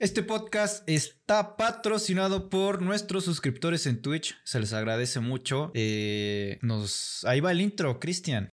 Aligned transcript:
Este 0.00 0.22
podcast 0.22 0.88
está 0.88 1.56
patrocinado 1.56 2.50
por 2.50 2.82
nuestros 2.82 3.24
suscriptores 3.24 3.84
en 3.88 4.00
Twitch. 4.00 4.36
Se 4.44 4.60
les 4.60 4.72
agradece 4.72 5.18
mucho. 5.18 5.72
Eh, 5.74 6.60
nos... 6.62 7.24
Ahí 7.24 7.40
va 7.40 7.50
el 7.50 7.60
intro, 7.60 7.98
Cristian. 7.98 8.48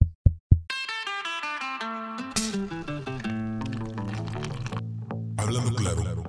Hablando 5.37 5.75
claro. 5.75 6.24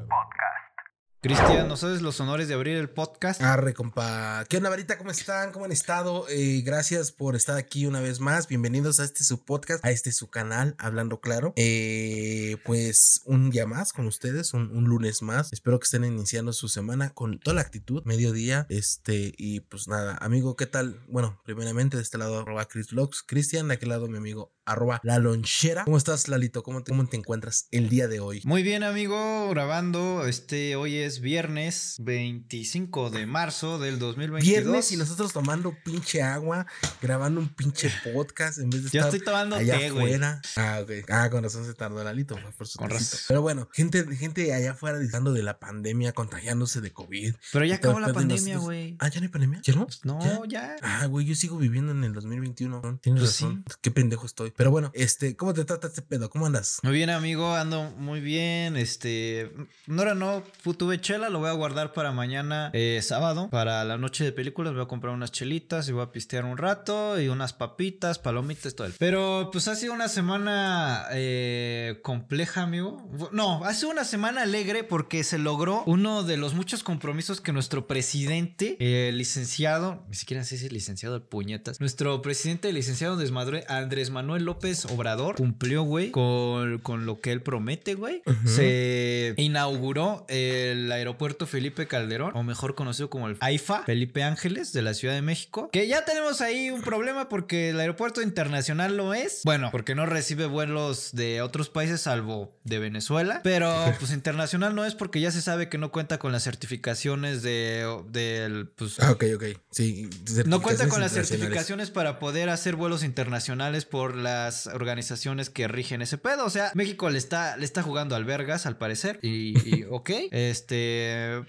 Cristian, 1.25 1.67
¿nos 1.67 1.83
haces 1.83 2.03
los 2.03 2.19
honores 2.19 2.47
de 2.47 2.53
abrir 2.53 2.77
el 2.77 2.87
podcast? 2.87 3.41
Arre, 3.41 3.73
compa. 3.73 4.45
¿Qué 4.47 4.57
onda, 4.57 4.69
Varita? 4.69 4.99
¿Cómo 4.99 5.09
están? 5.09 5.51
¿Cómo 5.51 5.65
han 5.65 5.71
estado? 5.71 6.27
Eh, 6.29 6.61
gracias 6.63 7.11
por 7.11 7.35
estar 7.35 7.57
aquí 7.57 7.87
una 7.87 7.99
vez 7.99 8.19
más. 8.19 8.47
Bienvenidos 8.47 8.99
a 8.99 9.05
este 9.05 9.23
su 9.23 9.43
podcast, 9.43 9.83
a 9.83 9.89
este 9.89 10.11
su 10.11 10.27
canal, 10.27 10.75
Hablando 10.77 11.19
Claro. 11.21 11.53
Eh, 11.55 12.57
pues 12.63 13.21
un 13.25 13.49
día 13.49 13.65
más 13.65 13.91
con 13.91 14.05
ustedes, 14.05 14.53
un, 14.53 14.69
un, 14.69 14.83
lunes 14.83 15.23
más. 15.23 15.51
Espero 15.51 15.79
que 15.79 15.85
estén 15.85 16.05
iniciando 16.05 16.53
su 16.53 16.67
semana 16.67 17.09
con 17.09 17.39
toda 17.39 17.55
la 17.55 17.61
actitud, 17.61 18.03
mediodía. 18.05 18.67
Este, 18.69 19.33
y 19.35 19.61
pues 19.61 19.87
nada, 19.87 20.19
amigo, 20.21 20.55
¿qué 20.55 20.67
tal? 20.67 20.99
Bueno, 21.07 21.41
primeramente 21.43 21.97
de 21.97 22.03
este 22.03 22.19
lado, 22.19 22.41
arroba 22.41 22.67
Chris. 22.67 22.89
Cristian, 23.25 23.69
de 23.69 23.73
aquel 23.73 23.89
lado, 23.89 24.07
mi 24.07 24.19
amigo, 24.19 24.53
arroba 24.63 24.99
La 25.01 25.17
Lonchera. 25.17 25.85
¿Cómo 25.85 25.97
estás, 25.97 26.27
Lalito? 26.27 26.61
¿Cómo 26.61 26.83
te, 26.83 26.91
¿Cómo 26.91 27.07
te 27.07 27.17
encuentras 27.17 27.67
el 27.71 27.89
día 27.89 28.07
de 28.07 28.19
hoy? 28.19 28.41
Muy 28.43 28.61
bien, 28.61 28.83
amigo, 28.83 29.49
grabando. 29.49 30.27
Este, 30.27 30.75
hoy 30.75 30.97
es 30.97 31.14
viernes 31.19 31.97
25 31.99 33.09
de 33.09 33.25
marzo 33.25 33.79
del 33.79 33.99
2022. 33.99 34.63
Viernes 34.63 34.91
y 34.91 34.97
nosotros 34.97 35.33
tomando 35.33 35.75
pinche 35.83 36.21
agua, 36.21 36.65
grabando 37.01 37.39
un 37.41 37.49
pinche 37.49 37.89
podcast 38.13 38.59
en 38.59 38.69
vez 38.69 38.83
de 38.83 38.89
Yo 38.89 38.99
estar 39.01 39.13
estoy 39.13 39.25
tomando 39.25 39.55
allá 39.55 39.77
té, 39.77 39.87
afuera. 39.87 40.41
Ah, 40.55 40.79
ok. 40.81 40.91
Ah, 41.09 41.29
con 41.29 41.43
razón 41.43 41.65
se 41.65 41.73
tardó 41.73 42.03
Lalito, 42.03 42.35
por 42.57 42.67
su 42.67 42.77
Con 42.77 42.87
tecito. 42.89 43.11
razón. 43.11 43.19
Pero 43.27 43.41
bueno, 43.41 43.69
gente, 43.73 44.05
gente 44.15 44.53
allá 44.53 44.71
afuera 44.71 44.97
disfrutando 44.97 45.33
de 45.33 45.43
la 45.43 45.59
pandemia, 45.59 46.13
contagiándose 46.13 46.81
de 46.81 46.91
COVID. 46.91 47.35
Pero 47.51 47.65
ya 47.65 47.75
acabó 47.75 47.99
la 47.99 48.13
pandemia, 48.13 48.55
nosotros- 48.55 48.63
güey. 48.63 48.95
Ah, 48.99 49.09
¿ya 49.09 49.19
no 49.19 49.25
hay 49.25 49.29
pandemia? 49.29 49.61
¿Ya 49.63 49.75
no? 49.75 49.87
No, 50.03 50.45
ya. 50.45 50.75
Ah, 50.81 51.05
güey, 51.07 51.25
yo 51.25 51.35
sigo 51.35 51.57
viviendo 51.57 51.91
en 51.91 52.03
el 52.03 52.13
2021. 52.13 52.81
¿no? 52.81 52.97
Tienes 52.99 53.21
Pues 53.21 53.41
razón. 53.41 53.65
Qué 53.81 53.91
pendejo 53.91 54.25
estoy. 54.25 54.51
Pero 54.55 54.71
bueno, 54.71 54.91
este, 54.93 55.35
¿cómo 55.35 55.53
te 55.53 55.65
trata 55.65 55.87
este 55.87 56.01
pedo? 56.01 56.29
¿Cómo 56.29 56.45
andas? 56.45 56.79
Muy 56.83 56.93
bien, 56.93 57.09
amigo, 57.09 57.53
ando 57.53 57.91
muy 57.91 58.21
bien. 58.21 58.77
Este, 58.77 59.51
no 59.87 60.05
no, 60.15 60.43
tuve 60.77 60.99
chela, 61.05 61.29
lo 61.29 61.37
voy 61.37 61.49
a 61.49 61.53
guardar 61.53 61.93
para 61.93 62.11
mañana, 62.11 62.71
eh, 62.73 62.99
sábado, 63.03 63.47
para 63.51 63.83
la 63.85 63.95
noche 63.99 64.23
de 64.23 64.31
películas. 64.31 64.73
Voy 64.73 64.81
a 64.81 64.87
comprar 64.87 65.13
unas 65.13 65.31
chelitas 65.31 65.87
y 65.87 65.91
voy 65.91 66.01
a 66.01 66.11
pistear 66.11 66.45
un 66.45 66.57
rato 66.57 67.21
y 67.21 67.27
unas 67.27 67.53
papitas, 67.53 68.17
palomitas, 68.17 68.73
todo 68.73 68.87
el. 68.87 68.93
Pero 68.97 69.49
pues 69.51 69.67
ha 69.67 69.75
sido 69.75 69.93
una 69.93 70.07
semana 70.07 71.05
eh, 71.11 71.99
compleja, 72.01 72.63
amigo. 72.63 73.07
No, 73.31 73.63
ha 73.65 73.73
sido 73.75 73.91
una 73.91 74.03
semana 74.03 74.41
alegre 74.41 74.83
porque 74.83 75.23
se 75.23 75.37
logró 75.37 75.83
uno 75.85 76.23
de 76.23 76.37
los 76.37 76.55
muchos 76.55 76.81
compromisos 76.81 77.39
que 77.39 77.51
nuestro 77.53 77.85
presidente, 77.85 78.75
eh, 78.79 79.11
licenciado, 79.13 80.03
ni 80.09 80.15
siquiera 80.15 80.43
sé 80.43 80.57
si 80.57 80.65
es 80.65 80.71
licenciado 80.71 81.19
de 81.19 81.21
puñetas, 81.23 81.79
nuestro 81.79 82.23
presidente, 82.23 82.73
licenciado 82.73 83.15
Desmadre- 83.15 83.63
Andrés 83.67 84.09
Manuel 84.09 84.43
López 84.43 84.85
Obrador, 84.85 85.35
cumplió, 85.35 85.83
güey, 85.83 86.09
con, 86.09 86.79
con 86.79 87.05
lo 87.05 87.21
que 87.21 87.31
él 87.31 87.43
promete, 87.43 87.93
güey. 87.93 88.23
Se 88.45 89.35
inauguró 89.37 90.25
el 90.29 90.84
aeropuerto 90.91 91.47
Felipe 91.47 91.87
Calderón, 91.87 92.31
o 92.35 92.43
mejor 92.43 92.75
conocido 92.75 93.09
como 93.09 93.27
el 93.27 93.37
AIFA, 93.39 93.83
Felipe 93.83 94.23
Ángeles, 94.23 94.73
de 94.73 94.81
la 94.81 94.93
Ciudad 94.93 95.13
de 95.13 95.21
México. 95.21 95.69
Que 95.71 95.87
ya 95.87 96.05
tenemos 96.05 96.41
ahí 96.41 96.69
un 96.69 96.81
problema 96.81 97.29
porque 97.29 97.69
el 97.69 97.79
aeropuerto 97.79 98.21
internacional 98.21 98.97
lo 98.97 99.13
es. 99.13 99.41
Bueno, 99.43 99.69
porque 99.71 99.95
no 99.95 100.05
recibe 100.05 100.45
vuelos 100.45 101.09
de 101.13 101.41
otros 101.41 101.69
países 101.69 102.01
salvo 102.01 102.57
de 102.63 102.79
Venezuela. 102.79 103.41
Pero 103.43 103.73
pues 103.99 104.11
internacional 104.11 104.75
no 104.75 104.85
es 104.85 104.95
porque 104.95 105.19
ya 105.21 105.31
se 105.31 105.41
sabe 105.41 105.69
que 105.69 105.77
no 105.77 105.91
cuenta 105.91 106.17
con 106.17 106.31
las 106.31 106.43
certificaciones 106.43 107.41
de, 107.41 108.03
del, 108.09 108.67
pues, 108.67 108.99
Ah, 108.99 109.11
ok, 109.11 109.23
ok. 109.35 109.43
Sí. 109.71 110.09
no 110.45 110.61
cuenta 110.61 110.87
con 110.87 111.01
las 111.01 111.11
certificaciones 111.13 111.91
para 111.91 112.19
poder 112.19 112.49
hacer 112.49 112.75
vuelos 112.75 113.03
internacionales 113.03 113.85
por 113.85 114.15
las 114.15 114.67
organizaciones 114.67 115.49
que 115.49 115.67
rigen 115.67 116.01
ese 116.01 116.17
pedo. 116.17 116.45
O 116.45 116.49
sea, 116.49 116.71
México 116.73 117.09
le 117.09 117.17
está, 117.17 117.57
le 117.57 117.65
está 117.65 117.83
jugando 117.83 118.15
albergas, 118.15 118.65
al 118.65 118.77
parecer. 118.77 119.19
Y, 119.21 119.53
y, 119.67 119.85
ok. 119.89 120.11
Este, 120.31 120.74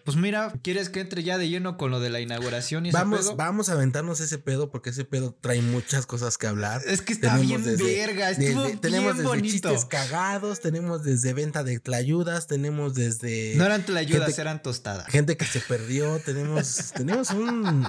pues 0.04 0.16
mira, 0.16 0.53
¿quieres 0.62 0.88
que 0.88 1.00
entre 1.00 1.22
ya 1.22 1.38
de 1.38 1.48
lleno 1.48 1.76
con 1.76 1.91
lo 1.91 2.00
de 2.00 2.10
la 2.10 2.20
inauguración 2.20 2.87
y 2.87 2.91
ese 2.91 2.98
Vamos, 2.98 3.20
pedo? 3.20 3.37
vamos 3.37 3.69
a 3.69 3.72
aventarnos 3.72 4.20
ese 4.20 4.38
pedo 4.38 4.70
porque 4.70 4.91
ese 4.91 5.04
pedo 5.04 5.37
trae 5.41 5.62
muchas 5.62 6.06
cosas 6.06 6.38
que 6.38 6.47
hablar. 6.47 6.82
Es 6.87 7.03
que 7.03 7.12
está 7.12 7.36
bien 7.38 7.62
desde- 7.65 7.84
verga, 7.84 8.34
tenemos 8.81 9.16
desde 9.16 9.22
bonito. 9.28 9.53
chistes 9.70 9.84
cagados, 9.84 10.60
tenemos 10.60 11.03
desde 11.04 11.32
venta 11.32 11.62
de 11.65 11.78
tlayudas, 11.78 12.47
tenemos 12.47 12.94
desde 12.94 13.54
No 13.56 13.65
eran 13.66 13.84
ayudas, 13.97 14.26
gente- 14.28 14.41
eran 14.41 14.62
tostadas. 14.62 15.06
gente 15.09 15.36
que 15.36 15.44
se 15.47 15.60
perdió, 15.60 16.19
tenemos 16.20 16.92
tenemos 16.94 17.31
un, 17.31 17.66
un 17.66 17.88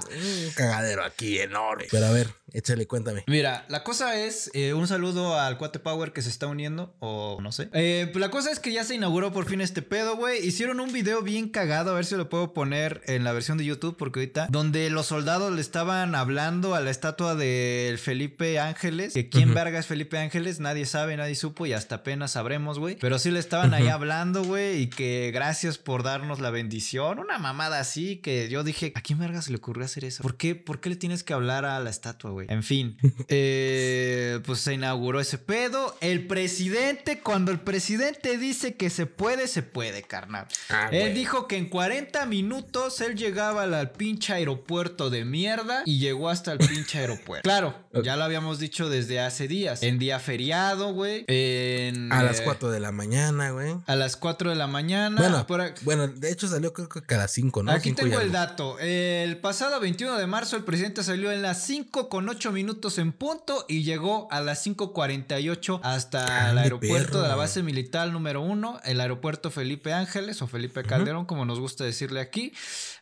cagadero 0.55 1.03
aquí 1.03 1.39
enorme. 1.39 1.85
Pero 1.91 2.05
a 2.05 2.11
ver, 2.11 2.33
échale, 2.53 2.87
cuéntame. 2.87 3.23
Mira, 3.27 3.65
la 3.69 3.83
cosa 3.83 4.17
es, 4.19 4.49
eh, 4.53 4.73
un 4.73 4.87
saludo 4.87 5.39
al 5.39 5.57
Cuate 5.57 5.79
Power 5.79 6.13
que 6.13 6.21
se 6.21 6.29
está 6.29 6.47
uniendo, 6.47 6.95
o 6.99 7.37
no 7.41 7.51
sé. 7.51 7.69
Eh, 7.73 8.09
pues 8.11 8.19
la 8.21 8.29
cosa 8.31 8.51
es 8.51 8.59
que 8.59 8.71
ya 8.71 8.83
se 8.83 8.95
inauguró 8.95 9.31
por 9.31 9.45
fin 9.45 9.61
este 9.61 9.81
pedo, 9.81 10.15
güey. 10.15 10.45
Hicieron 10.45 10.79
un 10.79 10.91
video 10.91 11.21
bien 11.21 11.49
cagado, 11.49 11.91
a 11.91 11.95
ver 11.95 12.05
si 12.05 12.15
lo 12.15 12.29
puedo 12.29 12.53
poner 12.53 13.01
en 13.05 13.23
la 13.23 13.31
versión 13.33 13.57
de 13.57 13.65
YouTube, 13.65 13.95
porque 13.97 14.19
ahorita, 14.19 14.47
donde 14.49 14.89
los 14.89 15.07
soldados 15.07 15.51
le 15.53 15.61
estaban 15.61 16.15
hablando 16.15 16.75
a 16.75 16.81
la 16.81 16.89
estatua 16.91 17.35
del 17.35 17.97
Felipe 17.97 18.59
Ángeles, 18.59 19.13
que 19.13 19.29
quién 19.29 19.49
Ujú. 19.49 19.55
verga 19.55 19.79
es 19.79 19.85
Felipe 19.87 20.17
Ángeles, 20.17 20.59
nadie 20.59 20.85
sabe, 20.85 21.17
nadie 21.17 21.35
supo 21.35 21.65
y 21.65 21.73
hasta 21.73 21.95
apenas 21.95 22.31
sabremos, 22.31 22.79
güey. 22.79 22.95
Pero 22.99 23.19
sí 23.19 23.31
le 23.31 23.39
estaban 23.39 23.73
ahí 23.73 23.83
Ujú. 23.83 23.93
hablando, 23.93 24.43
güey, 24.43 24.81
y 24.83 24.87
que 24.87 25.31
gracias 25.33 25.77
por 25.77 26.03
darnos 26.03 26.39
la 26.39 26.49
bendición. 26.49 27.19
Una 27.19 27.37
mamada 27.39 27.79
así 27.79 28.17
que 28.17 28.49
yo 28.49 28.63
dije, 28.63 28.91
¿a 28.95 29.01
quién 29.01 29.19
verga 29.19 29.41
se 29.41 29.51
le 29.51 29.57
ocurrió 29.57 29.85
hacer 29.85 30.05
eso? 30.05 30.23
¿Por 30.23 30.37
qué, 30.37 30.55
¿Por 30.55 30.79
qué 30.79 30.89
le 30.89 30.95
tienes 30.95 31.23
que 31.23 31.33
hablar 31.33 31.65
a 31.65 31.79
la 31.79 31.89
estatua, 31.89 32.31
güey? 32.31 32.36
En 32.49 32.63
fin, 32.63 32.97
eh, 33.27 34.39
pues 34.45 34.59
se 34.59 34.73
inauguró 34.73 35.19
ese 35.19 35.37
pedo. 35.37 35.95
El 36.01 36.27
presidente, 36.27 37.19
cuando 37.19 37.51
el 37.51 37.59
presidente 37.59 38.37
dice 38.37 38.75
que 38.75 38.89
se 38.89 39.05
puede, 39.05 39.47
se 39.47 39.63
puede, 39.63 40.03
carnal. 40.03 40.47
Ah, 40.69 40.89
Él 40.91 40.99
güey. 41.01 41.13
dijo 41.13 41.47
que 41.47 41.57
en 41.57 41.69
40 41.69 42.25
minutos 42.25 43.01
él 43.01 43.15
llegaba 43.15 43.63
al, 43.63 43.73
al 43.73 43.91
pinche 43.91 44.33
aeropuerto 44.33 45.09
de 45.09 45.25
mierda 45.25 45.83
y 45.85 45.99
llegó 45.99 46.29
hasta 46.29 46.51
el 46.53 46.59
pinche 46.59 46.99
aeropuerto. 46.99 47.43
Claro, 47.43 47.75
ya 48.03 48.15
lo 48.15 48.23
habíamos 48.23 48.59
dicho 48.59 48.89
desde 48.89 49.19
hace 49.19 49.47
días. 49.47 49.83
En 49.83 49.99
día 49.99 50.19
feriado, 50.19 50.93
güey. 50.93 51.25
En, 51.27 52.11
a 52.11 52.23
las 52.23 52.39
eh, 52.39 52.43
4 52.45 52.69
de 52.69 52.79
la 52.79 52.91
mañana, 52.91 53.51
güey. 53.51 53.75
A 53.85 53.95
las 53.95 54.17
4 54.17 54.49
de 54.49 54.55
la 54.55 54.67
mañana. 54.67 55.17
Bueno, 55.19 55.47
por 55.47 55.73
bueno, 55.83 56.07
de 56.07 56.31
hecho 56.31 56.47
salió 56.47 56.73
creo 56.73 56.89
que 56.89 57.15
a 57.15 57.17
las 57.17 57.31
5, 57.31 57.63
¿no? 57.63 57.71
Aquí 57.71 57.89
Cinco 57.89 58.01
tengo 58.03 58.19
el 58.19 58.31
dato. 58.31 58.77
El 58.79 59.37
pasado 59.37 59.79
21 59.79 60.17
de 60.17 60.27
marzo 60.27 60.55
el 60.55 60.63
presidente 60.63 61.03
salió 61.03 61.31
en 61.31 61.41
las 61.41 61.63
5 61.63 62.09
con 62.09 62.26
8 62.29 62.51
minutos 62.51 62.97
en 62.97 63.11
punto 63.11 63.65
y 63.67 63.83
llegó 63.83 64.27
a 64.31 64.41
las 64.41 64.65
5.48 64.65 65.79
hasta 65.83 66.51
el 66.51 66.57
aeropuerto 66.57 67.13
perro. 67.13 67.21
de 67.21 67.27
la 67.27 67.35
base 67.35 67.63
militar 67.63 68.09
número 68.09 68.41
1, 68.41 68.81
el 68.85 69.01
aeropuerto 69.01 69.51
Felipe 69.51 69.93
Ángeles 69.93 70.41
o 70.41 70.47
Felipe 70.47 70.83
Calderón, 70.83 71.25
como 71.25 71.45
nos 71.45 71.59
gusta 71.59 71.83
decirle 71.83 72.19
aquí, 72.19 72.53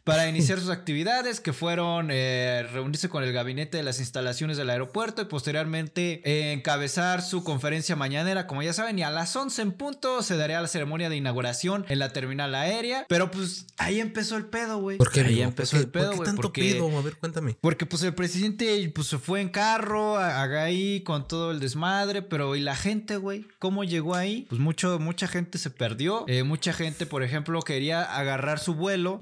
para 0.05 0.29
iniciar 0.29 0.59
sus 0.61 0.69
actividades 0.69 1.41
que 1.41 1.51
fueron 1.51 2.07
eh, 2.11 2.65
reunirse 2.71 3.09
con 3.09 3.23
el 3.25 3.33
gabinete 3.33 3.75
de 3.77 3.83
las 3.83 3.99
instalaciones 3.99 4.55
del 4.55 4.69
aeropuerto 4.69 5.21
y 5.21 5.25
posteriormente 5.25 6.21
eh, 6.23 6.53
encabezar 6.53 7.21
su 7.21 7.43
conferencia 7.43 7.95
mañanera, 7.97 8.47
como 8.47 8.63
ya 8.63 8.71
saben, 8.71 8.97
y 8.99 9.03
a 9.03 9.09
las 9.09 9.35
11 9.35 9.61
en 9.61 9.71
punto 9.73 10.23
se 10.23 10.37
daría 10.37 10.61
la 10.61 10.67
ceremonia 10.67 11.09
de 11.09 11.17
inauguración 11.17 11.85
en 11.89 11.99
la 11.99 12.13
terminal 12.13 12.55
aérea, 12.55 13.05
pero 13.09 13.31
pues 13.31 13.65
ahí 13.77 13.99
empezó 13.99 14.37
el 14.37 14.45
pedo, 14.45 14.77
güey. 14.77 14.97
¿Por 14.97 15.11
qué, 15.11 15.19
Ahí 15.21 15.25
amigo? 15.33 15.43
empezó 15.49 15.71
¿Por 15.71 15.79
qué, 15.79 15.85
el 15.85 15.91
pedo, 15.91 16.03
¿por 16.03 16.11
qué 16.11 16.17
güey. 16.17 16.25
tanto 16.27 16.41
porque- 16.41 16.61
pedo? 16.73 16.97
A 16.97 17.01
ver, 17.01 17.17
cuéntame. 17.17 17.57
porque 17.59 17.85
pues 17.85 18.03
el 18.03 18.13
presidente 18.13 18.91
pues 18.95 19.07
se 19.07 19.17
fue 19.17 19.41
en 19.41 19.49
carro, 19.49 20.17
a- 20.17 20.41
haga 20.43 20.63
ahí 20.63 21.01
con 21.01 21.27
todo 21.27 21.51
el 21.51 21.59
desmadre, 21.59 22.21
pero 22.21 22.55
¿y 22.55 22.61
la 22.61 22.75
gente, 22.75 23.17
güey? 23.17 23.45
¿Cómo 23.59 23.83
llegó 23.83 24.15
ahí? 24.15 24.45
Pues 24.49 24.61
mucho, 24.61 24.99
mucha 24.99 25.27
gente 25.27 25.57
se 25.57 25.71
perdió. 25.71 26.25
Eh, 26.27 26.43
mucha 26.43 26.73
gente, 26.73 27.05
por 27.07 27.23
ejemplo, 27.23 27.59
quería 27.61 28.03
agarrar 28.03 28.59
su 28.59 28.75
vuelo 28.75 29.17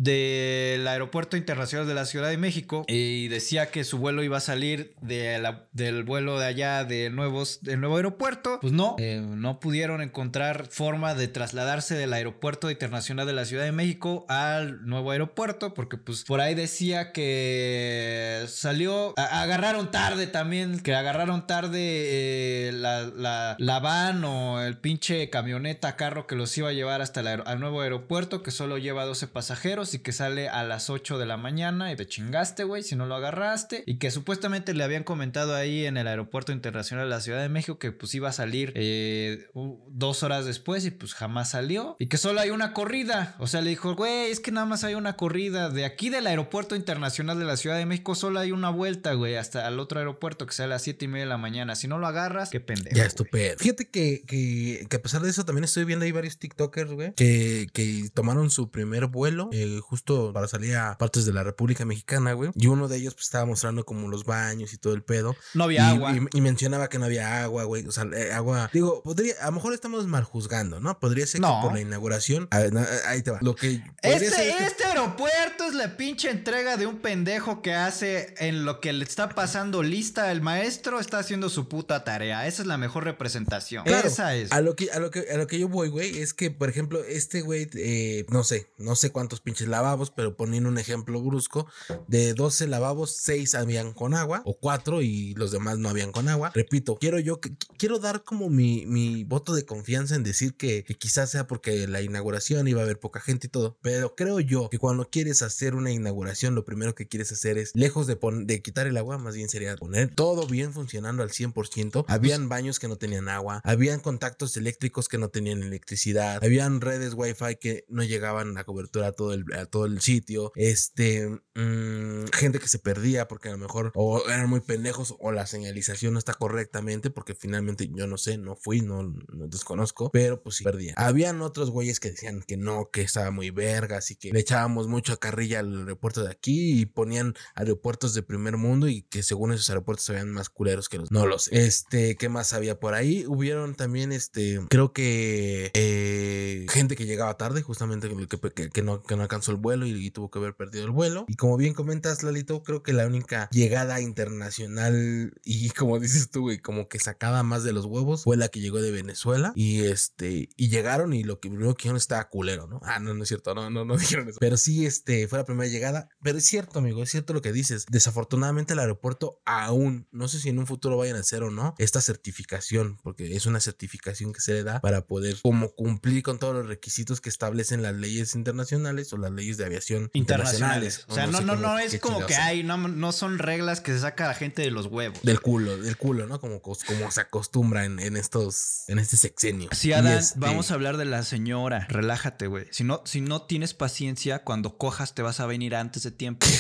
del 0.74 0.88
aeropuerto 0.88 1.38
internacional 1.38 1.88
de 1.88 1.94
la 1.94 2.06
Ciudad 2.06 2.30
de 2.30 2.38
México 2.38 2.86
y 2.88 3.28
decía 3.28 3.72
que 3.72 3.84
su 3.84 3.98
vuelo 3.98 4.24
iba 4.24 4.38
a 4.38 4.42
salir 4.42 4.96
del 5.02 6.04
vuelo 6.04 6.40
de 6.40 6.46
allá 6.46 6.84
de 6.84 7.10
nuevos, 7.10 7.60
del 7.62 7.80
nuevo 7.80 7.98
aeropuerto. 7.98 8.60
Pues 8.62 8.74
no, 8.74 8.96
eh, 9.00 9.22
no 9.24 9.60
pudieron 9.60 10.02
encontrar 10.02 10.68
forma 10.68 11.14
de 11.14 11.28
trasladarse 11.28 11.96
del 11.96 12.14
aeropuerto 12.14 12.70
internacional 12.70 13.28
de 13.28 13.34
la 13.34 13.46
Ciudad 13.46 13.64
de 13.64 13.72
México 13.72 14.26
al 14.30 14.86
nuevo 14.86 15.12
aeropuerto 15.12 15.74
porque 15.74 15.98
pues 15.98 16.24
por 16.24 16.42
ahí 16.42 16.56
decía 16.56 17.12
que 17.12 18.46
salió, 18.48 19.14
agarraron 19.18 19.92
tarde 19.92 20.28
también, 20.28 20.80
que 20.80 20.96
agarraron 20.96 21.48
tarde 21.48 21.80
eh, 21.80 22.72
la, 22.74 23.04
la, 23.04 23.56
la 23.60 23.80
van 23.80 24.24
o 24.24 24.62
el 24.62 24.78
pinche 24.78 25.30
camioneta, 25.30 25.96
carro 25.96 26.28
que 26.28 26.36
los 26.36 26.58
iba 26.58 26.70
a 26.70 26.74
llevar 26.74 27.02
hasta 27.02 27.20
el 27.20 27.28
al 27.28 27.60
nuevo 27.60 27.82
aeropuerto, 27.82 28.44
que 28.44 28.52
solo 28.52 28.78
lleva 28.78 29.06
12 29.06 29.28
pasajeros 29.28 29.94
y 29.94 30.00
que 30.00 30.12
sale 30.12 30.50
a 30.50 30.63
las 30.66 30.90
8 30.90 31.18
de 31.18 31.26
la 31.26 31.38
mañana 31.38 31.92
y 31.92 31.96
te 31.96 32.08
chingaste, 32.08 32.64
güey, 32.64 32.84
si 32.84 32.96
no 32.96 33.06
lo 33.06 33.16
agarraste. 33.16 33.84
Y 33.86 33.98
que 33.98 34.12
supuestamente 34.12 34.74
le 34.74 34.84
habían 34.84 35.04
comentado 35.04 35.56
ahí 35.56 35.86
en 35.86 35.98
el 35.98 36.08
aeropuerto 36.08 36.52
internacional 36.52 37.06
de 37.06 37.10
la 37.10 37.22
Ciudad 37.22 37.42
de 37.42 37.50
México 37.50 37.80
que 37.80 37.92
pues 37.92 38.14
iba 38.16 38.30
a 38.30 38.34
salir 38.34 38.72
eh, 38.76 39.48
dos 39.88 40.24
horas 40.24 40.46
después 40.46 40.86
y 40.86 40.92
pues 40.92 41.14
jamás 41.14 41.52
salió. 41.52 41.96
Y 42.00 42.08
que 42.08 42.18
solo 42.18 42.40
hay 42.40 42.50
una 42.50 42.74
corrida. 42.74 43.36
O 43.40 43.48
sea, 43.48 43.62
le 43.62 43.70
dijo, 43.70 43.96
güey, 43.96 44.32
es 44.32 44.40
que 44.40 44.52
nada 44.52 44.66
más 44.66 44.84
hay 44.84 44.96
una 44.96 45.16
corrida. 45.16 45.70
De 45.70 45.86
aquí 45.86 46.10
del 46.10 46.28
aeropuerto 46.28 46.76
internacional 46.76 47.40
de 47.40 47.46
la 47.46 47.58
Ciudad 47.58 47.78
de 47.78 47.86
México 47.86 48.16
solo 48.16 48.40
hay 48.40 48.52
una 48.52 48.70
vuelta, 48.70 49.14
güey, 49.14 49.36
hasta 49.36 49.68
el 49.68 49.80
otro 49.80 50.00
aeropuerto 50.00 50.46
que 50.46 50.54
sale 50.54 50.74
a 50.74 50.76
las 50.76 50.84
7 50.84 51.06
y 51.06 51.08
media 51.08 51.26
de 51.26 51.30
la 51.30 51.38
mañana. 51.38 51.76
Si 51.76 51.88
no 51.88 51.98
lo 52.00 52.08
agarras, 52.08 52.50
qué 52.50 52.60
pendejo. 52.60 52.96
Ya, 52.96 53.06
estupendo. 53.06 53.58
Fíjate 53.58 53.90
que, 53.90 54.24
que, 54.26 54.86
que 54.90 54.96
a 54.96 55.02
pesar 55.02 55.22
de 55.22 55.30
eso, 55.30 55.46
también 55.46 55.64
estoy 55.64 55.86
viendo 55.86 56.06
ahí 56.06 56.12
varios 56.12 56.38
TikTokers, 56.38 56.92
güey, 56.92 57.14
que, 57.14 57.68
que 57.74 58.10
tomaron 58.14 58.50
su 58.50 58.70
primer 58.70 59.08
vuelo 59.08 59.50
eh, 59.52 59.80
justo 59.82 60.32
para 60.34 60.48
salir 60.54 60.76
a 60.78 60.98
partes 60.98 61.26
de 61.26 61.34
la 61.34 61.44
República 61.44 61.86
Mexicana, 61.86 62.34
güey. 62.34 62.52
Y 62.56 62.68
uno 62.68 62.88
de 62.88 62.98
ellos, 62.98 63.14
pues, 63.16 63.26
estaba 63.26 63.46
mostrando 63.46 63.86
como 63.86 64.08
los 64.08 64.24
baños 64.26 64.74
y 64.74 64.78
todo 64.78 64.94
el 64.94 65.04
pedo. 65.04 65.36
No 65.54 65.70
Y, 65.72 65.78
había 65.78 65.90
agua. 65.90 66.14
y- 66.16 66.38
y 66.38 66.42
mencionaba 66.42 66.90
que 66.90 67.00
no 67.00 67.06
había 67.06 67.44
agua, 67.44 67.64
güey. 67.64 67.86
O 67.88 67.92
sea, 67.92 68.06
eh, 68.16 68.32
agua. 68.32 68.70
Digo, 68.74 69.02
podría, 69.04 69.34
a 69.42 69.48
lo 69.48 69.54
mejor 69.54 69.74
estamos 69.74 70.08
mal 70.08 70.24
juzgando, 70.24 70.80
¿no? 70.80 71.00
Podría 71.00 71.26
ser 71.28 71.42
No. 71.42 71.60
que 71.62 71.68
por 71.68 71.74
la 71.74 71.82
inauguración. 71.82 72.48
a 72.52 72.60
ver, 72.60 72.74
no, 72.74 72.86
ahí 73.08 73.22
te 73.22 73.32
va. 73.32 73.40
Lo 73.42 73.56
que. 73.56 73.82
Este, 74.02 74.26
es 74.28 74.34
que- 74.36 74.64
este 74.66 74.84
aeropuerto 74.86 75.66
es 75.68 75.74
la 75.74 75.98
pinche 75.98 76.30
entrega 76.30 76.78
de 76.78 76.86
un 76.88 77.00
pendejo 77.00 77.62
que 77.62 77.74
hace 77.74 78.36
en 78.40 78.66
lo 78.66 78.80
que 78.80 78.94
le 78.94 79.04
está 79.04 79.30
pasando 79.30 79.84
lista 79.84 80.32
el 80.32 80.42
maestro, 80.42 81.00
está 81.00 81.20
haciendo 81.20 81.50
su 81.50 81.68
puta 81.68 82.04
tarea. 82.04 82.46
Esa 82.48 82.62
es 82.62 82.68
la 82.68 82.78
mejor 82.78 83.04
representación. 83.06 83.84
Claro, 83.86 84.08
Esa 84.08 84.36
es. 84.36 84.52
A 84.52 84.62
lo 84.62 84.76
que, 84.76 84.92
a 84.92 85.00
lo 85.00 85.10
que, 85.12 85.26
a 85.34 85.38
lo 85.38 85.48
que 85.48 85.60
yo 85.60 85.68
voy, 85.68 85.90
güey, 85.90 86.20
es 86.20 86.34
que, 86.34 86.52
por 86.52 86.70
ejemplo, 86.70 87.04
este 87.04 87.42
güey, 87.42 87.70
eh, 87.76 88.26
no 88.30 88.44
sé, 88.44 88.68
no 88.78 88.96
sé 88.96 89.12
cuántos 89.12 89.40
pinches 89.42 89.68
lavabos, 89.68 90.12
pero 90.12 90.36
poniendo 90.44 90.68
un 90.68 90.78
ejemplo 90.78 91.22
brusco, 91.22 91.68
de 92.10 92.34
12 92.34 92.68
lavabos, 92.68 93.16
6 93.16 93.56
habían 93.56 93.94
con 93.94 94.14
agua, 94.14 94.42
o 94.44 94.58
4 94.58 95.02
y 95.02 95.34
los 95.36 95.52
demás 95.52 95.78
no 95.78 95.88
habían 95.88 96.12
con 96.12 96.28
agua. 96.28 96.52
Repito, 96.54 96.98
quiero 96.98 97.18
yo, 97.18 97.40
quiero 97.78 97.98
dar 97.98 98.26
como 98.26 98.50
mi, 98.50 98.86
mi 98.86 99.24
voto 99.24 99.54
de 99.54 99.66
confianza 99.66 100.16
en 100.16 100.24
decir 100.24 100.58
que, 100.58 100.84
que 100.84 100.96
quizás 100.96 101.32
sea 101.32 101.48
porque 101.48 101.88
la 101.88 102.02
inauguración 102.02 102.68
iba 102.68 102.82
a 102.82 102.84
haber 102.84 103.00
poca 103.00 103.22
gente 103.22 103.48
y 103.48 103.50
todo, 103.50 103.78
pero 103.82 104.16
creo 104.18 104.42
yo 104.42 104.70
que 104.70 104.80
cuando 104.80 105.10
quieres 105.10 105.42
hacer 105.44 105.76
una 105.76 105.92
inauguración, 105.92 106.56
lo 106.56 106.66
primero 106.66 106.94
que 106.94 107.08
quieres 107.08 107.32
hacer 107.32 107.58
es, 107.58 107.72
lejos 107.74 108.06
de, 108.06 108.20
de 108.44 108.62
quitar 108.62 108.86
el 108.86 108.98
agua, 108.98 109.18
más 109.18 109.36
bien 109.36 109.48
sería 109.48 109.78
poner 109.78 110.14
todo 110.14 110.46
bien 110.46 110.74
funcionando 110.74 111.24
al 111.24 111.30
100%. 111.30 112.04
Habían 112.10 112.50
baños 112.50 112.80
que 112.80 112.90
no 112.90 112.98
tenían 112.98 113.30
agua, 113.30 113.62
habían 113.64 114.02
contactos 114.02 114.58
eléctricos 114.58 115.08
que 115.08 115.18
no 115.18 115.30
tenían 115.30 115.64
electricidad, 115.64 116.44
habían 116.44 116.82
redes 116.82 117.14
wifi 117.14 117.56
que 117.62 117.86
no 117.88 118.04
llegaban 118.04 118.58
a 118.58 118.66
cobertura 118.66 119.08
a 119.08 119.12
todo 119.14 119.34
el, 119.34 119.46
a 119.54 119.66
todo 119.68 119.86
el 119.86 120.02
sitio, 120.02 120.33
este, 120.56 121.28
mm, 121.56 122.26
gente 122.34 122.60
que 122.60 122.68
se 122.68 122.80
perdía 122.80 123.28
porque 123.28 123.50
a 123.50 123.52
lo 123.54 123.58
mejor 123.58 123.92
o 123.96 124.22
eran 124.28 124.50
muy 124.50 124.60
pendejos 124.62 125.16
o 125.20 125.32
la 125.32 125.46
señalización 125.46 126.14
no 126.14 126.20
está 126.20 126.34
correctamente 126.34 127.10
porque 127.10 127.36
finalmente 127.36 127.90
yo 127.94 128.08
no 128.08 128.18
sé, 128.18 128.38
no 128.38 128.56
fui, 128.56 128.82
no, 128.82 129.04
no 129.04 129.48
desconozco, 129.48 130.10
pero 130.12 130.42
pues 130.42 130.56
sí, 130.58 130.64
perdía. 130.64 130.94
Habían 130.98 131.42
otros 131.42 131.70
güeyes 131.72 132.00
que 132.00 132.12
decían 132.12 132.42
que 132.42 132.58
no, 132.58 132.90
que 132.92 133.02
estaba 133.02 133.32
muy 133.32 133.50
verga, 133.52 133.98
así 133.98 134.16
que 134.16 134.32
le 134.32 134.40
echábamos 134.40 134.88
mucho 134.88 135.20
carrilla 135.20 135.60
al 135.60 135.80
aeropuerto 135.82 136.24
de 136.24 136.32
aquí 136.32 136.80
y 136.82 136.86
ponían 136.86 137.34
aeropuertos 137.56 138.14
de 138.14 138.24
primer 138.24 138.58
mundo 138.58 138.88
y 138.88 139.04
que 139.04 139.24
según 139.24 139.54
esos 139.54 139.70
aeropuertos 139.70 140.06
se 140.06 140.14
veían 140.14 140.32
más 140.32 140.50
culeros 140.50 140.90
que 140.90 140.98
los. 140.98 141.12
No 141.12 141.26
lo 141.28 141.40
sé. 141.40 141.66
Este, 141.66 142.16
¿qué 142.16 142.30
más 142.30 142.54
había 142.54 142.80
por 142.80 142.94
ahí? 142.94 143.26
Hubieron 143.28 143.76
también, 143.76 144.12
este, 144.12 144.60
creo 144.70 144.94
que 144.94 145.72
eh, 145.74 146.66
gente 146.70 146.96
que 146.96 147.06
llegaba 147.06 147.38
tarde, 147.38 147.62
justamente 147.62 148.10
que, 148.10 148.70
que- 148.72 148.82
no, 148.84 149.02
que 149.04 149.16
no 149.16 149.22
alcanzó 149.24 149.52
el 149.52 149.58
vuelo 149.58 149.86
y 149.86 149.94
tuvo 150.14 150.30
que 150.30 150.40
haber 150.40 150.56
perdido 150.56 150.86
el 150.86 150.92
vuelo. 150.92 151.26
Y 151.28 151.36
como 151.36 151.58
bien 151.58 151.74
comentas, 151.74 152.24
Lalito, 152.24 152.64
creo 152.64 152.84
que 152.84 152.94
la 152.94 153.08
única 153.08 153.50
llegada 153.52 154.00
internacional 154.00 155.34
y 155.44 155.70
como 155.72 156.00
dices 156.00 156.30
tú, 156.30 156.42
güey, 156.42 156.60
como 156.60 156.88
que 156.88 157.00
sacaba 157.00 157.44
más 157.44 157.64
de 157.64 157.74
los 157.74 157.86
huevos 157.86 158.24
fue 158.24 158.38
la 158.38 158.48
que 158.48 158.60
llegó 158.60 158.82
de 158.82 158.92
Venezuela 158.92 159.52
y 159.56 159.82
este, 159.82 160.50
y 160.56 160.70
llegaron 160.70 161.14
y 161.14 161.24
lo 161.24 161.40
que 161.40 161.50
primero 161.50 161.76
que 161.76 161.90
estaba 161.90 162.30
culero, 162.30 162.68
¿no? 162.68 162.80
Ah, 162.84 163.00
no, 163.00 163.14
no 163.14 163.24
es 163.24 163.30
cierto, 163.30 163.54
no, 163.54 163.70
no, 163.70 163.86
no 163.86 163.98
dijeron 163.98 164.30
eso. 164.30 164.38
Pero 164.40 164.58
sí, 164.58 164.86
este, 164.86 165.28
fue 165.28 165.40
la 165.40 165.46
primera 165.46 165.70
llegada. 165.70 166.10
Pero 166.22 166.38
es 166.38 166.46
cierto, 166.46 166.80
amigo, 166.80 167.04
es 167.04 167.10
cierto 167.10 167.34
lo 167.34 167.42
que 167.42 167.52
dices. 167.52 167.86
Desafortunadamente 167.90 168.74
el 168.74 168.80
aeropuerto 168.80 169.42
aún, 169.46 170.08
no 170.12 170.28
sé 170.28 170.40
si 170.40 170.50
en 170.50 170.60
un 170.60 170.68
futuro 170.68 170.98
vayan 170.98 171.18
a 171.18 171.22
hacer 171.22 171.44
o 171.44 171.52
no, 171.52 171.76
esta 171.78 172.02
certificación, 172.02 172.98
porque 173.04 173.36
es 173.36 173.46
una 173.46 173.60
certificación 173.60 174.34
que 174.34 174.42
se 174.42 174.54
le 174.54 174.64
da 174.64 174.82
para 174.82 175.06
poder 175.06 175.38
como 175.42 175.74
cumplir 175.74 176.24
con 176.24 176.40
todos 176.40 176.56
los 176.56 176.68
requisitos 176.68 177.22
que 177.22 177.30
establecen 177.30 177.82
las 177.82 177.96
leyes 177.96 178.36
internacionales 178.36 179.12
o 179.14 179.18
las 179.18 179.32
leyes 179.32 179.58
de 179.58 179.66
aviación 179.66 180.03
internacionales. 180.14 181.00
internacionales. 181.00 181.06
O 181.08 181.14
sea, 181.14 181.28
no, 181.28 181.42
no, 181.42 181.56
no 181.56 181.80
es 181.80 182.00
como 182.00 182.26
que 182.26 182.36
hay, 182.36 182.64
no, 182.64 182.78
no 182.78 183.12
son 183.12 183.40
reglas 183.40 183.82
que 183.82 183.92
se 183.94 184.00
saca 184.00 184.28
la 184.28 184.34
gente 184.34 184.62
de 184.62 184.72
los 184.72 184.88
huevos. 184.88 185.20
Del 185.24 185.40
culo, 185.42 185.78
del 185.78 185.98
culo, 185.98 186.28
¿no? 186.28 186.40
Como, 186.40 186.62
como 186.62 187.12
se 187.12 187.22
acostumbra 187.22 187.86
en, 187.86 188.00
en 188.00 188.18
estos, 188.18 188.84
en 188.88 189.00
este 189.00 189.18
sexenio. 189.18 189.70
Sí, 189.72 189.94
Adán, 189.94 190.18
este- 190.18 190.40
vamos 190.40 190.72
a 190.72 190.76
hablar 190.76 190.98
de 190.98 191.06
la 191.06 191.24
señora. 191.24 191.86
Relájate, 191.90 192.48
güey. 192.48 192.66
Si 192.72 192.84
no, 192.84 193.02
si 193.06 193.22
no 193.22 193.44
tienes 193.44 193.74
paciencia, 193.74 194.44
cuando 194.44 194.78
cojas 194.78 195.14
te 195.14 195.22
vas 195.22 195.40
a 195.40 195.46
venir 195.46 195.76
antes 195.76 196.04
de 196.04 196.12
tiempo. 196.12 196.46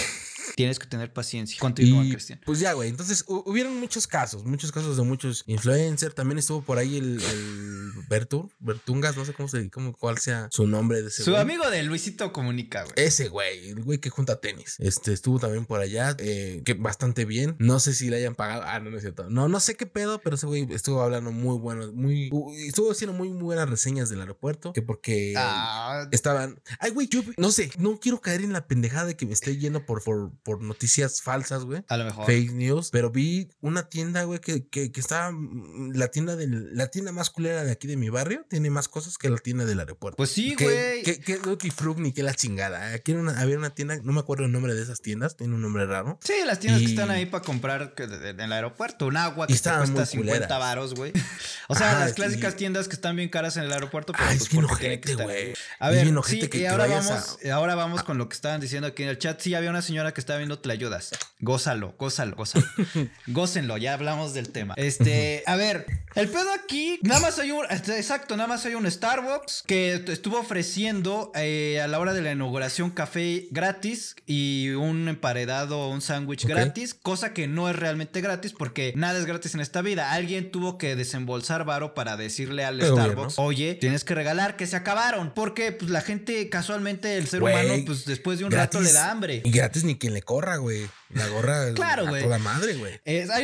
Tienes 0.55 0.79
que 0.79 0.87
tener 0.87 1.11
paciencia. 1.13 1.57
Continúa, 1.59 2.03
Cristian. 2.09 2.39
Pues 2.45 2.59
ya, 2.59 2.73
güey. 2.73 2.89
Entonces 2.89 3.25
hu- 3.27 3.43
hubieron 3.45 3.79
muchos 3.79 4.07
casos, 4.07 4.43
muchos 4.45 4.71
casos 4.71 4.97
de 4.97 5.03
muchos 5.03 5.43
influencers. 5.47 6.13
También 6.15 6.37
estuvo 6.39 6.61
por 6.61 6.77
ahí 6.77 6.97
el, 6.97 7.21
el 7.21 7.91
Bertur, 8.09 8.49
Bertungas, 8.59 9.15
no 9.17 9.25
sé 9.25 9.33
cómo 9.33 9.47
se, 9.47 9.69
cómo, 9.69 9.93
cuál 9.93 10.17
sea 10.17 10.47
su 10.51 10.67
nombre 10.67 11.01
de 11.01 11.07
ese 11.07 11.23
Su 11.23 11.31
güey. 11.31 11.41
amigo 11.41 11.69
de 11.69 11.83
Luisito 11.83 12.31
Comunica, 12.33 12.83
güey. 12.83 12.93
Ese 12.97 13.29
güey, 13.29 13.69
el 13.69 13.83
güey 13.83 13.99
que 13.99 14.09
junta 14.09 14.39
tenis. 14.41 14.75
Este 14.79 15.13
estuvo 15.13 15.39
también 15.39 15.65
por 15.65 15.79
allá, 15.79 16.15
eh, 16.19 16.61
que 16.65 16.73
bastante 16.73 17.25
bien. 17.25 17.55
No 17.59 17.79
sé 17.79 17.93
si 17.93 18.09
le 18.09 18.17
hayan 18.17 18.35
pagado. 18.35 18.63
Ah, 18.65 18.79
no, 18.79 18.89
no 18.91 18.97
es 18.97 19.03
cierto. 19.03 19.29
No, 19.29 19.47
no 19.47 19.59
sé 19.59 19.75
qué 19.75 19.85
pedo, 19.85 20.21
pero 20.21 20.35
ese 20.35 20.45
güey 20.45 20.67
estuvo 20.71 21.01
hablando 21.01 21.31
muy 21.31 21.57
bueno, 21.57 21.91
muy. 21.93 22.29
Estuvo 22.67 22.91
haciendo 22.91 23.15
muy, 23.15 23.29
muy 23.29 23.43
buenas 23.43 23.69
reseñas 23.69 24.09
del 24.09 24.19
aeropuerto. 24.21 24.73
Que 24.73 24.81
porque. 24.81 25.33
Ah, 25.37 26.07
Estaban. 26.11 26.61
Ay, 26.79 26.91
güey, 26.91 27.07
yo 27.07 27.21
no 27.37 27.51
sé, 27.51 27.71
no 27.77 27.99
quiero 27.99 28.19
caer 28.21 28.41
en 28.41 28.53
la 28.53 28.67
pendejada 28.67 29.05
de 29.05 29.15
que 29.15 29.25
me 29.25 29.33
esté 29.33 29.57
yendo 29.57 29.85
por, 29.85 30.03
por, 30.03 30.32
por 30.43 30.61
noticias 30.61 31.21
falsas, 31.21 31.63
güey. 31.65 31.83
a 31.87 31.97
lo 31.97 32.05
mejor. 32.05 32.25
Fake 32.25 32.51
news, 32.53 32.89
pero 32.91 33.11
vi 33.11 33.49
una 33.61 33.89
tienda, 33.89 34.23
güey, 34.23 34.39
que, 34.39 34.67
que, 34.67 34.91
que 34.91 34.99
estaba. 34.99 35.31
mm, 35.31 35.91
La 35.95 36.07
tienda 36.09 36.35
del, 36.35 36.75
la 36.75 36.87
tienda 36.87 37.11
más 37.11 37.29
culera 37.29 37.63
de 37.63 37.71
aquí 37.71 37.87
de 37.87 37.97
mi 37.97 38.09
barrio 38.09 38.45
tiene 38.49 38.69
más 38.69 38.87
cosas 38.87 39.17
que 39.17 39.29
la 39.29 39.37
tienda 39.37 39.65
del 39.65 39.79
aeropuerto. 39.79 40.17
Pues 40.17 40.31
sí, 40.31 40.55
Que- 40.55 40.63
güey. 40.65 41.03
Que, 41.03 41.19
que 41.19 41.37
Duty 41.37 41.69
Fruit 41.71 41.97
ni 41.97 42.11
que 42.13 42.23
la 42.23 42.33
chingada. 42.33 42.93
Aquí 42.93 43.11
era 43.11 43.21
una- 43.21 43.39
había 43.39 43.57
una 43.57 43.71
tienda, 43.75 43.97
no 44.03 44.13
me 44.13 44.19
acuerdo 44.19 44.45
el 44.45 44.51
nombre 44.51 44.73
de 44.73 44.81
esas 44.81 45.01
tiendas, 45.01 45.35
tiene 45.37 45.55
un 45.55 45.61
nombre 45.61 45.85
raro. 45.85 46.17
Sí, 46.23 46.33
las 46.45 46.59
tiendas 46.59 46.81
Y- 46.81 46.85
que 46.85 46.91
están 46.91 47.09
ahí 47.11 47.25
para 47.25 47.43
comprar 47.43 47.93
que 47.95 48.07
de- 48.07 48.17
de- 48.19 48.29
en 48.29 48.39
el 48.39 48.53
aeropuerto. 48.53 49.07
Un 49.07 49.17
agua 49.17 49.47
que 49.47 49.53
te 49.53 49.59
cuesta 49.59 49.77
muy 49.85 50.05
50 50.05 50.17
culeras. 50.17 50.49
varos, 50.49 50.93
güey. 50.95 51.11
O 51.69 51.75
sea, 51.75 51.91
Ajá, 51.91 51.99
las 52.01 52.13
clásicas 52.13 52.55
tiendas 52.55 52.87
que 52.87 52.95
están 52.95 53.15
bien 53.15 53.29
caras 53.29 53.55
en 53.57 53.63
el 53.63 53.71
aeropuerto, 53.71 54.11
pero 54.13 54.25
Ay, 54.25 54.37
pues 54.37 54.47
es 54.49 54.51
bien 54.53 54.65
que 54.67 54.73
ojete, 54.73 55.15
güey. 55.15 55.53
A 55.79 55.89
ver, 55.89 56.07
sí, 56.25 56.39
que- 56.39 56.45
y 56.45 56.49
que 56.49 56.67
ahora 56.67 56.87
vamos, 56.87 57.37
a- 57.45 57.53
ahora 57.53 57.75
vamos 57.75 58.03
con 58.03 58.17
lo 58.17 58.27
que 58.29 58.35
estaban 58.35 58.59
diciendo 58.61 58.87
aquí 58.87 59.03
en 59.03 59.09
el 59.09 59.17
chat. 59.17 59.39
Sí, 59.39 59.53
había 59.55 59.69
una 59.69 59.81
señora 59.81 60.13
que 60.13 60.19
estaba 60.23 60.37
viendo 60.37 60.59
Te 60.59 60.71
ayudas. 60.71 61.11
Gózalo, 61.39 61.95
gózalo, 61.99 62.35
gózalo. 62.35 62.65
Gócenlo, 63.27 63.77
ya 63.77 63.93
hablamos 63.93 64.33
del 64.33 64.49
tema. 64.49 64.73
Este, 64.77 65.43
a 65.45 65.55
ver, 65.55 65.85
el 66.15 66.29
pedo 66.29 66.51
aquí, 66.53 66.99
nada 67.03 67.19
más 67.19 67.37
hay 67.39 67.51
un, 67.51 67.65
este, 67.69 67.97
exacto, 67.97 68.37
nada 68.37 68.47
más 68.47 68.65
hay 68.65 68.75
un 68.75 68.89
Starbucks 68.89 69.63
que 69.67 70.03
estuvo 70.07 70.39
ofreciendo 70.39 71.31
eh, 71.35 71.81
a 71.81 71.87
la 71.87 71.99
hora 71.99 72.13
de 72.13 72.21
la 72.21 72.31
inauguración 72.31 72.91
café 72.91 73.47
gratis 73.51 74.15
y 74.25 74.69
un 74.69 75.07
emparedado, 75.07 75.89
un 75.89 76.01
sándwich 76.01 76.45
gratis, 76.45 76.93
cosa 76.93 77.33
que 77.33 77.47
no 77.47 77.69
es 77.69 77.75
realmente 77.75 78.21
gratis 78.21 78.53
porque 78.53 78.93
nada 78.95 79.19
es 79.19 79.25
gratis 79.25 79.53
en 79.53 79.61
esta 79.61 79.81
vida. 79.81 80.11
Alguien 80.11 80.51
tuvo 80.51 80.77
que 80.77 80.95
desembolsar 80.95 81.65
varo 81.65 81.93
para 81.93 82.15
decirle 82.15 82.63
al 82.63 82.81
Starbucks, 82.81 83.37
oye, 83.37 83.75
tienes 83.75 84.03
que 84.03 84.15
regalar 84.15 84.55
que 84.55 84.65
se 84.67 84.75
acabaron, 84.75 85.33
porque 85.33 85.71
pues 85.71 85.91
la 85.91 86.01
gente 86.01 86.49
casualmente 86.49 87.17
el 87.17 87.27
ser 87.27 87.43
humano 87.43 87.73
pues 87.85 88.05
después 88.05 88.39
de 88.39 88.45
un 88.45 88.51
rato 88.51 88.79
le 88.79 88.93
da 88.93 89.11
hambre. 89.11 89.41
Y 89.43 89.51
gratis 89.51 89.83
ni 89.83 89.95
le 90.13 90.21
corra, 90.21 90.57
güey. 90.57 90.89
La 91.15 91.27
gorra 91.27 91.71
Claro, 91.73 92.07
güey. 92.07 92.23
toda 92.23 92.39
madre, 92.39 92.75
güey. 92.75 92.99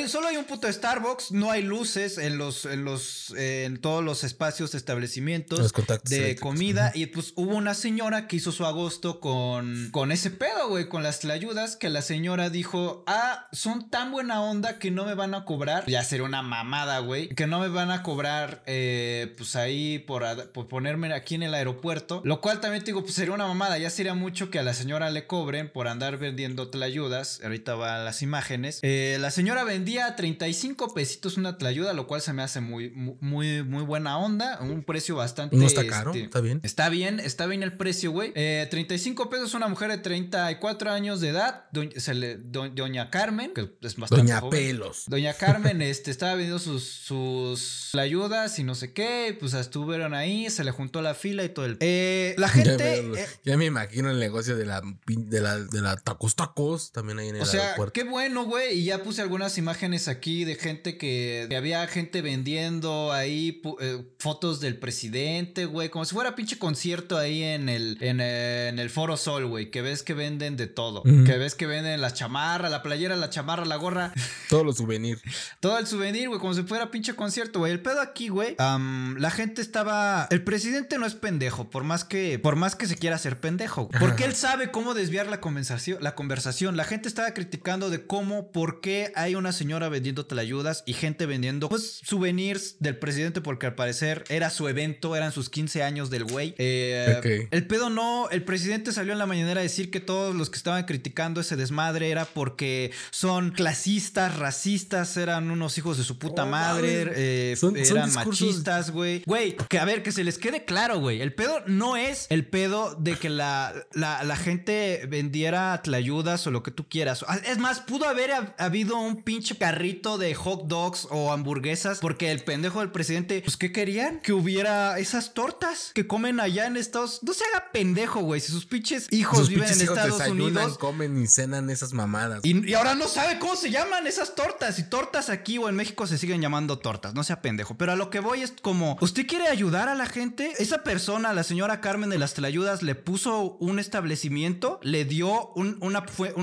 Solo 0.08 0.28
hay 0.28 0.38
un 0.38 0.46
puto 0.46 0.72
Starbucks, 0.72 1.32
no 1.32 1.52
hay 1.52 1.62
luces 1.62 2.18
en 2.18 2.38
los, 2.38 2.66
en 2.66 2.84
los, 2.84 3.34
eh, 3.38 3.66
en 3.66 3.80
todos 3.80 4.04
los 4.04 4.24
espacios 4.24 4.76
establecimientos 4.76 5.60
Los 5.60 5.74
contactos 5.74 6.10
de 6.10 6.18
eléctricos, 6.18 6.50
comida. 6.50 6.92
Y 6.96 7.08
pues 7.08 7.34
hubo 7.36 7.56
una 7.56 7.74
señora 7.74 8.28
que 8.28 8.38
hizo 8.38 8.52
su 8.52 8.66
agosto 8.66 9.20
con, 9.20 9.90
con 9.92 10.12
ese 10.12 10.32
pedo, 10.32 10.70
güey, 10.70 10.90
con 10.90 11.04
las 11.04 11.20
ayudas, 11.30 11.76
que 11.76 11.90
la 11.90 12.02
señora 12.02 12.50
dijo, 12.50 13.04
ah, 13.08 13.48
son 13.52 13.90
tan 13.90 14.12
buena 14.12 14.42
onda 14.42 14.80
que 14.80 14.92
no 14.92 15.06
me 15.06 15.14
van 15.16 15.34
a 15.34 15.46
cobrar. 15.46 15.86
Ya 15.88 16.04
sería 16.04 16.26
una 16.26 16.42
mamada, 16.42 17.00
güey. 17.00 17.30
Que 17.30 17.48
no 17.48 17.60
me 17.60 17.68
van 17.68 17.92
a 17.92 18.04
cobrar, 18.04 18.64
eh, 18.66 19.34
pues 19.38 19.56
ahí 19.56 20.00
por, 20.00 20.24
por 20.52 20.68
ponerme 20.68 21.14
aquí 21.14 21.36
en 21.36 21.44
el 21.44 21.54
aeropuerto. 21.54 22.22
Lo 22.24 22.42
cual 22.42 22.62
también 22.62 22.84
te 22.84 22.88
digo, 22.88 23.04
pues 23.04 23.16
sería 23.16 23.34
una 23.34 23.48
mamada. 23.48 23.78
Ya 23.78 23.90
sería 23.90 24.14
mucho 24.14 24.50
que 24.50 24.60
a 24.60 24.64
la 24.64 24.74
señora 24.74 25.10
le 25.12 25.28
cobren 25.28 25.72
por 25.72 25.88
andar 25.88 26.18
vendiendo 26.18 26.70
ayudas. 26.84 27.42
Ahorita 27.44 27.59
ahorita 27.60 27.75
va 27.75 27.96
a 28.01 28.04
las 28.04 28.22
imágenes. 28.22 28.80
Eh, 28.84 29.18
la 29.20 29.32
señora 29.32 29.63
vendía 29.63 30.16
35 30.16 30.94
pesitos 30.94 31.38
una 31.38 31.58
tlayuda, 31.58 31.94
lo 31.94 32.08
cual 32.08 32.22
se 32.22 32.34
me 32.34 32.42
hace 32.42 32.62
muy, 32.62 32.89
muy, 32.92 33.63
muy 33.63 33.84
buena 33.84 34.18
onda. 34.18 34.60
Un 34.62 34.84
precio 34.84 35.16
bastante. 35.16 35.56
No 35.58 35.66
está 35.66 35.86
caro, 35.86 36.12
este, 36.12 36.24
está 36.25 36.42
bien. 36.42 36.60
Está 36.63 36.89
bien, 36.89 37.20
está 37.20 37.46
bien 37.48 37.63
el 37.63 37.74
precio, 37.78 38.12
güey. 38.12 38.32
Eh, 38.36 38.68
35 38.70 39.30
pesos 39.30 39.54
una 39.54 39.68
mujer 39.68 39.89
de 39.92 39.98
34 39.98 40.92
años 40.92 41.20
de 41.22 41.30
edad, 41.30 41.66
doña, 41.72 42.00
se 42.00 42.13
le- 42.13 42.38
do- 42.38 42.70
doña 42.70 43.10
Carmen, 43.10 43.54
que 43.54 43.62
es 43.82 43.96
bastante 43.98 44.24
Doña 44.24 44.39
joven. 44.42 44.51
Pelos. 44.60 45.04
Doña 45.08 45.34
Carmen 45.34 45.82
este, 45.82 46.12
estaba 46.12 46.34
vendiendo 46.36 46.60
sus, 46.60 46.84
sus 46.84 47.96
ayudas 47.96 48.58
y 48.60 48.63
no 48.63 48.75
sé 48.75 48.94
qué, 48.94 49.36
pues 49.39 49.54
estuvieron 49.54 50.13
ahí, 50.13 50.50
se 50.50 50.63
le 50.63 50.72
juntó 50.72 51.01
la 51.01 51.13
fila 51.13 51.44
y 51.44 51.50
todo 51.50 51.66
el... 51.66 51.78
Eh, 51.82 52.36
la 52.38 52.48
Ya 52.54 52.54
gente... 52.54 53.01
me, 53.04 53.20
eh, 53.22 53.28
ya 53.44 53.58
me 53.58 53.66
imagino 53.66 54.10
el 54.12 54.20
negocio 54.20 54.56
de 54.58 54.66
la, 54.66 54.82
de 55.08 55.42
la, 55.42 55.58
de 55.60 55.82
la 55.82 55.96
tacos 55.98 56.36
tacos 56.36 56.92
también 56.92 57.20
ahí 57.20 57.30
en 57.30 57.36
el 57.38 57.42
sea, 57.51 57.63
aeropuerto. 57.63 57.94
qué 57.94 58.03
bueno, 58.03 58.44
güey. 58.46 58.79
Y 58.79 58.86
ya 58.86 59.03
puse 59.03 59.22
algunas 59.22 59.58
imágenes 59.58 60.08
aquí 60.08 60.46
de 60.46 60.56
gente 60.56 60.98
que, 60.98 61.48
que 61.50 61.56
había 61.56 61.86
gente 61.88 62.22
vendiendo 62.22 63.12
ahí 63.12 63.62
eh, 63.82 64.03
fotos 64.20 64.60
del 64.60 64.77
presidente, 64.77 65.65
güey. 65.65 65.89
Como 65.89 66.06
si 66.06 66.13
fuera 66.13 66.36
pinche 66.36 66.58
concierto 66.58 67.18
ahí 67.18 67.44
en 67.44 67.70
el, 67.70 67.98
en, 68.01 68.20
eh, 68.22 68.68
en 68.70 68.79
el 68.79 68.89
Foro 68.89 69.18
Sol, 69.18 69.46
güey. 69.48 69.72
Que 69.72 69.82
ves 69.82 70.03
que 70.03 70.13
venden 70.13 70.58
de 70.58 70.68
todo. 70.68 71.03
Que 71.03 71.38
ves 71.38 71.56
que 71.56 71.65
venden 71.65 72.01
la 72.01 72.13
chamarra, 72.13 72.70
la 72.70 72.82
playera, 72.84 73.15
la 73.15 73.29
chamarra, 73.29 73.65
la 73.65 73.75
gorra. 73.75 74.13
Todos 74.50 74.65
los 74.65 74.77
souvenirs. 74.77 75.22
Todo 75.60 75.77
el 75.77 75.88
souvenir, 75.88 76.27
güey, 76.29 76.39
como 76.39 76.53
si 76.53 76.63
fuera 76.63 76.91
pinche 76.91 77.15
concierto, 77.15 77.60
güey. 77.60 77.72
El 77.72 77.82
pedo 77.82 78.01
aquí, 78.01 78.29
güey. 78.29 78.56
la 78.58 79.32
gente 79.32 79.62
estaba. 79.62 80.27
El 80.29 80.44
presidente 80.44 80.98
no 80.98 81.06
es 81.06 81.15
pendejo, 81.15 81.70
por 81.70 81.84
más 81.84 82.03
que. 82.03 82.39
Por 82.39 82.56
más 82.56 82.75
que 82.75 82.88
se 82.88 82.96
quiera 82.98 83.15
hacer 83.15 83.39
pendejo. 83.39 83.86
güey. 83.86 84.00
Porque 84.00 84.25
él 84.25 84.36
sabe 84.36 84.72
cómo 84.72 84.94
desviar 84.94 85.27
la 85.27 85.39
conversación. 85.41 85.98
La 86.01 86.15
conversación. 86.15 86.77
La 86.77 86.84
gente 86.84 87.08
estaba 87.08 87.28
criticando 87.33 87.89
de 87.89 88.05
cómo, 88.05 88.51
por 88.51 88.81
qué 88.81 89.12
hay 89.15 89.36
una 89.36 89.51
señora 89.51 89.89
vendiendo 89.89 90.25
telayudas 90.25 90.83
y 90.86 90.93
gente 90.93 91.25
vendiendo, 91.25 91.69
pues, 91.69 92.01
souvenirs 92.05 92.75
del 92.79 92.98
presidente, 92.98 93.41
porque 93.41 93.67
al 93.67 93.75
parecer 93.75 94.24
era 94.29 94.50
su 94.50 94.67
evento, 94.67 95.15
eran 95.15 95.31
sus 95.31 95.50
15 95.50 95.83
años 95.83 96.09
del 96.09 96.24
güey. 96.25 96.55
Eh. 96.57 97.48
El 97.51 97.67
pedo 97.67 97.89
no. 97.89 98.29
El 98.29 98.43
presidente 98.43 98.91
salió 98.91 99.13
en 99.13 99.19
la 99.19 99.25
mañanera 99.25 99.59
a 99.59 99.63
decir 99.63 99.91
que 99.91 100.00
todos 100.00 100.36
los 100.36 100.50
que 100.50 100.57
estaban 100.57 100.83
criticando 100.86 101.41
ese 101.41 101.55
desmadre 101.55 102.09
era 102.09 102.25
porque 102.25 102.91
son 103.12 103.51
clasistas, 103.51 104.38
racistas, 104.38 105.15
eran 105.17 105.51
unos 105.51 105.77
hijos 105.77 105.98
de 105.98 106.03
su 106.03 106.17
puta 106.17 106.43
Oh, 106.43 106.48
madre, 106.48 107.12
eh, 107.15 107.55
Son- 107.57 107.75
son 107.86 107.98
eran 107.98 108.09
discursos- 108.09 108.48
machistas, 108.48 108.91
güey. 108.91 109.24
Güey, 109.25 109.55
que 109.69 109.79
a 109.79 109.86
ver, 109.86 110.03
que 110.03 110.12
se 110.12 110.24
les 110.24 110.38
quede 110.38 110.65
claro, 110.65 111.00
güey. 111.00 111.21
El 111.21 111.33
pedo 111.33 111.62
no 111.67 111.98
es 111.98 112.27
el 112.29 112.45
pedo 112.45 112.95
de 112.95 113.15
que 113.15 113.29
la, 113.29 113.74
la, 113.93 114.24
la 114.24 114.36
gente 114.38 115.05
vendiera 115.09 115.81
tlayudas 115.83 116.45
o 116.48 116.51
lo 116.51 116.63
que 116.63 116.71
tú 116.71 116.88
quieras. 116.88 117.19
Ah, 117.28 117.38
Es 117.46 117.58
más, 117.58 117.80
pudo 117.80 118.08
haber 118.08 118.32
hab- 118.32 118.54
habido 118.58 118.98
un 118.98 119.24
pinche 119.24 119.58
carrito 119.58 120.18
de 120.18 120.34
hot 120.36 120.68
dogs 120.68 121.08
o 121.12 121.32
hamburguesas 121.32 122.00
porque 122.00 122.32
el 122.32 122.44
pendejo 122.44 122.80
del 122.80 122.92
presidente, 122.92 123.42
pues, 123.44 123.58
¿qué 123.58 123.72
querían? 123.72 124.20
Que 124.20 124.34
hubiera 124.34 124.98
esas 125.00 125.34
tortas 125.34 125.92
que 125.94 126.08
comen 126.08 126.40
allá 126.40 126.66
en 126.68 126.78
Estados 126.78 127.20
No 127.24 127.34
se 127.34 127.44
haga 127.46 127.72
pendejo, 127.72 128.22
güey. 128.22 128.42
Si 128.42 128.52
sus 128.52 128.66
pinches 128.66 129.08
hijos 129.12 129.38
Sus 129.40 129.50
viven 129.50 129.64
pinches 129.66 129.80
en 129.80 129.84
hijos 129.86 129.98
Estados 129.98 130.28
Unidos. 130.32 130.78
comen 130.78 131.22
y 131.22 131.28
cenan 131.28 131.70
esas 131.70 131.94
mamadas. 131.94 132.42
Y, 132.44 132.70
y 132.70 132.74
ahora 132.74 132.96
no 132.96 133.08
sabe 133.08 133.40
cómo 133.40 133.56
se 133.56 133.72
llaman 133.72 134.08
esas 134.08 134.36
tortas. 134.36 134.80
Y 134.80 134.84
tortas 134.84 135.30
aquí 135.30 135.58
o 135.58 135.70
en 135.70 135.76
México 135.76 136.08
se 136.08 136.18
siguen 136.18 136.42
llamando 136.42 136.80
tortas. 136.80 137.14
No 137.14 137.24
sea 137.24 137.42
pendejo. 137.42 137.76
Pero 137.78 137.92
a 137.92 137.96
lo 137.96 138.10
que 138.10 138.20
voy 138.20 138.42
es 138.42 138.54
como, 138.62 138.98
¿usted 139.02 139.26
quiere 139.28 139.48
ayudar 139.48 139.90
a 139.90 139.96
la 139.96 140.06
gente? 140.06 140.54
Esa 140.60 140.84
persona, 140.84 141.34
la 141.34 141.44
señora 141.44 141.82
Carmen 141.82 142.10
de 142.10 142.18
las 142.18 142.34
Telayudas, 142.34 142.82
le 142.84 142.96
puso 142.96 143.58
un 143.60 143.80
establecimiento, 143.80 144.80
le 144.84 145.06
dio 145.06 145.52
un- 145.56 145.78
una, 145.82 146.02
fue. 146.04 146.34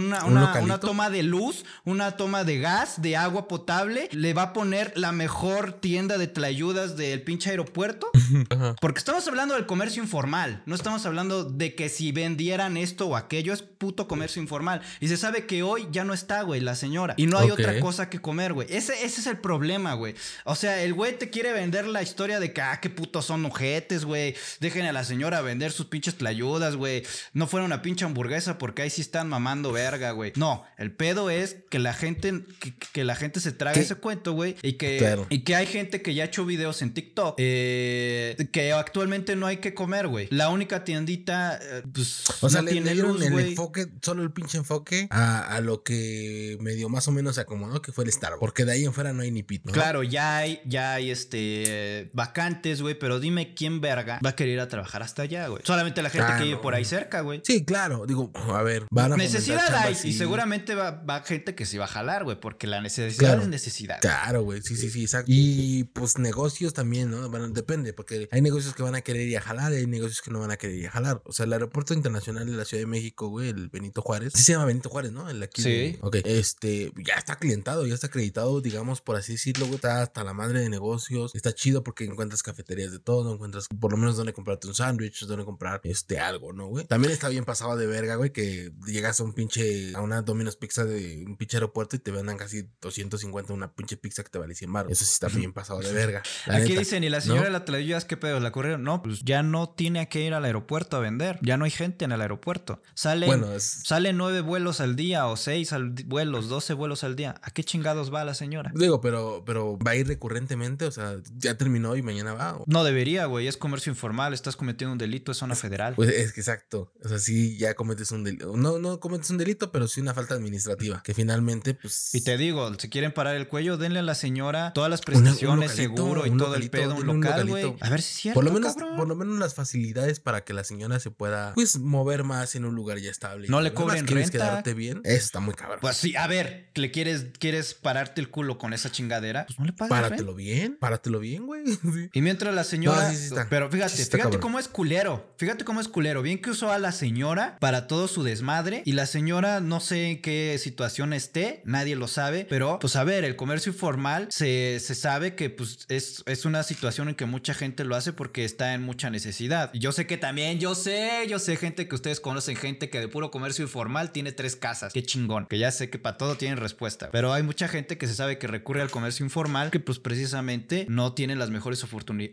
Una 0.67 0.81
toma 0.81 1.11
de 1.11 1.23
luz, 1.23 1.65
una 1.85 2.17
toma 2.17 2.45
de 2.45 2.59
gas, 2.59 3.01
de 3.01 3.17
agua 3.17 3.49
potable. 3.49 4.09
Le 4.13 4.35
va 4.35 4.43
a 4.43 4.53
poner 4.53 4.93
la 4.97 5.13
mejor 5.13 5.73
tienda 5.73 6.19
de 6.19 6.27
Telayudas 6.27 6.97
del 6.97 7.23
pinche 7.23 7.51
aeropuerto. 7.51 8.11
Ajá. 8.51 8.77
Porque 8.81 8.99
estamos 8.99 9.27
hablando 9.29 9.55
del 9.55 9.67
comercio 9.67 10.03
informal, 10.03 10.63
no 10.67 10.75
estamos 10.75 11.07
hablando 11.07 11.45
de 11.45 11.75
que 11.75 11.89
si 11.89 12.13
vendieran 12.13 12.77
esto 12.77 13.07
o 13.07 13.17
aquello 13.17 13.53
es 13.53 13.63
puto 13.63 14.09
comercio 14.09 14.43
informal. 14.43 14.83
Y 15.01 15.09
se 15.09 15.17
sabe 15.17 15.47
que 15.47 15.63
hoy 15.63 15.89
ya 15.91 16.05
no 16.05 16.15
está, 16.15 16.43
güey, 16.43 16.61
la 16.61 16.75
señora. 16.75 17.15
Y 17.17 17.27
no 17.27 17.39
hay 17.39 17.51
otra 17.51 17.81
cosa 17.81 18.11
que 18.11 18.21
comer, 18.21 18.53
güey. 18.53 18.67
Ese, 18.71 19.05
ese 19.05 19.21
es 19.21 19.27
el 19.27 19.39
problema, 19.39 19.95
güey. 19.95 20.15
O 20.45 20.55
sea, 20.55 20.83
el 20.83 20.95
güey 20.95 21.19
te 21.19 21.31
quiere 21.31 21.53
vender 21.53 21.87
la 21.87 22.03
historia 22.03 22.41
de 22.41 22.53
que, 22.53 22.61
ah, 22.63 22.81
qué 22.81 22.91
putos 22.91 23.27
son 23.27 23.45
ojetes, 23.45 24.05
güey. 24.05 24.35
Dejen 24.61 24.87
a 24.87 24.93
la 24.93 25.05
señora 25.05 25.41
vender 25.41 25.73
sus 25.73 25.87
pinches 25.87 26.17
tlayudas, 26.17 26.77
güey. 26.77 27.05
No 27.33 27.47
fuera 27.47 27.67
una 27.67 27.83
pinche 27.83 28.05
hamburguesa 28.05 28.59
porque 28.59 28.83
ahí 28.83 28.91
sí 28.91 29.01
están 29.01 29.29
mamando 29.29 29.73
verga, 29.73 30.13
güey. 30.13 30.33
No, 30.37 30.56
el 30.79 30.93
pedo 30.93 31.31
es 31.31 31.57
que 31.71 31.79
la 31.79 31.93
gente, 31.95 32.43
que, 32.61 32.75
que 32.93 33.05
la 33.05 33.15
gente 33.17 33.41
se 33.41 33.53
traga 33.53 33.75
¿Qué? 33.75 33.81
ese 33.81 33.95
cuento, 33.97 34.33
güey. 34.33 34.57
Y 34.63 34.75
que, 34.75 34.99
Claro. 34.99 35.27
y 35.31 35.41
que 35.45 35.55
hay 35.57 35.67
gente 35.67 36.03
que 36.03 36.15
ya 36.15 36.25
ha 36.25 36.27
hecho 36.27 36.45
videos 36.47 36.83
en 36.83 36.93
TikTok 36.95 37.35
eh, 37.39 38.37
que 38.53 38.73
actualmente 38.73 39.37
no 39.37 39.47
hay 39.47 39.59
que 39.59 39.75
comer, 39.75 40.09
güey. 40.09 40.29
La 40.31 40.49
única 40.51 40.85
tiendita, 40.85 41.59
eh, 41.63 41.83
pues, 41.93 42.25
O 42.41 42.49
sea, 42.49 42.61
no 42.63 42.67
le, 42.67 42.73
tiene 42.73 42.93
dieron 42.93 43.13
luz, 43.13 43.23
el 43.25 43.39
enfoque, 43.41 43.87
solo 44.03 44.23
el 44.23 44.31
pinche 44.33 44.59
enfoque 44.59 45.09
a, 45.11 45.43
a 45.55 45.61
lo 45.61 45.83
que 45.83 46.57
medio 46.61 46.89
más 46.89 47.09
o 47.09 47.13
menos 47.13 47.35
se 47.37 47.41
acomodó, 47.43 47.83
que 47.83 47.93
fue 47.93 48.05
el 48.05 48.13
Starbucks. 48.13 48.41
Porque 48.41 48.65
de 48.65 48.73
ahí 48.73 48.85
en 48.85 48.93
fuera 48.93 49.13
no 49.13 49.23
hay 49.23 49.31
ni 49.31 49.43
pito. 49.43 49.65
¿no? 49.67 49.73
Claro, 49.73 50.03
ya 50.03 50.37
hay, 50.39 50.61
ya 50.67 50.95
hay 50.95 51.11
este 51.11 52.11
vacantes, 52.13 52.83
güey, 52.83 52.99
pero 52.99 53.21
dime 53.21 53.55
quién 53.55 53.81
verga 53.81 54.21
va 54.25 54.31
a 54.31 54.37
querer 54.37 54.55
ir 54.55 54.61
a 54.61 54.69
trabajar 54.69 55.03
hasta 55.03 55.23
allá, 55.23 55.49
güey. 55.49 55.63
Solamente 55.65 56.03
la 56.03 56.11
gente 56.11 56.27
Ah, 56.29 56.39
que 56.39 56.45
vive 56.45 56.57
por 56.57 56.75
ahí 56.75 56.85
cerca, 56.85 57.21
güey. 57.21 57.41
Sí, 57.45 57.65
claro. 57.65 58.05
Digo, 58.07 58.31
a 58.53 58.63
ver, 58.63 58.85
van 58.91 59.13
a 59.13 59.17
Necesidad 59.17 59.75
hay 59.75 59.95
sí. 59.95 60.09
y 60.09 60.13
seguramente 60.13 60.46
va, 60.51 60.91
va 60.91 61.23
gente 61.23 61.55
que 61.55 61.67
sí 61.67 61.79
va 61.79 61.85
a 61.85 61.89
jalar, 61.89 62.25
güey, 62.25 62.39
porque 62.41 62.67
la 62.67 62.81
necesidad 62.81 63.19
Claro. 63.19 63.43
es 63.43 63.49
necesidad. 63.49 64.01
Claro, 64.01 64.43
güey, 64.43 64.63
sí, 64.63 64.77
sí, 64.77 64.91
sí, 64.91 65.03
exacto. 65.03 65.27
Y 65.33 65.85
pues 65.85 66.19
negocios 66.19 66.73
también, 66.75 67.11
¿no? 67.11 67.29
Bueno, 67.31 67.49
depende, 67.49 67.93
porque 67.93 68.29
hay 68.31 68.41
negocios 68.43 68.75
que 68.75 68.83
van 68.83 68.95
a 68.95 69.01
querer 69.03 69.27
ir 69.29 69.39
a 69.39 69.41
jalar 69.41 69.73
y 69.73 69.77
hay 69.77 69.87
negocios 69.87 70.23
que 70.23 70.31
no 70.31 70.41
van 70.41 70.51
a 70.51 70.57
querer 70.57 70.77
ir 70.77 70.87
a 70.89 70.91
jalar. 70.93 71.23
O 71.25 71.33
sea, 71.33 71.45
el 71.47 71.53
aeropuerto 71.53 71.95
internacional 71.95 72.47
de 72.47 72.53
la 72.53 72.65
Ciudad 72.65 72.83
de 72.83 72.87
México, 72.87 73.29
güey, 73.29 73.49
el 73.51 73.69
Benito 73.69 74.03
Juárez. 74.03 74.33
Sí 74.35 74.43
se 74.43 74.53
llama 74.53 74.67
Benito 74.67 74.89
Juárez, 74.89 75.13
¿no? 75.13 75.29
El 75.29 75.43
aquí. 75.43 75.63
Sí. 75.63 75.69
de- 75.71 75.99
ok, 76.03 76.17
este, 76.25 76.93
ya 77.05 77.15
está 77.15 77.37
clientado, 77.37 77.87
ya 77.87 77.95
está 77.95 78.07
acreditado, 78.09 78.61
digamos, 78.61 79.01
por 79.01 79.17
así 79.17 79.33
decirlo, 79.33 79.67
güey. 79.67 79.77
Está 79.77 80.03
hasta 80.03 80.25
la 80.25 80.33
madre 80.33 80.61
de 80.61 80.69
negocios. 80.71 81.35
Está 81.35 81.53
chido 81.55 81.83
porque 81.83 82.05
encuentras 82.05 82.43
cafeterías 82.43 82.93
de 82.93 82.99
todo, 82.99 83.35
encuentras 83.35 83.67
por 83.81 83.91
lo 83.93 83.97
menos 83.99 84.17
donde 84.17 84.33
comprarte 84.33 84.67
un 84.69 84.75
sándwich, 84.75 85.27
donde 85.27 85.45
comprar, 85.45 85.81
este, 85.85 86.19
algo, 86.19 86.53
¿no, 86.53 86.67
güey? 86.69 86.85
También 86.87 87.13
está 87.13 87.29
bien 87.29 87.45
pasado 87.45 87.77
de 87.77 87.87
verga, 87.87 88.17
güey, 88.17 88.33
que 88.33 88.73
llegas 88.87 89.21
a 89.21 89.25
un 89.25 89.33
pinche, 89.33 89.95
a 89.95 90.01
una 90.01 90.23
Domino's 90.37 90.57
Pizza 90.57 90.85
de 90.85 91.25
un 91.27 91.37
pinche 91.37 91.57
aeropuerto 91.57 91.97
y 91.97 91.99
te 91.99 92.11
vendan 92.11 92.37
casi 92.37 92.69
250 92.81 93.53
una 93.53 93.73
pinche 93.75 93.97
pizza 93.97 94.23
que 94.23 94.29
te 94.31 94.39
vale 94.39 94.55
100 94.55 94.73
baros. 94.73 94.93
Eso 94.93 95.05
sí 95.05 95.13
está 95.15 95.29
bien 95.37 95.53
pasado 95.53 95.81
de 95.81 95.93
verga. 95.93 96.23
Aquí 96.47 96.69
neta. 96.69 96.81
dicen, 96.81 97.05
y 97.05 97.09
la 97.09 97.21
señora 97.21 97.41
¿no? 97.41 97.47
de 97.47 97.51
la 97.53 97.65
tlayudas, 97.65 98.05
¿qué 98.05 98.17
pedo? 98.17 98.39
¿La 98.41 98.53
corrieron? 98.53 98.83
No, 98.85 99.03
pues 99.03 99.21
ya 99.25 99.43
no 99.43 99.71
tiene 99.71 100.09
que 100.09 100.21
ir 100.25 100.35
al 100.35 100.45
aeropuerto 100.45 100.97
a 100.97 101.01
vender. 101.01 101.39
Ya 101.43 101.57
no 101.57 101.65
hay 101.65 101.71
gente 101.71 102.05
en 102.05 102.13
el 102.13 102.21
aeropuerto. 102.21 102.83
Salen, 102.95 103.27
Bueno, 103.29 103.53
es- 103.55 103.83
salen 103.85 104.17
nueve 104.17 104.41
vuelos 104.43 104.81
al 104.81 104.97
día 104.97 105.27
o 105.27 105.37
seis 105.37 105.73
al 105.73 105.91
vuelos, 106.05 106.49
doce 106.49 106.75
vuelos 106.75 107.03
al 107.05 107.17
día. 107.17 107.35
¿A 107.43 107.51
qué 107.51 107.65
chingados 107.65 108.13
va 108.13 108.25
la 108.25 108.35
señora? 108.35 108.73
Digo, 108.75 109.01
pero, 109.01 109.43
pero 109.47 109.79
va 109.79 109.93
a 109.93 109.97
ir 109.97 110.07
recurrentemente, 110.07 110.85
o 110.85 110.91
sea, 110.91 111.17
ya 111.37 111.57
terminó 111.57 111.97
y 111.97 112.03
mañana 112.03 112.35
va. 112.35 112.57
o- 112.57 112.65
No 112.67 112.85
debería, 112.85 113.27
güey. 113.27 113.47
Es 113.47 113.57
comercio 113.57 113.91
informal. 113.91 114.35
Estás 114.35 114.57
cometiendo 114.57 114.93
un 114.93 114.99
delito. 114.99 115.33
Es 115.33 115.39
zona 115.39 115.55
federal. 115.55 115.95
Pues 115.95 116.11
es 116.11 116.33
que 116.33 116.41
exacto. 116.41 116.93
O 117.05 117.09
sea, 117.09 117.19
sí, 117.19 117.57
ya 117.59 117.75
cometes 117.75 118.11
un 118.11 118.25
delito. 118.25 118.57
No, 118.57 118.79
no 118.79 119.01
cometes 119.01 119.31
un 119.31 119.39
delito, 119.39 119.71
pero 119.73 119.87
sí 119.89 120.01
una 120.01 120.15
falta 120.15 120.26
administrativa. 120.35 121.03
Que 121.03 121.15
finalmente, 121.15 121.75
pues. 121.75 122.15
Y 122.15 122.21
te 122.23 122.37
digo, 122.37 122.73
si 122.79 122.89
quieren 122.89 123.13
parar 123.13 123.37
el 123.37 123.49
cuello, 123.49 123.77
denle 123.77 124.01
a 124.01 124.03
la 124.03 124.15
señora 124.15 124.73
todas 124.75 124.91
las 124.91 125.01
prestaciones, 125.01 125.71
localito, 125.71 125.97
seguro 125.97 126.27
y 126.27 126.31
un 126.31 126.39
todo 126.39 126.49
localito, 126.49 126.77
el 126.77 126.83
pedo, 126.83 126.95
un 126.97 127.07
local, 127.07 127.47
güey. 127.49 127.63
localito. 127.65 127.85
A 127.87 127.91
ver 127.91 128.03
si 128.03 128.11
es 128.11 128.17
cierto, 128.21 128.35
Por 128.41 128.45
lo, 128.45 128.53
menos, 128.53 128.75
cabrón. 128.75 128.97
por 128.97 129.09
lo 129.09 129.15
menos 129.17 129.39
las 129.39 129.55
facilidades 129.55 130.21
para 130.21 130.45
que 130.45 130.53
la 130.53 130.65
señora 130.65 130.99
se 131.01 131.11
pueda, 131.11 131.55
pues, 131.55 131.79
mover 131.79 132.25
más 132.25 132.55
en 132.55 132.65
un 132.65 132.75
lugar 132.75 132.99
ya 132.99 133.11
estable. 133.11 133.49
No 133.49 133.61
le 133.61 133.73
cobren 133.73 134.05
quieres 134.07 134.27
renta. 134.31 134.39
quedarte 134.47 134.75
bien. 134.75 135.01
Eso 135.05 135.17
está 135.17 135.41
muy 135.41 135.55
cabrón. 135.55 135.79
Pues 135.81 135.97
sí, 135.97 136.17
a 136.17 136.27
ver, 136.27 136.71
¿le 136.75 136.91
quieres, 136.91 137.27
quieres 137.39 137.75
pararte 137.75 138.21
el 138.21 138.31
culo 138.31 138.59
con 138.59 138.73
esa 138.73 138.91
chingadera? 138.91 139.47
Pues 139.47 139.59
no 139.59 139.65
le 139.67 139.73
pagues 139.73 139.91
Páratelo 139.91 140.33
renta. 140.33 140.37
bien, 140.37 140.77
páratelo 140.81 141.21
bien, 141.21 141.47
güey. 141.47 141.65
Sí. 141.97 142.11
Y 142.13 142.21
mientras 142.21 142.55
la 142.55 142.65
señora. 142.65 143.03
No, 143.05 143.11
sí, 143.11 143.17
sí 143.17 143.25
está. 143.27 143.47
Pero 143.49 143.71
fíjate, 143.71 143.95
Sí 143.97 144.03
está 144.03 144.17
fíjate 144.17 144.31
cabrón. 144.37 144.41
cómo 144.43 144.59
es 144.59 144.69
culero. 144.69 145.33
Fíjate 145.39 145.65
cómo 145.65 145.81
es 145.81 145.89
culero. 145.89 146.21
Bien 146.23 146.41
que 146.41 146.51
usó 146.51 146.71
a 146.73 146.79
la 146.79 146.91
señora 146.93 147.57
para 147.61 147.87
todo 147.87 148.09
su 148.09 148.23
desmadre. 148.23 148.83
Y 148.85 148.93
la 148.93 149.07
señora, 149.07 149.61
no 149.61 149.81
sé 149.81 150.16
qué 150.21 150.57
situación 150.59 151.13
esté, 151.13 151.63
nadie 151.65 151.97
lo 151.97 152.09
sabe. 152.09 152.47
Pero, 152.49 152.79
pues 152.79 152.97
a 152.97 153.05
ver, 153.05 153.25
el 153.25 153.37
comercio 153.37 153.73
informal 153.73 154.29
se, 154.31 154.81
se 154.81 154.95
sabe 154.95 155.35
que 155.35 155.51
pues 155.51 155.87
es, 155.89 156.23
es 156.27 156.45
una 156.45 156.63
situación 156.63 157.09
en 157.09 157.15
que 157.15 157.27
mucha 157.27 157.55
gente 157.55 157.85
lo 157.85 157.97
hace 157.97 158.13
porque 158.13 158.45
está 158.45 158.75
en 158.75 158.83
mucha 158.83 159.11
necesidad. 159.11 159.71
Y 159.73 159.79
yo 159.79 159.93
sé 159.93 160.07
que 160.07 160.17
también, 160.17 160.59
yo 160.59 160.75
sé, 160.75 161.27
yo 161.29 161.39
sé 161.39 161.57
gente 161.57 161.89
que 161.89 161.95
ustedes 161.95 162.21
conocen, 162.21 162.57
gente 162.57 162.91
que 162.91 163.01
de 163.01 163.09
puro 163.09 163.31
comercio 163.31 163.65
informal 163.65 164.13
tiene 164.13 164.33
tres 164.33 164.57
casas. 164.57 164.93
Qué 164.93 165.03
chingón. 165.03 165.47
Que 165.47 165.59
ya 165.59 165.71
sé 165.71 165.91
que 165.91 165.99
para 165.99 166.17
todo 166.17 166.37
tienen 166.37 166.59
respuesta. 166.59 167.11
Pero 167.11 167.33
hay 167.33 167.43
mucha 167.43 167.69
gente 167.69 167.99
que 167.99 168.07
se 168.07 168.15
sabe 168.15 168.39
que 168.39 168.47
recurre 168.47 168.83
al 168.83 168.91
comercio 168.91 169.25
informal 169.25 169.71
que 169.71 169.81
pues 169.81 169.99
precisamente 169.99 170.87
no 170.89 171.15
tiene 171.15 171.37
las 171.37 171.51
mejores, 171.51 171.85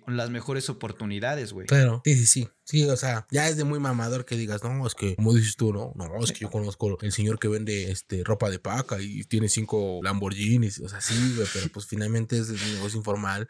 las 0.08 0.30
mejores 0.30 0.70
oportunidades, 0.70 1.54
güey. 1.54 1.68
Claro. 1.68 2.02
Sí, 2.06 2.16
sí, 2.16 2.26
sí. 2.26 2.50
Sí, 2.66 2.86
o 2.86 2.96
sea, 2.96 3.28
ya 3.30 3.50
es 3.50 3.58
de 3.58 3.64
muy 3.66 3.80
mamador 3.80 4.26
que 4.26 4.38
digas, 4.38 4.64
no, 4.64 4.88
es 4.88 4.96
que, 4.96 5.16
como 5.16 5.34
dices 5.34 5.58
tú, 5.58 5.74
no, 5.74 5.92
no, 5.96 6.24
es 6.24 6.32
que 6.32 6.40
yo 6.40 6.50
conozco 6.50 6.98
el 7.02 7.12
señor 7.12 7.38
que 7.38 7.48
vende 7.50 7.92
este 7.92 8.24
ropa 8.24 8.50
de 8.50 8.58
paca 8.60 9.02
y 9.02 9.24
tiene 9.26 9.50
cinco 9.50 10.00
Lamborghinis, 10.02 10.80
o 10.80 10.88
sea, 10.88 11.02
sí, 11.02 11.34
güey, 11.36 11.48
pero 11.54 11.68
pues 11.74 11.86
finalmente 11.88 12.38
es 12.38 12.50
un 12.50 12.74
negocio 12.76 12.98
informal 13.00 13.48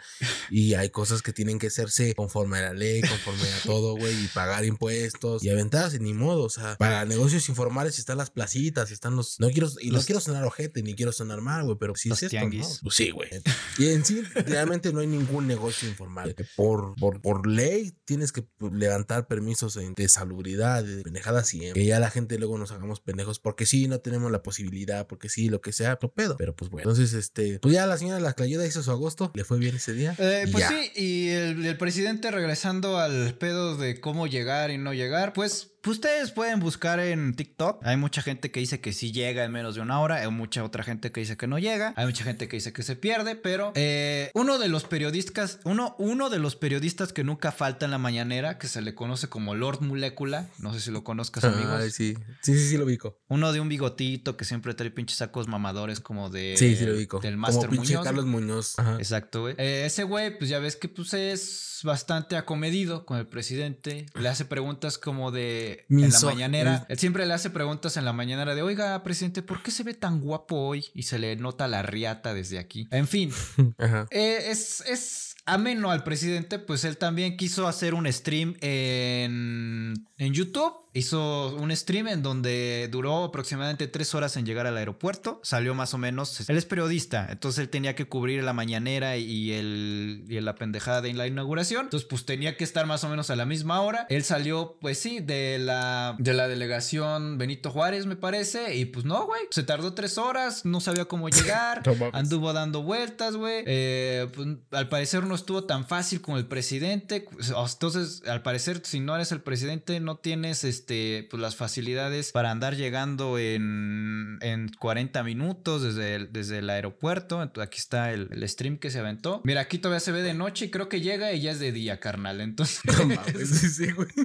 y 0.50 0.74
hay 0.74 0.90
cosas 0.90 1.22
que 1.22 1.32
tienen 1.32 1.60
que 1.60 1.68
hacerse 1.68 2.16
conforme 2.16 2.58
a 2.58 2.62
la 2.62 2.74
ley, 2.74 3.02
conforme 3.02 3.44
a 3.54 3.60
todo, 3.64 3.96
güey, 3.96 4.24
y 4.24 4.28
pagar 4.30 4.66
impuestos 4.66 5.44
y 5.44 5.50
aventarse, 5.50 6.00
ni 6.00 6.14
modo, 6.14 6.44
o 6.44 6.50
sea, 6.50 6.76
para 6.78 7.06
negocios 7.06 7.48
informales 7.50 8.00
están 8.00 8.18
las 8.18 8.32
placitas, 8.32 8.90
están 8.92 9.16
los, 9.16 9.40
no 9.40 9.50
quiero, 9.52 9.70
y 9.80 9.90
no 9.90 9.98
Los- 9.98 10.06
quiero 10.06 10.22
sonar 10.22 10.44
ojete, 10.44 10.82
ni 10.82 10.96
quiero 10.96 11.12
sonar 11.12 11.42
mal, 11.42 11.64
güey, 11.66 11.78
pero 11.80 11.96
sí 11.96 12.10
es 12.12 12.24
esto, 12.24 12.38
¿no? 12.40 12.50
Pues 12.82 12.96
sí, 12.96 13.12
güey. 13.12 13.30
Y 13.78 13.90
en 13.90 14.04
sí, 14.06 14.22
realmente 14.34 14.92
no 14.92 15.02
hay 15.02 15.08
ningún 15.08 15.48
negocio 15.48 15.88
informal. 15.88 16.36
Por, 16.56 16.96
por, 16.96 17.22
por 17.22 17.48
ley 17.48 17.96
tienes 18.06 18.32
que 18.32 18.42
pues, 18.42 18.74
levantar 19.04 19.28
permisos 19.28 19.78
de 19.96 20.10
salubridad, 20.10 20.84
de 20.84 21.04
pendejadas 21.04 21.48
siempre. 21.48 21.82
Que 21.82 21.88
ya 21.88 22.00
la 22.00 22.10
gente 22.10 22.38
luego 22.38 22.58
nos 22.58 22.72
hagamos 22.72 23.02
pendejos 23.02 23.40
porque 23.40 23.66
sí, 23.66 23.88
no 23.88 24.00
tenemos 24.00 24.32
la 24.32 24.44
posibilidad, 24.44 25.08
porque 25.08 25.30
sí, 25.30 25.50
lo 25.50 25.62
que 25.62 25.74
sea, 25.74 25.94
otro 25.94 26.14
pedo. 26.14 26.38
Pero 26.38 26.56
pues 26.56 26.72
bueno. 26.72 26.90
Entonces, 26.90 27.14
este, 27.14 27.60
pues 27.60 27.74
ya 27.74 27.86
la 27.86 27.98
señora 27.98 28.20
La 28.20 28.34
Clayuda 28.34 28.66
hizo 28.66 28.82
su 28.82 28.92
agosto, 28.92 29.32
le 29.34 29.44
fue 29.44 29.60
bien 29.60 29.76
ese 29.76 29.94
día. 29.94 30.16
Eh, 30.18 30.48
pues 30.52 30.64
ya. 30.64 30.70
sí, 30.70 30.92
y 30.96 31.30
el, 31.30 31.66
el 31.66 31.78
presidente 31.78 32.32
regresando 32.32 32.98
al 32.98 33.36
pedo 33.38 33.76
de 33.76 34.00
cómo 34.00 34.28
llegar 34.28 34.72
y 34.72 34.78
no 34.78 34.94
llegar, 34.94 35.34
pues 35.34 35.73
pues 35.84 35.98
ustedes 35.98 36.32
pueden 36.32 36.62
buscar 36.62 37.00
en 37.02 37.34
TikTok. 37.36 37.86
Hay 37.86 37.98
mucha 37.98 38.22
gente 38.22 38.52
que 38.52 38.62
dice 38.62 38.80
que 38.80 38.94
sí 38.94 39.12
llega 39.12 39.44
en 39.44 39.52
menos 39.52 39.76
de 39.76 39.82
una 39.82 40.00
hora, 40.00 40.16
hay 40.22 40.30
mucha 40.32 40.64
otra 40.64 40.82
gente 40.82 41.12
que 41.12 41.20
dice 41.20 41.36
que 41.36 41.46
no 41.46 41.60
llega, 41.60 41.94
hay 41.98 42.06
mucha 42.06 42.24
gente 42.24 42.48
que 42.48 42.56
dice 42.56 42.72
que 42.72 42.84
se 42.84 42.96
pierde, 42.96 43.36
pero 43.36 43.74
eh, 43.76 44.32
uno 44.34 44.60
de 44.60 44.70
los 44.70 44.86
periodistas, 44.86 45.60
uno, 45.66 45.96
uno 46.00 46.30
de 46.30 46.40
los 46.40 46.56
periodistas 46.56 47.12
que 47.12 47.26
nunca 47.26 47.52
falta 47.52 47.84
en 47.84 47.92
la 47.92 47.98
mañanera, 47.98 48.58
que 48.58 48.68
se 48.68 48.82
le 48.82 48.96
conoce 48.96 49.28
como 49.28 49.56
Lord 49.56 49.82
Molecula, 49.82 50.48
no 50.58 50.74
sé 50.74 50.80
si 50.80 50.90
lo 50.90 51.04
conozcas 51.04 51.44
amigos. 51.44 51.82
Ay, 51.82 51.92
sí. 51.92 52.16
Sí, 52.42 52.58
sí, 52.58 52.70
sí 52.70 52.78
lo 52.78 52.86
ubico. 52.86 53.20
Uno 53.28 53.52
de 53.52 53.60
un 53.60 53.68
bigotito 53.68 54.38
que 54.38 54.46
siempre 54.46 54.74
trae 54.74 54.90
pinches 54.90 55.18
sacos 55.18 55.50
mamadores 55.50 56.00
como 56.00 56.30
de 56.30 56.56
Sí, 56.58 56.78
sí 56.78 56.86
lo 56.86 56.94
ubico. 56.94 57.20
del 57.20 57.34
Como 57.34 57.42
Master 57.42 57.70
pinche 57.70 57.88
Muñoz. 57.94 58.04
Carlos 58.06 58.26
Muñoz. 58.26 58.80
Ajá. 58.80 58.96
Exacto, 59.00 59.42
güey. 59.42 59.56
Eh, 59.58 59.84
ese 59.86 60.04
güey, 60.04 60.38
pues 60.38 60.50
ya 60.50 60.60
ves 60.60 60.78
que 60.78 60.88
pues 60.88 61.14
es 61.14 61.82
bastante 61.84 62.38
acomedido 62.38 63.06
con 63.06 63.18
el 63.18 63.28
presidente. 63.28 64.06
Le 64.16 64.30
hace 64.30 64.46
preguntas 64.46 64.98
como 64.98 65.32
de 65.32 65.73
en 65.90 66.10
la 66.10 66.20
mañanera. 66.22 66.86
Él 66.90 66.98
siempre 66.98 67.26
le 67.26 67.34
hace 67.34 67.50
preguntas 67.50 67.98
en 67.98 68.06
la 68.06 68.14
mañanera 68.14 68.56
de, 68.56 68.62
oiga, 68.62 69.02
presidente, 69.04 69.42
¿por 69.42 69.62
qué 69.64 69.72
se 69.72 69.84
ve 69.84 69.94
tan 69.94 70.20
guapo 70.20 70.56
hoy? 70.56 70.86
Y 70.94 71.04
se 71.04 71.20
le 71.20 71.36
nota 71.36 71.68
la 71.68 71.82
riata 71.82 72.34
desde 72.34 72.60
aquí. 72.60 72.88
En 72.92 73.08
fin, 73.08 73.32
eh, 74.12 74.46
es, 74.50 74.82
es 74.82 75.34
ameno 75.46 75.92
al 75.92 76.04
presidente, 76.04 76.60
pues 76.60 76.86
él 76.86 76.98
también 76.98 77.38
quiso 77.38 77.68
hacer 77.68 77.94
un 77.94 78.12
stream 78.12 78.56
en, 78.62 80.08
en 80.18 80.34
YouTube. 80.34 80.74
Hizo 80.96 81.56
un 81.56 81.76
stream 81.76 82.08
en 82.08 82.22
donde 82.22 82.88
duró 82.92 83.24
aproximadamente 83.24 83.88
tres 83.88 84.14
horas 84.14 84.38
en 84.38 84.46
llegar 84.46 84.68
al 84.68 84.78
aeropuerto. 84.78 85.42
Salió 85.44 85.74
más 85.74 85.96
o 85.96 85.98
menos. 85.98 86.48
Él 86.48 86.56
es 86.56 86.66
periodista, 86.66 87.28
entonces 87.32 87.64
él 87.64 87.70
tenía 87.70 87.96
que 87.96 88.06
cubrir 88.06 88.44
la 88.44 88.54
mañanera 88.54 89.18
y, 89.18 89.54
el, 89.54 90.26
y 90.30 90.40
la 90.40 90.54
pendejada 90.54 91.02
de 91.02 91.12
la 91.14 91.26
inauguración. 91.26 91.86
Entonces, 91.86 92.08
pues 92.08 92.26
tenía 92.26 92.58
que 92.58 92.64
estar 92.64 92.86
más 92.86 93.04
o 93.04 93.10
menos 93.10 93.32
a 93.32 93.36
la 93.36 93.46
misma 93.46 93.82
hora. 93.82 94.06
Él 94.10 94.24
salió, 94.24 94.78
pues 94.80 95.00
sí, 95.00 95.20
de 95.20 95.58
la, 95.64 96.16
de 96.20 96.34
la 96.34 96.48
delegación 96.48 97.38
Benito 97.38 97.72
Juárez, 97.72 98.06
me 98.06 98.16
parece. 98.16 98.76
Y 98.76 98.86
pues 98.86 99.06
no, 99.06 99.26
güey. 99.26 99.42
Se 99.50 99.64
tardó 99.64 99.94
tres 99.94 100.18
horas, 100.18 100.66
no 100.66 100.80
sabía 100.80 101.06
cómo 101.06 101.30
llegar. 101.30 101.84
Anduvo 102.14 102.54
dando 102.54 102.84
vueltas, 102.84 103.36
güey. 103.36 103.64
Eh, 103.66 104.28
pues, 104.34 104.48
al 104.72 104.90
parecer 104.90 105.24
no 105.26 105.36
estuvo 105.36 105.64
tan 105.64 105.88
fácil 105.88 106.22
con 106.22 106.38
el 106.38 106.46
presidente. 106.46 107.26
Entonces, 107.40 108.24
al 108.28 108.42
parecer, 108.42 108.82
si 108.84 109.00
no 109.00 109.16
eres 109.16 109.32
el 109.32 109.42
presidente, 109.42 110.00
no 110.00 110.18
tienes 110.18 110.64
este, 110.64 111.28
pues, 111.30 111.42
las 111.42 111.56
facilidades 111.56 112.32
para 112.32 112.52
andar 112.52 112.76
llegando 112.76 113.38
en, 113.38 114.38
en 114.42 114.70
40 114.80 115.24
minutos 115.24 115.84
desde 115.84 116.16
el, 116.16 116.34
desde 116.34 116.60
el 116.60 116.70
aeropuerto. 116.70 117.42
Entonces, 117.42 117.68
aquí 117.68 117.80
está 117.80 118.12
el, 118.12 118.30
el 118.32 118.48
stream 118.48 118.78
que 118.78 118.90
se 118.90 119.00
aventó. 119.00 119.42
Mira, 119.44 119.62
aquí 119.62 119.78
todavía 119.78 120.00
se 120.00 120.12
ve 120.12 120.22
de 120.22 120.34
noche 120.34 120.66
y 120.66 120.72
creo 120.72 120.90
que 120.90 121.02
llega 121.02 121.34
y 121.34 121.42
ya 121.42 121.52
es 121.52 121.60
de 121.60 121.72
día, 121.72 122.00
carnal. 122.00 122.42
Entonces, 122.42 122.82
No 122.86 123.06
mames, 123.08 123.50
sí, 123.60 123.70
sí, 123.70 123.92
güey. 123.92 124.10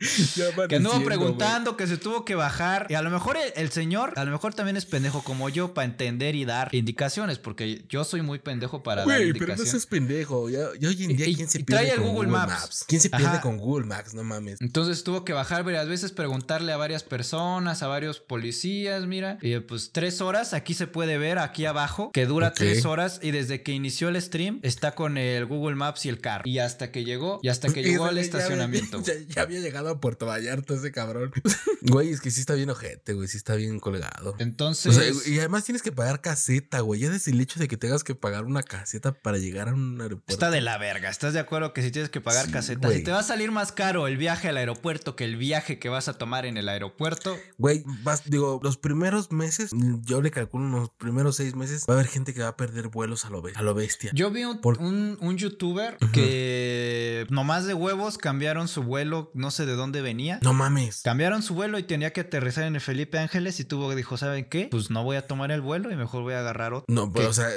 Sí, 0.00 0.40
ya 0.40 0.69
que 0.70 0.76
anduvo 0.76 1.04
preguntando, 1.04 1.76
que 1.76 1.86
se 1.86 1.96
tuvo 1.98 2.24
que 2.24 2.34
bajar. 2.34 2.86
Y 2.88 2.94
a 2.94 3.02
lo 3.02 3.10
mejor 3.10 3.36
el, 3.36 3.52
el 3.56 3.70
señor, 3.70 4.14
a 4.16 4.24
lo 4.24 4.30
mejor 4.32 4.54
también 4.54 4.76
es 4.76 4.86
pendejo 4.86 5.22
como 5.22 5.48
yo 5.48 5.74
para 5.74 5.84
entender 5.84 6.34
y 6.34 6.44
dar 6.44 6.74
indicaciones, 6.74 7.38
porque 7.38 7.84
yo 7.88 8.04
soy 8.04 8.22
muy 8.22 8.38
pendejo 8.38 8.82
para 8.82 9.02
dar 9.02 9.04
Güey, 9.06 9.18
pero 9.18 9.26
no 9.32 9.36
indicaciones. 9.38 9.70
seas 9.70 9.86
pendejo. 9.86 10.48
Ya 10.48 10.68
hoy 10.68 11.04
en 11.04 11.16
día, 11.16 11.26
Y- 11.26 11.34
¿quién 11.36 11.48
se 11.48 11.60
pierde 11.60 11.84
trae 11.84 11.90
el 11.94 11.96
con 12.00 12.08
Google 12.14 12.28
Google, 12.28 12.32
Maps. 12.32 12.52
Maps? 12.62 12.84
¿Quién 12.88 13.00
se 13.00 13.10
pierde 13.10 13.26
Ajá. 13.26 13.40
con 13.40 13.58
Google 13.58 13.86
Maps? 13.86 14.14
No 14.14 14.24
mames. 14.24 14.60
Entonces 14.60 15.04
tuvo 15.04 15.24
que 15.24 15.32
bajar 15.32 15.64
varias 15.64 15.88
veces, 15.88 16.12
preguntarle 16.12 16.72
a 16.72 16.76
varias 16.76 17.02
personas, 17.02 17.82
a 17.82 17.86
varios 17.86 18.20
policías, 18.20 19.06
mira. 19.06 19.38
Y 19.42 19.58
pues 19.60 19.90
tres 19.92 20.20
horas, 20.20 20.54
aquí 20.54 20.74
se 20.74 20.86
puede 20.86 21.18
ver, 21.18 21.38
aquí 21.38 21.64
abajo, 21.66 22.10
que 22.12 22.26
dura 22.26 22.52
tres 22.52 22.84
horas. 22.84 23.20
Y 23.22 23.30
desde 23.30 23.62
que 23.62 23.72
inició 23.72 24.08
el 24.08 24.20
stream, 24.20 24.60
está 24.62 24.94
con 24.94 25.18
el 25.18 25.46
Google 25.46 25.76
Maps 25.76 26.06
y 26.06 26.08
el 26.08 26.20
carro. 26.20 26.42
Y 26.46 26.58
hasta 26.58 26.90
que 26.90 27.04
llegó, 27.04 27.40
y 27.42 27.48
hasta 27.48 27.72
que 27.72 27.80
Y 27.80 27.84
llegó 27.84 28.06
al 28.06 28.18
estacionamiento. 28.30 29.02
Ya, 29.02 29.14
ya 29.28 29.42
había 29.42 29.60
llegado 29.60 29.88
a 29.90 30.00
Puerto 30.00 30.26
Vallarta 30.26 30.59
ese 30.68 30.92
cabrón. 30.92 31.32
Güey, 31.82 32.10
es 32.10 32.20
que 32.20 32.30
sí 32.30 32.40
está 32.40 32.52
bien 32.54 32.68
ojete, 32.68 33.14
güey. 33.14 33.26
Sí 33.26 33.38
está 33.38 33.54
bien 33.54 33.80
colgado. 33.80 34.34
Entonces, 34.38 34.94
O 34.94 35.00
sea, 35.00 35.32
y 35.32 35.38
además 35.38 35.64
tienes 35.64 35.80
que 35.82 35.92
pagar 35.92 36.20
caseta, 36.20 36.80
güey. 36.80 37.00
Ya 37.00 37.08
desde 37.08 37.30
el 37.30 37.40
hecho 37.40 37.58
de 37.58 37.68
que 37.68 37.78
tengas 37.78 38.04
que 38.04 38.14
pagar 38.14 38.44
una 38.44 38.62
caseta 38.62 39.12
para 39.12 39.38
llegar 39.38 39.70
a 39.70 39.72
un 39.72 39.98
aeropuerto. 40.00 40.30
Está 40.32 40.50
de 40.50 40.60
la 40.60 40.76
verga. 40.76 41.08
¿Estás 41.08 41.32
de 41.32 41.40
acuerdo 41.40 41.72
que 41.72 41.80
si 41.82 41.90
tienes 41.90 42.10
que 42.10 42.20
pagar 42.20 42.46
Sí, 42.46 42.52
caseta, 42.52 42.86
güey. 42.88 42.98
si 42.98 43.04
te 43.04 43.12
va 43.12 43.20
a 43.20 43.22
salir 43.22 43.50
más 43.50 43.72
caro 43.72 44.06
el 44.08 44.18
viaje 44.18 44.48
al 44.48 44.58
aeropuerto 44.58 45.16
que 45.16 45.24
el 45.24 45.36
viaje 45.36 45.78
que 45.78 45.88
vas 45.88 46.08
a 46.08 46.18
tomar 46.18 46.44
en 46.44 46.58
el 46.58 46.68
aeropuerto? 46.68 47.38
Güey, 47.56 47.82
vas, 48.02 48.28
digo, 48.28 48.60
los 48.62 48.76
primeros 48.76 49.32
meses, 49.32 49.70
yo 50.02 50.20
le 50.20 50.30
calculo 50.30 50.66
unos 50.66 50.90
primeros 50.98 51.36
seis 51.36 51.54
meses, 51.54 51.86
va 51.88 51.94
a 51.94 51.96
haber 51.98 52.08
gente 52.08 52.34
que 52.34 52.42
va 52.42 52.48
a 52.48 52.56
perder 52.58 52.88
vuelos 52.88 53.24
a 53.24 53.30
lo, 53.30 53.40
be- 53.40 53.52
a 53.54 53.62
lo 53.62 53.72
bestia. 53.74 54.10
Yo 54.12 54.30
vi 54.30 54.44
un, 54.44 54.60
Por- 54.60 54.78
un- 54.78 55.16
un 55.20 55.38
youtuber 55.38 55.96
que 56.12 57.26
nomás 57.30 57.66
de 57.66 57.74
huevos 57.74 58.18
cambiaron 58.18 58.68
su 58.68 58.82
vuelo, 58.82 59.30
no 59.34 59.50
sé 59.50 59.66
de 59.66 59.74
dónde 59.74 60.02
venía. 60.02 60.38
No 60.42 60.52
mames. 60.52 61.02
Cambiaron 61.02 61.42
su 61.42 61.54
vuelo 61.54 61.78
y 61.78 61.82
tenía 61.82 62.12
que 62.12 62.22
aterrizar 62.22 62.64
en 62.64 62.74
el 62.74 62.80
Felipe 62.80 63.18
Ángeles 63.18 63.60
y 63.60 63.64
tuvo 63.64 63.94
dijo, 63.94 64.16
¿saben 64.16 64.44
qué? 64.44 64.68
Pues 64.70 64.90
no 64.90 65.04
voy 65.04 65.16
a 65.16 65.26
tomar 65.26 65.50
el 65.50 65.60
vuelo 65.60 65.90
y 65.90 65.96
mejor 65.96 66.22
voy 66.22 66.34
a 66.34 66.40
agarrar 66.40 66.72
otro. 66.72 66.86
No, 66.88 67.12
pero, 67.12 67.26
¿Qué? 67.26 67.30
o 67.30 67.32
sea, 67.32 67.48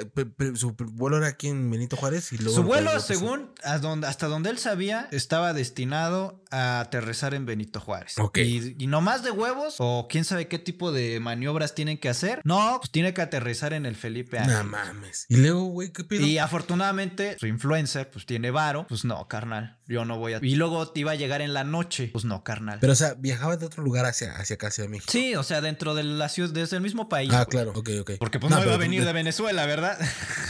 su 0.56 0.76
vuelo 0.76 1.18
era 1.18 1.28
aquí 1.28 1.48
en 1.48 1.70
Benito 1.70 1.96
Juárez 1.96 2.32
y 2.34 2.38
luego. 2.38 2.54
Su 2.54 2.64
vuelo, 2.64 3.00
según 3.00 3.52
hasta 3.64 4.28
donde 4.28 4.50
él 4.50 4.58
sabía, 4.58 5.08
estaba 5.12 5.54
destinado 5.54 6.44
a 6.52 6.82
aterrizar 6.82 7.34
en 7.34 7.46
Benito 7.46 7.80
Juárez. 7.80 8.18
Ok. 8.20 8.38
Y, 8.40 8.76
y 8.78 8.88
no 8.88 9.02
más 9.02 9.24
de 9.24 9.32
huevos, 9.32 9.76
o 9.80 10.08
quién 10.10 10.24
sabe 10.24 10.48
qué 10.48 10.60
tipo 10.60 10.92
de 10.92 11.20
maniobras 11.20 11.76
tienen 11.76 11.98
que 11.98 12.10
hacer. 12.10 12.42
No, 12.44 12.78
pues 12.80 12.92
tiene 12.92 13.14
que 13.14 13.22
aterrizar 13.22 13.74
en 13.74 13.86
el 13.86 13.96
Felipe 13.96 14.38
Ángeles. 14.38 14.64
No 14.64 14.70
mames. 14.72 15.26
Y 15.30 15.38
luego, 15.38 15.64
güey, 15.66 15.92
¿qué 15.92 16.04
pedo? 16.04 16.26
Y 16.26 16.38
afortunadamente, 16.38 17.38
su 17.40 17.48
influencer, 17.48 18.10
pues 18.10 18.26
tiene 18.26 18.52
varo. 18.52 18.86
Pues 18.88 19.06
no, 19.06 19.28
carnal. 19.28 19.80
Yo 19.88 20.06
no 20.06 20.18
voy 20.18 20.34
a. 20.34 20.40
Y 20.42 20.56
luego 20.56 20.88
te 20.90 21.02
iba 21.02 21.12
a 21.12 21.16
llegar 21.16 21.42
en 21.42 21.54
la 21.54 21.64
noche. 21.64 22.10
Pues 22.12 22.24
no, 22.26 22.44
carnal. 22.44 22.78
Pero, 22.80 22.94
o 22.94 22.96
sea, 22.96 23.16
viajaba 23.16 23.58
de 23.58 23.66
otro 23.66 23.84
lugar 23.84 24.06
hacia, 24.06 24.34
hacia 24.36 24.56
acá, 24.56 24.68
hacia 24.68 24.88
México. 24.88 25.12
sí, 25.12 25.36
o 25.36 25.44
sea, 25.44 25.60
dentro 25.62 25.94
de 25.96 26.04
la 26.04 26.30
ciudad, 26.30 26.50
desde 26.52 26.78
el 26.78 26.82
mismo 26.82 27.10
país. 27.10 27.30
Ah, 27.34 27.40
güey. 27.44 27.48
claro, 27.48 27.72
ok, 27.76 27.90
ok. 28.02 28.12
Porque 28.20 28.40
pues 28.40 28.52
no, 28.52 28.64
iba 28.64 28.74
a 28.74 28.78
venir 28.78 29.02
tú- 29.02 29.08
de 29.08 29.14
Venezuela, 29.14 29.66
¿verdad? 29.66 29.98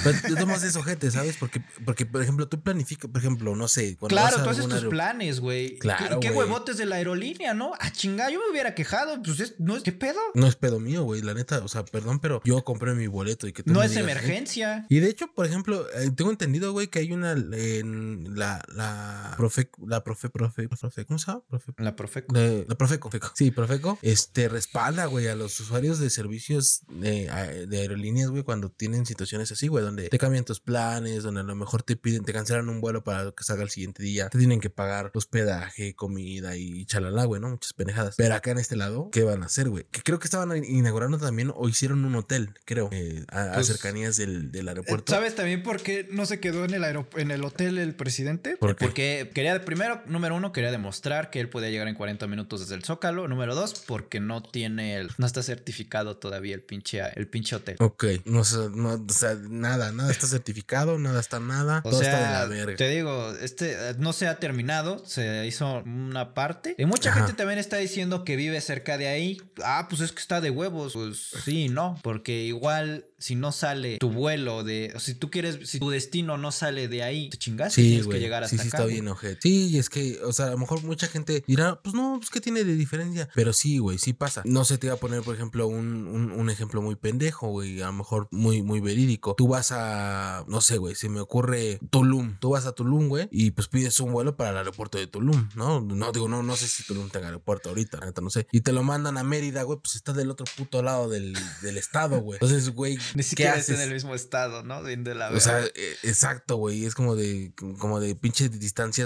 Pero 0.03 0.17
tú 0.27 0.35
tomas 0.35 0.63
eso, 0.63 0.83
gente, 0.83 1.09
¿sabes? 1.11 1.37
Porque, 1.39 1.61
porque, 1.85 2.05
por 2.05 2.21
ejemplo, 2.21 2.47
tú 2.47 2.61
planificas, 2.61 3.09
por 3.09 3.19
ejemplo, 3.19 3.55
no 3.55 3.67
sé. 3.67 3.97
claro, 4.07 4.37
a 4.37 4.43
tú 4.43 4.49
haces 4.49 4.67
tus 4.67 4.85
planes, 4.85 5.39
güey. 5.39 5.77
Claro, 5.79 6.19
¿Qué, 6.19 6.29
huevotes 6.29 6.77
de 6.77 6.85
la 6.85 6.97
aerolínea, 6.97 7.53
no? 7.53 7.73
Ah, 7.79 7.91
chingada, 7.91 8.29
yo 8.29 8.39
me 8.39 8.51
hubiera 8.51 8.75
quejado. 8.75 9.21
Pues 9.23 9.39
es, 9.39 9.55
no 9.59 9.75
es, 9.75 9.83
¿qué 9.83 9.91
pedo? 9.91 10.19
No 10.35 10.47
es 10.47 10.55
pedo 10.55 10.79
mío, 10.79 11.03
güey, 11.03 11.21
la 11.21 11.33
neta. 11.33 11.59
O 11.63 11.67
sea, 11.67 11.83
perdón, 11.85 12.19
pero 12.19 12.41
yo 12.45 12.63
compré 12.63 12.93
mi 12.93 13.07
boleto 13.07 13.47
y 13.47 13.53
que 13.53 13.63
tú 13.63 13.73
No 13.73 13.79
me 13.79 13.85
es 13.85 13.91
digas, 13.91 14.07
¿eh? 14.07 14.11
emergencia. 14.11 14.85
Y 14.89 14.99
de 14.99 15.09
hecho, 15.09 15.27
por 15.33 15.45
ejemplo, 15.45 15.87
eh, 15.95 16.11
tengo 16.15 16.29
entendido, 16.29 16.71
güey, 16.71 16.87
que 16.87 16.99
hay 16.99 17.11
una 17.11 17.31
en 17.33 18.37
la, 18.37 18.63
la 18.75 19.22
profe, 19.37 19.69
la 19.87 20.03
profe, 20.03 20.29
profe, 20.29 20.67
profe, 20.67 21.05
¿cómo 21.05 21.17
se 21.19 21.27
llama? 21.27 21.43
Profe, 21.49 21.71
La 21.77 21.95
Profeco. 21.95 22.33
la, 22.35 22.63
la 22.67 22.75
Profeco. 22.75 23.09
Sí, 23.35 23.51
Profeco. 23.51 23.97
Este 24.01 24.49
respalda, 24.49 25.05
güey, 25.05 25.27
a 25.27 25.35
los 25.35 25.59
usuarios 25.59 25.99
de 25.99 26.09
servicios 26.09 26.81
de, 26.89 27.29
aerolíneas, 27.29 28.29
güey, 28.29 28.43
cuando 28.43 28.69
tienen 28.69 29.05
situaciones 29.05 29.51
así, 29.51 29.67
güey, 29.67 29.83
donde 29.83 30.09
te 30.09 30.17
cambian 30.17 30.45
tus 30.45 30.59
planes, 30.59 31.23
donde 31.23 31.41
a 31.41 31.43
lo 31.43 31.55
mejor 31.55 31.83
te 31.83 31.95
piden, 31.95 32.23
te 32.23 32.33
cancelan 32.33 32.69
un 32.69 32.81
vuelo 32.81 33.03
para 33.03 33.31
que 33.31 33.43
salga 33.43 33.63
el 33.63 33.69
siguiente 33.69 34.03
día, 34.03 34.29
te 34.29 34.37
tienen 34.37 34.59
que 34.59 34.69
pagar 34.69 35.11
hospedaje, 35.13 35.95
comida 35.95 36.55
y 36.57 36.85
chalala, 36.85 37.25
güey, 37.25 37.41
¿no? 37.41 37.49
Muchas 37.49 37.73
pendejadas. 37.73 38.15
Pero 38.17 38.35
acá 38.35 38.51
en 38.51 38.59
este 38.59 38.75
lado, 38.75 39.09
¿qué 39.11 39.23
van 39.23 39.43
a 39.43 39.47
hacer, 39.47 39.69
güey? 39.69 39.85
Que 39.91 40.01
creo 40.01 40.19
que 40.19 40.25
estaban 40.27 40.63
inaugurando 40.63 41.17
también 41.17 41.51
o 41.55 41.67
hicieron 41.69 42.05
un 42.05 42.15
hotel, 42.15 42.53
creo, 42.65 42.89
eh, 42.91 43.25
a, 43.29 43.43
a 43.43 43.53
Pues, 43.55 43.67
cercanías 43.67 44.17
del, 44.17 44.51
del 44.51 44.67
aeropuerto. 44.67 45.11
¿Sabes 45.13 45.35
también 45.35 45.63
por 45.63 45.81
qué 45.81 46.07
no 46.11 46.25
se 46.25 46.39
quedó 46.39 46.65
en 46.65 46.73
el, 46.73 46.83
aerop- 46.83 47.17
en 47.19 47.31
el 47.31 47.43
hotel 47.43 47.77
el 47.77 47.95
presidente? 47.95 48.57
¿Por 48.57 48.75
qué? 48.75 48.85
Porque 48.85 49.12
porque 49.19 49.33
quería, 49.33 49.63
primero, 49.65 50.01
número 50.07 50.35
uno, 50.35 50.51
quería 50.51 50.71
demostrar 50.71 51.29
que 51.29 51.39
él 51.39 51.49
podía 51.49 51.69
llegar 51.69 51.87
en 51.87 51.95
40 51.95 52.27
minutos 52.27 52.61
desde 52.61 52.75
el 52.75 52.83
Zócalo. 52.83 53.27
Número 53.27 53.55
dos, 53.55 53.83
porque 53.85 54.19
no 54.19 54.41
tiene 54.41 54.95
el, 54.95 55.09
no 55.17 55.25
está 55.25 55.43
certificado 55.43 56.17
todavía 56.17 56.55
el 56.55 56.61
pinche, 56.61 57.01
el 57.15 57.27
pinche 57.27 57.55
hotel. 57.55 57.75
Ok, 57.79 58.05
no, 58.25 58.43
sé, 58.43 58.57
no, 58.73 58.93
o 58.93 59.13
sea, 59.13 59.35
nada, 59.49 59.91
nada 59.91 60.11
está 60.11 60.27
certificado, 60.27 60.97
nada 60.99 61.19
está 61.19 61.39
nada, 61.39 61.81
O 61.85 61.89
todo 61.89 61.99
sea, 61.99 62.09
está 62.13 62.27
de 62.27 62.33
la 62.33 62.45
verga. 62.45 62.75
te 62.77 62.89
digo, 62.89 63.31
este 63.41 63.73
eh, 63.73 63.95
no 63.97 64.13
se 64.13 64.27
ha 64.27 64.39
terminado, 64.39 65.03
se 65.05 65.45
hizo 65.47 65.83
una 65.85 66.33
parte. 66.33 66.75
Y 66.77 66.85
mucha 66.85 67.09
Ajá. 67.11 67.19
gente 67.19 67.33
también 67.33 67.59
está 67.59 67.77
diciendo 67.77 68.23
que 68.23 68.35
vive 68.35 68.59
cerca 68.61 68.97
de 68.97 69.07
ahí. 69.07 69.41
Ah, 69.63 69.87
pues 69.89 70.01
es 70.01 70.11
que 70.11 70.19
está 70.19 70.41
de 70.41 70.49
huevos. 70.49 70.93
Pues 70.93 71.17
sí, 71.43 71.69
no, 71.69 71.99
porque 72.01 72.43
igual 72.43 73.05
si 73.17 73.35
no 73.35 73.51
sale 73.53 73.97
tu 73.99 74.09
vuelo 74.09 74.63
de, 74.63 74.93
si 74.99 75.15
tú 75.15 75.29
quieres, 75.31 75.69
si 75.69 75.79
tu 75.79 75.89
destino 75.89 76.37
no 76.37 76.51
sale 76.51 76.87
de 76.89 77.03
ahí, 77.03 77.29
te 77.29 77.37
chingaste, 77.37 77.81
Sí, 77.81 77.87
tienes 77.89 78.07
que 78.07 78.19
llegar 78.19 78.43
hasta 78.43 78.57
Sí, 78.57 78.61
sí, 78.63 78.67
acá. 78.67 78.77
está 78.79 78.85
bien, 78.85 79.02
ojete. 79.07 79.39
Sí, 79.41 79.69
y 79.69 79.77
es 79.77 79.89
que, 79.89 80.19
o 80.23 80.33
sea, 80.33 80.47
a 80.47 80.51
lo 80.51 80.57
mejor 80.57 80.83
mucha 80.83 81.07
gente 81.07 81.43
dirá, 81.47 81.81
pues 81.81 81.93
no, 81.93 82.15
pues 82.17 82.29
qué 82.29 82.41
tiene 82.41 82.63
de 82.63 82.75
diferencia. 82.75 83.29
Pero 83.35 83.53
sí, 83.53 83.77
güey, 83.77 83.97
sí 83.97 84.13
pasa. 84.13 84.41
No 84.45 84.65
sé, 84.65 84.77
te 84.77 84.87
iba 84.87 84.95
a 84.95 84.99
poner, 84.99 85.21
por 85.21 85.35
ejemplo, 85.35 85.67
un, 85.67 86.07
un, 86.07 86.31
un 86.31 86.49
ejemplo 86.49 86.81
muy 86.81 86.95
pendejo, 86.95 87.49
güey, 87.49 87.81
a 87.81 87.87
lo 87.87 87.93
mejor 87.93 88.27
muy, 88.31 88.61
muy 88.61 88.79
verídico. 88.79 89.35
Tú 89.35 89.47
vas 89.47 89.71
a, 89.71 90.45
no 90.47 90.61
sé, 90.61 90.77
güey, 90.77 90.95
se 90.95 91.09
me 91.09 91.19
ocurre 91.19 91.79
Tulum. 91.89 92.37
Tú 92.39 92.51
vas 92.51 92.65
a 92.65 92.71
Tulum, 92.71 93.09
güey, 93.09 93.27
y 93.31 93.51
pues 93.51 93.67
pides 93.67 93.99
un 93.99 94.13
vuelo 94.13 94.35
para 94.37 94.51
el 94.51 94.57
aeropuerto 94.57 94.97
de 94.97 95.07
Tulum, 95.07 95.49
¿no? 95.55 95.81
No, 95.81 96.11
digo, 96.11 96.27
no, 96.27 96.43
no 96.43 96.55
sé 96.55 96.67
si 96.67 96.83
Tulum 96.83 97.09
tenga 97.09 97.27
aeropuerto 97.27 97.69
ahorita, 97.69 97.99
neta, 97.99 98.21
no 98.21 98.29
sé. 98.29 98.47
Y 98.51 98.61
te 98.61 98.71
lo 98.71 98.83
mandan 98.83 99.17
a 99.17 99.23
Mérida, 99.23 99.63
güey, 99.63 99.79
pues 99.79 99.95
está 99.95 100.13
del 100.13 100.29
otro 100.29 100.45
puto 100.57 100.81
lado 100.81 101.09
del, 101.09 101.37
del 101.61 101.77
estado, 101.77 102.19
güey. 102.21 102.37
Entonces, 102.41 102.69
güey, 102.69 102.97
Ni 103.15 103.21
¿qué 103.21 103.23
siquiera 103.23 103.55
está 103.55 103.73
en 103.73 103.81
el 103.81 103.93
mismo 103.93 104.15
estado, 104.15 104.63
¿no? 104.63 104.81
De 104.81 104.93
de 105.03 105.15
la 105.15 105.29
O 105.29 105.39
sea, 105.39 105.63
eh, 105.63 105.95
exacto, 106.03 106.57
güey. 106.57 106.85
Es 106.85 106.95
como 106.95 107.15
de, 107.15 107.53
como 107.79 107.99
de 107.99 108.15
pinches 108.15 108.51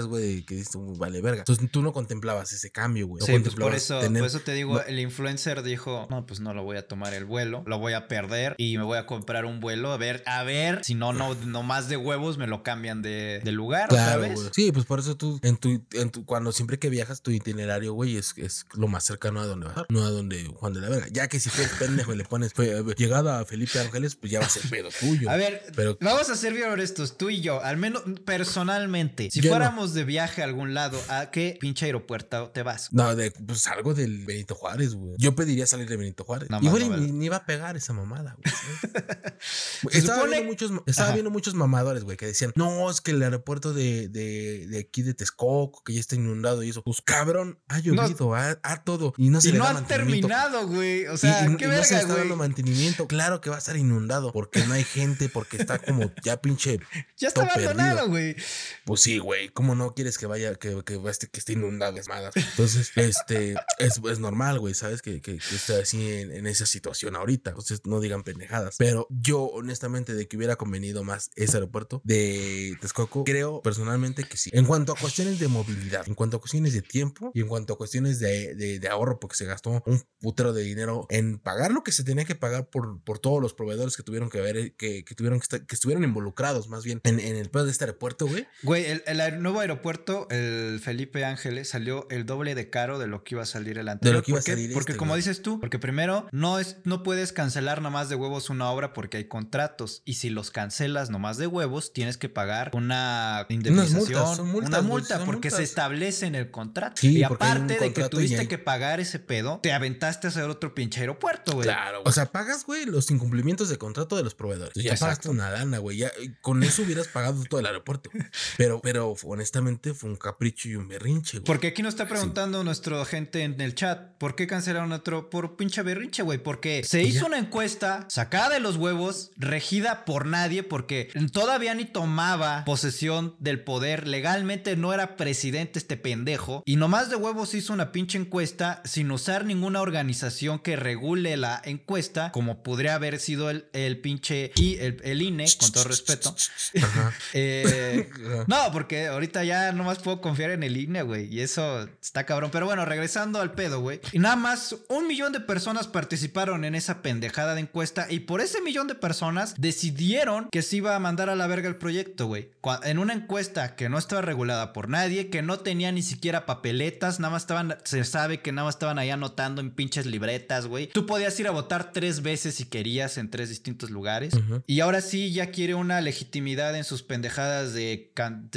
güey, 0.06 0.42
que 0.44 0.54
dices, 0.54 0.74
"Uy, 0.76 0.96
vale, 0.98 1.20
verga. 1.20 1.40
Entonces 1.40 1.70
tú 1.70 1.82
no 1.82 1.92
contemplabas 1.92 2.52
ese 2.52 2.70
cambio, 2.70 3.06
güey. 3.06 3.20
No 3.20 3.26
Sí, 3.26 3.38
pues 3.38 3.54
por 3.54 3.74
eso, 3.74 4.00
tener- 4.00 4.20
por 4.20 4.26
eso 4.28 4.40
te 4.40 4.52
digo, 4.52 4.74
no- 4.74 4.80
el 4.82 4.98
influencer 4.98 5.62
dijo, 5.62 6.06
no, 6.10 6.26
pues 6.26 6.40
no 6.40 6.54
lo 6.54 6.62
voy 6.62 6.76
a 6.76 6.86
tomar 6.86 7.14
el 7.14 7.24
vuelo, 7.24 7.62
lo 7.66 7.78
voy 7.78 7.92
a 7.94 8.08
perder 8.08 8.54
y 8.58 8.76
me 8.78 8.84
voy 8.84 8.98
a 8.98 9.06
comprar 9.06 9.44
un 9.44 9.60
vuelo 9.60 9.92
a 9.92 9.96
ver, 9.96 10.22
a 10.26 10.42
ver, 10.44 10.84
si 10.84 10.94
no, 10.94 11.12
no, 11.12 11.34
no 11.34 11.62
más 11.62 11.88
de 11.88 11.96
huevos 11.96 12.38
me 12.38 12.46
lo 12.46 12.62
cambian 12.62 13.02
de, 13.02 13.40
de 13.42 13.52
lugar 13.52 13.88
Claro, 13.88 14.22
güey. 14.32 14.48
Sí, 14.52 14.72
pues 14.72 14.84
por 14.86 14.98
eso 15.00 15.16
tú, 15.16 15.38
en 15.42 15.56
tu, 15.56 15.82
en 15.92 16.10
tu, 16.10 16.24
cuando 16.24 16.52
siempre 16.52 16.78
que 16.78 16.88
viajas, 16.90 17.22
tu 17.22 17.30
itinerario, 17.30 17.92
güey, 17.94 18.16
es, 18.16 18.34
es 18.36 18.66
lo 18.74 18.88
más 18.88 19.04
cercano 19.04 19.40
a 19.40 19.46
donde 19.46 19.66
vas, 19.66 19.84
no 19.88 20.04
a 20.04 20.10
donde 20.10 20.44
Juan 20.46 20.72
de 20.72 20.80
la 20.80 20.88
Verga. 20.88 21.06
Ya 21.10 21.28
que 21.28 21.40
si 21.40 21.50
tú 21.50 21.62
pendejo 21.78 22.12
y 22.12 22.16
le 22.16 22.24
pones 22.24 22.52
fue, 22.52 22.82
llegada 22.96 23.40
a 23.40 23.44
Felipe 23.44 23.78
Ángeles, 23.80 24.14
pues 24.16 24.32
ya 24.32 24.40
va 24.40 24.46
a 24.46 24.48
ser 24.48 24.62
pedo 24.70 24.88
tuyo. 25.00 25.30
A 25.30 25.36
ver, 25.36 25.62
Pero- 25.74 25.96
vamos 26.00 26.28
a 26.30 26.36
ser 26.36 26.52
bien 26.54 26.68
honestos, 26.70 27.16
tú 27.16 27.30
y 27.30 27.40
yo, 27.40 27.62
al 27.62 27.76
menos 27.76 28.02
personalmente, 28.24 29.30
si 29.30 29.40
Yo 29.40 29.50
no. 29.50 29.56
De 29.86 30.04
viaje 30.04 30.42
a 30.42 30.44
algún 30.44 30.74
lado, 30.74 31.00
¿a 31.08 31.30
qué 31.30 31.56
pinche 31.60 31.86
aeropuerto 31.86 32.50
te 32.50 32.62
vas? 32.62 32.92
No, 32.92 33.14
de, 33.14 33.30
pues 33.30 33.66
algo 33.68 33.94
del 33.94 34.24
Benito 34.26 34.54
Juárez, 34.54 34.94
güey. 34.94 35.14
Yo 35.18 35.34
pediría 35.34 35.66
salir 35.66 35.88
de 35.88 35.96
Benito 35.96 36.24
Juárez. 36.24 36.50
No, 36.50 36.60
Igual 36.60 36.82
y 36.82 36.88
no, 36.88 36.96
ni, 36.98 37.12
ni 37.12 37.26
iba 37.26 37.36
a 37.36 37.46
pegar 37.46 37.76
esa 37.76 37.92
mamada, 37.92 38.36
güey. 38.36 38.54
estaba 39.92 40.18
supone- 40.22 40.30
viendo 40.36 40.50
muchos, 40.50 40.72
estaba 40.86 41.08
Ajá. 41.08 41.14
viendo 41.14 41.30
muchos 41.30 41.54
mamadores, 41.54 42.04
güey, 42.04 42.16
que 42.16 42.26
decían, 42.26 42.52
no, 42.56 42.90
es 42.90 43.00
que 43.00 43.12
el 43.12 43.22
aeropuerto 43.22 43.72
de, 43.72 44.08
de, 44.08 44.66
de 44.66 44.78
aquí 44.80 45.02
de 45.02 45.14
Texcoco, 45.14 45.82
que 45.84 45.94
ya 45.94 46.00
está 46.00 46.16
inundado 46.16 46.62
y 46.62 46.70
eso. 46.70 46.82
Pues 46.82 47.00
cabrón, 47.02 47.58
ha 47.68 47.78
llovido, 47.80 48.34
ha, 48.34 48.58
ha 48.62 48.84
todo. 48.84 49.14
Y 49.16 49.30
no 49.30 49.40
se 49.40 49.50
Y 49.50 49.52
le 49.52 49.58
no 49.58 49.64
da 49.64 49.70
han 49.70 49.76
mantenimiento. 49.76 50.28
terminado, 50.28 50.66
güey. 50.68 51.06
O 51.06 51.14
Y- 51.14 51.18
sea, 51.18 51.44
y, 51.48 51.56
qué 51.56 51.64
y 51.64 51.68
no 51.68 51.74
se 51.84 51.94
verga, 51.94 52.00
está 52.00 52.16
dando 52.16 52.36
mantenimiento. 52.36 53.06
Claro 53.06 53.40
que 53.40 53.50
va 53.50 53.56
a 53.56 53.58
estar 53.58 53.76
inundado 53.76 54.32
porque 54.32 54.64
no 54.66 54.74
hay 54.74 54.84
gente, 54.84 55.28
porque 55.28 55.56
está 55.56 55.78
como 55.78 56.10
ya 56.22 56.40
pinche. 56.40 56.80
Ya 57.18 57.28
está 57.28 57.42
abandonado, 57.42 58.08
güey. 58.08 58.36
Pues 58.84 59.00
sí, 59.00 59.18
güey. 59.18 59.48
¿Cómo 59.48 59.67
no 59.74 59.94
quieres 59.94 60.18
que 60.18 60.26
vaya, 60.26 60.54
que, 60.54 60.82
que, 60.84 61.00
este- 61.08 61.28
que 61.28 61.38
esté 61.40 61.52
inundado? 61.54 61.96
Es 61.96 62.08
más. 62.08 62.30
Entonces, 62.36 62.90
este, 62.96 63.54
es, 63.78 64.00
es 64.10 64.18
normal, 64.18 64.58
güey, 64.58 64.74
¿sabes? 64.74 65.02
Que, 65.02 65.20
que, 65.20 65.38
que 65.38 65.54
esté 65.56 65.80
así 65.80 66.10
en, 66.12 66.32
en 66.32 66.46
esa 66.46 66.66
situación 66.66 67.16
ahorita. 67.16 67.50
Entonces, 67.50 67.80
no 67.84 68.00
digan 68.00 68.22
pendejadas. 68.22 68.76
Pero 68.78 69.06
yo, 69.10 69.42
honestamente, 69.42 70.14
de 70.14 70.28
que 70.28 70.36
hubiera 70.36 70.56
convenido 70.56 71.04
más 71.04 71.30
ese 71.36 71.56
aeropuerto 71.56 72.00
de 72.04 72.76
Texcoco, 72.80 73.24
creo 73.24 73.62
personalmente 73.62 74.24
que 74.24 74.36
sí. 74.36 74.50
En 74.52 74.64
cuanto 74.64 74.92
a 74.92 74.96
cuestiones 74.96 75.38
de 75.38 75.48
movilidad, 75.48 76.06
en 76.08 76.14
cuanto 76.14 76.36
a 76.36 76.40
cuestiones 76.40 76.72
de 76.72 76.82
tiempo 76.82 77.30
y 77.34 77.40
en 77.40 77.48
cuanto 77.48 77.74
a 77.74 77.78
cuestiones 77.78 78.18
de, 78.18 78.54
de, 78.54 78.78
de 78.78 78.88
ahorro, 78.88 79.18
porque 79.20 79.36
se 79.36 79.44
gastó 79.44 79.82
un 79.86 80.02
putero 80.20 80.52
de 80.52 80.62
dinero 80.62 81.06
en 81.10 81.38
pagar 81.38 81.72
lo 81.72 81.82
que 81.82 81.92
se 81.92 82.04
tenía 82.04 82.24
que 82.24 82.34
pagar 82.34 82.68
por, 82.70 83.02
por 83.04 83.18
todos 83.18 83.40
los 83.42 83.54
proveedores 83.54 83.96
que 83.96 84.02
tuvieron 84.02 84.30
que 84.30 84.40
ver, 84.40 84.74
que, 84.76 85.04
que 85.04 85.14
tuvieron 85.14 85.38
que, 85.40 85.44
estar- 85.44 85.66
que 85.66 85.74
estuvieron 85.74 86.04
involucrados 86.04 86.68
más 86.68 86.84
bien 86.84 87.00
en, 87.04 87.20
en 87.20 87.36
el 87.36 87.50
pedo 87.50 87.64
de 87.66 87.70
este 87.72 87.84
aeropuerto, 87.84 88.26
güey. 88.26 88.46
Güey, 88.62 88.86
el, 88.86 89.02
el 89.06 89.20
aer- 89.20 89.38
nuevo 89.58 89.72
aeropuerto, 89.72 90.28
el 90.30 90.80
Felipe 90.80 91.24
Ángeles, 91.24 91.68
salió 91.68 92.06
el 92.10 92.26
doble 92.26 92.54
de 92.54 92.70
caro 92.70 92.98
de 92.98 93.06
lo 93.06 93.24
que 93.24 93.34
iba 93.34 93.42
a 93.42 93.46
salir 93.46 93.78
el 93.78 93.88
anterior. 93.88 94.16
lo 94.16 94.22
que 94.22 94.30
iba 94.32 94.38
a 94.40 94.42
salir 94.42 94.72
Porque 94.72 94.92
este, 94.92 94.98
como 94.98 95.12
güey. 95.12 95.18
dices 95.20 95.42
tú, 95.42 95.58
porque 95.60 95.78
primero 95.78 96.26
no 96.32 96.58
es, 96.58 96.76
no 96.84 97.02
puedes 97.02 97.32
cancelar 97.32 97.82
nomás 97.82 98.08
de 98.08 98.14
huevos 98.14 98.50
una 98.50 98.70
obra 98.70 98.92
porque 98.92 99.16
hay 99.18 99.24
contratos. 99.24 100.02
Y 100.04 100.14
si 100.14 100.30
los 100.30 100.50
cancelas 100.50 101.10
nomás 101.10 101.36
de 101.38 101.46
huevos, 101.48 101.92
tienes 101.92 102.16
que 102.18 102.28
pagar 102.28 102.70
una 102.74 103.46
indemnización, 103.48 103.98
multas, 104.00 104.36
son 104.36 104.48
multas, 104.48 104.68
una 104.68 104.78
güey, 104.78 104.90
multa, 104.90 105.24
porque 105.24 105.50
se 105.50 105.62
establece 105.62 106.26
en 106.26 106.34
el 106.36 106.50
contrato. 106.50 106.96
Sí, 106.96 107.18
y 107.18 107.22
aparte 107.24 107.78
de 107.78 107.92
que 107.92 108.08
tuviste 108.08 108.38
hay- 108.40 108.46
que 108.46 108.58
pagar 108.58 109.00
ese 109.00 109.18
pedo, 109.18 109.58
te 109.62 109.72
aventaste 109.72 110.28
a 110.28 110.30
hacer 110.30 110.44
otro 110.44 110.74
pinche 110.74 111.00
aeropuerto, 111.00 111.52
güey. 111.52 111.68
O 112.04 112.12
sea, 112.12 112.26
pagas, 112.26 112.64
güey, 112.64 112.84
los 112.86 113.10
incumplimientos 113.10 113.68
de 113.68 113.78
contrato 113.78 114.16
de 114.16 114.22
los 114.22 114.34
proveedores. 114.34 114.72
Ya 114.74 114.92
Exacto. 114.92 115.04
pagaste 115.04 115.28
una 115.30 115.50
lana, 115.50 115.78
güey. 115.78 115.98
Ya 115.98 116.10
con 116.42 116.62
eso 116.62 116.82
hubieras 116.82 117.08
pagado 117.08 117.42
todo 117.44 117.60
el 117.60 117.66
aeropuerto. 117.66 118.10
Pero, 118.56 118.80
pero 118.82 119.14
honestamente 119.24 119.47
fue 119.94 120.10
un 120.10 120.16
capricho 120.16 120.68
y 120.68 120.76
un 120.76 120.88
berrinche, 120.88 121.38
güey. 121.38 121.44
Porque 121.44 121.68
aquí 121.68 121.82
nos 121.82 121.94
está 121.94 122.08
preguntando 122.08 122.62
nuestro 122.64 123.04
gente 123.04 123.42
en 123.42 123.60
el 123.60 123.74
chat, 123.74 124.16
¿por 124.18 124.34
qué 124.34 124.46
cancelaron 124.46 124.92
otro 124.92 125.30
por 125.30 125.56
pinche 125.56 125.82
berrinche, 125.82 126.22
güey? 126.22 126.38
Porque 126.38 126.82
se 126.84 127.02
Y 127.02 127.08
hizo 127.08 127.20
ya. 127.20 127.26
una 127.26 127.38
encuesta 127.38 128.06
sacada 128.08 128.50
de 128.50 128.60
los 128.60 128.76
huevos, 128.76 129.30
regida 129.36 130.04
por 130.04 130.26
nadie, 130.26 130.62
porque 130.62 131.10
todavía 131.32 131.74
ni 131.74 131.84
tomaba 131.84 132.64
posesión 132.64 133.36
del 133.38 133.62
poder, 133.62 134.06
legalmente 134.06 134.76
no 134.76 134.92
era 134.92 135.16
presidente 135.16 135.78
este 135.78 135.96
pendejo, 135.96 136.62
y 136.66 136.76
nomás 136.76 137.10
de 137.10 137.16
huevos 137.16 137.54
hizo 137.54 137.72
una 137.72 137.92
pinche 137.92 138.18
encuesta 138.18 138.82
sin 138.84 139.10
usar 139.10 139.44
ninguna 139.44 139.80
organización 139.80 140.58
que 140.58 140.76
regule 140.76 141.36
la 141.36 141.60
encuesta, 141.64 142.32
como 142.32 142.62
podría 142.62 142.94
haber 142.94 143.18
sido 143.18 143.50
el, 143.50 143.66
el 143.72 144.00
pinche 144.00 144.52
y 144.56 144.76
el, 144.76 145.00
el 145.04 145.22
INE, 145.22 145.46
con 145.58 145.72
todo 145.72 145.84
respeto. 145.84 146.34
Ajá. 146.82 147.12
Eh, 147.34 148.08
no, 148.46 148.56
porque 148.72 149.06
ahorita 149.06 149.27
ya 149.32 149.72
nomás 149.72 149.98
puedo 149.98 150.20
confiar 150.20 150.50
en 150.50 150.62
el 150.62 150.76
INE, 150.76 151.02
güey. 151.02 151.26
Y 151.32 151.40
eso 151.40 151.88
está 152.02 152.24
cabrón. 152.26 152.50
Pero 152.52 152.66
bueno, 152.66 152.84
regresando 152.84 153.40
al 153.40 153.52
pedo, 153.52 153.80
güey. 153.80 154.00
Y 154.12 154.18
nada 154.18 154.36
más 154.36 154.76
un 154.88 155.06
millón 155.06 155.32
de 155.32 155.40
personas 155.40 155.86
participaron 155.86 156.64
en 156.64 156.74
esa 156.74 157.02
pendejada 157.02 157.54
de 157.54 157.60
encuesta. 157.62 158.06
Y 158.10 158.20
por 158.20 158.40
ese 158.40 158.60
millón 158.60 158.86
de 158.88 158.94
personas 158.94 159.54
decidieron 159.58 160.48
que 160.50 160.62
se 160.62 160.76
iba 160.76 160.94
a 160.94 160.98
mandar 160.98 161.30
a 161.30 161.36
la 161.36 161.46
verga 161.46 161.68
el 161.68 161.76
proyecto, 161.76 162.26
güey. 162.26 162.50
En 162.84 162.98
una 162.98 163.14
encuesta 163.14 163.76
que 163.76 163.88
no 163.88 163.98
estaba 163.98 164.22
regulada 164.22 164.72
por 164.72 164.88
nadie, 164.88 165.30
que 165.30 165.42
no 165.42 165.58
tenía 165.60 165.92
ni 165.92 166.02
siquiera 166.02 166.46
papeletas, 166.46 167.20
nada 167.20 167.32
más 167.32 167.42
estaban, 167.42 167.76
se 167.84 168.04
sabe 168.04 168.40
que 168.40 168.52
nada 168.52 168.66
más 168.66 168.74
estaban 168.74 168.98
ahí 168.98 169.10
anotando 169.10 169.60
en 169.60 169.70
pinches 169.70 170.06
libretas, 170.06 170.66
güey. 170.66 170.88
Tú 170.88 171.06
podías 171.06 171.38
ir 171.40 171.46
a 171.48 171.50
votar 171.52 171.92
tres 171.92 172.22
veces 172.22 172.56
si 172.56 172.64
querías 172.64 173.18
en 173.18 173.30
tres 173.30 173.48
distintos 173.48 173.90
lugares. 173.90 174.34
Y 174.66 174.80
ahora 174.80 175.00
sí 175.00 175.32
ya 175.32 175.50
quiere 175.50 175.74
una 175.74 176.00
legitimidad 176.00 176.76
en 176.76 176.84
sus 176.84 177.02
pendejadas 177.02 177.72
de, 177.72 178.10
can- 178.14 178.48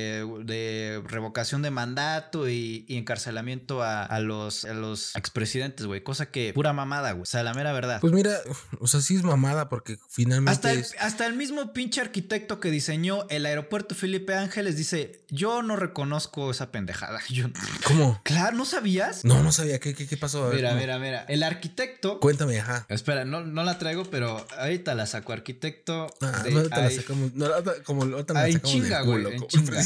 de, 0.00 0.44
de 0.44 1.02
revocación 1.06 1.62
de 1.62 1.70
mandato 1.70 2.48
y, 2.48 2.84
y 2.88 2.96
encarcelamiento 2.96 3.82
a, 3.82 4.04
a 4.04 4.20
los, 4.20 4.64
a 4.64 4.74
los 4.74 5.14
expresidentes, 5.16 5.86
güey. 5.86 6.02
Cosa 6.02 6.26
que 6.26 6.52
pura 6.52 6.72
mamada, 6.72 7.12
güey. 7.12 7.22
O 7.22 7.26
sea, 7.26 7.42
la 7.42 7.54
mera 7.54 7.72
verdad. 7.72 8.00
Pues 8.00 8.12
mira, 8.12 8.36
o 8.78 8.86
sea, 8.86 9.00
sí 9.00 9.16
es 9.16 9.22
mamada 9.22 9.68
porque 9.68 9.98
finalmente 10.08 10.52
hasta, 10.52 10.72
el, 10.72 10.84
hasta 10.98 11.26
el 11.26 11.34
mismo 11.34 11.72
pinche 11.72 12.00
arquitecto 12.00 12.60
que 12.60 12.70
diseñó 12.70 13.26
el 13.28 13.46
aeropuerto 13.46 13.94
Felipe 13.94 14.34
Ángeles 14.34 14.76
dice, 14.76 15.24
yo 15.28 15.62
no 15.62 15.76
reconozco 15.76 16.50
esa 16.50 16.70
pendejada. 16.70 17.20
Yo, 17.30 17.46
¿Cómo? 17.84 18.20
claro, 18.24 18.56
¿no 18.56 18.64
sabías? 18.64 19.24
No, 19.24 19.42
no 19.42 19.52
sabía. 19.52 19.78
¿Qué, 19.78 19.94
qué, 19.94 20.06
qué 20.06 20.16
pasó? 20.16 20.48
A 20.48 20.54
Mira, 20.54 20.74
mira, 20.74 20.98
mira. 20.98 21.24
El 21.28 21.42
arquitecto... 21.42 22.18
Cuéntame, 22.20 22.58
ajá. 22.58 22.86
Espera, 22.88 23.24
no, 23.24 23.44
no 23.44 23.62
la 23.62 23.78
traigo, 23.78 24.04
pero 24.04 24.46
ahorita 24.58 24.94
la 24.94 25.06
saco. 25.06 25.32
Arquitecto 25.32 26.06
Ah, 26.20 26.42
de 26.44 26.52
ahorita 26.54 26.80
la 26.82 26.90
sacamos. 26.90 27.34
No, 27.34 27.46
como 27.84 28.02
ahorita 28.02 28.34
la 28.34 28.46
sacamos 28.46 28.70
chinga, 28.70 29.02
güey, 29.02 29.26
en 29.34 29.46
chinga. 29.46 29.82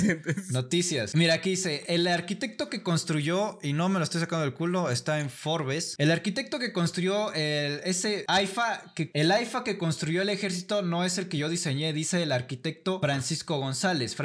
Noticias. 0.51 1.15
Mira, 1.15 1.35
aquí 1.35 1.51
dice, 1.51 1.85
el 1.89 2.07
arquitecto 2.07 2.69
que 2.69 2.83
construyó, 2.83 3.59
y 3.63 3.73
no 3.73 3.89
me 3.89 3.99
lo 3.99 4.05
estoy 4.05 4.21
sacando 4.21 4.45
del 4.45 4.55
culo, 4.55 4.91
está 4.91 5.21
en 5.21 5.31
Forbes. 5.31 5.95
El 5.99 6.11
arquitecto 6.11 6.59
que 6.59 6.73
construyó 6.73 7.33
el, 7.33 7.81
ese 7.85 8.25
AIFA, 8.29 8.93
que, 8.95 9.11
el 9.15 9.31
AIFA 9.31 9.65
que 9.65 9.79
construyó 9.79 10.23
el 10.23 10.29
ejército 10.29 10.83
no 10.83 11.05
es 11.05 11.19
el 11.19 11.29
que 11.29 11.39
yo 11.39 11.49
diseñé, 11.49 11.93
dice 11.93 12.23
el 12.23 12.33
arquitecto 12.33 13.01
Francisco 13.01 13.59
González. 13.59 14.17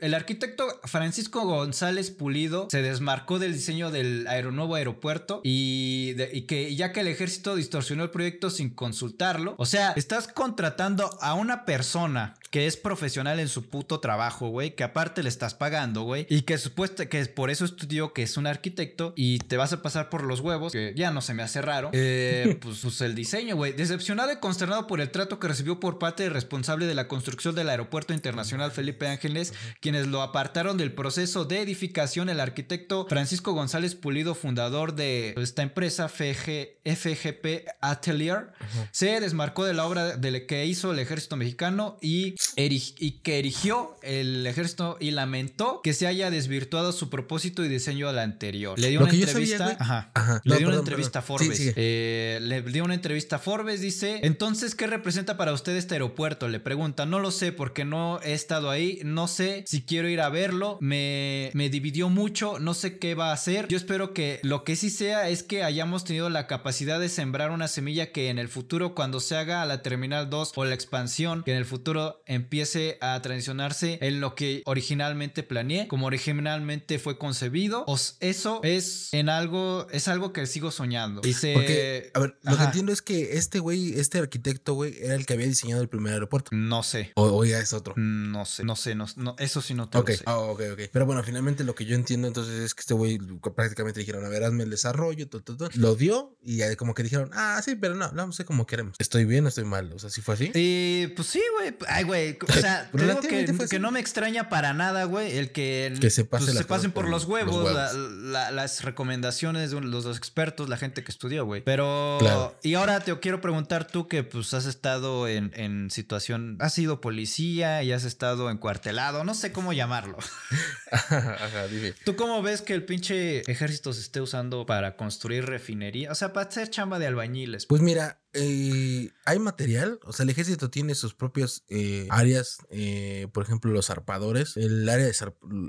el 0.00 0.14
arquitecto 0.14 0.80
Francisco 0.84 1.44
González 1.44 2.10
Pulido 2.10 2.68
se 2.70 2.82
desmarcó 2.82 3.38
del 3.38 3.52
diseño 3.54 3.90
del 3.90 4.26
nuevo 4.52 4.74
aeropuerto 4.74 5.40
y, 5.44 6.14
y 6.32 6.42
que 6.42 6.74
ya 6.74 6.92
que 6.92 7.00
el 7.00 7.08
ejército 7.08 7.56
distorsionó 7.56 8.02
el 8.04 8.10
proyecto 8.10 8.50
sin 8.50 8.70
consultarlo. 8.70 9.54
O 9.58 9.66
sea, 9.66 9.92
estás 9.96 10.28
contratando 10.28 11.10
a 11.20 11.34
una 11.34 11.64
persona 11.64 12.34
que 12.50 12.66
es 12.66 12.76
profesional 12.76 13.40
en 13.40 13.48
su 13.48 13.68
puto 13.68 14.00
trabajo, 14.00 14.48
güey, 14.48 14.74
que 14.74 14.84
aparte 14.84 15.22
le 15.22 15.27
estás 15.28 15.54
pagando, 15.54 16.02
güey, 16.02 16.26
y 16.28 16.42
que 16.42 16.58
supuesto 16.58 17.08
que 17.08 17.24
por 17.26 17.50
eso 17.50 17.64
estudió 17.64 18.12
que 18.12 18.22
es 18.22 18.36
un 18.36 18.46
arquitecto 18.46 19.12
y 19.16 19.38
te 19.38 19.56
vas 19.56 19.72
a 19.72 19.82
pasar 19.82 20.08
por 20.08 20.24
los 20.24 20.40
huevos, 20.40 20.72
que 20.72 20.92
ya 20.96 21.10
no 21.10 21.20
se 21.20 21.34
me 21.34 21.42
hace 21.42 21.62
raro, 21.62 21.90
eh, 21.92 22.58
pues, 22.62 22.80
pues, 22.82 23.00
el 23.00 23.14
diseño, 23.14 23.56
güey. 23.56 23.72
Decepcionado 23.72 24.32
y 24.32 24.36
consternado 24.36 24.86
por 24.86 25.00
el 25.00 25.10
trato 25.10 25.38
que 25.38 25.48
recibió 25.48 25.80
por 25.80 25.98
parte 25.98 26.24
del 26.24 26.32
responsable 26.32 26.86
de 26.86 26.94
la 26.94 27.08
construcción 27.08 27.54
del 27.54 27.68
aeropuerto 27.68 28.12
internacional 28.12 28.72
Felipe 28.72 29.06
Ángeles, 29.06 29.54
quienes 29.80 30.06
lo 30.06 30.22
apartaron 30.22 30.76
del 30.76 30.92
proceso 30.92 31.44
de 31.44 31.60
edificación, 31.60 32.28
el 32.28 32.40
arquitecto 32.40 33.06
Francisco 33.08 33.52
González 33.52 33.94
Pulido, 33.94 34.34
fundador 34.34 34.94
de 34.94 35.34
esta 35.36 35.62
empresa 35.62 36.08
FG, 36.08 36.80
FGP 36.84 37.68
Atelier, 37.80 38.52
se 38.90 39.20
desmarcó 39.20 39.64
de 39.64 39.74
la 39.74 39.86
obra 39.86 40.16
de 40.16 40.46
que 40.46 40.66
hizo 40.66 40.92
el 40.92 40.98
ejército 40.98 41.36
mexicano 41.36 41.98
y 42.00 42.34
y 42.56 43.20
que 43.22 43.38
erigió 43.38 43.96
el 44.02 44.46
ejército 44.46 44.96
y 45.00 45.10
lamentó 45.18 45.80
que 45.82 45.94
se 45.94 46.06
haya 46.06 46.30
desvirtuado 46.30 46.92
su 46.92 47.10
propósito 47.10 47.64
y 47.64 47.68
diseño 47.68 48.08
al 48.08 48.20
anterior. 48.20 48.78
Le 48.78 48.90
dio 48.90 49.00
una 49.00 49.10
entrevista. 49.10 49.76
ajá, 49.78 50.12
le 50.44 50.58
dio 50.58 50.68
una 50.68 50.76
entrevista 50.76 51.18
a 51.18 51.22
Forbes. 51.22 51.72
Eh, 51.74 52.38
le 52.40 52.62
dio 52.62 52.84
una 52.84 52.94
entrevista 52.94 53.36
a 53.36 53.38
Forbes. 53.40 53.80
Dice: 53.80 54.20
Entonces, 54.22 54.76
¿qué 54.76 54.86
representa 54.86 55.36
para 55.36 55.52
usted 55.52 55.74
este 55.76 55.96
aeropuerto? 55.96 56.46
Le 56.46 56.60
pregunta: 56.60 57.04
No 57.04 57.18
lo 57.18 57.32
sé 57.32 57.50
porque 57.50 57.84
no 57.84 58.20
he 58.22 58.32
estado 58.32 58.70
ahí. 58.70 59.00
No 59.04 59.26
sé 59.26 59.64
si 59.66 59.82
quiero 59.82 60.08
ir 60.08 60.20
a 60.20 60.28
verlo. 60.28 60.78
Me, 60.80 61.50
me 61.54 61.68
dividió 61.68 62.08
mucho. 62.08 62.60
No 62.60 62.74
sé 62.74 62.98
qué 62.98 63.16
va 63.16 63.30
a 63.30 63.32
hacer. 63.32 63.66
Yo 63.66 63.76
espero 63.76 64.14
que 64.14 64.38
lo 64.44 64.62
que 64.62 64.76
sí 64.76 64.88
sea 64.88 65.28
es 65.28 65.42
que 65.42 65.64
hayamos 65.64 66.04
tenido 66.04 66.30
la 66.30 66.46
capacidad 66.46 67.00
de 67.00 67.08
sembrar 67.08 67.50
una 67.50 67.66
semilla 67.66 68.12
que 68.12 68.28
en 68.28 68.38
el 68.38 68.48
futuro, 68.48 68.94
cuando 68.94 69.18
se 69.18 69.36
haga 69.36 69.66
la 69.66 69.82
Terminal 69.82 70.30
2 70.30 70.52
o 70.54 70.64
la 70.64 70.74
expansión, 70.74 71.42
que 71.42 71.50
en 71.50 71.58
el 71.58 71.64
futuro 71.64 72.22
empiece 72.26 72.98
a 73.00 73.20
transicionarse 73.20 73.98
en 74.00 74.20
lo 74.20 74.36
que 74.36 74.62
originalmente 75.08 75.42
planeé, 75.42 75.88
como 75.88 76.06
originalmente 76.06 76.98
fue 76.98 77.18
concebido. 77.18 77.84
eso 78.20 78.60
es 78.62 79.12
en 79.12 79.28
algo, 79.28 79.86
es 79.90 80.08
algo 80.08 80.32
que 80.32 80.46
sigo 80.46 80.70
soñando. 80.70 81.20
Dice, 81.20 81.52
Porque, 81.54 82.10
a 82.14 82.20
ver, 82.20 82.38
lo 82.42 82.56
que 82.56 82.64
entiendo 82.64 82.92
es 82.92 83.02
que 83.02 83.36
este 83.36 83.58
güey, 83.58 83.98
este 83.98 84.18
arquitecto, 84.18 84.74
güey, 84.74 84.96
era 85.00 85.14
el 85.14 85.26
que 85.26 85.34
había 85.34 85.46
diseñado 85.46 85.82
el 85.82 85.88
primer 85.88 86.12
aeropuerto. 86.12 86.50
No 86.52 86.82
sé. 86.82 87.12
O, 87.14 87.44
ya 87.44 87.58
es 87.58 87.72
otro. 87.72 87.94
No 87.96 88.44
sé, 88.44 88.64
no 88.64 88.76
sé, 88.76 88.94
no, 88.94 89.06
eso 89.38 89.62
sí 89.62 89.74
no 89.74 89.88
te 89.88 89.98
lo 89.98 90.06
sé. 90.06 90.22
Ah, 90.26 90.38
ok, 90.38 90.62
ok. 90.72 90.80
Pero 90.92 91.06
bueno, 91.06 91.22
finalmente 91.22 91.64
lo 91.64 91.74
que 91.74 91.84
yo 91.84 91.94
entiendo 91.94 92.28
entonces 92.28 92.60
es 92.60 92.74
que 92.74 92.80
este 92.80 92.94
güey 92.94 93.18
prácticamente 93.54 94.00
dijeron, 94.00 94.24
a 94.24 94.28
ver, 94.28 94.44
hazme 94.44 94.64
el 94.64 94.70
desarrollo, 94.70 95.28
todo, 95.28 95.42
todo, 95.42 95.68
lo 95.74 95.94
dio 95.94 96.36
y 96.42 96.60
como 96.76 96.94
que 96.94 97.02
dijeron, 97.02 97.30
ah, 97.32 97.60
sí, 97.64 97.76
pero 97.76 97.94
no, 97.94 98.10
no 98.12 98.32
sé 98.32 98.44
cómo 98.44 98.66
queremos. 98.66 98.96
Estoy 98.98 99.24
bien 99.24 99.44
o 99.46 99.48
estoy 99.48 99.64
mal, 99.64 99.92
o 99.92 99.98
sea, 99.98 100.10
si 100.10 100.20
fue 100.20 100.34
así. 100.34 100.50
Y 100.54 101.08
pues 101.08 101.28
sí, 101.28 101.42
güey. 101.58 101.76
Ay, 101.88 102.04
güey, 102.04 102.38
o 102.46 102.52
sea, 102.60 102.90
creo 102.92 103.20
que, 103.20 103.78
no 103.78 103.90
me 103.90 104.00
extraña 104.00 104.48
para 104.48 104.74
nada, 104.74 104.97
güey, 105.04 105.36
el 105.36 105.52
que, 105.52 105.94
se, 106.10 106.24
pues, 106.24 106.64
pasen 106.66 106.92
por 106.92 107.08
los 107.08 107.24
huevos, 107.24 107.72
las 107.72 108.82
recomendaciones 108.82 109.70
de 109.70 109.80
los, 109.80 110.16
expertos, 110.16 110.68
la 110.68 110.76
gente 110.76 111.04
que 111.04 111.10
estudió, 111.10 111.44
güey. 111.44 111.62
Pero, 111.62 112.18
y 112.62 112.74
ahora 112.74 113.00
te 113.00 113.18
quiero 113.20 113.40
preguntar 113.40 113.86
tú 113.86 114.08
que 114.08 114.22
pues 114.22 114.54
has 114.54 114.66
estado 114.66 115.28
en, 115.28 115.90
situación, 115.90 116.56
has 116.60 116.74
sido 116.74 117.00
policía 117.00 117.82
y 117.82 117.92
has 117.92 118.04
estado 118.04 118.50
encuartelado, 118.50 119.24
no 119.24 119.34
sé 119.34 119.52
cómo 119.52 119.72
llamarlo. 119.72 120.18
Ajá, 120.90 121.66
dime. 121.68 121.92
¿Tú 122.04 122.16
cómo 122.16 122.42
ves 122.42 122.62
que 122.62 122.74
el 122.74 122.84
pinche 122.84 123.40
ejército 123.50 123.92
se 123.92 124.00
esté 124.00 124.20
usando 124.20 124.66
para 124.66 124.96
construir 124.96 125.44
refinería? 125.46 126.10
O 126.10 126.14
sea, 126.14 126.32
para 126.32 126.48
hacer 126.48 126.70
chamba 126.70 126.98
de 126.98 127.06
albañiles. 127.06 127.66
Pues 127.66 127.82
mira, 127.82 128.18
eh, 128.38 129.10
hay 129.24 129.38
material, 129.38 130.00
o 130.04 130.12
sea, 130.12 130.24
el 130.24 130.30
ejército 130.30 130.70
tiene 130.70 130.94
sus 130.94 131.14
propias 131.14 131.64
eh, 131.68 132.06
áreas, 132.10 132.58
eh, 132.70 133.28
por 133.32 133.42
ejemplo, 133.42 133.72
los 133.72 133.86
zarpadores, 133.86 134.56
el 134.56 134.88
área 134.88 135.06
de 135.06 135.14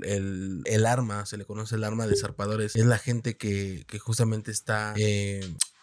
el, 0.02 0.62
el, 0.64 0.86
arma, 0.86 1.26
se 1.26 1.36
le 1.36 1.44
conoce 1.44 1.76
el 1.76 1.84
arma 1.84 2.06
de 2.06 2.16
zarpadores, 2.16 2.76
es 2.76 2.86
la 2.86 2.98
gente 2.98 3.36
que, 3.36 3.84
que 3.86 3.98
justamente 3.98 4.50
está 4.50 4.94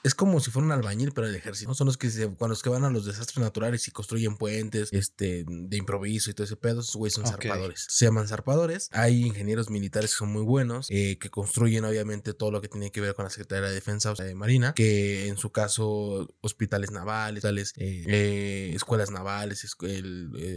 es 0.04 0.16
como 0.16 0.40
si 0.40 0.52
fuera 0.52 0.66
un 0.66 0.72
albañil, 0.72 1.12
pero 1.12 1.28
el 1.28 1.36
ejército. 1.36 1.70
¿no? 1.70 1.76
Son 1.76 1.88
los 1.88 1.98
que 1.98 2.10
cuando 2.38 2.50
los 2.50 2.64
que 2.64 2.70
van 2.70 2.84
a 2.86 2.90
los 2.90 3.06
desastres 3.06 3.40
naturales 3.40 3.88
y 3.88 3.92
construyen 3.92 4.38
puentes, 4.38 4.90
este, 4.94 5.44
de 5.48 5.78
improviso 5.78 6.30
y 6.30 6.34
todo 6.34 6.46
ese 6.46 6.56
pedo, 6.56 6.82
esos 6.82 6.96
güeyes 6.96 7.16
son 7.16 7.26
zarpadores. 7.26 7.86
Se 7.90 8.06
llaman 8.06 8.28
zarpadores. 8.28 8.90
Hay 8.92 9.26
ingenieros 9.26 9.70
militares 9.70 10.12
que 10.12 10.18
son 10.18 10.32
muy 10.32 10.44
buenos, 10.44 10.88
eh, 10.90 11.18
que 11.20 11.30
construyen 11.30 11.86
obviamente 11.86 12.34
todo 12.34 12.52
lo 12.52 12.62
que 12.62 12.68
tiene 12.68 12.92
que 12.92 13.02
ver 13.02 13.16
con 13.16 13.26
la 13.26 13.30
Secretaría 13.30 13.68
de 13.70 13.76
Defensa 13.76 14.12
o 14.12 14.16
sea, 14.16 14.26
de 14.26 14.36
Marina, 14.36 14.74
que 14.74 15.28
en 15.28 15.38
su 15.38 15.52
caso 15.52 16.28
hospitales 16.42 16.92
navales, 16.92 17.44
tales, 17.44 17.74
eh, 17.78 18.04
eh, 18.08 18.72
escuelas 18.76 19.12
navales, 19.12 19.66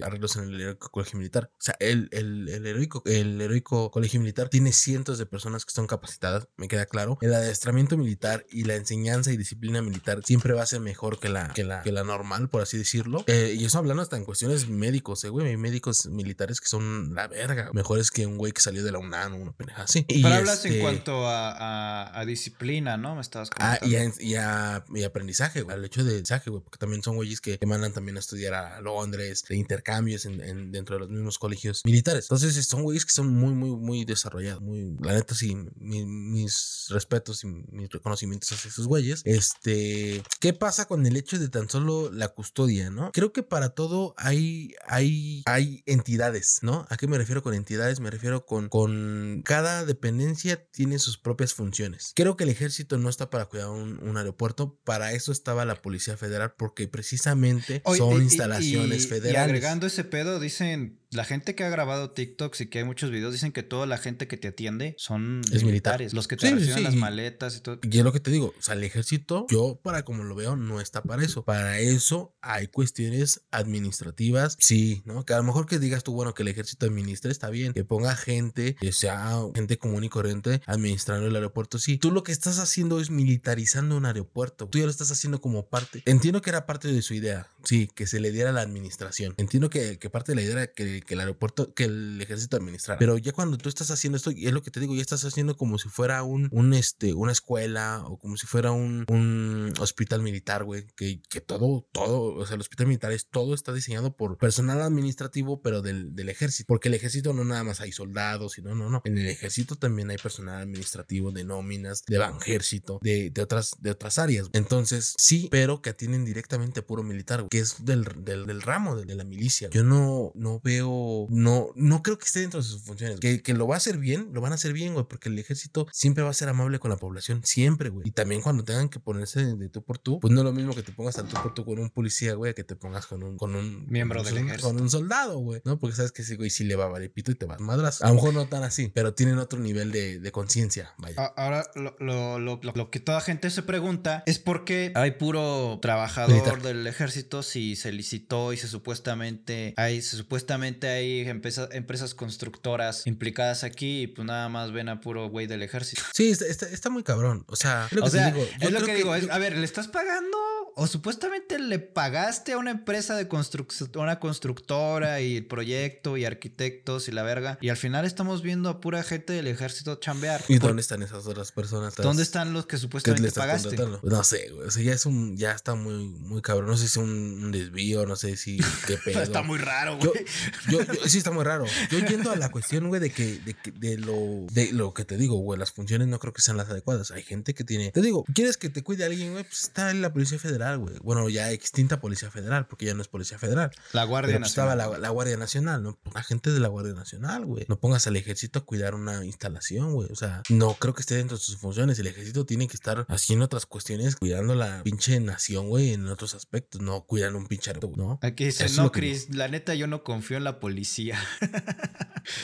arreglos 0.03 0.37
en 0.37 0.45
el 0.45 0.61
heroico 0.61 0.91
colegio 0.91 1.19
militar. 1.19 1.51
O 1.55 1.63
sea, 1.63 1.77
el, 1.81 2.09
el, 2.13 2.49
el, 2.49 2.67
heroico, 2.67 3.03
el 3.07 3.41
heroico 3.41 3.91
colegio 3.91 4.21
militar 4.21 4.49
tiene 4.49 4.73
cientos 4.73 5.19
de 5.19 5.27
personas 5.27 5.65
que 5.65 5.73
son 5.73 5.87
capacitadas, 5.87 6.49
me 6.57 6.69
queda 6.69 6.87
claro. 6.87 7.19
El 7.21 7.35
adiestramiento 7.35 7.97
militar 7.97 8.47
y 8.51 8.65
la 8.65 8.77
enseñanza 8.77 9.30
y 9.33 9.37
disciplina 9.37 9.83
militar 9.83 10.21
siempre 10.25 10.53
va 10.53 10.63
a 10.63 10.67
ser 10.67 10.81
mejor 10.81 11.19
que 11.19 11.29
la, 11.29 11.49
que 11.49 11.65
la, 11.65 11.83
que 11.83 11.93
la 11.93 12.05
normal, 12.05 12.49
por 12.49 12.63
así 12.63 12.79
decirlo. 12.79 13.25
Eh, 13.27 13.57
y 13.59 13.65
eso 13.65 13.79
hablando 13.79 14.03
hasta 14.03 14.17
en 14.17 14.25
cuestiones 14.25 14.69
médicos, 14.69 15.25
eh, 15.25 15.29
güey. 15.29 15.49
Hay 15.49 15.57
médicos 15.57 16.07
militares 16.07 16.61
que 16.61 16.69
son 16.69 17.15
la 17.15 17.29
verga. 17.29 17.71
Mejores 17.73 18.11
que 18.11 18.27
un 18.27 18.37
güey 18.37 18.53
que 18.53 18.61
salió 18.61 18.85
de 18.85 18.93
la 18.93 18.99
UNAM, 18.99 19.35
una 19.35 19.53
pendeja 19.53 19.83
así. 19.83 20.05
Pero 20.09 20.29
hablas 20.29 20.65
en 20.65 20.73
este 20.73 20.83
cuanto 20.83 21.27
a, 21.27 22.19
a, 22.19 22.25
disciplina, 22.25 22.97
¿no? 22.97 23.15
Me 23.15 23.21
estabas 23.21 23.51
comentando. 23.51 23.87
Ah, 23.87 24.21
y, 24.21 24.35
a, 24.35 24.85
y, 24.95 25.05
aprendizaje, 25.05 25.63
güey. 25.63 25.77
Al 25.77 25.85
hecho 25.85 26.05
de 26.05 26.11
aprendizaje, 26.11 26.51
güey. 26.51 26.63
Porque 26.63 26.79
también 26.79 27.03
son 27.03 27.17
güeyes 27.17 27.41
que, 27.41 27.59
mandan 27.67 27.93
también 27.93 28.17
a 28.17 28.21
estudiar 28.21 28.55
a 28.55 28.81
Londres, 28.81 29.45
de 29.49 29.57
intercambios 29.57 30.25
en, 30.27 30.73
dentro 30.73 30.97
de 30.97 31.01
los 31.01 31.11
mismos 31.11 31.39
colegios 31.39 31.83
militares. 31.85 32.25
Entonces, 32.25 32.67
son 32.67 32.83
güeyes 32.83 33.05
que 33.05 33.13
son 33.13 33.29
muy, 33.29 33.53
muy, 33.53 33.71
muy 33.71 34.05
desarrollados. 34.05 34.61
Muy, 34.61 34.97
la 35.01 35.13
neta, 35.13 35.35
sí, 35.35 35.57
mis 35.79 36.87
respetos 36.91 37.45
y 37.45 37.47
mis 37.47 37.91
reconocimientos 37.91 38.51
hacia 38.53 38.69
esos 38.69 38.87
güeyes. 38.87 39.20
Este, 39.25 40.23
¿qué 40.41 40.53
pasa 40.53 40.87
con 40.87 41.07
el 41.07 41.17
hecho 41.17 41.39
de 41.39 41.49
tan 41.49 41.69
solo 41.69 42.11
la 42.13 42.29
custodia, 42.29 42.91
no? 42.91 43.11
Creo 43.13 43.33
que 43.33 43.43
para 43.43 43.71
todo 43.71 44.15
hay, 44.17 44.75
hay, 44.87 45.43
hay 45.47 45.83
entidades, 45.87 46.59
¿no? 46.63 46.87
¿A 46.91 46.97
qué 46.97 47.07
me 47.07 47.19
refiero 47.19 47.43
con 47.43 47.55
entidades? 47.55 48.01
Me 48.01 48.11
refiero 48.11 48.47
con, 48.47 48.69
con 48.69 49.43
cada 49.45 49.85
dependencia 49.85 50.65
tiene 50.71 50.99
sus 50.99 51.19
propias 51.19 51.55
funciones. 51.55 52.13
Creo 52.15 52.37
que 52.37 52.45
el 52.45 52.51
ejército 52.51 52.99
no 52.99 53.09
está 53.09 53.31
para 53.31 53.47
cuidar 53.47 53.69
un, 53.69 54.17
aeropuerto, 54.17 54.79
para 54.85 55.13
eso 55.13 55.33
estaba 55.33 55.65
la 55.65 55.77
Policía 55.77 56.17
Federal, 56.17 56.55
porque 56.57 56.89
precisamente 56.89 57.83
son 57.97 58.23
instalaciones 58.23 59.09
federales. 59.09 59.35
Y 59.35 59.37
agregando 59.37 59.87
ese 59.87 60.05
pedo, 60.05 60.41
dicen 60.41 61.00
la 61.13 61.25
gente 61.25 61.57
que 61.57 61.65
ha 61.65 61.69
grabado 61.69 62.13
TikToks 62.13 62.61
y 62.61 62.67
que 62.67 62.79
hay 62.79 62.85
muchos 62.85 63.11
videos 63.11 63.33
dicen 63.33 63.51
que 63.51 63.65
toda 63.65 63.85
la 63.87 63.99
gente 63.99 64.29
que 64.29 64.37
te 64.37 64.49
atiende 64.49 64.95
son 64.97 65.41
militares, 65.63 66.15
los 66.15 66.29
que 66.29 66.37
te 66.37 66.55
reciben 66.55 66.85
las 66.85 66.95
maletas 66.95 67.57
y 67.57 67.61
todo. 67.61 67.81
Y 67.83 67.99
es 67.99 68.05
lo 68.05 68.13
que 68.13 68.21
te 68.21 68.31
digo, 68.31 68.55
o 68.57 68.63
sea, 68.63 68.75
el 68.75 68.85
ejército, 68.85 69.47
yo 69.51 69.81
para 69.83 70.05
como 70.05 70.23
lo 70.23 70.37
veo, 70.37 70.55
no 70.55 70.81
está 70.81 71.03
para 71.03 71.25
eso. 71.25 71.45
Para 71.45 71.81
eso 71.81 72.37
hay 72.41 72.69
cuestiones 72.69 73.43
administrativas, 73.51 74.57
sí, 74.61 75.03
¿no? 75.05 75.25
Que 75.25 75.35
a 75.35 75.39
lo 75.39 75.43
mejor 75.43 75.67
que 75.67 75.81
digas 75.81 76.05
tú, 76.05 76.13
bueno, 76.13 76.33
que 76.33 76.43
el 76.43 76.49
ejército 76.49 76.87
administre, 76.87 77.33
está 77.33 77.51
bien, 77.51 77.73
que 77.73 77.85
ponga 77.85 78.15
gente, 78.15 78.77
que 78.77 78.93
sea 78.93 79.41
gente 79.55 79.79
común 79.79 80.05
y 80.05 80.09
corriente 80.09 80.63
administrando 80.67 81.27
el 81.27 81.35
aeropuerto, 81.35 81.81
sí. 81.81 81.99
Tú 81.99 82.13
lo 82.13 82.23
que 82.23 82.31
estás 82.31 82.61
haciendo 82.61 83.01
es 83.01 83.11
militarizando 83.11 83.97
un 83.97 84.07
aeropuerto. 84.07 84.69
Tú 84.69 84.79
ya 84.79 84.85
lo 84.85 84.91
estás 84.91 85.11
haciendo 85.11 85.41
como 85.41 85.67
parte. 85.67 86.03
Entiendo 86.07 86.41
que 86.41 86.51
era 86.51 86.67
parte 86.67 86.87
de 86.87 87.03
su 87.03 87.15
idea, 87.15 87.49
sí, 87.65 87.89
que 87.97 88.07
se 88.07 88.21
le 88.21 88.31
diera 88.31 88.53
la 88.53 88.61
administración. 88.61 89.35
Entiendo 89.39 89.71
que, 89.71 89.99
que 89.99 90.09
parte 90.09 90.33
de 90.33 90.37
la 90.37 90.43
idea 90.43 90.53
era 90.53 90.67
que 90.69 91.00
que, 91.05 91.15
el 91.15 91.21
aeropuerto, 91.21 91.75
que 91.75 91.85
el 91.85 92.21
ejército 92.21 92.57
administrara. 92.57 92.99
Pero 92.99 93.19
ya 93.19 93.33
cuando 93.33 93.59
tú 93.59 93.69
estás 93.69 93.91
haciendo 93.91 94.17
esto, 94.17 94.31
y 94.31 94.47
es 94.47 94.53
lo 94.53 94.63
que 94.63 94.71
te 94.71 94.81
digo, 94.81 94.95
ya 94.95 95.03
estás 95.03 95.25
haciendo 95.25 95.57
como 95.57 95.79
si 95.79 95.89
fuera 95.89 96.23
un, 96.23 96.49
un 96.53 96.75
este, 96.75 97.15
una 97.15 97.33
escuela 97.33 98.03
o 98.07 98.19
como 98.19 98.37
si 98.37 98.47
fuera 98.47 98.73
un, 98.73 99.05
un 99.09 99.73
hospital 99.79 100.23
militar, 100.23 100.65
güey, 100.65 100.87
que, 100.97 101.21
que 101.29 101.41
todo, 101.41 101.87
todo, 101.93 102.35
o 102.35 102.47
sea, 102.47 102.55
el 102.55 102.61
hospital 102.61 102.87
militar 102.87 103.13
es 103.13 103.29
todo 103.29 103.55
está 103.55 103.73
diseñado 103.73 104.17
por 104.17 104.39
personal 104.39 104.81
administrativo, 104.81 105.63
pero 105.63 105.83
del, 105.83 106.15
del 106.15 106.29
ejército, 106.29 106.67
porque 106.67 106.89
el 106.89 106.95
ejército 106.95 107.33
no 107.33 107.45
nada 107.45 107.65
más 107.65 107.81
hay 107.81 107.93
soldados, 107.93 108.53
sino, 108.53 108.75
no, 108.75 108.91
no, 108.91 109.03
en 109.05 109.19
el 109.19 109.29
ejército 109.29 109.77
también 109.77 110.11
hay 110.11 110.19
personal 110.19 110.61
administrativo 110.61 111.33
de 111.33 111.45
nóminas, 111.45 112.05
de 112.07 112.21
ejército, 112.41 112.99
de, 113.03 113.31
de, 113.31 113.43
otras, 113.43 113.73
de 113.81 113.91
otras 113.91 114.19
áreas. 114.19 114.49
Entonces, 114.53 115.15
sí, 115.19 115.49
pero 115.51 115.83
que 115.83 115.91
atienden 115.91 116.25
directamente 116.25 116.83
puro 116.83 117.03
militar, 117.03 117.47
que 117.51 117.59
es 117.59 117.85
del, 117.85 118.05
del, 118.25 118.47
del 118.47 118.63
ramo 118.63 118.97
de, 118.97 119.05
de 119.05 119.15
la 119.15 119.25
milicia. 119.25 119.69
Yo 119.71 119.85
no, 119.85 120.33
no 120.35 120.61
veo, 120.63 120.90
no, 121.31 121.69
no 121.77 122.03
creo 122.03 122.19
que 122.19 122.25
esté 122.27 122.41
dentro 122.41 122.61
de 122.61 122.67
sus 122.67 122.83
funciones. 122.83 123.21
Que, 123.21 123.43
que 123.43 123.55
lo 123.55 123.67
va 123.67 123.75
a 123.75 123.79
hacer 123.79 123.99
bien, 123.99 124.31
lo 124.33 124.41
van 124.41 124.53
a 124.53 124.55
hacer 124.57 124.73
bien, 124.73 124.95
güey, 124.95 125.07
porque 125.09 125.29
el 125.29 125.39
ejército 125.39 125.87
siempre 125.93 126.23
va 126.25 126.31
a 126.31 126.35
ser 126.35 126.49
amable 126.49 126.79
con 126.79 126.91
la 126.91 126.97
población, 126.97 127.43
siempre, 127.45 127.89
güey. 127.91 128.07
Y 128.09 128.13
también 128.13 128.41
cuando 128.43 128.65
tengan 128.65 128.89
que 128.89 129.01
ponerse 129.01 129.45
de, 129.45 129.57
de 129.57 129.69
tú 129.69 129.85
por 129.85 129.99
tú, 129.99 130.21
pues 130.21 130.33
no 130.33 130.41
es 130.41 130.45
lo 130.45 130.53
mismo 130.53 130.75
que 130.75 130.83
te 130.83 130.93
pongas 130.93 131.19
al 131.19 131.27
tú 131.29 131.37
por 131.43 131.55
tú 131.55 131.65
con 131.65 131.79
un 131.79 131.91
policía, 131.91 132.35
güey, 132.35 132.55
que 132.55 132.65
te 132.65 132.77
pongas 132.77 133.07
con 133.07 133.23
un, 133.23 133.37
con 133.37 133.55
un 133.55 133.87
Miembro 133.89 134.19
con 134.23 134.27
del 134.27 134.43
un- 134.43 134.49
ejército. 134.49 134.69
Con 134.73 134.81
un 134.81 134.91
soldado, 134.91 135.39
güey, 135.39 135.61
¿no? 135.65 135.79
Porque 135.79 135.97
sabes 135.97 136.13
que 136.13 136.23
ese 136.23 136.37
güey 136.37 136.51
sí 136.51 136.65
le 136.65 136.77
va 136.77 136.85
a 136.85 136.89
valer 136.89 137.13
pito 137.13 137.31
y 137.31 137.35
te 137.35 137.47
va 137.47 137.57
a 137.57 137.59
madras. 137.59 138.03
A 138.03 138.09
lo 138.09 138.15
mejor 138.15 138.35
no 138.35 138.47
tan 138.49 138.63
así, 138.63 138.89
pero 138.95 139.15
tienen 139.15 139.39
otro 139.39 139.59
nivel 139.61 139.93
de, 139.93 140.19
de 140.21 140.33
conciencia, 140.33 140.95
vaya. 140.99 141.17
Ahora, 141.37 141.65
lo, 141.75 141.97
lo- 141.99 142.39
lo- 142.39 142.61
lo- 142.63 142.73
lo 142.75 142.91
que 142.91 143.01
toda 143.01 143.21
gente 143.21 143.51
se 143.51 143.63
pregunta 143.63 144.23
es 144.27 144.39
por 144.39 144.65
qué 144.65 144.93
hay 144.95 145.13
puro 145.13 145.79
trabajador 145.83 146.31
Militar. 146.37 146.63
del 146.63 146.87
ejército 146.87 147.43
si 147.43 147.77
se 147.77 147.93
licitó 147.93 148.53
y 148.53 148.57
se 148.57 148.69
supuestamente 148.69 149.75
hay, 149.77 150.03
se 150.03 150.17
supuestamente 150.17 150.80
hay 150.89 151.21
empresa- 151.29 151.69
empresas 151.73 152.15
constructoras 152.15 153.07
implicadas 153.07 153.65
aquí 153.65 154.03
y 154.03 154.07
pues 154.07 154.27
nada 154.27 154.49
más 154.49 154.73
ven 154.73 154.89
a 154.89 155.01
puro 155.01 155.29
güey 155.29 155.47
del 155.47 155.63
ejército. 155.63 156.03
Sí, 156.13 156.31
está, 156.31 156.47
está, 156.47 156.69
está 156.69 156.91
muy 156.91 157.03
cabrón. 157.03 157.45
O 157.49 157.57
sea, 157.57 157.87
es 157.91 157.93
lo 157.93 158.03
que 158.03 158.09
O 158.09 158.11
te 158.11 158.17
sea, 158.19 158.31
digo. 158.31 158.47
Es 158.61 158.71
lo 158.73 158.85
que 158.85 158.95
digo, 158.95 159.15
es- 159.15 159.29
a 159.31 159.39
ver, 159.39 159.57
¿le 159.57 159.65
estás 159.65 159.89
pagando? 159.89 160.37
O 160.77 160.87
supuestamente 160.87 161.59
le 161.59 161.79
pagaste 161.79 162.53
a 162.53 162.59
una 162.59 162.71
empresa 162.71 163.17
de 163.17 163.29
construcción, 163.29 163.91
una 163.97 164.19
constructora 164.21 165.21
y 165.21 165.37
el 165.39 165.47
proyecto 165.47 166.17
y 166.17 166.25
arquitectos 166.25 167.09
y 167.09 167.13
la 167.13 167.23
verga. 167.23 167.59
Y 167.61 167.69
al 167.69 167.77
final 167.77 168.05
estamos 168.05 168.43
viendo 168.43 168.69
a 168.69 168.81
pura 168.81 169.03
gente 169.03 169.33
del 169.33 169.47
ejército 169.47 169.97
chambear. 169.97 170.43
¿Y 170.49 170.59
dónde 170.59 170.81
están 170.83 171.03
esas 171.03 171.27
otras 171.27 171.53
personas? 171.53 171.95
¿Dónde 171.97 172.23
están 172.23 172.53
los 172.53 172.65
que 172.67 172.71
¿Qué 172.71 172.77
le 172.77 172.81
supuestamente 172.83 173.33
pagaste? 173.33 173.77
No 174.03 174.25
sé, 174.25 174.49
güey. 174.51 174.69
O 174.69 174.71
sea, 174.71 174.83
ya 174.83 174.93
es 174.93 175.07
un, 175.07 175.37
ya 175.37 175.53
está 175.53 175.75
muy, 175.75 176.09
muy 176.09 176.41
cabrón. 176.43 176.71
No 176.71 176.77
sé 176.77 176.83
si 176.85 176.87
es 176.87 176.97
un, 176.97 177.11
un 177.45 177.51
desvío, 177.53 178.07
no 178.07 178.17
sé 178.17 178.37
si 178.37 178.59
qué 178.87 178.97
pedo. 178.97 179.21
Está 179.23 179.43
muy 179.43 179.59
raro, 179.59 179.99
Yo, 179.99 180.11
güey. 180.13 180.25
yo, 180.71 180.81
yo- 180.83 181.09
sí 181.09 181.19
está 181.19 181.31
muy 181.31 181.45
raro. 181.45 181.65
Yo 181.91 181.99
yendo 181.99 182.31
a 182.31 182.37
la 182.37 182.51
cuestión, 182.51 182.89
güey, 182.89 183.01
de 183.01 183.11
que, 183.11 183.39
de 183.41 183.55
que, 183.55 183.71
de 183.73 183.99
lo, 183.99 184.47
de 184.51 184.73
lo 184.73 184.95
que 184.95 185.05
te 185.05 185.17
digo, 185.17 185.37
güey, 185.39 185.59
las 185.59 185.73
funciones 185.73 186.09
no 186.09 186.19
creo 186.19 186.33
que 186.33 186.43
sean 186.43 186.57
las 186.57 186.71
adecuadas. 186.71 187.11
Hay 187.11 187.23
gente 187.23 187.55
que 187.55 187.65
tiene, 187.65 187.91
te 187.93 188.01
digo, 188.03 188.25
¿quieres 188.35 188.57
que 188.57 188.71
te 188.71 188.83
cuide 188.83 189.05
alguien, 189.05 189.33
güey? 189.33 189.45
Pues 189.45 189.63
está 189.63 189.91
en 189.91 190.01
la 190.03 190.13
Policía 190.13 190.39
Federal, 190.39 190.70
güey. 190.79 190.97
Bueno, 191.03 191.29
ya 191.29 191.51
extinta 191.51 192.01
Policía 192.01 192.31
Federal, 192.31 192.67
porque 192.67 192.87
ya 192.87 192.95
no 192.95 193.03
es 193.03 193.09
Policía 193.09 193.39
Federal. 193.39 193.71
La 193.93 194.05
Guardia 194.05 194.29
Pero 194.35 194.41
pues 194.41 194.51
Nacional. 194.57 194.79
estaba 194.79 194.93
la, 194.93 194.99
la 194.99 195.09
Guardia 195.11 195.37
Nacional, 195.37 195.83
¿no? 195.83 195.99
La 196.15 196.23
gente 196.23 196.51
de 196.51 196.61
la 196.61 196.69
Guardia 196.69 196.95
Nacional, 196.95 197.45
güey. 197.45 197.65
No 197.69 197.79
pongas 197.81 198.07
al 198.07 198.17
ejército 198.17 198.61
a 198.61 198.65
cuidar 198.65 198.95
una 198.95 199.25
instalación, 199.25 199.93
güey. 199.93 200.09
O 200.13 200.17
sea, 200.17 200.43
no 200.49 200.75
creo 200.75 200.95
que 200.95 201.01
esté 201.01 201.17
dentro 201.17 201.37
de 201.37 201.43
sus 201.43 201.57
funciones. 201.57 201.99
El 201.99 202.07
ejército 202.07 202.47
tiene 202.47 202.69
que 202.69 202.75
estar 202.75 203.07
haciendo 203.09 203.45
otras 203.45 203.67
cuestiones, 203.67 204.17
cuidando 204.17 204.55
la 204.55 204.83
pinche 204.83 205.19
nación, 205.21 205.69
güey, 205.69 205.93
en 205.93 206.07
otros 206.09 206.35
aspectos, 206.35 206.81
no 206.81 207.05
cuidando 207.05 207.39
un 207.39 207.47
pinche 207.47 207.71
aeropuerto, 207.71 207.97
¿no? 208.03 208.19
Aquí 208.23 208.45
dice, 208.47 208.67
Eso 208.67 208.77
no, 208.79 208.83
lo 208.85 208.93
que 208.93 209.01
Chris, 209.01 209.35
la 209.35 209.49
neta 209.49 209.75
yo 209.75 209.87
no 209.87 210.05
confío 210.05 210.37
en 210.37 210.45
la 210.45 210.61
policía. 210.61 211.19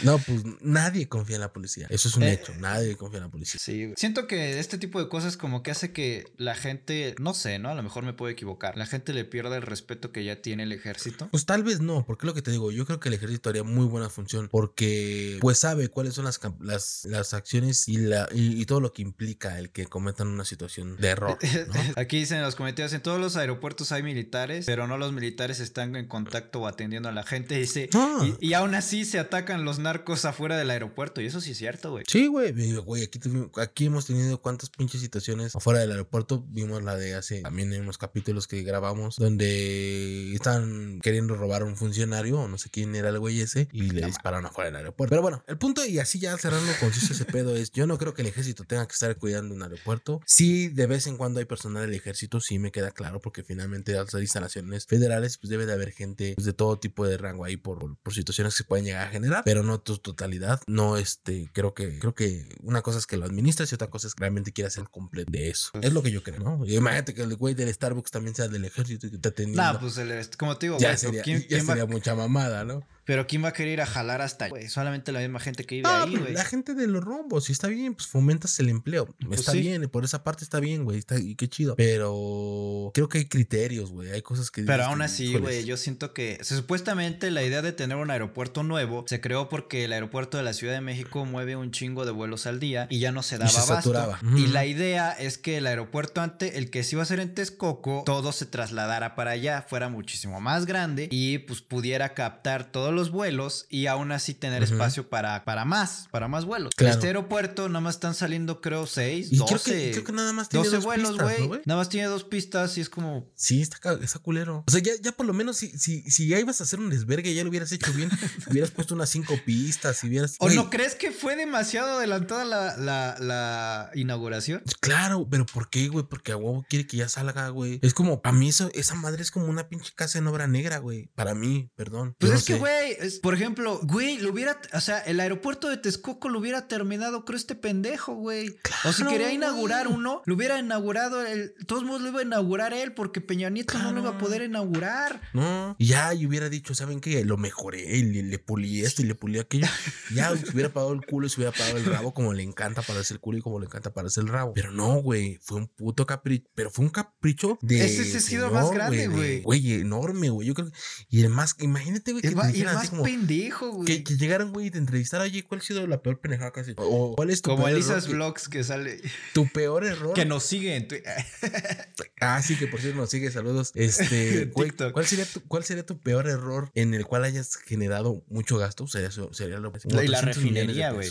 No, 0.02 0.18
pues 0.18 0.42
nadie 0.62 1.06
confía 1.08 1.36
en 1.36 1.42
la 1.42 1.52
policía. 1.52 1.86
Eso 1.90 2.08
es 2.08 2.16
un 2.16 2.22
Eh, 2.24 2.32
hecho. 2.32 2.52
Nadie 2.58 2.96
confía 2.96 3.18
en 3.18 3.24
la 3.24 3.30
policía. 3.30 3.60
Sí, 3.62 3.84
güey. 3.84 3.94
Siento 3.96 4.26
que 4.26 4.58
este 4.58 4.78
tipo 4.78 4.98
de 5.00 5.08
cosas 5.08 5.36
como 5.36 5.62
que 5.62 5.70
hace 5.70 5.92
que 5.92 6.24
la 6.38 6.54
gente, 6.54 7.14
no 7.20 7.34
sé, 7.34 7.58
¿no? 7.58 7.68
A 7.68 7.74
lo 7.74 7.82
mejor 7.82 8.02
me 8.06 8.12
puedo 8.14 8.30
equivocar. 8.30 8.76
La 8.76 8.86
gente 8.86 9.12
le 9.12 9.24
pierda 9.24 9.56
el 9.56 9.62
respeto 9.62 10.12
que 10.12 10.24
ya 10.24 10.40
tiene 10.40 10.62
el 10.62 10.72
ejército. 10.72 11.28
Pues 11.30 11.44
tal 11.46 11.62
vez 11.62 11.80
no, 11.80 12.04
porque 12.06 12.24
es 12.24 12.28
lo 12.28 12.34
que 12.34 12.42
te 12.42 12.50
digo, 12.50 12.70
yo 12.70 12.86
creo 12.86 13.00
que 13.00 13.08
el 13.08 13.14
ejército 13.14 13.50
haría 13.50 13.62
muy 13.64 13.84
buena 13.86 14.08
función 14.08 14.48
porque 14.50 15.38
pues 15.40 15.58
sabe 15.58 15.88
cuáles 15.88 16.14
son 16.14 16.24
las, 16.24 16.40
las, 16.60 17.04
las 17.04 17.34
acciones 17.34 17.88
y, 17.88 17.96
la, 17.98 18.28
y, 18.32 18.60
y 18.60 18.66
todo 18.66 18.80
lo 18.80 18.92
que 18.92 19.02
implica 19.02 19.58
el 19.58 19.70
que 19.70 19.86
cometan 19.86 20.28
una 20.28 20.44
situación 20.44 20.96
de 20.96 21.08
error. 21.08 21.38
¿no? 21.68 21.74
Aquí 21.96 22.18
dicen 22.18 22.38
en 22.38 22.44
los 22.44 22.54
comentarios, 22.56 22.92
en 22.92 23.02
todos 23.02 23.20
los 23.20 23.36
aeropuertos 23.36 23.92
hay 23.92 24.02
militares, 24.02 24.66
pero 24.66 24.86
no 24.86 24.98
los 24.98 25.12
militares 25.12 25.60
están 25.60 25.96
en 25.96 26.06
contacto 26.08 26.60
o 26.60 26.66
atendiendo 26.66 27.08
a 27.08 27.12
la 27.12 27.22
gente. 27.24 27.58
Dice, 27.58 27.88
Ah. 27.94 28.26
y, 28.40 28.48
y 28.48 28.54
aún 28.54 28.74
así 28.74 29.04
se 29.04 29.18
atacan 29.18 29.64
los 29.64 29.78
narcos 29.78 30.24
afuera 30.24 30.56
del 30.56 30.70
aeropuerto. 30.70 31.20
Y 31.20 31.26
eso 31.26 31.40
sí 31.40 31.52
es 31.52 31.58
cierto, 31.58 31.90
güey. 31.90 32.04
Sí, 32.06 32.26
güey, 32.26 32.52
güey, 32.76 33.02
aquí, 33.04 33.18
aquí 33.56 33.86
hemos 33.86 34.06
tenido 34.06 34.40
cuántas 34.40 34.70
pinches 34.70 35.00
situaciones 35.00 35.54
afuera 35.56 35.80
del 35.80 35.90
aeropuerto. 35.92 36.44
Vimos 36.48 36.82
la 36.82 36.96
de 36.96 37.14
hace 37.14 37.42
también 37.42 37.72
en 37.72 37.84
capítulos 37.98 38.46
que 38.46 38.62
grabamos 38.62 39.16
donde 39.16 40.34
están 40.34 41.00
queriendo 41.00 41.34
robar 41.34 41.62
a 41.62 41.64
un 41.64 41.76
funcionario 41.76 42.40
o 42.40 42.48
no 42.48 42.58
sé 42.58 42.70
quién 42.70 42.94
era 42.94 43.08
el 43.08 43.18
güey 43.18 43.40
ese 43.40 43.68
y 43.72 43.90
le 43.90 44.06
dispararon 44.06 44.46
afuera 44.46 44.70
del 44.70 44.76
aeropuerto. 44.76 45.10
Pero 45.10 45.22
bueno, 45.22 45.44
el 45.46 45.58
punto 45.58 45.84
y 45.84 45.98
así 45.98 46.18
ya 46.18 46.36
cerrando 46.36 46.70
conciso 46.80 47.12
ese 47.12 47.24
pedo 47.26 47.56
es, 47.56 47.70
yo 47.72 47.86
no 47.86 47.98
creo 47.98 48.14
que 48.14 48.22
el 48.22 48.28
ejército 48.28 48.64
tenga 48.64 48.86
que 48.86 48.92
estar 48.92 49.16
cuidando 49.16 49.54
un 49.54 49.62
aeropuerto. 49.62 50.20
Sí, 50.26 50.68
de 50.68 50.86
vez 50.86 51.06
en 51.06 51.16
cuando 51.16 51.40
hay 51.40 51.46
personal 51.46 51.82
del 51.82 51.94
ejército, 51.94 52.40
sí 52.40 52.58
me 52.58 52.72
queda 52.72 52.90
claro 52.90 53.20
porque 53.20 53.42
finalmente 53.42 53.96
al 53.96 54.08
ser 54.08 54.22
instalaciones 54.22 54.86
federales 54.86 55.38
pues 55.38 55.50
debe 55.50 55.66
de 55.66 55.72
haber 55.72 55.92
gente 55.92 56.34
pues, 56.34 56.46
de 56.46 56.52
todo 56.52 56.78
tipo 56.78 57.06
de 57.06 57.16
rango 57.16 57.44
ahí 57.44 57.56
por, 57.56 57.96
por, 58.02 58.14
situaciones 58.14 58.54
que 58.54 58.58
se 58.58 58.64
pueden 58.64 58.84
llegar 58.84 59.06
a 59.08 59.10
generar, 59.10 59.42
pero 59.44 59.62
no 59.62 59.80
tu 59.80 59.98
totalidad. 59.98 60.60
No, 60.66 60.96
este, 60.96 61.50
creo 61.52 61.74
que, 61.74 61.98
creo 61.98 62.14
que 62.14 62.48
una 62.62 62.82
cosa 62.82 62.98
es 62.98 63.06
que 63.06 63.16
lo 63.16 63.26
administras 63.26 63.70
y 63.72 63.74
otra 63.74 63.90
cosa 63.90 64.06
es 64.06 64.14
que 64.14 64.20
realmente 64.20 64.52
quieras 64.52 64.74
hacer 64.74 64.88
completo 64.90 65.30
de 65.30 65.50
eso. 65.50 65.70
Es 65.80 65.92
lo 65.92 66.02
que 66.02 66.10
yo 66.10 66.22
creo, 66.22 66.38
¿no? 66.38 66.64
Y 66.64 66.76
imagínate 66.76 67.14
que 67.14 67.22
el 67.22 67.36
güey 67.36 67.54
del 67.54 67.68
Starbucks 67.86 68.10
también 68.10 68.34
sea 68.34 68.48
del 68.48 68.64
ejército 68.64 69.06
y 69.06 69.10
que 69.12 69.18
te 69.18 69.28
atendiendo. 69.28 69.62
Nah, 69.62 69.78
pues 69.78 69.96
el- 69.98 70.28
como 70.36 70.56
te 70.58 70.66
digo, 70.66 70.78
ya 70.78 70.88
güey, 70.88 70.98
sería, 70.98 71.22
¿quién, 71.22 71.40
ya 71.42 71.46
quién 71.48 71.60
va- 71.62 71.66
sería 71.66 71.86
mucha 71.86 72.14
mamada, 72.14 72.64
¿no? 72.64 72.86
Pero 73.06 73.26
¿quién 73.26 73.42
va 73.42 73.48
a 73.48 73.52
querer 73.54 73.72
ir 73.72 73.80
a 73.80 73.86
jalar 73.86 74.20
hasta 74.20 74.48
güey? 74.48 74.68
Solamente 74.68 75.10
la 75.12 75.20
misma 75.20 75.40
gente 75.40 75.64
que 75.64 75.76
vive 75.76 75.88
Ah, 75.88 76.02
ahí, 76.02 76.16
güey. 76.16 76.34
la 76.34 76.44
gente 76.44 76.74
de 76.74 76.86
los 76.86 77.02
rombos, 77.02 77.44
si 77.46 77.52
está 77.52 77.68
bien, 77.68 77.94
pues 77.94 78.06
fomentas 78.08 78.58
el 78.60 78.68
empleo. 78.68 79.06
Pues 79.26 79.40
está 79.40 79.52
sí. 79.52 79.60
bien, 79.60 79.88
por 79.88 80.04
esa 80.04 80.22
parte 80.22 80.44
está 80.44 80.60
bien, 80.60 80.84
güey. 80.84 80.98
Está, 80.98 81.18
y 81.18 81.34
qué 81.36 81.48
chido. 81.48 81.74
Pero 81.76 82.90
creo 82.94 83.08
que 83.08 83.18
hay 83.18 83.24
criterios, 83.26 83.90
güey. 83.92 84.10
Hay 84.10 84.22
cosas 84.22 84.50
que. 84.50 84.62
Pero 84.64 84.84
aún 84.84 84.98
que, 84.98 85.04
así, 85.04 85.34
güey, 85.38 85.64
yo 85.64 85.76
siento 85.76 86.12
que 86.12 86.38
se- 86.42 86.56
supuestamente 86.56 87.30
la 87.30 87.42
idea 87.42 87.62
de 87.62 87.72
tener 87.72 87.96
un 87.96 88.10
aeropuerto 88.10 88.62
nuevo 88.62 89.04
se 89.08 89.20
creó 89.20 89.48
porque 89.48 89.84
el 89.84 89.92
aeropuerto 89.92 90.36
de 90.36 90.42
la 90.42 90.52
Ciudad 90.52 90.74
de 90.74 90.80
México 90.80 91.24
mueve 91.24 91.56
un 91.56 91.70
chingo 91.70 92.04
de 92.04 92.10
vuelos 92.12 92.46
al 92.46 92.60
día 92.60 92.86
y 92.90 92.98
ya 92.98 93.12
no 93.12 93.22
se 93.22 93.38
daba 93.38 93.50
se 93.50 93.58
abasto. 93.58 93.74
saturaba. 93.92 94.20
Y 94.36 94.48
la 94.48 94.66
idea 94.66 95.12
es 95.12 95.38
que 95.38 95.58
el 95.58 95.66
aeropuerto 95.66 96.20
ante 96.20 96.58
el 96.58 96.70
que 96.70 96.82
se 96.82 96.94
iba 96.96 97.02
a 97.02 97.04
hacer 97.04 97.20
en 97.20 97.34
Texcoco, 97.34 98.02
todo 98.04 98.32
se 98.32 98.46
trasladara 98.46 99.14
para 99.14 99.32
allá, 99.32 99.62
fuera 99.68 99.88
muchísimo 99.88 100.40
más 100.40 100.66
grande 100.66 101.08
y 101.10 101.38
pues 101.38 101.60
pudiera 101.62 102.14
captar 102.14 102.70
todos 102.70 102.92
los 102.96 103.10
vuelos 103.10 103.66
y 103.68 103.86
aún 103.86 104.10
así 104.10 104.34
tener 104.34 104.62
espacio 104.62 105.08
para, 105.08 105.44
para 105.44 105.64
más, 105.64 106.08
para 106.10 106.26
más 106.26 106.44
vuelos. 106.44 106.72
Claro. 106.76 106.94
Este 106.94 107.06
aeropuerto 107.06 107.68
nada 107.68 107.80
más 107.80 107.96
están 107.96 108.14
saliendo 108.14 108.60
creo 108.60 108.86
6, 108.86 109.28
Y 109.30 109.36
12, 109.36 109.46
creo 109.46 109.62
que, 109.62 109.90
creo 109.92 110.04
que 110.04 110.12
nada 110.12 110.32
más 110.32 110.48
tiene 110.48 110.64
12 110.64 110.76
dos 110.76 110.84
vuelos, 110.84 111.18
güey. 111.18 111.40
¿no, 111.40 111.48
güey? 111.48 111.60
nada 111.64 111.78
más 111.78 111.88
tiene 111.88 112.08
dos 112.08 112.24
pistas 112.24 112.76
y 112.78 112.80
es 112.80 112.90
como... 112.90 113.30
Sí, 113.34 113.62
está, 113.62 113.78
está 114.02 114.18
culero. 114.18 114.64
O 114.66 114.70
sea, 114.70 114.80
ya, 114.80 114.92
ya 115.00 115.12
por 115.12 115.26
lo 115.26 115.32
menos 115.32 115.56
si, 115.56 115.68
si, 115.78 116.02
si 116.10 116.26
ya 116.26 116.38
ibas 116.40 116.60
a 116.60 116.64
hacer 116.64 116.80
un 116.80 116.90
desvergue, 116.90 117.34
ya 117.34 117.44
lo 117.44 117.50
hubieras 117.50 117.70
hecho 117.72 117.92
bien. 117.92 118.10
hubieras 118.50 118.70
puesto 118.70 118.94
unas 118.94 119.10
cinco 119.10 119.34
pistas, 119.44 119.98
si 119.98 120.08
hubieras. 120.08 120.36
¿O 120.38 120.46
Güey, 120.46 120.56
no 120.56 120.70
crees 120.70 120.94
que 120.94 121.10
fue 121.10 121.36
demasiado 121.36 121.98
adelantada 121.98 122.44
la, 122.44 122.76
la, 122.76 123.16
la 123.20 123.90
inauguración? 123.94 124.62
Claro, 124.80 125.26
pero 125.30 125.46
¿por 125.46 125.68
qué, 125.68 125.88
güey? 125.88 126.06
Porque 126.08 126.32
a 126.32 126.36
huevo 126.36 126.64
quiere 126.68 126.86
que 126.86 126.96
ya 126.96 127.08
salga, 127.08 127.48
güey. 127.48 127.78
Es 127.82 127.94
como, 127.94 128.22
para 128.22 128.36
mí, 128.36 128.48
eso, 128.48 128.70
esa 128.74 128.94
madre 128.94 129.22
es 129.22 129.30
como 129.30 129.46
una 129.46 129.68
pinche 129.68 129.92
casa 129.94 130.18
en 130.18 130.26
obra 130.26 130.46
negra, 130.46 130.78
güey. 130.78 131.10
Para 131.14 131.34
mí, 131.34 131.70
perdón. 131.76 132.14
Pues 132.18 132.28
Yo 132.28 132.34
no 132.34 132.38
es 132.38 132.44
que, 132.44 132.54
sé. 132.54 132.58
Güey, 132.94 133.06
es- 133.06 133.18
por 133.18 133.34
ejemplo, 133.34 133.80
güey, 133.82 134.18
lo 134.18 134.30
hubiera, 134.32 134.60
o 134.72 134.80
sea, 134.80 134.98
el 135.00 135.20
aeropuerto 135.20 135.68
de 135.68 135.76
Texcoco 135.76 136.28
lo 136.28 136.38
hubiera 136.38 136.68
terminado, 136.68 137.24
creo, 137.24 137.36
este 137.36 137.54
pendejo, 137.54 138.14
güey. 138.14 138.56
o 138.84 138.92
si 138.92 139.04
quería 139.04 139.32
inaugurar 139.32 139.86
güey. 139.86 139.98
uno, 139.98 140.22
lo 140.24 140.34
hubiera 140.34 140.58
inaugurado, 140.58 141.24
el, 141.24 141.54
todos 141.66 141.84
modos 141.84 142.02
lo 142.02 142.08
iba 142.08 142.20
a 142.20 142.24
inaugurar 142.24 142.72
él, 142.72 142.92
porque 142.92 143.20
Peña 143.20 143.50
Nieto 143.50 143.78
no 143.78 143.92
lo 143.92 144.00
iba 144.00 144.10
a 144.10 144.18
poder 144.18 144.42
inaugurar. 144.42 145.20
No, 145.32 145.76
ya 145.78 146.12
y 146.14 146.26
hubiera 146.26 146.48
dicho, 146.48 146.74
¿saben 146.74 147.00
qué? 147.00 147.24
Lo 147.24 147.36
mejoré, 147.36 147.96
y 147.96 148.02
le, 148.02 148.22
le 148.22 148.38
pulí 148.38 148.82
esto 148.84 149.02
y 149.02 149.06
le 149.06 149.14
pulí 149.14 149.38
aquello. 149.38 149.66
Ya 150.14 150.30
se 150.36 150.50
hubiera 150.52 150.70
pagado 150.72 150.92
el 150.92 151.04
culo 151.04 151.26
y 151.26 151.30
se 151.30 151.36
hubiera 151.40 151.52
pagado 151.52 151.76
el 151.78 151.84
rabo 151.84 152.14
como 152.14 152.32
le 152.32 152.42
encanta 152.42 152.82
pararse 152.82 153.14
el 153.14 153.20
culo 153.20 153.38
y 153.38 153.42
como 153.42 153.58
le 153.58 153.66
encanta 153.66 153.92
pararse 153.92 154.20
el 154.20 154.28
rabo. 154.28 154.52
Pero 154.54 154.70
no, 154.72 154.96
güey, 155.02 155.38
fue 155.42 155.58
un 155.58 155.66
puto 155.68 156.06
capricho. 156.06 156.48
Pero 156.54 156.70
fue 156.70 156.84
un 156.84 156.90
capricho 156.90 157.58
de. 157.62 157.84
Ese 157.84 158.16
ha 158.16 158.20
sido 158.20 158.50
más 158.50 158.70
grande, 158.70 158.96
de- 158.98 159.08
güey. 159.08 159.42
Güey, 159.42 159.72
enorme, 159.74 160.30
güey. 160.30 160.46
Yo 160.48 160.54
creo 160.54 160.70
que. 160.70 160.76
Y 161.08 161.22
el 161.22 161.28
más, 161.30 161.56
imagínate, 161.60 162.12
güey, 162.12 162.22
que 162.22 162.28
El 162.28 162.34
te 162.34 162.40
ma- 162.40 162.50
así 162.76 162.86
más 162.86 162.90
como. 162.90 163.02
pendejo, 163.02 163.70
güey. 163.72 163.86
Que, 163.86 164.04
que 164.04 164.16
llegaran, 164.16 164.52
güey, 164.52 164.66
y 164.66 164.70
te 164.70 164.78
entrevistaran, 164.78 165.26
oye, 165.26 165.44
¿cuál 165.44 165.60
ha 165.60 165.64
sido 165.64 165.86
la 165.86 166.02
peor 166.02 166.20
pendejada 166.20 166.52
hecho? 166.56 166.74
O 166.76 167.14
¿cuál 167.16 167.30
es 167.30 167.42
tu 167.42 167.50
Como 167.50 167.68
Elisa's? 167.68 168.08
Vlogs 168.08 168.48
que 168.48 168.64
sale, 168.64 169.00
Tu 169.34 169.48
peor 169.48 169.84
error. 169.84 170.14
que 170.14 170.24
nos 170.24 170.44
sigue 170.44 170.76
en 170.76 170.88
Twitter. 170.88 171.12
Ah, 172.18 172.40
sí, 172.42 172.56
que 172.56 172.66
por 172.66 172.80
cierto 172.80 172.98
nos 172.98 173.10
sigue, 173.10 173.30
saludos. 173.30 173.72
Este, 173.74 174.46
güey. 174.54 174.70
¿cuál 174.92 175.06
sería, 175.06 175.26
tu, 175.26 175.42
¿cuál 175.42 175.64
sería 175.64 175.84
tu 175.84 175.98
peor 176.00 176.26
error 176.28 176.70
en 176.74 176.94
el 176.94 177.04
cual 177.04 177.24
hayas 177.24 177.56
generado 177.56 178.24
mucho 178.28 178.56
gasto? 178.56 178.86
Sería, 178.86 179.10
sería 179.10 179.58
lo 179.58 179.70
Y 179.84 179.88
la 179.90 179.98
300 180.00 180.02
millones 180.02 180.20
de 180.20 180.20
refinería, 180.32 180.92
güey. 180.92 181.10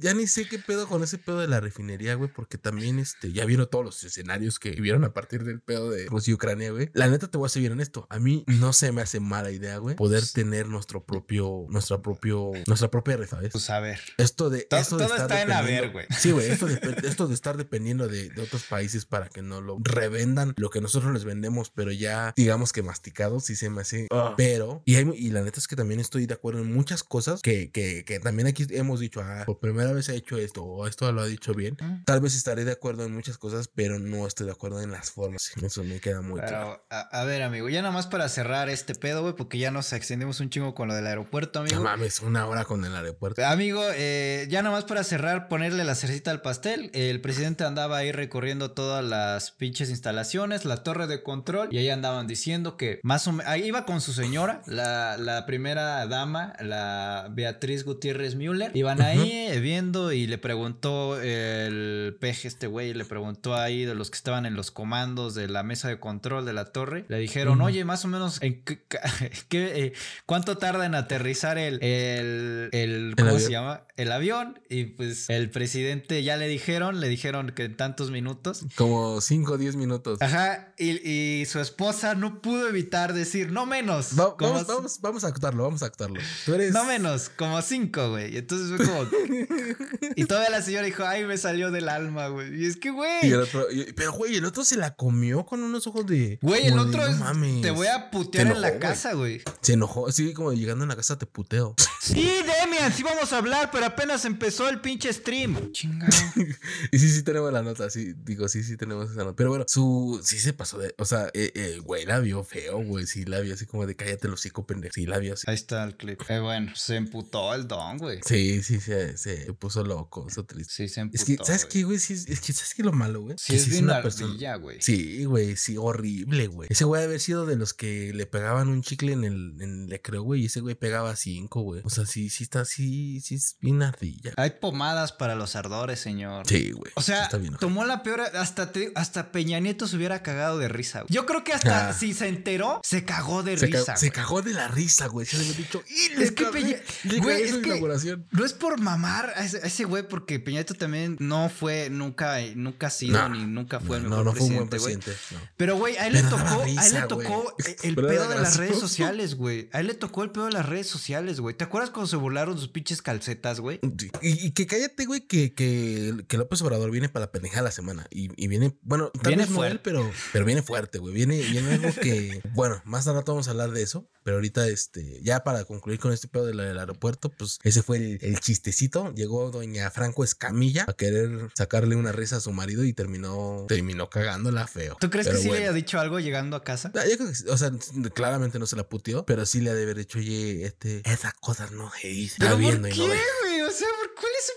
ya 0.00 0.14
ni 0.14 0.26
sé 0.26 0.48
qué 0.48 0.58
pedo 0.58 0.88
con 0.88 1.02
ese 1.02 1.18
pedo 1.18 1.40
de 1.40 1.48
la 1.48 1.60
refinería, 1.60 2.14
güey, 2.14 2.30
porque 2.32 2.56
también 2.56 2.98
este, 2.98 3.32
ya 3.32 3.44
vieron 3.44 3.68
todos 3.70 3.84
los 3.84 4.04
escenarios 4.04 4.58
que 4.58 4.70
vieron 4.70 5.04
a 5.04 5.12
partir 5.12 5.44
del 5.44 5.60
pedo 5.60 5.90
de 5.90 6.06
Rusia 6.06 6.30
y 6.30 6.34
Ucrania, 6.34 6.70
güey. 6.70 6.90
La 6.94 7.08
neta 7.08 7.28
te 7.28 7.36
voy 7.36 7.46
a 7.46 7.50
ser 7.50 7.60
bien 7.60 7.72
honesto. 7.72 8.06
A 8.08 8.18
mí 8.18 8.44
no 8.46 8.72
se 8.72 8.92
me 8.92 9.02
hace 9.02 9.20
mala 9.20 9.50
idea, 9.50 9.76
güey, 9.78 9.96
poder 9.96 10.26
tener 10.26 10.65
nuestro 10.66 11.04
propio, 11.04 11.66
nuestra 11.68 12.00
propio, 12.02 12.52
nuestra 12.66 12.90
propia 12.90 13.16
red, 13.16 13.28
¿sabes? 13.28 13.52
Pues 13.52 13.70
a 13.70 13.80
ver. 13.80 14.00
Esto 14.18 14.50
de, 14.50 14.62
Todo- 14.62 14.80
esto 14.80 14.96
de 14.98 15.04
todo 15.06 15.14
estar 15.16 15.38
está 15.38 15.58
en 15.60 15.66
ver, 15.66 15.90
güey. 15.90 16.06
Sí, 16.18 16.30
güey, 16.32 16.50
esto 16.50 16.66
de, 16.66 16.74
esto 17.08 17.26
de 17.28 17.34
estar 17.34 17.56
dependiendo 17.56 18.08
de, 18.08 18.28
de 18.30 18.42
otros 18.42 18.64
países 18.64 19.04
para 19.06 19.28
que 19.28 19.42
no 19.42 19.60
lo 19.60 19.78
revendan 19.80 20.54
lo 20.56 20.70
que 20.70 20.80
nosotros 20.80 21.12
les 21.12 21.24
vendemos, 21.24 21.70
pero 21.70 21.92
ya 21.92 22.32
digamos 22.36 22.72
que 22.72 22.82
masticado, 22.82 23.40
sí 23.40 23.56
se 23.56 23.70
me 23.70 23.82
hace. 23.82 24.08
Pero, 24.36 24.82
y, 24.84 24.96
hay- 24.96 25.10
y 25.14 25.30
la 25.30 25.42
neta 25.42 25.58
es 25.60 25.68
que 25.68 25.76
también 25.76 26.00
estoy 26.00 26.26
de 26.26 26.34
acuerdo 26.34 26.60
en 26.60 26.72
muchas 26.72 27.02
cosas 27.02 27.40
que, 27.42 27.70
que, 27.70 28.04
que 28.04 28.20
también 28.20 28.46
aquí 28.48 28.66
hemos 28.70 29.00
dicho, 29.00 29.20
ah, 29.22 29.44
por 29.46 29.58
primera 29.58 29.92
vez 29.92 30.08
he 30.08 30.16
hecho 30.16 30.36
esto, 30.38 30.64
o 30.64 30.86
esto 30.86 31.10
lo 31.12 31.22
ha 31.22 31.26
dicho 31.26 31.54
bien. 31.54 31.76
Mm. 31.80 32.04
Tal 32.04 32.20
vez 32.20 32.34
estaré 32.36 32.64
de 32.64 32.72
acuerdo 32.72 33.04
en 33.04 33.14
muchas 33.14 33.38
cosas, 33.38 33.68
pero 33.68 33.98
no 33.98 34.26
estoy 34.26 34.46
de 34.46 34.52
acuerdo 34.52 34.80
en 34.82 34.90
las 34.90 35.10
formas. 35.10 35.52
Eso 35.62 35.84
me 35.84 36.00
queda 36.00 36.20
muy 36.22 36.40
claro. 36.40 36.84
A 36.90 37.24
ver, 37.24 37.42
amigo, 37.42 37.68
ya 37.68 37.82
nada 37.82 37.92
más 37.92 38.06
para 38.06 38.28
cerrar 38.28 38.68
este 38.68 38.94
pedo, 38.94 39.22
güey, 39.22 39.34
porque 39.34 39.58
ya 39.58 39.70
nos 39.70 39.92
extendimos 39.92 40.40
un 40.40 40.45
chingo 40.50 40.74
con 40.74 40.88
lo 40.88 40.94
del 40.94 41.06
aeropuerto, 41.06 41.60
amigo. 41.60 41.76
No 41.76 41.82
mames, 41.82 42.20
una 42.20 42.46
hora 42.46 42.64
con 42.64 42.84
el 42.84 42.94
aeropuerto. 42.94 43.44
Amigo, 43.46 43.82
eh, 43.94 44.46
ya 44.50 44.62
nada 44.62 44.74
más 44.74 44.84
para 44.84 45.04
cerrar, 45.04 45.48
ponerle 45.48 45.84
la 45.84 45.94
cerecita 45.94 46.30
al 46.30 46.42
pastel. 46.42 46.90
El 46.94 47.20
presidente 47.20 47.64
andaba 47.64 47.98
ahí 47.98 48.12
recorriendo 48.12 48.72
todas 48.72 49.04
las 49.04 49.50
pinches 49.50 49.90
instalaciones, 49.90 50.64
la 50.64 50.82
torre 50.82 51.06
de 51.06 51.22
control, 51.22 51.68
y 51.70 51.78
ahí 51.78 51.90
andaban 51.90 52.26
diciendo 52.26 52.76
que 52.76 53.00
más 53.02 53.26
o 53.26 53.32
menos. 53.32 53.50
Ahí 53.50 53.64
iba 53.64 53.84
con 53.84 54.00
su 54.00 54.12
señora, 54.12 54.62
la, 54.66 55.16
la 55.16 55.46
primera 55.46 56.06
dama, 56.06 56.54
la 56.60 57.28
Beatriz 57.30 57.84
Gutiérrez 57.84 58.34
Müller. 58.34 58.70
Iban 58.74 59.00
ahí 59.00 59.48
eh, 59.50 59.60
viendo 59.60 60.12
y 60.12 60.26
le 60.26 60.38
preguntó 60.38 61.20
el 61.20 62.16
peje, 62.20 62.48
este 62.48 62.66
güey, 62.66 62.94
le 62.94 63.04
preguntó 63.04 63.54
ahí 63.54 63.84
de 63.84 63.94
los 63.94 64.10
que 64.10 64.16
estaban 64.16 64.46
en 64.46 64.54
los 64.54 64.70
comandos 64.70 65.34
de 65.34 65.48
la 65.48 65.62
mesa 65.62 65.88
de 65.88 65.98
control 65.98 66.44
de 66.44 66.52
la 66.52 66.66
torre. 66.66 67.04
Le 67.08 67.18
dijeron, 67.18 67.60
oye, 67.60 67.84
más 67.84 68.04
o 68.04 68.08
menos, 68.08 68.42
¿en 68.42 68.62
qué, 68.62 68.82
qué, 69.48 69.84
eh, 69.86 69.92
¿cuánto 70.36 70.58
tarda 70.58 70.84
en 70.84 70.94
aterrizar 70.94 71.56
el, 71.56 71.82
el, 71.82 72.68
el, 72.72 73.14
¿cómo 73.16 73.38
se 73.38 73.50
llama? 73.50 73.84
El 73.96 74.12
avión. 74.12 74.60
Y 74.68 74.84
pues 74.84 75.30
el 75.30 75.48
presidente 75.48 76.22
ya 76.22 76.36
le 76.36 76.46
dijeron, 76.46 77.00
le 77.00 77.08
dijeron 77.08 77.52
que 77.56 77.64
en 77.64 77.74
tantos 77.78 78.10
minutos. 78.10 78.66
Como 78.74 79.22
5 79.22 79.54
o 79.54 79.56
10 79.56 79.76
minutos. 79.76 80.20
Ajá, 80.20 80.74
y, 80.76 81.08
y 81.10 81.46
su 81.46 81.58
esposa 81.58 82.14
no 82.14 82.42
pudo 82.42 82.68
evitar 82.68 83.14
decir, 83.14 83.50
no 83.50 83.64
menos. 83.64 84.10
Va- 84.18 84.36
como 84.36 84.52
vamos, 84.52 84.66
vamos, 84.66 84.98
vamos 85.00 85.24
a 85.24 85.28
actuarlo, 85.28 85.62
vamos 85.62 85.82
a 85.82 85.86
actuarlo. 85.86 86.20
Tú 86.44 86.52
eres. 86.54 86.72
No 86.74 86.84
menos, 86.84 87.30
como 87.30 87.62
cinco, 87.62 88.10
güey. 88.10 88.34
Y 88.34 88.36
entonces 88.36 88.76
fue 88.76 88.84
como. 88.86 89.08
y 90.16 90.24
todavía 90.26 90.50
la 90.50 90.60
señora 90.60 90.84
dijo, 90.84 91.04
ay, 91.06 91.24
me 91.24 91.38
salió 91.38 91.70
del 91.70 91.88
alma, 91.88 92.28
güey. 92.28 92.62
Y 92.62 92.66
es 92.66 92.76
que, 92.76 92.88
Y 92.88 92.90
güey. 92.90 93.32
otro, 93.32 93.66
pero 93.94 94.12
güey, 94.12 94.36
el 94.36 94.44
otro 94.44 94.64
se 94.64 94.76
la 94.76 94.94
comió 94.96 95.46
con 95.46 95.62
unos 95.62 95.86
ojos 95.86 96.06
de. 96.06 96.38
Güey, 96.42 96.66
el 96.66 96.72
como 96.72 96.84
de, 96.84 96.88
otro 96.90 97.06
"No 97.06 97.08
es. 97.14 97.18
mames". 97.20 97.62
Te 97.62 97.70
voy 97.70 97.86
a 97.86 98.10
putear 98.10 98.48
en 98.48 98.60
la 98.60 98.78
casa, 98.78 99.14
güey. 99.14 99.40
Se 99.62 99.72
enojó, 99.72 100.12
como 100.34 100.52
llegando 100.52 100.84
en 100.84 100.88
la 100.88 100.96
casa 100.96 101.18
te 101.18 101.26
puteo. 101.26 101.74
Sí, 102.06 102.22
Demian, 102.22 102.92
sí 102.92 103.02
vamos 103.02 103.32
a 103.32 103.38
hablar, 103.38 103.70
pero 103.72 103.86
apenas 103.86 104.24
empezó 104.26 104.68
el 104.68 104.80
pinche 104.80 105.12
stream. 105.12 105.72
Chingado. 105.72 106.12
y 106.92 106.98
sí, 107.00 107.08
sí 107.10 107.24
tenemos 107.24 107.52
la 107.52 107.62
nota, 107.62 107.90
sí, 107.90 108.14
digo, 108.22 108.46
sí, 108.46 108.62
sí 108.62 108.76
tenemos 108.76 109.10
esa 109.10 109.24
nota. 109.24 109.34
Pero 109.34 109.48
bueno, 109.50 109.64
su. 109.66 110.20
Sí 110.22 110.38
se 110.38 110.52
pasó 110.52 110.78
de. 110.78 110.94
O 110.98 111.04
sea, 111.04 111.26
eh, 111.34 111.50
eh, 111.56 111.80
güey, 111.82 112.06
la 112.06 112.20
vio 112.20 112.44
feo, 112.44 112.78
güey. 112.84 113.08
Sí, 113.08 113.24
la 113.24 113.40
vio 113.40 113.54
así 113.54 113.66
como 113.66 113.86
de 113.86 113.96
cállate 113.96 114.28
los 114.28 114.38
hocico, 114.38 114.64
pendejo. 114.68 114.94
Sí, 114.94 115.04
la 115.04 115.18
vio 115.18 115.34
así. 115.34 115.46
Ahí 115.48 115.56
está 115.56 115.82
el 115.82 115.96
clip. 115.96 116.20
Eh, 116.28 116.38
bueno, 116.38 116.76
se 116.76 116.94
emputó 116.94 117.52
el 117.54 117.66
don, 117.66 117.98
güey. 117.98 118.20
Sí, 118.24 118.62
sí, 118.62 118.78
se, 118.78 119.16
se 119.16 119.52
puso 119.54 119.82
loco, 119.82 120.28
eso 120.28 120.44
triste. 120.44 120.72
Sí, 120.72 120.88
se 120.88 121.00
emputó. 121.00 121.20
Es 121.20 121.24
que, 121.24 121.44
¿sabes 121.44 121.62
güey. 121.62 121.72
qué, 121.72 121.82
güey? 121.82 121.98
Sí, 121.98 122.12
es 122.12 122.28
es 122.28 122.40
que, 122.40 122.52
¿sabes 122.52 122.74
qué 122.74 122.82
es 122.82 122.86
lo 122.86 122.92
malo, 122.92 123.22
güey? 123.22 123.36
Sí, 123.38 123.52
Que 123.52 123.56
es 123.56 123.64
sí 123.64 123.70
bien 123.70 123.90
ardilla, 123.90 124.56
güey. 124.56 124.80
Sí, 124.80 125.24
güey, 125.24 125.56
sí, 125.56 125.76
horrible, 125.76 126.46
güey. 126.46 126.68
Ese 126.70 126.84
güey 126.84 127.00
debe 127.00 127.10
haber 127.10 127.20
sido 127.20 127.46
de 127.46 127.56
los 127.56 127.74
que 127.74 128.12
le 128.14 128.26
pegaban 128.26 128.68
un 128.68 128.82
chicle 128.82 129.12
en 129.12 129.24
el, 129.24 129.56
en 129.60 129.84
el 129.84 129.92
güey, 130.22 130.42
y 130.42 130.46
ese 130.46 130.60
güey 130.60 130.74
pegaba 130.74 131.14
cinco, 131.16 131.62
güey. 131.62 131.82
O 131.84 131.90
sea, 131.90 132.06
sí, 132.06 132.30
sí 132.30 132.44
está 132.44 132.60
así, 132.60 133.20
sí 133.20 133.34
es 133.36 133.56
bien 133.60 133.82
ardilla. 133.82 134.32
Hay 134.36 134.50
pomadas 134.60 135.12
para 135.12 135.34
los 135.34 135.56
ardores, 135.56 136.00
señor. 136.00 136.46
Sí, 136.46 136.72
güey. 136.72 136.92
O 136.94 137.00
sí 137.02 137.06
sea, 137.12 137.28
tomó 137.60 137.84
la 137.84 138.02
peor. 138.02 138.20
Hasta, 138.20 138.72
te- 138.72 138.92
hasta 138.94 139.32
Peña 139.32 139.58
Nieto 139.60 139.86
se 139.86 139.96
hubiera 139.96 140.22
cagado 140.22 140.58
de 140.58 140.68
risa. 140.68 141.00
güey. 141.02 141.12
Yo 141.12 141.26
creo 141.26 141.44
que 141.44 141.52
hasta 141.52 141.88
Ah. 141.88 141.92
si 141.92 142.14
se 142.14 142.28
enteró, 142.28 142.80
se 142.82 143.04
cagó 143.04 143.42
de 143.42 143.56
se, 143.58 143.68
ca- 143.70 143.78
risa. 143.78 143.96
se 143.96 144.10
cagó 144.10 144.42
de 144.42 144.52
la 144.54 144.68
risa, 144.68 145.06
güey. 145.08 145.26
Se 145.26 145.36
le 145.38 145.44
había 145.44 145.56
dicho, 145.56 145.82
y 145.88 146.22
Es 146.22 146.32
que 146.32 146.44
Peña- 146.46 146.80
güey, 147.20 147.42
es 147.42 147.50
su 147.50 147.60
que- 147.60 147.68
inauguración. 147.68 148.26
No 148.30 148.44
es 148.44 148.52
por 148.52 148.80
mamar 148.80 149.32
a 149.36 149.44
ese, 149.44 149.58
a 149.58 149.66
ese 149.66 149.84
güey, 149.84 150.06
porque 150.08 150.40
Peña 150.40 150.56
Nieto 150.56 150.74
también 150.74 151.16
no 151.20 151.48
fue, 151.50 151.90
nunca, 151.90 152.38
nunca 152.54 152.86
ha 152.86 152.90
sido 152.90 153.18
No, 153.18 153.28
ni 153.28 153.44
nunca 153.44 153.80
fue 153.80 153.98
el 153.98 154.04
no, 154.04 154.08
mejor 154.10 154.24
no 154.26 154.32
fue 154.32 154.46
un 154.46 154.54
buen 154.56 154.68
presidente, 154.68 155.10
güey. 155.10 155.16
presidente. 155.16 155.50
Pero, 155.56 155.76
güey, 155.76 155.96
a 155.96 156.06
él 156.06 156.14
le 156.14 156.22
Pero 156.22 156.36
tocó, 156.36 156.48
a 156.62 156.64
él 156.64 156.76
risa, 156.76 157.00
le 157.00 157.06
tocó 157.06 157.54
el 157.82 157.94
Pero 157.94 158.08
pedo 158.08 158.28
de 158.28 158.34
las 158.40 158.56
redes 158.56 158.78
sociales, 158.78 159.34
güey. 159.34 159.68
A 159.72 159.80
él 159.80 159.88
le 159.88 159.94
tocó 159.94 160.05
el 160.24 160.30
pedo 160.30 160.46
de 160.46 160.52
las 160.52 160.66
redes 160.66 160.86
sociales, 160.86 161.40
güey. 161.40 161.54
¿Te 161.56 161.64
acuerdas 161.64 161.90
cuando 161.90 162.06
se 162.08 162.16
burlaron 162.16 162.58
sus 162.58 162.68
pinches 162.68 163.02
calcetas, 163.02 163.60
güey? 163.60 163.80
Y, 164.22 164.46
y 164.46 164.50
que 164.52 164.66
cállate, 164.66 165.04
güey, 165.06 165.26
que, 165.26 165.54
que, 165.54 166.24
que 166.26 166.38
López 166.38 166.60
Obrador 166.62 166.90
viene 166.90 167.08
para 167.08 167.26
la 167.26 167.32
pendeja 167.32 167.56
de 167.56 167.64
la 167.64 167.70
semana. 167.70 168.06
Y, 168.10 168.30
y 168.42 168.48
viene, 168.48 168.76
bueno, 168.82 169.10
tal 169.10 169.30
Viene 169.30 169.44
vez 169.44 169.50
no 169.50 169.64
él, 169.64 169.70
fuerte. 169.72 169.80
pero, 169.84 170.10
pero 170.32 170.44
viene 170.44 170.62
fuerte, 170.62 170.98
güey. 170.98 171.14
Viene, 171.14 171.38
viene 171.42 171.72
algo 171.74 171.88
que, 172.00 172.40
bueno, 172.54 172.80
más 172.84 173.06
rato 173.06 173.32
vamos 173.32 173.48
a 173.48 173.52
hablar 173.52 173.70
de 173.70 173.82
eso. 173.82 174.08
Pero 174.22 174.38
ahorita, 174.38 174.66
este, 174.68 175.20
ya 175.22 175.44
para 175.44 175.64
concluir 175.64 176.00
con 176.00 176.12
este 176.12 176.26
pedo 176.26 176.46
del 176.46 176.58
aeropuerto, 176.60 177.28
pues 177.30 177.58
ese 177.62 177.82
fue 177.82 177.98
el, 177.98 178.18
el 178.22 178.40
chistecito. 178.40 179.12
Llegó 179.14 179.50
doña 179.52 179.88
Franco 179.90 180.24
Escamilla 180.24 180.84
a 180.88 180.94
querer 180.94 181.50
sacarle 181.54 181.94
una 181.94 182.10
risa 182.10 182.36
a 182.36 182.40
su 182.40 182.50
marido 182.52 182.84
y 182.84 182.92
terminó, 182.92 183.66
terminó 183.68 184.10
cagándola 184.10 184.66
feo. 184.66 184.96
¿Tú 184.98 185.10
crees 185.10 185.26
Pero 185.28 185.38
que 185.38 185.44
sí 185.44 185.50
le 185.50 185.58
haya 185.58 185.72
dicho 185.72 186.00
algo 186.00 186.18
llegando 186.18 186.56
a 186.56 186.64
casa? 186.64 186.90
Ah, 186.96 187.04
yo 187.08 187.16
creo 187.16 187.28
que 187.28 187.34
sí. 187.36 187.44
o 187.48 187.56
sea, 187.56 187.70
claramente 188.14 188.58
no 188.58 188.66
se 188.66 188.74
la 188.76 188.88
puteó, 188.88 189.24
pero 189.26 189.46
sí 189.46 189.60
le 189.60 189.70
ha 189.70 189.74
de 189.74 189.86
haber 189.96 190.06
dicho, 190.06 190.18
oye, 190.18 190.64
este, 190.66 191.02
esas 191.04 191.34
cosas 191.34 191.72
no 191.72 191.90
se 191.90 192.08
dicen. 192.08 192.36
¿Pero 192.40 192.52
Está 192.56 192.62
por 192.62 192.80
viendo 192.80 192.88
qué, 192.88 193.20
güey? 193.42 193.62
O 193.62 193.70
sea, 193.70 193.88
¿por 193.98 194.14
cuál 194.14 194.32
es 194.38 194.46
su 194.46 194.52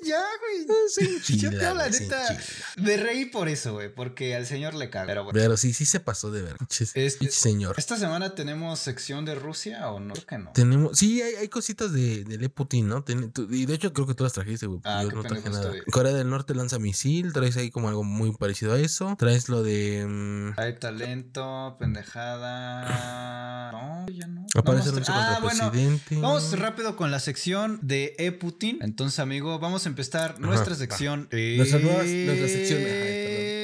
güey? 0.00 0.10
Ya, 0.10 0.22
güey. 0.40 0.88
Se 0.88 1.04
Yo 1.36 1.48
enchila, 1.48 1.50
te 1.50 1.74
la 1.74 1.88
neta 1.88 2.38
me 2.76 2.96
reí 2.96 3.26
por 3.26 3.48
eso, 3.48 3.74
güey, 3.74 3.92
porque 3.94 4.34
al 4.34 4.46
señor 4.46 4.74
le 4.74 4.90
caga. 4.90 5.06
Pero 5.06 5.24
bueno. 5.24 5.38
Pero 5.38 5.56
sí, 5.56 5.72
sí 5.72 5.84
se 5.86 6.00
pasó 6.00 6.30
de 6.30 6.42
ver. 6.42 6.56
Este- 6.94 7.30
señor. 7.30 7.74
¿Esta 7.78 7.96
semana 7.96 8.34
tenemos 8.34 8.78
sección 8.78 9.24
de 9.24 9.34
Rusia 9.34 9.90
o 9.90 10.00
no? 10.00 10.14
Creo 10.14 10.26
que 10.26 10.38
no. 10.38 10.52
Tenemos, 10.52 10.98
sí, 10.98 11.22
hay, 11.22 11.34
hay 11.36 11.48
cositas 11.48 11.92
de, 11.92 12.24
de 12.24 12.38
Le 12.38 12.48
Putin, 12.48 12.88
¿no? 12.88 13.02
Ten- 13.04 13.30
tú- 13.32 13.46
y 13.50 13.66
de 13.66 13.74
hecho 13.74 13.92
creo 13.92 14.06
que 14.06 14.14
tú 14.14 14.24
las 14.24 14.32
trajiste, 14.32 14.66
güey. 14.66 14.80
Ah, 14.84 15.02
yo 15.02 15.08
qué 15.10 15.14
no 15.16 15.22
traje 15.22 15.48
nada. 15.50 15.64
estoy. 15.74 15.80
Corea 15.92 16.12
del 16.12 16.28
Norte 16.30 16.54
lanza 16.54 16.78
misil, 16.78 17.32
traes 17.32 17.56
ahí 17.56 17.70
como 17.70 17.88
algo 17.88 18.04
muy 18.04 18.32
parecido 18.32 18.72
a 18.74 18.78
eso. 18.78 19.14
Traes 19.18 19.48
lo 19.48 19.62
de... 19.62 20.04
mm, 20.06 20.52
Hay 20.60 20.78
talento, 20.78 21.76
pendejada. 21.78 23.70
No, 23.72 24.06
ya 24.12 24.26
no. 24.26 24.46
aparece 24.56 24.90
Vamos- 24.90 24.98
Rusia 24.98 25.14
ah, 25.16 25.34
contra 25.34 25.40
bueno. 25.40 25.70
presidente. 25.70 26.16
Vamos 26.20 26.58
rápido 26.58 26.96
con 26.96 27.10
la 27.10 27.20
sección 27.20 27.78
de 27.82 28.14
E 28.18 28.32
Putin. 28.32 28.78
Entonces, 28.82 29.18
amigo, 29.18 29.58
vamos 29.58 29.85
a 29.86 29.88
empezar 29.88 30.38
nuestra 30.40 30.74
sección. 30.74 31.28
Nuestra 31.56 31.78
nueva- 31.78 32.02
nuestra 32.02 32.48
sección, 32.48 32.80
ajá, 32.82 32.90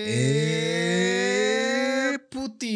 Eh, 0.05 0.82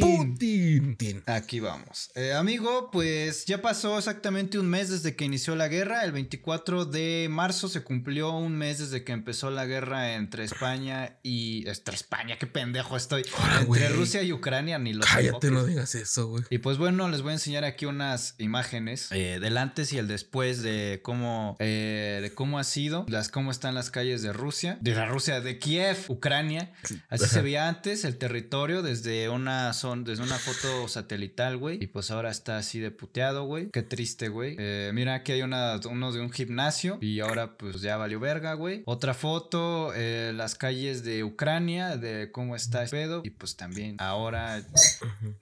Putin. 0.00 1.22
Aquí 1.26 1.60
vamos. 1.60 2.10
Eh, 2.14 2.32
amigo, 2.32 2.90
pues 2.90 3.44
ya 3.46 3.62
pasó 3.62 3.98
exactamente 3.98 4.58
un 4.58 4.68
mes 4.68 4.90
desde 4.90 5.16
que 5.16 5.24
inició 5.24 5.56
la 5.56 5.68
guerra. 5.68 6.04
El 6.04 6.12
24 6.12 6.84
de 6.84 7.28
marzo 7.30 7.68
se 7.68 7.82
cumplió 7.82 8.32
un 8.32 8.56
mes 8.56 8.78
desde 8.78 9.04
que 9.04 9.12
empezó 9.12 9.50
la 9.50 9.66
guerra 9.66 10.14
entre 10.14 10.44
España 10.44 11.18
y... 11.22 11.68
Entre 11.68 11.94
España, 11.94 12.36
qué 12.38 12.46
pendejo 12.46 12.96
estoy. 12.96 13.24
Entre. 13.60 13.88
Rusia 13.88 14.22
y 14.22 14.32
Ucrania, 14.32 14.78
ni 14.78 14.92
los 14.92 15.06
Cállate, 15.06 15.50
no 15.50 15.64
digas 15.64 15.94
eso, 15.94 16.28
güey. 16.28 16.44
Y 16.50 16.58
pues 16.58 16.78
bueno, 16.78 17.08
les 17.08 17.22
voy 17.22 17.30
a 17.30 17.34
enseñar 17.34 17.64
aquí 17.64 17.86
unas 17.86 18.34
imágenes 18.38 19.08
eh, 19.12 19.38
del 19.40 19.56
antes 19.56 19.92
y 19.92 19.98
el 19.98 20.08
después 20.08 20.62
de 20.62 21.00
cómo, 21.02 21.56
eh, 21.58 22.20
de 22.22 22.34
cómo 22.34 22.58
ha 22.58 22.64
sido, 22.64 23.06
las 23.08 23.28
cómo 23.28 23.50
están 23.50 23.74
las 23.74 23.90
calles 23.90 24.22
de 24.22 24.32
Rusia, 24.32 24.78
de 24.80 24.94
la 24.94 25.06
Rusia, 25.06 25.40
de 25.40 25.58
Kiev, 25.58 25.96
Ucrania. 26.08 26.72
Así 27.08 27.24
Ajá. 27.24 27.34
se 27.34 27.42
veía 27.42 27.68
antes 27.68 28.04
el 28.04 28.18
territorio 28.18 28.82
desde 28.82 29.28
una 29.28 29.72
son, 29.78 30.04
desde 30.04 30.22
una 30.22 30.38
foto 30.38 30.88
satelital, 30.88 31.56
güey. 31.56 31.78
Y 31.82 31.86
pues 31.86 32.10
ahora 32.10 32.30
está 32.30 32.58
así 32.58 32.80
de 32.80 32.90
puteado, 32.90 33.44
güey. 33.44 33.70
Qué 33.70 33.82
triste, 33.82 34.28
güey. 34.28 34.56
Eh, 34.58 34.90
mira, 34.94 35.14
aquí 35.14 35.32
hay 35.32 35.42
una, 35.42 35.80
uno 35.88 36.12
de 36.12 36.20
un 36.20 36.30
gimnasio 36.30 36.98
y 37.00 37.20
ahora 37.20 37.56
pues 37.56 37.80
ya 37.80 37.96
valió 37.96 38.20
verga, 38.20 38.54
güey. 38.54 38.82
Otra 38.86 39.14
foto, 39.14 39.92
eh, 39.94 40.32
las 40.34 40.54
calles 40.54 41.04
de 41.04 41.24
Ucrania, 41.24 41.96
de 41.96 42.30
cómo 42.32 42.56
está 42.56 42.82
el 42.82 42.90
pedo. 42.90 43.22
Y 43.24 43.30
pues 43.30 43.56
también 43.56 43.96
ahora 43.98 44.64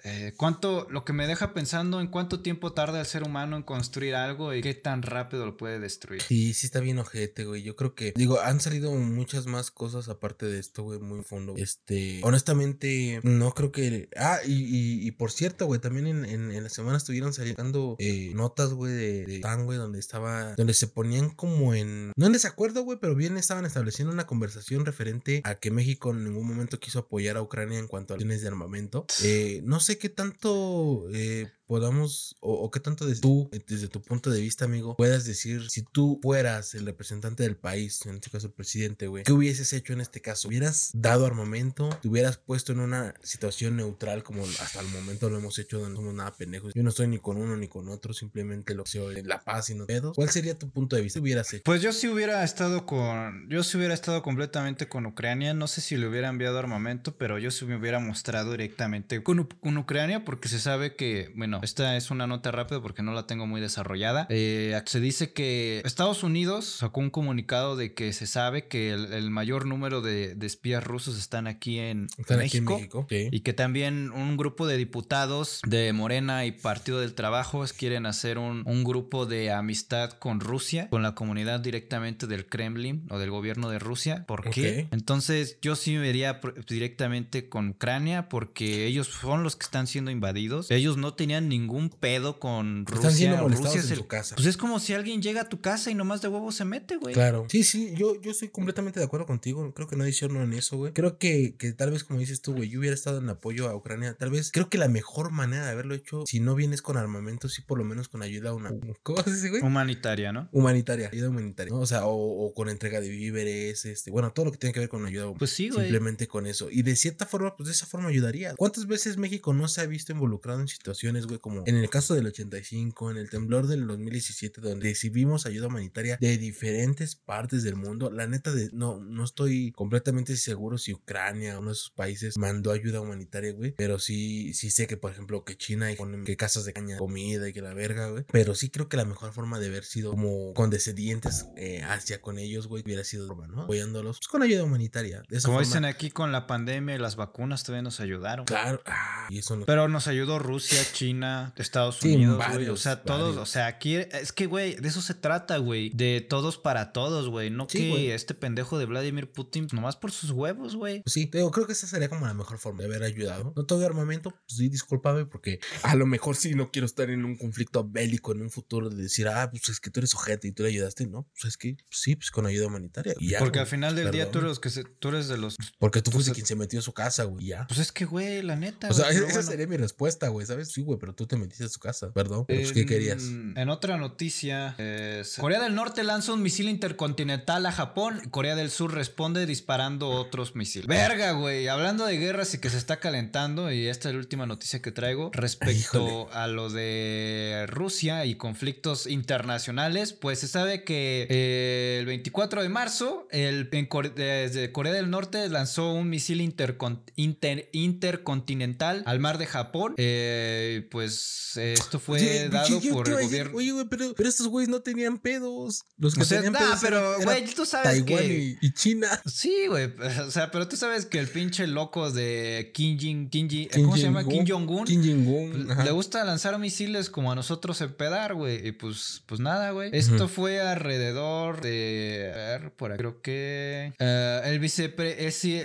eh, 0.05 0.33
¿Cuánto, 0.37 0.87
lo 0.91 1.05
que 1.05 1.13
me 1.13 1.27
deja 1.27 1.53
pensando 1.55 2.01
en 2.01 2.09
cuánto 2.09 2.41
tiempo 2.41 2.73
tarda 2.73 3.01
el 3.01 3.07
ser 3.07 3.23
humano 3.23 3.57
en 3.57 3.63
construir 3.63 4.15
algo 4.15 4.55
y 4.55 4.63
qué 4.63 4.75
tan 4.75 5.03
rápido 5.03 5.47
lo 5.47 5.57
puede 5.57 5.79
destruir? 5.79 6.23
Sí, 6.23 6.55
sí 6.55 6.67
está 6.67 6.81
bien 6.81 6.99
ojete, 6.99 7.45
güey. 7.45 7.63
Yo 7.63 7.77
creo 7.77 7.95
que, 7.95 8.13
digo, 8.17 8.41
han 8.41 8.61
salido 8.61 8.93
muchas 8.93 9.47
más 9.47 9.71
cosas 9.71 10.09
aparte 10.09 10.47
de 10.47 10.59
esto, 10.59 10.83
güey, 10.83 10.99
muy 10.99 11.23
fondo. 11.23 11.55
Este, 11.57 12.21
honestamente, 12.23 13.21
no 13.23 13.53
creo 13.53 13.73
que... 13.73 14.09
Ah, 14.17 14.39
y, 14.47 15.07
y, 15.07 15.11
por 15.13 15.31
cierto, 15.31 15.67
güey, 15.67 15.81
también 15.81 16.07
en, 16.07 16.25
en, 16.25 16.63
la 16.63 16.69
semana 16.69 16.97
estuvieron 16.97 17.33
saliendo 17.33 17.97
eh, 17.99 18.33
notas, 18.35 18.71
güey, 18.73 18.93
de, 18.93 19.27
de 19.27 19.41
güey, 19.65 19.79
donde 19.79 19.99
estaba, 19.99 20.55
donde 20.57 20.75
se 20.75 20.87
ponían 20.87 21.31
como 21.31 21.75
en... 21.75 22.13
No 22.17 22.27
en 22.27 22.33
desacuerdo, 22.33 22.83
güey, 22.83 22.99
pero 23.01 23.15
bien 23.15 23.37
estaban 23.37 23.65
estableciendo 23.65 24.13
una 24.13 24.27
conversación 24.27 24.85
referente 24.87 25.41
a 25.45 25.57
que 25.57 25.71
México 25.71 26.11
en 26.11 26.25
ningún 26.25 26.47
momento 26.47 26.81
quiso 26.81 27.01
apoyar 27.01 27.37
a 27.37 27.43
Ucrania 27.43 27.79
en 27.79 27.89
cuanto 27.89 28.15
a 28.15 28.17
bienes 28.17 28.43
de 28.43 28.49
armamento. 28.49 29.07
Eh, 29.23 29.61
no 29.65 29.81
sé 29.81 29.99
qué 29.99 30.09
tanto... 30.09 31.07
eh, 31.13 31.49
podamos, 31.67 32.37
o, 32.41 32.53
o 32.55 32.71
qué 32.71 32.81
tanto 32.81 33.07
de 33.07 33.17
tú, 33.17 33.49
eh, 33.53 33.61
desde 33.67 33.89
tu 33.89 34.01
punto 34.03 34.31
de 34.31 34.41
vista, 34.41 34.65
amigo, 34.65 34.97
puedas 34.97 35.25
decir, 35.25 35.71
si 35.71 35.83
tú 35.83 36.21
fueras 36.23 36.75
el 36.75 36.87
representante 36.87 37.43
del 37.43 37.57
país, 37.57 38.05
en 38.07 38.17
este 38.17 38.31
caso 38.31 38.49
el 38.49 38.53
presidente, 38.53 39.07
güey, 39.07 39.25
¿qué 39.25 39.33
hubieses 39.33 39.73
hecho 39.73 39.93
en 39.93 40.01
este 40.01 40.21
caso? 40.21 40.49
¿Hubieras 40.49 40.91
dado 40.95 41.27
armamento? 41.27 41.91
¿Te 42.03 42.09
hubieras 42.09 42.39
puesto 42.39 42.73
en 42.73 42.81
una 42.81 43.15
situación 43.23 43.77
neutral 43.77 44.23
como 44.23 44.45
hasta 44.45 44.81
el 44.81 44.89
momento 44.89 45.31
lo 45.31 45.39
hemos 45.39 45.59
hecho, 45.59 45.79
donde 45.79 45.95
no 45.95 45.97
somos 46.01 46.15
nada 46.15 46.35
pendejos? 46.35 46.73
Yo 46.75 46.83
no 46.83 46.91
estoy 46.91 47.09
ni 47.09 47.19
con 47.19 47.37
uno 47.37 47.57
ni 47.57 47.69
con 47.69 47.89
otro, 47.89 48.13
simplemente 48.13 48.75
lo 48.75 48.85
deseo 48.85 49.09
de 49.09 49.23
la 49.23 49.43
paz 49.43 49.71
y 49.71 49.75
no 49.75 49.87
pedos. 49.87 50.15
¿Cuál 50.15 50.31
sería 50.31 50.59
tu 50.59 50.71
punto 50.71 50.97
de 50.97 51.03
vista? 51.03 51.19
¿Qué 51.19 51.23
hubieras 51.23 51.53
hecho? 51.53 51.63
Pues 51.65 51.83
yo 51.83 51.93
sí 51.93 52.09
hubiera 52.09 52.43
estado 52.45 52.87
con. 52.87 53.49
Yo 53.49 53.63
sí 53.63 53.77
hubiera 53.77 53.95
estado 53.95 54.23
completamente 54.23 54.89
con 54.89 55.07
Ucrania. 55.07 55.55
No 55.55 55.67
sé 55.67 55.81
si 55.81 55.97
le 55.97 56.07
hubiera 56.07 56.29
enviado 56.29 56.59
armamento, 56.59 57.17
pero 57.17 57.39
yo 57.39 57.51
sí 57.51 57.65
me 57.65 57.77
hubiera 57.77 57.99
mostrado 58.01 58.53
directamente 58.53 59.23
con, 59.23 59.45
con 59.47 59.79
Ucrania 59.79 60.25
porque 60.25 60.49
se 60.49 60.59
sabe 60.59 60.97
que. 60.97 61.33
Bueno, 61.37 61.54
esta 61.63 61.97
es 61.97 62.11
una 62.11 62.27
nota 62.27 62.51
rápida 62.51 62.81
porque 62.81 63.03
no 63.03 63.13
la 63.13 63.27
tengo 63.27 63.47
muy 63.47 63.61
desarrollada. 63.61 64.27
Eh, 64.31 64.81
se 64.87 65.01
dice 65.01 65.33
que 65.33 65.83
Estados 65.85 66.23
Unidos 66.23 66.65
sacó 66.65 67.01
un 67.01 67.11
comunicado 67.11 67.77
de 67.77 67.95
que 67.95 68.13
se 68.13 68.27
sabe 68.27 68.69
que 68.69 68.93
el, 68.93 69.13
el 69.13 69.31
mayor 69.31 69.67
número 69.67 70.01
de, 70.01 70.35
de 70.35 70.47
espías 70.47 70.85
rusos 70.85 71.19
están 71.19 71.47
aquí 71.47 71.79
en, 71.79 72.07
Están 72.19 72.41
aquí 72.41 72.59
en 72.59 72.65
México. 72.65 73.07
Sí. 73.09 73.29
Y 73.31 73.41
que 73.41 73.53
también 73.53 74.11
un 74.13 74.37
grupo 74.37 74.67
de 74.67 74.77
diputados 74.77 75.61
de 75.67 75.93
Morena 75.93 76.45
y 76.47 76.53
Partido 76.53 77.01
del 77.01 77.15
Trabajo 77.15 77.65
quieren 77.77 78.07
hacer 78.07 78.39
un, 78.39 78.63
un 78.67 78.85
grupo 78.85 79.27
de 79.27 79.53
amistad 79.53 80.11
con 80.11 80.41
Rusia, 80.41 80.89
con 80.91 81.03
la 81.03 81.15
comunidad 81.15 81.61
directamente 81.61 82.27
del 82.27 82.47
Kremlin 82.47 83.07
o 83.11 83.19
del 83.19 83.31
gobierno 83.31 83.69
de 83.71 83.79
Rusia. 83.79 84.25
¿Por 84.27 84.51
qué? 84.51 84.89
Entonces 84.91 85.59
yo 85.63 85.77
sí 85.77 85.97
me 85.97 86.09
iría 86.09 86.41
directamente 86.69 87.49
con 87.49 87.71
Ucrania 87.71 88.29
porque 88.29 88.87
ellos 88.87 89.09
son 89.09 89.43
los 89.43 89.57
que 89.57 89.65
están 89.65 89.87
siendo 89.87 90.11
invadidos. 90.11 90.71
Ellos 90.71 90.97
no 90.97 91.15
tenían 91.15 91.44
ningún 91.49 91.91
pedo 91.91 92.39
con 92.39 92.87
Rusia. 92.87 93.01
Están 93.09 93.13
siendo 93.17 93.37
molestados 93.39 93.75
Rusia 93.77 93.87
en 93.87 93.93
el- 93.93 93.99
su 93.99 94.07
casa. 94.07 94.35
Pues 94.37 94.47
es 94.47 94.57
como 94.57 94.81
si 94.81 94.93
alguien 94.95 95.23
llega 95.23 95.43
a 95.43 95.49
tu 95.49 95.61
casa 95.61 95.91
y 95.91 95.95
nomás 95.95 96.23
de 96.23 96.29
huevo 96.29 96.53
se 96.53 96.65
mete, 96.65 96.97
güey. 96.97 97.15
Claro. 97.15 97.47
Sí, 97.49 97.65
sí, 97.65 97.93
yo, 97.97 98.21
yo 98.21 98.31
estoy 98.31 98.49
completamente 98.49 99.01
de 99.01 99.07
acuerdo 99.07 99.27
contigo. 99.27 99.73
Creo 99.75 99.89
que 99.89 99.97
no 99.97 100.07
hicieron 100.07 100.37
en 100.39 100.53
eso, 100.55 100.77
güey. 100.77 100.93
Creo 100.93 101.19
que, 101.19 101.57
que 101.57 101.73
tal 101.73 101.91
vez, 101.91 102.05
como 102.05 102.21
dices 102.21 102.41
tú, 102.43 102.55
güey, 102.55 102.69
yo 102.69 102.79
hubiera 102.81 102.95
estado 102.95 103.19
en 103.19 103.29
apoyo 103.29 103.69
a 103.69 103.75
Ucrania. 103.77 104.15
Tal 104.19 104.31
vez, 104.31 104.51
creo 104.53 104.69
que 104.69 104.79
la 104.79 104.89
mejor 104.89 105.31
manera 105.31 105.65
de 105.67 105.71
haberlo 105.73 105.95
hecho, 105.95 106.25
si 106.27 106.41
no 106.41 106.55
vienes 106.55 106.83
con 106.83 106.97
armamento, 106.97 107.49
sí 107.49 107.63
por 107.63 107.79
lo 107.79 107.85
menos 107.85 108.09
con 108.09 108.23
ayuda 108.23 108.51
a 108.51 108.55
una. 108.55 108.71
¿Cómo 109.03 109.23
se 109.23 109.33
dice, 109.33 109.51
güey? 109.51 109.63
Humanitaria, 109.63 110.33
¿no? 110.33 110.49
Humanitaria, 110.53 111.09
ayuda 111.13 111.29
humanitaria, 111.31 111.73
¿no? 111.73 111.81
O 111.81 111.87
sea, 111.87 112.07
o, 112.07 112.47
o 112.47 112.55
con 112.55 112.69
entrega 112.69 113.01
de 113.01 113.09
víveres, 113.09 113.85
este, 113.85 114.11
bueno, 114.11 114.33
todo 114.33 114.47
lo 114.47 114.53
que 114.53 114.59
tiene 114.59 114.73
que 114.73 114.81
ver 114.81 114.89
con 114.89 115.05
ayuda 115.07 115.33
Pues 115.35 115.51
sí, 115.51 115.69
güey. 115.69 115.83
Simplemente 115.87 116.27
con 116.29 116.47
eso. 116.47 116.71
Y 116.71 116.83
de 116.83 116.97
cierta 116.97 117.27
forma, 117.27 117.57
pues 117.57 117.67
de 117.69 117.73
esa 117.73 117.87
forma 117.87 118.09
ayudaría. 118.09 118.55
¿Cuántas 118.57 118.87
veces 118.87 119.17
México 119.17 119.53
no 119.53 119.69
se 119.69 119.81
ha 119.81 119.87
visto 119.87 120.13
involucrado 120.13 120.61
en 120.61 120.69
situaciones, 120.69 121.27
güey, 121.27 121.34
como 121.41 121.63
en 121.67 121.77
el 121.77 121.91
caso 121.91 122.15
del 122.15 122.27
85, 122.27 123.11
en 123.11 123.17
el 123.17 123.31
temblor 123.31 123.67
del 123.67 123.87
2017, 123.87 124.61
donde 124.61 124.89
recibimos 124.89 125.47
ayuda 125.47 125.69
humanitaria 125.69 126.17
de 126.21 126.39
diferentes 126.39 127.17
partes 127.17 127.63
del 127.63 127.77
mundo? 127.77 128.11
La 128.11 128.27
neta, 128.27 128.53
de, 128.53 128.71
no, 128.73 129.01
no 129.01 129.25
estoy 129.25 129.73
completamente 129.73 130.37
seguro 130.37 130.79
si 130.79 130.93
Ucrania, 130.93 131.59
uno 131.59 131.69
de 131.69 131.75
esos 131.75 131.91
países, 131.91 132.37
mandó 132.39 132.73
ayuda 132.73 133.01
humanitaria, 133.01 133.53
güey. 133.53 133.73
Pero 133.73 133.99
sí, 133.99 134.55
sí 134.55 134.71
sé 134.71 134.87
que, 134.87 134.97
por 134.97 135.11
ejemplo, 135.11 135.45
que 135.45 135.57
China 135.57 135.91
y 135.91 135.97
ponen 135.97 136.25
que 136.25 136.37
casas 136.37 136.65
de 136.65 136.73
caña, 136.73 136.97
comida 136.99 137.49
y 137.49 137.53
que 137.53 137.63
la 137.63 137.75
verga, 137.75 138.09
güey. 138.09 138.25
Pero 138.31 138.55
sí 138.55 138.71
creo 138.71 138.89
que 138.89 138.97
la 138.97 139.05
mejor 139.05 139.33
forma 139.33 139.59
de 139.59 139.67
haber 139.67 139.85
sido 139.85 140.11
como 140.11 140.53
condescendientes 140.55 141.47
eh, 141.57 141.83
hacia 141.83 142.21
con 142.21 142.39
ellos, 142.39 142.67
güey, 142.67 142.83
hubiera 142.83 143.05
sido, 143.05 143.35
¿no? 143.35 143.63
Apoyándolos 143.63 144.19
pues, 144.19 144.29
con 144.29 144.43
ayuda 144.43 144.65
humanitaria. 144.65 145.23
De 145.29 145.39
esa 145.39 145.47
Como 145.47 145.59
forma, 145.59 145.69
dicen 145.69 145.85
aquí 145.85 146.11
con 146.11 146.33
la 146.33 146.47
pandemia 146.47 146.95
y 146.95 146.99
las 146.99 147.17
vacunas 147.17 147.63
todavía 147.63 147.83
nos 147.83 148.01
ayudaron. 148.01 148.47
Claro, 148.47 148.83
ah, 148.87 149.27
y 149.31 149.39
eso 149.39 149.57
no. 149.57 149.67
Pero 149.67 149.89
nos 149.89 150.07
ayudó 150.07 150.39
Rusia, 150.39 150.81
China, 150.93 151.24
Estados 151.57 151.99
Sí, 152.01 152.15
Unidos, 152.17 152.43
güey. 152.53 152.69
O 152.69 152.77
sea, 152.77 153.03
todos, 153.03 153.35
varios. 153.37 153.43
o 153.43 153.47
sea, 153.47 153.67
aquí 153.67 153.97
es 153.97 154.33
que, 154.33 154.47
güey, 154.47 154.77
de 154.77 154.89
eso 154.89 155.03
se 155.03 155.15
trata, 155.15 155.59
güey. 155.59 155.91
De 155.91 156.21
todos 156.29 156.59
para 156.59 156.93
todos, 156.93 157.29
güey. 157.29 157.51
No 157.51 157.67
Sí, 157.69 157.79
que 157.79 157.89
güey. 157.91 158.11
este 158.11 158.35
pendejo 158.35 158.79
de 158.79 158.87
Vladimir 158.87 159.31
Putin, 159.31 159.67
nomás 159.73 159.97
por 159.97 160.13
sus 160.13 160.31
huevos, 160.31 160.77
güey. 160.77 161.03
Pues 161.03 161.13
sí, 161.15 161.29
digo, 161.33 161.51
creo 161.51 161.67
que 161.67 161.73
esa 161.73 161.87
sería 161.87 162.09
como 162.09 162.27
la 162.27 162.35
mejor 162.35 162.59
forma 162.59 162.81
de 162.81 162.87
haber 162.87 163.03
ayudado. 163.03 163.53
No 163.57 163.65
todo 163.65 163.85
armamento, 163.85 164.31
pues 164.31 164.59
sí, 164.59 164.69
discúlpame, 164.69 165.27
porque 165.27 165.61
a 165.83 165.95
lo 165.95 166.07
mejor 166.07 166.37
sí 166.37 166.55
no 166.55 166.71
quiero 166.71 166.87
estar 166.87 167.11
en 167.11 167.25
un 167.25 167.37
conflicto 167.37 167.89
bélico 167.89 168.33
en 168.33 168.43
un 168.43 168.51
futuro 168.51 168.91
de 168.91 169.03
decir, 169.03 169.29
ah, 169.29 169.51
pues 169.51 169.69
es 169.69 169.81
que 169.81 169.91
tú 169.91 170.01
eres 170.01 170.15
ojete 170.15 170.49
y 170.49 170.53
tú 170.53 170.63
le 170.63 170.71
ayudaste, 170.71 171.07
¿no? 171.07 171.29
Pues 171.33 171.45
es 171.45 171.57
que 171.57 171.75
pues 171.75 172.01
sí, 172.01 172.17
pues 172.17 172.31
con 172.31 172.47
ayuda 172.47 172.67
humanitaria. 172.67 173.15
y 173.19 173.31
ya, 173.31 173.39
Porque 173.39 173.59
güey, 173.59 173.63
al 173.63 173.67
final 173.67 173.97
del 173.97 174.11
día 174.11 174.31
tú 174.31 174.39
eres, 174.39 174.49
los 174.49 174.61
que 174.61 174.71
se- 174.71 174.85
tú 174.85 175.09
eres 175.09 175.29
de 175.29 175.39
los... 175.39 175.57
Porque 175.79 176.03
tú 176.03 176.11
fuiste 176.11 176.31
Pues, 176.31 176.37
quien 176.37 176.47
se 176.47 176.57
metió 176.57 176.79
a 176.79 176.83
su 176.83 176.93
casa, 176.93 177.25
güey, 177.25 177.47
ya. 177.47 177.67
Pues 177.67 177.81
es 177.81 177.93
que, 177.93 178.05
güey, 178.05 178.43
la 178.43 178.57
neta. 178.57 178.89
O 178.89 178.95
sea, 178.95 179.07
pero 179.09 179.25
esa 179.27 179.35
bueno. 179.37 179.51
sería 179.51 179.67
mi 179.67 179.77
respuesta, 179.77 180.29
güey, 180.29 180.47
¿sabes? 180.47 180.73
Sí, 180.73 180.83
güey, 180.83 180.99
pero 180.99 181.14
tú 181.15 181.27
te 181.27 181.37
metiste 181.37 181.65
a 181.65 181.69
su 181.69 181.81
casa, 181.81 182.13
perdón. 182.13 182.45
pero, 182.47 182.61
pues, 182.61 182.73
¿qué 182.73 182.87
querías? 182.87 183.23
En 183.25 183.69
otra 183.69 183.97
noticia, 183.97 184.75
es- 184.79 185.37
Corea 185.39 185.61
del 185.63 185.75
Norte 185.75 186.03
lanza 186.05 186.33
un 186.33 186.43
misil 186.43 186.69
intercontinental 186.69 187.65
a 187.67 187.73
Japón. 187.73 188.21
Corea 188.31 188.55
del 188.57 188.71
Sur 188.71 188.95
responde 188.95 189.47
disparando 189.47 190.09
otros 190.11 190.55
misiles. 190.55 190.87
Verga, 190.89 191.33
güey. 191.33 191.69
Hablando 191.69 192.05
de 192.07 192.17
guerras 192.19 192.55
y 192.55 192.59
que 192.59 192.71
se 192.71 192.79
está 192.79 192.99
calentando, 193.01 193.71
y 193.73 193.87
esta 193.87 194.09
es 194.09 194.15
la 194.15 194.19
última 194.21 194.47
noticia 194.47 194.81
que 194.83 194.93
traigo 194.93 195.31
respecto 195.33 196.29
a 196.33 196.47
lo 196.47 196.69
de 196.71 197.67
Rusia 197.69 198.25
y 198.27 198.35
conflictos 198.37 199.07
internacionales, 199.07 200.13
pues 200.13 200.39
se 200.41 200.49
sabe 200.49 200.85
que 200.85 201.27
eh, 201.31 201.97
el 202.01 202.07
24 202.07 202.63
de 202.63 202.69
marzo, 202.69 203.27
el, 203.31 203.69
en 203.73 203.89
Core- 203.89 204.13
desde 204.15 204.73
Corea 204.73 204.93
del 204.93 205.11
Norte 205.11 205.49
lanzó 205.49 205.93
un 205.93 206.09
misil 206.09 206.41
intercon- 206.41 207.01
inter- 207.17 207.69
intercontinental 207.73 209.03
al 209.07 209.21
mar 209.21 209.39
de 209.39 209.47
Japón. 209.47 209.95
Eh, 209.97 210.87
pues 210.91 211.04
esto 211.07 212.01
fue 212.01 212.19
Oye, 212.21 212.49
dado 212.49 212.81
yo- 212.81 212.93
por 212.93 213.09
el 213.09 213.23
gobierno. 213.25 213.57
Oye, 213.57 213.71
güey, 213.73 213.87
pero, 213.89 214.13
pero 214.17 214.29
estos 214.29 214.49
güeyes 214.49 214.69
no 214.69 214.81
tenían 214.81 215.19
pedos. 215.19 215.85
Los 215.99 216.15
que 216.15 216.23
O 216.23 216.25
sea, 216.25 216.39
tenían 216.39 216.53
nah, 216.55 216.59
pedos 216.61 216.79
pero, 216.83 217.21
güey, 217.23 217.45
tú 217.55 217.65
sabes 217.65 218.05
Taiwán 218.05 218.23
que- 218.25 218.57
y, 218.61 218.73
China. 218.73 219.09
Sí, 219.27 219.67
güey. 219.69 219.93
O 220.27 220.31
sea, 220.31 220.51
pero 220.51 220.67
tú 220.69 220.77
sabes 220.77 221.07
que 221.07 221.19
el 221.19 221.29
pinche 221.29 221.67
loco 221.67 222.11
de 222.11 222.71
Kim 222.75 222.99
Jong, 223.01 223.31
Kim 223.31 223.49
Ji- 223.49 223.69
Kim 223.69 223.83
¿cómo 223.85 223.97
se 223.97 224.03
llama? 224.03 224.25
Kim 224.27 224.45
Jong-un. 224.49 224.85
Kim 224.87 225.03
Jong-un. 225.03 225.67
Pues. 225.67 225.85
Le 225.85 225.91
gusta 225.93 226.25
lanzar 226.25 226.59
misiles 226.59 227.09
como 227.11 227.31
a 227.31 227.35
nosotros 227.35 227.81
empedar, 227.81 228.35
güey. 228.35 228.67
Y 228.67 228.73
pues, 228.73 229.23
pues 229.27 229.41
nada, 229.41 229.71
güey. 229.71 229.91
Esto 229.93 230.29
fue 230.29 230.61
alrededor 230.61 231.61
de. 231.61 232.33
A 232.35 232.37
ver, 232.59 232.73
por 232.75 232.93
aquí 232.93 232.99
creo 232.99 233.21
que. 233.23 233.93
eh, 233.99 234.41
el, 234.47 234.61
vicepre- 234.61 235.17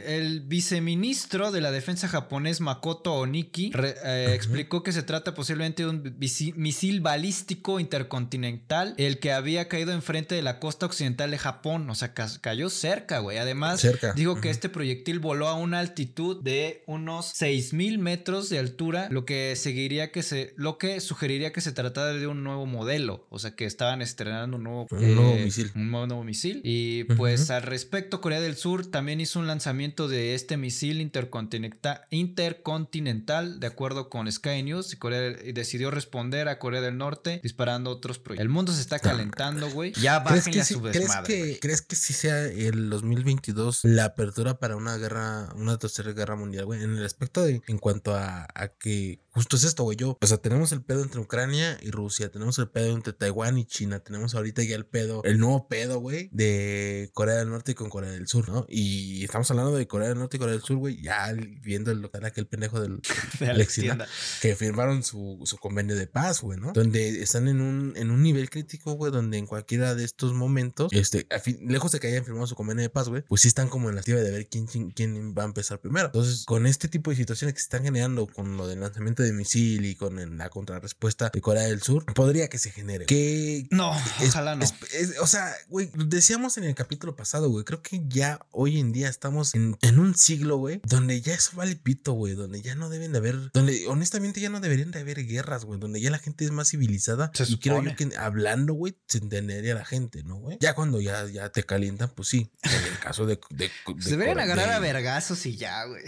el 0.06 0.42
viceministro 0.42 1.52
de 1.52 1.62
la 1.62 1.72
defensa 1.72 2.08
japonés, 2.08 2.62
Makoto 2.62 3.14
Oniki, 3.14 3.72
re- 3.74 3.96
eh, 4.04 4.34
explicó 4.34 4.84
que 4.84 4.92
se 4.92 5.04
trata 5.04 5.29
posiblemente 5.34 5.86
un 5.86 6.16
misil 6.56 7.02
balístico 7.02 7.80
intercontinental, 7.80 8.94
el 8.98 9.20
que 9.20 9.32
había 9.32 9.68
caído 9.68 9.92
enfrente 9.94 10.36
de 10.36 10.42
la 10.42 10.60
costa 10.60 10.86
occidental 10.86 11.32
de 11.32 11.38
Japón. 11.38 11.90
O 11.90 11.96
sea, 11.96 12.14
ca- 12.14 12.30
cayó 12.42 12.70
cerca, 12.70 13.20
güey. 13.20 13.38
Además, 13.38 13.80
Cerca. 13.82 14.14
dijo 14.14 14.40
que 14.42 14.50
este 14.50 14.70
proyectil 14.70 15.20
voló 15.20 15.48
a 15.48 15.54
una 15.56 15.80
altitud 15.80 16.42
de 16.44 16.84
unos 16.88 17.28
6000 17.28 17.98
metros 18.00 18.50
de 18.50 18.60
altura, 18.60 19.08
lo 19.12 19.26
que 19.26 19.56
seguiría 19.56 20.12
que 20.12 20.24
se, 20.24 20.54
lo 20.58 20.78
que 20.78 21.00
sugeriría 21.02 21.52
que 21.54 21.62
se 21.62 21.72
tratara 21.72 22.14
de 22.14 22.28
un 22.28 22.44
nuevo 22.44 22.66
modelo, 22.66 23.26
o 23.30 23.40
sea 23.40 23.56
que 23.56 23.66
estaban 23.66 24.02
estrenando 24.02 24.58
un 24.58 24.64
nuevo, 24.64 24.88
Un 24.92 25.16
nuevo 25.16 25.36
misil. 25.36 25.72
un 25.76 25.92
nuevo, 25.92 26.24
misil. 26.24 26.62
Y 26.64 27.04
pues 27.06 27.50
al 27.52 27.64
respecto, 27.64 28.22
Corea 28.22 28.42
del 28.42 28.56
Sur 28.56 28.86
también 28.86 29.22
hizo 29.22 29.40
un 29.40 29.48
lanzamiento 29.48 30.08
de 30.08 30.34
este 30.36 30.58
misil 30.58 31.02
intercontinenta- 31.02 32.06
intercontinental, 32.10 33.60
de 33.60 33.68
acuerdo 33.68 34.10
con 34.10 34.32
Sky 34.32 34.64
News, 34.64 34.94
y 34.94 34.98
Corea 34.98 35.19
y 35.44 35.52
decidió 35.52 35.92
responder 35.92 36.48
a 36.48 36.60
Corea 36.60 36.82
del 36.82 36.98
Norte 36.98 37.40
disparando 37.44 37.90
otros 37.90 38.20
proyectos. 38.20 38.44
El 38.44 38.50
mundo 38.50 38.74
se 38.74 38.82
está 38.82 39.00
calentando, 39.00 39.70
güey. 39.72 39.94
Ya 39.94 40.24
¿Crees 40.24 40.46
bájenle 40.46 40.52
que, 40.52 40.62
a 40.62 40.66
su 40.66 40.82
¿crees, 40.82 41.00
desmadre. 41.00 41.28
que. 41.28 41.60
¿Crees 41.60 41.82
que 41.82 41.96
sí 41.96 42.14
sea 42.14 42.46
el 42.46 42.90
2022 42.90 43.82
la 43.84 44.06
apertura 44.06 44.60
para 44.60 44.76
una 44.76 44.98
guerra, 44.98 45.50
una 45.56 45.78
tercera 45.78 46.14
guerra 46.14 46.36
mundial, 46.36 46.66
güey? 46.66 46.84
En 46.84 46.98
el 46.98 47.06
aspecto 47.06 47.44
de, 47.44 47.62
en 47.68 47.78
cuanto 47.78 48.16
a, 48.16 48.48
a 48.54 48.68
que 48.70 49.20
justo 49.32 49.56
es 49.56 49.64
esto, 49.64 49.84
güey, 49.84 49.98
yo, 49.98 50.18
o 50.20 50.28
sea, 50.28 50.38
tenemos 50.38 50.72
el 50.72 50.82
pedo 50.84 51.04
entre 51.04 51.20
Ucrania 51.20 51.78
y 51.82 51.92
Rusia, 51.92 52.30
tenemos 52.32 52.58
el 52.60 52.70
pedo 52.70 52.88
entre 52.94 53.14
Taiwán 53.14 53.58
y 53.58 53.66
China, 53.66 54.00
tenemos 54.00 54.36
ahorita 54.36 54.64
ya 54.64 54.76
el 54.76 54.86
pedo, 54.86 55.22
el 55.24 55.40
nuevo 55.40 55.68
pedo, 55.68 56.00
güey, 56.00 56.30
de 56.32 57.10
Corea 57.14 57.36
del 57.36 57.50
Norte 57.50 57.76
con 57.76 57.90
Corea 57.90 58.12
del 58.12 58.28
Sur, 58.28 58.50
¿no? 58.50 58.66
Y 58.68 59.24
estamos 59.24 59.50
hablando 59.52 59.76
de 59.76 59.88
Corea 59.88 60.10
del 60.10 60.18
Norte 60.20 60.38
y 60.38 60.40
Corea 60.40 60.54
del 60.54 60.64
Sur, 60.64 60.78
güey, 60.78 61.02
ya 61.02 61.34
viendo 61.62 61.94
lo 61.94 62.10
que 62.12 62.18
era 62.18 62.28
aquel 62.30 62.48
pendejo 62.48 62.80
del 62.82 63.00
De 63.40 64.08
que 64.42 64.56
firmaron 64.56 65.04
su, 65.04 65.40
su 65.46 65.58
convenio 65.58 65.96
de 65.96 66.08
paz, 66.08 66.42
güey, 66.42 66.60
¿no? 66.60 66.74
Donde 66.74 67.22
están 67.22 67.48
en 67.48 67.62
un, 67.62 67.94
en 67.96 68.12
un 68.12 68.22
nivel 68.24 68.50
crítico, 68.50 68.94
güey, 68.94 69.12
donde 69.12 69.38
en 69.38 69.46
cualquiera 69.46 69.96
de 69.96 70.04
estos 70.04 70.34
momentos, 70.34 70.92
este, 70.94 71.28
a 71.30 71.40
fin- 71.40 71.60
lejos 71.68 71.92
de 71.92 72.00
que 72.00 72.08
hayan 72.08 72.26
firmado 72.26 72.48
su 72.48 72.56
convenio 72.56 72.82
de 72.84 72.90
paz, 72.90 73.10
güey, 73.10 73.24
pues 73.28 73.42
sí 73.42 73.48
están 73.48 73.70
como 73.70 73.90
en 73.90 73.96
la 73.96 74.02
activa 74.02 74.20
de 74.20 74.32
ver 74.32 74.48
quién, 74.48 74.66
quién, 74.66 74.92
quién 74.92 75.34
va 75.38 75.44
a 75.44 75.46
empezar 75.46 75.80
primero. 75.80 76.08
Entonces, 76.08 76.46
con 76.46 76.66
este 76.66 76.88
tipo 76.88 77.12
de 77.12 77.18
situaciones 77.18 77.54
que 77.54 77.60
se 77.60 77.66
están 77.66 77.84
generando, 77.84 78.28
con 78.28 78.58
lo 78.58 78.68
del 78.68 78.80
lanzamiento 78.80 79.19
de 79.24 79.34
misil 79.34 79.86
y 79.86 79.96
con 79.96 80.38
la 80.38 80.50
contrarrespuesta 80.50 81.30
de 81.34 81.42
Corea 81.42 81.64
del 81.64 81.82
Sur, 81.82 82.06
podría 82.14 82.48
que 82.48 82.58
se 82.60 82.72
genere. 82.72 83.06
Que 83.06 83.68
No, 83.72 83.94
es- 84.22 84.30
ojalá 84.30 84.56
no. 84.56 84.64
es- 84.64 84.74
es- 84.94 85.20
o 85.20 85.28
sea, 85.28 85.54
güey, 85.68 85.90
decíamos 85.94 86.58
en 86.58 86.64
el 86.66 86.76
capítulo 86.76 87.16
pasado, 87.16 87.50
güey, 87.50 87.66
creo 87.66 87.82
que 87.82 88.02
ya 88.08 88.40
hoy 88.52 88.80
en 88.80 88.92
día 88.92 89.10
estamos 89.10 89.56
en, 89.56 89.78
en 89.82 90.00
un 90.00 90.16
siglo, 90.16 90.58
güey, 90.58 90.82
donde 90.86 91.20
ya 91.22 91.34
eso 91.34 91.52
vale 91.56 91.76
pito, 91.76 92.14
güey, 92.14 92.34
donde 92.34 92.62
ya 92.62 92.76
no 92.76 92.90
deben 92.90 93.12
de 93.12 93.18
haber, 93.20 93.52
donde 93.54 93.88
honestamente 93.88 94.40
ya 94.42 94.50
no 94.50 94.60
deberían 94.60 94.92
de 94.92 95.00
haber 95.00 95.26
guerras, 95.26 95.66
güey, 95.66 95.80
donde 95.80 96.02
ya 96.02 96.10
la 96.12 96.20
gente 96.20 96.46
es 96.46 96.52
más 96.52 96.70
civilizada. 96.70 97.32
Se 97.34 97.44
y 97.44 97.58
creo 97.58 97.78
supone. 97.78 97.92
yo 97.92 98.10
que 98.10 98.18
hablando, 98.18 98.74
güey, 98.74 98.98
se 99.08 99.20
entendería 99.20 99.74
la 99.76 99.86
gente, 99.86 100.24
¿no, 100.24 100.36
güey? 100.38 100.58
Ya 100.60 100.74
cuando 100.76 101.00
ya, 101.02 101.26
ya 101.28 101.50
te 101.50 101.64
calientan, 101.64 102.10
pues 102.16 102.30
sí. 102.30 102.52
En 102.64 102.72
el 102.92 103.00
caso 103.00 103.26
de. 103.26 103.40
de, 103.50 103.70
de- 103.88 104.02
Se 104.02 104.12
deberían 104.12 104.38
de- 104.38 104.44
agarrar 104.44 104.70
a 104.72 104.80
vergazos 104.80 105.46
y 105.46 105.56
ya, 105.58 105.84
güey. 105.86 106.04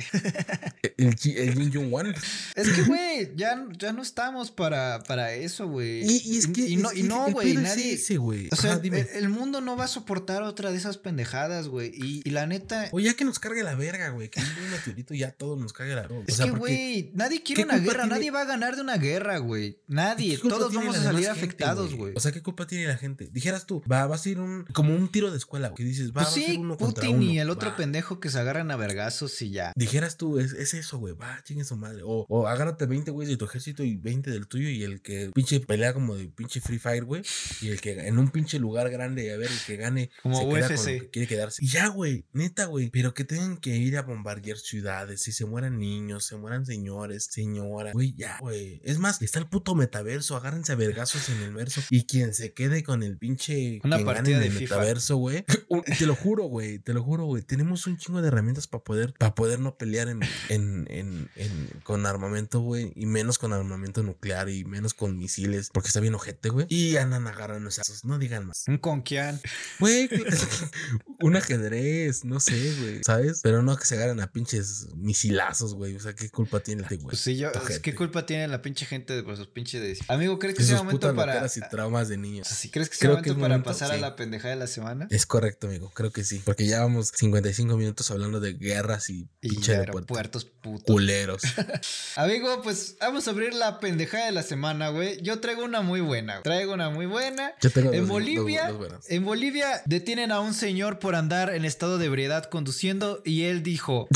El, 0.98 1.08
el 1.08 1.54
Jin 1.56 1.74
Jong 1.74 1.92
Wan. 1.92 2.14
Es 2.56 2.70
que, 2.70 2.82
güey, 2.84 3.01
ya, 3.36 3.66
ya 3.78 3.94
no 3.94 4.02
estamos 4.02 4.52
para, 4.52 5.02
para 5.08 5.34
eso, 5.34 5.68
güey. 5.68 6.04
Y, 6.04 6.22
y 6.26 6.38
es 6.38 6.48
que. 6.48 6.62
Y 6.68 6.78
no, 6.78 6.92
y 6.94 7.02
güey, 7.32 7.54
pedo 7.54 7.62
es 7.62 7.70
nadie. 7.70 7.94
ese, 7.94 8.18
güey. 8.18 8.48
O 8.52 8.56
sea, 8.56 8.72
Ajá, 8.74 8.80
dime. 8.80 9.02
el, 9.02 9.08
el 9.24 9.30
mundo 9.30 9.62
no 9.62 9.76
va 9.78 9.86
a 9.86 9.88
soportar 9.88 10.44
otra 10.44 10.72
de 10.72 10.78
esas 10.78 10.98
pendejadas, 10.98 11.68
güey. 11.68 11.92
Y, 11.94 12.30
la 12.30 12.46
neta. 12.48 12.88
O 12.92 13.00
ya 13.00 13.14
que 13.14 13.26
nos 13.26 13.40
cargue 13.40 13.64
la 13.64 13.76
verga, 13.76 14.10
güey. 14.10 14.30
Que 14.30 14.40
un 14.40 14.72
meteorito 14.72 15.14
ya 15.14 15.32
todo 15.32 15.56
nos 15.56 15.74
cargue 15.74 15.96
la 15.96 16.02
verga. 16.04 16.24
Es 16.28 16.34
O 16.36 16.38
sea, 16.38 16.46
que, 16.46 16.52
güey, 16.52 17.12
nadie 17.14 17.44
quiere 17.44 17.64
¿qué 17.64 17.70
una 17.70 17.78
guerra, 17.80 18.04
tiene- 18.04 18.16
nadie 18.16 18.32
va 18.32 18.42
a 18.42 18.46
ganar 18.46 18.76
de 18.76 18.82
una 18.82 18.98
guerra, 18.98 19.38
güey. 19.40 19.80
Nadie, 19.88 20.36
¿Qué 20.36 20.42
culpa 20.42 20.58
todos 20.58 20.74
vamos 20.74 20.96
a 20.98 21.04
salir 21.04 21.28
afectados, 21.30 21.94
güey. 21.96 22.14
O 22.16 22.20
sea, 22.20 22.32
¿qué 22.32 22.42
culpa 22.42 22.68
tiene 22.68 22.88
la 22.88 22.98
gente? 22.98 23.30
Dijeras 23.32 23.66
tú, 23.66 23.82
va, 23.92 24.08
va 24.08 24.16
a 24.16 24.20
ser 24.20 24.40
un. 24.40 24.66
Como 24.74 24.96
un 24.96 25.10
tiro 25.12 25.32
de 25.32 25.38
escuela, 25.38 25.70
güey, 25.70 25.78
que 25.78 25.84
dices, 25.84 26.10
va, 26.10 26.14
Pues 26.24 26.28
va 26.28 26.30
a 26.30 26.34
ser 26.34 26.60
uno 26.60 26.78
contra 26.78 27.04
Putin 27.04 27.16
uno. 27.18 27.32
y 27.32 27.40
el 27.40 27.50
otro 27.50 27.70
va. 27.72 27.76
pendejo 27.76 28.20
que 28.20 28.30
se 28.30 28.40
agarran 28.40 28.72
a 28.72 28.76
vergazos 28.76 29.42
y 29.42 29.52
ya. 29.52 29.74
Dijeras 29.76 30.18
tú, 30.18 30.40
es, 30.40 30.54
es 30.54 30.74
eso, 30.74 30.98
güey, 31.00 31.14
va, 31.14 31.42
chingue 31.44 31.64
su 31.64 31.76
madre. 31.78 32.02
O, 32.04 32.26
o 32.30 32.48
agárrate 32.48 32.86
20 32.92 33.12
güeyes 33.12 33.30
de 33.32 33.38
tu 33.38 33.46
ejército 33.46 33.84
y 33.84 33.96
20 33.96 34.30
del 34.30 34.48
tuyo 34.48 34.70
y 34.70 34.84
el 34.84 35.02
que 35.02 35.32
pinche 35.34 35.60
pelea 35.60 35.94
como 35.94 36.16
de 36.16 36.28
pinche 36.28 36.62
Free 36.62 36.78
Fire, 36.80 37.04
güey. 37.06 37.24
Y 37.62 37.70
el 37.70 37.82
que 37.82 38.08
en 38.08 38.20
un 38.20 38.30
pinche 38.30 38.60
lugar 38.60 38.90
grande, 38.90 39.34
a 39.34 39.38
ver, 39.38 39.50
el 39.52 39.60
que 39.66 39.78
gane 39.78 40.12
Como 40.22 40.38
se 40.38 40.44
queda 40.48 40.68
con 40.68 40.76
lo 40.78 40.84
que 41.02 41.10
quiere 41.10 41.28
quedarse. 41.28 41.64
Y 41.64 41.68
ya, 41.68 41.88
güey, 41.88 42.26
neta, 42.34 42.66
güey. 42.66 42.90
Pero 42.90 43.14
que 43.14 43.24
tengan 43.24 43.58
que 43.58 43.76
ir 43.78 43.98
a 43.98 44.04
bombardear 44.04 44.58
ciudades, 44.58 45.22
si 45.22 45.32
se 45.32 45.46
mueran 45.46 45.80
niños, 45.80 46.26
se 46.26 46.36
mueran 46.38 46.66
señores, 46.66 47.28
señoras. 47.32 47.94
Güey, 47.94 48.14
ya, 48.16 48.38
güey. 48.40 48.82
Es 48.84 49.00
más, 49.00 49.22
está 49.22 49.40
el 49.40 49.48
puto 49.48 49.74
metaverso, 49.76 50.36
agárrense 50.36 50.72
a 50.72 50.76
vergazos 50.76 51.30
en 51.30 51.42
el 51.42 51.54
verso. 51.54 51.82
Y 51.90 52.06
quien 52.06 52.34
se 52.34 52.54
quede 52.54 52.84
con 52.84 53.04
el 53.04 53.18
pinche. 53.18 53.80
Una 53.84 53.98
quien 53.98 54.06
partida 54.06 54.40
de 54.40 54.48
el 54.48 54.52
FIFA. 54.54 54.76
metaverso, 54.76 55.18
güey. 55.18 55.44
Te 55.98 56.06
lo 56.06 56.16
juro, 56.16 56.46
güey. 56.46 56.80
Te 56.80 56.94
lo 56.94 57.04
juro, 57.04 57.26
güey. 57.26 57.44
Tenemos 57.44 57.88
un 57.88 57.98
chingo 57.98 58.22
de 58.22 58.28
herramientas 58.28 58.68
para 58.68 58.84
poder, 58.84 59.14
para 59.18 59.34
poder 59.36 59.60
no 59.60 59.78
pelear 59.78 60.10
en, 60.10 60.20
en, 60.50 60.88
en, 60.90 61.30
en- 61.36 61.70
con 61.84 62.06
armamento, 62.06 62.60
güey. 62.62 62.81
Y 62.96 63.06
menos 63.06 63.38
con 63.38 63.54
armamento 63.54 64.04
nuclear 64.04 64.50
y 64.50 64.64
menos 64.66 64.94
con 64.94 65.18
misiles. 65.18 65.70
Porque 65.74 65.88
está 65.88 66.00
bien 66.00 66.16
ojete, 66.16 66.50
güey. 66.50 66.66
Y 66.70 66.98
andan 66.98 67.28
agarrando 67.28 67.70
esos. 67.70 68.06
No 68.06 68.18
digan 68.18 68.46
más. 68.48 68.66
Un 68.68 68.78
conquian. 68.78 69.40
Güey, 69.80 70.10
un 71.22 71.36
ajedrez, 71.36 72.26
no 72.26 72.40
sé, 72.40 72.76
güey. 72.80 73.02
¿Sabes? 73.06 73.42
Pero 73.44 73.62
no 73.64 73.78
que 73.78 73.86
se 73.86 73.96
agarren 73.96 74.20
a 74.20 74.32
pinches 74.32 74.88
misilazos, 74.96 75.76
güey. 75.76 75.96
O 75.96 76.00
sea, 76.00 76.14
¿qué 76.14 76.30
culpa 76.30 76.60
tiene 76.62 76.82
la 76.84 76.88
güey? 76.88 77.00
Pues 77.02 77.20
sí, 77.20 77.38
yo. 77.38 77.52
es. 77.70 77.80
¿Qué 77.80 77.96
culpa 77.96 78.26
tiene 78.26 78.48
la 78.48 78.62
pinche 78.62 78.86
gente 78.86 79.22
de 79.22 79.36
sus 79.36 79.48
pinches 79.48 79.82
de. 79.82 79.98
Amigo, 80.08 80.40
¿crees 80.40 80.56
que 80.56 80.64
sus 80.64 80.78
momento 80.78 81.14
para. 81.16 81.46
y 81.46 81.70
traumas 81.70 82.10
de 82.10 82.18
niños. 82.18 82.48
O 82.48 82.50
sea, 82.50 82.58
¿sí 82.58 82.70
crees 82.70 82.90
que 82.90 82.96
sea 82.96 83.10
Creo 83.10 83.22
que 83.22 83.30
momento 83.30 83.32
es 83.32 83.42
para 83.42 83.56
momento, 83.56 83.70
pasar 83.70 83.92
a 83.92 83.98
la 83.98 84.16
pendejada 84.16 84.54
de 84.54 84.60
la 84.60 84.68
semana? 84.68 85.08
Es 85.10 85.26
correcto, 85.26 85.68
amigo. 85.68 85.92
Creo 85.94 86.12
que 86.12 86.24
sí. 86.24 86.42
Porque 86.44 86.66
ya 86.66 86.82
vamos 86.82 87.12
55 87.16 87.78
minutos 87.78 88.10
hablando 88.12 88.40
de 88.40 88.54
guerras 88.54 89.10
y 89.10 89.30
Y 89.42 89.50
pinche 89.50 89.74
aeropuerto. 89.74 90.14
aeropuertos 90.14 90.46
putos. 90.46 90.86
Culeros. 90.86 91.42
Amigo, 92.16 92.62
pues 92.62 92.71
vamos 93.00 93.28
a 93.28 93.32
abrir 93.32 93.54
la 93.54 93.80
pendejada 93.80 94.26
de 94.26 94.32
la 94.32 94.44
semana, 94.44 94.90
güey. 94.90 95.22
Yo 95.22 95.40
traigo 95.40 95.64
una 95.64 95.82
muy 95.82 96.02
buena. 96.02 96.42
Traigo 96.42 96.74
una 96.74 96.90
muy 96.90 97.06
buena. 97.06 97.54
Yo 97.62 97.70
tengo 97.72 97.94
En 97.94 98.02
dos- 98.02 98.10
Bolivia, 98.10 98.64
dos- 98.64 98.72
dos 98.72 98.78
buenas. 98.80 99.10
en 99.12 99.26
Bolivia 99.26 99.82
detienen 99.86 100.32
a 100.32 100.40
un 100.40 100.54
señor 100.54 101.00
por 101.00 101.16
andar 101.16 101.54
en 101.54 101.66
estado 101.66 101.98
de 101.98 102.06
ebriedad 102.08 102.46
conduciendo 102.46 103.22
y 103.26 103.44
él 103.44 103.64
dijo, 103.64 104.08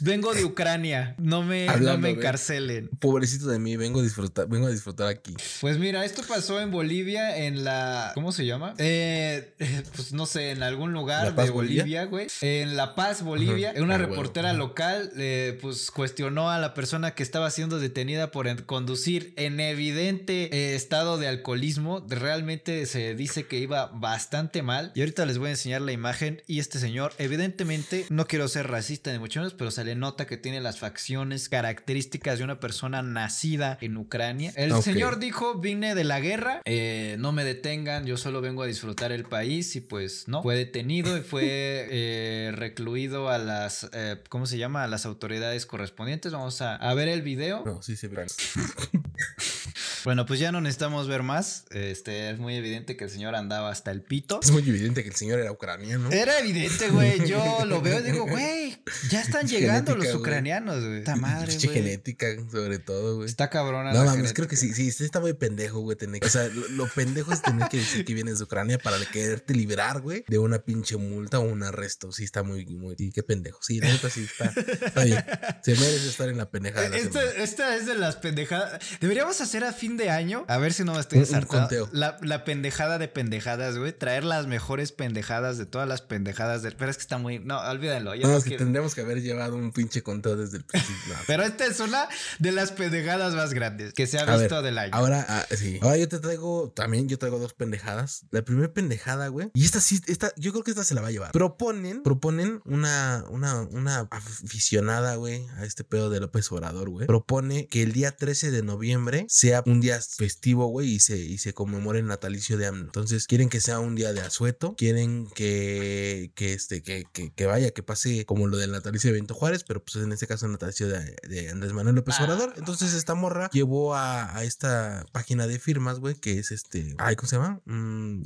vengo 0.00 0.34
de 0.34 0.44
Ucrania, 0.44 1.14
no 1.18 1.42
me, 1.42 1.66
no 1.66 1.98
me 1.98 2.08
de- 2.08 2.14
encarcelen. 2.14 2.88
Pobrecito 3.00 3.48
de 3.48 3.58
mí, 3.58 3.76
vengo 3.76 4.00
a 4.00 4.02
disfrutar, 4.02 4.48
vengo 4.48 4.66
a 4.66 4.70
disfrutar 4.70 5.08
aquí. 5.08 5.34
Pues 5.60 5.78
mira, 5.78 6.04
esto 6.04 6.22
pasó 6.28 6.60
en 6.60 6.70
Bolivia, 6.70 7.36
en 7.38 7.64
la... 7.64 8.12
¿Cómo 8.14 8.32
se 8.32 8.46
llama? 8.46 8.74
Eh, 8.78 9.54
pues 9.94 10.12
no 10.12 10.26
sé, 10.26 10.50
en 10.50 10.62
algún 10.62 10.92
lugar 10.92 11.24
¿La 11.28 11.34
Paz, 11.34 11.46
de 11.46 11.50
Bolivia? 11.50 11.82
Bolivia, 11.82 12.04
güey. 12.04 12.26
En 12.40 12.76
La 12.76 12.94
Paz, 12.94 13.22
Bolivia. 13.22 13.72
Ujú. 13.74 13.82
Una 13.84 13.94
Ah, 13.94 13.98
reportera 13.98 14.52
local, 14.52 15.10
eh, 15.16 15.58
pues 15.60 15.90
cuestionó 15.90 16.50
a 16.50 16.58
la 16.58 16.74
persona 16.74 17.14
que 17.14 17.22
estaba 17.22 17.50
siendo 17.50 17.78
detenida 17.90 18.30
por 18.30 18.64
conducir 18.66 19.34
en 19.36 19.58
evidente 19.58 20.44
eh, 20.56 20.74
estado 20.76 21.18
de 21.18 21.26
alcoholismo. 21.26 22.06
Realmente 22.08 22.86
se 22.86 23.16
dice 23.16 23.46
que 23.46 23.58
iba 23.58 23.86
bastante 23.86 24.62
mal. 24.62 24.92
Y 24.94 25.00
ahorita 25.00 25.26
les 25.26 25.38
voy 25.38 25.48
a 25.48 25.50
enseñar 25.50 25.82
la 25.82 25.90
imagen. 25.90 26.40
Y 26.46 26.60
este 26.60 26.78
señor, 26.78 27.12
evidentemente, 27.18 28.06
no 28.08 28.26
quiero 28.26 28.46
ser 28.46 28.68
racista 28.68 29.12
ni 29.12 29.18
mucho 29.18 29.40
menos, 29.40 29.54
pero 29.54 29.72
se 29.72 29.84
le 29.84 29.96
nota 29.96 30.26
que 30.26 30.36
tiene 30.36 30.60
las 30.60 30.78
facciones 30.78 31.48
características 31.48 32.38
de 32.38 32.44
una 32.44 32.60
persona 32.60 33.02
nacida 33.02 33.76
en 33.80 33.96
Ucrania. 33.96 34.52
El 34.54 34.80
señor 34.82 35.18
dijo, 35.18 35.56
vine 35.56 35.96
de 35.96 36.04
la 36.04 36.20
guerra, 36.20 36.62
eh, 36.64 37.16
no 37.18 37.32
me 37.32 37.44
detengan, 37.44 38.06
yo 38.06 38.16
solo 38.16 38.40
vengo 38.40 38.62
a 38.62 38.66
disfrutar 38.66 39.10
el 39.10 39.24
país 39.24 39.74
y 39.74 39.80
pues 39.80 40.28
no, 40.28 40.42
fue 40.42 40.54
detenido 40.54 41.16
y 41.16 41.22
fue 41.22 41.42
eh, 41.90 42.52
recluido 42.54 43.28
a 43.28 43.38
las, 43.38 43.90
¿cómo 44.28 44.46
se 44.46 44.58
llama? 44.58 44.84
A 44.84 44.86
las 44.86 45.06
autoridades 45.06 45.66
correspondientes. 45.66 46.32
Vamos 46.32 46.62
a, 46.62 46.76
a 46.76 46.94
ver 46.94 47.08
el 47.08 47.22
video. 47.22 47.64
No, 47.66 47.79
sí, 47.82 47.96
sí, 47.96 48.08
pero- 48.08 48.26
Bueno, 50.04 50.26
pues 50.26 50.40
ya 50.40 50.52
no 50.52 50.60
necesitamos 50.60 51.08
ver 51.08 51.22
más. 51.22 51.64
Este, 51.70 52.30
es 52.30 52.38
muy 52.38 52.54
evidente 52.54 52.96
que 52.96 53.04
el 53.04 53.10
señor 53.10 53.34
andaba 53.34 53.70
hasta 53.70 53.90
el 53.90 54.02
pito. 54.02 54.40
Es 54.42 54.50
muy 54.50 54.62
evidente 54.68 55.02
que 55.02 55.08
el 55.08 55.14
señor 55.14 55.40
era 55.40 55.52
ucraniano. 55.52 56.10
Era 56.10 56.38
evidente, 56.38 56.88
güey. 56.88 57.26
Yo 57.26 57.64
lo 57.66 57.80
veo 57.80 58.00
y 58.00 58.02
digo, 58.02 58.26
güey, 58.26 58.82
ya 59.10 59.20
están 59.20 59.46
llegando 59.46 59.92
genética, 59.92 60.12
los 60.12 60.20
ucranianos, 60.20 60.84
güey. 60.84 60.98
Esta 60.98 61.16
madre, 61.16 61.54
güey. 61.54 61.68
genética, 61.68 62.26
sobre 62.50 62.78
todo, 62.78 63.16
güey. 63.16 63.28
Está 63.28 63.50
cabrona. 63.50 63.92
No 63.92 64.04
mames, 64.04 64.32
creo 64.32 64.48
que 64.48 64.56
sí, 64.56 64.72
sí, 64.72 64.88
está 65.04 65.20
muy 65.20 65.34
pendejo, 65.34 65.80
güey. 65.80 65.96
Tener, 65.96 66.24
o 66.24 66.28
sea, 66.28 66.44
lo, 66.48 66.68
lo 66.68 66.88
pendejo 66.88 67.32
es 67.32 67.42
tener 67.42 67.68
que 67.68 67.78
decir 67.78 68.04
que 68.04 68.14
vienes 68.14 68.38
de 68.38 68.44
Ucrania 68.44 68.78
para 68.78 68.98
quererte 69.06 69.54
liberar, 69.54 70.00
güey, 70.00 70.24
de 70.28 70.38
una 70.38 70.60
pinche 70.60 70.96
multa 70.96 71.38
o 71.38 71.42
un 71.42 71.62
arresto. 71.62 72.12
Sí, 72.12 72.24
está 72.24 72.42
muy, 72.42 72.64
muy, 72.66 72.96
sí, 72.96 73.12
qué 73.12 73.22
pendejo. 73.22 73.58
Sí, 73.62 73.80
la 73.80 73.88
neta 73.88 74.10
sí 74.10 74.24
está, 74.24 74.52
está 74.56 75.04
bien. 75.04 75.24
Se 75.62 75.72
merece 75.72 76.08
estar 76.08 76.28
en 76.28 76.38
la 76.38 76.50
pendejada. 76.50 76.88
de 76.88 76.90
la 76.90 76.96
Esta, 76.96 77.22
esta 77.34 77.76
es 77.76 77.86
de 77.86 77.94
las 77.94 78.16
pendejadas. 78.16 78.80
Deberíamos 79.00 79.40
hacer 79.40 79.64
a 79.64 79.72
fin 79.72 79.89
de 79.96 80.10
año. 80.10 80.44
A 80.48 80.58
ver 80.58 80.72
si 80.72 80.84
no 80.84 80.94
me 80.94 81.00
estoy 81.00 81.20
ensartando. 81.20 81.88
La, 81.92 82.18
la 82.22 82.44
pendejada 82.44 82.98
de 82.98 83.08
pendejadas, 83.08 83.76
güey. 83.78 83.92
Traer 83.92 84.24
las 84.24 84.46
mejores 84.46 84.92
pendejadas 84.92 85.58
de 85.58 85.66
todas 85.66 85.88
las 85.88 86.02
pendejadas. 86.02 86.62
Del... 86.62 86.76
Pero 86.76 86.90
es 86.90 86.96
que 86.96 87.02
está 87.02 87.18
muy. 87.18 87.38
No, 87.38 87.58
olvídenlo. 87.60 88.14
ya 88.14 88.22
No, 88.22 88.32
no 88.32 88.38
es 88.38 88.44
que 88.44 88.50
quiero. 88.50 88.64
tendríamos 88.64 88.94
que 88.94 89.00
haber 89.02 89.22
llevado 89.22 89.56
un 89.56 89.72
pinche 89.72 90.02
conteo 90.02 90.36
desde 90.36 90.58
el 90.58 90.64
principio. 90.64 91.14
No. 91.14 91.20
Pero 91.26 91.42
esta 91.42 91.66
es 91.66 91.80
una 91.80 92.08
de 92.38 92.52
las 92.52 92.72
pendejadas 92.72 93.34
más 93.34 93.52
grandes 93.54 93.92
que 93.92 94.06
se 94.06 94.18
ha 94.18 94.22
A 94.22 94.36
visto 94.36 94.56
ver, 94.56 94.64
del 94.64 94.78
año. 94.78 94.90
Ahora, 94.94 95.24
ah, 95.28 95.46
sí. 95.54 95.78
Ahora 95.82 95.96
yo 95.96 96.08
te 96.08 96.18
traigo, 96.18 96.70
también 96.74 97.08
yo 97.08 97.18
traigo 97.18 97.38
dos 97.38 97.54
pendejadas. 97.54 98.24
La 98.30 98.42
primera 98.42 98.72
pendejada, 98.72 99.28
güey. 99.28 99.50
Y 99.54 99.64
esta 99.64 99.80
sí, 99.80 100.00
esta, 100.06 100.32
yo 100.36 100.52
creo 100.52 100.64
que 100.64 100.70
esta 100.70 100.84
se 100.84 100.94
la 100.94 101.00
va 101.00 101.08
a 101.08 101.10
llevar. 101.10 101.32
Proponen, 101.32 102.02
proponen 102.02 102.60
una, 102.64 103.24
una, 103.28 103.62
una 103.62 104.08
aficionada, 104.10 105.14
güey, 105.16 105.46
a 105.56 105.64
este 105.64 105.84
pedo 105.84 106.10
de 106.10 106.20
López 106.20 106.50
Obrador, 106.52 106.88
güey. 106.90 107.06
Propone 107.06 107.66
que 107.66 107.82
el 107.82 107.92
día 107.92 108.16
13 108.16 108.50
de 108.50 108.62
noviembre 108.62 109.26
sea 109.28 109.62
un 109.66 109.79
día 109.80 110.00
festivo, 110.00 110.66
güey, 110.66 110.94
y 110.94 111.00
se, 111.00 111.18
y 111.18 111.38
se 111.38 111.54
conmemore 111.54 112.00
el 112.00 112.06
natalicio 112.06 112.56
de 112.56 112.66
AMLO. 112.66 112.84
Entonces, 112.84 113.26
quieren 113.26 113.48
que 113.48 113.60
sea 113.60 113.80
un 113.80 113.94
día 113.94 114.12
de 114.12 114.20
asueto, 114.20 114.74
quieren 114.76 115.28
que, 115.34 116.32
que 116.34 116.52
este, 116.52 116.82
que, 116.82 117.04
que, 117.12 117.32
que 117.32 117.46
vaya, 117.46 117.70
que 117.70 117.82
pase 117.82 118.24
como 118.26 118.46
lo 118.46 118.56
del 118.56 118.72
natalicio 118.72 119.08
de 119.08 119.14
Benito 119.14 119.34
Juárez, 119.34 119.64
pero 119.64 119.82
pues 119.82 119.96
en 119.96 120.12
este 120.12 120.26
caso 120.26 120.46
el 120.46 120.52
natalicio 120.52 120.88
de, 120.88 121.16
de 121.28 121.50
Andrés 121.50 121.72
Manuel 121.72 121.96
López 121.96 122.16
Ah. 122.18 122.24
Obrador. 122.24 122.54
Entonces, 122.56 122.94
esta 122.94 123.14
morra 123.14 123.50
llevó 123.52 123.94
a, 123.94 124.36
a 124.36 124.44
esta 124.44 125.06
página 125.12 125.46
de 125.46 125.58
firmas, 125.58 126.00
güey, 126.00 126.14
que 126.14 126.38
es 126.38 126.50
este, 126.50 126.94
ay, 126.98 127.16
¿cómo 127.16 127.28
se 127.28 127.36
llama? 127.36 127.60
Mm. 127.64 128.22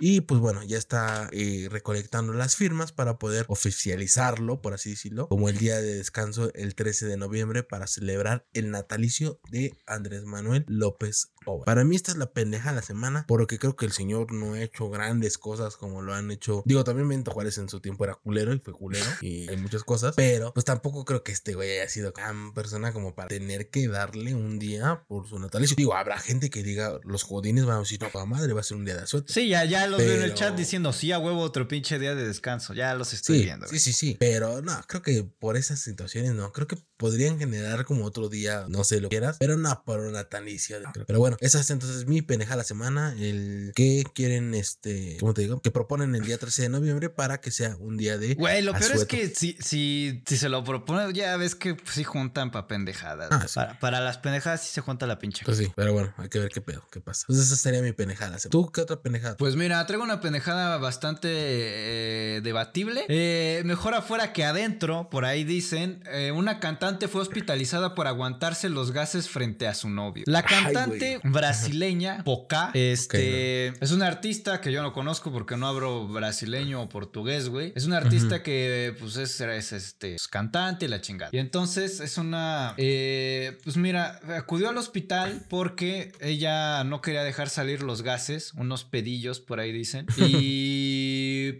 Y 0.00 0.20
pues 0.22 0.40
bueno, 0.40 0.62
ya 0.62 0.78
está 0.78 1.28
eh, 1.32 1.68
recolectando 1.70 2.32
las 2.32 2.56
firmas 2.56 2.92
para 2.92 3.18
poder 3.18 3.46
oficializarlo, 3.48 4.60
por 4.60 4.74
así 4.74 4.90
decirlo, 4.90 5.28
como 5.28 5.48
el 5.48 5.58
día 5.58 5.80
de 5.80 5.96
descanso 5.96 6.50
el 6.54 6.74
13 6.74 7.06
de 7.06 7.16
noviembre 7.16 7.62
para 7.62 7.86
celebrar 7.86 8.46
el 8.52 8.70
natalicio 8.70 9.40
de 9.50 9.74
Andrés 9.86 10.24
Manuel 10.24 10.64
López 10.68 11.30
Obrador. 11.46 11.64
Para 11.64 11.84
mí 11.84 11.96
esta 11.96 12.12
es 12.12 12.18
la 12.18 12.26
pendeja 12.32 12.70
de 12.70 12.76
la 12.76 12.82
semana, 12.82 13.24
porque 13.28 13.58
creo 13.58 13.76
que 13.76 13.86
el 13.86 13.92
señor 13.92 14.32
no 14.32 14.54
ha 14.54 14.60
hecho 14.62 14.90
grandes 14.90 15.38
cosas 15.38 15.76
como 15.76 16.02
lo 16.02 16.14
han 16.14 16.30
hecho. 16.30 16.62
Digo, 16.66 16.84
también 16.84 17.08
Benito 17.08 17.30
Juárez 17.30 17.58
en 17.58 17.68
su 17.68 17.80
tiempo 17.80 18.04
era 18.04 18.14
culero 18.16 18.52
y 18.52 18.58
fue 18.58 18.72
culero 18.74 19.04
y 19.22 19.48
hay 19.48 19.56
muchas 19.56 19.84
cosas, 19.84 20.14
pero 20.16 20.52
pues 20.52 20.64
tampoco 20.64 21.04
creo 21.04 21.22
que 21.22 21.32
este 21.32 21.54
güey 21.54 21.70
haya 21.78 21.88
sido 21.88 22.12
tan 22.12 22.52
persona 22.54 22.92
como 22.92 23.14
para 23.14 23.28
tener 23.28 23.70
que 23.70 23.88
darle 23.88 24.34
un 24.34 24.58
día 24.58 25.04
por 25.08 25.28
su 25.28 25.38
natalicio. 25.38 25.76
Digo, 25.76 25.94
habrá 25.94 26.18
gente 26.18 26.50
que 26.50 26.62
diga, 26.62 26.98
los 27.04 27.22
jodines 27.22 27.64
van 27.64 27.76
a 27.76 27.80
decir, 27.80 28.00
no, 28.02 28.10
pa' 28.10 28.26
madre, 28.26 28.52
va 28.52 28.60
a 28.60 28.64
ser 28.64 28.76
un 28.76 28.84
día 28.84 28.96
de 28.96 29.02
asueto. 29.02 29.32
Sí, 29.32 29.48
ya, 29.48 29.64
ya 29.64 29.86
los 29.86 29.98
veo 29.98 30.08
en 30.14 30.22
el 30.22 30.32
Pero- 30.32 30.34
chat 30.34 30.56
diciendo, 30.56 30.92
sí, 30.92 31.12
a 31.12 31.18
huevo, 31.18 31.40
otro 31.40 31.68
pinche 31.68 31.98
día 31.98 32.14
de 32.14 32.26
descanso. 32.26 32.74
Ya 32.74 32.94
los 32.94 33.12
estoy 33.12 33.38
Sí, 33.38 33.44
viendo. 33.44 33.66
sí, 33.68 33.78
sí, 33.78 33.92
sí. 33.92 34.16
Pero 34.18 34.62
no, 34.62 34.80
creo 34.88 35.02
que 35.02 35.24
por 35.38 35.56
esas 35.56 35.80
situaciones 35.80 36.32
no. 36.34 36.52
Creo 36.52 36.66
que 36.66 36.76
podrían 36.96 37.38
generar 37.38 37.84
como 37.84 38.04
otro 38.04 38.28
día, 38.28 38.64
no 38.68 38.82
sé 38.84 39.00
lo 39.00 39.08
que 39.08 39.16
quieras, 39.18 39.36
pero 39.38 39.56
no 39.56 39.82
por 39.84 40.00
un 40.00 40.12
natalicio. 40.12 40.80
de- 40.80 40.86
Pero 41.06 41.18
bueno, 41.18 41.35
bueno, 41.36 41.46
esa 41.46 41.60
es 41.60 41.70
entonces 41.70 42.06
mi 42.06 42.22
pendeja 42.22 42.52
de 42.52 42.56
la 42.58 42.64
semana. 42.64 43.14
El 43.18 43.72
que 43.74 44.04
quieren, 44.14 44.54
este, 44.54 45.16
¿cómo 45.20 45.34
te 45.34 45.42
digo? 45.42 45.60
Que 45.60 45.70
proponen 45.70 46.14
el 46.14 46.22
día 46.22 46.38
13 46.38 46.62
de 46.62 46.68
noviembre 46.68 47.10
para 47.10 47.40
que 47.40 47.50
sea 47.50 47.76
un 47.78 47.96
día 47.96 48.18
de. 48.18 48.34
Güey, 48.34 48.62
lo 48.62 48.72
peor 48.72 48.92
es 48.92 49.04
que 49.04 49.28
si, 49.28 49.56
si, 49.60 50.22
si 50.26 50.36
se 50.36 50.48
lo 50.48 50.64
proponen, 50.64 51.12
ya 51.12 51.36
ves 51.36 51.54
que 51.54 51.74
pues, 51.74 51.94
sí 51.94 52.04
juntan 52.04 52.50
para 52.50 52.66
pendejadas. 52.66 53.28
Ah, 53.30 53.46
sí. 53.48 53.54
para, 53.54 53.78
para 53.78 54.00
las 54.00 54.18
pendejadas 54.18 54.62
sí 54.62 54.72
se 54.72 54.80
junta 54.80 55.06
la 55.06 55.18
pinche. 55.18 55.44
Pues 55.44 55.58
sí, 55.58 55.72
pero 55.76 55.92
bueno, 55.92 56.12
hay 56.16 56.28
que 56.28 56.38
ver 56.38 56.50
qué 56.50 56.60
pedo, 56.60 56.86
qué 56.90 57.00
pasa. 57.00 57.26
Entonces 57.28 57.46
esa 57.52 57.56
sería 57.56 57.82
mi 57.82 57.92
pendejada. 57.92 58.26
de 58.30 58.32
la 58.34 58.38
semana. 58.38 58.52
¿Tú 58.52 58.70
qué 58.72 58.80
otra 58.80 59.00
pendejada? 59.00 59.36
Pues 59.36 59.56
mira, 59.56 59.84
traigo 59.86 60.04
una 60.04 60.20
pendejada 60.20 60.78
bastante 60.78 61.28
eh, 61.30 62.40
debatible. 62.42 63.04
Eh, 63.08 63.62
mejor 63.64 63.94
afuera 63.94 64.32
que 64.32 64.44
adentro, 64.44 65.08
por 65.10 65.24
ahí 65.24 65.44
dicen. 65.44 66.02
eh, 66.12 66.32
una 66.32 66.60
cantante 66.60 67.08
fue 67.08 67.20
hospitalizada 67.22 67.94
por 67.94 68.06
aguantarse 68.06 68.68
los 68.68 68.92
gases 68.92 69.28
frente 69.28 69.66
a 69.68 69.74
su 69.74 69.88
novio. 69.88 70.24
La 70.26 70.40
Ay, 70.40 70.44
cantante 70.48 71.20
brasileña, 71.32 72.22
Pocá, 72.24 72.70
este, 72.74 73.68
es 73.82 73.92
una 73.92 74.06
artista 74.06 74.60
que 74.60 74.72
yo 74.72 74.82
no 74.82 74.92
conozco 74.92 75.32
porque 75.32 75.56
no 75.56 75.66
hablo 75.66 76.06
brasileño 76.08 76.82
o 76.82 76.88
portugués, 76.88 77.48
güey. 77.48 77.72
Es 77.74 77.86
una 77.86 77.98
artista 77.98 78.42
que, 78.42 78.94
pues, 78.98 79.16
es, 79.16 79.40
es, 79.40 79.72
este, 79.72 80.14
es 80.14 80.28
cantante 80.28 80.86
y 80.86 80.88
la 80.88 81.00
chingada. 81.00 81.30
Y 81.32 81.38
entonces 81.38 82.00
es 82.00 82.18
una, 82.18 82.74
eh, 82.76 83.58
pues 83.64 83.76
mira, 83.76 84.20
acudió 84.36 84.68
al 84.68 84.76
hospital 84.78 85.44
porque 85.48 86.12
ella 86.20 86.84
no 86.84 87.00
quería 87.00 87.22
dejar 87.24 87.48
salir 87.48 87.82
los 87.82 88.02
gases, 88.02 88.52
unos 88.54 88.84
pedillos 88.84 89.40
por 89.40 89.60
ahí 89.60 89.72
dicen. 89.72 90.06
Y 90.28 90.85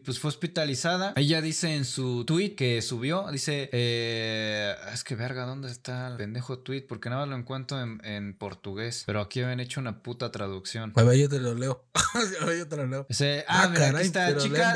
pues 0.04 0.18
fue 0.18 0.28
hospitalizada. 0.28 1.12
Ella 1.16 1.40
dice 1.40 1.74
en 1.74 1.84
su 1.84 2.24
tweet 2.24 2.54
que 2.54 2.82
subió, 2.82 3.26
dice, 3.32 3.68
eh, 3.72 4.74
es 4.92 5.04
que 5.04 5.14
verga, 5.14 5.44
¿dónde 5.44 5.70
está 5.70 6.08
el 6.08 6.16
pendejo 6.16 6.58
tweet? 6.58 6.82
Porque 6.88 7.08
nada 7.10 7.22
más 7.22 7.30
lo 7.30 7.36
encuentro 7.36 7.80
en, 7.82 8.00
en 8.04 8.34
portugués. 8.36 9.02
Pero 9.06 9.20
aquí 9.20 9.40
habían 9.40 9.60
hecho 9.60 9.80
una 9.80 10.02
puta 10.02 10.30
traducción. 10.30 10.92
A 10.96 11.02
ver, 11.02 11.18
yo 11.18 11.28
te 11.28 11.38
lo 11.40 11.54
leo. 11.54 11.84
A 12.40 12.44
ver, 12.46 12.58
yo 12.58 12.68
te 12.68 12.76
lo 12.76 12.86
leo. 12.86 13.06
Dice, 13.08 13.44
ah, 13.48 13.68
mira, 13.68 13.88
aquí 13.88 14.06
está, 14.06 14.36
chica. 14.38 14.74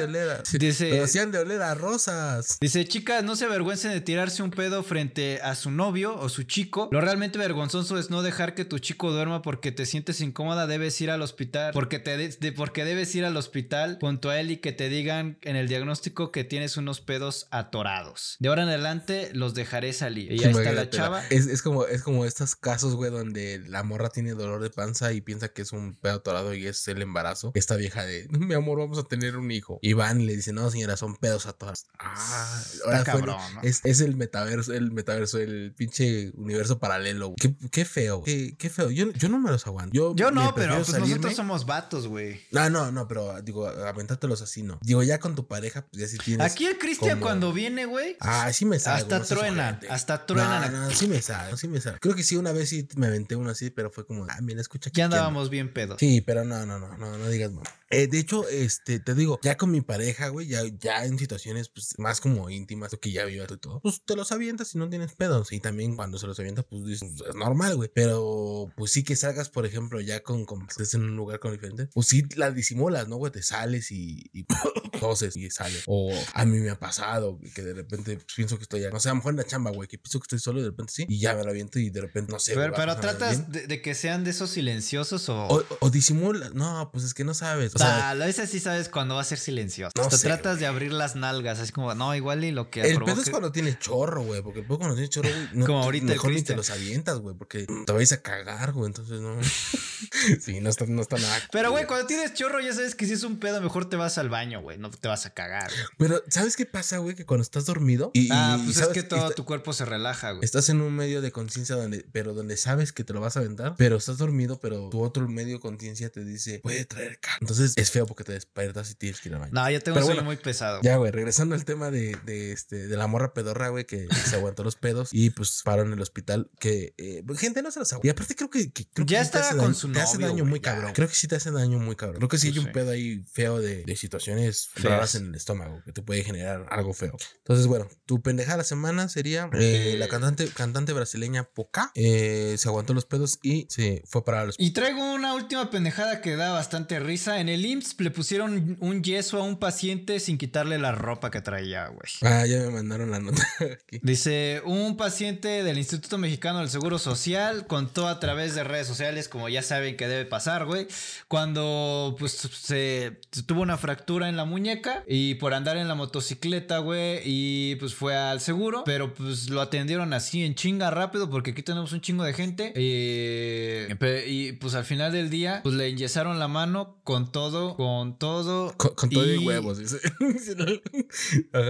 Dice, 0.59 0.91
Pero 0.91 1.23
han 1.23 1.33
de 1.33 1.39
oler 1.39 1.63
a 1.63 1.75
rosas. 1.75 2.59
Dice, 2.61 2.85
chicas, 2.87 3.25
no 3.25 3.37
se 3.37 3.45
avergüencen 3.47 3.93
de 3.93 4.01
tirarse 4.01 4.43
un 4.43 4.51
pedo 4.51 4.83
frente 4.83 5.41
a 5.43 5.55
su 5.55 5.71
novio 5.71 6.17
o 6.19 6.29
su 6.29 6.43
chico. 6.45 6.89
Lo 6.93 7.01
realmente 7.01 7.39
vergonzoso 7.39 7.99
es 7.99 8.11
no 8.11 8.23
dejar 8.23 8.55
que 8.55 8.65
tu 8.65 8.79
chico 8.79 9.11
duerma 9.13 9.43
porque 9.43 9.73
te 9.73 9.87
sientes 9.87 10.21
incómoda, 10.21 10.67
debes 10.67 11.01
ir 11.01 11.11
al 11.11 11.23
hospital. 11.23 11.73
Porque, 11.73 11.99
te 11.99 12.17
de- 12.17 12.53
porque 12.53 12.85
debes 12.85 13.15
ir 13.15 13.25
al 13.25 13.37
hospital 13.37 13.99
junto 14.01 14.31
a 14.31 14.39
él 14.41 14.51
y 14.51 14.57
que 14.59 14.73
te 14.73 14.89
digan 15.11 15.39
en 15.43 15.57
el 15.57 15.67
diagnóstico 15.69 16.31
que 16.31 16.45
tienes 16.45 16.77
unos 16.77 17.01
pedos 17.01 17.49
atorados. 17.51 18.37
De 18.39 18.49
ahora 18.49 18.63
en 18.63 18.69
adelante 18.69 19.31
los 19.35 19.55
dejaré 19.55 19.93
salir. 19.93 20.31
Y 20.33 20.39
ya 20.39 20.51
está 20.51 20.73
la 20.73 20.89
chava. 20.89 21.23
Es, 21.31 21.47
es 21.47 21.63
como, 21.63 21.85
es 21.87 22.03
como 22.03 22.25
estos 22.25 22.55
casos, 22.55 22.95
güey, 22.95 23.11
donde 23.11 23.61
la 23.67 23.83
morra 23.83 24.11
tiene 24.11 24.33
dolor 24.35 24.63
de 24.63 24.71
panza 24.71 25.13
y 25.13 25.21
piensa 25.21 25.49
que 25.49 25.63
es 25.63 25.73
un 25.73 25.95
pedo 25.97 26.15
atorado 26.15 26.55
y 26.55 26.67
es 26.67 26.87
el 26.89 27.03
embarazo. 27.03 27.51
Esta 27.55 27.77
vieja 27.77 28.05
de, 28.05 28.29
mi 28.31 28.55
amor, 28.55 28.79
vamos 28.79 28.99
a 28.99 29.03
tener 29.05 29.37
un 29.37 29.51
hijo. 29.51 29.79
Y 29.83 29.95
van 29.95 30.21
y 30.21 30.27
le 30.27 30.37
dicen, 30.37 30.55
no, 30.55 30.71
señora, 30.71 30.97
son 30.97 31.17
pedos 31.17 31.47
atorados. 31.47 31.87
Ah, 31.99 32.63
ahora 32.85 32.99
fue- 32.99 33.05
cabrón, 33.07 33.37
¿no? 33.55 33.61
es, 33.63 33.81
es 33.85 34.01
el 34.01 34.17
metaverso, 34.17 34.73
el 34.73 34.93
metaverso, 34.93 35.39
el 35.39 35.75
pinche 35.77 36.31
universo 36.37 36.79
paralelo. 36.79 37.29
güey. 37.29 37.37
Qué, 37.41 37.55
qué 37.71 37.85
feo, 37.85 38.23
qué, 38.23 38.55
qué 38.57 38.71
feo. 38.71 38.91
Yo, 38.91 39.11
yo 39.13 39.29
no 39.29 39.39
me 39.41 39.51
los 39.51 39.67
aguanto. 39.67 39.93
Yo, 39.93 40.15
Yo 40.15 40.31
no, 40.31 40.55
pero 40.55 40.77
pues 40.77 40.97
nosotros 40.99 41.35
somos 41.35 41.67
vatos, 41.67 42.07
güey. 42.07 42.41
No, 42.53 42.71
no, 42.71 42.93
no, 42.93 43.09
pero 43.09 43.41
digo, 43.43 43.67
aventártelos 43.67 44.43
así 44.43 44.63
no. 44.63 44.79
Digo, 44.83 45.00
ya 45.03 45.19
con 45.19 45.35
tu 45.35 45.47
pareja, 45.47 45.83
pues 45.87 46.01
ya 46.03 46.09
si 46.09 46.19
tienes. 46.19 46.51
Aquí 46.53 46.67
el 46.67 46.79
Cristian 46.79 47.13
como- 47.19 47.23
cuando 47.23 47.53
viene, 47.53 47.87
güey. 47.87 48.17
Ah, 48.21 48.53
sí 48.53 48.65
me 48.65 48.79
salgo. 48.79 49.15
Hasta 49.15 49.35
no 49.35 49.41
ojete. 49.41 49.89
hasta 49.89 50.27
truenan. 50.27 50.73
No, 50.73 50.89
no, 50.89 50.91
sí 50.95 51.07
me 51.09 51.21
salgo, 51.23 51.57
sí 51.57 51.69
me 51.69 51.81
salgo. 51.81 51.99
Creo 52.01 52.15
que 52.15 52.23
sí, 52.23 52.37
una 52.37 52.53
vez 52.53 52.69
sí 52.69 52.87
me 52.97 53.07
aventé 53.09 53.37
uno 53.37 53.51
así, 53.51 53.71
pero 53.71 53.91
fue 53.91 54.07
como, 54.07 54.25
ah, 54.29 54.39
mira, 54.43 54.61
escucha. 54.61 54.91
Ya 54.93 55.07
andábamos 55.07 55.51
bien 55.51 55.73
pedos. 55.73 55.97
Sí, 56.01 56.21
pero 56.21 56.45
no, 56.45 56.65
no, 56.67 56.79
no, 56.79 56.97
no, 56.97 57.19
no 57.19 57.29
digas 57.29 57.51
mamá. 57.53 57.69
Eh, 57.91 58.07
de 58.07 58.21
hecho, 58.21 58.49
este, 58.49 59.01
te 59.01 59.15
digo, 59.17 59.41
ya 59.43 59.57
con 59.57 59.73
mi 59.73 59.81
pareja, 59.81 60.29
güey, 60.29 60.47
ya, 60.47 60.63
ya 60.79 61.05
en 61.05 61.19
situaciones 61.19 61.69
pues 61.69 61.99
más 61.99 62.21
como 62.21 62.49
íntimas, 62.49 62.97
que 63.01 63.11
ya 63.11 63.25
vivas 63.25 63.51
y 63.51 63.57
todo, 63.57 63.81
pues 63.81 64.03
te 64.05 64.15
los 64.15 64.31
avientas 64.31 64.75
y 64.75 64.79
no 64.79 64.89
tienes 64.89 65.15
pedos. 65.15 65.53
Y 65.53 65.59
también 65.59 65.97
cuando 65.97 66.17
se 66.17 66.29
los 66.29 66.39
avientas, 66.39 66.65
pues 66.71 66.85
dices, 66.85 67.11
es 67.29 67.35
normal, 67.35 67.75
güey. 67.75 67.91
Pero 67.93 68.71
pues 68.77 68.93
sí 68.93 69.03
que 69.03 69.17
salgas, 69.17 69.49
por 69.49 69.67
ejemplo, 69.67 70.01
ya 70.01 70.23
con, 70.23 70.45
con 70.45 70.67
estés 70.69 70.95
en 70.95 71.03
un 71.03 71.17
lugar 71.17 71.41
con 71.41 71.51
diferente, 71.51 71.89
pues 71.93 72.07
sí 72.07 72.25
la 72.37 72.53
disimulas, 72.53 73.09
¿no, 73.09 73.17
güey? 73.17 73.33
Te 73.33 73.43
sales 73.43 73.91
y, 73.91 74.31
y 74.33 74.45
toses 75.01 75.37
y 75.37 75.51
sales. 75.51 75.83
O 75.87 76.13
a 76.35 76.45
mí 76.45 76.61
me 76.61 76.71
ha 76.71 76.79
pasado 76.79 77.39
güey, 77.39 77.53
que 77.53 77.63
de 77.63 77.75
repente 77.75 78.15
pues, 78.15 78.35
pienso 78.37 78.57
que 78.57 78.63
estoy 78.63 78.83
ya, 78.83 78.91
no 78.91 79.01
sé, 79.01 79.09
a 79.09 79.13
lo 79.13 79.17
mejor 79.17 79.33
en 79.33 79.39
la 79.39 79.45
chamba, 79.45 79.73
güey, 79.73 79.89
que 79.89 79.99
pienso 79.99 80.21
que 80.21 80.25
estoy 80.25 80.39
solo 80.39 80.61
y 80.61 80.63
de 80.63 80.71
repente 80.71 80.93
sí, 80.95 81.07
y 81.09 81.19
ya 81.19 81.35
me 81.35 81.43
lo 81.43 81.51
aviento 81.51 81.81
y 81.81 81.91
de 81.91 82.03
repente 82.03 82.33
no 82.33 82.39
sé. 82.39 82.55
Pero, 82.55 82.69
güey, 82.69 82.81
pero 82.81 83.01
tratas 83.01 83.51
de, 83.51 83.67
de 83.67 83.83
que 83.83 83.97
sean 83.97 84.23
de 84.23 84.31
esos 84.31 84.51
silenciosos 84.51 85.29
o. 85.29 85.49
O, 85.49 85.65
o 85.81 85.91
disimulas. 85.91 86.55
No, 86.55 86.91
pues 86.93 87.05
es 87.05 87.15
que 87.15 87.25
no 87.25 87.35
sabes. 87.35 87.73
Sea, 87.81 87.97
sea, 87.97 88.11
a 88.11 88.15
veces 88.15 88.51
sí 88.51 88.61
sabes 88.61 88.89
cuando 88.89 89.15
va 89.17 89.21
a 89.23 89.25
ser 89.25 89.39
silencioso. 89.39 89.93
No 89.97 90.03
Hasta 90.03 90.19
sé, 90.19 90.27
tratas 90.29 90.53
güey. 90.55 90.61
de 90.61 90.67
abrir 90.67 90.93
las 90.93 91.17
nalgas, 91.17 91.59
así 91.59 91.73
como, 91.73 91.95
no, 91.95 92.15
igual 92.15 92.45
y 92.45 92.51
lo 92.53 92.71
que 92.71 92.83
El 92.83 92.97
provoque- 92.97 93.13
pedo 93.13 93.23
es 93.23 93.31
cuando 93.31 93.53
tiene 93.53 93.79
chorro, 93.79 94.23
güey. 94.23 94.43
Porque 94.43 94.61
el 94.61 94.67
pedo 94.67 94.79
cuando 94.79 94.95
tiene 94.97 95.09
chorro, 95.09 95.29
güey. 95.31 95.49
No, 95.53 95.67
Como 95.67 95.81
te- 95.81 95.85
ahorita 95.87 96.07
Mejor 96.07 96.33
ni 96.33 96.43
te 96.43 96.57
los 96.57 96.71
avientas, 96.71 97.19
güey. 97.19 97.35
Porque 97.37 97.67
te 97.87 97.93
vais 97.93 98.13
a 98.13 98.23
cagar, 98.23 98.73
güey. 98.73 98.87
Entonces 98.87 99.21
no. 99.21 99.37
sí, 100.41 100.61
no 100.61 100.71
está, 100.71 100.87
no 100.87 101.03
está 101.03 101.19
nada. 101.19 101.37
Pero, 101.53 101.71
güey, 101.71 101.87
cuando 101.87 102.07
tienes 102.07 102.35
chorro, 102.35 102.61
ya 102.61 102.73
sabes 102.75 102.95
que 102.95 103.07
si 103.07 103.13
es 103.13 103.23
un 103.23 103.39
pedo, 103.39 103.61
mejor 103.61 103.89
te 103.89 103.97
vas 103.97 104.19
al 104.19 104.29
baño, 104.29 104.61
güey. 104.61 104.79
No 104.79 104.91
te 104.91 105.09
vas 105.09 105.27
a 105.27 105.31
cagar. 105.31 105.71
güey. 105.71 105.85
Pero, 105.99 106.23
¿sabes 106.29 106.57
qué 106.57 106.67
pasa, 106.67 106.99
güey? 106.99 107.15
Que 107.15 107.25
cuando 107.27 107.43
estás 107.43 107.67
dormido. 107.67 108.11
Y, 108.15 108.29
ah, 108.33 108.57
y 108.61 108.65
pues 108.65 108.79
es 108.79 108.89
que 108.89 109.03
todo 109.03 109.21
está- 109.25 109.35
tu 109.35 109.45
cuerpo 109.45 109.73
se 109.73 109.85
relaja, 109.85 110.33
güey. 110.33 110.45
Estás 110.45 110.69
en 110.69 110.81
un 110.81 110.95
medio 110.95 111.21
de 111.23 111.33
conciencia 111.33 111.77
donde, 111.77 112.07
pero 112.13 112.35
donde 112.35 112.57
sabes 112.57 112.93
que 112.93 113.05
te 113.05 113.13
lo 113.13 113.21
vas 113.21 113.37
a 113.37 113.41
aventar, 113.41 113.75
pero 113.77 113.97
estás 113.97 114.19
dormido, 114.19 114.59
pero 114.61 114.89
tu 114.91 115.03
otro 115.03 115.27
medio 115.29 115.55
de 115.55 115.61
conciencia 115.61 116.11
te 116.11 116.25
dice, 116.25 116.61
puede 116.61 116.85
traer 116.85 117.19
cáncer. 117.21 117.39
Entonces 117.43 117.70
es 117.77 117.91
feo 117.91 118.07
porque 118.07 118.25
te 118.25 118.33
despiertas 118.33 118.91
y 118.91 118.95
tienes 118.95 119.21
que 119.21 119.29
ir 119.29 119.35
al 119.35 119.41
baño. 119.41 119.53
No, 119.55 119.71
yo 119.71 119.81
tengo 119.81 119.95
Pero 119.97 120.07
un 120.07 120.13
sueño 120.13 120.21
bueno, 120.23 120.31
muy 120.31 120.37
pesado. 120.37 120.81
Ya, 120.83 120.97
güey, 120.97 121.11
regresando 121.13 121.55
al 121.55 121.65
tema 121.65 121.91
de, 121.91 122.17
de, 122.25 122.53
este, 122.53 122.87
de 122.89 122.97
la 122.97 123.07
morra 123.07 123.33
pedorra, 123.35 123.69
güey, 123.69 123.85
que 123.87 124.09
se 124.35 124.37
aguantó 124.37 124.63
los 124.65 124.77
pedos 124.77 125.11
y 125.13 125.31
pues 125.31 125.61
paró 125.65 125.83
en 125.83 125.93
el 125.93 126.01
hospital. 126.01 126.51
Que 126.59 126.95
eh, 126.99 127.23
pues, 127.27 127.39
gente 127.39 127.63
no 127.63 127.71
se 127.71 127.79
los 127.81 127.93
aguanta. 127.93 128.07
Y 128.07 128.11
aparte, 128.11 128.35
creo 128.37 128.51
que, 128.51 128.73
que- 128.73 128.87
creo 128.93 129.07
que 129.07 129.13
Ya 129.13 129.21
te 129.21 129.25
estaba 129.27 129.45
hace 129.47 129.57
con 129.57 129.65
daño, 129.67 129.75
su 129.75 129.93
Te 129.93 130.01
hace 130.01 130.19
daño 130.19 130.33
güey, 130.35 130.45
muy 130.45 130.59
ya. 130.61 130.73
cabrón. 130.75 130.93
Creo 130.95 131.09
que 131.09 131.15
sí 131.15 131.29
te 131.29 131.37
hace 131.37 131.51
daño 131.51 131.79
muy 131.79 131.97
cabrón. 131.97 132.17
Creo 132.17 132.29
que 132.29 132.39
sí 132.39 132.49
hay 132.49 132.59
un 132.59 132.67
sí. 132.67 132.71
pedo 132.73 132.91
ahí 132.91 133.25
feo 133.33 133.59
de, 133.59 133.85
de 133.85 133.97
situaciones 133.97 134.69
Feas. 134.75 134.85
raras 134.85 135.15
en 135.15 135.27
el 135.27 135.35
estómago 135.35 135.83
que 135.85 135.93
te 135.93 136.03
puede 136.03 136.23
generar 136.25 136.67
algo 136.71 136.93
feo. 136.93 137.17
Entonces, 137.39 137.67
bueno, 137.67 137.89
tu 138.07 138.23
pendeja 138.23 138.53
de 138.53 138.59
la 138.59 138.65
semana 138.65 139.09
sería 139.09 139.49
eh, 139.55 139.97
la 139.99 140.09
cantante, 140.09 140.49
cantante 140.49 140.93
brasileña 140.93 141.45
Poca. 141.45 141.91
eh, 141.95 142.57
se 142.59 142.69
aguantó 142.69 142.95
los 142.95 143.07
pedos 143.07 143.39
y 143.43 143.67
se 143.71 144.03
fue 144.07 144.25
para 144.25 144.45
los. 144.45 144.55
Y 144.59 144.73
traigo 144.73 145.15
una 145.15 145.35
última 145.35 145.71
pendejada 145.71 146.21
que 146.21 146.37
da 146.37 146.51
bastante 146.53 147.01
risa. 147.01 147.41
En 147.41 147.49
el 147.49 147.60
IMSS 147.67 147.97
le 147.99 148.11
pusieron 148.11 148.77
un 148.81 149.03
yeso 149.03 149.39
a 149.41 149.45
un 149.45 149.59
paciente 149.59 150.21
sin 150.21 150.39
quitarle 150.39 150.79
la 150.79 150.93
ropa 150.93 151.31
que 151.31 151.41
traía, 151.41 151.87
güey. 151.89 152.11
Ah, 152.23 152.47
ya 152.47 152.59
me 152.59 152.71
mandaron 152.71 153.11
la 153.11 153.21
nota 153.21 153.43
aquí. 153.61 153.99
Dice, 154.03 154.63
un 154.65 154.97
paciente 154.97 155.63
del 155.63 155.79
Instituto 155.79 156.19
Mexicano 156.19 156.61
del 156.61 156.71
Seguro 156.71 156.99
Social 156.99 157.67
contó 157.67 158.09
a 158.09 158.21
través 158.21 158.55
de 158.55 158.65
redes 158.65 158.87
sociales, 158.87 159.29
como 159.29 159.49
ya 159.49 159.63
saben 159.63 159.97
que 159.97 160.09
debe 160.09 160.25
pasar, 160.27 160.65
güey, 160.67 160.87
cuando 161.29 162.17
pues 162.19 162.33
se 162.33 163.21
tuvo 163.47 163.63
una 163.63 163.77
fractura 163.79 164.29
en 164.29 164.37
la 164.37 164.45
muñeca 164.45 165.05
y 165.07 165.35
por 165.37 165.55
andar 165.55 165.77
en 165.77 165.89
la 165.89 165.95
motocicleta, 165.95 166.79
güey, 166.79 167.21
y 167.25 167.77
pues 167.77 167.95
fue 167.95 168.17
al 168.17 168.41
seguro, 168.41 168.83
pero 168.85 169.15
pues 169.15 169.49
lo 169.51 169.61
atendieron 169.61 170.13
así 170.13 170.45
en 170.45 170.55
chinga 170.55 170.91
rápido 170.91 171.31
porque 171.31 171.53
aquí 171.53 171.63
tenemos 171.63 171.93
un 171.93 172.01
chingo 172.01 172.25
de 172.25 172.33
gente 172.35 172.73
y, 172.77 173.95
pe- 173.95 174.25
y 174.29 174.53
pues 174.53 174.75
al 174.75 174.85
final 174.85 175.13
del 175.13 175.31
día 175.31 175.61
pues 175.63 175.75
le 175.75 175.89
enyesaron 175.89 176.39
la 176.39 176.49
mano 176.49 177.01
con 177.05 177.31
todo, 177.33 177.50
con 177.77 178.19
todo. 178.19 178.75
Con, 178.77 178.95
con 178.95 179.11
todo 179.11 179.27
y 179.27 179.43
y- 179.43 179.47
huevos, 179.47 179.79
dice. 179.79 179.99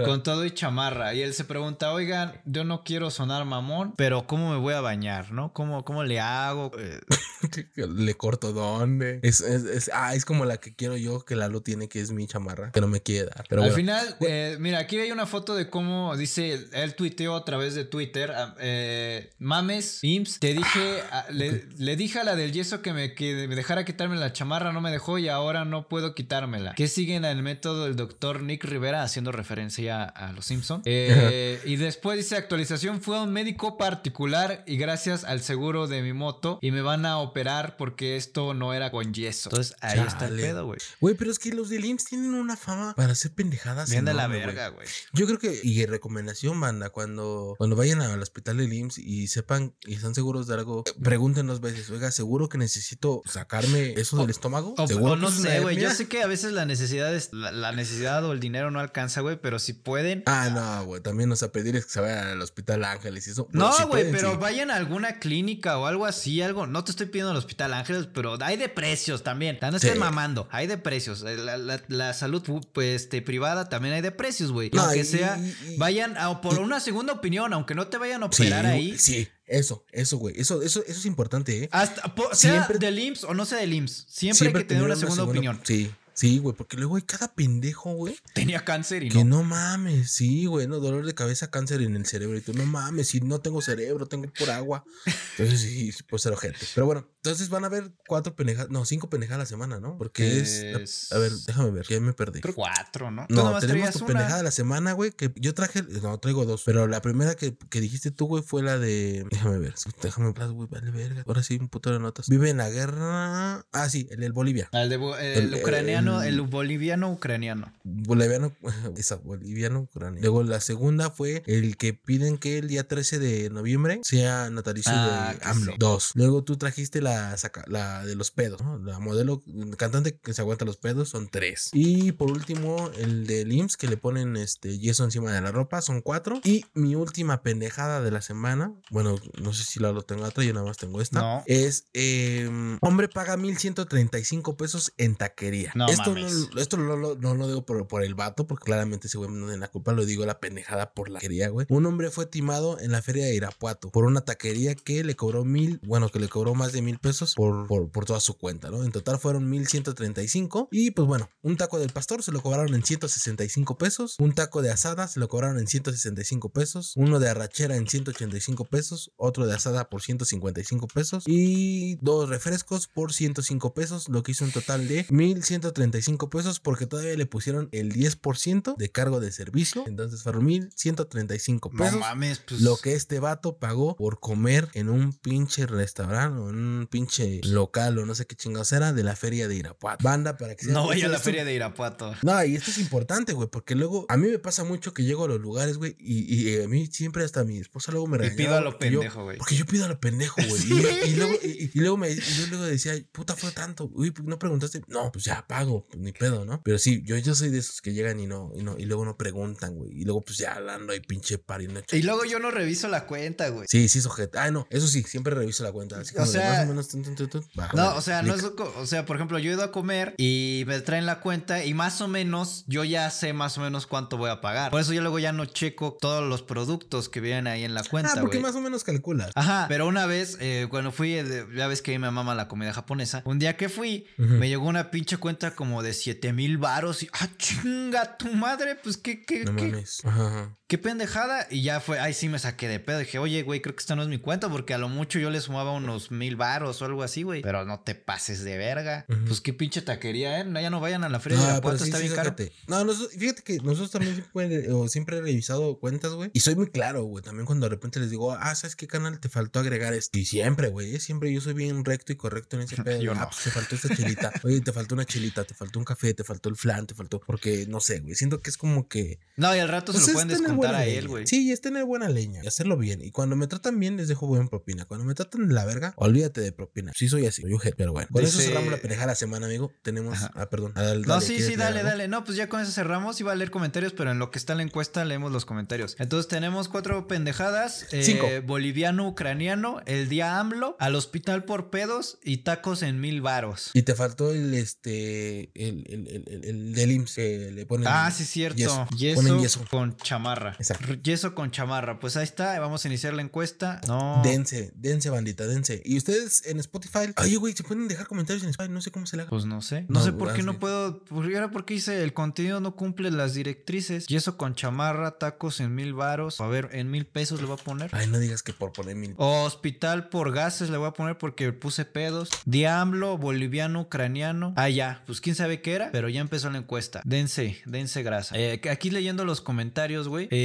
Con 0.05 0.23
todo 0.23 0.45
y 0.45 0.51
chamarra. 0.51 1.13
Y 1.13 1.21
él 1.21 1.33
se 1.33 1.43
pregunta, 1.43 1.91
oigan, 1.93 2.33
yo 2.45 2.63
no 2.63 2.83
quiero 2.83 3.09
sonar 3.11 3.45
mamón, 3.45 3.93
pero 3.97 4.27
¿cómo 4.27 4.51
me 4.51 4.57
voy 4.57 4.73
a 4.73 4.81
bañar, 4.81 5.31
no? 5.31 5.53
¿Cómo, 5.53 5.83
cómo 5.85 6.03
le 6.03 6.19
hago? 6.19 6.71
Le 7.75 8.13
corto 8.15 8.53
dónde. 8.53 9.19
Es, 9.23 9.41
es, 9.41 9.63
es- 9.63 9.91
ah, 9.93 10.13
es 10.15 10.25
como 10.25 10.45
la 10.45 10.57
que 10.57 10.75
quiero 10.75 10.95
yo 10.97 11.25
que 11.25 11.35
Lalo 11.35 11.61
tiene, 11.61 11.89
que 11.89 11.99
es 11.99 12.11
mi 12.11 12.27
chamarra, 12.27 12.71
que 12.71 12.81
no 12.81 12.87
me 12.87 13.01
quiere 13.01 13.25
dar. 13.33 13.45
Pero 13.49 13.63
Al 13.63 13.69
bueno. 13.71 13.75
final, 13.75 14.17
eh, 14.21 14.57
mira, 14.59 14.79
aquí 14.79 14.97
hay 14.97 15.11
una 15.11 15.25
foto 15.25 15.55
de 15.55 15.69
cómo 15.69 16.15
dice, 16.17 16.67
él 16.73 16.95
tuiteó 16.95 17.35
a 17.35 17.45
través 17.45 17.73
de 17.75 17.85
Twitter, 17.85 18.31
ah, 18.31 18.55
eh, 18.59 19.31
mames, 19.39 20.03
IMSS, 20.03 20.39
te 20.39 20.53
dije, 20.53 20.99
ah, 21.11 21.25
le, 21.31 21.65
le 21.77 21.95
dije 21.95 22.19
a 22.19 22.23
la 22.23 22.35
del 22.35 22.51
yeso 22.51 22.81
que 22.81 22.93
me, 22.93 23.13
que 23.15 23.47
me 23.47 23.55
dejara 23.55 23.85
quitarme 23.85 24.15
la 24.17 24.33
chamarra, 24.33 24.71
no 24.71 24.81
me 24.81 24.91
dejó 24.91 25.17
y 25.17 25.27
ahora 25.27 25.65
no 25.65 25.70
puedo 25.87 26.13
quitármela. 26.15 26.73
Que 26.75 26.87
siguen 26.87 27.25
el 27.25 27.41
método 27.41 27.85
del 27.85 27.95
doctor 27.95 28.41
Nick 28.41 28.63
Rivera 28.63 29.03
haciendo 29.03 29.31
referencia 29.31 30.03
a 30.03 30.31
los 30.31 30.45
Simpsons. 30.45 30.83
Eh, 30.93 31.61
y 31.65 31.77
después 31.77 32.17
dice 32.17 32.35
actualización 32.35 33.01
fue 33.01 33.17
a 33.17 33.21
un 33.21 33.31
médico 33.31 33.77
particular 33.77 34.63
y 34.67 34.77
gracias 34.77 35.23
al 35.23 35.41
seguro 35.41 35.87
de 35.87 36.01
mi 36.01 36.13
moto 36.13 36.59
y 36.61 36.71
me 36.71 36.81
van 36.81 37.05
a 37.05 37.17
operar 37.17 37.77
porque 37.77 38.17
esto 38.17 38.53
no 38.53 38.73
era 38.73 38.91
con 38.91 39.13
yeso. 39.13 39.49
Entonces 39.49 39.75
ahí 39.81 39.99
está 39.99 40.27
el 40.27 40.35
pedo, 40.35 40.65
güey. 40.65 40.79
Güey, 40.99 41.15
pero 41.15 41.31
es 41.31 41.39
que 41.39 41.53
los 41.53 41.69
del 41.69 41.85
IMSS 41.85 42.05
tienen 42.05 42.33
una 42.33 42.57
fama 42.57 42.93
para 42.95 43.13
hacer 43.13 43.31
pendejadas. 43.33 43.89
Bien 43.89 44.05
de 44.05 44.13
la 44.13 44.27
verga, 44.27 44.69
güey. 44.69 44.87
Yo 45.13 45.25
creo 45.25 45.39
que, 45.39 45.59
y 45.63 45.85
recomendación, 45.85 46.59
banda, 46.59 46.89
cuando, 46.89 47.55
cuando 47.57 47.75
vayan 47.75 48.01
al 48.01 48.21
hospital 48.21 48.57
del 48.57 48.73
IMSS 48.73 48.99
y 48.99 49.27
sepan 49.27 49.73
y 49.85 49.95
están 49.95 50.15
seguros 50.15 50.47
de 50.47 50.55
algo, 50.55 50.83
pregunten 51.01 51.47
dos 51.47 51.61
veces, 51.61 51.89
oiga, 51.89 52.11
¿seguro 52.11 52.49
que 52.49 52.57
necesito 52.57 53.21
sacarme 53.25 53.93
eso 53.93 54.17
del 54.17 54.29
estómago? 54.29 54.75
O, 54.77 54.87
¿Seguro 54.87 55.13
o 55.13 55.15
que 55.15 55.21
no 55.21 55.31
sé, 55.55 55.59
güey. 55.61 55.75
Yo 55.75 55.81
hernia?" 55.83 55.95
sé 55.95 56.07
que 56.07 56.21
a 56.23 56.27
veces 56.27 56.51
la 56.53 56.65
necesidad 56.65 57.13
es 57.13 57.31
la, 57.33 57.51
la 57.51 57.71
necesidad 57.71 58.23
o 58.25 58.31
el 58.33 58.39
dinero 58.39 58.71
no 58.71 58.79
alcanza, 58.79 59.21
güey, 59.21 59.37
pero 59.41 59.59
si 59.59 59.73
pueden. 59.73 60.23
Ah, 60.25 60.49
no, 60.53 60.85
güey, 60.85 61.01
también, 61.01 61.31
o 61.31 61.35
sea, 61.35 61.51
pedir 61.51 61.75
es 61.75 61.85
que 61.85 61.91
se 61.91 61.99
vayan 62.01 62.27
al 62.27 62.41
hospital 62.41 62.83
Ángeles 62.83 63.27
y 63.27 63.31
eso. 63.31 63.47
No, 63.51 63.71
si 63.73 63.83
güey, 63.83 64.11
pero 64.11 64.31
sí. 64.31 64.37
vayan 64.39 64.71
a 64.71 64.75
alguna 64.75 65.19
clínica 65.19 65.77
o 65.77 65.85
algo 65.87 66.05
así, 66.05 66.41
algo. 66.41 66.67
No 66.67 66.83
te 66.83 66.91
estoy 66.91 67.07
pidiendo 67.07 67.31
al 67.31 67.37
Hospital 67.37 67.73
Ángeles, 67.73 68.07
pero 68.13 68.37
hay 68.41 68.57
de 68.57 68.69
precios 68.69 69.23
también. 69.23 69.57
No 69.61 69.75
estoy 69.77 69.91
Sí. 69.91 69.99
mamando, 69.99 70.47
hay 70.51 70.67
de 70.67 70.77
precios. 70.77 71.23
Eh, 71.23 71.35
La, 71.37 71.57
la- 71.57 71.81
la 71.87 72.13
salud 72.13 72.41
pues, 72.73 73.01
este, 73.03 73.21
privada 73.21 73.69
también 73.69 73.93
hay 73.95 74.01
de 74.01 74.11
precios, 74.11 74.51
güey. 74.51 74.69
No, 74.73 74.81
aunque 74.83 74.99
y- 74.99 75.03
sea, 75.05 75.39
vayan 75.77 76.17
a 76.17 76.41
por 76.41 76.59
una 76.59 76.79
segunda 76.79 77.13
opinión, 77.13 77.53
aunque 77.53 77.75
no 77.75 77.87
te 77.87 77.97
vayan 77.97 78.23
a 78.23 78.27
Sí, 78.31 78.43
operar 78.43 78.65
ahí. 78.65 78.97
sí, 78.97 79.27
eso, 79.51 79.85
eso, 79.91 80.17
güey, 80.17 80.39
eso, 80.39 80.61
eso, 80.61 80.81
eso 80.85 80.99
es 80.99 81.05
importante, 81.05 81.63
¿eh? 81.63 81.69
Hasta, 81.71 82.15
po- 82.15 82.33
sea 82.33 82.65
Siempre- 82.65 82.79
del 82.79 82.97
IMSS 82.99 83.23
o 83.25 83.33
no 83.33 83.45
sea 83.45 83.59
del 83.59 83.73
IMSS, 83.73 84.05
siempre, 84.09 84.47
hay 84.47 84.53
que 84.53 84.63
tener 84.63 84.83
una 84.83 84.95
segunda, 84.95 85.23
opinión. 85.23 85.59
Sí, 85.63 85.91
sí, 86.13 86.37
güey, 86.39 86.55
porque 86.55 86.77
luego 86.77 86.95
hay 86.95 87.01
cada 87.03 87.33
pendejo, 87.33 87.93
güey. 87.93 88.15
Tenía 88.33 88.63
cáncer 88.63 89.03
y 89.03 89.09
Que 89.09 89.23
no. 89.23 89.37
no 89.37 89.43
mames, 89.43 90.11
sí, 90.11 90.45
güey, 90.45 90.67
no, 90.67 90.79
dolor 90.79 91.05
de 91.05 91.13
cabeza, 91.13 91.49
cáncer 91.51 91.81
en 91.81 91.95
el 91.95 92.05
cerebro. 92.05 92.37
Y 92.37 92.41
tú, 92.41 92.53
no 92.53 92.65
mames, 92.65 93.09
si 93.09 93.19
no 93.21 93.39
tengo 93.41 93.61
cerebro, 93.61 94.05
tengo 94.07 94.31
por 94.37 94.49
agua. 94.51 94.83
Entonces 95.37 95.61
sí, 95.61 95.91
puede 96.09 96.21
ser 96.23 96.33
ojete. 96.33 96.59
Pero 96.75 96.85
bueno, 96.85 97.07
entonces 97.23 97.49
van 97.49 97.63
a 97.65 97.69
ver 97.69 97.91
cuatro 98.07 98.35
pendejadas, 98.35 98.71
no, 98.71 98.83
cinco 98.85 99.09
pendejadas 99.09 99.35
a 99.35 99.43
la 99.43 99.45
semana, 99.45 99.79
¿no? 99.79 99.97
Porque 99.97 100.39
es. 100.39 100.63
Es- 100.63 101.11
A 101.11 101.17
ver, 101.19 101.31
déjame 101.45 101.71
ver, 101.71 101.85
que 101.85 101.99
me 101.99 102.13
perdí. 102.13 102.41
Creo 102.41 102.55
cuatro, 102.55 103.11
¿no? 103.11 103.25
No, 103.29 103.59
tenemos 103.59 103.91
tu 103.93 103.99
una. 103.99 104.07
pendejada 104.07 104.37
de 104.37 104.43
la 104.43 104.51
semana, 104.51 104.93
güey, 104.93 105.11
que 105.11 105.31
yo 105.35 105.53
traje, 105.53 105.83
no, 106.01 106.17
traigo 106.19 106.45
dos, 106.45 106.63
pero 106.65 106.87
la 106.87 107.01
primera 107.01 107.35
que, 107.35 107.55
que 107.69 107.79
dijiste 107.81 108.11
tú, 108.11 108.25
güey, 108.27 108.43
fue 108.43 108.63
la 108.63 108.77
de, 108.79 109.25
déjame 109.29 109.59
ver, 109.59 109.75
déjame 110.01 110.27
en 110.29 110.33
paz, 110.33 110.49
güey, 110.51 110.67
vale 110.71 110.89
verga, 110.91 111.23
ahora 111.27 111.43
sí, 111.43 111.57
un 111.61 111.69
puto 111.69 111.91
de 111.91 111.99
notas. 111.99 112.27
Vive 112.27 112.49
en 112.49 112.57
la 112.57 112.69
guerra, 112.69 113.65
ah, 113.71 113.89
sí, 113.89 114.07
el 114.11 114.19
del 114.21 114.33
Bolivia. 114.33 114.69
El, 114.71 114.89
de 114.89 114.95
el 114.95 115.53
El- 115.53 115.55
ucraniano, 115.61 116.21
el- 116.23 116.33
el 116.35 116.41
boliviano 116.41 117.11
ucraniano. 117.11 117.71
Boliviano, 117.83 118.51
esa, 118.97 119.15
boliviano, 119.17 119.81
ucraniano. 119.81 120.21
Luego 120.21 120.43
la 120.43 120.59
segunda 120.59 121.09
fue 121.11 121.43
el 121.45 121.77
que 121.77 121.93
piden 121.93 122.37
que 122.37 122.57
el 122.57 122.67
día 122.67 122.87
13 122.87 123.19
de 123.19 123.49
noviembre 123.49 123.99
sea 124.03 124.49
natalicio 124.49 124.91
Ah, 124.95 125.33
de 125.39 125.45
AMLO. 125.47 125.71
sí. 125.73 125.77
Dos. 125.79 126.11
Luego 126.15 126.43
tú 126.43 126.57
trajiste 126.57 127.01
la, 127.01 127.10
saca- 127.37 127.63
la 127.67 128.05
de 128.05 128.15
los 128.15 128.31
pedos, 128.31 128.61
¿no? 128.61 128.77
La 128.79 128.99
modelo 128.99 129.41
cantante 129.77 130.17
que 130.17 130.33
se 130.33 130.41
aguanta 130.41 130.65
los 130.65 130.77
pedos 130.77 131.09
son 131.09 131.29
tres. 131.29 131.69
Y 131.73 132.11
por 132.13 132.31
último, 132.31 132.89
el 132.97 133.25
del 133.27 133.51
IMSS 133.51 133.77
que 133.77 133.87
le 133.87 133.97
ponen 133.97 134.35
este 134.37 134.77
yeso 134.79 135.03
encima 135.03 135.31
de 135.33 135.41
la 135.41 135.51
ropa 135.51 135.81
son 135.81 136.01
cuatro. 136.01 136.39
Y 136.43 136.65
mi 136.73 136.95
última 136.95 137.41
pendejada 137.43 138.01
de 138.01 138.11
la 138.11 138.21
semana, 138.21 138.73
bueno, 138.89 139.15
no 139.41 139.53
sé 139.53 139.63
si 139.63 139.79
la 139.79 139.91
lo 139.91 140.01
tengo 140.03 140.23
otra, 140.25 140.43
yo 140.43 140.53
nada 140.53 140.65
más 140.65 140.77
tengo 140.77 141.01
esta. 141.01 141.19
No. 141.19 141.43
Es 141.47 141.87
em, 141.93 142.77
hombre 142.81 143.07
paga 143.07 143.37
1135 143.37 144.57
pesos 144.57 144.93
en 144.97 145.15
taquería. 145.15 145.71
No 145.75 145.87
esto 145.87 146.11
mames. 146.13 146.49
no, 146.53 146.61
esto 146.61 146.77
no, 146.77 146.95
lo- 146.95 147.15
no 147.15 147.35
lo 147.35 147.47
digo 147.47 147.65
por, 147.65 147.87
por 147.87 148.03
el 148.03 148.15
vato, 148.15 148.47
porque 148.47 148.65
claramente 148.65 149.07
ese 149.07 149.17
güey 149.17 149.29
no 149.31 149.45
tiene 149.47 149.57
la 149.59 149.67
culpa, 149.69 149.91
lo 149.93 150.05
digo 150.05 150.25
la 150.25 150.39
pendejada 150.39 150.93
por 150.93 151.09
la 151.09 151.19
taquería, 151.19 151.49
güey. 151.49 151.65
Un 151.69 151.85
hombre 151.85 152.09
fue 152.11 152.25
timado 152.25 152.79
en 152.79 152.91
la 152.91 153.01
feria 153.01 153.25
de 153.25 153.35
Irapuato 153.35 153.91
por 153.91 154.05
una 154.05 154.21
taquería 154.21 154.75
que 154.75 155.03
le 155.03 155.15
cobró 155.15 155.43
mil, 155.45 155.79
bueno, 155.83 156.09
que 156.09 156.19
le 156.19 156.27
cobró 156.29 156.55
más 156.55 156.71
de 156.71 156.81
mil 156.81 156.99
pesos 157.01 157.35
por, 157.35 157.67
por, 157.67 157.89
por 157.91 158.05
toda 158.05 158.19
su 158.19 158.37
cuenta, 158.37 158.69
¿no? 158.69 158.83
En 158.83 158.91
total 158.91 159.19
fueron 159.19 159.49
mil 159.49 159.67
ciento 159.67 159.93
treinta 159.93 160.21
y 160.21 160.27
cinco. 160.27 160.69
Y 160.71 160.91
pues 160.91 161.07
bueno, 161.07 161.29
un 161.41 161.57
taco 161.57 161.79
del 161.79 161.89
pastor 161.89 162.23
se 162.23 162.31
lo 162.31 162.41
cobraron 162.41 162.73
en 162.73 162.83
165 162.83 163.77
pesos. 163.77 164.15
Un 164.19 164.33
taco 164.33 164.61
de 164.61 164.71
asada 164.71 165.07
se 165.07 165.19
lo 165.19 165.27
cobraron 165.27 165.59
en 165.59 165.67
165 165.67 166.49
pesos. 166.49 166.93
Uno 166.95 167.19
de 167.19 167.29
arrachera 167.29 167.75
en 167.75 167.87
185 167.87 168.65
pesos. 168.65 169.11
Otro 169.17 169.47
de 169.47 169.55
asada 169.55 169.89
por 169.89 170.01
155 170.01 170.87
pesos. 170.87 171.23
Y 171.27 171.95
dos 171.95 172.29
refrescos 172.29 172.87
por 172.87 173.13
105 173.13 173.73
pesos. 173.73 174.07
Lo 174.09 174.23
que 174.23 174.31
hizo 174.31 174.45
un 174.45 174.51
total 174.51 174.87
de 174.87 175.05
1135 175.09 176.29
pesos 176.29 176.59
porque 176.59 176.85
todavía 176.85 177.15
le 177.15 177.25
pusieron 177.25 177.69
el 177.71 177.93
10% 177.93 178.75
de 178.77 178.91
cargo 178.91 179.19
de 179.19 179.31
servicio. 179.31 179.83
Entonces 179.87 180.23
fueron 180.23 180.45
1135 180.45 181.69
No 181.73 181.77
pesos. 181.83 181.99
mames, 181.99 182.39
pues. 182.47 182.61
Lo 182.61 182.77
que 182.77 182.93
este 182.93 183.19
vato 183.19 183.57
pagó 183.57 183.95
por 183.95 184.19
comer 184.19 184.69
en 184.73 184.89
un 184.89 185.13
pinche 185.13 185.65
restaurante 185.65 186.39
o 186.39 186.49
en 186.49 186.55
un 186.57 186.87
pinche 186.91 187.41
local 187.45 187.97
o 187.97 188.05
no 188.05 188.13
sé 188.13 188.27
qué 188.27 188.35
chingados 188.35 188.71
era 188.73 188.93
de 188.93 189.03
la 189.03 189.15
feria 189.15 189.47
de 189.47 189.55
Irapuato. 189.55 190.03
Banda 190.03 190.37
para 190.37 190.55
que 190.55 190.67
No 190.67 190.87
vaya 190.87 191.05
a 191.07 191.09
la 191.09 191.15
esto- 191.17 191.25
feria 191.25 191.43
de 191.45 191.53
Irapuato. 191.55 192.13
no, 192.21 192.43
y 192.43 192.55
esto 192.55 192.69
es 192.69 192.77
importante, 192.77 193.33
güey, 193.33 193.47
porque 193.49 193.73
luego 193.75 194.05
a 194.09 194.17
mí 194.17 194.27
me 194.27 194.37
pasa 194.37 194.63
mucho 194.63 194.93
que 194.93 195.03
llego 195.03 195.25
a 195.25 195.27
los 195.27 195.39
lugares, 195.39 195.77
güey, 195.77 195.95
y, 195.99 196.21
y, 196.35 196.49
eh, 196.49 196.65
a 196.65 196.67
mí 196.67 196.85
siempre 196.87 197.23
hasta 197.23 197.43
mi 197.43 197.57
esposa 197.57 197.91
luego 197.91 198.05
me 198.07 198.17
Y 198.17 198.19
regañaba. 198.19 198.37
pido 198.37 198.57
a 198.57 198.61
lo 198.61 198.71
porque 198.71 198.91
yo- 198.91 198.99
pendejo, 198.99 199.23
güey. 199.23 199.37
Porque 199.37 199.55
yo 199.55 199.65
pido 199.65 199.85
a 199.85 199.87
lo 199.87 199.99
pendejo, 199.99 200.35
güey. 200.47 200.61
Y, 200.71 200.81
yo- 200.81 201.05
y 201.07 201.15
luego, 201.15 201.33
y, 201.41 201.71
y 201.73 201.79
luego 201.79 201.97
me 201.97 202.11
y 202.11 202.15
yo 202.19 202.47
luego 202.49 202.65
decía, 202.65 202.93
puta, 203.11 203.35
fue 203.35 203.51
tanto. 203.51 203.89
Uy, 203.93 204.13
¿no 204.25 204.37
preguntaste? 204.37 204.81
No, 204.87 205.11
pues 205.11 205.25
ya 205.25 205.47
pago, 205.47 205.85
pues 205.89 205.99
ni 205.99 206.11
pedo, 206.11 206.43
¿no? 206.45 206.61
Pero 206.63 206.77
sí, 206.77 207.01
yo, 207.05 207.17
yo 207.17 207.33
soy 207.35 207.49
de 207.49 207.59
esos 207.59 207.81
que 207.81 207.93
llegan 207.93 208.19
y 208.19 208.27
no, 208.27 208.51
y 208.55 208.63
no, 208.63 208.77
y 208.77 208.85
luego 208.85 209.05
no 209.05 209.17
preguntan, 209.17 209.75
güey. 209.75 209.91
Y 210.01 210.03
luego, 210.03 210.21
pues 210.21 210.37
ya 210.37 210.53
hablando 210.55 210.93
y 210.93 210.99
pinche 210.99 211.37
pariendo. 211.37 211.81
Y 211.91 212.01
luego 212.03 212.25
yo 212.25 212.39
no 212.39 212.51
reviso 212.51 212.87
la 212.89 213.07
cuenta, 213.07 213.47
güey. 213.49 213.67
Sí, 213.69 213.87
sí, 213.87 214.01
sujeto. 214.01 214.39
Ah, 214.39 214.51
no, 214.51 214.67
eso 214.69 214.87
sí, 214.87 215.03
siempre 215.03 215.33
reviso 215.33 215.63
la 215.63 215.71
cuenta. 215.71 215.99
Así 215.99 216.13
O 216.17 216.25
sea, 216.25 216.49
más 216.51 216.63
o 216.65 216.65
menos. 216.67 216.80
Tun, 216.87 217.03
tun, 217.03 217.15
tun, 217.15 217.29
tun. 217.29 217.45
Va, 217.59 217.69
No, 217.73 217.95
o 217.95 218.01
sea, 218.01 218.21
no 218.21 218.33
es, 218.33 218.43
o 218.43 218.85
sea, 218.85 219.05
por 219.05 219.15
ejemplo, 219.15 219.39
yo 219.39 219.51
he 219.51 219.53
ido 219.53 219.63
a 219.63 219.71
comer 219.71 220.15
y 220.17 220.63
me 220.67 220.79
traen 220.81 221.05
la 221.05 221.19
cuenta 221.19 221.63
y 221.65 221.73
más 221.73 222.01
o 222.01 222.07
menos 222.07 222.63
yo 222.67 222.83
ya 222.83 223.09
sé 223.09 223.33
más 223.33 223.57
o 223.57 223.61
menos 223.61 223.87
cuánto 223.87 224.17
voy 224.17 224.29
a 224.29 224.41
pagar. 224.41 224.71
Por 224.71 224.81
eso 224.81 224.93
yo 224.93 225.01
luego 225.01 225.19
ya 225.19 225.31
no 225.31 225.45
checo 225.45 225.97
todos 225.99 226.27
los 226.27 226.41
productos 226.41 227.09
que 227.09 227.21
vienen 227.21 227.47
ahí 227.47 227.63
en 227.63 227.73
la 227.73 227.83
cuenta, 227.83 228.13
Ah, 228.15 228.21
porque 228.21 228.39
más 228.39 228.55
o 228.55 228.61
menos 228.61 228.83
calculas. 228.83 229.31
Ajá, 229.35 229.65
pero 229.69 229.87
una 229.87 230.05
vez, 230.05 230.37
eh, 230.39 230.67
cuando 230.69 230.91
fui, 230.91 231.13
eh, 231.13 231.45
ya 231.55 231.67
ves 231.67 231.81
que 231.81 231.91
a 231.91 231.97
mí 231.97 231.99
me 231.99 232.11
mama 232.11 232.35
la 232.35 232.47
comida 232.47 232.73
japonesa, 232.73 233.21
un 233.25 233.39
día 233.39 233.57
que 233.57 233.69
fui, 233.69 234.05
me 234.17 234.49
llegó 234.49 234.67
una 234.67 234.91
pinche 234.91 235.17
cuenta 235.17 235.55
como 235.55 235.83
de 235.83 235.93
7 235.93 236.33
mil 236.33 236.57
varos 236.57 237.03
y, 237.03 237.09
ah, 237.13 237.27
chinga 237.37 238.17
tu 238.17 238.33
madre, 238.33 238.75
pues 238.75 238.97
qué, 238.97 239.23
qué, 239.23 239.45
No 239.45 239.55
qué, 239.55 239.67
mames. 239.67 240.01
Ajá, 240.05 240.27
ajá. 240.27 240.57
Qué 240.71 240.77
pendejada. 240.77 241.47
Y 241.49 241.63
ya 241.63 241.81
fue, 241.81 241.99
ahí 241.99 242.13
sí 242.13 242.29
me 242.29 242.39
saqué 242.39 242.69
de 242.69 242.79
pedo. 242.79 242.99
Dije, 242.99 243.19
oye, 243.19 243.43
güey, 243.43 243.61
creo 243.61 243.75
que 243.75 243.81
esta 243.81 243.97
no 243.97 244.03
es 244.03 244.07
mi 244.07 244.19
cuenta 244.19 244.47
porque 244.47 244.73
a 244.73 244.77
lo 244.77 244.87
mucho 244.87 245.19
yo 245.19 245.29
le 245.29 245.41
sumaba 245.41 245.73
unos 245.73 246.11
mil 246.11 246.37
varos 246.37 246.81
o 246.81 246.85
algo 246.85 247.03
así, 247.03 247.23
güey. 247.23 247.41
Pero 247.41 247.65
no 247.65 247.81
te 247.81 247.93
pases 247.93 248.45
de 248.45 248.55
verga. 248.55 249.05
Ujú. 249.09 249.25
Pues 249.25 249.41
qué 249.41 249.51
pinche 249.51 249.81
taquería, 249.81 250.39
¿eh? 250.39 250.45
No, 250.45 250.61
ya 250.61 250.69
no 250.69 250.79
vayan 250.79 251.03
a 251.03 251.09
la 251.09 251.19
feria 251.19 251.37
de 251.39 251.43
Ah, 251.43 251.47
pero 251.47 251.55
Irapuato, 251.57 251.77
sí, 251.79 251.89
está 251.89 251.97
sí, 251.97 252.03
bien 252.03 252.15
caro. 252.15 252.35
No, 252.67 252.85
nosotros- 252.85 253.19
fíjate 253.19 253.41
que 253.43 253.57
nosotros 253.57 253.91
también 253.91 254.15
siempre, 254.15 254.71
o 254.71 254.87
siempre 254.87 255.17
he 255.17 255.21
revisado 255.21 255.77
cuentas, 255.77 256.13
güey. 256.13 256.31
Y 256.33 256.39
soy 256.39 256.55
muy 256.55 256.67
claro, 256.71 257.03
güey. 257.03 257.21
También 257.21 257.45
cuando 257.45 257.65
de 257.65 257.71
repente 257.71 257.99
les 257.99 258.09
digo, 258.09 258.31
ah, 258.31 258.55
¿sabes 258.55 258.77
qué 258.77 258.87
canal 258.87 259.19
te 259.19 259.27
faltó 259.27 259.59
agregar 259.59 259.93
esto? 259.93 260.17
Y 260.17 260.23
siempre, 260.23 260.69
güey. 260.69 260.95
¿eh? 260.95 261.01
Siempre 261.01 261.33
yo 261.33 261.41
soy 261.41 261.53
bien 261.53 261.83
recto 261.83 262.13
y 262.13 262.15
correcto 262.15 262.55
en 262.55 262.61
ese 262.61 262.77
pedo. 262.81 263.01
Yo 263.01 263.11
ah, 263.11 263.15
no. 263.15 263.27
pues 263.29 263.43
te 263.43 263.51
faltó 263.51 263.75
esta 263.75 263.93
chelita. 263.93 264.31
Oye, 264.45 264.61
te 264.61 264.71
faltó 264.71 264.95
una 264.95 265.03
chelita, 265.03 265.43
te 265.43 265.53
faltó 265.53 265.79
un 265.79 265.85
café, 265.85 266.13
te 266.13 266.23
faltó 266.23 266.47
el 266.47 266.55
flan, 266.55 266.87
te 266.87 266.95
faltó. 266.95 267.19
Porque 267.19 267.65
no 267.67 267.81
sé, 267.81 267.99
güey. 267.99 268.15
Siento 268.15 268.39
que 268.39 268.49
es 268.49 268.55
como 268.55 268.87
que. 268.87 269.19
No, 269.35 269.53
y 269.53 269.59
al 269.59 269.67
rato 269.67 269.91
pues, 269.91 270.05
se 270.05 270.11
lo 270.11 270.13
pueden 270.13 270.29
descontar 270.29 270.60
buena 270.67 270.79
a 270.79 270.85
leña. 270.85 270.99
él, 270.99 271.07
güey. 271.07 271.27
Sí, 271.27 271.51
es 271.51 271.61
tener 271.61 271.85
buena 271.85 272.09
leña 272.09 272.41
y 272.43 272.47
hacerlo 272.47 272.77
bien. 272.77 273.01
Y 273.01 273.11
cuando 273.11 273.35
me 273.35 273.47
tratan 273.47 273.79
bien, 273.79 273.97
les 273.97 274.07
dejo 274.07 274.27
buena 274.27 274.47
propina. 274.47 274.85
Cuando 274.85 275.05
me 275.05 275.13
tratan 275.13 275.47
de 275.47 275.53
la 275.53 275.65
verga, 275.65 275.93
olvídate 275.97 276.41
de 276.41 276.51
propina. 276.51 276.91
Sí, 276.95 277.07
soy 277.09 277.25
así. 277.25 277.41
Soy 277.41 277.53
ojete, 277.53 277.75
pero 277.75 277.91
bueno. 277.93 278.07
Con 278.11 278.23
eso 278.23 278.39
cerramos 278.39 278.71
la 278.71 278.77
pendejada 278.77 279.07
de 279.07 279.11
la 279.11 279.15
semana, 279.15 279.45
amigo. 279.47 279.71
Tenemos. 279.81 280.13
Ajá. 280.17 280.31
Ah, 280.35 280.49
perdón. 280.49 280.73
Dale, 280.75 281.05
No, 281.05 281.19
sí, 281.21 281.27
¿quieres 281.35 281.47
sí, 281.47 281.55
dale, 281.55 281.79
algo? 281.79 281.89
dale. 281.91 282.07
No, 282.07 282.23
pues 282.23 282.37
ya 282.37 282.47
con 282.49 282.61
eso 282.61 282.71
cerramos. 282.71 283.19
Iba 283.19 283.31
a 283.31 283.35
leer 283.35 283.51
comentarios, 283.51 283.93
pero 283.93 284.11
en 284.11 284.19
lo 284.19 284.31
que 284.31 284.39
está 284.39 284.55
la 284.55 284.63
encuesta 284.63 285.03
leemos 285.05 285.31
los 285.31 285.45
comentarios. 285.45 285.95
Entonces 285.99 286.27
tenemos 286.27 286.67
cuatro 286.69 287.07
pendejadas. 287.07 287.87
eh, 287.91 288.03
Cinco. 288.03 288.27
Boliviano, 288.45 289.07
ucraniano, 289.07 289.81
el 289.85 290.09
día 290.09 290.39
AMLO, 290.39 290.75
al 290.79 290.95
hospital 290.95 291.43
por 291.45 291.69
pedos 291.69 292.19
y 292.23 292.37
tacos 292.37 292.81
en 292.83 292.99
mil 292.99 293.21
varos. 293.21 293.71
Y 293.73 293.83
te 293.83 293.95
faltó 293.95 294.31
el 294.31 294.53
este 294.53 295.51
el, 295.55 295.83
el, 295.87 296.07
el, 296.07 296.23
el- 296.27 296.45
el 296.45 296.73
del 296.73 296.91
IMSS 296.91 297.15
que 297.15 297.51
le 297.51 297.65
ponen 297.65 297.87
Ah, 297.89 298.11
sí, 298.11 298.25
cierto. 298.25 298.57
yeso. 298.57 298.87
Yeso, 298.95 299.21
Ponen 299.21 299.39
yeso. 299.41 299.65
con 299.69 299.95
chamarra. 299.97 300.50
Chamarra. 300.51 300.55
Exacto. 300.59 300.93
Yeso 301.03 301.35
con 301.35 301.51
chamarra. 301.51 301.99
Pues 301.99 302.17
ahí 302.17 302.23
está. 302.23 302.59
Vamos 302.59 302.83
a 302.85 302.87
iniciar 302.87 303.13
la 303.13 303.21
encuesta. 303.21 303.81
No. 303.87 304.21
Dense, 304.23 304.71
dense, 304.75 305.09
bandita, 305.09 305.47
dense. 305.47 305.81
Y 305.85 305.97
ustedes 305.97 306.45
en 306.45 306.59
Spotify, 306.59 307.13
oye, 307.17 307.35
güey, 307.37 307.53
se 307.53 307.63
pueden 307.63 307.87
dejar 307.87 308.07
comentarios 308.07 308.43
en 308.43 308.49
Spotify, 308.49 308.73
no 308.73 308.81
sé 308.81 308.91
cómo 308.91 309.05
se 309.05 309.17
le 309.17 309.23
haga. 309.23 309.29
Pues 309.29 309.45
no 309.45 309.61
sé. 309.61 309.85
No, 309.87 309.99
No, 309.99 310.05
sé 310.05 310.11
por 310.13 310.33
qué 310.33 310.43
no 310.43 310.59
puedo. 310.59 311.03
Porque 311.05 311.35
ahora 311.35 311.51
porque 311.51 311.73
dice 311.75 312.03
el 312.03 312.13
contenido 312.13 312.59
no 312.59 312.75
cumple 312.75 313.11
las 313.11 313.33
directrices. 313.33 314.07
Yeso 314.07 314.37
con 314.37 314.55
chamarra, 314.55 315.17
tacos 315.17 315.59
en 315.59 315.75
mil 315.75 315.93
varos. 315.93 316.39
A 316.41 316.47
ver, 316.47 316.69
en 316.73 316.91
mil 316.91 317.05
pesos 317.05 317.41
le 317.41 317.47
voy 317.47 317.57
a 317.59 317.63
poner. 317.63 317.89
Ay, 317.93 318.07
no 318.07 318.19
digas 318.19 318.43
que 318.43 318.53
por 318.53 318.71
poner 318.73 318.95
mil. 318.95 319.13
Hospital 319.17 320.09
por 320.09 320.31
gases 320.33 320.69
le 320.69 320.77
voy 320.77 320.87
a 320.87 320.91
poner 320.91 321.17
porque 321.17 321.51
puse 321.53 321.85
pedos. 321.85 322.29
Diablo, 322.45 323.17
boliviano, 323.17 323.81
ucraniano. 323.81 324.53
Ah, 324.55 324.69
ya. 324.69 325.03
Pues 325.05 325.21
quién 325.21 325.35
sabe 325.35 325.61
qué 325.61 325.73
era, 325.73 325.89
pero 325.91 326.09
ya 326.09 326.21
empezó 326.21 326.49
la 326.49 326.57
encuesta. 326.57 327.01
Dense, 327.05 327.61
dense 327.65 328.03
grasa. 328.03 328.35
Eh, 328.37 328.61
aquí 328.71 328.89
leyendo 328.89 329.25
los 329.25 329.41
comentarios, 329.41 330.07
güey. 330.07 330.27
Eh, 330.31 330.40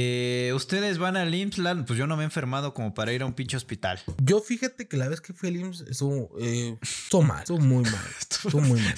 Ustedes 0.55 0.97
van 0.97 1.17
al 1.17 1.33
IMSS, 1.33 1.59
pues 1.85 1.99
yo 1.99 2.07
no 2.07 2.17
me 2.17 2.23
he 2.23 2.25
enfermado 2.25 2.73
como 2.73 2.93
para 2.93 3.13
ir 3.13 3.21
a 3.21 3.25
un 3.25 3.33
pinche 3.33 3.55
hospital. 3.57 3.99
Yo 4.21 4.41
fíjate 4.41 4.87
que 4.87 4.97
la 4.97 5.07
vez 5.07 5.21
que 5.21 5.33
fui 5.33 5.49
al 5.49 5.55
IMSS 5.55 5.81
estuvo, 5.81 6.37
eh, 6.39 6.77
estuvo 6.81 7.21
mal, 7.21 7.39
estuvo 7.39 7.59
muy 7.59 7.83
mal, 7.83 8.05
estuvo 8.19 8.61
muy 8.61 8.81
mal. 8.81 8.95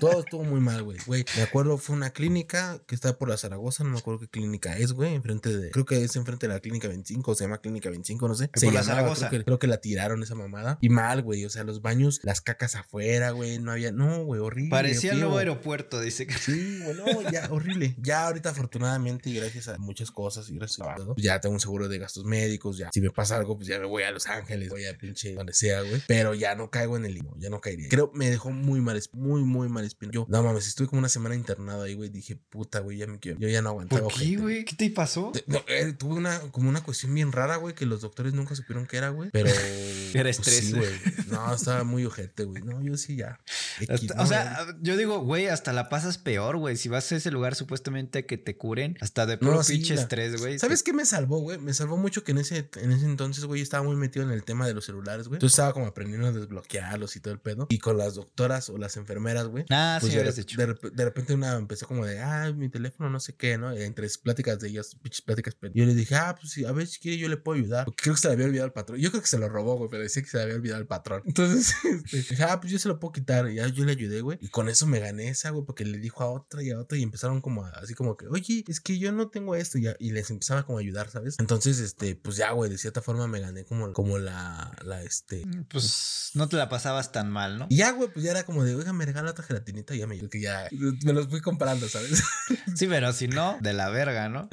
Todo 0.00 0.20
estuvo 0.20 0.44
muy 0.44 0.60
mal, 0.60 0.82
güey. 0.82 0.98
Güey, 1.06 1.24
me 1.36 1.42
acuerdo 1.42 1.76
fue 1.76 1.96
una 1.96 2.10
clínica 2.10 2.80
que 2.86 2.94
está 2.94 3.18
por 3.18 3.28
la 3.28 3.36
Zaragoza, 3.36 3.84
no 3.84 3.90
me 3.90 3.98
acuerdo 3.98 4.20
qué 4.20 4.28
clínica 4.28 4.78
es, 4.78 4.92
güey, 4.92 5.14
enfrente 5.14 5.54
de, 5.54 5.70
creo 5.70 5.84
que 5.84 6.02
es 6.02 6.16
enfrente 6.16 6.46
de 6.46 6.54
la 6.54 6.60
clínica 6.60 6.88
25, 6.88 7.30
o 7.30 7.34
se 7.34 7.44
llama 7.44 7.58
clínica 7.58 7.90
25, 7.90 8.28
no 8.28 8.34
sé. 8.34 8.48
Por 8.48 8.60
Se 8.60 8.66
la 8.66 8.80
llamaba, 8.80 8.84
Zaragoza. 8.84 9.28
Creo 9.28 9.40
que, 9.40 9.44
creo 9.44 9.58
que 9.58 9.66
la 9.66 9.80
tiraron 9.80 10.22
esa 10.22 10.34
mamada. 10.34 10.78
Y 10.80 10.88
mal, 10.88 11.22
güey, 11.22 11.44
o 11.44 11.50
sea, 11.50 11.64
los 11.64 11.82
baños, 11.82 12.20
las 12.22 12.40
cacas 12.40 12.74
afuera, 12.74 13.32
güey, 13.32 13.58
no 13.58 13.72
había, 13.72 13.92
no, 13.92 14.24
güey, 14.24 14.40
horrible. 14.40 14.70
Parecía 14.70 15.12
el 15.12 15.20
nuevo 15.20 15.38
aeropuerto, 15.38 16.00
dice 16.00 16.26
que. 16.26 16.34
Sí, 16.34 16.80
bueno, 16.84 17.04
ya, 17.30 17.48
horrible. 17.50 17.96
Ya 17.98 18.26
ahorita 18.26 18.50
afortunadamente 18.50 19.30
y 19.30 19.34
gracias 19.34 19.68
a 19.68 19.78
muchas 19.78 20.10
cosas 20.10 20.21
y 20.50 20.54
gracias 20.56 20.86
a 20.86 20.94
todo, 20.94 21.14
pues 21.14 21.24
ya 21.24 21.40
tengo 21.40 21.54
un 21.54 21.60
seguro 21.60 21.88
de 21.88 21.98
gastos 21.98 22.24
médicos, 22.24 22.78
ya. 22.78 22.90
Si 22.92 23.00
me 23.00 23.10
pasa 23.10 23.36
algo, 23.36 23.56
pues 23.56 23.68
ya 23.68 23.78
me 23.78 23.86
voy 23.86 24.02
a 24.02 24.10
Los 24.10 24.26
Ángeles, 24.26 24.68
voy 24.68 24.86
a 24.86 24.96
pinche 24.96 25.34
donde 25.34 25.52
sea, 25.52 25.82
güey. 25.82 26.02
Pero 26.06 26.34
ya 26.34 26.54
no 26.54 26.70
caigo 26.70 26.96
en 26.96 27.04
el 27.04 27.14
limo, 27.14 27.34
ya 27.38 27.50
no 27.50 27.60
caería. 27.60 27.88
Creo, 27.88 28.10
me 28.14 28.30
dejó 28.30 28.50
muy 28.50 28.80
mal, 28.80 29.00
muy, 29.12 29.42
muy 29.42 29.68
mal 29.68 29.84
espina. 29.84 30.12
Yo, 30.12 30.26
no 30.28 30.42
mames, 30.42 30.66
estuve 30.66 30.88
como 30.88 31.00
una 31.00 31.08
semana 31.08 31.34
internado 31.34 31.82
ahí, 31.82 31.94
güey. 31.94 32.08
Dije, 32.10 32.36
puta, 32.36 32.80
güey, 32.80 32.98
ya 32.98 33.06
me 33.06 33.18
quiero. 33.18 33.38
Yo 33.38 33.48
ya 33.48 33.62
no 33.62 33.70
aguantaba. 33.70 34.02
¿Por 34.02 34.14
qué, 34.14 34.36
güey? 34.36 34.64
¿Qué 34.64 34.76
te 34.76 34.90
pasó? 34.90 35.32
Te- 35.32 35.44
No, 35.46 35.62
eh, 35.68 35.92
tuve 35.92 36.14
una, 36.14 36.38
como 36.52 36.68
una 36.68 36.82
cuestión 36.82 37.14
bien 37.14 37.32
rara, 37.32 37.56
güey, 37.56 37.74
que 37.74 37.86
los 37.86 38.00
doctores 38.00 38.32
nunca 38.34 38.54
supieron 38.54 38.86
qué 38.86 38.96
era, 38.98 39.08
güey. 39.10 39.30
Pero. 39.30 39.48
Era 40.14 40.24
pues, 40.24 40.38
estrés. 40.38 40.60
sí, 40.60 40.72
güey. 40.72 40.90
No, 41.28 41.54
estaba 41.54 41.84
muy 41.84 42.04
ojete, 42.04 42.44
güey. 42.44 42.62
No, 42.62 42.82
yo 42.82 42.96
sí 42.96 43.16
ya. 43.16 43.40
X, 43.80 43.88
Hasta- 43.90 44.14
no, 44.14 44.22
o 44.22 44.26
sea, 44.26 44.66
yo 44.80 44.96
digo, 44.96 45.20
güey, 45.20 45.46
hasta 45.48 45.72
la 45.72 45.88
pasas 45.88 46.18
peor, 46.18 46.56
güey. 46.56 46.76
Si 46.76 46.88
vas 46.88 47.10
a 47.12 47.16
ese 47.16 47.30
lugar 47.30 47.54
supuestamente 47.54 48.26
que 48.26 48.38
te 48.38 48.56
curen, 48.56 48.96
hasta 49.00 49.26
de 49.26 49.38
puro 49.38 49.52
No, 49.54 49.62
sí, 49.62 49.74
pinche 49.74 49.94
la- 49.94 50.02
estrés, 50.02 50.40
güey. 50.40 50.58
¿Sabes 50.58 50.82
qué 50.82 50.92
me 50.92 51.04
salvó, 51.04 51.38
güey? 51.40 51.58
Me 51.58 51.74
salvó 51.74 51.96
mucho 51.96 52.24
que 52.24 52.32
en 52.32 52.38
ese, 52.38 52.68
en 52.76 52.92
ese 52.92 53.06
entonces, 53.06 53.44
güey, 53.44 53.60
yo 53.60 53.62
estaba 53.62 53.84
muy 53.84 53.96
metido 53.96 54.24
en 54.24 54.30
el 54.32 54.44
tema 54.44 54.66
de 54.66 54.74
los 54.74 54.84
celulares, 54.84 55.28
güey. 55.28 55.36
Entonces 55.36 55.54
estaba 55.58 55.72
como 55.72 55.86
aprendiendo 55.86 56.28
a 56.28 56.32
desbloquearlos 56.32 57.16
y 57.16 57.20
todo 57.20 57.34
el 57.34 57.40
pedo. 57.40 57.66
Y 57.70 57.78
con 57.78 57.96
las 57.98 58.14
doctoras 58.14 58.68
o 58.68 58.78
las 58.78 58.96
enfermeras, 58.96 59.46
güey. 59.46 59.64
Ah, 59.70 59.98
Pues 60.00 60.12
sí, 60.12 60.18
de, 60.18 60.32
dicho. 60.32 60.56
de 60.58 60.68
rep- 60.68 60.90
de 60.92 61.04
repente 61.04 61.34
una 61.34 61.54
empezó 61.56 61.86
como 61.86 62.06
de, 62.06 62.20
ah, 62.20 62.52
mi 62.54 62.68
teléfono 62.68 63.10
no 63.10 63.20
sé 63.20 63.34
qué, 63.34 63.58
¿no? 63.58 63.76
Y 63.76 63.82
entre 63.82 64.08
pláticas 64.22 64.60
de 64.60 64.68
ellas, 64.68 64.96
pinches 65.02 65.22
pláticas. 65.22 65.56
Yo 65.74 65.84
le 65.86 65.94
dije, 65.94 66.14
ah, 66.14 66.34
pues 66.38 66.52
sí, 66.52 66.64
a 66.64 66.72
ver 66.72 66.86
si 66.86 66.98
quiere 67.00 67.18
yo 67.18 67.28
le 67.28 67.36
puedo 67.36 67.58
ayudar. 67.58 67.84
Porque 67.86 68.02
creo 68.02 68.14
que 68.14 68.20
se 68.20 68.28
le 68.28 68.34
había 68.34 68.46
olvidado 68.46 68.66
al 68.66 68.72
patrón. 68.72 68.98
Yo 68.98 69.10
creo 69.10 69.22
que 69.22 69.28
se 69.28 69.38
lo 69.38 69.48
robó, 69.48 69.76
güey, 69.76 69.90
pero 69.90 70.02
decía 70.02 70.22
que 70.22 70.28
se 70.28 70.36
le 70.36 70.42
había 70.44 70.54
olvidado 70.56 70.80
al 70.80 70.86
patrón. 70.86 71.22
Entonces, 71.24 71.74
este, 72.04 72.16
dije, 72.18 72.42
ah, 72.44 72.60
pues 72.60 72.72
yo 72.72 72.78
se 72.78 72.88
lo 72.88 72.98
puedo 73.00 73.12
quitar. 73.12 73.50
Y 73.50 73.56
ya 73.56 73.66
yo 73.74 73.84
le 73.84 73.92
ayudé, 73.92 74.20
güey. 74.20 74.38
Y 74.40 74.48
con 74.48 74.68
eso 74.68 74.86
me 74.86 75.00
gané 75.00 75.28
esa, 75.28 75.50
güey, 75.50 75.64
porque 75.64 75.84
le 75.84 75.98
dijo 75.98 76.22
a 76.22 76.30
otra 76.30 76.62
y 76.62 76.70
a 76.70 76.78
otra 76.78 76.98
y 76.98 77.02
empezaron 77.02 77.40
como 77.40 77.64
a- 77.64 77.70
así 77.70 77.94
como 77.94 78.16
que, 78.16 78.26
oye, 78.28 78.64
es 78.68 78.80
que 78.80 78.98
yo 78.98 79.12
no 79.12 79.28
tengo 79.28 79.54
esto. 79.56 79.78
Y, 79.78 80.10
les 80.12 80.30
empezaba 80.30 80.64
como 80.66 80.78
a 80.78 80.80
ayudar, 80.82 81.10
¿sabes? 81.10 81.36
Entonces, 81.38 81.78
este, 81.78 82.14
pues 82.16 82.36
ya, 82.36 82.52
güey, 82.52 82.70
de 82.70 82.78
cierta 82.78 83.00
forma 83.02 83.26
me 83.26 83.40
gané 83.40 83.64
como, 83.64 83.92
como 83.92 84.18
la, 84.18 84.76
la, 84.84 85.02
este, 85.02 85.42
Pues 85.70 86.30
no 86.34 86.48
te 86.48 86.56
la 86.56 86.68
pasabas 86.68 87.12
tan 87.12 87.30
mal, 87.30 87.58
¿no? 87.58 87.66
y 87.70 87.76
ya, 87.76 87.90
güey, 87.92 88.10
pues 88.12 88.24
ya 88.24 88.30
era 88.32 88.44
como 88.44 88.64
de, 88.64 88.74
oiga, 88.74 88.92
me 88.92 89.04
regala 89.06 89.30
otra 89.30 89.44
gelatinita. 89.44 89.94
Y 89.94 89.98
ya 89.98 90.06
me 90.06 90.18
que 90.28 90.40
ya 90.40 90.68
me 91.04 91.12
los 91.12 91.28
fui 91.28 91.40
comprando, 91.40 91.88
¿sabes? 91.88 92.22
Sí, 92.74 92.86
pero 92.86 93.12
si 93.12 93.28
no, 93.28 93.58
de 93.60 93.72
la 93.74 93.90
verga, 93.90 94.28
¿no? 94.30 94.48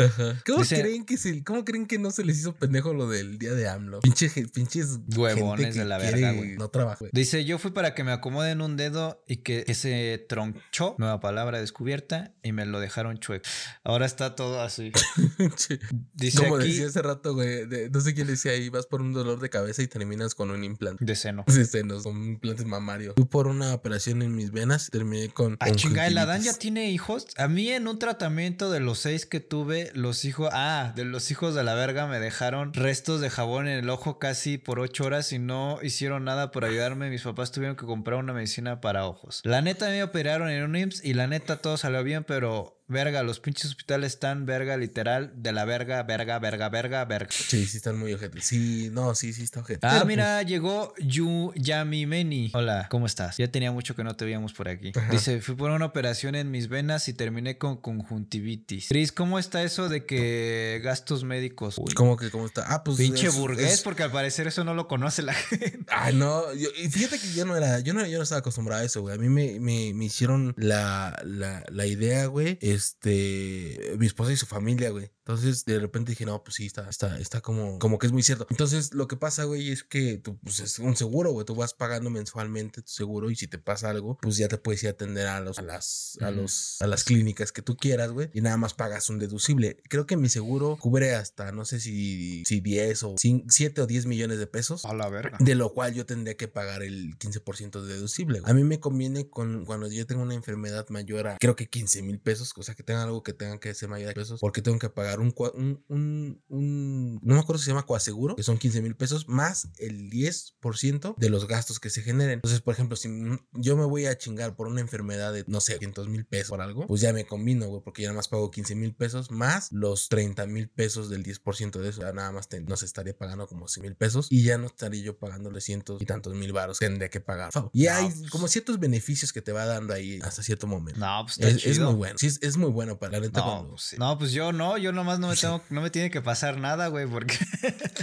¿Cómo 0.46 0.60
Dice- 0.60 0.82
creen 0.82 1.06
que 1.06 1.18
se, 1.18 1.42
cómo 1.44 1.64
creen 1.64 1.86
que 1.86 1.98
no 2.00 2.12
se 2.12 2.26
les 2.26 2.40
hizo 2.40 2.54
pendejo 2.56 2.94
lo 2.94 3.08
del 3.08 3.38
día 3.38 3.54
de 3.54 3.68
AMLO? 3.70 4.00
Pinche, 4.02 4.30
pinches 4.54 5.00
Huevones 5.16 5.60
gente 5.68 5.74
que 5.74 5.80
de 5.80 5.86
la 5.86 5.98
verga, 5.98 6.32
güey. 6.34 6.58
No 6.58 6.70
trabaja. 6.70 6.98
güey. 7.00 7.12
Dice, 7.14 7.46
yo 7.46 7.58
fui 7.60 7.72
para 7.72 7.94
que 7.96 8.04
me 8.04 8.12
acomoden 8.12 8.62
un 8.62 8.76
dedo 8.78 8.99
y 9.28 9.38
que, 9.38 9.64
que 9.64 9.74
se 9.76 10.26
tronchó, 10.30 10.96
nueva 10.98 11.20
palabra 11.20 11.60
descubierta, 11.60 12.34
y 12.44 12.52
me 12.52 12.66
lo 12.66 12.80
dejaron 12.80 13.18
chueco. 13.20 13.48
Ahora 13.84 14.06
está 14.06 14.36
todo 14.36 14.62
así. 14.62 14.92
Dice 16.14 16.38
Como 16.44 16.56
aquí 16.58 16.68
decía 16.68 16.88
hace 16.88 17.02
rato, 17.02 17.34
güey, 17.34 17.66
de- 17.66 17.90
no 17.90 18.02
sé 18.02 18.14
quién 18.14 18.28
decía 18.28 18.52
ahí, 18.52 18.70
vas 18.70 18.86
por 18.86 19.02
un 19.02 19.14
dolor 19.14 19.40
de 19.40 19.50
cabeza 19.50 19.82
y 19.82 19.88
terminas 19.88 20.36
con 20.36 20.52
un 20.52 20.64
implante. 20.64 21.04
de 21.04 21.16
seno. 21.16 21.44
De 21.60 21.66
senos, 21.66 22.04
con 22.04 22.16
implantes 22.24 22.66
mamarios. 22.66 23.16
Fui 23.16 23.26
por 23.26 23.48
una 23.48 23.74
operación 23.74 24.22
en 24.22 24.36
mis 24.36 24.52
venas, 24.52 24.90
terminé 24.92 25.30
con. 25.30 25.58
Ah, 25.60 25.72
chingada, 25.72 26.08
¿el 26.08 26.18
Adán 26.18 26.42
ya 26.42 26.54
tiene 26.54 26.90
hijos? 26.92 27.28
A 27.38 27.48
mí 27.48 27.70
en 27.70 27.88
un 27.88 28.00
tratamiento 28.00 28.72
de 28.72 28.80
los 28.80 29.00
seis 29.00 29.26
que 29.26 29.40
tuve, 29.40 29.92
los 29.94 30.26
hijos, 30.26 30.50
ah, 30.54 30.94
de 30.96 31.06
los 31.06 31.32
hijos 31.32 31.56
de 31.56 31.64
la 31.64 31.74
verga 31.76 32.08
me 32.08 32.20
dejaron 32.20 32.74
restos 32.74 33.22
de 33.22 33.30
jabón 33.30 33.68
en 33.68 33.78
el 33.80 33.90
ojo 33.90 34.20
casi 34.20 34.58
por 34.58 34.80
ocho 34.80 35.04
horas 35.06 35.32
y 35.34 35.40
no 35.40 35.80
hicieron 35.82 36.24
nada 36.24 36.52
por 36.52 36.66
ayudarme. 36.66 37.10
Mis 37.10 37.24
papás 37.24 37.52
tuvieron 37.52 37.76
que 37.76 37.86
comprar 37.86 38.20
una 38.20 38.34
medicina 38.34 38.80
para 38.82 38.89
ojos. 38.98 39.42
La 39.44 39.62
neta 39.62 39.90
me 39.90 40.04
operaron 40.04 40.50
en 40.50 40.64
un 40.64 40.76
IMSS 40.76 41.04
y 41.04 41.14
la 41.14 41.28
neta 41.28 41.58
todo 41.58 41.78
salió 41.78 42.04
bien, 42.04 42.24
pero 42.24 42.79
verga, 42.90 43.24
los 43.24 43.40
pinches 43.40 43.66
hospitales 43.68 44.14
están 44.14 44.46
verga, 44.46 44.76
literal, 44.78 45.32
de 45.36 45.52
la 45.52 45.64
verga, 45.66 46.04
verga, 46.04 46.40
verga, 46.40 46.70
verga, 46.70 47.06
verga. 47.06 47.30
Sí, 47.32 47.66
sí, 47.66 47.78
están 47.78 47.98
muy 47.98 48.14
ojetes. 48.14 48.44
Sí, 48.46 48.90
no, 48.92 49.16
sí, 49.16 49.32
sí, 49.34 49.44
está 49.44 49.62
ojete. 49.62 49.88
Ah, 49.88 50.04
mira, 50.06 50.42
llegó 50.44 50.94
Yu 51.00 51.54
Yamimeni. 51.56 52.52
Hola, 52.54 52.88
¿cómo 52.90 53.06
estás? 53.06 53.38
Ya 53.38 53.48
tenía 53.52 53.72
mucho 53.72 53.96
que 53.96 54.04
no 54.04 54.16
te 54.16 54.26
veíamos 54.26 54.54
por 54.54 54.68
aquí. 54.68 54.92
Ajá. 54.96 55.12
Dice, 55.12 55.40
fui 55.42 55.56
por 55.56 55.72
una 55.72 55.86
operación 55.86 56.36
en 56.36 56.52
mis 56.52 56.68
venas 56.68 57.08
y 57.08 57.14
terminé 57.14 57.58
con 57.58 57.78
conjuntivitis. 57.78 58.88
Cris, 58.90 59.12
¿cómo 59.12 59.40
está 59.40 59.64
eso 59.64 59.88
de 59.90 60.06
que 60.06 60.82
gastos 60.84 61.24
médicos? 61.24 61.78
Uy, 61.78 61.86
pues, 61.86 61.96
¿Cómo 61.96 62.18
que 62.18 62.30
cómo 62.32 62.46
está? 62.46 62.66
Ah, 62.74 62.84
pues. 62.84 62.98
pinche 62.98 63.28
es- 63.28 63.36
burgués, 63.36 63.74
es- 63.74 63.82
porque 63.82 64.04
al 64.04 64.12
parecer 64.12 64.48
eso 64.48 64.64
no 64.64 64.74
lo 64.74 64.88
conoce 64.88 65.22
la 65.22 65.34
gente. 65.50 65.86
Ay, 65.90 66.16
no, 66.16 66.54
yo- 66.54 66.70
y 66.82 66.90
fíjate 66.90 67.20
que 67.20 67.32
yo 67.34 67.46
no 67.46 67.56
era, 67.56 67.80
yo 67.80 67.94
no, 67.94 68.06
yo 68.06 68.18
no 68.18 68.24
estaba 68.24 68.40
acostumbrado 68.40 68.82
a 68.82 68.86
eso, 68.86 69.02
güey. 69.02 69.16
A 69.16 69.18
mí 69.18 69.30
me, 69.30 69.60
me, 69.60 69.94
me 69.94 70.06
hicieron 70.06 70.54
la, 70.58 71.20
la, 71.24 71.64
la 71.70 71.86
idea, 71.86 72.26
güey, 72.26 72.58
este, 72.80 73.96
mi 74.00 74.06
esposa 74.06 74.32
y 74.32 74.38
su 74.38 74.46
familia, 74.46 74.90
güey. 74.90 75.12
Entonces, 75.30 75.64
de 75.64 75.78
repente 75.78 76.14
dije, 76.14 76.26
no, 76.26 76.44
pues 76.44 76.56
sí, 76.56 76.66
está, 76.66 76.90
está, 76.90 77.20
está 77.20 77.40
como, 77.40 77.78
como 77.78 78.00
que 78.00 78.08
es 78.08 78.12
muy 78.12 78.24
cierto. 78.24 78.48
Entonces, 78.50 78.96
lo 78.96 79.08
que 79.08 79.16
pasa, 79.16 79.44
güey, 79.44 79.70
es 79.70 79.84
que 79.84 80.18
tú, 80.18 80.40
pues 80.40 80.60
es 80.60 80.80
un 80.80 80.96
seguro, 80.96 81.32
güey. 81.32 81.46
Tú 81.46 81.54
vas 81.54 81.76
pagando 81.76 82.10
mensualmente 82.10 82.82
tu 82.82 82.92
seguro 82.92 83.30
y 83.30 83.36
si 83.36 83.48
te 83.48 83.60
pasa 83.60 83.92
algo, 83.92 84.18
pues 84.24 84.38
ya 84.38 84.48
te 84.48 84.58
puedes 84.58 84.82
ir 84.82 84.90
a 84.90 84.94
atender 84.94 85.28
a 85.28 85.40
los, 85.40 85.60
a 85.60 85.62
las, 85.62 86.18
a 86.22 86.32
los, 86.32 86.78
a 86.82 86.88
las 86.88 87.04
clínicas 87.04 87.52
que 87.52 87.62
tú 87.62 87.78
quieras, 87.78 88.10
güey. 88.10 88.32
Y 88.34 88.42
nada 88.42 88.58
más 88.58 88.74
pagas 88.74 89.08
un 89.12 89.20
deducible. 89.20 89.78
Creo 89.88 90.08
que 90.08 90.18
mi 90.18 90.30
seguro 90.30 90.78
cubre 90.78 91.14
hasta, 91.14 91.52
no 91.52 91.64
sé 91.64 91.80
si, 91.80 92.44
si 92.46 92.60
10 92.60 93.04
o 93.04 93.16
7 93.20 93.82
o 93.82 93.86
10 93.86 94.08
millones 94.08 94.40
de 94.40 94.48
pesos. 94.48 94.84
A 94.86 94.96
la 94.96 95.10
verga. 95.10 95.38
De 95.40 95.54
lo 95.54 95.76
cual 95.76 95.94
yo 95.94 96.08
tendría 96.08 96.38
que 96.38 96.48
pagar 96.48 96.82
el 96.82 97.20
15% 97.20 97.82
de 97.84 97.94
deducible. 97.94 98.40
güey. 98.40 98.52
A 98.52 98.56
mí 98.56 98.64
me 98.64 98.80
conviene 98.80 99.30
con 99.30 99.66
cuando 99.66 99.88
yo 99.90 100.08
tengo 100.08 100.24
una 100.24 100.34
enfermedad 100.34 100.90
mayor 100.90 101.28
a 101.28 101.38
creo 101.38 101.56
que 101.56 101.70
15 101.70 102.02
mil 102.02 102.20
pesos, 102.20 102.52
o 102.58 102.64
sea 102.64 102.74
que 102.74 102.82
tenga 102.82 103.04
algo 103.04 103.22
que 103.22 103.34
tenga 103.34 103.60
que 103.60 103.76
ser 103.76 103.90
mayor 103.90 104.10
a 104.10 104.14
pesos, 104.16 104.40
porque 104.40 104.64
tengo 104.64 104.80
que 104.80 104.90
pagar 104.90 105.19
un, 105.22 105.34
cua- 105.34 105.52
un, 105.54 105.84
un, 105.88 106.42
un- 106.48 107.20
no 107.24 107.34
me 107.36 107.40
acuerdo 107.40 107.60
si 107.60 107.66
se 107.66 107.72
llama 107.72 107.86
coaseguro, 107.86 108.36
que 108.36 108.44
son 108.44 108.58
15 108.58 108.82
mil 108.82 108.96
pesos, 108.96 109.28
más 109.28 109.70
el 109.78 110.10
10% 110.10 111.16
de 111.18 111.30
los 111.30 111.48
gastos 111.48 111.80
que 111.80 111.90
se 111.90 112.02
generen. 112.02 112.34
Entonces, 112.36 112.62
por 112.62 112.74
ejemplo, 112.74 112.96
si 112.96 113.10
yo 113.54 113.76
me 113.78 113.86
voy 113.86 114.06
a 114.06 114.18
chingar 114.18 114.56
por 114.56 114.68
una 114.68 114.82
enfermedad 114.82 115.34
de, 115.34 115.44
no 115.48 115.62
sé, 115.62 115.74
500 115.80 116.08
mil 116.10 116.26
pesos 116.26 116.50
por 116.50 116.62
algo, 116.62 116.88
pues 116.88 117.02
ya 117.02 117.14
me 117.14 117.26
combino, 117.26 117.68
güey, 117.68 117.82
porque 117.84 118.04
ya 118.04 118.10
nada 118.10 118.18
más 118.18 118.28
pago 118.28 118.52
15 118.52 118.76
mil 118.76 118.94
pesos 118.96 119.32
más 119.32 119.72
los 119.72 120.10
30 120.10 120.46
mil 120.48 120.70
pesos 120.70 121.10
del 121.10 121.24
10% 121.24 121.80
de 121.80 121.90
eso. 121.90 122.02
Ya 122.02 122.14
nada 122.14 122.32
más 122.32 122.48
te- 122.50 122.62
nos 122.62 122.84
estaría 122.84 123.18
pagando 123.18 123.48
como 123.48 123.68
100 123.68 123.84
mil 123.84 123.96
pesos 123.96 124.28
y 124.30 124.44
ya 124.44 124.58
no 124.58 124.68
estaría 124.68 125.02
yo 125.02 125.18
pagándole 125.18 125.62
cientos 125.62 126.02
y 126.02 126.06
tantos 126.06 126.34
mil 126.36 126.54
baros. 126.54 126.80
Tendría 126.80 127.10
que 127.10 127.20
pagar. 127.22 127.52
Y 127.74 127.86
No, 127.86 127.94
hay 127.94 128.10
pues. 128.10 128.30
como 128.30 128.48
ciertos 128.48 128.80
beneficios 128.80 129.34
que 129.34 129.42
te 129.42 129.52
va 129.52 129.66
dando 129.66 129.94
ahí 129.94 130.20
hasta 130.24 130.44
cierto 130.44 130.68
momento. 130.68 131.00
No, 131.00 131.24
pues 131.26 131.38
está 131.38 131.50
Es, 131.50 131.56
es 131.66 131.76
chido. 131.76 131.88
muy 131.88 131.96
bueno. 131.96 132.16
Sí, 132.18 132.28
es, 132.28 132.40
es 132.42 132.58
muy 132.58 132.70
bueno 132.72 132.98
para 133.00 133.14
la 133.14 133.20
neta. 133.22 133.40
No, 133.42 133.46
cuando- 133.46 133.70
pues, 133.72 133.82
sí. 133.84 133.96
no, 133.98 134.18
pues 134.18 134.32
yo 134.32 134.52
no, 134.52 134.78
yo 134.78 134.92
no 135.18 135.30
me 135.30 135.36
tengo, 135.36 135.62
no 135.70 135.82
me 135.82 135.90
tiene 135.90 136.12
que 136.12 136.22
pasar 136.22 136.58
nada, 136.58 136.88
güey. 136.88 137.08
porque. 137.08 137.38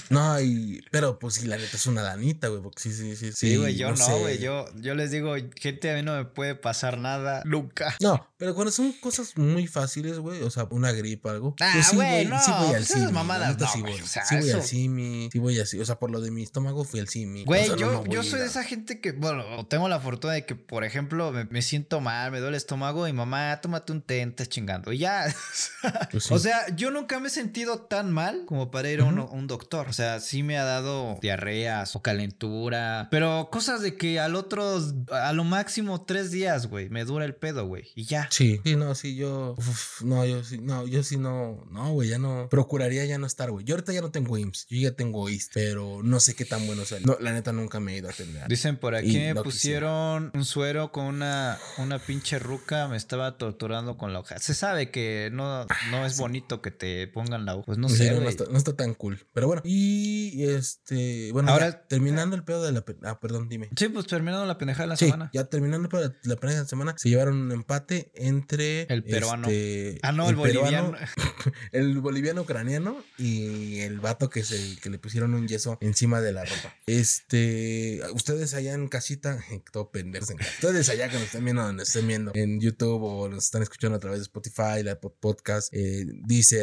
No, 0.09 0.41
y, 0.41 0.85
pero 0.93 1.19
pues 1.19 1.35
sí, 1.35 1.47
la 1.47 1.57
neta 1.57 1.77
es 1.77 1.87
una 1.87 2.01
danita, 2.01 2.47
güey, 2.47 2.63
porque 2.63 2.81
sí, 2.81 2.93
sí, 2.93 3.17
sí. 3.17 3.33
Sí, 3.33 3.57
güey, 3.57 3.77
yo 3.77 3.93
no, 3.93 4.19
güey. 4.19 4.39
Yo, 4.39 4.67
yo 4.77 4.95
les 4.95 5.11
digo, 5.11 5.35
gente, 5.57 5.91
a 5.91 5.97
mí 5.97 6.03
no 6.03 6.15
me 6.15 6.25
puede 6.25 6.55
pasar 6.55 6.97
nada 6.99 7.43
nunca. 7.45 7.97
No, 8.01 8.29
pero 8.37 8.55
cuando 8.55 8.71
son 8.71 8.93
cosas 8.93 9.37
muy 9.37 9.67
fáciles, 9.67 10.19
güey, 10.21 10.43
o 10.43 10.51
sea, 10.51 10.69
una 10.71 10.93
gripa, 10.93 11.33
algo. 11.33 11.57
Ah, 11.61 11.71
pues 11.75 11.87
sí, 11.89 11.97
güey, 11.97 12.09
güey, 12.09 12.27
no, 12.27 12.39
sí 12.41 12.51
voy 12.53 12.75
al 12.75 12.87
pues 12.87 12.97
la 12.97 13.11
mamadas 13.11 13.59
no, 13.59 13.67
sí 13.67 13.83
voy. 13.83 14.01
o 14.01 14.07
sea, 14.07 14.25
sí 14.25 14.37
voy 14.37 14.51
al 14.51 14.63
sí 14.63 15.39
voy 15.39 15.59
así. 15.59 15.81
O 15.81 15.85
sea, 15.85 15.99
por 15.99 16.11
lo 16.11 16.21
de 16.21 16.31
mi 16.31 16.45
estómago 16.45 16.85
fui 16.85 17.01
al 17.01 17.09
simi. 17.09 17.45
Güey, 17.45 17.63
o 17.63 17.67
sea, 17.67 17.75
no, 17.75 17.81
yo, 17.81 17.93
no 17.93 18.03
voy 18.05 18.15
yo 18.15 18.23
soy 18.23 18.41
de 18.41 18.47
esa 18.47 18.63
gente 18.63 19.01
que, 19.01 19.13
bueno, 19.13 19.67
tengo 19.67 19.89
la 19.89 19.99
fortuna 19.99 20.35
de 20.35 20.47
que, 20.47 20.55
por 20.55 20.85
ejemplo, 20.85 21.33
me, 21.33 21.47
me 21.47 21.63
siento 21.63 22.01
mal, 22.01 22.31
me 22.31 22.39
duele 22.39 22.57
el 22.57 22.57
estómago 22.57 23.09
y 23.09 23.13
mamá, 23.13 23.61
tómate 23.61 23.93
un 23.93 24.03
té, 24.03 24.23
estás 24.23 24.49
chingando. 24.49 24.93
Y 24.93 24.99
ya. 24.99 25.27
Pues 26.11 26.25
sí. 26.25 26.35
O 26.35 26.39
sea, 26.39 26.67
yo 26.75 26.86
nunca 26.91 27.21
me 27.21 27.29
he 27.29 27.31
sentido 27.31 27.81
tan 27.81 28.13
mal 28.13 28.45
como 28.47 28.71
para 28.71 28.91
ir 28.91 29.01
a 29.01 29.05
un, 29.05 29.47
doctor. 29.47 29.89
O 29.89 29.93
sea, 29.93 30.21
sí 30.21 30.43
me 30.43 30.59
ha 30.59 30.65
dado 30.65 31.19
diarreas 31.21 31.95
o 31.97 32.03
calentura, 32.03 33.09
pero 33.11 33.49
cosas 33.51 33.81
de 33.83 33.97
que 33.97 34.19
al 34.19 34.35
otro, 34.35 34.81
a 35.11 35.33
lo 35.33 35.45
máximo 35.45 36.05
tres 36.05 36.31
días, 36.31 36.67
güey, 36.67 36.89
me 36.89 37.05
dura 37.05 37.25
el 37.25 37.35
pedo, 37.35 37.67
güey. 37.67 37.85
Y 37.95 38.05
ya. 38.05 38.29
Sí, 38.31 38.61
sí, 38.65 38.77
no, 38.77 38.95
sí, 38.95 39.15
yo. 39.15 39.55
uf, 39.57 40.03
no, 40.03 40.25
yo 40.25 40.43
sí, 40.43 40.59
no, 40.59 40.87
yo 40.87 41.03
sí 41.03 41.17
no. 41.17 41.65
No, 41.71 41.93
güey, 41.93 42.09
ya 42.09 42.19
no. 42.19 42.49
Procuraría 42.51 43.05
ya 43.05 43.19
no 43.19 43.27
estar, 43.27 43.51
güey. 43.51 43.65
Yo 43.65 43.75
ahorita 43.75 43.93
ya 43.93 44.01
no 44.01 44.11
tengo 44.11 44.37
IMSS, 44.37 44.67
yo 44.69 44.79
ya 44.79 44.93
tengo 44.93 45.29
IST, 45.29 45.53
pero 45.55 46.03
no 46.03 46.21
sé 46.21 46.35
qué 46.35 46.45
tan 46.45 46.67
bueno 46.67 46.85
sea. 46.85 46.99
No, 47.01 47.17
la 47.21 47.33
neta 47.33 47.53
nunca 47.53 47.81
me 47.81 47.95
he 47.95 47.99
ido 47.99 48.09
a 48.09 48.13
atender. 48.13 48.49
Dicen 48.49 48.77
por 48.77 48.95
aquí 48.95 49.19
me 49.19 49.35
no 49.35 49.43
pusieron 49.43 50.31
un 50.35 50.45
suero 50.45 50.93
con 50.93 51.07
una, 51.07 51.59
una 51.79 51.99
pinche 51.99 52.39
ruca, 52.39 52.89
me 52.89 52.97
estaba 52.97 53.39
torturando 53.39 53.97
con 53.97 54.13
la 54.13 54.21
hoja. 54.21 54.39
Se 54.39 54.55
sabe 54.55 54.91
que 54.91 55.31
no, 55.33 55.67
no 55.91 56.07
es 56.07 56.19
bonito 56.19 56.63
que 56.63 56.71
te 56.79 57.07
pongan 57.09 57.45
la 57.45 57.55
hoja. 57.57 57.67
Pues 57.67 57.79
no 57.79 57.89
Sí, 57.89 57.97
sé, 57.97 58.13
no, 58.13 58.29
está, 58.29 58.45
no 58.51 58.57
está 58.59 58.75
tan 58.77 58.95
cool. 58.95 59.27
Pero 59.33 59.47
bueno, 59.47 59.63
y 59.65 60.45
este. 60.45 61.31
Bueno, 61.33 61.51
Ahora- 61.51 61.71
ya, 61.71 61.87
terminando 61.89 62.37
el 62.37 62.45
pedo 62.45 62.63
de 62.65 62.73
la. 62.73 62.85
Ah, 63.05 63.19
perdón, 63.21 63.49
dime. 63.49 63.69
Sí, 63.77 63.89
pues 63.89 64.07
terminando 64.07 64.45
la 64.47 64.59
pendejada 64.59 64.85
de 64.85 64.89
la 64.89 64.97
Sí, 64.97 65.07
semana. 65.07 65.31
ya 65.33 65.45
terminando 65.45 65.85
el 65.87 65.89
pedo 65.91 66.09
de 66.09 66.15
la, 66.25 66.37
la 66.41 66.65
semana, 66.67 66.95
se 66.97 67.09
llevaron 67.09 67.37
un 67.37 67.53
empate 67.53 68.11
entre. 68.15 68.83
El 68.93 69.03
peruano. 69.05 69.49
este, 69.49 69.99
Ah, 70.03 70.13
no, 70.13 70.29
el, 70.29 70.37
boliviano. 70.37 70.93
peruano, 70.93 70.99
el 71.73 71.99
boliviano 72.01 72.43
ucraniano 72.43 73.03
y 73.19 73.81
el 73.81 74.01
vato 74.01 74.31
que 74.31 74.45
se 74.45 74.77
que 74.83 74.91
le 74.91 74.99
pusieron 74.99 75.35
un 75.35 75.49
yeso 75.49 75.79
encima 75.81 76.21
de 76.21 76.33
la 76.33 76.45
ropa. 76.45 76.75
Este, 76.87 78.01
ustedes 78.15 78.55
allá 78.55 78.75
en 78.75 78.89
casita, 78.89 79.39
todo 79.73 79.91
pendejos 79.91 80.31
en 80.31 80.37
casa. 80.39 80.51
Ustedes 80.55 80.89
allá 80.89 81.09
que 81.09 81.15
nos 81.15 81.25
estén 81.25 81.45
viendo, 81.45 81.73
nos 81.73 81.89
estén 81.89 82.07
viendo 82.07 82.33
en 82.35 82.61
YouTube 82.61 83.03
o 83.03 83.29
nos 83.29 83.45
están 83.45 83.63
escuchando 83.63 83.97
a 83.97 84.01
través 84.01 84.19
de 84.21 84.23
Spotify, 84.25 84.83
la 84.83 85.01
pod- 85.01 85.15
podcast, 85.21 85.73
eh, 85.73 86.05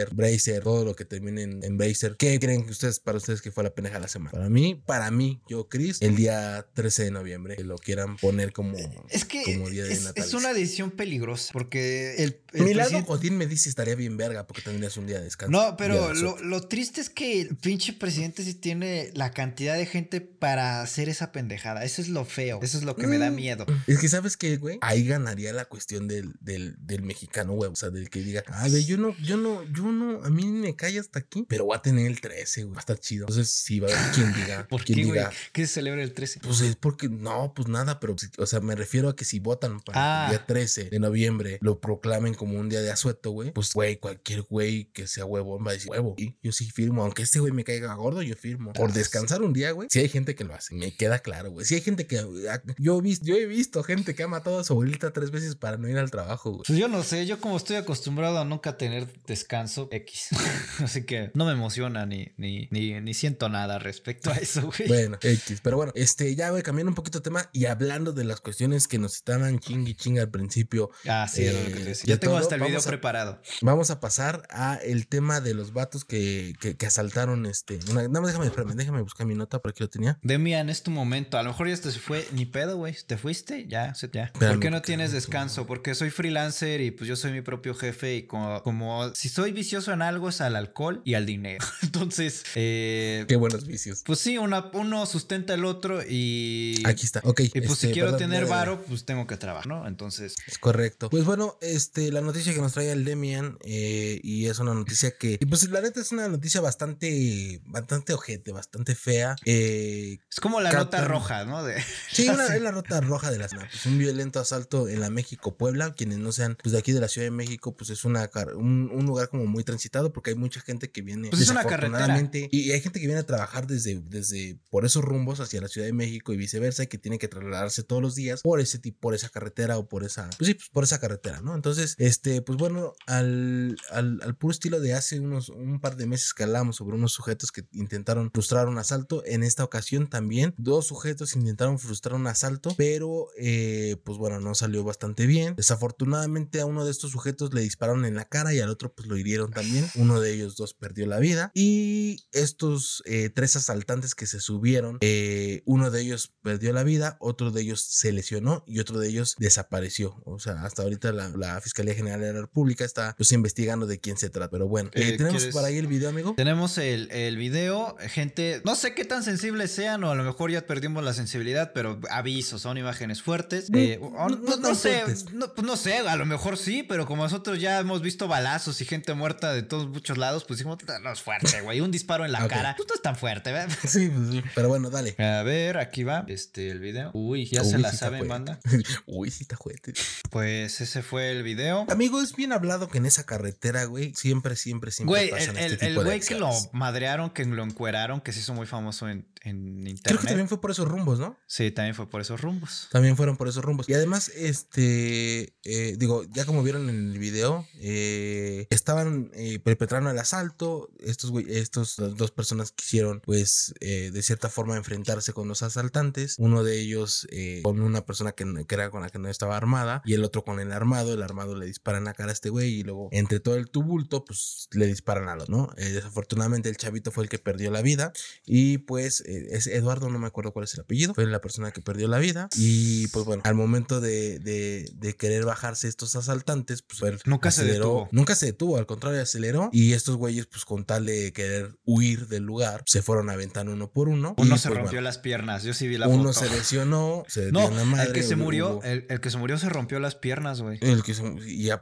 Deezer, 0.09 0.15
Bracer, 0.15 0.63
todo 0.63 0.85
lo 0.85 0.95
que 0.95 1.05
termine 1.05 1.43
en, 1.43 1.63
en 1.63 1.77
Bracer. 1.77 2.15
¿Qué 2.17 2.39
creen 2.39 2.65
que 2.65 2.71
ustedes 2.71 2.99
para 2.99 3.17
ustedes 3.17 3.41
que 3.41 3.51
fue 3.51 3.63
la 3.63 3.73
pendeja 3.73 3.95
de 3.95 4.01
la 4.01 4.07
semana? 4.07 4.31
Para 4.31 4.49
mí, 4.49 4.81
para 4.85 5.11
mí, 5.11 5.41
yo 5.47 5.67
Chris, 5.69 6.01
el 6.01 6.15
día 6.15 6.65
13 6.73 7.05
de 7.05 7.11
noviembre, 7.11 7.55
que 7.55 7.63
lo 7.63 7.77
quieran 7.77 8.17
poner 8.17 8.51
como 8.53 8.77
Es 9.09 9.25
que 9.25 9.43
como 9.43 9.69
día 9.69 9.83
de 9.83 9.93
es, 9.93 10.03
natalicio. 10.03 10.37
es 10.37 10.43
una 10.43 10.53
decisión 10.53 10.91
peligrosa 10.91 11.51
porque 11.53 12.15
el, 12.23 12.39
el 12.53 12.63
Mi 12.63 12.73
lado 12.73 13.01
Godín 13.03 13.37
me 13.37 13.47
dice 13.47 13.69
estaría 13.69 13.95
bien 13.95 14.17
verga 14.17 14.45
porque 14.47 14.61
tendrías 14.61 14.97
un 14.97 15.07
día 15.07 15.17
de 15.19 15.25
descanso. 15.25 15.51
No, 15.51 15.75
pero 15.77 16.09
de 16.09 16.21
lo, 16.43 16.61
triste 16.67 17.01
es 17.01 17.09
que 17.09 17.41
el 17.41 17.55
pinche 17.55 17.93
presidente 17.93 18.43
sí 18.43 18.53
tiene 18.53 19.11
la 19.13 19.31
cantidad 19.31 19.75
de 19.75 19.85
gente 19.85 20.21
para 20.21 20.81
hacer 20.81 21.09
esa 21.09 21.31
pendejada. 21.31 21.83
Eso 21.83 22.01
es 22.01 22.09
lo 22.09 22.25
feo. 22.25 22.59
Eso 22.61 22.77
es 22.77 22.83
lo 22.83 22.95
que 22.95 23.07
me 23.07 23.17
da 23.17 23.31
Mm. 23.31 23.35
miedo. 23.35 23.65
Es 23.87 23.99
que 23.99 24.09
sabes 24.09 24.37
que, 24.37 24.57
güey, 24.57 24.77
ahí 24.81 25.05
ganaría 25.05 25.53
la 25.53 25.65
cuestión 25.65 26.07
del, 26.07 26.33
del, 26.41 26.75
del 26.79 27.01
mexicano, 27.03 27.53
güey. 27.53 27.71
O 27.71 27.75
sea, 27.75 27.89
del 27.89 28.09
que 28.09 28.21
diga, 28.21 28.43
ay, 28.47 28.69
güey, 28.71 28.85
yo 28.85 28.97
no, 28.97 29.15
yo 29.23 29.37
no, 29.37 29.63
yo 29.73 29.83
no, 29.93 30.23
a 30.23 30.29
mí 30.29 30.45
me 30.45 30.75
cae 30.75 30.99
hasta 30.99 31.19
aquí, 31.19 31.45
pero 31.47 31.65
voy 31.65 31.75
a 31.77 31.81
tener 31.81 32.07
el 32.07 32.19
13, 32.21 32.63
güey. 32.63 32.73
Va 32.73 32.79
a 32.79 32.81
estar 32.81 32.99
chido. 32.99 33.23
Entonces, 33.27 33.49
sí, 33.51 33.79
va 33.79 33.89
a 33.89 33.91
haber 33.97 34.13
quien 34.13 34.33
diga, 34.33 34.67
¿Por 34.69 34.83
quien 34.83 34.97
qué, 34.99 35.05
güey? 35.05 35.19
diga. 35.19 35.31
¿Qué 35.51 35.67
se 35.67 35.73
celebra 35.75 36.03
el 36.03 36.13
13? 36.13 36.39
Pues 36.41 36.61
es 36.61 36.75
porque, 36.75 37.09
no, 37.09 37.53
pues 37.55 37.67
nada, 37.67 37.99
pero, 37.99 38.15
o 38.37 38.45
sea, 38.45 38.59
me 38.59 38.75
refiero 38.75 39.09
a 39.09 39.15
que 39.15 39.25
si 39.25 39.39
votan 39.39 39.79
para 39.81 39.93
Ah. 40.03 40.25
el 40.25 40.31
día 40.37 40.45
13 40.45 40.89
de 40.89 40.99
noviembre, 40.99 41.57
lo 41.61 41.79
proclamen 41.79 42.33
como 42.33 42.59
un 42.59 42.69
día 42.69 42.81
de 42.81 42.91
asueto, 42.91 43.31
güey, 43.31 43.51
pues, 43.51 43.73
güey, 43.73 43.97
cualquier 43.97 44.41
güey 44.43 44.85
que 44.93 45.07
sea 45.07 45.25
huevón 45.25 45.65
va 45.65 45.71
a 45.71 45.73
decir, 45.73 45.89
huevo, 45.89 46.15
y 46.17 46.35
yo 46.41 46.51
sí 46.51 46.69
firmo, 46.71 47.03
aunque 47.03 47.23
este 47.23 47.39
güey 47.39 47.51
me 47.53 47.63
caiga 47.63 47.93
gordo, 47.93 48.21
yo 48.21 48.35
firmo. 48.35 48.73
Por 48.73 48.89
Ah, 48.89 48.93
descansar 48.93 49.41
un 49.41 49.53
día, 49.53 49.71
güey, 49.71 49.87
si 49.91 49.99
hay 49.99 50.09
gente 50.09 50.35
que 50.35 50.43
lo 50.43 50.53
hace, 50.53 50.75
me 50.75 50.95
queda 50.95 51.19
claro, 51.19 51.51
güey. 51.51 51.65
Si 51.65 51.75
hay 51.75 51.81
gente 51.81 52.07
que, 52.07 52.19
ah, 52.49 52.61
yo 52.77 52.97
he 52.97 53.01
visto, 53.01 53.25
yo 53.25 53.35
he 53.35 53.45
visto 53.45 53.83
gente 53.83 54.15
que 54.15 54.23
ha 54.23 54.27
matado 54.27 54.59
a 54.59 54.63
su 54.63 54.73
abuelita 54.73 55.11
tres 55.13 55.31
veces 55.31 55.55
para 55.55 55.77
no 55.77 55.87
ir 55.89 55.97
al 55.97 56.11
trabajo, 56.11 56.51
güey. 56.51 56.63
Pues 56.65 56.77
yo 56.79 56.87
no 56.87 57.03
sé, 57.03 57.25
yo 57.25 57.39
como 57.39 57.57
estoy 57.57 57.75
acostumbrado 57.77 58.39
a 58.39 58.45
nunca 58.45 58.77
tener 58.77 59.07
descanso 59.25 59.82
X. 59.91 60.29
Así 60.79 61.05
que 61.05 61.31
no 61.33 61.45
me 61.45 61.51
emociona 61.51 62.05
ni, 62.05 62.27
ni, 62.37 62.67
ni, 62.71 62.99
ni 63.01 63.13
siento 63.13 63.49
nada 63.49 63.79
respecto 63.79 64.31
a 64.31 64.35
eso, 64.35 64.61
güey. 64.77 64.87
Bueno, 64.87 65.17
X. 65.21 65.59
Pero 65.63 65.77
bueno, 65.77 65.91
este, 65.95 66.35
ya, 66.35 66.49
güey, 66.49 66.63
cambiando 66.63 66.89
un 66.91 66.95
poquito 66.95 67.19
de 67.19 67.23
tema 67.23 67.49
y 67.53 67.65
hablando 67.65 68.13
de 68.13 68.23
las 68.23 68.41
cuestiones 68.41 68.87
que 68.87 68.97
nos 68.97 69.15
estaban 69.15 69.59
chingui 69.59 69.95
chinga 69.95 70.21
al 70.21 70.29
principio, 70.31 70.89
ah, 71.07 71.27
sí, 71.31 71.43
era 71.45 71.59
lo 71.59 71.65
que 71.67 71.73
te 71.73 71.81
eh, 71.81 71.85
decía. 71.85 72.03
de 72.05 72.13
Ya 72.13 72.19
tengo 72.19 72.33
todo, 72.33 72.43
hasta 72.43 72.55
el 72.55 72.61
video 72.63 72.79
a- 72.79 72.83
preparado. 72.83 73.41
Vamos 73.61 73.89
a 73.91 73.99
pasar 73.99 74.45
a 74.49 74.75
el 74.83 75.07
tema 75.07 75.41
de 75.41 75.53
los 75.53 75.73
vatos 75.73 76.05
que, 76.05 76.53
que, 76.59 76.75
que 76.77 76.85
asaltaron 76.85 77.45
este. 77.45 77.79
Una, 77.89 78.03
nada 78.07 78.21
más 78.21 78.27
déjame, 78.27 78.45
espérame, 78.47 78.73
déjame 78.75 79.01
buscar 79.01 79.25
mi 79.27 79.35
nota 79.35 79.59
por 79.59 79.71
aquí 79.71 79.83
lo 79.83 79.89
tenía. 79.89 80.19
Demian, 80.21 80.69
es 80.69 80.83
tu 80.83 80.91
momento. 80.91 81.37
A 81.37 81.43
lo 81.43 81.49
mejor 81.49 81.67
ya 81.67 81.77
te 81.77 81.91
se 81.91 81.99
fue 81.99 82.27
ni 82.31 82.45
pedo, 82.45 82.77
güey. 82.77 82.95
¿Te 83.07 83.17
fuiste? 83.17 83.65
Ya, 83.67 83.93
se- 83.95 84.09
ya. 84.11 84.25
Espérame, 84.25 84.53
¿Por 84.55 84.59
qué 84.59 84.69
no 84.69 84.77
porque 84.77 84.85
tienes 84.87 85.09
no- 85.11 85.15
descanso? 85.15 85.65
Porque 85.67 85.95
soy 85.95 86.09
freelancer 86.09 86.81
y 86.81 86.91
pues 86.91 87.07
yo 87.07 87.15
soy 87.15 87.31
mi 87.31 87.41
propio 87.41 87.73
jefe 87.75 88.15
y 88.15 88.23
como, 88.27 88.61
como 88.63 89.13
si 89.15 89.29
soy 89.29 89.51
vicioso 89.51 89.72
en 89.73 90.01
algo 90.01 90.29
es 90.29 90.39
al 90.41 90.55
alcohol 90.55 91.01
y 91.03 91.15
al 91.15 91.25
dinero. 91.25 91.65
Entonces, 91.81 92.43
eh, 92.55 93.25
Qué 93.27 93.35
buenos 93.35 93.65
vicios. 93.65 94.03
pues 94.05 94.19
sí, 94.19 94.37
una, 94.37 94.69
uno 94.73 95.05
sustenta 95.05 95.53
el 95.55 95.65
otro 95.65 96.01
y... 96.07 96.81
Aquí 96.85 97.05
está. 97.05 97.21
Ok. 97.23 97.39
Y 97.41 97.49
pues 97.49 97.71
este, 97.71 97.87
si 97.87 97.93
quiero 97.93 98.11
perdón, 98.11 98.29
tener 98.29 98.45
varo, 98.45 98.83
pues 98.87 99.05
tengo 99.05 99.25
que 99.27 99.37
trabajar, 99.37 99.67
¿no? 99.67 99.87
Entonces, 99.87 100.35
Es 100.47 100.57
correcto. 100.59 101.09
Pues 101.09 101.25
bueno, 101.25 101.57
este, 101.61 102.11
la 102.11 102.21
noticia 102.21 102.53
que 102.53 102.61
nos 102.61 102.73
trae 102.73 102.91
el 102.91 103.03
Demian, 103.05 103.57
eh, 103.63 104.19
y 104.23 104.45
es 104.47 104.59
una 104.59 104.73
noticia 104.73 105.17
que, 105.17 105.37
y 105.39 105.45
pues 105.45 105.67
la 105.69 105.81
neta 105.81 105.99
es 106.01 106.11
una 106.11 106.27
noticia 106.27 106.61
bastante, 106.61 107.61
bastante 107.65 108.13
ojete, 108.13 108.51
bastante 108.51 108.95
fea. 108.95 109.35
Eh, 109.45 110.19
es 110.29 110.39
como 110.39 110.61
la 110.61 110.69
Captan- 110.71 111.01
nota 111.01 111.07
roja, 111.07 111.45
¿no? 111.45 111.63
De... 111.63 111.81
Sí, 112.11 112.27
una, 112.29 112.55
es 112.55 112.61
la 112.61 112.71
nota 112.71 113.01
roja 113.01 113.31
de 113.31 113.39
la 113.39 113.49
semana. 113.49 113.69
Pues 113.71 113.85
un 113.85 113.97
violento 113.97 114.39
asalto 114.39 114.87
en 114.87 114.99
la 115.01 115.09
México 115.09 115.55
Puebla. 115.57 115.93
Quienes 115.93 116.19
no 116.19 116.31
sean 116.31 116.57
pues 116.61 116.73
de 116.73 116.79
aquí 116.79 116.91
de 116.91 116.99
la 116.99 117.07
Ciudad 117.07 117.25
de 117.27 117.31
México, 117.31 117.75
pues 117.75 117.89
es 117.89 118.05
una 118.05 118.29
un, 118.55 118.89
un 118.93 119.05
lugar 119.05 119.29
como 119.29 119.45
muy 119.45 119.62
transitado 119.63 120.13
porque 120.13 120.31
hay 120.31 120.35
mucha 120.35 120.61
gente 120.61 120.91
que 120.91 121.01
viene. 121.01 121.29
Pues 121.29 121.41
es 121.41 121.49
una 121.49 121.63
desafortunadamente, 121.63 122.49
Y 122.51 122.71
hay 122.71 122.81
gente 122.81 122.99
que 122.99 123.07
viene 123.07 123.21
a 123.21 123.25
trabajar 123.25 123.67
desde, 123.67 124.01
desde 124.01 124.59
por 124.69 124.85
esos 124.85 125.03
rumbos 125.03 125.39
hacia 125.39 125.61
la 125.61 125.67
Ciudad 125.67 125.87
de 125.87 125.93
México 125.93 126.33
y 126.33 126.37
viceversa, 126.37 126.83
y 126.83 126.87
que 126.87 126.97
tiene 126.97 127.17
que 127.17 127.27
trasladarse 127.27 127.83
todos 127.83 128.01
los 128.01 128.15
días 128.15 128.41
por 128.41 128.59
ese 128.59 128.79
tipo, 128.79 128.99
por 128.99 129.15
esa 129.15 129.29
carretera 129.29 129.77
o 129.77 129.87
por 129.87 130.03
esa, 130.03 130.29
pues 130.37 130.47
sí, 130.47 130.53
pues 130.53 130.69
por 130.69 130.83
esa 130.83 130.99
carretera, 130.99 131.41
¿no? 131.41 131.55
Entonces, 131.55 131.95
este, 131.97 132.41
pues 132.41 132.57
bueno, 132.57 132.93
al, 133.07 133.77
al, 133.91 134.19
al 134.21 134.35
puro 134.35 134.51
estilo 134.51 134.79
de 134.79 134.93
hace 134.93 135.19
unos 135.19 135.49
un 135.49 135.79
par 135.79 135.95
de 135.95 136.05
meses 136.05 136.33
que 136.33 136.43
hablamos 136.43 136.77
sobre 136.77 136.95
unos 136.95 137.11
sujetos 137.13 137.51
que 137.51 137.65
intentaron 137.71 138.31
frustrar 138.31 138.67
un 138.67 138.77
asalto, 138.77 139.23
en 139.25 139.43
esta 139.43 139.63
ocasión 139.63 140.07
también 140.07 140.53
dos 140.57 140.87
sujetos 140.87 141.35
intentaron 141.35 141.79
frustrar 141.79 142.15
un 142.15 142.27
asalto, 142.27 142.73
pero 142.77 143.27
eh, 143.37 143.97
pues 144.03 144.17
bueno, 144.17 144.39
no 144.39 144.55
salió 144.55 144.83
bastante 144.83 145.25
bien. 145.25 145.55
Desafortunadamente 145.55 146.61
a 146.61 146.65
uno 146.65 146.85
de 146.85 146.91
estos 146.91 147.11
sujetos 147.11 147.53
le 147.53 147.61
dispararon 147.61 148.05
en 148.05 148.15
la 148.15 148.25
cara 148.25 148.53
y 148.53 148.59
al 148.59 148.69
otro 148.69 148.93
pues 148.93 149.07
lo 149.07 149.17
hirieron 149.17 149.52
también. 149.53 149.85
Uno 149.95 150.19
de 150.19 150.33
ellos 150.33 150.55
dos 150.55 150.73
perdió 150.73 151.05
la 151.07 151.19
vida 151.19 151.51
y 151.53 152.19
estos 152.31 153.01
eh, 153.05 153.29
tres 153.29 153.55
asaltantes 153.55 154.15
que 154.15 154.25
se 154.27 154.39
subieron, 154.39 154.97
eh, 155.01 155.61
uno 155.65 155.91
de 155.91 156.01
ellos 156.01 156.33
perdió 156.41 156.73
la 156.73 156.83
vida, 156.83 157.17
otro 157.19 157.51
de 157.51 157.61
ellos 157.61 157.81
se 157.81 158.11
lesionó 158.11 158.63
y 158.67 158.79
otro 158.79 158.99
de 158.99 159.09
ellos 159.09 159.35
desapareció. 159.37 160.21
O 160.25 160.39
sea, 160.39 160.63
hasta 160.63 160.83
ahorita 160.83 161.11
la, 161.11 161.29
la 161.29 161.61
Fiscalía 161.61 161.93
General 161.95 162.19
de 162.19 162.33
la 162.33 162.41
República 162.41 162.83
está 162.85 163.13
pues 163.17 163.31
investigando 163.31 163.85
de 163.87 163.99
quién 163.99 164.17
se 164.17 164.29
trata. 164.29 164.49
Pero 164.49 164.67
bueno, 164.67 164.89
eh, 164.93 165.09
Eh, 165.13 165.17
tenemos 165.17 165.41
¿quieres- 165.43 165.53
por 165.53 165.63
ahí 165.65 165.77
el 165.77 165.87
video, 165.87 166.09
amigo. 166.09 166.33
Tenemos 166.35 166.77
el, 166.77 167.09
el 167.11 167.37
video, 167.37 167.95
gente, 167.99 168.61
no 168.65 168.75
sé 168.75 168.93
qué 168.93 169.05
tan 169.05 169.23
sensibles 169.23 169.71
sean 169.71 170.03
o 170.03 170.11
a 170.11 170.15
lo 170.15 170.23
mejor 170.23 170.51
ya 170.51 170.65
perdimos 170.65 171.03
la 171.03 171.13
sensibilidad, 171.13 171.71
pero 171.73 171.99
aviso, 172.09 172.59
son 172.59 172.77
imágenes 172.77 173.21
fuertes. 173.21 173.69
No, 173.69 173.77
Eh, 173.79 173.99
no, 174.01 174.09
no 174.29 174.29
no, 174.29 174.45
tan 174.45 174.61
no 174.61 174.75
sé, 174.75 175.03
pues 175.05 175.25
no 175.65 175.77
sé, 175.77 175.97
a 175.99 176.15
lo 176.15 176.25
mejor 176.25 176.57
sí, 176.57 176.83
pero 176.83 177.05
como 177.05 177.23
nosotros 177.23 177.59
ya 177.59 177.79
hemos 177.79 178.01
visto 178.01 178.27
balazos 178.27 178.79
y 178.81 178.85
gente 178.85 179.13
muerta 179.13 179.32
de 179.41 179.63
todos 179.63 179.87
muchos 179.87 180.17
lados, 180.17 180.43
pues 180.45 180.59
dijimos, 180.59 180.77
no 181.01 181.11
es 181.11 181.21
fuerte, 181.21 181.61
güey, 181.61 181.81
un 181.81 181.91
disparo 181.91 182.25
en 182.25 182.31
la 182.31 182.47
cara, 182.47 182.75
pues 182.77 182.87
no 182.89 182.95
es 182.95 183.01
tan 183.01 183.15
fuerte, 183.15 183.51
¿verdad? 183.51 183.75
Sí, 183.87 184.09
pues 184.09 184.29
sí. 184.29 184.43
Pero 184.55 184.69
bueno, 184.69 184.89
dale. 184.89 185.15
A 185.23 185.43
ver, 185.43 185.77
aquí 185.77 186.03
va, 186.03 186.25
este, 186.27 186.69
el 186.69 186.79
video. 186.79 187.11
Uy, 187.13 187.45
ya 187.45 187.61
Uy, 187.61 187.69
se 187.69 187.77
la 187.77 187.91
sí 187.91 187.97
saben, 187.97 188.27
banda. 188.27 188.59
Uy, 189.05 189.29
sí 189.31 189.43
está 189.43 189.57
fuerte. 189.57 189.93
Pues 190.29 190.81
ese 190.81 191.01
fue 191.03 191.31
el 191.31 191.43
video. 191.43 191.85
Amigo, 191.89 192.21
es 192.21 192.35
bien 192.35 192.53
hablado 192.53 192.89
que 192.89 192.97
en 192.97 193.05
esa 193.05 193.25
carretera, 193.25 193.85
güey, 193.85 194.13
siempre, 194.15 194.55
siempre, 194.55 194.91
siempre 194.91 195.11
Güey, 195.11 195.29
pasan 195.31 195.57
el, 195.57 195.73
este 195.73 195.85
el- 195.85 195.91
tipo 195.91 196.01
el 196.01 196.07
de 196.07 196.13
güey 196.15 196.19
que 196.21 196.35
lo 196.35 196.49
madrearon, 196.71 197.29
que 197.31 197.45
lo 197.45 197.63
encueraron, 197.63 198.21
que 198.21 198.31
se 198.31 198.39
hizo 198.39 198.53
muy 198.53 198.65
famoso 198.65 199.09
en, 199.09 199.27
en 199.41 199.87
internet. 199.87 200.01
Creo 200.03 200.19
que 200.19 200.27
también 200.27 200.47
fue 200.47 200.59
por 200.61 200.71
esos 200.71 200.87
rumbos, 200.87 201.19
¿no? 201.19 201.37
Sí, 201.47 201.71
también 201.71 201.95
fue 201.95 202.09
por 202.09 202.21
esos 202.21 202.39
rumbos. 202.41 202.87
También 202.91 203.15
fueron 203.17 203.37
por 203.37 203.47
esos 203.47 203.63
rumbos. 203.63 203.87
Y 203.89 203.93
además, 203.93 204.29
este, 204.29 205.53
eh, 205.63 205.95
digo, 205.97 206.23
ya 206.31 206.45
como 206.45 206.63
vieron 206.63 206.89
en 206.89 207.11
el 207.11 207.19
video, 207.19 207.67
eh, 207.79 208.67
estaban 208.69 209.22
eh, 209.33 209.59
perpetrando 209.59 210.09
el 210.09 210.17
asalto. 210.19 210.89
Estos 210.99 211.31
güey, 211.31 211.45
estos 211.49 211.95
dos 211.97 212.31
personas 212.31 212.71
quisieron, 212.71 213.21
pues, 213.21 213.73
eh, 213.79 214.11
de 214.13 214.21
cierta 214.21 214.49
forma 214.49 214.75
enfrentarse 214.77 215.33
con 215.33 215.47
los 215.47 215.63
asaltantes. 215.63 216.35
Uno 216.39 216.63
de 216.63 216.79
ellos 216.79 217.27
eh, 217.31 217.61
con 217.63 217.79
una 217.81 218.05
persona 218.05 218.31
que, 218.33 218.45
que 218.67 218.75
era 218.75 218.89
con 218.89 219.01
la 219.01 219.09
que 219.09 219.19
no 219.19 219.29
estaba 219.29 219.57
armada 219.57 220.01
y 220.05 220.13
el 220.13 220.23
otro 220.23 220.43
con 220.43 220.59
el 220.59 220.71
armado. 220.71 221.13
El 221.13 221.23
armado 221.23 221.55
le 221.55 221.65
dispara 221.65 221.97
en 221.97 222.05
la 222.05 222.13
cara 222.13 222.29
a 222.29 222.33
este 222.33 222.49
güey 222.49 222.73
y 222.79 222.83
luego 222.83 223.09
entre 223.11 223.39
todo 223.39 223.55
el 223.55 223.69
tumulto, 223.69 224.25
pues 224.25 224.67
le 224.71 224.85
disparan 224.87 225.27
al 225.29 225.41
otro, 225.41 225.55
¿no? 225.55 225.69
Eh, 225.77 225.89
desafortunadamente 225.91 226.69
el 226.69 226.77
chavito 226.77 227.11
fue 227.11 227.23
el 227.23 227.29
que 227.29 227.39
perdió 227.39 227.71
la 227.71 227.81
vida 227.81 228.11
y 228.45 228.79
pues 228.79 229.21
eh, 229.21 229.47
es 229.51 229.67
Eduardo, 229.67 230.09
no 230.09 230.19
me 230.19 230.27
acuerdo 230.27 230.51
cuál 230.53 230.65
es 230.65 230.73
el 230.73 230.81
apellido, 230.81 231.13
fue 231.13 231.25
la 231.25 231.41
persona 231.41 231.71
que 231.71 231.81
perdió 231.81 232.07
la 232.07 232.19
vida 232.19 232.49
y 232.55 233.07
pues 233.09 233.25
bueno, 233.25 233.41
al 233.45 233.55
momento 233.55 234.01
de, 234.01 234.39
de- 234.39 234.89
de 234.95 235.15
querer 235.15 235.45
bajarse 235.45 235.87
estos 235.87 236.15
asaltantes, 236.15 236.81
pues 236.81 237.25
Nunca 237.25 237.51
se 237.51 237.63
detuvo. 237.65 238.09
Nunca 238.11 238.35
se 238.35 238.47
detuvo, 238.47 238.77
al 238.77 238.85
contrario, 238.85 239.12
aceleró 239.21 239.69
y 239.71 239.93
estos 239.93 240.15
güeyes 240.17 240.45
pues 240.47 240.65
con 240.65 240.85
tal 240.85 241.05
de 241.05 241.33
querer 241.33 241.75
huir 241.85 242.27
del 242.27 242.43
lugar, 242.43 242.83
se 242.85 243.01
fueron 243.01 243.29
aventando 243.29 243.71
uno 243.73 243.91
por 243.91 244.09
uno. 244.09 244.35
Uno 244.37 244.55
y, 244.55 244.57
se 244.57 244.67
pues, 244.69 244.79
rompió 244.79 244.97
bueno, 244.97 245.01
las 245.01 245.17
piernas. 245.17 245.63
Yo 245.63 245.73
sí 245.73 245.87
vi 245.87 245.97
la 245.97 246.07
uno 246.07 246.33
foto. 246.33 246.45
se 246.47 246.49
lesionó, 246.55 247.23
se 247.27 247.51
No, 247.51 247.69
la 247.69 247.83
madre. 247.85 248.07
el 248.07 248.13
que 248.13 248.23
se 248.23 248.35
murió, 248.35 248.81
el, 248.83 249.05
el 249.09 249.19
que 249.21 249.29
se 249.29 249.37
murió 249.37 249.57
se 249.57 249.69
rompió 249.69 249.99
las 249.99 250.15
piernas, 250.15 250.61
güey. 250.61 250.79
el 250.81 251.03
que 251.03 251.13
se- 251.13 251.23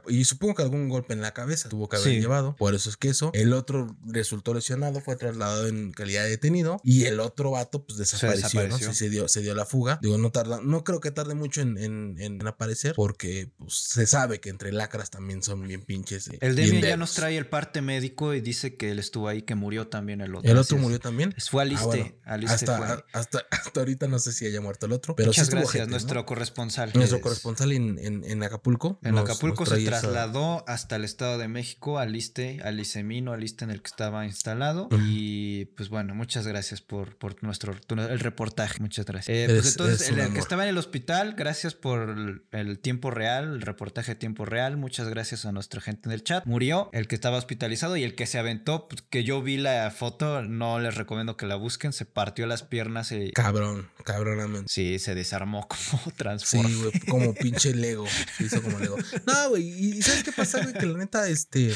y, 0.08 0.24
supongo 0.24 0.54
que 0.54 0.62
algún 0.62 0.88
golpe 0.88 1.12
en 1.14 1.20
la 1.20 1.32
cabeza 1.34 1.68
tuvo 1.68 1.88
que 1.88 1.96
haber 1.96 2.08
Sí. 2.12 2.20
llevado. 2.20 2.56
Por 2.56 2.74
eso 2.74 2.90
es 2.90 2.96
que 2.96 3.08
eso. 3.08 3.30
El 3.34 3.52
otro 3.52 3.96
resultó 4.06 4.54
lesionado, 4.54 5.00
fue 5.00 5.16
trasladado 5.16 5.66
en 5.68 5.92
calidad 5.92 6.24
de 6.24 6.30
detenido. 6.30 6.80
Y 6.84 7.04
el 7.04 7.20
otro 7.20 7.52
vato, 7.52 7.84
pues 7.86 7.98
desapareció, 7.98 8.42
desapareció. 8.60 8.86
¿no? 8.88 8.92
Sí, 8.94 8.98
se 8.98 9.10
dio, 9.10 9.28
se 9.28 9.40
dio 9.40 9.54
la 9.54 9.64
fuga. 9.66 9.98
Digo, 10.02 10.18
no 10.18 10.30
tarda, 10.30 10.60
no 10.62 10.84
creo 10.84 11.00
que 11.00 11.10
tarde 11.10 11.34
mucho 11.34 11.60
en, 11.60 11.78
en- 11.78 12.16
en 12.18 12.46
aparecer. 12.46 12.94
Porque 12.96 13.50
pues, 13.58 13.74
se 13.74 14.06
sabe 14.06 14.40
que 14.40 14.50
entre 14.50 14.72
lacras 14.72 15.10
también 15.10 15.42
son 15.42 15.66
bien 15.66 15.82
pinches. 15.82 16.28
eh, 16.28 16.38
El 16.40 16.56
Demian 16.56 16.82
ya 16.82 16.96
nos 16.96 17.10
trae 17.22 17.36
el 17.36 17.46
parte 17.46 17.80
médico 17.82 18.34
y 18.34 18.40
dice 18.40 18.76
que 18.76 18.90
él 18.90 18.98
estuvo 18.98 19.28
ahí, 19.28 19.42
que 19.42 19.54
murió 19.54 19.88
también 19.88 20.20
el 20.20 20.34
otro. 20.34 20.50
El 20.50 20.58
otro 20.58 20.76
murió 20.78 21.00
también. 21.00 21.34
Fue 21.50 21.62
Aliste, 21.62 21.82
Ah, 21.82 21.86
bueno, 21.86 22.14
Aliste 22.24 22.54
hasta, 22.54 22.76
fue. 22.78 22.86
a- 22.86 23.04
hasta, 23.12 23.44
hasta 23.50 23.80
ahorita 23.80 24.08
no 24.08 24.18
sé 24.18 24.32
si 24.32 24.46
haya 24.46 24.60
muerto 24.60 24.86
el 24.86 24.92
otro. 24.92 25.14
Pero 25.16 25.28
Muchas 25.28 25.46
sí 25.48 25.52
gracias, 25.52 25.86
¿no? 25.86 25.92
nuestro 25.92 26.24
corresponsal. 26.26 26.90
Nuestro 26.94 27.16
es- 27.18 27.22
corresponsal 27.22 27.72
en, 27.72 27.98
en, 27.98 28.24
en 28.24 28.42
Acapulco. 28.42 28.98
En 29.02 29.14
nos- 29.14 29.24
Acapulco 29.24 29.60
nos 29.64 29.68
se 29.70 29.74
trae 29.76 29.84
esa- 29.86 30.00
trasladó 30.00 30.64
hasta 30.68 30.96
el 30.96 31.04
Estado 31.04 31.38
de 31.38 31.48
México, 31.48 31.98
al 31.98 32.14
ISTE, 32.16 32.60
al 32.64 32.78
ISEMINO, 32.80 33.32
al 33.32 33.42
ISTE 33.44 33.64
en 33.64 33.70
el 33.70 33.82
que 33.82 33.88
estaba 33.88 34.24
instalado. 34.26 34.86
Ujú. 34.86 34.96
Y 35.00 35.66
pues 35.76 35.88
bueno, 35.88 36.14
muchas 36.14 36.46
gracias 36.46 36.80
por, 36.80 37.16
por 37.16 37.42
nuestro 37.42 37.72
el 37.88 38.20
reportaje. 38.20 38.80
Muchas 38.80 39.06
gracias. 39.06 39.36
Eh, 39.36 39.44
Eres- 39.44 39.60
pues 39.62 39.70
entonces, 39.72 40.08
el, 40.08 40.18
el 40.18 40.32
que 40.32 40.38
estaba 40.40 40.64
en 40.64 40.70
el 40.70 40.78
hospital, 40.78 41.34
gracias 41.36 41.74
por 41.74 42.10
el, 42.10 42.42
el 42.52 42.78
tiempo 42.78 43.10
real, 43.10 43.44
el 43.54 43.60
reportaje 43.62 44.12
de 44.12 44.16
tiempo 44.16 44.44
real. 44.44 44.76
Muchas 44.76 45.08
gracias 45.08 45.44
a 45.46 45.52
nuestra 45.52 45.80
gente 45.80 46.08
en 46.08 46.12
el 46.12 46.24
chat. 46.24 46.44
Murió 46.46 46.90
el 46.92 47.06
que 47.12 47.16
estaba 47.16 47.36
hospitalizado 47.36 47.98
y 47.98 48.04
el 48.04 48.14
que 48.14 48.24
se 48.26 48.38
aventó, 48.38 48.88
pues, 48.88 49.02
que 49.02 49.22
yo 49.22 49.42
vi 49.42 49.58
la 49.58 49.90
foto, 49.90 50.40
no 50.40 50.80
les 50.80 50.94
recomiendo 50.94 51.36
que 51.36 51.44
la 51.44 51.56
busquen, 51.56 51.92
se 51.92 52.06
partió 52.06 52.46
las 52.46 52.62
piernas 52.62 53.12
y... 53.12 53.32
Cabrón, 53.32 53.90
cabronamente. 54.02 54.64
Sí, 54.72 54.98
se 54.98 55.14
desarmó 55.14 55.68
como 55.90 56.02
Sí, 56.04 56.10
transforma. 56.16 56.70
güey, 56.74 57.00
como 57.00 57.34
pinche 57.34 57.74
Lego. 57.74 58.06
Se 58.38 58.44
hizo 58.44 58.62
como 58.62 58.78
Lego. 58.78 58.96
No, 59.26 59.50
güey, 59.50 59.68
y 59.68 60.00
¿sabes 60.00 60.24
qué 60.24 60.32
pasa, 60.32 60.62
güey? 60.62 60.72
Que 60.72 60.86
la 60.86 60.96
neta, 60.96 61.28
este, 61.28 61.74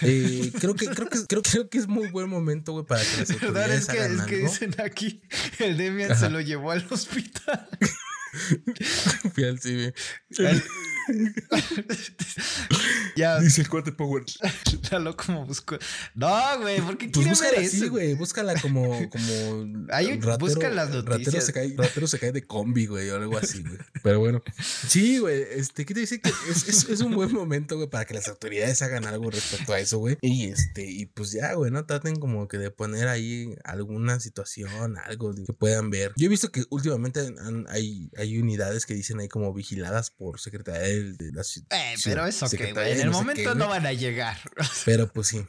eh, 0.00 0.52
creo 0.58 0.74
que, 0.74 0.86
creo 0.86 1.10
que, 1.10 1.18
creo, 1.28 1.42
creo 1.42 1.68
que 1.68 1.76
es 1.76 1.86
muy 1.86 2.08
buen 2.08 2.30
momento, 2.30 2.72
güey, 2.72 2.86
para 2.86 3.02
que 3.02 3.16
las 3.18 3.28
¿Verdad? 3.28 3.44
autoridades 3.74 3.80
Es 3.82 3.86
que, 3.88 3.98
hagan 4.00 4.20
es 4.20 4.22
que 4.22 4.34
algo. 4.36 4.48
dicen 4.48 4.74
aquí, 4.82 5.20
el 5.58 5.76
Demian 5.76 6.16
se 6.18 6.30
lo 6.30 6.40
llevó 6.40 6.70
al 6.70 6.86
hospital. 6.88 7.68
Fui 9.34 9.44
al 9.44 9.58
cine. 9.60 9.92
El- 10.38 10.62
ya, 13.16 13.40
Dice 13.40 13.62
el 13.62 13.68
cuate 13.68 13.92
Power. 13.92 14.24
dalo 14.90 15.16
como 15.16 15.46
busco. 15.46 15.78
No, 16.14 16.60
güey, 16.60 16.80
¿por 16.80 16.98
qué 16.98 17.06
Pues 17.08 17.12
quiere 17.14 17.30
búscala 17.30 17.52
ver 17.52 17.62
eso? 17.62 17.90
güey. 17.90 18.14
Búscala 18.14 18.60
como, 18.60 19.08
como. 19.10 19.86
Hay 19.90 20.12
un- 20.12 20.38
busca 20.38 20.68
las 20.70 20.88
Ratero 20.94 21.18
noticias. 21.18 21.46
se, 21.46 21.52
cae, 21.52 21.74
ratero 21.76 22.06
se 22.06 22.18
cae 22.18 22.32
de 22.32 22.46
combi, 22.46 22.86
güey, 22.86 23.08
o 23.10 23.16
algo 23.16 23.38
así, 23.38 23.62
güey. 23.62 23.78
Pero 24.02 24.20
bueno. 24.20 24.42
Sí, 24.88 25.18
güey. 25.18 25.42
Este, 25.52 25.84
¿qué 25.86 25.94
te 25.94 26.00
dice? 26.00 26.20
Que 26.20 26.30
es, 26.50 26.68
es, 26.68 26.88
es 26.88 27.00
un 27.00 27.14
buen 27.14 27.32
momento, 27.32 27.76
güey, 27.76 27.88
para 27.88 28.04
que 28.04 28.14
las 28.14 28.28
autoridades 28.28 28.82
hagan 28.82 29.04
algo 29.06 29.30
respecto 29.30 29.72
a 29.72 29.80
eso, 29.80 29.98
güey. 29.98 30.18
Y 30.20 30.46
este, 30.48 30.84
y 30.88 31.06
pues 31.06 31.32
ya, 31.32 31.54
güey, 31.54 31.70
¿no? 31.70 31.86
Traten 31.86 32.16
como 32.16 32.48
que 32.48 32.58
de 32.58 32.70
poner 32.70 33.08
ahí 33.08 33.54
alguna 33.64 34.20
situación, 34.20 34.96
algo 34.98 35.34
que 35.34 35.52
puedan 35.52 35.90
ver. 35.90 36.12
Yo 36.16 36.26
he 36.26 36.28
visto 36.28 36.52
que 36.52 36.64
últimamente 36.70 37.20
han- 37.20 37.66
hay, 37.70 38.10
hay 38.18 38.38
unidades 38.38 38.86
que 38.86 38.94
dicen 38.94 39.20
ahí 39.20 39.28
como 39.28 39.52
vigiladas 39.54 40.10
por 40.10 40.40
Secretaría 40.40 40.80
de, 41.12 41.32
la 41.32 41.42
ci- 41.42 41.64
Eh, 41.70 41.94
pero 42.04 42.26
eso 42.26 42.48
que, 42.50 42.72
güey. 42.72 42.92
En 42.92 43.00
el 43.00 43.06
no 43.06 43.12
momento 43.12 43.52
qué, 43.52 43.58
no 43.58 43.68
van 43.68 43.86
a 43.86 43.92
llegar. 43.92 44.36
Pero 44.84 45.12
pues 45.12 45.28
sí. 45.28 45.44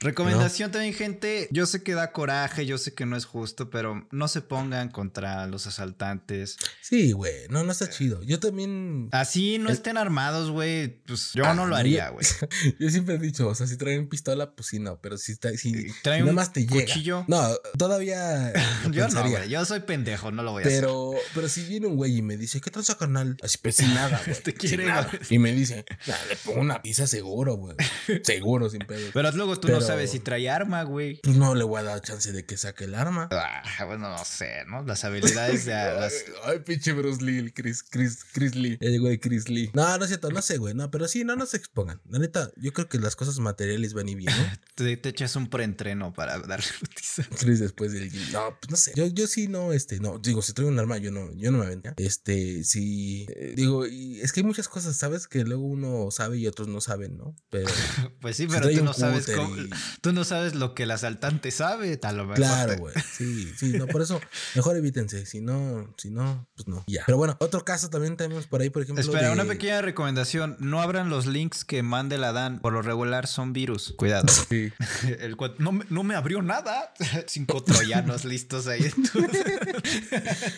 Recomendación 0.00 0.70
también, 0.70 0.92
gente. 0.94 1.48
Yo 1.50 1.66
sé 1.66 1.82
que 1.82 1.94
da 1.94 2.12
coraje, 2.12 2.66
yo 2.66 2.78
sé 2.78 2.94
que 2.94 3.06
no 3.06 3.16
es 3.16 3.24
justo, 3.24 3.70
pero 3.70 4.06
no 4.10 4.28
se 4.28 4.42
pongan 4.42 4.90
contra 4.90 5.46
los 5.46 5.66
asaltantes. 5.66 6.56
Sí, 6.82 7.12
güey. 7.12 7.48
No, 7.48 7.64
no 7.64 7.72
está 7.72 7.88
chido. 7.88 8.22
Yo 8.22 8.38
también. 8.38 9.08
Así 9.12 9.58
no 9.58 9.68
El- 9.70 9.74
estén 9.74 9.96
armados, 9.96 10.50
güey. 10.50 10.88
Pues 11.06 11.32
yo 11.34 11.46
Ah, 11.46 11.54
no 11.54 11.66
lo 11.66 11.76
haría, 11.76 12.10
güey. 12.10 12.26
Yo 12.78 12.90
siempre 12.90 13.14
he 13.14 13.18
dicho, 13.18 13.48
o 13.48 13.54
sea, 13.54 13.66
si 13.66 13.76
traen 13.76 14.08
pistola, 14.08 14.54
pues 14.54 14.68
sí, 14.68 14.78
no, 14.78 15.00
pero 15.00 15.16
si 15.16 15.32
está, 15.32 15.50
si, 15.56 15.72
Trae 16.02 16.18
si 16.18 16.20
nada 16.20 16.24
un 16.30 16.34
más 16.34 16.52
te 16.52 16.66
llega. 16.66 16.84
cuchillo. 16.86 17.24
No, 17.28 17.48
todavía 17.78 18.52
Yo 18.90 19.08
no, 19.08 19.28
güey. 19.30 19.48
Yo 19.48 19.64
soy 19.64 19.80
pendejo, 19.80 20.30
no 20.30 20.42
lo 20.42 20.52
voy 20.52 20.64
a 20.64 20.66
hacer. 20.66 20.80
Pero, 20.80 21.12
pero 21.34 21.48
si 21.48 21.62
viene 21.64 21.86
un 21.86 21.95
güey 21.96 22.18
y 22.18 22.22
me 22.22 22.36
dice, 22.36 22.60
¿qué 22.60 22.70
tranza 22.70 22.96
carnal? 22.96 23.36
Así, 23.42 23.58
pues 23.58 23.76
sin 23.76 23.92
nada, 23.94 24.20
güey. 24.24 24.40
Te 24.42 24.50
sin 24.52 24.58
quiere, 24.58 24.86
nada. 24.86 25.10
Y 25.30 25.38
me 25.38 25.52
dice, 25.52 25.84
"Nah, 26.06 26.14
le 26.28 26.36
pongo 26.36 26.60
una 26.60 26.82
pizza 26.82 27.06
seguro, 27.06 27.56
güey. 27.56 27.76
Seguro, 28.22 28.70
sin 28.70 28.80
pedo. 28.80 29.10
Pero 29.12 29.32
luego 29.32 29.58
tú 29.58 29.68
no 29.68 29.80
sabes 29.80 30.10
si 30.10 30.20
trae 30.20 30.48
arma, 30.48 30.82
güey. 30.84 31.20
Pues 31.22 31.36
no 31.36 31.54
le 31.54 31.64
voy 31.64 31.80
a 31.80 31.82
dar 31.82 32.00
chance 32.00 32.30
de 32.32 32.44
que 32.44 32.56
saque 32.56 32.84
el 32.84 32.94
arma. 32.94 33.28
Ah, 33.32 33.84
bueno, 33.86 34.08
no 34.10 34.24
sé, 34.24 34.64
¿no? 34.68 34.82
Las 34.84 35.04
habilidades 35.04 35.64
de 35.64 35.74
Ay, 35.74 36.00
las... 36.00 36.14
ay, 36.44 36.58
pinche 36.60 36.92
Bruce 36.92 37.22
Lee, 37.22 37.38
el 37.38 37.52
Chris, 37.52 37.82
Chris, 37.82 38.24
Chris 38.32 38.54
Lee. 38.54 38.78
Ya 38.80 38.88
llegó 38.88 39.08
el 39.08 39.18
Chris 39.20 39.48
Lee. 39.48 39.70
No, 39.74 39.96
no 39.98 40.04
es 40.04 40.08
cierto, 40.08 40.30
no 40.30 40.42
sé, 40.42 40.58
güey. 40.58 40.74
No, 40.74 40.90
pero 40.90 41.08
sí, 41.08 41.24
no, 41.24 41.36
no 41.36 41.46
se 41.46 41.56
expongan. 41.56 42.00
La 42.08 42.18
neta, 42.18 42.50
yo 42.56 42.72
creo 42.72 42.88
que 42.88 42.98
las 42.98 43.16
cosas 43.16 43.38
materiales 43.38 43.94
van 43.94 44.08
y 44.08 44.14
bien, 44.14 44.32
¿no? 44.36 44.44
Te, 44.76 44.96
te 44.96 45.08
echas 45.08 45.36
un 45.36 45.48
preentreno 45.48 46.12
para 46.12 46.38
darle. 46.38 46.66
Chris 47.38 47.60
después 47.60 47.92
del 47.92 48.10
no 48.32 48.56
pues 48.60 48.70
no 48.70 48.76
sé 48.76 48.92
yo, 48.94 49.06
yo 49.06 49.26
sí 49.26 49.48
no 49.48 49.72
este 49.72 50.00
no 50.00 50.18
digo 50.18 50.42
si 50.42 50.52
traigo 50.52 50.70
un 50.70 50.78
arma 50.78 50.98
yo 50.98 51.10
no 51.10 51.32
yo 51.34 51.50
no 51.50 51.58
me 51.58 51.66
este 51.96 52.64
sí 52.64 53.26
eh, 53.36 53.54
digo 53.56 53.86
y 53.86 54.20
es 54.20 54.32
que 54.32 54.40
hay 54.40 54.44
muchas 54.46 54.68
cosas 54.68 54.96
sabes 54.96 55.26
que 55.28 55.44
luego 55.44 55.64
uno 55.64 56.10
sabe 56.10 56.38
y 56.38 56.46
otros 56.46 56.68
no 56.68 56.80
saben 56.80 57.16
no 57.16 57.34
pero 57.50 57.66
Pues 58.20 58.36
sí, 58.36 58.46
pero 58.48 58.68
tú 58.70 58.82
no 58.84 58.92
sabes 58.92 59.26
cómo... 59.34 59.56
y- 59.56 59.70
Tú 60.00 60.12
no 60.12 60.24
sabes 60.24 60.54
lo 60.54 60.74
que 60.74 60.84
el 60.84 60.90
asaltante 60.90 61.50
sabe, 61.50 61.98
lo 62.02 62.22
mejor. 62.24 62.34
claro 62.36 62.76
güey 62.78 62.94
sí 63.16 63.52
sí 63.58 63.72
no 63.78 63.86
por 63.86 64.02
eso 64.02 64.20
mejor 64.54 64.76
evítense 64.76 65.26
si 65.26 65.40
no 65.40 65.92
si 65.96 66.10
no 66.10 66.48
pues 66.56 66.66
no 66.68 66.84
ya 66.86 67.02
pero 67.06 67.18
bueno 67.18 67.36
otro 67.40 67.64
caso 67.64 67.90
también 67.90 68.16
tenemos 68.16 68.46
por 68.46 68.60
ahí 68.60 68.70
por 68.70 68.82
ejemplo 68.82 69.02
Espera, 69.02 69.28
de- 69.28 69.32
una 69.34 69.44
pequeña 69.44 69.82
recomendación. 69.82 70.56
No 70.60 70.80
abran 70.80 71.08
los 71.10 71.26
links 71.26 71.64
que 71.64 71.82
mande 71.82 72.18
la 72.18 72.32
Dan. 72.32 72.60
Por 72.60 72.72
lo 72.72 72.82
regular 72.82 73.26
son 73.26 73.52
virus. 73.52 73.94
Cuidado. 73.96 74.26
Sí. 74.48 74.72
El 75.20 75.36
no, 75.58 75.72
me, 75.72 75.84
no 75.90 76.02
me 76.04 76.14
abrió 76.14 76.40
nada. 76.42 76.92
Cinco 77.26 77.62
troyanos 77.62 78.24
listos 78.24 78.66
ahí. 78.66 78.88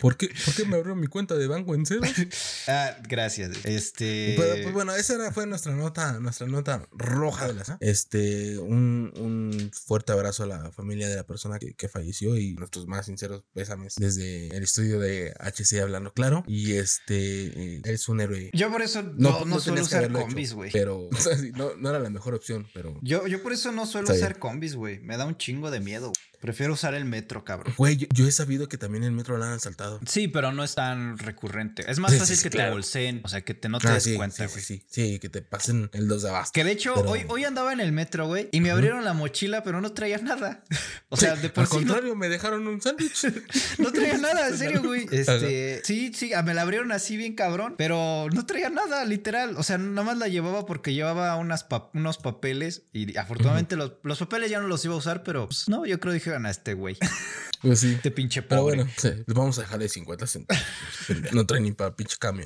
¿Por 0.01 0.17
qué, 0.17 0.29
¿Por 0.45 0.53
qué 0.55 0.65
me 0.65 0.77
abrió 0.77 0.95
mi 0.95 1.07
cuenta 1.07 1.18
de 1.27 1.47
banco 1.47 1.75
en 1.75 1.83
ah, 2.67 2.97
gracias. 3.07 3.65
Este... 3.65 4.35
Pero 4.37 4.63
pues 4.63 4.73
bueno, 4.73 4.95
esa 4.95 5.15
era, 5.15 5.31
fue 5.31 5.45
nuestra 5.45 5.73
nota, 5.73 6.19
nuestra 6.19 6.47
nota 6.47 6.87
roja 6.91 7.47
de 7.47 7.53
la 7.53 7.65
semana. 7.65 7.79
Este, 7.81 8.57
un, 8.59 9.11
un 9.17 9.71
fuerte 9.73 10.11
abrazo 10.11 10.43
a 10.43 10.47
la 10.47 10.71
familia 10.71 11.07
de 11.07 11.15
la 11.15 11.25
persona 11.25 11.59
que, 11.59 11.73
que 11.73 11.89
falleció 11.89 12.37
y 12.37 12.53
nuestros 12.53 12.87
más 12.87 13.05
sinceros 13.05 13.43
pésames 13.53 13.95
desde 13.95 14.47
el 14.55 14.63
estudio 14.63 14.99
de 14.99 15.33
HC 15.39 15.81
Hablando 15.81 16.13
Claro. 16.13 16.43
Y 16.47 16.73
este, 16.73 17.75
eh, 17.77 17.81
es 17.85 18.09
un 18.09 18.21
héroe. 18.21 18.49
Yo 18.53 18.71
por 18.71 18.81
eso 18.81 19.03
no, 19.03 19.45
no, 19.45 19.59
suelo 19.59 19.81
usar 19.81 20.11
combis, 20.11 20.53
güey. 20.53 20.71
Pero, 20.71 21.07
o 21.11 21.15
sea, 21.15 21.37
sí, 21.37 21.51
no, 21.55 21.75
no 21.75 21.89
era 21.89 21.99
la 21.99 22.09
mejor 22.09 22.35
opción, 22.35 22.67
pero. 22.73 22.97
Yo, 23.01 23.27
yo 23.27 23.41
por 23.41 23.53
eso 23.53 23.71
no 23.71 23.85
suelo 23.85 24.13
usar 24.13 24.39
combis, 24.39 24.75
güey. 24.75 24.99
Me 24.99 25.17
da 25.17 25.25
un 25.25 25.37
chingo 25.37 25.71
de 25.71 25.79
miedo. 25.79 26.11
Prefiero 26.39 26.73
usar 26.73 26.93
el 26.93 27.05
metro, 27.05 27.43
cabrón. 27.43 27.73
Güey, 27.77 27.97
yo, 27.97 28.07
yo 28.13 28.27
he 28.27 28.31
sabido 28.31 28.69
que 28.69 28.77
también 28.77 29.03
el 29.03 29.11
metro 29.11 29.37
lo 29.37 29.43
han 29.43 29.51
asaltado. 29.53 29.99
Sí, 30.07 30.27
pero 30.27 30.51
no 30.51 30.63
es 30.63 30.75
tan 30.75 31.17
recurrente. 31.17 31.83
Es 31.89 31.99
más 31.99 32.11
Sí, 32.13 32.19
fácil 32.19 32.37
sí, 32.37 32.43
que 32.43 32.49
te 32.49 32.57
claro. 32.57 32.71
bolseen, 32.73 33.21
o 33.23 33.27
sea, 33.29 33.41
que 33.41 33.53
te 33.53 33.67
no 33.69 33.79
te 33.79 33.87
Ah, 33.89 33.93
des 33.93 34.03
sí, 34.03 34.15
cuenta, 34.15 34.47
sí, 34.47 34.51
güey. 34.53 34.63
sí, 34.63 34.83
sí, 34.89 35.03
sí, 35.13 35.19
que 35.19 35.29
te 35.29 35.41
pasen 35.41 35.89
el 35.93 36.07
2 36.07 36.23
de 36.23 36.29
abasto. 36.29 36.51
Que 36.53 36.63
de 36.63 36.71
hecho, 36.71 36.93
Pero- 36.95 37.09
hoy, 37.09 37.25
hoy 37.27 37.43
andaba 37.45 37.73
en 37.73 37.79
el 37.81 37.91
metro, 37.91 38.27
güey, 38.27 38.49
y 38.51 38.61
me 38.61 38.71
abrieron 38.71 39.03
la 39.03 39.13
mochila, 39.13 39.63
pero 39.63 39.81
no 39.81 39.91
traía 39.93 40.17
nada. 40.19 40.63
O 41.11 41.17
sea, 41.17 41.35
de 41.35 41.49
por 41.49 41.63
Al 41.63 41.67
sí 41.69 41.75
no, 41.77 41.81
contrario, 41.81 42.15
me 42.15 42.29
dejaron 42.29 42.67
un 42.67 42.79
sándwich. 42.81 43.25
no 43.79 43.91
traía 43.91 44.17
nada, 44.19 44.47
en 44.49 44.57
serio, 44.57 44.83
güey. 44.83 45.07
Este, 45.11 45.81
sí, 45.83 46.11
sí, 46.13 46.31
me 46.45 46.53
la 46.53 46.61
abrieron 46.61 46.91
así 46.91 47.17
bien 47.17 47.33
cabrón, 47.33 47.73
pero 47.77 48.27
no 48.31 48.45
traía 48.45 48.69
nada, 48.69 49.03
literal. 49.05 49.55
O 49.57 49.63
sea, 49.63 49.77
nada 49.79 50.03
más 50.05 50.17
la 50.17 50.27
llevaba 50.27 50.65
porque 50.67 50.93
llevaba 50.93 51.35
unas 51.37 51.63
pa- 51.63 51.89
unos 51.95 52.17
papeles 52.19 52.83
y 52.93 53.17
afortunadamente 53.17 53.75
los, 53.75 53.93
los 54.03 54.19
papeles 54.19 54.51
ya 54.51 54.59
no 54.59 54.67
los 54.67 54.85
iba 54.85 54.93
a 54.93 54.97
usar, 54.97 55.23
pero 55.23 55.47
pues, 55.47 55.67
no, 55.67 55.85
yo 55.87 55.99
creo 55.99 56.13
que 56.13 56.28
a 56.45 56.49
este 56.49 56.73
güey. 56.73 56.97
Pues 57.61 57.79
sí. 57.79 57.93
Este 57.93 58.11
pinche 58.11 58.41
Pero 58.41 58.61
pobre. 58.61 58.75
bueno, 58.77 58.91
sí, 58.97 59.09
les 59.09 59.35
vamos 59.35 59.57
a 59.57 59.61
dejar 59.61 59.79
de 59.79 59.89
50 59.89 60.27
centavos. 60.27 60.63
No 61.33 61.45
traen 61.45 61.63
ni 61.63 61.71
para 61.71 61.95
pinche 61.95 62.17
cambio. 62.19 62.45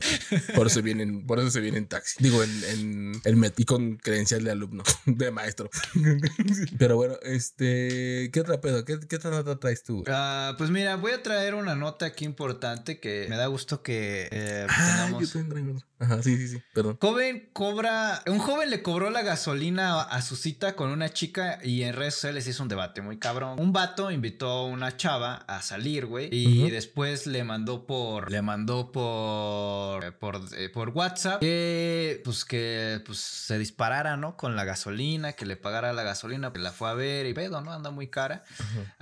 Por 0.56 0.68
eso 0.68 0.82
vienen, 0.82 1.26
por 1.28 1.40
eso 1.40 1.52
se 1.52 1.60
vienen 1.60 1.84
en 1.84 1.88
taxi. 1.90 2.16
Digo, 2.20 2.44
en, 2.44 2.64
en 2.66 3.22
el 3.24 3.36
met 3.36 3.60
y 3.60 3.66
con 3.66 3.98
credencial 3.98 4.44
de 4.44 4.52
alumno, 4.52 4.84
de 5.06 5.32
maestro. 5.32 5.70
Pero 6.78 6.96
bueno, 6.96 7.16
este, 7.24 8.30
¿qué 8.32 8.40
otra 8.42 8.62
pedo? 8.62 8.86
¿Qué, 8.86 9.00
qué 9.08 9.16
otra 9.18 9.32
nota 9.32 9.60
traes 9.60 9.84
tú? 9.84 10.04
Ah, 10.08 10.56
pues 10.58 10.70
mira, 10.70 10.96
voy 10.96 11.12
a 11.12 11.22
traer 11.24 11.56
una 11.56 11.76
nota 11.76 12.06
aquí 12.06 12.26
importante 12.26 13.00
que 13.00 13.28
me 13.30 13.36
da 13.38 13.48
gusto 13.48 13.82
que 13.82 14.28
eh, 14.32 14.66
Ah, 14.70 15.10
yo 15.20 15.28
tengamos. 15.28 15.36
otra. 15.36 15.88
Ajá, 16.00 16.22
sí, 16.24 16.36
sí, 16.38 16.48
sí, 16.50 16.62
perdón. 16.74 16.98
Joven 17.00 17.50
cobra, 17.54 18.24
un 18.28 18.40
joven 18.40 18.70
le 18.70 18.82
cobró 18.82 19.10
la 19.10 19.22
gasolina 19.22 20.02
a, 20.02 20.22
su 20.22 20.36
cita 20.36 20.76
con 20.76 20.90
una 20.90 21.10
chica 21.14 21.60
y 21.64 21.84
en 21.84 21.94
redes 21.96 22.16
sociales 22.16 22.46
hizo 22.48 22.62
un 22.64 22.70
debate 22.70 23.02
muy 23.02 23.18
cabrón. 23.20 23.60
Un 23.60 23.72
vato 23.72 24.12
invitó 24.12 24.50
a 24.50 24.66
una 24.66 24.98
chava 25.04 25.44
a 25.48 25.62
salir, 25.62 26.06
güey, 26.06 26.30
y 26.32 26.70
después 26.70 27.28
le 27.28 27.44
mandó 27.44 27.86
por, 27.86 28.32
le 28.32 28.42
mandó 28.42 28.90
por, 28.94 30.06
eh, 30.06 30.12
por, 30.14 30.40
eh, 30.56 30.70
por 30.70 30.90
WhatsApp 30.90 31.42
que, 31.42 32.22
pues 32.24 32.46
que, 32.46 33.02
pues 33.06 33.18
se 33.20 33.58
disparara, 33.60 34.16
¿no? 34.16 34.38
Con 34.38 34.56
la 34.56 34.64
gasolina, 34.64 35.34
que 35.34 35.46
le 35.46 35.58
pagara 35.58 35.92
la 35.92 36.04
gasolina, 36.04 36.54
que 36.54 36.60
la 36.60 36.72
fue 36.72 36.90
a 36.90 36.94
ver 36.94 37.26
y 37.26 37.34
pedo, 37.34 37.60
¿no? 37.60 37.74
Anda 37.74 37.92
muy 37.92 38.08
cara. 38.08 38.46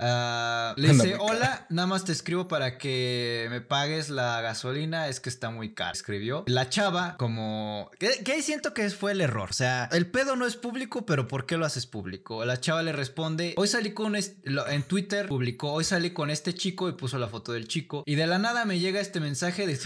Ah, 0.00 0.74
le 0.76 0.90
Anda 0.90 1.04
dice, 1.04 1.16
cara. 1.16 1.24
hola, 1.30 1.66
nada 1.70 1.86
más 1.86 2.04
te 2.04 2.10
escribo 2.10 2.48
para 2.48 2.78
que 2.78 3.46
me 3.50 3.60
pagues 3.60 4.10
la 4.10 4.40
gasolina, 4.40 5.06
es 5.06 5.20
que 5.20 5.28
está 5.28 5.50
muy 5.50 5.72
cara. 5.74 5.92
Escribió. 5.92 6.42
La 6.48 6.68
chava, 6.68 7.16
como... 7.16 7.90
Que, 8.00 8.24
que 8.24 8.32
ahí 8.32 8.42
siento 8.42 8.74
que 8.74 8.90
fue 8.90 9.12
el 9.12 9.20
error. 9.20 9.50
O 9.50 9.54
sea, 9.54 9.88
el 9.92 10.06
pedo 10.10 10.34
no 10.34 10.46
es 10.46 10.56
público, 10.56 11.06
pero 11.06 11.28
¿por 11.28 11.46
qué 11.46 11.56
lo 11.56 11.64
haces 11.64 11.86
público? 11.86 12.44
La 12.44 12.58
chava 12.58 12.82
le 12.82 12.92
responde, 12.92 13.54
hoy 13.56 13.68
salí 13.68 13.92
con... 13.92 14.16
est- 14.16 14.38
lo- 14.44 14.66
en 14.66 14.82
Twitter 14.82 15.28
publicó, 15.28 15.72
hoy 15.72 15.84
salí 15.92 16.10
con 16.10 16.30
este 16.30 16.54
chico 16.54 16.88
y 16.88 16.92
puso 16.92 17.18
la 17.18 17.28
foto 17.28 17.52
del 17.52 17.68
chico. 17.68 18.02
Y 18.06 18.14
de 18.14 18.26
la 18.26 18.38
nada 18.38 18.64
me 18.64 18.78
llega 18.78 18.98
este 18.98 19.20
mensaje 19.20 19.66
de 19.66 19.76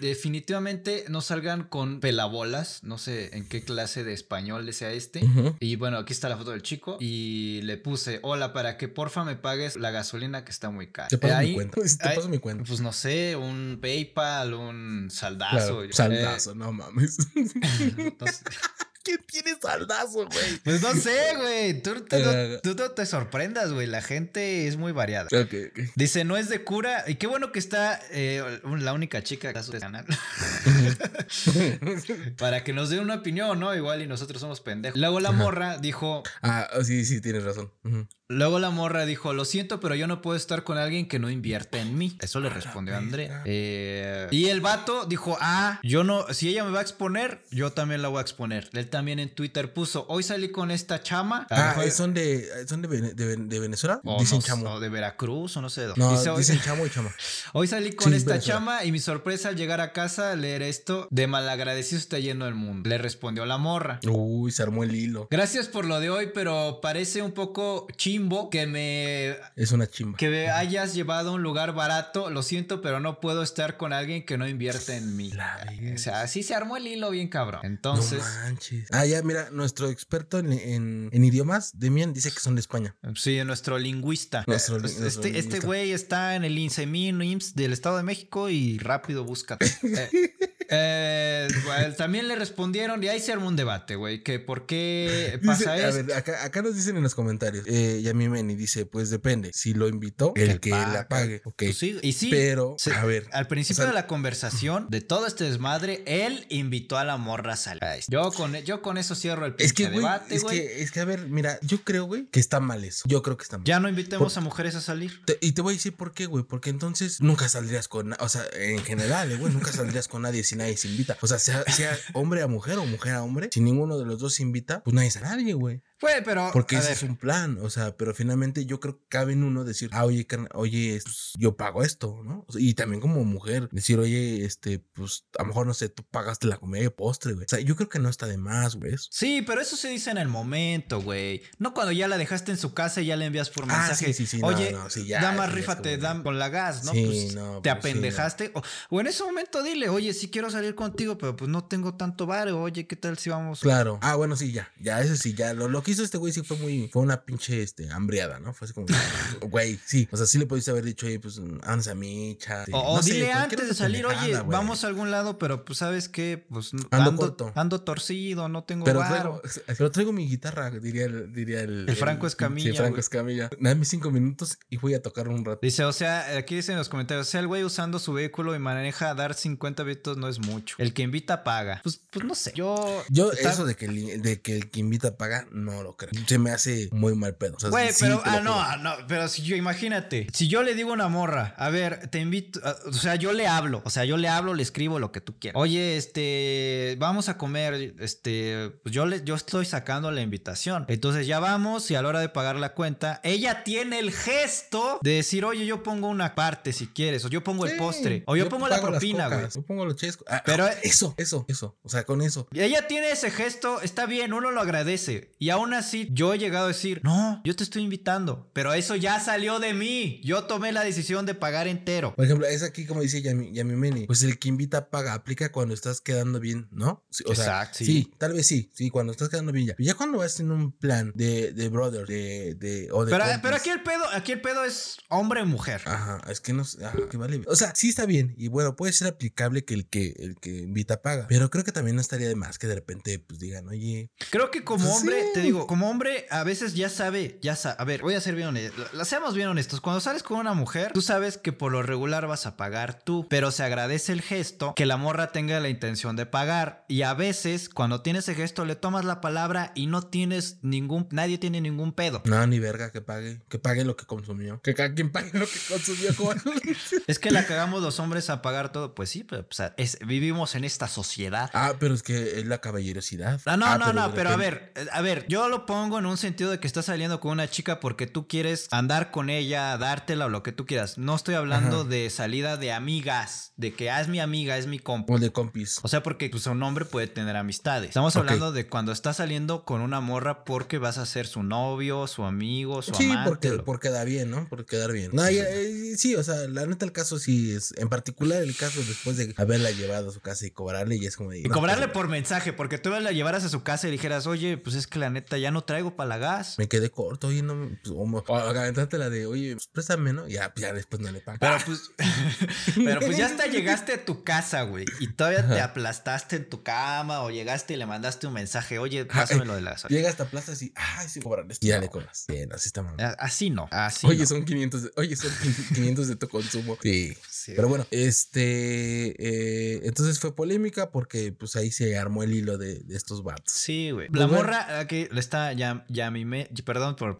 definitivamente 0.00 1.04
no 1.08 1.20
salgan 1.20 1.64
con 1.64 2.00
pelabolas. 2.00 2.82
No 2.82 2.96
sé 2.96 3.36
en 3.36 3.46
qué 3.46 3.62
clase 3.62 4.02
de 4.04 4.14
español 4.14 4.64
sea 4.72 4.90
este. 4.92 5.20
Y 5.60 5.76
bueno, 5.76 5.98
aquí 5.98 6.12
está 6.14 6.28
la 6.30 6.36
foto 6.38 6.52
del 6.52 6.62
chico. 6.62 6.96
Y 6.98 7.60
le 7.64 7.76
puse, 7.76 8.20
hola, 8.22 8.52
para 8.54 8.78
que 8.78 8.88
porfa 8.88 9.24
me 9.24 9.36
pagues 9.36 9.76
la 9.76 9.90
gasolina 9.90 10.44
que 10.44 10.50
está 10.50 10.70
muy 10.70 10.86
cara. 10.86 11.08
Te 11.08 11.18
paso 11.18 11.38
Eh, 11.40 11.46
mi 11.48 11.54
cuenta. 11.54 11.80
Te 12.02 12.08
ahí- 12.08 12.16
paso 12.16 12.28
mi 12.30 12.38
cuenta. 12.38 12.64
Pues 12.66 12.80
no 12.80 12.92
sé, 12.92 13.36
un 13.36 13.78
PayPal, 13.82 14.54
un 14.54 15.08
saldazo. 15.10 15.56
Claro, 15.56 15.82
eh, 15.84 15.92
saldazo, 15.92 16.54
no 16.54 16.72
mames. 16.72 17.18
entonces- 17.96 18.42
¿Quién 19.02 19.18
tiene 19.26 19.56
saldazo, 19.60 20.26
güey? 20.26 20.58
pues 20.62 20.82
no 20.82 20.94
sé, 20.94 21.34
güey. 21.36 21.82
Tú, 21.82 21.94
tú 22.04 22.18
no- 22.18 22.60
tú 22.60 22.74
no 22.74 22.90
te 22.90 23.06
sorprendas, 23.06 23.72
güey. 23.72 23.86
La 23.86 24.02
gente 24.02 24.66
es 24.66 24.76
muy 24.76 24.92
variada. 24.92 25.26
Ok, 25.26 25.54
ok. 25.70 25.78
Dice, 25.96 26.24
no 26.24 26.36
es 26.36 26.48
de 26.48 26.62
cura. 26.64 27.04
Y 27.06 27.14
qué 27.14 27.26
bueno 27.26 27.52
que 27.52 27.58
está 27.58 28.00
eh, 28.10 28.60
la 28.78 28.92
única 28.92 29.22
chica 29.22 29.52
que 29.52 29.58
está 29.58 29.62
su 29.72 29.78
canal. 29.78 30.04
Para 32.38 32.64
que 32.64 32.72
nos 32.72 32.90
dé 32.90 33.00
una 33.00 33.16
opinión, 33.16 33.58
¿no? 33.60 33.74
Igual 33.74 34.02
y 34.02 34.06
nosotros 34.06 34.40
somos 34.40 34.60
pendejos. 34.60 34.98
Luego 35.00 35.20
la 35.20 35.32
morra 35.32 35.78
dijo, 35.78 36.22
Ah, 36.42 36.68
sí, 36.84 37.04
sí, 37.04 37.20
tienes 37.20 37.44
razón. 37.44 37.72
Ujú. 37.84 38.06
Luego 38.30 38.58
la 38.60 38.70
morra 38.70 39.06
dijo, 39.06 39.32
lo 39.32 39.44
siento, 39.44 39.80
pero 39.80 39.94
yo 39.96 40.06
no 40.06 40.22
puedo 40.22 40.36
estar 40.36 40.62
con 40.62 40.78
alguien 40.78 41.08
que 41.08 41.18
no 41.18 41.30
invierte 41.30 41.78
en 41.80 41.98
mí. 41.98 42.16
Eso 42.20 42.38
le 42.40 42.48
respondió 42.48 42.96
Andrea. 42.96 43.28
verga. 43.28 43.42
Eh, 43.46 44.28
y 44.30 44.46
el 44.46 44.60
vato 44.60 45.04
dijo, 45.04 45.36
ah, 45.40 45.80
yo 45.82 46.04
no, 46.04 46.24
si 46.32 46.48
ella 46.48 46.64
me 46.64 46.70
va 46.70 46.78
a 46.78 46.82
exponer, 46.82 47.42
yo 47.50 47.72
también 47.72 48.02
la 48.02 48.08
voy 48.08 48.18
a 48.18 48.22
exponer. 48.22 48.70
Él 48.72 48.88
también 48.88 49.18
en 49.18 49.34
Twitter 49.34 49.72
puso, 49.72 50.06
hoy 50.08 50.22
salí 50.22 50.50
con 50.50 50.70
esta 50.70 51.02
chama. 51.02 51.46
Ah, 51.50 51.74
mejor- 51.76 51.90
¿son 51.90 52.14
de, 52.14 52.48
son 52.68 52.82
de, 52.82 52.88
Vene- 52.88 53.14
de, 53.14 53.26
Ven- 53.26 53.48
de 53.48 53.58
Venezuela? 53.60 54.00
o 54.04 54.20
Dicen 54.20 54.38
no, 54.38 54.44
chamo. 54.44 54.70
o 54.74 54.80
de 54.80 54.88
Veracruz 54.88 55.56
o 55.56 55.60
no 55.60 55.68
sé. 55.68 55.80
de 55.82 55.86
dónde. 55.88 56.00
No, 56.04 56.12
Dice, 56.12 56.30
hoy, 56.30 56.38
dicen 56.38 56.60
chamo 56.64 56.86
y 56.86 56.90
chama. 56.90 57.10
hoy 57.52 57.66
salí 57.66 57.92
con 57.92 58.12
Sí, 58.12 58.16
esta 58.18 58.32
Venezuela. 58.34 58.58
chama 58.60 58.84
y 58.84 58.92
mi 58.92 59.00
sorpresa 59.00 59.48
al 59.48 59.56
llegar 59.56 59.80
a 59.80 59.92
casa, 59.92 60.36
leer 60.36 60.62
esto, 60.62 61.08
de 61.10 61.26
malagradecido 61.26 61.98
está 61.98 62.18
yendo 62.20 62.46
el 62.46 62.54
mundo. 62.54 62.88
Le 62.88 62.98
respondió 62.98 63.44
la 63.44 63.58
morra. 63.58 63.98
Uy, 64.08 64.52
se 64.52 64.62
armó 64.62 64.84
el 64.84 64.94
hilo. 64.94 65.26
Gracias 65.30 65.66
por 65.68 65.84
lo 65.84 65.98
de 65.98 66.10
hoy, 66.10 66.30
pero 66.32 66.78
parece 66.80 67.22
un 67.22 67.32
poco 67.32 67.88
chimbo 68.20 68.50
que 68.50 68.66
me 68.66 69.36
Es 69.56 69.72
una 69.72 69.86
chimba. 69.86 70.16
que 70.18 70.28
me 70.28 70.50
hayas 70.50 70.94
llevado 70.94 71.30
a 71.30 71.32
un 71.32 71.42
lugar 71.42 71.72
barato. 71.74 72.30
Lo 72.30 72.42
siento, 72.42 72.80
pero 72.82 73.00
no 73.00 73.20
puedo 73.20 73.42
estar 73.42 73.76
con 73.76 73.92
alguien 73.92 74.24
que 74.24 74.36
no 74.36 74.46
invierte 74.48 74.96
en 74.96 75.16
mí. 75.16 75.30
La 75.32 75.66
O 75.94 75.98
sea, 75.98 76.22
así 76.22 76.42
se 76.42 76.54
armó 76.54 76.76
el 76.76 76.86
hilo 76.86 77.10
bien 77.10 77.28
cabrón. 77.28 77.60
No 77.62 77.68
Entonces, 77.68 78.22
manches. 78.44 78.88
Ah, 78.92 79.06
ya, 79.06 79.22
mira, 79.22 79.48
nuestro 79.50 79.88
experto 79.88 80.38
en, 80.38 80.52
en, 80.52 81.08
en 81.12 81.24
idiomas, 81.24 81.78
Demian, 81.78 82.12
dice 82.12 82.30
que 82.30 82.40
son 82.40 82.54
de 82.54 82.60
España. 82.60 82.94
sí, 83.16 83.42
nuestro 83.44 83.78
lingüista. 83.78 84.44
Nuestro 84.46 84.76
Eh, 84.78 84.80
este, 84.84 85.06
este 85.08 85.28
lingüista. 85.30 85.66
güey 85.66 85.92
está 85.92 86.34
en 86.36 86.44
el 86.44 86.58
INSEMIN 86.58 87.22
IMSS 87.22 87.54
del 87.54 87.72
Estado 87.72 87.96
de 87.96 88.02
México 88.02 88.50
y 88.50 88.78
rápido 88.78 89.24
búscate. 89.24 89.66
Eh, 89.82 90.34
eh, 90.70 91.48
bueno, 91.64 91.94
también 91.94 92.28
le 92.28 92.36
respondieron 92.36 93.02
y 93.02 93.08
ahí 93.08 93.20
se 93.20 93.32
armó 93.32 93.48
un 93.48 93.56
debate, 93.56 93.96
güey, 93.96 94.22
que 94.22 94.38
por 94.38 94.66
qué 94.66 95.38
Dice- 95.42 95.46
pasa 95.64 95.72
a 95.72 95.88
esto. 95.88 96.04
ver, 96.06 96.16
acá, 96.16 96.44
acá 96.44 96.62
nos 96.62 96.74
dicen 96.76 96.96
en 96.96 97.02
los 97.02 97.14
comentarios. 97.14 97.64
Eh, 97.66 98.00
Yami 98.02 98.28
Meni 98.28 98.54
dice: 98.54 98.86
Pues 98.86 99.10
depende. 99.10 99.50
Si 99.52 99.74
lo 99.74 99.88
invitó, 99.88 100.32
el 100.36 100.60
que 100.60 100.70
la 100.70 101.06
pague. 101.08 101.42
Ok. 101.44 101.54
Pues 101.58 101.78
sí, 101.78 101.98
y 102.02 102.12
sí, 102.12 102.28
Pero, 102.30 102.76
se- 102.78 102.92
a 102.94 103.04
ver. 103.04 103.26
Al 103.32 103.46
principio 103.48 103.82
o 103.82 103.86
sea- 103.86 103.92
de 103.92 103.94
la 103.94 104.06
conversación, 104.06 104.86
de 104.90 105.00
todo 105.00 105.26
este 105.26 105.44
desmadre, 105.44 106.02
él 106.06 106.46
invitó 106.48 106.98
a 106.98 107.04
la 107.04 107.16
morra 107.16 107.54
a 107.54 107.56
salir. 107.56 107.80
Yo 108.08 108.30
con, 108.32 108.54
yo 108.56 108.82
con 108.82 108.98
eso 108.98 109.14
cierro 109.14 109.46
el 109.46 109.54
Es 109.58 109.72
que, 109.72 109.88
debate, 109.88 110.34
es 110.34 110.42
güey. 110.42 110.58
que, 110.58 110.82
es 110.82 110.90
que, 110.92 111.00
a 111.00 111.04
ver, 111.04 111.26
mira, 111.28 111.58
yo 111.62 111.82
creo, 111.82 112.04
güey, 112.04 112.26
que 112.30 112.40
está 112.40 112.60
mal 112.60 112.84
eso. 112.84 113.04
Yo 113.08 113.22
creo 113.22 113.36
que 113.36 113.42
está 113.42 113.58
mal. 113.58 113.64
Ya 113.66 113.80
no 113.80 113.88
invitemos 113.88 114.36
a 114.36 114.40
mujeres 114.40 114.74
a 114.74 114.80
salir. 114.80 115.20
Te- 115.24 115.38
y 115.40 115.52
te 115.52 115.62
voy 115.62 115.74
a 115.74 115.76
decir 115.76 115.94
por 115.96 116.12
qué, 116.12 116.26
güey. 116.26 116.44
Porque 116.44 116.70
entonces 116.70 117.20
nunca 117.20 117.48
saldrías 117.48 117.88
con. 117.88 118.14
O 118.20 118.28
sea, 118.28 118.42
en 118.54 118.82
general, 118.84 119.30
eh, 119.32 119.36
güey, 119.36 119.52
nunca 119.52 119.72
saldrías 119.72 120.08
con 120.08 120.22
nadie 120.22 120.44
si 120.44 120.56
nadie 120.60 120.76
se 120.76 120.88
invita. 120.88 121.16
O 121.20 121.26
sea, 121.26 121.38
sea, 121.38 121.62
sea 121.64 121.96
hombre 122.14 122.42
a 122.42 122.46
mujer 122.46 122.78
o 122.78 122.86
mujer 122.86 123.14
a 123.14 123.22
hombre, 123.22 123.48
si 123.52 123.60
ninguno 123.60 123.98
de 123.98 124.04
los 124.06 124.18
dos 124.20 124.34
se 124.34 124.42
invita, 124.42 124.82
pues 124.82 124.94
nadie 124.94 125.08
es 125.08 125.16
a 125.16 125.20
nadie, 125.20 125.52
güey. 125.54 125.82
Güey, 126.00 126.24
pero. 126.24 126.48
Porque 126.54 126.76
ese 126.76 126.86
ver, 126.88 126.96
es 126.96 127.02
un 127.02 127.16
plan. 127.16 127.58
O 127.60 127.68
sea, 127.68 127.94
pero 127.96 128.14
finalmente 128.14 128.64
yo 128.64 128.80
creo 128.80 128.98
que 128.98 129.04
cabe 129.08 129.34
en 129.34 129.42
uno 129.44 129.64
decir, 129.64 129.90
ah, 129.92 130.06
oye, 130.06 130.26
carna- 130.26 130.48
oye, 130.54 130.98
pues, 131.02 131.32
yo 131.38 131.56
pago 131.58 131.82
esto, 131.82 132.22
¿no? 132.24 132.44
O 132.48 132.52
sea, 132.52 132.60
y 132.62 132.72
también 132.72 133.02
como 133.02 133.22
mujer, 133.24 133.68
decir, 133.70 133.98
oye, 133.98 134.44
este, 134.46 134.78
pues 134.78 135.26
a 135.38 135.42
lo 135.42 135.48
mejor 135.48 135.66
no 135.66 135.74
sé, 135.74 135.90
tú 135.90 136.02
pagaste 136.10 136.46
la 136.46 136.56
comida 136.56 136.82
y 136.84 136.88
postre, 136.88 137.34
güey. 137.34 137.44
O 137.44 137.48
sea, 137.48 137.60
yo 137.60 137.76
creo 137.76 137.90
que 137.90 137.98
no 137.98 138.08
está 138.08 138.26
de 138.26 138.38
más, 138.38 138.76
güey. 138.76 138.94
Sí, 139.10 139.42
pero 139.46 139.60
eso 139.60 139.76
se 139.76 139.88
dice 139.88 140.10
en 140.10 140.16
el 140.16 140.28
momento, 140.28 141.02
güey. 141.02 141.42
No 141.58 141.74
cuando 141.74 141.92
ya 141.92 142.08
la 142.08 142.16
dejaste 142.16 142.50
en 142.50 142.56
su 142.58 142.72
casa 142.72 143.02
y 143.02 143.06
ya 143.06 143.16
le 143.16 143.26
envías 143.26 143.50
por 143.50 143.64
Ah, 143.64 143.66
mensaje. 143.78 144.06
sí, 144.06 144.14
sí, 144.14 144.26
sí, 144.26 144.38
no, 144.38 144.46
Oye, 144.48 144.72
no, 144.72 144.88
sí, 144.88 145.06
ya, 145.06 145.20
dama, 145.20 145.46
rífate 145.48 145.98
como- 145.98 146.08
dam- 146.08 146.22
con 146.22 146.38
la 146.38 146.48
gas, 146.48 146.84
¿no? 146.84 146.92
Sí, 146.92 147.04
pues 147.04 147.34
no, 147.34 147.60
te 147.60 147.70
pues 147.70 147.82
sí, 147.84 147.90
apendejaste. 147.90 148.52
o, 148.54 148.62
o 148.88 149.00
en 149.00 149.06
ese 149.06 149.22
momento 149.22 149.62
dile, 149.62 149.88
oye, 149.90 150.14
sí 150.14 150.30
quiero 150.30 150.49
salir 150.50 150.74
contigo, 150.74 151.18
pero 151.18 151.36
pues 151.36 151.50
no 151.50 151.64
tengo 151.64 151.94
tanto 151.94 152.26
bar. 152.26 152.48
Oye, 152.48 152.86
¿qué 152.86 152.96
tal 152.96 153.18
si 153.18 153.30
vamos? 153.30 153.60
Claro. 153.60 153.98
Ah, 154.02 154.16
bueno, 154.16 154.36
sí, 154.36 154.52
ya. 154.52 154.70
Ya, 154.80 155.00
eso 155.00 155.16
sí, 155.16 155.34
ya. 155.34 155.52
Lo, 155.54 155.68
lo 155.68 155.82
que 155.82 155.92
hizo 155.92 156.02
este 156.02 156.18
güey 156.18 156.32
sí 156.32 156.42
fue 156.42 156.56
muy. 156.56 156.88
Fue 156.88 157.02
una 157.02 157.22
pinche 157.24 157.62
este, 157.62 157.90
hambriada, 157.90 158.40
¿no? 158.40 158.52
Fue 158.52 158.66
así 158.66 158.74
como. 158.74 158.86
güey, 159.48 159.78
sí. 159.84 160.08
O 160.10 160.16
sea, 160.16 160.26
sí 160.26 160.38
le 160.38 160.46
pudiste 160.46 160.70
haber 160.70 160.84
dicho, 160.84 161.06
oye, 161.06 161.20
pues, 161.20 161.40
ándase 161.62 161.90
a 161.90 161.94
micha. 161.94 162.64
O, 162.72 162.78
o 162.78 162.96
no 162.96 163.02
dile 163.02 163.32
antes 163.32 163.68
de 163.68 163.74
salir, 163.74 164.06
oye, 164.06 164.34
güey. 164.34 164.46
vamos 164.46 164.84
a 164.84 164.88
algún 164.88 165.10
lado, 165.10 165.38
pero 165.38 165.64
pues 165.64 165.78
sabes 165.78 166.08
qué, 166.08 166.46
pues 166.50 166.72
Ando 166.90 167.36
ando, 167.54 167.80
torcido, 167.82 168.48
no 168.48 168.64
tengo 168.64 168.84
Pero 168.84 169.00
varo. 169.00 169.40
traigo, 169.42 169.64
pero 169.66 169.90
traigo 169.90 170.12
mi 170.12 170.28
guitarra, 170.28 170.70
diría 170.70 171.04
el. 171.04 171.32
Diría 171.32 171.60
el, 171.62 171.88
El 171.88 171.96
Franco 171.96 172.26
Escamilla, 172.26 172.70
Sí, 172.70 172.76
Franco 172.76 172.92
güey. 172.92 173.00
Escamilla. 173.00 173.50
Dame 173.58 173.84
cinco 173.84 174.10
minutos 174.10 174.58
y 174.68 174.76
voy 174.76 174.94
a 174.94 175.02
tocar 175.02 175.28
un 175.28 175.44
rato. 175.44 175.60
Dice, 175.62 175.84
o 175.84 175.92
sea, 175.92 176.36
aquí 176.36 176.56
dicen 176.56 176.72
en 176.72 176.78
los 176.78 176.88
comentarios, 176.88 177.28
o 177.28 177.30
sea, 177.30 177.40
el 177.40 177.46
güey 177.46 177.64
usando 177.64 177.98
su 177.98 178.12
vehículo 178.12 178.54
y 178.54 178.58
maneja 178.58 179.10
a 179.10 179.14
dar 179.14 179.34
50 179.34 179.82
bits 179.84 180.00
no 180.16 180.28
es 180.28 180.39
mucho. 180.40 180.76
El 180.78 180.92
que 180.94 181.02
invita 181.02 181.44
paga. 181.44 181.80
Pues, 181.82 182.00
pues 182.10 182.24
no 182.24 182.34
sé. 182.34 182.52
Yo. 182.54 183.02
Yo, 183.08 183.32
está- 183.32 183.50
eso 183.52 183.64
de 183.64 183.74
que, 183.76 183.86
el, 183.86 184.22
de 184.22 184.40
que 184.40 184.56
el 184.56 184.70
que 184.70 184.80
invita 184.80 185.16
paga, 185.16 185.46
no 185.52 185.82
lo 185.82 185.96
creo. 185.96 186.10
Se 186.26 186.38
me 186.38 186.50
hace 186.50 186.88
muy 186.92 187.14
mal 187.14 187.34
pedo. 187.36 187.54
O 187.56 187.60
sea, 187.60 187.70
Güey, 187.70 187.92
sí, 187.92 187.98
pero, 188.00 188.22
ah, 188.24 188.40
no, 188.40 188.54
ah, 188.60 188.76
no, 188.76 188.92
pero 189.08 189.28
si 189.28 189.42
yo, 189.42 189.56
imagínate, 189.56 190.26
si 190.32 190.48
yo 190.48 190.62
le 190.62 190.74
digo 190.74 190.90
a 190.90 190.94
una 190.94 191.08
morra, 191.08 191.54
a 191.56 191.70
ver, 191.70 192.08
te 192.08 192.18
invito, 192.20 192.60
ah, 192.64 192.76
o 192.86 192.92
sea, 192.92 193.14
yo 193.16 193.32
le 193.32 193.46
hablo, 193.46 193.82
o 193.84 193.90
sea, 193.90 194.04
yo 194.04 194.16
le 194.16 194.28
hablo, 194.28 194.54
le 194.54 194.62
escribo 194.62 194.98
lo 194.98 195.12
que 195.12 195.20
tú 195.20 195.38
quieras. 195.38 195.60
Oye, 195.60 195.96
este, 195.96 196.96
vamos 196.98 197.28
a 197.28 197.36
comer, 197.38 197.94
este, 198.00 198.70
pues 198.82 198.94
yo 198.94 199.06
le, 199.06 199.22
yo 199.24 199.34
estoy 199.34 199.64
sacando 199.66 200.10
la 200.10 200.20
invitación. 200.20 200.84
Entonces 200.88 201.26
ya 201.26 201.40
vamos 201.40 201.90
y 201.90 201.94
a 201.94 202.02
la 202.02 202.08
hora 202.08 202.20
de 202.20 202.28
pagar 202.28 202.56
la 202.56 202.74
cuenta, 202.74 203.20
ella 203.24 203.64
tiene 203.64 203.98
el 203.98 204.12
gesto 204.12 204.98
de 205.02 205.12
decir, 205.12 205.44
oye, 205.44 205.66
yo 205.66 205.82
pongo 205.82 206.08
una 206.08 206.34
parte 206.34 206.72
si 206.72 206.86
quieres, 206.86 207.24
o 207.24 207.28
yo 207.28 207.42
pongo 207.44 207.66
el 207.66 207.76
postre, 207.76 208.22
o 208.26 208.36
yo, 208.36 208.48
pongo 208.48 208.68
la 208.68 208.80
propina, 208.80 209.28
güey. 209.28 209.46
Yo 209.54 209.62
pongo 209.62 209.84
los 209.84 209.96
chescos. 209.96 210.26
Ah, 210.30 210.42
Pero- 210.44 210.64
ah, 210.64 210.70
eso, 210.82 211.14
eso, 211.18 211.44
eso. 211.48 211.78
O 211.82 211.88
sea, 211.88 212.04
con 212.04 212.22
eso. 212.22 212.48
Y 212.52 212.60
ella 212.60 212.86
tiene 212.86 213.10
ese 213.10 213.30
gesto, 213.30 213.80
está 213.80 214.06
bien, 214.06 214.32
uno 214.32 214.50
lo 214.50 214.60
agradece. 214.60 215.32
Y 215.38 215.50
aún 215.50 215.74
así, 215.74 216.08
yo 216.12 216.32
he 216.34 216.38
llegado 216.38 216.66
a 216.66 216.68
decir, 216.68 217.00
no, 217.04 217.40
yo 217.44 217.54
te 217.56 217.64
estoy 217.64 217.82
invitando. 217.82 218.50
Pero 218.52 218.72
eso 218.72 218.96
ya 218.96 219.18
salió 219.20 219.58
de 219.58 219.74
mí. 219.74 220.20
Yo 220.24 220.44
tomé 220.44 220.72
la 220.72 220.82
decisión 220.84 221.26
de 221.26 221.34
pagar 221.34 221.66
entero. 221.68 222.14
Por 222.14 222.24
ejemplo, 222.24 222.46
es 222.46 222.62
aquí 222.62 222.86
como 222.86 223.00
dice 223.00 223.22
Yami, 223.22 223.52
Yamimeni. 223.52 224.06
Pues 224.06 224.22
el 224.22 224.38
que 224.38 224.48
invita 224.48 224.88
paga, 224.90 225.14
aplica 225.14 225.50
cuando 225.52 225.74
estás 225.74 226.00
quedando 226.00 226.40
bien, 226.40 226.68
¿no? 226.70 227.04
Sí, 227.10 227.24
o 227.26 227.34
sea, 227.34 227.44
Exacto, 227.44 227.78
sí. 227.78 227.84
sí. 227.86 228.12
tal 228.18 228.32
vez 228.34 228.46
sí, 228.46 228.70
sí, 228.74 228.90
cuando 228.90 229.12
estás 229.12 229.28
quedando 229.28 229.52
bien 229.52 229.66
ya. 229.66 229.74
Pero 229.76 229.86
ya 229.86 229.94
cuando 229.94 230.18
vas 230.18 230.38
en 230.40 230.50
un 230.52 230.72
plan 230.72 231.12
de, 231.14 231.52
de 231.52 231.68
brother, 231.68 232.06
de, 232.06 232.54
de, 232.54 232.88
o 232.92 233.04
de 233.04 233.10
Pero, 233.12 233.24
pero 233.42 233.56
aquí 233.56 233.70
el 233.70 233.82
pedo, 233.82 234.04
aquí 234.12 234.32
el 234.32 234.40
pedo 234.40 234.64
es 234.64 234.96
hombre 235.08 235.42
o 235.42 235.46
mujer. 235.46 235.82
Ajá, 235.86 236.20
es 236.30 236.40
que 236.40 236.52
no 236.52 236.64
sé, 236.64 236.84
ajá, 236.84 236.96
que 237.10 237.16
vale. 237.16 237.42
O 237.46 237.56
sea, 237.56 237.72
sí 237.74 237.88
está 237.88 238.06
bien. 238.06 238.34
Y 238.36 238.48
bueno, 238.48 238.76
puede 238.76 238.92
ser 238.92 239.08
aplicable 239.08 239.64
que 239.64 239.74
el 239.74 239.86
que 239.88 240.09
el 240.18 240.36
que 240.36 240.50
invita 240.60 241.02
paga. 241.02 241.26
Pero 241.28 241.50
creo 241.50 241.64
que 241.64 241.72
también 241.72 241.94
no 241.96 242.00
estaría 242.02 242.28
de 242.28 242.36
más 242.36 242.58
que 242.58 242.66
de 242.66 242.74
repente, 242.74 243.18
pues 243.18 243.38
digan, 243.40 243.68
oye, 243.68 244.10
Creo 244.30 244.50
que 244.50 244.64
como 244.64 244.84
Pues 244.84 244.96
hombre, 244.98 245.20
sí. 245.22 245.28
te 245.34 245.40
digo, 245.42 245.66
como 245.66 245.90
hombre 245.90 246.26
a 246.30 246.44
veces 246.44 246.74
ya 246.74 246.88
sabe, 246.88 247.38
ya 247.42 247.56
sabe. 247.56 247.76
A 247.78 247.84
ver, 247.84 248.02
voy 248.02 248.14
a 248.14 248.20
ser 248.20 248.34
bien 248.34 248.48
honesto. 248.48 248.84
Seamos 249.04 249.34
bien 249.34 249.48
honestos. 249.48 249.80
Cuando 249.80 250.00
sales 250.00 250.22
con 250.22 250.38
una 250.38 250.54
mujer, 250.54 250.92
tú 250.92 251.02
sabes 251.02 251.38
que 251.38 251.52
por 251.52 251.72
lo 251.72 251.82
regular 251.82 252.26
vas 252.26 252.46
a 252.46 252.56
pagar 252.56 253.02
tú, 253.02 253.26
pero 253.28 253.50
se 253.50 253.62
agradece 253.62 254.12
el 254.12 254.22
gesto 254.22 254.74
que 254.76 254.86
la 254.86 254.96
morra 254.96 255.32
tenga 255.32 255.58
la 255.60 255.68
intención 255.68 256.16
de 256.16 256.26
pagar. 256.26 256.84
Y 256.88 257.02
a 257.02 257.14
veces, 257.14 257.68
cuando 257.68 258.02
tienes 258.02 258.24
ese 258.24 258.34
gesto, 258.34 258.64
le 258.64 258.76
tomas 258.76 259.04
la 259.04 259.20
palabra 259.20 259.72
y 259.74 259.86
no 259.86 260.02
tienes 260.02 260.58
ningún, 260.62 261.08
nadie 261.10 261.38
tiene 261.38 261.60
ningún 261.60 261.92
pedo. 261.92 262.22
no, 262.26 262.46
ni 262.46 262.58
verga, 262.58 262.90
que 262.92 263.00
pague, 263.00 263.40
que 263.48 263.58
pague 263.58 263.84
lo 263.84 263.96
que 263.96 264.04
consumió. 264.06 264.60
Que 264.62 264.74
cada 264.74 264.94
quien 264.94 265.10
pague 265.10 265.30
lo 265.38 265.46
que 265.46 265.58
consumió. 265.68 266.10
Es 267.06 267.18
que 267.18 267.30
la 267.30 267.46
cagamos 267.46 267.82
los 267.82 267.98
hombres 268.00 268.30
a 268.30 268.42
pagar 268.42 268.72
todo. 268.72 268.94
Pues 268.94 269.10
sí, 269.10 269.24
pero 269.24 269.46
es- 269.76 269.98
vivimos 270.04 270.54
en 270.54 270.64
esta 270.64 270.88
sociedad. 270.88 271.50
ah, 271.54 271.74
pero 271.78 271.94
es 271.94 272.02
que 272.02 272.38
es 272.40 272.46
la 272.46 272.58
caballerosidad. 272.60 273.40
Ah, 273.44 273.56
no, 273.56 273.66
Ah, 273.66 273.78
no, 273.78 273.92
no, 273.92 274.08
de 274.08 274.14
pero 274.14 274.30
a 274.30 274.36
ver, 274.36 274.72
eh, 274.76 274.86
a 274.92 275.00
ver, 275.02 275.26
yo 275.28 275.48
lo 275.48 275.66
pongo 275.66 275.98
en 275.98 276.06
un 276.06 276.16
sentido 276.16 276.50
de 276.50 276.58
que 276.58 276.66
estás 276.66 276.86
saliendo 276.86 277.20
con 277.20 277.32
una 277.32 277.48
chica 277.48 277.80
porque 277.80 278.06
tú 278.06 278.26
quieres 278.26 278.66
andar 278.70 279.10
con 279.10 279.30
ella, 279.30 279.76
dártela 279.78 280.26
o 280.26 280.28
lo 280.28 280.42
que 280.42 280.52
tú 280.52 280.66
quieras. 280.66 280.98
No 280.98 281.14
estoy 281.14 281.34
hablando 281.34 281.80
Ajá. 281.82 281.88
de 281.88 282.10
salida 282.10 282.56
de 282.56 282.72
amigas, 282.72 283.52
de 283.56 283.72
que 283.74 283.90
ah, 283.90 284.00
es 284.00 284.08
mi 284.08 284.20
amiga, 284.20 284.56
es 284.56 284.66
mi 284.66 284.78
compa. 284.78 285.14
O 285.14 285.18
de 285.18 285.30
compis. 285.32 285.78
O 285.82 285.88
sea, 285.88 286.02
porque 286.02 286.28
pues, 286.30 286.46
un 286.46 286.62
hombre 286.62 286.84
puede 286.84 287.06
tener 287.06 287.36
amistades. 287.36 287.90
Estamos 287.90 288.16
hablando 288.16 288.52
de 288.52 288.66
cuando 288.66 288.92
estás 288.92 289.18
saliendo 289.18 289.64
con 289.64 289.80
una 289.80 290.00
morra 290.00 290.44
porque 290.44 290.78
vas 290.78 290.98
a 290.98 291.06
ser 291.06 291.26
su 291.26 291.42
novio, 291.42 292.06
su 292.06 292.24
amigo, 292.24 292.82
su 292.82 292.94
Sí, 292.94 293.10
amante. 293.10 293.28
porque, 293.30 293.48
lo- 293.50 293.64
por 293.64 293.80
quedar 293.80 294.06
bien, 294.06 294.30
¿no? 294.30 294.48
Por 294.48 294.64
quedar 294.66 294.92
bien. 294.92 295.10
No, 295.12 295.28
ya, 295.30 295.44
eh, 295.48 295.94
sí, 295.96 296.14
o 296.16 296.22
sea, 296.22 296.36
la 296.48 296.66
neta 296.66 296.84
el 296.84 296.92
caso 296.92 297.18
sí 297.18 297.52
es, 297.52 297.72
en 297.76 297.88
particular 297.88 298.42
el 298.42 298.56
caso 298.56 298.80
después 298.82 299.16
de 299.16 299.34
haberla 299.36 299.70
llevado 299.70 299.89
a 299.98 300.10
su 300.10 300.20
casa 300.20 300.46
y 300.46 300.50
cobrarle 300.50 300.96
y 300.96 301.06
es 301.06 301.16
como 301.16 301.30
de... 301.30 301.40
Y 301.40 301.42
no, 301.44 301.54
cobrarle 301.54 301.86
pues, 301.88 301.94
por 301.94 302.08
mensaje, 302.08 302.52
porque 302.52 302.78
tú 302.78 302.90
la 302.90 303.12
llevaras 303.12 303.44
a 303.44 303.48
su 303.48 303.62
casa 303.62 303.88
y 303.88 303.90
dijeras, 303.90 304.26
oye, 304.26 304.56
pues 304.58 304.76
es 304.76 304.86
que 304.86 304.98
la 304.98 305.10
neta 305.10 305.38
ya 305.38 305.50
no 305.50 305.62
traigo 305.64 305.96
para 305.96 306.08
la 306.08 306.18
gas. 306.18 306.58
Me 306.58 306.68
quedé 306.68 306.90
corto, 306.90 307.28
oye, 307.28 307.42
no, 307.42 307.54
me- 307.54 307.76
pues, 307.76 307.92
o, 307.94 308.52
la 308.52 309.10
de, 309.10 309.26
oye, 309.26 309.54
pues 309.54 309.66
préstame, 309.68 310.12
¿no? 310.12 310.26
Ya, 310.28 310.52
pues, 310.52 310.62
ya 310.66 310.72
después 310.72 311.00
no 311.02 311.10
le 311.10 311.20
pago. 311.20 311.38
Pero 311.40 311.56
pues, 311.66 311.90
pero 312.74 313.00
pues 313.00 313.16
ya 313.16 313.26
hasta 313.26 313.46
llegaste 313.50 313.92
a 313.94 314.04
tu 314.04 314.24
casa, 314.24 314.62
güey. 314.62 314.84
Y 314.98 315.08
todavía 315.12 315.46
te 315.48 315.60
aplastaste 315.60 316.36
en 316.36 316.48
tu 316.48 316.62
cama 316.62 317.22
o 317.22 317.30
llegaste 317.30 317.74
y 317.74 317.76
le 317.76 317.86
mandaste 317.86 318.26
un 318.26 318.32
mensaje, 318.34 318.78
oye, 318.78 319.04
pásame 319.04 319.42
eh, 319.42 319.46
lo 319.46 319.54
de 319.54 319.60
la 319.62 319.72
gasolina. 319.72 319.98
Llega 319.98 320.10
hasta 320.10 320.24
plaza 320.26 320.52
así, 320.52 320.72
ay, 320.76 321.08
sí, 321.08 321.20
cobran 321.20 321.50
esto. 321.50 321.64
Y 321.66 321.70
ya 321.70 321.78
le 321.78 321.88
cobras. 321.88 322.24
Bien, 322.28 322.52
así 322.52 322.68
está. 322.68 322.80
A- 322.98 323.16
Así 323.20 323.50
no, 323.50 323.68
así 323.70 324.06
Oye, 324.06 324.20
no. 324.20 324.26
son 324.26 324.44
500, 324.44 324.82
de- 324.84 324.90
oye, 324.96 325.14
son 325.16 325.30
500 325.74 326.08
de 326.08 326.16
tu 326.16 326.28
consumo. 326.28 326.78
Sí. 326.82 327.16
Sí. 327.40 327.52
Pero 327.56 327.68
bueno, 327.68 327.86
este, 327.90 329.14
eh, 329.18 329.80
entonces 329.84 330.20
fue 330.20 330.36
polémica 330.36 330.90
porque 330.90 331.32
pues 331.32 331.56
ahí 331.56 331.70
se 331.72 331.96
armó 331.96 332.22
el 332.22 332.34
hilo 332.34 332.58
de, 332.58 332.80
de 332.80 332.96
estos 332.96 333.22
vatos. 333.24 333.50
Sí, 333.54 333.92
güey. 333.92 334.08
Pues 334.08 334.20
La 334.20 334.26
morra 334.26 334.86
que 334.86 335.08
le 335.10 335.20
está 335.20 335.54
ya 335.54 335.86
Yamime, 335.88 336.50
perdón 336.66 336.96
por 336.96 337.16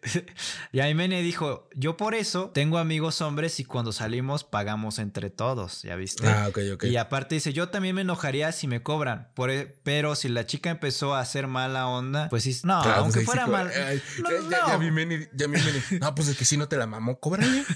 Yamimene 0.72 1.20
dijo, 1.20 1.68
"Yo 1.74 1.98
por 1.98 2.14
eso 2.14 2.50
tengo 2.54 2.78
amigos 2.78 3.20
hombres 3.20 3.60
y 3.60 3.64
cuando 3.64 3.92
salimos 3.92 4.42
pagamos 4.42 4.98
entre 4.98 5.28
todos", 5.28 5.82
¿ya 5.82 5.96
viste? 5.96 6.26
Ah, 6.26 6.46
ok, 6.48 6.58
ok. 6.74 6.84
Y 6.84 6.96
aparte 6.96 7.34
dice, 7.34 7.52
yo 7.52 7.68
también 7.68 7.94
me 7.94 8.00
enojaría 8.00 8.52
si 8.52 8.66
me 8.68 8.82
cobran, 8.82 9.28
por 9.34 9.50
e- 9.50 9.66
pero 9.82 10.14
si 10.14 10.30
la 10.30 10.46
chica 10.46 10.70
empezó 10.70 11.14
a 11.14 11.20
hacer 11.20 11.46
mala 11.46 11.88
onda, 11.88 12.30
pues 12.30 12.44
sí, 12.44 12.58
no, 12.64 12.80
Claro, 12.82 13.02
aunque 13.02 13.20
pues 13.20 13.24
sí 13.24 13.26
fuera 13.26 13.46
mal. 13.46 13.68
ay, 13.68 14.02
no, 14.22 14.30
ya, 14.30 14.36
ya, 14.36 14.42
no. 14.42 14.50
ya 14.50 14.66
ya 14.68 14.76
vi 14.78 14.90
Meni. 14.90 15.18
No, 16.00 16.14
pues 16.14 16.28
es 16.28 16.38
que 16.38 16.46
si 16.46 16.56
no 16.56 16.68
te 16.68 16.76
la 16.78 16.86
mamó, 16.86 17.20
cóbrale. 17.20 17.64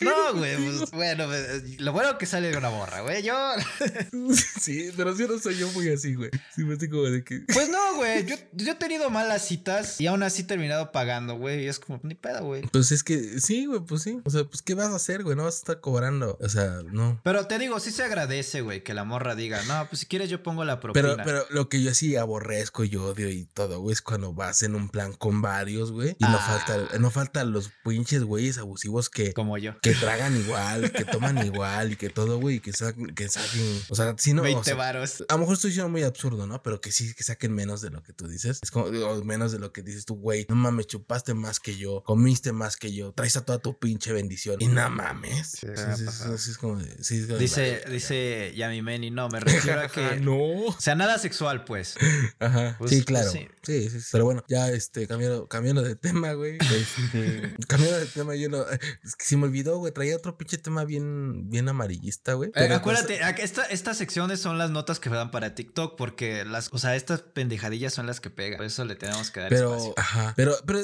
No, 0.01 0.33
güey, 0.35 0.55
pues, 0.57 0.91
bueno, 0.91 1.25
pues, 1.27 1.79
lo 1.79 1.91
bueno 1.93 2.17
que 2.17 2.25
sale 2.25 2.49
de 2.51 2.57
una 2.57 2.69
borra, 2.69 3.01
güey. 3.01 3.23
Yo, 3.23 3.35
sí, 4.59 4.91
pero 4.95 5.15
sí 5.15 5.25
no 5.27 5.37
soy 5.39 5.57
yo 5.57 5.69
muy 5.71 5.89
así, 5.89 6.15
güey. 6.15 6.29
Sí, 6.55 6.63
me 6.63 6.73
estoy 6.73 6.89
como 6.89 7.03
de 7.03 7.23
que. 7.23 7.41
pues 7.53 7.69
no, 7.69 7.95
güey. 7.95 8.25
Yo, 8.25 8.35
yo 8.53 8.71
he 8.71 8.75
tenido 8.75 9.09
malas 9.09 9.45
citas 9.47 9.99
y 9.99 10.07
aún 10.07 10.23
así 10.23 10.41
he 10.43 10.45
terminado 10.45 10.91
pagando, 10.91 11.35
güey. 11.37 11.63
Y 11.65 11.67
es 11.67 11.79
como, 11.79 11.99
ni 12.03 12.15
pedo, 12.15 12.43
güey. 12.45 12.63
Pues 12.71 12.91
es 12.91 13.03
que 13.03 13.39
sí, 13.39 13.65
güey, 13.65 13.81
pues 13.81 14.03
sí. 14.03 14.19
O 14.25 14.29
sea, 14.29 14.43
pues 14.43 14.61
¿qué 14.61 14.73
vas 14.73 14.89
a 14.89 14.95
hacer, 14.95 15.23
güey? 15.23 15.35
No 15.35 15.43
vas 15.43 15.55
a 15.55 15.59
estar 15.59 15.79
cobrando. 15.81 16.37
O 16.41 16.49
sea, 16.49 16.79
no. 16.91 17.19
Pero 17.23 17.47
te 17.47 17.57
digo, 17.59 17.79
sí 17.79 17.91
se 17.91 18.03
agradece, 18.03 18.61
güey, 18.61 18.83
que 18.83 18.93
la 18.93 19.03
morra 19.03 19.35
diga, 19.35 19.61
no, 19.63 19.87
pues 19.89 19.99
si 20.01 20.05
quieres 20.05 20.29
yo 20.29 20.43
pongo 20.43 20.63
la 20.65 20.79
propina. 20.79 21.15
Pero, 21.15 21.23
pero 21.23 21.45
lo 21.49 21.69
que 21.69 21.81
yo 21.81 21.93
sí 21.93 22.15
aborrezco 22.15 22.83
y 22.83 22.95
odio 22.95 23.29
y 23.29 23.45
todo, 23.45 23.79
güey, 23.81 23.93
es 23.93 24.01
cuando 24.01 24.33
vas 24.33 24.63
en 24.63 24.75
un 24.75 24.89
plan 24.89 25.13
con 25.13 25.41
varios, 25.41 25.91
güey. 25.91 26.15
Y 26.19 26.23
no 26.23 26.37
Ah. 26.41 26.63
falta, 26.65 26.97
no 26.97 27.11
faltan 27.11 27.51
los 27.51 27.71
pinches 27.83 28.23
güeyes 28.23 28.57
abusivos 28.57 29.09
que, 29.09 29.33
Como 29.33 29.57
yo. 29.57 29.79
que 29.81 29.90
tragan 29.95 30.35
igual, 30.37 30.91
que 30.91 31.05
toman 31.05 31.45
igual 31.45 31.93
y 31.93 31.95
que 31.95 32.09
todo, 32.09 32.39
güey, 32.39 32.59
que 32.59 32.73
saquen, 32.73 33.13
que 33.15 33.29
saquen. 33.29 33.81
O 33.89 33.95
sea, 33.95 34.15
si 34.17 34.33
no. 34.33 34.41
o 34.41 34.45
20 34.45 34.63
sea, 34.63 34.75
varos. 34.75 35.23
A 35.27 35.33
lo 35.33 35.39
mejor 35.39 35.55
estoy 35.55 35.71
siendo 35.71 35.89
muy 35.89 36.03
absurdo, 36.03 36.47
¿no? 36.47 36.61
Pero 36.63 36.81
que 36.81 36.91
sí, 36.91 37.13
que 37.13 37.23
saquen 37.23 37.53
menos 37.53 37.81
de 37.81 37.89
lo 37.89 38.03
que 38.03 38.13
tú 38.13 38.27
dices. 38.27 38.59
Es 38.61 38.71
como, 38.71 38.85
o 38.85 39.23
menos 39.23 39.51
de 39.51 39.59
lo 39.59 39.71
que 39.71 39.81
dices 39.81 40.05
tú, 40.05 40.15
güey. 40.15 40.45
No 40.49 40.55
mames, 40.55 40.87
chupaste 40.87 41.33
más 41.33 41.59
que 41.59 41.77
yo, 41.77 42.03
comiste 42.03 42.51
más 42.51 42.77
que 42.77 42.93
yo, 42.93 43.13
traes 43.13 43.35
a 43.37 43.45
toda 43.45 43.59
tu 43.59 43.77
pinche 43.77 44.13
bendición. 44.13 44.57
Y 44.59 44.67
no 44.67 44.89
mames. 44.89 45.59
Sí, 45.59 45.67
es 45.67 46.57
como 46.57 46.77
de. 46.77 47.03
sí, 47.03 47.19
es 47.19 47.25
como 47.25 47.37
de, 47.37 47.41
Dice, 47.41 47.83
dice 47.89 48.53
Yamimeni, 48.55 49.11
no, 49.11 49.29
me 49.29 49.39
refiero 49.39 49.81
a 49.81 49.87
que. 49.91 50.05
Ajá, 50.05 50.15
no. 50.17 50.37
O 50.37 50.79
sea, 50.79 50.95
nada 50.95 51.17
sexual, 51.17 51.65
pues. 51.65 51.95
Ajá. 52.39 52.75
Pues, 52.77 52.91
sí, 52.91 52.97
pues, 52.97 53.05
claro. 53.05 53.31
sí. 53.31 53.39
sí. 53.39 53.47
Sí, 53.63 53.89
sí, 53.89 53.99
Pero 54.11 54.25
bueno, 54.25 54.43
ya 54.47 54.69
este, 54.69 55.07
cambiando, 55.07 55.47
cambiando 55.47 55.81
de 55.83 55.95
tema, 55.95 56.33
güey. 56.33 56.57
Este, 56.57 57.55
cambiando 57.67 57.99
de 57.99 58.05
tema, 58.07 58.35
yo 58.35 58.49
no. 58.49 58.65
Es 59.03 59.15
que 59.15 59.25
se 59.25 59.37
me 59.37 59.45
olvidó, 59.45 59.77
güey. 59.81 59.93
Traía 59.93 60.15
otro 60.15 60.37
pinche 60.37 60.57
tema 60.57 60.85
bien, 60.85 61.49
bien 61.49 61.67
amarillista, 61.69 62.33
güey. 62.33 62.49
Eh, 62.49 62.53
pues, 62.55 62.71
acuérdate, 62.71 63.19
ac- 63.21 63.39
esta- 63.39 63.65
estas 63.65 63.97
secciones 63.97 64.39
son 64.39 64.57
las 64.57 64.71
notas 64.71 64.99
que 64.99 65.09
dan 65.09 65.29
para 65.29 65.53
TikTok 65.53 65.97
porque 65.97 66.45
las, 66.45 66.69
o 66.71 66.77
sea, 66.79 66.95
estas 66.95 67.21
pendejadillas 67.21 67.93
son 67.93 68.07
las 68.07 68.21
que 68.21 68.29
pegan. 68.29 68.57
Por 68.57 68.65
eso 68.65 68.85
le 68.85 68.95
tenemos 68.95 69.29
que 69.31 69.41
dar 69.41 69.49
Pero, 69.49 69.71
espacio. 69.75 69.93
ajá. 69.97 70.33
Pero, 70.37 70.55
pero 70.65 70.79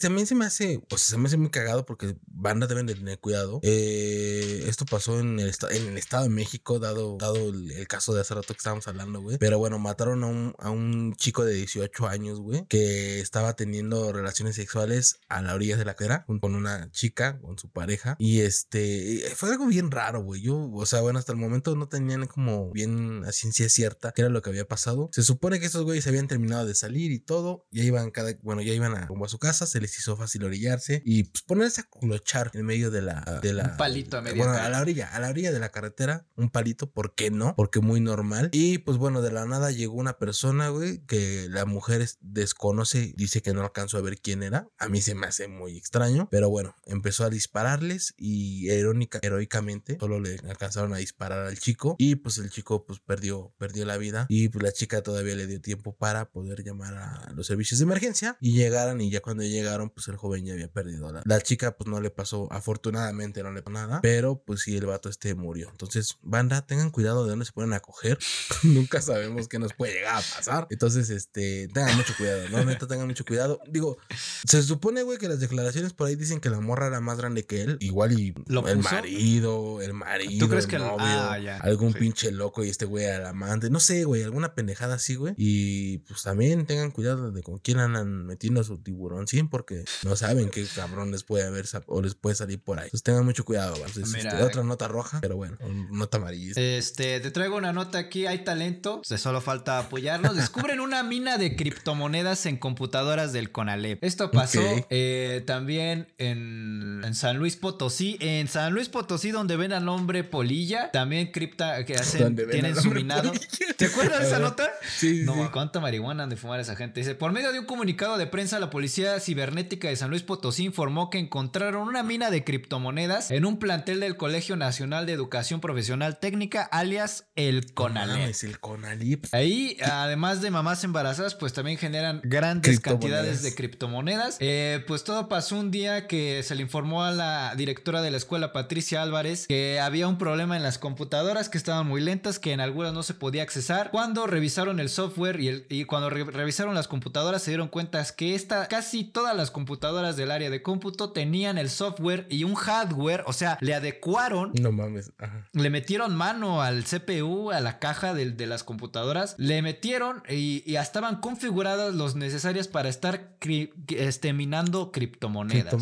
también 0.00 0.26
se 0.26 0.34
me 0.34 0.46
hace, 0.46 0.80
o 0.90 0.96
sea, 0.98 1.10
se 1.10 1.18
me 1.18 1.28
hace 1.28 1.36
muy 1.36 1.50
cagado 1.50 1.84
porque 1.84 2.16
bandas 2.26 2.70
deben 2.70 2.86
de 2.86 2.94
tener 2.94 3.18
cuidado. 3.18 3.60
Eh, 3.62 4.64
esto 4.66 4.86
pasó 4.86 5.20
en 5.20 5.38
el, 5.40 5.52
en 5.70 5.86
el 5.88 5.98
Estado 5.98 6.22
de 6.24 6.30
México, 6.30 6.78
dado, 6.78 7.18
dado 7.20 7.50
el, 7.50 7.70
el 7.72 7.86
caso 7.86 8.14
de 8.14 8.22
hace 8.22 8.34
rato 8.34 8.54
que 8.54 8.58
estábamos 8.58 8.88
hablando, 8.88 9.20
güey. 9.20 9.36
Pero 9.38 9.58
bueno, 9.58 9.78
mataron 9.78 10.24
a 10.24 10.26
un, 10.28 10.54
a 10.58 10.70
un 10.70 11.14
chico 11.16 11.44
de 11.44 11.52
18 11.54 12.06
años, 12.08 12.40
güey, 12.40 12.64
que 12.68 13.20
estaba 13.20 13.54
teniendo 13.56 14.12
relaciones 14.12 14.56
sexuales 14.56 15.18
a 15.28 15.42
la 15.42 15.54
orilla 15.54 15.76
de 15.76 15.84
la 15.84 15.94
con 16.26 16.38
con 16.38 16.54
una 16.54 16.90
chica, 16.92 17.40
con 17.40 17.58
su 17.58 17.68
pareja. 17.68 18.14
Y 18.20 18.27
este, 18.40 19.24
fue 19.36 19.50
algo 19.50 19.66
bien 19.66 19.90
raro, 19.90 20.22
güey. 20.22 20.42
Yo, 20.42 20.70
o 20.72 20.86
sea, 20.86 21.00
bueno, 21.00 21.18
hasta 21.18 21.32
el 21.32 21.38
momento 21.38 21.74
no 21.76 21.88
tenían 21.88 22.26
como 22.26 22.70
bien 22.70 23.24
a 23.24 23.32
ciencia 23.32 23.68
cierta 23.68 24.12
qué 24.12 24.22
era 24.22 24.30
lo 24.30 24.42
que 24.42 24.50
había 24.50 24.66
pasado. 24.66 25.08
Se 25.12 25.22
supone 25.22 25.60
que 25.60 25.66
estos 25.66 25.84
güeyes 25.84 26.06
habían 26.06 26.28
terminado 26.28 26.66
de 26.66 26.74
salir 26.74 27.10
y 27.12 27.18
todo. 27.20 27.66
Ya 27.70 27.82
iban 27.84 28.10
cada, 28.10 28.32
bueno, 28.42 28.62
ya 28.62 28.72
iban 28.72 28.94
a, 28.94 29.06
rumbo 29.06 29.24
a 29.24 29.28
su 29.28 29.38
casa. 29.38 29.66
Se 29.66 29.80
les 29.80 29.98
hizo 29.98 30.16
fácil 30.16 30.44
orillarse 30.44 31.02
y 31.04 31.24
pues 31.24 31.42
ponerse 31.42 31.80
a 31.82 31.84
culochar 31.84 32.50
en 32.54 32.64
medio 32.66 32.90
de 32.90 33.02
la, 33.02 33.40
de 33.42 33.52
la 33.52 33.64
Un 33.64 33.76
palito 33.76 34.18
a 34.18 34.22
media 34.22 34.36
Bueno, 34.36 34.52
a 34.60 34.68
la 34.68 34.80
orilla, 34.80 35.08
a 35.14 35.20
la 35.20 35.28
orilla 35.28 35.52
de 35.52 35.58
la 35.58 35.70
carretera, 35.70 36.26
un 36.36 36.50
palito, 36.50 36.90
¿por 36.90 37.14
qué 37.14 37.30
no? 37.30 37.54
Porque 37.56 37.80
muy 37.80 38.00
normal. 38.00 38.50
Y 38.52 38.78
pues 38.78 38.98
bueno, 38.98 39.22
de 39.22 39.32
la 39.32 39.46
nada 39.46 39.70
llegó 39.70 39.94
una 39.94 40.18
persona, 40.18 40.68
güey, 40.68 41.04
que 41.06 41.46
la 41.48 41.64
mujer 41.64 42.00
es- 42.02 42.18
desconoce, 42.20 43.12
dice 43.16 43.42
que 43.42 43.52
no 43.52 43.62
alcanzó 43.62 43.98
a 43.98 44.02
ver 44.02 44.20
quién 44.20 44.42
era. 44.42 44.68
A 44.78 44.88
mí 44.88 45.00
se 45.00 45.14
me 45.14 45.26
hace 45.26 45.48
muy 45.48 45.76
extraño, 45.76 46.28
pero 46.30 46.48
bueno, 46.50 46.74
empezó 46.86 47.24
a 47.24 47.30
dispararles 47.30 48.14
y 48.18 48.70
irónica, 48.70 49.20
heroicamente 49.22 49.96
solo 49.98 50.20
le 50.20 50.38
alcanzaron 50.48 50.92
a 50.94 50.98
disparar 50.98 51.46
al 51.46 51.58
chico 51.58 51.96
y 51.98 52.16
pues 52.16 52.38
el 52.38 52.50
chico 52.50 52.84
pues 52.84 53.00
perdió, 53.00 53.52
perdió 53.58 53.84
la 53.84 53.96
vida 53.96 54.26
y 54.28 54.48
pues 54.48 54.62
la 54.62 54.72
chica 54.72 55.02
todavía 55.02 55.34
le 55.34 55.46
dio 55.46 55.60
tiempo 55.60 55.94
para 55.96 56.30
poder 56.30 56.64
llamar 56.64 56.94
a 56.94 57.32
los 57.34 57.46
servicios 57.46 57.78
de 57.78 57.84
emergencia 57.84 58.36
y 58.40 58.54
llegaron 58.54 59.00
y 59.00 59.10
ya 59.10 59.20
cuando 59.20 59.42
llegaron 59.42 59.90
pues 59.90 60.08
el 60.08 60.16
joven 60.16 60.44
ya 60.44 60.54
había 60.54 60.68
perdido 60.68 61.12
la, 61.12 61.22
la 61.24 61.40
chica 61.40 61.76
pues 61.76 61.88
no 61.88 62.00
le 62.00 62.10
pasó 62.10 62.48
afortunadamente 62.52 63.42
no 63.42 63.52
le 63.52 63.62
pasó 63.62 63.72
nada 63.72 64.00
pero 64.02 64.42
pues 64.44 64.62
sí 64.62 64.76
el 64.76 64.86
vato 64.86 65.08
este 65.08 65.34
murió. 65.34 65.68
Entonces 65.70 66.18
banda 66.22 66.66
tengan 66.66 66.90
cuidado 66.90 67.24
de 67.24 67.30
dónde 67.30 67.44
se 67.44 67.52
ponen 67.52 67.72
a 67.72 67.80
coger. 67.80 68.18
Nunca 68.62 69.00
sabemos 69.00 69.48
qué 69.48 69.58
nos 69.58 69.72
puede 69.72 69.94
llegar 69.94 70.16
a 70.16 70.36
pasar. 70.36 70.66
Entonces 70.70 71.10
este 71.10 71.68
tengan 71.68 71.96
mucho 71.96 72.14
cuidado 72.16 72.48
no 72.48 72.64
neta 72.64 72.86
tengan 72.86 73.06
mucho 73.06 73.24
cuidado. 73.24 73.60
Digo 73.68 73.98
se 74.44 74.62
supone 74.62 75.02
güey 75.02 75.18
que 75.18 75.28
las 75.28 75.40
declaraciones 75.40 75.92
por 75.92 76.08
ahí 76.08 76.16
dicen 76.16 76.40
que 76.40 76.50
la 76.50 76.60
morra 76.60 76.86
era 76.86 77.00
más 77.00 77.18
grande 77.18 77.44
que 77.44 77.62
él 77.62 77.76
igual 77.80 78.07
igual 78.12 78.46
y 78.46 78.52
¿Lo 78.52 78.66
el 78.66 78.78
puso? 78.78 78.94
marido, 78.94 79.82
el 79.82 79.94
marido, 79.94 80.48
crees 80.48 80.64
el 80.64 80.70
que 80.70 80.78
novio, 80.78 80.96
ah, 80.98 81.38
ya, 81.38 81.58
algún 81.58 81.92
sí. 81.92 81.98
pinche 81.98 82.32
loco 82.32 82.64
y 82.64 82.68
este 82.68 82.84
güey 82.84 83.06
al 83.06 83.26
amante, 83.26 83.70
no 83.70 83.80
sé, 83.80 84.04
güey, 84.04 84.22
alguna 84.22 84.54
pendejada 84.54 84.94
así, 84.94 85.14
güey. 85.14 85.34
Y 85.36 85.98
pues 85.98 86.22
también 86.22 86.66
tengan 86.66 86.90
cuidado 86.90 87.30
de 87.30 87.42
con 87.42 87.58
quién 87.58 87.78
andan 87.78 88.26
metiendo 88.26 88.62
su 88.64 88.78
tiburón, 88.78 89.26
sí, 89.26 89.42
porque 89.42 89.84
no 90.04 90.16
saben 90.16 90.50
qué 90.50 90.66
cabrón 90.74 91.10
les 91.10 91.24
puede 91.24 91.46
haber 91.46 91.66
o 91.86 92.02
les 92.02 92.14
puede 92.14 92.36
salir 92.36 92.62
por 92.62 92.78
ahí. 92.78 92.84
Entonces 92.84 93.02
tengan 93.02 93.24
mucho 93.24 93.44
cuidado, 93.44 93.72
güey. 93.72 93.86
Entonces, 93.86 94.12
Mira, 94.14 94.30
este, 94.32 94.42
otra 94.42 94.62
nota 94.62 94.88
roja, 94.88 95.20
pero 95.20 95.36
bueno, 95.36 95.56
nota 95.90 96.18
amarilla. 96.18 96.52
Este, 96.56 97.20
te 97.20 97.30
traigo 97.30 97.56
una 97.56 97.72
nota 97.72 97.98
aquí, 97.98 98.26
hay 98.26 98.44
talento, 98.44 99.02
pues, 99.06 99.20
solo 99.20 99.40
falta 99.40 99.78
apoyarlos. 99.78 100.36
Descubren 100.36 100.80
una 100.80 101.02
mina 101.02 101.38
de 101.38 101.56
criptomonedas 101.56 102.46
en 102.46 102.56
computadoras 102.56 103.32
del 103.32 103.50
Conalep. 103.52 104.02
Esto 104.02 104.30
pasó 104.30 104.60
eh, 104.90 105.42
también 105.46 106.08
en, 106.18 107.02
en 107.04 107.14
San 107.14 107.38
Luis 107.38 107.56
Potosí. 107.56 107.97
En 108.20 108.48
San 108.48 108.72
Luis 108.72 108.88
Potosí, 108.88 109.30
donde 109.30 109.56
ven 109.56 109.72
al 109.72 109.88
hombre 109.88 110.24
polilla, 110.24 110.90
también 110.92 111.30
cripta 111.32 111.84
que 111.84 111.94
hacen, 111.96 112.36
tienen 112.36 112.76
su 112.76 112.90
minado. 112.90 113.32
polilla. 113.32 113.46
¿Te 113.76 113.86
acuerdas 113.86 114.20
de 114.20 114.26
esa 114.26 114.38
nota? 114.38 114.68
Sí, 114.96 115.18
sí, 115.18 115.22
No, 115.24 115.34
sí. 115.34 115.50
¿cuánta 115.52 115.80
marihuana 115.80 116.24
han 116.24 116.30
de 116.30 116.36
fumar 116.36 116.60
esa 116.60 116.74
gente? 116.76 117.00
Dice, 117.00 117.14
por 117.14 117.32
medio 117.32 117.52
de 117.52 117.58
un 117.60 117.66
comunicado 117.66 118.18
de 118.18 118.26
prensa, 118.26 118.58
la 118.58 118.70
Policía 118.70 119.18
Cibernética 119.20 119.88
de 119.88 119.96
San 119.96 120.10
Luis 120.10 120.22
Potosí 120.22 120.64
informó 120.64 121.10
que 121.10 121.18
encontraron 121.18 121.86
una 121.88 122.02
mina 122.02 122.30
de 122.30 122.42
criptomonedas 122.44 123.30
en 123.30 123.44
un 123.44 123.58
plantel 123.58 124.00
del 124.00 124.16
Colegio 124.16 124.56
Nacional 124.56 125.06
de 125.06 125.12
Educación 125.12 125.60
Profesional 125.60 126.18
Técnica, 126.18 126.62
alias 126.62 127.26
el 127.36 127.72
CONALEP. 127.72 128.16
mames, 128.18 128.44
el 128.44 128.58
Conalip. 128.60 129.26
Ahí, 129.32 129.76
además 129.84 130.40
de 130.40 130.50
mamás 130.50 130.82
embarazadas, 130.84 131.34
pues 131.34 131.52
también 131.52 131.78
generan 131.78 132.20
grandes 132.24 132.80
cantidades 132.80 133.42
de 133.42 133.54
criptomonedas. 133.54 134.36
Eh, 134.40 134.82
pues 134.86 135.04
todo 135.04 135.28
pasó 135.28 135.56
un 135.56 135.70
día 135.70 136.06
que 136.06 136.42
se 136.42 136.54
le 136.54 136.62
informó 136.62 137.04
a 137.04 137.12
la 137.12 137.54
directora 137.78 138.02
de 138.02 138.10
la 138.10 138.16
escuela, 138.16 138.52
Patricia 138.52 139.02
Álvarez, 139.02 139.46
que 139.46 139.78
había 139.78 140.08
un 140.08 140.18
problema 140.18 140.56
en 140.56 140.64
las 140.64 140.78
computadoras 140.78 141.48
que 141.48 141.58
estaban 141.58 141.86
muy 141.86 142.00
lentas, 142.00 142.40
que 142.40 142.52
en 142.52 142.58
algunas 142.60 142.92
no 142.92 143.04
se 143.04 143.14
podía 143.14 143.44
accesar. 143.44 143.90
Cuando 143.92 144.26
revisaron 144.26 144.80
el 144.80 144.88
software 144.88 145.38
y, 145.40 145.46
el- 145.48 145.66
y 145.68 145.84
cuando 145.84 146.10
re- 146.10 146.24
revisaron 146.24 146.74
las 146.74 146.88
computadoras, 146.88 147.40
se 147.42 147.52
dieron 147.52 147.68
cuenta 147.68 148.04
que 148.16 148.34
esta, 148.34 148.66
casi 148.66 149.04
todas 149.04 149.36
las 149.36 149.52
computadoras 149.52 150.16
del 150.16 150.32
área 150.32 150.50
de 150.50 150.60
cómputo 150.60 151.12
tenían 151.12 151.56
el 151.56 151.70
software 151.70 152.26
y 152.30 152.42
un 152.42 152.56
hardware, 152.56 153.22
o 153.26 153.32
sea, 153.32 153.58
le 153.60 153.74
adecuaron 153.74 154.50
No 154.60 154.72
mames. 154.72 155.12
Ajá. 155.18 155.46
le 155.52 155.70
metieron 155.70 156.16
mano 156.16 156.60
al 156.62 156.82
CPU, 156.84 157.52
a 157.52 157.60
la 157.60 157.78
caja 157.78 158.12
de, 158.12 158.32
de 158.32 158.46
las 158.46 158.64
computadoras. 158.64 159.36
Le 159.38 159.62
metieron 159.62 160.24
y, 160.28 160.64
y 160.66 160.76
estaban 160.76 161.20
configuradas 161.20 161.94
los 161.94 162.16
necesarias 162.16 162.66
para 162.66 162.88
estar 162.88 163.36
cri- 163.40 163.70
este, 163.94 164.32
minando 164.32 164.90
criptomonedas. 164.90 165.72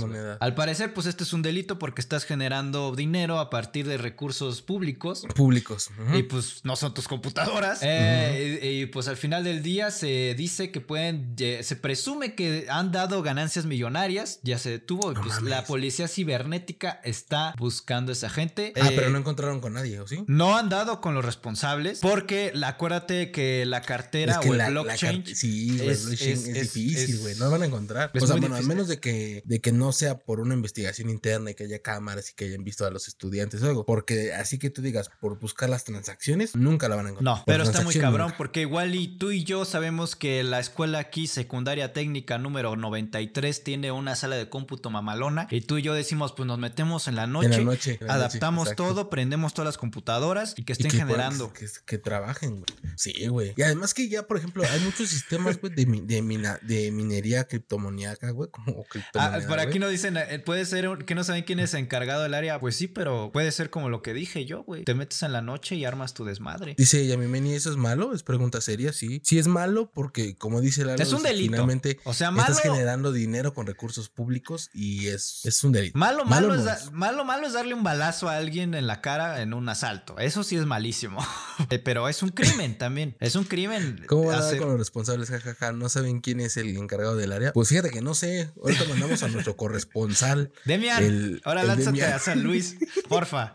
Al 0.41 0.55
parecer, 0.55 0.93
pues 0.93 1.07
este 1.07 1.25
es 1.25 1.33
un 1.33 1.41
delito 1.43 1.79
porque 1.87 2.01
estás 2.01 2.25
generando 2.25 2.97
dinero 2.97 3.39
a 3.39 3.49
partir 3.49 3.87
de 3.87 3.97
recursos 3.97 4.61
públicos. 4.61 5.25
Públicos. 5.37 5.91
Y 6.17 6.25
pues 6.25 6.63
no 6.65 6.75
son 6.75 6.93
tus 6.95 7.07
computadoras. 7.07 7.79
Eh, 7.81 8.59
y, 8.61 8.67
y, 8.83 8.87
pues 8.87 9.07
al 9.07 9.17
final 9.17 9.45
del 9.45 9.63
día 9.63 9.93
se 9.93 10.35
dice 10.37 10.73
que 10.73 10.81
pueden, 10.81 11.37
eh, 11.39 11.61
se 11.63 11.77
presume 11.77 12.35
que 12.35 12.67
han 12.71 12.91
dado 12.91 13.23
ganancias 13.23 13.67
millonarias, 13.67 14.41
ya 14.43 14.59
se 14.59 14.71
detuvo. 14.71 15.13
y 15.13 15.15
No 15.15 15.21
pues 15.23 15.35
mames. 15.37 15.51
la 15.51 15.65
policía 15.65 16.09
cibernética 16.09 17.01
está 17.05 17.55
buscando 17.57 18.11
a 18.11 18.15
esa 18.15 18.31
gente. 18.31 18.73
Ah, 18.75 18.89
Eh, 18.89 18.93
pero 18.97 19.09
no 19.11 19.19
encontraron 19.19 19.61
con 19.61 19.75
nadie, 19.75 20.01
¿o 20.01 20.09
sí? 20.09 20.25
no 20.27 20.57
han 20.57 20.69
dado 20.69 21.01
con 21.01 21.15
los 21.15 21.25
responsables 21.25 22.01
porque 22.01 22.51
la- 22.53 22.67
acuérdate 22.71 23.31
que 23.31 23.65
la 23.65 23.81
cartera 23.83 24.33
Es 24.33 24.39
que 24.41 24.49
o 24.51 24.53
el 24.55 24.59
la- 24.59 24.71
blockchain. 24.71 25.25
sí, 25.25 25.77
es- 25.81 26.01
el 26.03 26.07
blockchain 26.09 26.33
es- 26.33 26.49
es, 26.49 26.57
es- 26.57 26.75
difícil, 26.75 27.19
güey. 27.21 27.37
No 27.37 27.49
van 27.49 27.63
a 27.63 27.67
encontrar. 27.67 28.11
O 28.13 28.27
sea, 28.27 28.35
bueno, 28.35 28.47
al 28.57 28.63
difícil. 28.63 28.69
menos 28.69 28.89
de 28.89 28.99
que, 28.99 29.43
de 29.45 29.61
que 29.61 29.71
no 29.71 29.93
sea 29.93 30.19
por 30.19 30.41
una 30.41 30.55
investigación 30.55 31.11
interna 31.11 31.51
y 31.51 31.55
que 31.55 31.65
haya 31.65 31.76
cámaras 31.83 32.31
y 32.31 32.35
que 32.35 32.47
hayan 32.47 32.65
visto 32.65 32.87
a 32.87 32.91
los 32.91 33.09
estudiantes 33.09 33.63
o 33.63 33.67
algo. 33.67 33.85
Porque 33.87 34.33
así 34.35 34.59
que 34.59 34.71
tú 34.71 34.83
digas, 34.83 35.11
por 35.21 35.39
buscar 35.39 35.69
las 35.69 35.85
transacciones, 35.85 36.55
nunca 36.55 36.89
la 36.89 36.97
van 36.97 37.07
a 37.07 37.09
encontrar. 37.11 37.37
No, 37.39 37.43
pero 37.47 37.63
está 37.65 37.83
muy 37.83 37.95
cabrón 37.95 38.27
nunca. 38.29 38.37
porque 38.39 38.61
igual 38.63 38.95
y 38.95 39.19
tú 39.19 39.31
y 39.31 39.45
yo 39.45 39.65
sabemos 39.65 40.17
que 40.17 40.43
la 40.45 40.61
escuela 40.61 40.99
aquí, 40.99 41.27
secundaria 41.27 41.93
técnica 41.93 42.39
número 42.39 42.77
93, 42.77 43.63
tiene 43.65 43.93
una 43.93 44.15
sala 44.17 44.37
de 44.37 44.49
cómputo 44.49 44.91
mamalona 44.91 45.47
y 45.51 45.61
tú 45.63 45.79
y 45.79 45.83
yo 45.83 45.95
decimos, 45.95 46.33
pues 46.33 46.47
nos 46.47 46.59
metemos 46.59 47.09
en 47.09 47.17
la 47.17 47.27
noche, 47.27 47.47
En 47.47 47.53
la 47.53 47.59
noche. 47.73 47.99
en 48.01 48.07
la 48.07 48.15
adaptamos 48.15 48.67
noche, 48.67 48.77
todo, 48.77 49.11
prendemos 49.11 49.55
todas 49.55 49.67
las 49.67 49.79
computadoras 49.79 50.55
y 50.57 50.65
que 50.65 50.73
Y 50.73 50.75
estén 50.75 50.91
puedan- 50.91 51.07
generando. 51.09 51.53
Que, 51.53 51.67
que 51.85 51.99
trabajen, 51.99 52.57
güey. 52.57 52.65
Sí, 52.97 53.27
güey. 53.29 53.53
Y 53.57 53.63
además 53.63 53.95
que 53.95 54.09
ya, 54.09 54.27
por 54.27 54.37
ejemplo, 54.39 54.65
hay 54.71 54.81
muchos 54.81 55.09
sistemas, 55.09 55.61
güey, 55.61 55.75
de, 55.75 55.85
de, 55.85 56.23
mina- 56.23 56.59
de 56.63 56.91
minería 56.91 57.45
criptomoníaca, 57.45 58.31
güey, 58.31 58.51
como 58.51 58.81
Ah, 58.83 58.85
criptomoneda, 58.89 59.49
para 59.49 59.63
aquí 59.63 59.79
no 59.79 59.89
dicen, 59.89 60.17
eh, 60.17 60.39
puede 60.39 60.65
ser 60.65 61.05
que 61.05 61.15
no 61.15 61.25
saben 61.25 61.45
quién 61.45 61.59
es 61.61 61.66
encargado 61.75 62.23
del 62.23 62.35
área. 62.35 62.59
Pues 62.61 62.77
sí, 62.77 62.87
pero 62.89 63.31
puede 63.33 63.51
ser 63.53 63.71
como 63.71 63.89
lo 63.89 64.03
que 64.03 64.13
dije 64.15 64.45
yo, 64.45 64.63
güey. 64.63 64.85
Te 64.85 64.95
metes 64.95 65.23
en 65.23 65.33
la 65.33 65.43
noche 65.43 65.75
y 65.77 65.85
armas 65.85 66.15
tu 66.15 66.25
desmadre. 66.25 66.75
Dice 66.79 67.07
Yamimeni, 67.07 67.55
¿eso 67.55 67.71
es 67.71 67.77
malo? 67.77 68.15
Es 68.15 68.23
pregunta 68.23 68.61
seria, 68.61 68.93
sí. 68.93 69.21
Sí 69.25 69.39
es 69.39 69.47
malo 69.49 69.91
porque, 69.93 70.37
como 70.37 70.61
dice 70.61 70.85
Lalo, 70.85 71.03
Es 71.03 71.13
un 71.13 71.23
delito. 71.23 71.53
finalmente 71.53 71.99
O 72.05 72.15
sea, 72.15 72.31
malo. 72.31 72.53
estás 72.53 72.61
generando 72.63 73.13
dinero 73.13 73.55
con 73.55 73.67
recursos 73.67 74.09
públicos 74.09 74.71
y 74.75 75.07
es, 75.09 75.41
es 75.45 75.63
un 75.65 75.73
delito. 75.73 75.99
Malo, 75.99 76.25
malo, 76.25 76.49
Malo 76.49 76.71
es 76.71 76.93
malo, 76.93 77.25
malo 77.25 77.47
es 77.47 77.53
darle 77.53 77.75
un 77.75 77.83
balazo 77.83 78.29
a 78.29 78.37
alguien 78.37 78.75
en 78.75 78.87
la 78.87 79.01
cara 79.01 79.43
en 79.43 79.55
un 79.55 79.69
asalto. 79.69 80.19
Eso 80.19 80.43
sí 80.45 80.57
es 80.57 80.67
malísimo. 80.67 81.25
Eh, 81.71 81.79
Pero 81.79 82.07
es 82.09 82.23
un 82.23 82.29
crimen 82.29 82.77
también. 82.77 83.17
Es 83.19 83.35
un 83.35 83.45
crimen. 83.45 84.05
¿Cómo 84.09 84.31
a 84.31 84.35
dar 84.35 84.43
hacer- 84.43 84.59
con 84.59 84.69
los 84.69 84.79
responsables? 84.79 85.31
Jajaja, 85.31 85.73
no 85.73 85.89
saben 85.89 86.21
quién 86.21 86.39
es 86.41 86.57
el 86.59 86.77
encargado 86.77 87.17
del 87.17 87.33
área. 87.33 87.53
Pues 87.55 87.71
fíjate 87.71 87.89
que 87.91 88.03
no 88.03 88.15
sé. 88.15 88.51
Ahorita 88.63 88.85
mandamos 88.91 89.23
a 89.23 89.29
nuestro 89.29 89.57
corresponsal 89.57 90.53
Demian, 90.67 91.03
el- 91.03 91.41
ahora 91.45 91.56
el 91.63 91.69
lánzate 91.69 92.03
a 92.05 92.19
San 92.19 92.43
Luis, 92.43 92.77
porfa. 93.09 93.55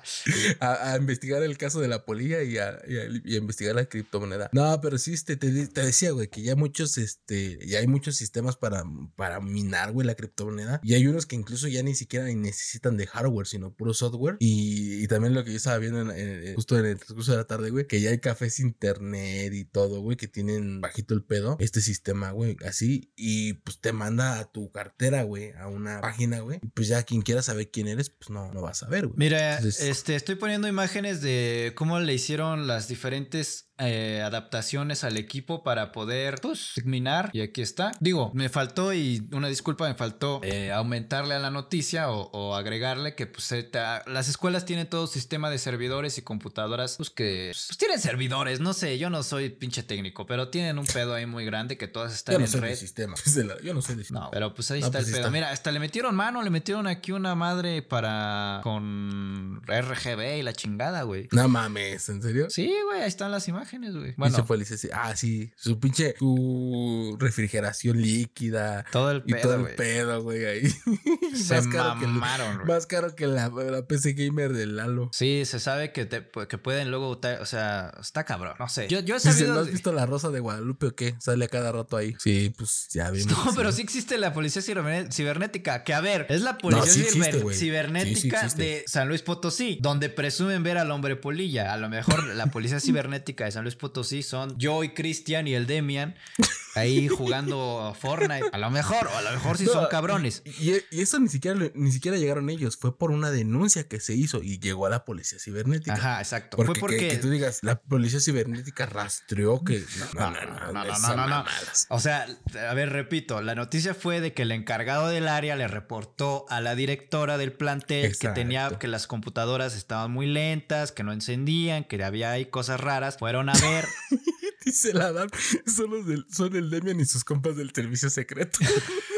a, 0.60 0.92
a 0.94 0.98
investigar 0.98 1.44
el 1.44 1.58
caso 1.58 1.80
de 1.80 1.88
la 1.88 2.06
polilla 2.06 2.44
y 2.44 2.58
a, 2.58 2.80
y 2.88 2.98
a- 2.98 3.22
y 3.24 3.34
a 3.36 3.38
investigar 3.38 3.76
la 3.76 3.86
criptomoneda. 3.86 4.50
No, 4.54 4.80
pero 4.82 4.98
sí, 4.98 5.14
este, 5.14 5.36
te, 5.38 5.52
decía, 5.52 6.12
güey, 6.12 6.28
que 6.30 6.42
ya 6.42 6.56
muchos, 6.56 6.98
este, 6.98 7.60
ya 7.68 7.80
hay 7.80 7.88
muchos 7.88 8.16
sistemas 8.16 8.56
para, 8.58 8.84
para 9.16 9.40
minar, 9.42 9.92
güey, 9.92 10.06
la 10.08 10.16
criptomoneda. 10.16 10.80
Y 10.84 10.94
hay 10.94 11.08
unos 11.08 11.26
que 11.26 11.36
incluso 11.36 11.68
ya 11.68 11.84
ni 11.84 11.96
siquiera 11.96 12.26
necesitan 12.34 12.98
de 12.98 13.08
hardware, 13.08 13.48
sino 13.48 13.74
puro 13.74 13.94
software. 13.94 14.38
Y, 14.40 15.04
y 15.04 15.08
también 15.08 15.34
lo 15.34 15.44
que 15.44 15.52
yo 15.52 15.58
estaba 15.58 15.78
viendo 15.78 16.02
en- 16.02 16.12
en- 16.12 16.56
justo 16.56 16.78
en 16.80 16.86
el 16.86 16.98
transcurso 16.98 17.32
de 17.32 17.38
la 17.38 17.46
tarde, 17.48 17.70
güey, 17.70 17.88
que 17.88 18.02
ya 18.02 18.10
hay 18.12 18.20
cafés 18.20 18.60
internet 18.60 19.54
y 19.54 19.66
todo, 19.66 20.02
güey, 20.02 20.18
que 20.18 20.28
tienen 20.28 20.82
bajito 20.82 21.14
el 21.14 21.24
pedo, 21.24 21.58
este 21.60 21.82
sistema, 21.82 22.32
güey, 22.32 22.58
así. 22.66 23.12
Y 23.16 23.54
pues 23.54 23.80
te 23.80 23.94
manda 23.94 24.40
a 24.40 24.52
tu 24.52 24.72
cartera, 24.72 25.24
güey, 25.24 25.52
a 25.54 25.68
una 25.68 26.02
página, 26.02 26.40
güey. 26.40 26.60
Y 26.62 26.68
pues 26.70 26.88
ya 26.88 27.04
quien 27.04 27.22
quiera 27.22 27.42
saber 27.42 27.70
quién 27.72 27.88
eres, 27.92 28.10
pues 28.10 28.30
no, 28.30 28.52
no 28.54 28.62
va 28.62 28.72
a 28.72 28.74
saber, 28.74 29.08
güey. 29.08 29.16
Mira, 29.18 29.58
Entonces- 29.58 29.82
este, 29.84 30.16
estoy 30.16 30.36
poniendo 30.36 30.68
imágenes 30.68 31.22
de 31.22 31.74
cómo 31.76 32.00
le 32.00 32.14
hicieron 32.14 32.68
las 32.68 32.88
diferentes 32.88 33.71
eh, 33.82 34.22
adaptaciones 34.24 35.04
al 35.04 35.18
equipo 35.18 35.64
para 35.64 35.92
poder, 35.92 36.36
pues, 36.42 36.74
minar. 36.86 37.30
Y 37.34 37.42
aquí 37.42 37.62
está. 37.62 37.92
Digo, 38.00 38.32
me 38.34 38.50
faltó, 38.50 38.94
y 38.94 39.28
una 39.32 39.48
disculpa, 39.48 39.88
me 39.88 39.96
faltó 39.96 40.40
eh, 40.44 40.72
aumentarle 40.72 41.36
a 41.36 41.40
la 41.40 41.50
noticia 41.52 42.10
o, 42.12 42.30
o 42.32 42.56
agregarle 42.56 43.16
que, 43.16 43.28
pues, 43.28 43.52
eh, 43.52 43.64
ta- 43.64 44.04
las 44.08 44.30
escuelas 44.30 44.66
tienen 44.66 44.88
todo 44.88 45.08
sistema 45.08 45.50
de 45.50 45.58
servidores 45.58 46.18
y 46.18 46.22
computadoras, 46.22 46.98
pues, 46.98 47.10
que, 47.10 47.52
pues, 47.54 47.78
tienen 47.78 48.00
servidores, 48.00 48.60
no 48.60 48.74
sé, 48.74 48.98
yo 48.98 49.10
no 49.10 49.24
soy 49.24 49.50
pinche 49.50 49.84
técnico, 49.84 50.26
pero 50.26 50.50
tienen 50.50 50.78
un 50.80 50.86
pedo 50.86 51.14
ahí 51.14 51.26
muy 51.26 51.46
grande 51.46 51.78
que 51.78 51.88
todas 51.88 52.14
están 52.14 52.34
Yo 52.34 52.40
no 52.40 52.46
en 52.46 52.52
soy 52.52 52.62
red. 52.62 52.70
de 52.72 52.76
sistema. 52.76 53.16
Yo 53.64 53.74
no 53.74 53.82
soy 53.82 53.96
de 53.96 54.04
sistema. 54.04 54.26
No, 54.26 54.32
pero 54.32 54.54
pues 54.54 54.70
ahí 54.72 54.82
No, 54.82 54.88
está 54.88 55.00
pues 55.00 55.08
el 55.08 55.14
pedo. 55.14 55.22
está. 55.24 55.32
Mira, 55.32 55.50
hasta 55.52 55.72
le 55.72 55.80
metieron 55.80 56.16
mano, 56.16 56.42
le 56.44 56.50
metieron 56.50 56.88
aquí 56.88 57.12
una 57.12 57.36
madre 57.36 57.82
para 57.82 58.60
con 58.64 59.62
RGB 59.68 60.40
y 60.40 60.42
la 60.44 60.54
chingada, 60.54 61.04
güey. 61.04 61.28
No 61.32 61.48
mames, 61.48 62.10
¿en 62.10 62.22
serio? 62.22 62.48
Sí, 62.50 62.74
güey, 62.88 63.02
ahí 63.02 63.08
están 63.08 63.32
las 63.32 63.48
imágenes, 63.48 63.71
güey. 63.80 64.14
Bueno, 64.18 64.46
Felice, 64.46 64.78
sí. 64.78 64.90
Ah, 64.94 65.16
sí. 65.16 65.52
Su 65.56 65.80
pinche. 65.80 66.16
Su 66.20 67.16
refrigeración 67.20 68.02
líquida. 68.02 68.86
todo 68.92 69.12
el 69.12 69.24
Y 69.26 69.32
todo 69.34 69.42
pedo, 69.42 69.54
el 69.56 69.62
güey. 69.62 69.76
pedo, 69.76 70.24
güey, 70.24 70.46
ahí. 70.46 70.70
Se 71.36 71.56
más 71.56 71.68
caro 71.68 72.00
que 72.00 72.06
el- 72.06 72.12
mamaron, 72.12 72.56
güey. 72.58 72.68
Más 72.68 72.86
caro 72.88 73.16
que 73.16 73.28
la, 73.28 73.50
la 73.50 73.86
PC 73.86 74.14
Gamer 74.14 74.54
del 74.54 74.76
Lalo. 74.76 75.10
Sí, 75.14 75.44
se 75.46 75.60
sabe 75.60 75.92
que, 75.92 76.06
te, 76.06 76.28
que 76.48 76.58
pueden 76.58 76.90
luego, 76.92 77.10
o 77.40 77.46
sea, 77.46 77.92
está 78.00 78.24
cabrón, 78.26 78.56
no 78.60 78.68
sé. 78.70 78.88
Yo, 78.88 79.00
yo 79.00 79.16
he 79.16 79.20
Dice, 79.20 79.32
sabido... 79.34 79.54
¿no 79.54 79.60
has 79.62 79.66
de- 79.68 79.72
visto 79.74 79.92
la 79.94 80.06
Rosa 80.06 80.30
de 80.30 80.40
Guadalupe 80.40 80.88
o 80.88 80.96
qué? 80.96 81.16
Sale 81.20 81.46
a 81.46 81.48
cada 81.48 81.72
rato 81.72 81.98
ahí. 81.98 82.16
Sí, 82.20 82.54
pues 82.58 82.88
ya 82.92 83.10
vimos. 83.12 83.32
No, 83.46 83.54
pero 83.56 83.72
sí 83.72 83.82
existe 83.82 84.18
la 84.18 84.34
policía 84.34 84.62
ciberné- 84.62 85.12
cibernética. 85.12 85.84
Que 85.84 85.94
a 85.94 86.02
ver, 86.02 86.26
es 86.30 86.42
la 86.42 86.58
policía 86.58 86.92
sí 86.92 87.02
existe, 87.02 87.32
ciber- 87.34 87.42
güey. 87.42 87.56
cibernética 87.58 88.16
Sí, 88.16 88.22
sí 88.22 88.36
existe. 88.36 88.64
de 88.64 88.84
San 88.88 89.08
Luis 89.08 89.22
Potosí, 89.22 89.78
donde 89.82 90.10
presumen 90.10 90.64
ver 90.64 90.78
al 90.78 90.92
hombre 90.92 91.16
polilla. 91.16 91.74
A 91.74 91.78
lo 91.78 91.90
mejor 91.90 92.24
la 92.36 92.48
policía 92.48 92.80
cibernética 92.80 93.48
de 93.52 93.54
San 93.54 93.64
Luis 93.64 93.76
Potosí 93.76 94.24
son 94.24 94.58
yo 94.58 94.84
y 94.84 94.94
Cristian 94.94 95.48
y 95.48 95.54
el 95.54 95.68
Demian. 95.68 96.16
ahí 96.76 97.08
jugando 97.08 97.96
Fortnite. 98.00 98.50
A 98.52 98.58
lo 98.58 98.70
mejor, 98.70 99.08
o 99.08 99.18
a 99.18 99.22
lo 99.22 99.32
mejor 99.32 99.58
sí 99.58 99.66
son 99.66 99.84
No, 99.84 99.90
cabrones. 99.90 100.42
Y, 100.46 100.72
y 100.92 101.02
eso 101.02 101.20
ni 101.20 101.28
siquiera, 101.30 101.60
ni 101.74 101.92
siquiera 101.92 102.18
llegaron 102.18 102.50
ellos, 102.50 102.78
fue 102.78 102.98
por 102.98 103.12
una 103.12 103.32
denuncia 103.32 103.88
que 103.88 104.00
se 104.00 104.14
hizo 104.14 104.42
y 104.44 104.60
llegó 104.60 104.86
a 104.86 104.90
la 104.90 105.06
policía 105.06 105.40
cibernética. 105.40 105.94
Ajá, 105.94 106.20
exacto. 106.20 106.58
Porque, 106.58 106.68
Fue 106.68 106.74
que- 106.76 106.80
porque. 106.82 107.08
que, 107.10 107.18
tú 107.18 107.30
digas, 107.30 107.60
la 107.62 107.80
policía 107.80 108.20
cibernética 108.20 108.86
rastreó 108.86 109.64
que. 109.64 109.84
No, 110.18 110.32
no, 110.32 110.42
no, 110.46 110.72
No, 110.74 110.84
no, 110.86 111.00
no, 111.00 111.16
no, 111.16 111.28
no. 111.28 111.46
O 111.90 112.00
sea, 112.00 112.28
a 112.70 112.74
ver, 112.74 112.90
repito, 112.90 113.42
la 113.42 113.56
noticia 113.56 113.94
fue 113.94 114.22
de 114.22 114.34
que 114.34 114.44
el 114.44 114.52
encargado 114.52 115.08
del 115.10 115.28
área 115.28 115.56
le 115.56 115.68
reportó 115.68 116.46
a 116.50 116.62
la 116.62 116.76
directora 116.76 117.38
del 117.38 117.54
plantel 117.54 118.06
Exacto. 118.06 118.28
que 118.36 118.42
tenía 118.42 118.70
que 118.80 118.88
las 118.88 119.08
computadoras 119.08 119.76
estaban 119.76 120.12
muy 120.12 120.26
lentas, 120.28 120.92
que 120.92 121.04
no 121.04 121.14
encendían, 121.14 121.84
que 121.84 122.02
había 122.04 122.32
ahí 122.32 122.46
cosas 122.46 122.80
raras. 122.80 123.18
Fueron 123.18 123.50
a 123.50 123.54
ver. 123.54 123.86
Dice 124.64 124.94
la 124.94 125.12
Dan, 125.12 125.30
son, 125.66 125.90
los 125.90 126.06
del, 126.06 126.26
son 126.30 126.56
el 126.56 126.70
Demian 126.70 127.00
y 127.00 127.06
sus 127.06 127.24
compas 127.24 127.56
del 127.56 127.72
servicio 127.72 128.10
secreto. 128.10 128.60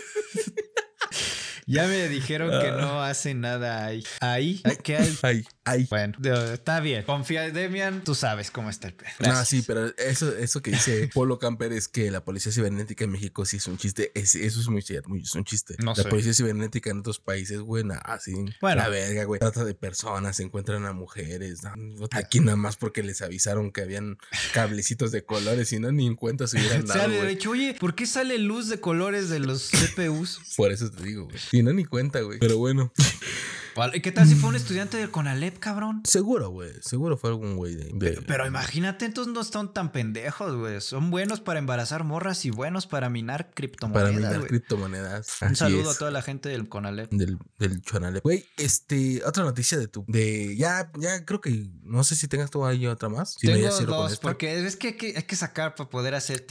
ya 1.66 1.88
me 1.88 2.08
dijeron 2.10 2.50
que 2.62 2.68
Ah. 2.70 2.78
no 2.80 3.02
hacen 3.04 3.42
nada 3.42 3.86
ahí. 3.86 4.04
Ahí, 4.22 4.62
¿qué 4.84 4.98
hay? 4.98 5.18
Ay, 5.24 5.46
ay. 5.66 5.88
Bueno, 5.90 6.18
está 6.54 6.80
bien. 6.82 7.04
Confía, 7.04 7.50
Demian, 7.52 8.04
tú 8.04 8.16
sabes 8.16 8.52
cómo 8.52 8.70
está 8.70 8.88
el 8.88 8.94
pedo. 8.96 9.12
No, 9.20 9.46
sí, 9.46 9.64
pero 9.66 9.94
eso, 9.98 10.36
eso 10.38 10.62
que 10.62 10.72
dice 10.72 11.10
Polo 11.14 11.40
Camper 11.40 11.72
es 11.72 11.88
que 11.88 12.12
la 12.12 12.24
policía 12.26 12.52
cibernética 12.52 13.06
en 13.06 13.12
México 13.12 13.46
sí 13.46 13.58
es 13.58 13.68
un 13.68 13.78
chiste. 13.78 14.12
Es- 14.16 14.36
eso 14.36 14.60
es 14.60 14.68
muy 14.68 14.82
cierto, 14.82 15.10
muy- 15.10 15.22
es 15.22 15.34
un 15.36 15.46
chiste. 15.46 15.76
No 15.80 15.94
la 15.96 16.04
sé. 16.04 16.10
policía 16.10 16.34
cibernética 16.34 16.90
en 16.90 17.00
otros 17.00 17.20
países, 17.20 17.60
güey, 17.60 17.84
nada, 17.84 18.02
así. 18.02 18.34
Bueno. 18.60 18.82
La 18.82 18.90
verga, 18.90 19.24
güey. 19.24 19.40
Trata 19.40 19.64
de 19.64 19.74
personas, 19.76 20.36
se 20.38 20.44
encuentran 20.44 20.86
a 20.86 20.94
mujeres. 20.94 21.62
no, 21.78 22.08
Aquí 22.12 22.40
nada 22.42 22.58
más 22.58 22.76
porque 22.76 23.02
les 23.04 23.22
avisaron 23.22 23.72
que 23.72 23.82
habían 23.82 24.18
cablecitos 24.54 25.12
de 25.12 25.24
colores 25.24 25.72
y 25.74 25.80
no 25.80 25.92
ni 25.92 26.06
en 26.08 26.16
cuenta 26.16 26.48
se 26.48 26.58
hubieran 26.60 26.86
Se 26.88 26.94
ha 26.94 27.08
dado, 27.08 27.24
de 27.24 27.32
hecho, 27.32 27.52
oye, 27.52 27.76
¿por 27.80 27.96
qué 27.96 28.06
sale 28.06 28.38
luz 28.38 28.68
de 28.68 28.80
colores 28.80 29.30
de 29.30 29.40
los 29.40 29.70
CPUs? 29.72 30.40
Por 30.58 30.72
eso 30.72 30.90
te 30.92 31.04
digo, 31.04 31.26
güey. 31.26 31.38
Y 31.54 31.62
no 31.62 31.72
ni 31.72 31.86
cuenta, 31.86 32.20
güey. 32.22 32.40
Pero 32.40 32.58
bueno, 32.58 32.92
¿Y 32.98 33.04
qué 34.02 34.12
tal 34.12 34.28
si 34.28 34.36
fue 34.36 34.50
un 34.50 34.56
estudiante 34.56 34.98
del 34.98 35.10
Conalep, 35.12 35.58
cabrón? 35.60 36.02
seguro, 36.06 36.50
güey. 36.50 36.72
Seguro 36.82 37.18
fue 37.18 37.30
algún 37.32 37.56
güey 37.56 37.76
de, 37.76 37.90
de- 37.94 38.22
Pero 38.22 38.46
imagínate, 38.46 39.06
entonces 39.06 39.34
no 39.34 39.42
están 39.42 39.74
tan 39.74 39.92
pendejos, 39.92 40.56
güey. 40.56 40.80
Son 40.82 41.10
buenos 41.12 41.40
para 41.40 41.60
embarazar 41.60 42.04
morras 42.04 42.46
y 42.46 42.50
buenos 42.52 42.88
para 42.88 43.10
minar 43.10 43.46
para 43.46 43.54
criptomonedas, 43.56 44.14
minar 44.16 44.36
güey. 44.38 44.48
criptomonedas. 44.48 45.38
Un 45.42 45.56
saludo 45.56 45.90
es. 45.92 45.96
a 45.96 46.00
toda 46.00 46.12
la 46.12 46.22
gente 46.22 46.50
del 46.50 46.70
Conalep. 46.70 47.10
del, 47.12 47.38
del 47.58 47.82
Chonale. 47.82 48.20
Güey, 48.22 48.46
este, 48.58 49.24
otra 49.26 49.44
noticia 49.44 49.78
de 49.78 49.88
tu, 49.88 50.06
de, 50.08 50.56
ya, 50.58 50.92
ya 51.00 51.26
creo 51.26 51.42
que, 51.42 51.70
no 51.84 52.04
sé 52.04 52.16
si 52.16 52.28
tengas 52.28 52.52
tú 52.52 52.66
ahí 52.66 52.86
otra 52.88 53.10
más. 53.10 53.36
Si 53.40 53.48
Tengo 53.48 53.70
dos, 53.86 54.20
porque 54.20 54.66
es 54.66 54.76
que 54.76 54.88
hay, 54.90 54.94
que 54.98 55.14
hay 55.18 55.24
que 55.24 55.36
sacar 55.36 55.76
para 55.76 55.90
poder 55.90 56.16
hacer 56.16 56.42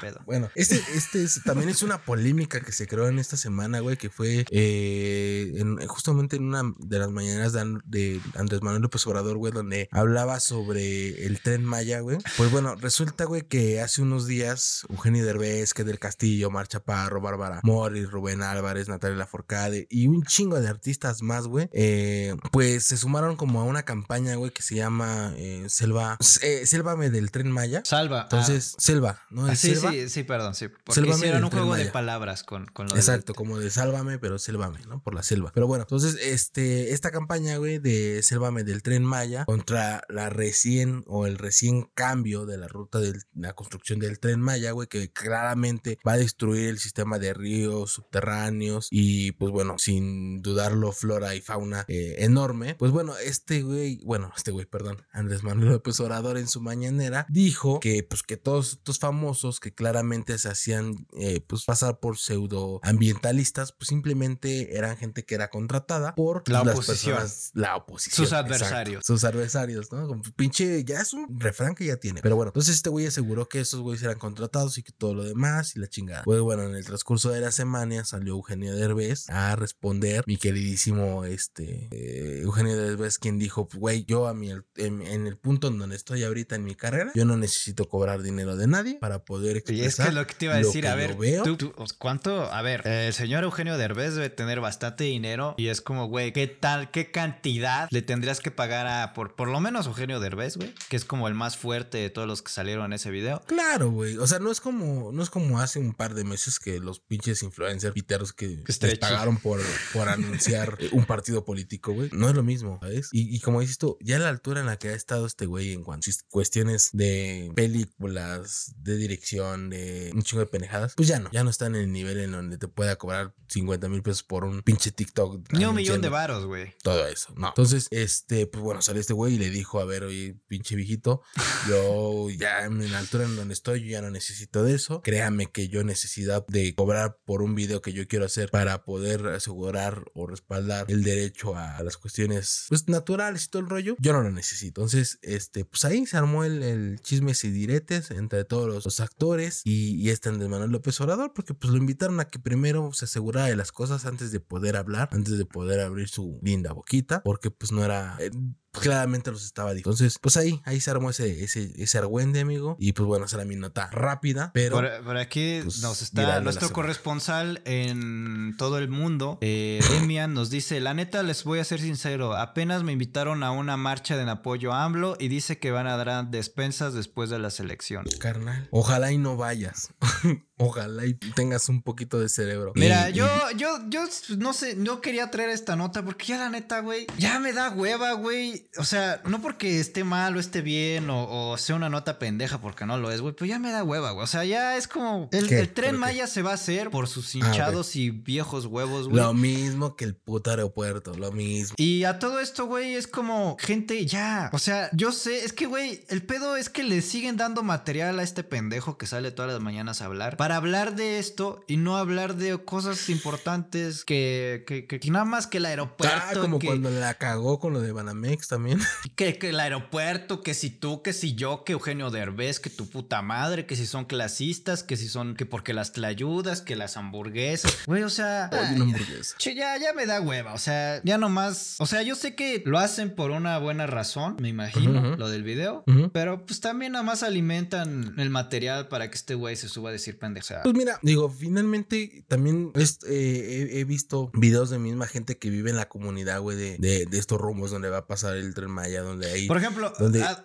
pedo. 0.00 0.20
bueno, 0.26 0.50
este, 0.54 0.80
este 0.94 1.22
es, 1.24 1.42
también 1.44 1.68
es 1.68 1.82
una 1.82 2.04
polémica 2.04 2.60
que 2.60 2.72
se 2.72 2.86
creó 2.86 3.08
en 3.08 3.18
esta 3.18 3.36
semana, 3.36 3.80
güey, 3.80 3.96
que 3.96 4.10
fue 4.10 4.44
eh, 4.50 5.52
en- 5.56 5.78
justamente 5.86 6.36
en 6.36 6.49
una 6.50 6.72
de 6.78 6.98
las 6.98 7.10
mañanas 7.10 7.52
de, 7.52 7.60
An- 7.60 7.82
de 7.86 8.20
Andrés 8.34 8.62
Manuel 8.62 8.82
López 8.82 9.06
Obrador, 9.06 9.36
güey, 9.38 9.52
donde 9.52 9.88
hablaba 9.92 10.40
sobre 10.40 11.26
el 11.26 11.40
tren 11.40 11.64
Maya, 11.64 12.00
güey. 12.00 12.18
Pues 12.36 12.50
bueno, 12.50 12.74
resulta, 12.76 13.24
güey, 13.24 13.42
que 13.42 13.80
hace 13.80 14.02
unos 14.02 14.26
días 14.26 14.82
Eugenio 14.90 15.24
Derbez, 15.24 15.72
que 15.74 15.84
del 15.84 15.98
Castillo, 15.98 16.50
Mar 16.50 16.66
Chaparro, 16.68 17.20
Bárbara 17.20 17.60
Mori, 17.62 18.04
Rubén 18.04 18.42
Álvarez, 18.42 18.88
Natalia 18.88 19.16
Laforcade 19.16 19.86
y 19.90 20.06
un 20.08 20.24
chingo 20.24 20.60
de 20.60 20.68
artistas 20.68 21.22
más, 21.22 21.46
güey, 21.46 21.68
eh, 21.72 22.34
pues 22.52 22.84
se 22.84 22.96
sumaron 22.96 23.36
como 23.36 23.60
a 23.60 23.64
una 23.64 23.84
campaña, 23.84 24.34
güey, 24.36 24.50
que 24.50 24.62
se 24.62 24.74
llama 24.74 25.32
eh, 25.36 25.66
Selva, 25.68 26.18
eh, 26.42 26.66
Sélvame 26.66 27.10
del 27.10 27.30
tren 27.30 27.50
Maya. 27.50 27.82
Salva. 27.84 28.22
Entonces, 28.22 28.74
Selva, 28.78 29.22
¿no? 29.30 29.46
ah, 29.46 29.52
¿Es 29.52 29.60
sí, 29.60 29.74
Selva? 29.74 29.92
sí, 29.92 30.08
sí, 30.08 30.22
perdón, 30.24 30.54
sí. 30.54 30.68
Porque 30.84 31.08
hicieron 31.08 31.44
un 31.44 31.50
juego 31.50 31.74
de 31.76 31.86
palabras 31.86 32.42
con, 32.42 32.66
con 32.66 32.86
lo 32.86 32.92
del- 32.94 33.00
Exacto, 33.00 33.34
como 33.34 33.58
de 33.58 33.70
sálvame, 33.70 34.18
pero 34.18 34.38
sélvame, 34.38 34.80
¿no? 34.88 35.02
Por 35.02 35.14
la 35.14 35.22
selva. 35.22 35.50
Pero 35.54 35.66
bueno, 35.66 35.82
entonces, 35.84 36.16
este, 36.40 36.92
esta 36.92 37.10
campaña, 37.10 37.58
güey, 37.58 37.78
de 37.78 38.22
sélvame 38.22 38.64
del 38.64 38.82
tren 38.82 39.04
Maya 39.04 39.44
contra 39.44 40.02
la 40.08 40.30
recién 40.30 41.04
o 41.06 41.26
el 41.26 41.36
recién 41.36 41.90
cambio 41.94 42.46
de 42.46 42.56
la 42.56 42.66
ruta 42.66 42.98
de 42.98 43.12
la 43.34 43.52
construcción 43.52 43.98
del 43.98 44.18
tren 44.18 44.40
Maya, 44.40 44.72
güey, 44.72 44.88
que 44.88 45.12
claramente 45.12 45.98
va 46.06 46.12
a 46.12 46.16
destruir 46.18 46.68
el 46.68 46.78
sistema 46.78 47.18
de 47.18 47.34
ríos 47.34 47.92
subterráneos 47.92 48.88
y, 48.90 49.32
pues 49.32 49.52
bueno, 49.52 49.76
sin 49.78 50.40
dudarlo, 50.40 50.92
flora 50.92 51.34
y 51.34 51.42
fauna 51.42 51.84
eh, 51.88 52.16
enorme. 52.20 52.74
Pues 52.76 52.90
bueno, 52.90 53.16
este 53.18 53.62
güey, 53.62 54.00
bueno, 54.04 54.32
este 54.34 54.50
güey, 54.50 54.64
perdón, 54.64 55.02
Andrés 55.12 55.42
Manuel 55.42 55.72
López 55.72 56.00
Obrador 56.00 56.38
en 56.38 56.48
su 56.48 56.62
mañanera 56.62 57.26
dijo 57.28 57.80
que, 57.80 58.02
pues, 58.02 58.22
que 58.22 58.38
todos 58.38 58.72
estos 58.72 58.98
famosos 58.98 59.60
que 59.60 59.74
claramente 59.74 60.38
se 60.38 60.48
hacían, 60.48 61.06
eh, 61.18 61.44
pues, 61.46 61.66
pasar 61.66 62.00
por 62.00 62.16
pseudo 62.16 62.80
ambientalistas, 62.82 63.72
pues 63.72 63.88
simplemente 63.88 64.76
eran 64.76 64.96
gente 64.96 65.24
que 65.24 65.34
era 65.34 65.50
contratada 65.50 66.14
por 66.14 66.29
La 66.46 66.64
las 66.64 66.74
oposición. 66.74 67.16
personas- 67.16 67.50
la 67.54 67.76
oposición. 67.76 68.16
Sus 68.16 68.26
exacto, 68.32 68.54
adversarios. 68.54 69.04
sus 69.06 69.24
adversarios, 69.24 69.92
¿no? 69.92 70.06
Como 70.08 70.22
pinche, 70.36 70.84
ya 70.84 71.00
es 71.00 71.12
un 71.12 71.26
refrán 71.38 71.74
que 71.74 71.84
ya 71.86 71.96
tiene. 71.96 72.20
Pero 72.22 72.36
bueno, 72.36 72.50
entonces 72.50 72.74
este 72.76 72.90
güey 72.90 73.06
aseguró 73.06 73.48
que 73.48 73.60
esos 73.60 73.80
güeyes 73.80 74.02
eran 74.02 74.18
contratados 74.18 74.78
y 74.78 74.82
que 74.82 74.92
todo 74.92 75.14
lo 75.14 75.24
demás 75.24 75.76
y 75.76 75.80
la 75.80 75.88
chingada. 75.88 76.22
Pues 76.24 76.40
bueno, 76.40 76.62
en 76.64 76.74
el 76.74 76.84
transcurso 76.84 77.30
de 77.30 77.40
la 77.40 77.50
semana 77.52 78.04
salió 78.04 78.34
Eugenio 78.34 78.74
Derbez 78.76 79.28
a 79.30 79.56
responder, 79.56 80.22
mi 80.26 80.36
queridísimo, 80.36 81.24
este, 81.24 81.88
eh, 81.90 82.40
Eugenio 82.42 82.76
Derbez, 82.76 83.18
quien 83.18 83.38
dijo, 83.38 83.68
güey, 83.74 84.04
yo 84.04 84.28
a 84.28 84.34
mi, 84.34 84.50
en, 84.50 85.02
en 85.02 85.26
el 85.26 85.36
punto 85.38 85.68
en 85.68 85.78
donde 85.78 85.96
estoy 85.96 86.22
ahorita 86.24 86.54
en 86.56 86.64
mi 86.64 86.74
carrera, 86.74 87.10
yo 87.14 87.24
no 87.24 87.36
necesito 87.36 87.88
cobrar 87.88 88.22
dinero 88.22 88.56
de 88.56 88.66
nadie 88.66 88.98
para 89.00 89.24
poder 89.24 89.56
Y 89.56 89.58
expresar 89.58 89.86
es 89.86 89.96
que 89.96 90.08
es 90.08 90.14
lo 90.14 90.26
que 90.26 90.34
te 90.34 90.44
iba 90.46 90.54
a 90.54 90.58
decir, 90.58 90.86
a 90.86 90.94
ver, 90.94 91.16
veo. 91.16 91.42
tú- 91.44 91.56
tú- 91.56 91.72
¿cuánto? 91.98 92.52
A 92.52 92.62
ver, 92.62 92.86
el 92.86 93.12
señor 93.14 93.44
Eugenio 93.44 93.76
Derbez 93.78 94.14
debe 94.14 94.30
tener 94.30 94.60
bastante 94.60 95.04
dinero 95.04 95.54
y 95.56 95.68
es 95.68 95.80
como, 95.80 96.06
güey, 96.08 96.19
¿qué 96.34 96.46
tal, 96.46 96.90
qué 96.90 97.10
cantidad 97.10 97.88
le 97.90 98.02
tendrías 98.02 98.40
que 98.40 98.50
pagar 98.50 98.86
a, 98.86 99.12
por, 99.14 99.34
por 99.34 99.48
lo 99.48 99.60
menos 99.60 99.86
Eugenio 99.86 100.20
Derbez, 100.20 100.56
güey? 100.56 100.74
Que 100.88 100.96
es 100.96 101.04
como 101.04 101.28
el 101.28 101.34
más 101.34 101.56
fuerte 101.56 101.98
de 101.98 102.10
todos 102.10 102.28
los 102.28 102.42
que 102.42 102.52
salieron 102.52 102.86
en 102.86 102.92
ese 102.94 103.10
video. 103.10 103.42
Claro, 103.46 103.90
güey. 103.90 104.16
O 104.18 104.26
sea, 104.26 104.38
no 104.38 104.50
es 104.50 104.60
como, 104.60 105.12
no 105.12 105.22
es 105.22 105.30
como 105.30 105.60
hace 105.60 105.78
un 105.78 105.94
par 105.94 106.14
de 106.14 106.24
meses 106.24 106.58
que 106.58 106.80
los 106.80 107.00
pinches 107.00 107.42
influencers 107.42 107.94
piteros 107.94 108.32
que 108.32 108.62
les 108.66 108.98
pagaron 108.98 109.38
por, 109.38 109.60
por 109.92 110.08
anunciar 110.08 110.78
un 110.92 111.04
partido 111.04 111.44
político, 111.44 111.92
güey. 111.92 112.10
No 112.12 112.28
es 112.28 112.34
lo 112.34 112.42
mismo, 112.42 112.78
¿sabes? 112.80 113.08
Y, 113.12 113.34
y 113.34 113.40
como 113.40 113.60
dices 113.60 113.78
tú, 113.78 113.96
ya 114.00 114.18
la 114.18 114.28
altura 114.28 114.60
en 114.60 114.66
la 114.66 114.78
que 114.78 114.88
ha 114.88 114.94
estado 114.94 115.26
este 115.26 115.46
güey 115.46 115.72
en 115.72 115.82
cuanto 115.82 116.10
a 116.10 116.12
cuestiones 116.30 116.90
de 116.92 117.52
películas, 117.54 118.74
de 118.76 118.96
dirección, 118.96 119.70
de 119.70 120.10
un 120.14 120.22
chingo 120.22 120.40
de 120.40 120.46
pendejadas, 120.46 120.94
pues 120.94 121.08
ya 121.08 121.18
no, 121.18 121.30
ya 121.32 121.44
no 121.44 121.50
está 121.50 121.66
en 121.66 121.76
el 121.76 121.92
nivel 121.92 122.18
en 122.20 122.32
donde 122.32 122.58
te 122.58 122.68
pueda 122.68 122.96
cobrar 122.96 123.34
50 123.48 123.88
mil 123.88 124.02
pesos 124.02 124.22
por 124.22 124.44
un 124.44 124.62
pinche 124.62 124.90
TikTok. 124.90 125.52
Ni 125.52 125.64
un 125.64 125.74
millón 125.74 126.00
de 126.00 126.09
varos, 126.10 126.46
güey. 126.46 126.74
todo 126.82 127.06
eso, 127.06 127.32
no. 127.36 127.48
Entonces, 127.48 127.88
este, 127.90 128.46
pues 128.46 128.62
bueno, 128.62 128.82
salió 128.82 129.00
este 129.00 129.12
güey 129.12 129.34
y 129.34 129.38
le 129.38 129.50
dijo, 129.50 129.80
a 129.80 129.84
ver, 129.84 130.04
oye, 130.04 130.36
pinche 130.46 130.76
viejito, 130.76 131.22
yo 131.68 132.28
ya 132.38 132.64
en 132.64 132.90
la 132.90 132.98
altura 132.98 133.24
en 133.24 133.36
donde 133.36 133.54
estoy, 133.54 133.84
yo 133.84 133.90
ya 133.90 134.02
no 134.02 134.10
necesito 134.10 134.62
de 134.64 134.74
eso. 134.74 135.02
Créame 135.02 135.46
que 135.46 135.68
yo 135.68 135.84
necesidad 135.84 136.46
de 136.46 136.74
cobrar 136.74 137.18
por 137.24 137.42
un 137.42 137.54
video 137.54 137.82
que 137.82 137.92
yo 137.92 138.06
quiero 138.06 138.24
hacer 138.24 138.50
para 138.50 138.84
poder 138.84 139.26
asegurar 139.28 140.04
o 140.14 140.26
respaldar 140.26 140.86
el 140.88 141.02
derecho 141.02 141.56
a 141.56 141.82
las 141.82 141.96
cuestiones, 141.96 142.66
pues 142.68 142.88
naturales 142.88 143.44
y 143.44 143.48
todo 143.48 143.62
el 143.62 143.68
rollo, 143.68 143.96
yo 143.98 144.12
no 144.12 144.22
lo 144.22 144.30
necesito. 144.30 144.80
Entonces, 144.80 145.18
este, 145.22 145.64
pues 145.64 145.84
ahí 145.84 146.06
se 146.06 146.16
armó 146.16 146.44
el, 146.44 146.62
el 146.62 147.00
chismes 147.00 147.44
y 147.44 147.50
diretes 147.50 148.10
entre 148.10 148.44
todos 148.44 148.68
los, 148.68 148.84
los 148.84 149.00
actores 149.00 149.62
y, 149.64 149.96
y 149.96 150.10
este 150.10 150.28
Andrés 150.28 150.48
Manuel 150.48 150.70
López 150.70 151.00
Obrador, 151.00 151.32
porque 151.34 151.54
pues 151.54 151.72
lo 151.72 151.78
invitaron 151.78 152.20
a 152.20 152.26
que 152.26 152.38
primero 152.38 152.92
se 152.92 153.04
asegurara 153.04 153.46
de 153.46 153.56
las 153.56 153.72
cosas 153.72 154.06
antes 154.06 154.32
de 154.32 154.40
poder 154.40 154.76
hablar, 154.76 155.08
antes 155.12 155.38
de 155.38 155.44
poder 155.44 155.80
abrir 155.80 155.99
su 156.08 156.38
linda 156.42 156.72
boquita, 156.72 157.22
porque 157.22 157.50
pues 157.50 157.72
no 157.72 157.84
era... 157.84 158.16
eh, 158.20 158.30
claramente 158.72 159.30
los 159.30 159.44
estaba 159.44 159.70
diciendo. 159.70 159.90
Entonces, 159.90 160.18
pues 160.20 160.36
ahí, 160.36 160.60
ahí 160.64 160.80
se 160.80 160.90
armó 160.90 161.10
ese, 161.10 161.44
ese, 161.44 161.72
ese 161.76 161.98
argüende, 161.98 162.40
amigo. 162.40 162.76
Y 162.78 162.92
pues 162.92 163.06
bueno, 163.06 163.26
esa 163.26 163.36
era 163.36 163.44
mi 163.44 163.56
nota 163.56 163.88
rápida, 163.90 164.50
pero... 164.54 164.76
Por, 164.76 165.04
por 165.04 165.16
aquí 165.16 165.60
pues, 165.62 165.80
nos 165.82 166.02
está 166.02 166.22
la 166.22 166.40
nuestro 166.40 166.70
corresponsal 166.70 167.62
en 167.64 168.54
todo 168.56 168.78
el 168.78 168.88
mundo, 168.88 169.38
eh, 169.40 169.80
Demian, 169.90 170.34
nos 170.34 170.50
dice, 170.50 170.80
la 170.80 170.94
neta 170.94 171.22
les 171.22 171.44
voy 171.44 171.58
a 171.58 171.64
ser 171.64 171.80
sincero, 171.80 172.36
apenas 172.36 172.82
me 172.82 172.92
invitaron 172.92 173.42
a 173.42 173.50
una 173.50 173.76
marcha 173.76 174.20
en 174.20 174.28
apoyo 174.28 174.72
a 174.72 174.84
AMLO 174.84 175.16
y 175.18 175.28
dice 175.28 175.58
que 175.58 175.70
van 175.70 175.86
a 175.86 175.96
dar 175.96 176.30
despensas 176.30 176.94
después 176.94 177.30
de 177.30 177.38
las 177.38 177.60
elecciones. 177.60 178.16
Carnal, 178.16 178.68
ojalá 178.70 179.12
y 179.12 179.18
no 179.18 179.36
vayas. 179.36 179.92
ojalá 180.56 181.06
y 181.06 181.14
tengas 181.14 181.68
un 181.68 181.82
poquito 181.82 182.18
de 182.18 182.28
cerebro. 182.28 182.72
Mira, 182.74 183.10
yo, 183.10 183.26
yo, 183.56 183.78
yo 183.88 184.04
no 184.38 184.52
sé, 184.52 184.76
no 184.76 185.00
quería 185.00 185.30
traer 185.30 185.50
esta 185.50 185.76
nota 185.76 186.04
porque 186.04 186.26
ya 186.26 186.38
la 186.38 186.50
neta, 186.50 186.80
güey, 186.80 187.06
ya 187.18 187.38
me 187.38 187.52
da 187.52 187.70
hueva, 187.70 188.12
güey, 188.12 188.59
güey, 188.60 188.70
o 188.78 188.84
sea, 188.84 189.20
no 189.24 189.40
porque 189.40 189.80
esté 189.80 190.04
mal 190.04 190.36
o 190.36 190.40
esté 190.40 190.60
bien 190.62 191.08
o, 191.10 191.56
sea 191.58 191.76
una 191.76 191.88
nota 191.88 192.18
pendeja 192.18 192.60
porque 192.60 192.86
no 192.86 192.96
lo 192.96 193.10
es, 193.10 193.20
güey, 193.20 193.34
pues 193.34 193.48
ya 193.48 193.58
me 193.58 193.70
da 193.70 193.84
hueva, 193.84 194.12
güey. 194.12 194.24
O 194.24 194.26
sea, 194.26 194.44
ya 194.44 194.76
es 194.76 194.88
como 194.88 195.28
el, 195.32 195.72
tren 195.72 195.96
Maya 195.96 196.26
se 196.26 196.42
va 196.42 196.52
a 196.52 196.54
hacer 196.54 196.90
por 196.90 197.08
sus 197.08 197.34
ah, 197.34 197.38
hinchados 197.38 197.96
y 197.96 198.10
viejos 198.10 198.66
huevos, 198.66 199.08
güey. 199.08 199.22
Lo 199.22 199.34
mismo 199.34 199.96
que 199.96 200.04
el 200.04 200.14
puto 200.14 200.50
aeropuerto, 200.50 201.14
lo 201.14 201.32
mismo. 201.32 201.74
Y 201.78 202.04
a 202.04 202.18
todo 202.18 202.40
esto, 202.40 202.66
güey, 202.66 202.94
es 202.94 203.06
como 203.06 203.56
gente 203.58 204.06
ya, 204.06 204.50
o 204.52 204.58
sea, 204.58 204.90
yo 204.92 205.12
sé, 205.12 205.44
es 205.44 205.52
que, 205.52 205.66
güey, 205.66 206.04
el 206.08 206.22
pedo 206.22 206.56
es 206.56 206.68
que 206.68 206.82
le 206.82 207.02
siguen 207.02 207.36
dando 207.36 207.62
material 207.62 208.18
a 208.18 208.22
este 208.22 208.44
pendejo 208.44 208.98
que 208.98 209.06
sale 209.06 209.30
todas 209.30 209.52
las 209.52 209.60
mañanas 209.60 210.02
a 210.02 210.06
hablar 210.06 210.36
para 210.36 210.56
hablar 210.56 210.94
de 210.94 211.18
esto 211.18 211.64
y 211.66 211.76
no 211.76 211.96
hablar 211.96 212.36
de 212.36 212.56
cosas 212.64 213.08
importantes 213.08 214.04
que, 214.04 214.64
que, 214.66 214.86
que, 214.86 215.10
nada 215.10 215.24
más 215.24 215.46
que 215.46 215.58
el 215.58 215.66
aeropuerto. 215.66 216.16
Ah, 216.16 216.32
como 216.40 216.58
cuando 216.58 216.90
la 216.90 217.14
cagó 217.14 217.58
con 217.58 217.72
lo 217.72 217.80
de 217.80 217.92
Banamex 217.92 218.49
también. 218.50 218.80
Que, 219.16 219.38
que 219.38 219.50
el 219.50 219.60
aeropuerto, 219.60 220.42
que 220.42 220.54
si 220.54 220.70
tú, 220.70 221.02
que 221.02 221.12
si 221.12 221.34
yo, 221.34 221.64
que 221.64 221.72
Eugenio 221.72 222.10
Derbez, 222.10 222.58
que 222.58 222.70
tu 222.70 222.88
puta 222.88 223.20
madre, 223.22 223.66
que 223.66 223.76
si 223.76 223.86
son 223.86 224.04
clasistas, 224.04 224.82
que 224.82 224.96
si 224.96 225.08
son, 225.08 225.34
que 225.34 225.44
porque 225.44 225.74
las 225.74 225.92
tlayudas, 225.92 226.62
que 226.62 226.74
las 226.76 226.96
hamburguesas. 226.96 227.78
Güey, 227.86 228.02
o 228.02 228.08
sea. 228.08 228.48
una 228.52 228.84
hamburguesa. 228.84 229.36
ya, 229.38 229.76
ya 229.78 229.92
me 229.94 230.06
da 230.06 230.20
hueva. 230.20 230.54
O 230.54 230.58
sea, 230.58 231.02
ya 231.04 231.18
nomás. 231.18 231.76
O 231.80 231.86
sea, 231.86 232.02
yo 232.02 232.14
sé 232.14 232.34
que 232.34 232.62
lo 232.64 232.78
hacen 232.78 233.14
por 233.14 233.30
una 233.30 233.58
buena 233.58 233.86
razón, 233.86 234.36
me 234.40 234.48
imagino, 234.48 235.16
lo 235.16 235.28
del 235.28 235.42
video. 235.42 235.84
Pero 236.12 236.46
pues 236.46 236.60
también 236.60 236.92
nada 236.92 237.04
más 237.04 237.22
alimentan 237.22 238.14
el 238.18 238.30
material 238.30 238.88
para 238.88 239.10
que 239.10 239.16
este 239.16 239.34
güey 239.34 239.56
se 239.56 239.68
suba 239.68 239.90
a 239.90 239.92
decir 239.92 240.18
pendeja. 240.18 240.62
Pues 240.62 240.74
mira, 240.74 240.98
digo, 241.02 241.30
finalmente 241.30 242.24
también 242.28 242.72
eh, 243.06 243.68
he, 243.72 243.84
visto 243.84 244.30
videos 244.34 244.70
de 244.70 244.78
misma 244.78 245.06
gente 245.06 245.36
que 245.38 245.50
vive 245.50 245.70
en 245.70 245.76
la 245.76 245.88
comunidad, 245.88 246.40
güey, 246.40 246.56
de, 246.56 246.78
de, 246.78 247.18
estos 247.18 247.38
rumbos 247.38 247.70
donde 247.70 247.88
va 247.88 247.98
a 247.98 248.06
pasar 248.06 248.36
el 248.40 248.54
tren 248.54 248.70
Maya, 248.70 249.02
donde 249.02 249.30
hay. 249.30 249.46
Por 249.46 249.56
ejemplo, 249.56 249.92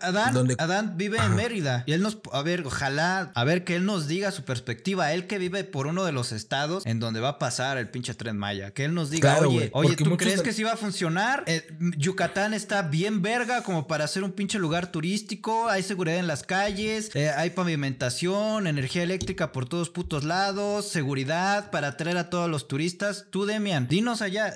Adán, 0.01 0.55
Adán 0.57 0.93
vive 0.97 1.17
en 1.17 1.35
Mérida 1.35 1.83
y 1.85 1.93
él 1.93 2.01
nos. 2.01 2.19
A 2.31 2.41
ver, 2.41 2.63
ojalá, 2.65 3.31
a 3.33 3.43
ver 3.43 3.63
que 3.63 3.75
él 3.75 3.85
nos 3.85 4.07
diga 4.07 4.31
su 4.31 4.43
perspectiva. 4.43 5.13
Él 5.13 5.27
que 5.27 5.37
vive 5.37 5.63
por 5.63 5.87
uno 5.87 6.05
de 6.05 6.11
los 6.11 6.31
estados 6.31 6.85
en 6.85 6.99
donde 6.99 7.19
va 7.19 7.29
a 7.29 7.39
pasar 7.39 7.77
el 7.77 7.89
pinche 7.89 8.13
tren 8.13 8.37
Maya. 8.37 8.71
Que 8.71 8.85
él 8.85 8.93
nos 8.93 9.09
diga, 9.09 9.39
oye, 9.39 9.69
oye, 9.73 9.95
¿tú 9.95 10.17
crees 10.17 10.41
que 10.41 10.53
sí 10.53 10.63
va 10.63 10.73
a 10.73 10.77
funcionar? 10.77 11.43
Eh, 11.47 11.67
Yucatán 11.97 12.53
está 12.53 12.81
bien 12.83 13.21
verga 13.21 13.63
como 13.63 13.87
para 13.87 14.07
ser 14.07 14.23
un 14.23 14.31
pinche 14.31 14.59
lugar 14.59 14.91
turístico. 14.91 15.69
Hay 15.69 15.83
seguridad 15.83 16.17
en 16.17 16.27
las 16.27 16.43
calles, 16.43 17.11
eh, 17.13 17.29
hay 17.29 17.51
pavimentación, 17.51 18.67
energía 18.67 19.03
eléctrica 19.03 19.51
por 19.51 19.67
todos 19.67 19.89
putos 19.89 20.23
lados, 20.23 20.87
seguridad 20.87 21.71
para 21.71 21.89
atraer 21.89 22.17
a 22.17 22.29
todos 22.29 22.49
los 22.49 22.67
turistas. 22.67 23.27
Tú, 23.29 23.45
Demian, 23.45 23.87
dinos 23.87 24.21
allá. 24.21 24.53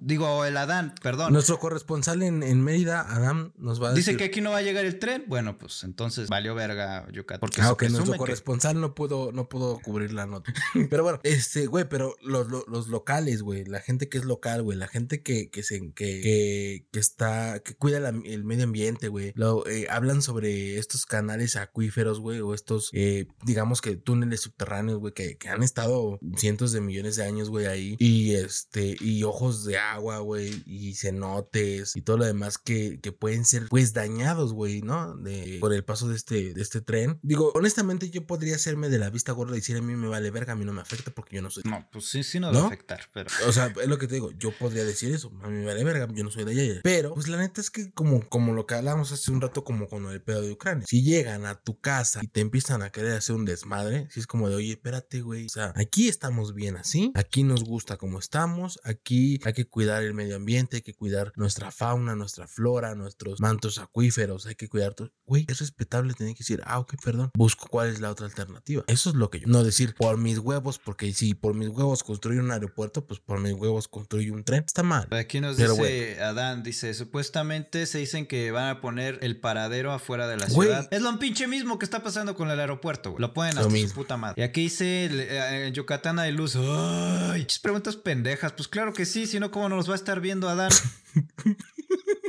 Digo, 0.00 0.44
el 0.44 0.56
Adán, 0.56 0.94
perdón. 1.02 1.32
Nuestro 1.32 1.58
corresponsal 1.58 2.22
en, 2.22 2.62
Mérida, 2.62 2.79
Adán, 2.88 3.52
nos 3.56 3.82
va 3.82 3.90
a 3.90 3.94
Dice 3.94 4.16
que 4.16 4.24
aquí 4.24 4.40
no 4.40 4.50
va 4.50 4.58
a 4.58 4.62
llegar 4.62 4.84
el 4.84 4.98
tren. 4.98 5.24
Bueno, 5.26 5.58
pues 5.58 5.84
entonces 5.84 6.28
valió 6.28 6.54
verga 6.54 7.06
Yucatán. 7.12 7.40
Porque 7.40 7.60
ah, 7.60 7.76
nuestro 7.90 8.16
corresponsal 8.16 8.80
no 8.80 8.94
pudo, 8.94 9.32
no 9.32 9.48
pudo 9.48 9.78
cubrir 9.80 10.12
la 10.12 10.26
nota. 10.26 10.52
pero 10.90 11.02
bueno, 11.02 11.20
este, 11.22 11.66
güey, 11.66 11.88
pero 11.88 12.16
los, 12.22 12.48
los, 12.48 12.88
locales, 12.88 13.42
güey, 13.42 13.64
la 13.64 13.80
gente 13.80 14.08
que 14.08 14.18
es 14.18 14.24
local, 14.24 14.62
güey, 14.62 14.78
la 14.78 14.88
gente 14.88 15.22
que, 15.22 15.50
que 15.50 15.62
se, 15.62 15.92
que, 15.92 16.86
que, 16.90 16.98
está, 16.98 17.60
que 17.60 17.74
cuida 17.74 17.98
el 18.08 18.44
medio 18.44 18.64
ambiente, 18.64 19.08
güey, 19.08 19.32
lo, 19.34 19.66
eh, 19.66 19.86
hablan 19.90 20.22
sobre 20.22 20.78
estos 20.78 21.06
canales 21.06 21.56
acuíferos, 21.56 22.20
güey, 22.20 22.40
o 22.40 22.54
estos, 22.54 22.90
eh, 22.92 23.26
digamos 23.44 23.80
que 23.80 23.96
túneles 23.96 24.40
subterráneos, 24.40 24.98
güey, 24.98 25.12
que, 25.12 25.36
que, 25.36 25.48
han 25.48 25.62
estado 25.62 26.18
cientos 26.36 26.72
de 26.72 26.80
millones 26.80 27.16
de 27.16 27.24
años, 27.24 27.50
güey, 27.50 27.66
ahí, 27.66 27.96
y 27.98 28.34
este, 28.34 28.96
y 29.00 29.22
ojos 29.24 29.64
de 29.64 29.78
agua, 29.78 30.18
güey, 30.18 30.62
y 30.66 30.94
cenotes, 30.94 31.96
y 31.96 32.02
todo 32.02 32.18
lo 32.18 32.24
demás 32.24 32.58
que, 32.58 32.69
que 32.70 33.12
pueden 33.12 33.44
ser, 33.44 33.68
pues, 33.68 33.92
dañados, 33.92 34.52
güey, 34.52 34.82
¿no? 34.82 35.16
De, 35.16 35.58
por 35.60 35.72
el 35.72 35.84
paso 35.84 36.08
de 36.08 36.16
este, 36.16 36.54
de 36.54 36.62
este 36.62 36.80
tren. 36.80 37.18
Digo, 37.22 37.52
honestamente, 37.54 38.10
yo 38.10 38.26
podría 38.26 38.56
hacerme 38.56 38.88
de 38.88 38.98
la 38.98 39.10
vista 39.10 39.32
gorda 39.32 39.54
y 39.54 39.60
decir 39.60 39.76
a 39.76 39.82
mí 39.82 39.94
me 39.94 40.08
vale 40.08 40.30
verga, 40.30 40.52
a 40.52 40.56
mí 40.56 40.64
no 40.64 40.72
me 40.72 40.80
afecta 40.80 41.10
porque 41.10 41.36
yo 41.36 41.42
no 41.42 41.50
soy. 41.50 41.62
No, 41.66 41.86
pues 41.92 42.06
sí, 42.06 42.22
sí 42.22 42.40
nos 42.40 42.54
va 42.54 42.62
a 42.62 42.66
afectar, 42.66 43.00
pero. 43.12 43.30
O 43.50 43.52
sea, 43.52 43.72
es 43.82 43.88
lo 43.88 43.98
que 43.98 44.06
te 44.06 44.14
digo, 44.14 44.30
yo 44.32 44.52
podría 44.52 44.84
decir 44.84 45.12
eso, 45.12 45.32
a 45.42 45.48
mí 45.48 45.58
me 45.58 45.64
vale 45.64 45.82
verga, 45.82 46.06
yo 46.12 46.22
no 46.22 46.30
soy 46.30 46.44
de 46.44 46.52
allá. 46.52 46.80
Pero, 46.82 47.14
pues 47.14 47.26
la 47.28 47.38
neta 47.38 47.60
es 47.60 47.70
que, 47.70 47.90
como, 47.92 48.28
como 48.28 48.52
lo 48.52 48.66
que 48.66 48.74
hablamos 48.74 49.12
hace 49.12 49.30
un 49.32 49.40
rato, 49.40 49.64
como 49.64 49.88
con 49.88 50.06
el 50.06 50.22
pedo 50.22 50.42
de 50.42 50.52
Ucrania, 50.52 50.86
si 50.86 51.02
llegan 51.02 51.46
a 51.46 51.60
tu 51.60 51.80
casa 51.80 52.20
y 52.22 52.28
te 52.28 52.40
empiezan 52.40 52.82
a 52.82 52.90
querer 52.90 53.12
hacer 53.14 53.34
un 53.34 53.44
desmadre, 53.44 54.08
si 54.10 54.20
es 54.20 54.26
como 54.26 54.48
de, 54.48 54.56
oye, 54.56 54.72
espérate, 54.72 55.20
güey, 55.22 55.46
o 55.46 55.48
sea, 55.48 55.72
aquí 55.76 56.08
estamos 56.08 56.54
bien 56.54 56.76
así, 56.76 57.12
aquí 57.14 57.42
nos 57.42 57.64
gusta 57.64 57.96
como 57.96 58.18
estamos, 58.18 58.80
aquí 58.84 59.40
hay 59.44 59.52
que 59.52 59.66
cuidar 59.66 60.02
el 60.02 60.14
medio 60.14 60.36
ambiente, 60.36 60.76
hay 60.76 60.82
que 60.82 60.94
cuidar 60.94 61.32
nuestra 61.36 61.70
fauna, 61.70 62.14
nuestra 62.14 62.46
flora, 62.46 62.59
nuestros 62.96 63.40
mantos 63.40 63.78
acuíferos, 63.78 64.46
hay 64.46 64.54
que 64.54 64.68
cuidar 64.68 64.94
todo. 64.94 65.12
Güey, 65.26 65.46
es 65.48 65.60
respetable 65.60 66.14
tener 66.14 66.34
que 66.34 66.40
decir, 66.40 66.60
ah, 66.64 66.78
ok, 66.78 66.94
perdón, 67.02 67.30
busco 67.34 67.66
cuál 67.68 67.88
es 67.88 68.00
la 68.00 68.10
otra 68.10 68.26
alternativa. 68.26 68.84
Eso 68.86 69.10
es 69.10 69.16
lo 69.16 69.30
que 69.30 69.40
yo, 69.40 69.46
no 69.46 69.64
decir 69.64 69.94
por 69.94 70.18
mis 70.18 70.38
huevos, 70.38 70.78
porque 70.78 71.12
si 71.12 71.34
por 71.34 71.54
mis 71.54 71.68
huevos 71.68 72.02
construyo 72.02 72.40
un 72.40 72.50
aeropuerto, 72.50 73.06
pues 73.06 73.20
por 73.20 73.40
mis 73.40 73.52
huevos 73.52 73.88
construyo 73.88 74.34
un 74.34 74.44
tren. 74.44 74.64
Está 74.66 74.82
mal. 74.82 75.08
Aquí 75.12 75.40
nos 75.40 75.56
dice 75.56 76.22
Adán, 76.22 76.62
dice, 76.62 76.94
supuestamente 76.94 77.86
se 77.86 77.98
dicen 77.98 78.26
que 78.26 78.50
van 78.50 78.68
a 78.68 78.80
poner 78.80 79.18
el 79.22 79.40
paradero 79.40 79.92
afuera 79.92 80.26
de 80.28 80.36
la 80.36 80.48
ciudad. 80.48 80.88
Es 80.90 81.02
lo 81.02 81.18
pinche 81.18 81.46
mismo 81.46 81.78
que 81.78 81.84
está 81.84 82.02
pasando 82.02 82.34
con 82.34 82.50
el 82.50 82.58
aeropuerto, 82.58 83.10
güey. 83.10 83.20
Lo 83.20 83.34
pueden 83.34 83.58
hasta 83.58 83.70
su 83.70 83.94
puta 83.94 84.16
madre. 84.16 84.40
Y 84.40 84.44
aquí 84.44 84.62
dice, 84.62 85.06
eh, 85.06 85.66
en 85.66 85.74
Yucatán 85.74 86.18
hay 86.18 86.32
luz. 86.32 86.56
Ay, 86.56 87.46
preguntas 87.62 87.96
pendejas. 87.96 88.52
Pues 88.52 88.68
claro 88.68 88.92
que 88.92 89.04
sí, 89.04 89.26
si 89.26 89.38
no, 89.38 89.50
¿cómo 89.50 89.68
nos 89.68 89.88
va 89.88 89.92
a 89.92 89.96
estar 89.96 90.20
viendo 90.20 90.48
Adán? 90.48 90.70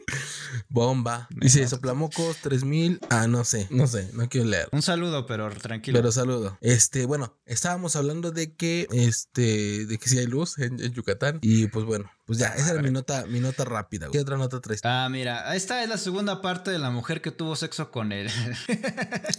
Bomba. 0.69 1.27
Dice 1.31 1.67
Soplamocos 1.67 2.37
3000. 2.37 2.99
Ah, 3.09 3.27
no 3.27 3.43
sé, 3.43 3.67
no 3.69 3.87
sé, 3.87 4.09
no 4.13 4.29
quiero 4.29 4.47
leer. 4.47 4.69
Un 4.71 4.81
saludo, 4.81 5.25
pero 5.25 5.49
tranquilo. 5.49 5.97
Pero 5.97 6.11
saludo. 6.11 6.57
Este, 6.61 7.05
bueno, 7.05 7.37
estábamos 7.45 7.95
hablando 7.95 8.31
de 8.31 8.55
que, 8.55 8.87
este, 8.91 9.85
de 9.85 9.97
que 9.97 10.09
si 10.09 10.19
hay 10.19 10.27
luz 10.27 10.57
en, 10.59 10.77
Yucatán. 10.77 11.39
Y 11.41 11.67
pues 11.67 11.85
bueno, 11.85 12.09
pues 12.31 12.39
ya, 12.39 12.47
esa 12.55 12.71
era 12.71 12.81
mi 12.81 12.91
nota, 12.91 13.25
mi 13.27 13.41
nota 13.41 13.65
rápida. 13.65 14.07
¿Qué 14.09 14.17
otra 14.17 14.37
nota 14.37 14.61
traes? 14.61 14.79
Ah, 14.85 15.09
mira, 15.11 15.53
esta 15.53 15.83
es 15.83 15.89
la 15.89 15.97
segunda 15.97 16.41
parte 16.41 16.71
de 16.71 16.79
la 16.79 16.89
mujer 16.89 17.19
que 17.19 17.29
tuvo 17.29 17.57
sexo 17.57 17.91
con 17.91 18.13
él. 18.13 18.29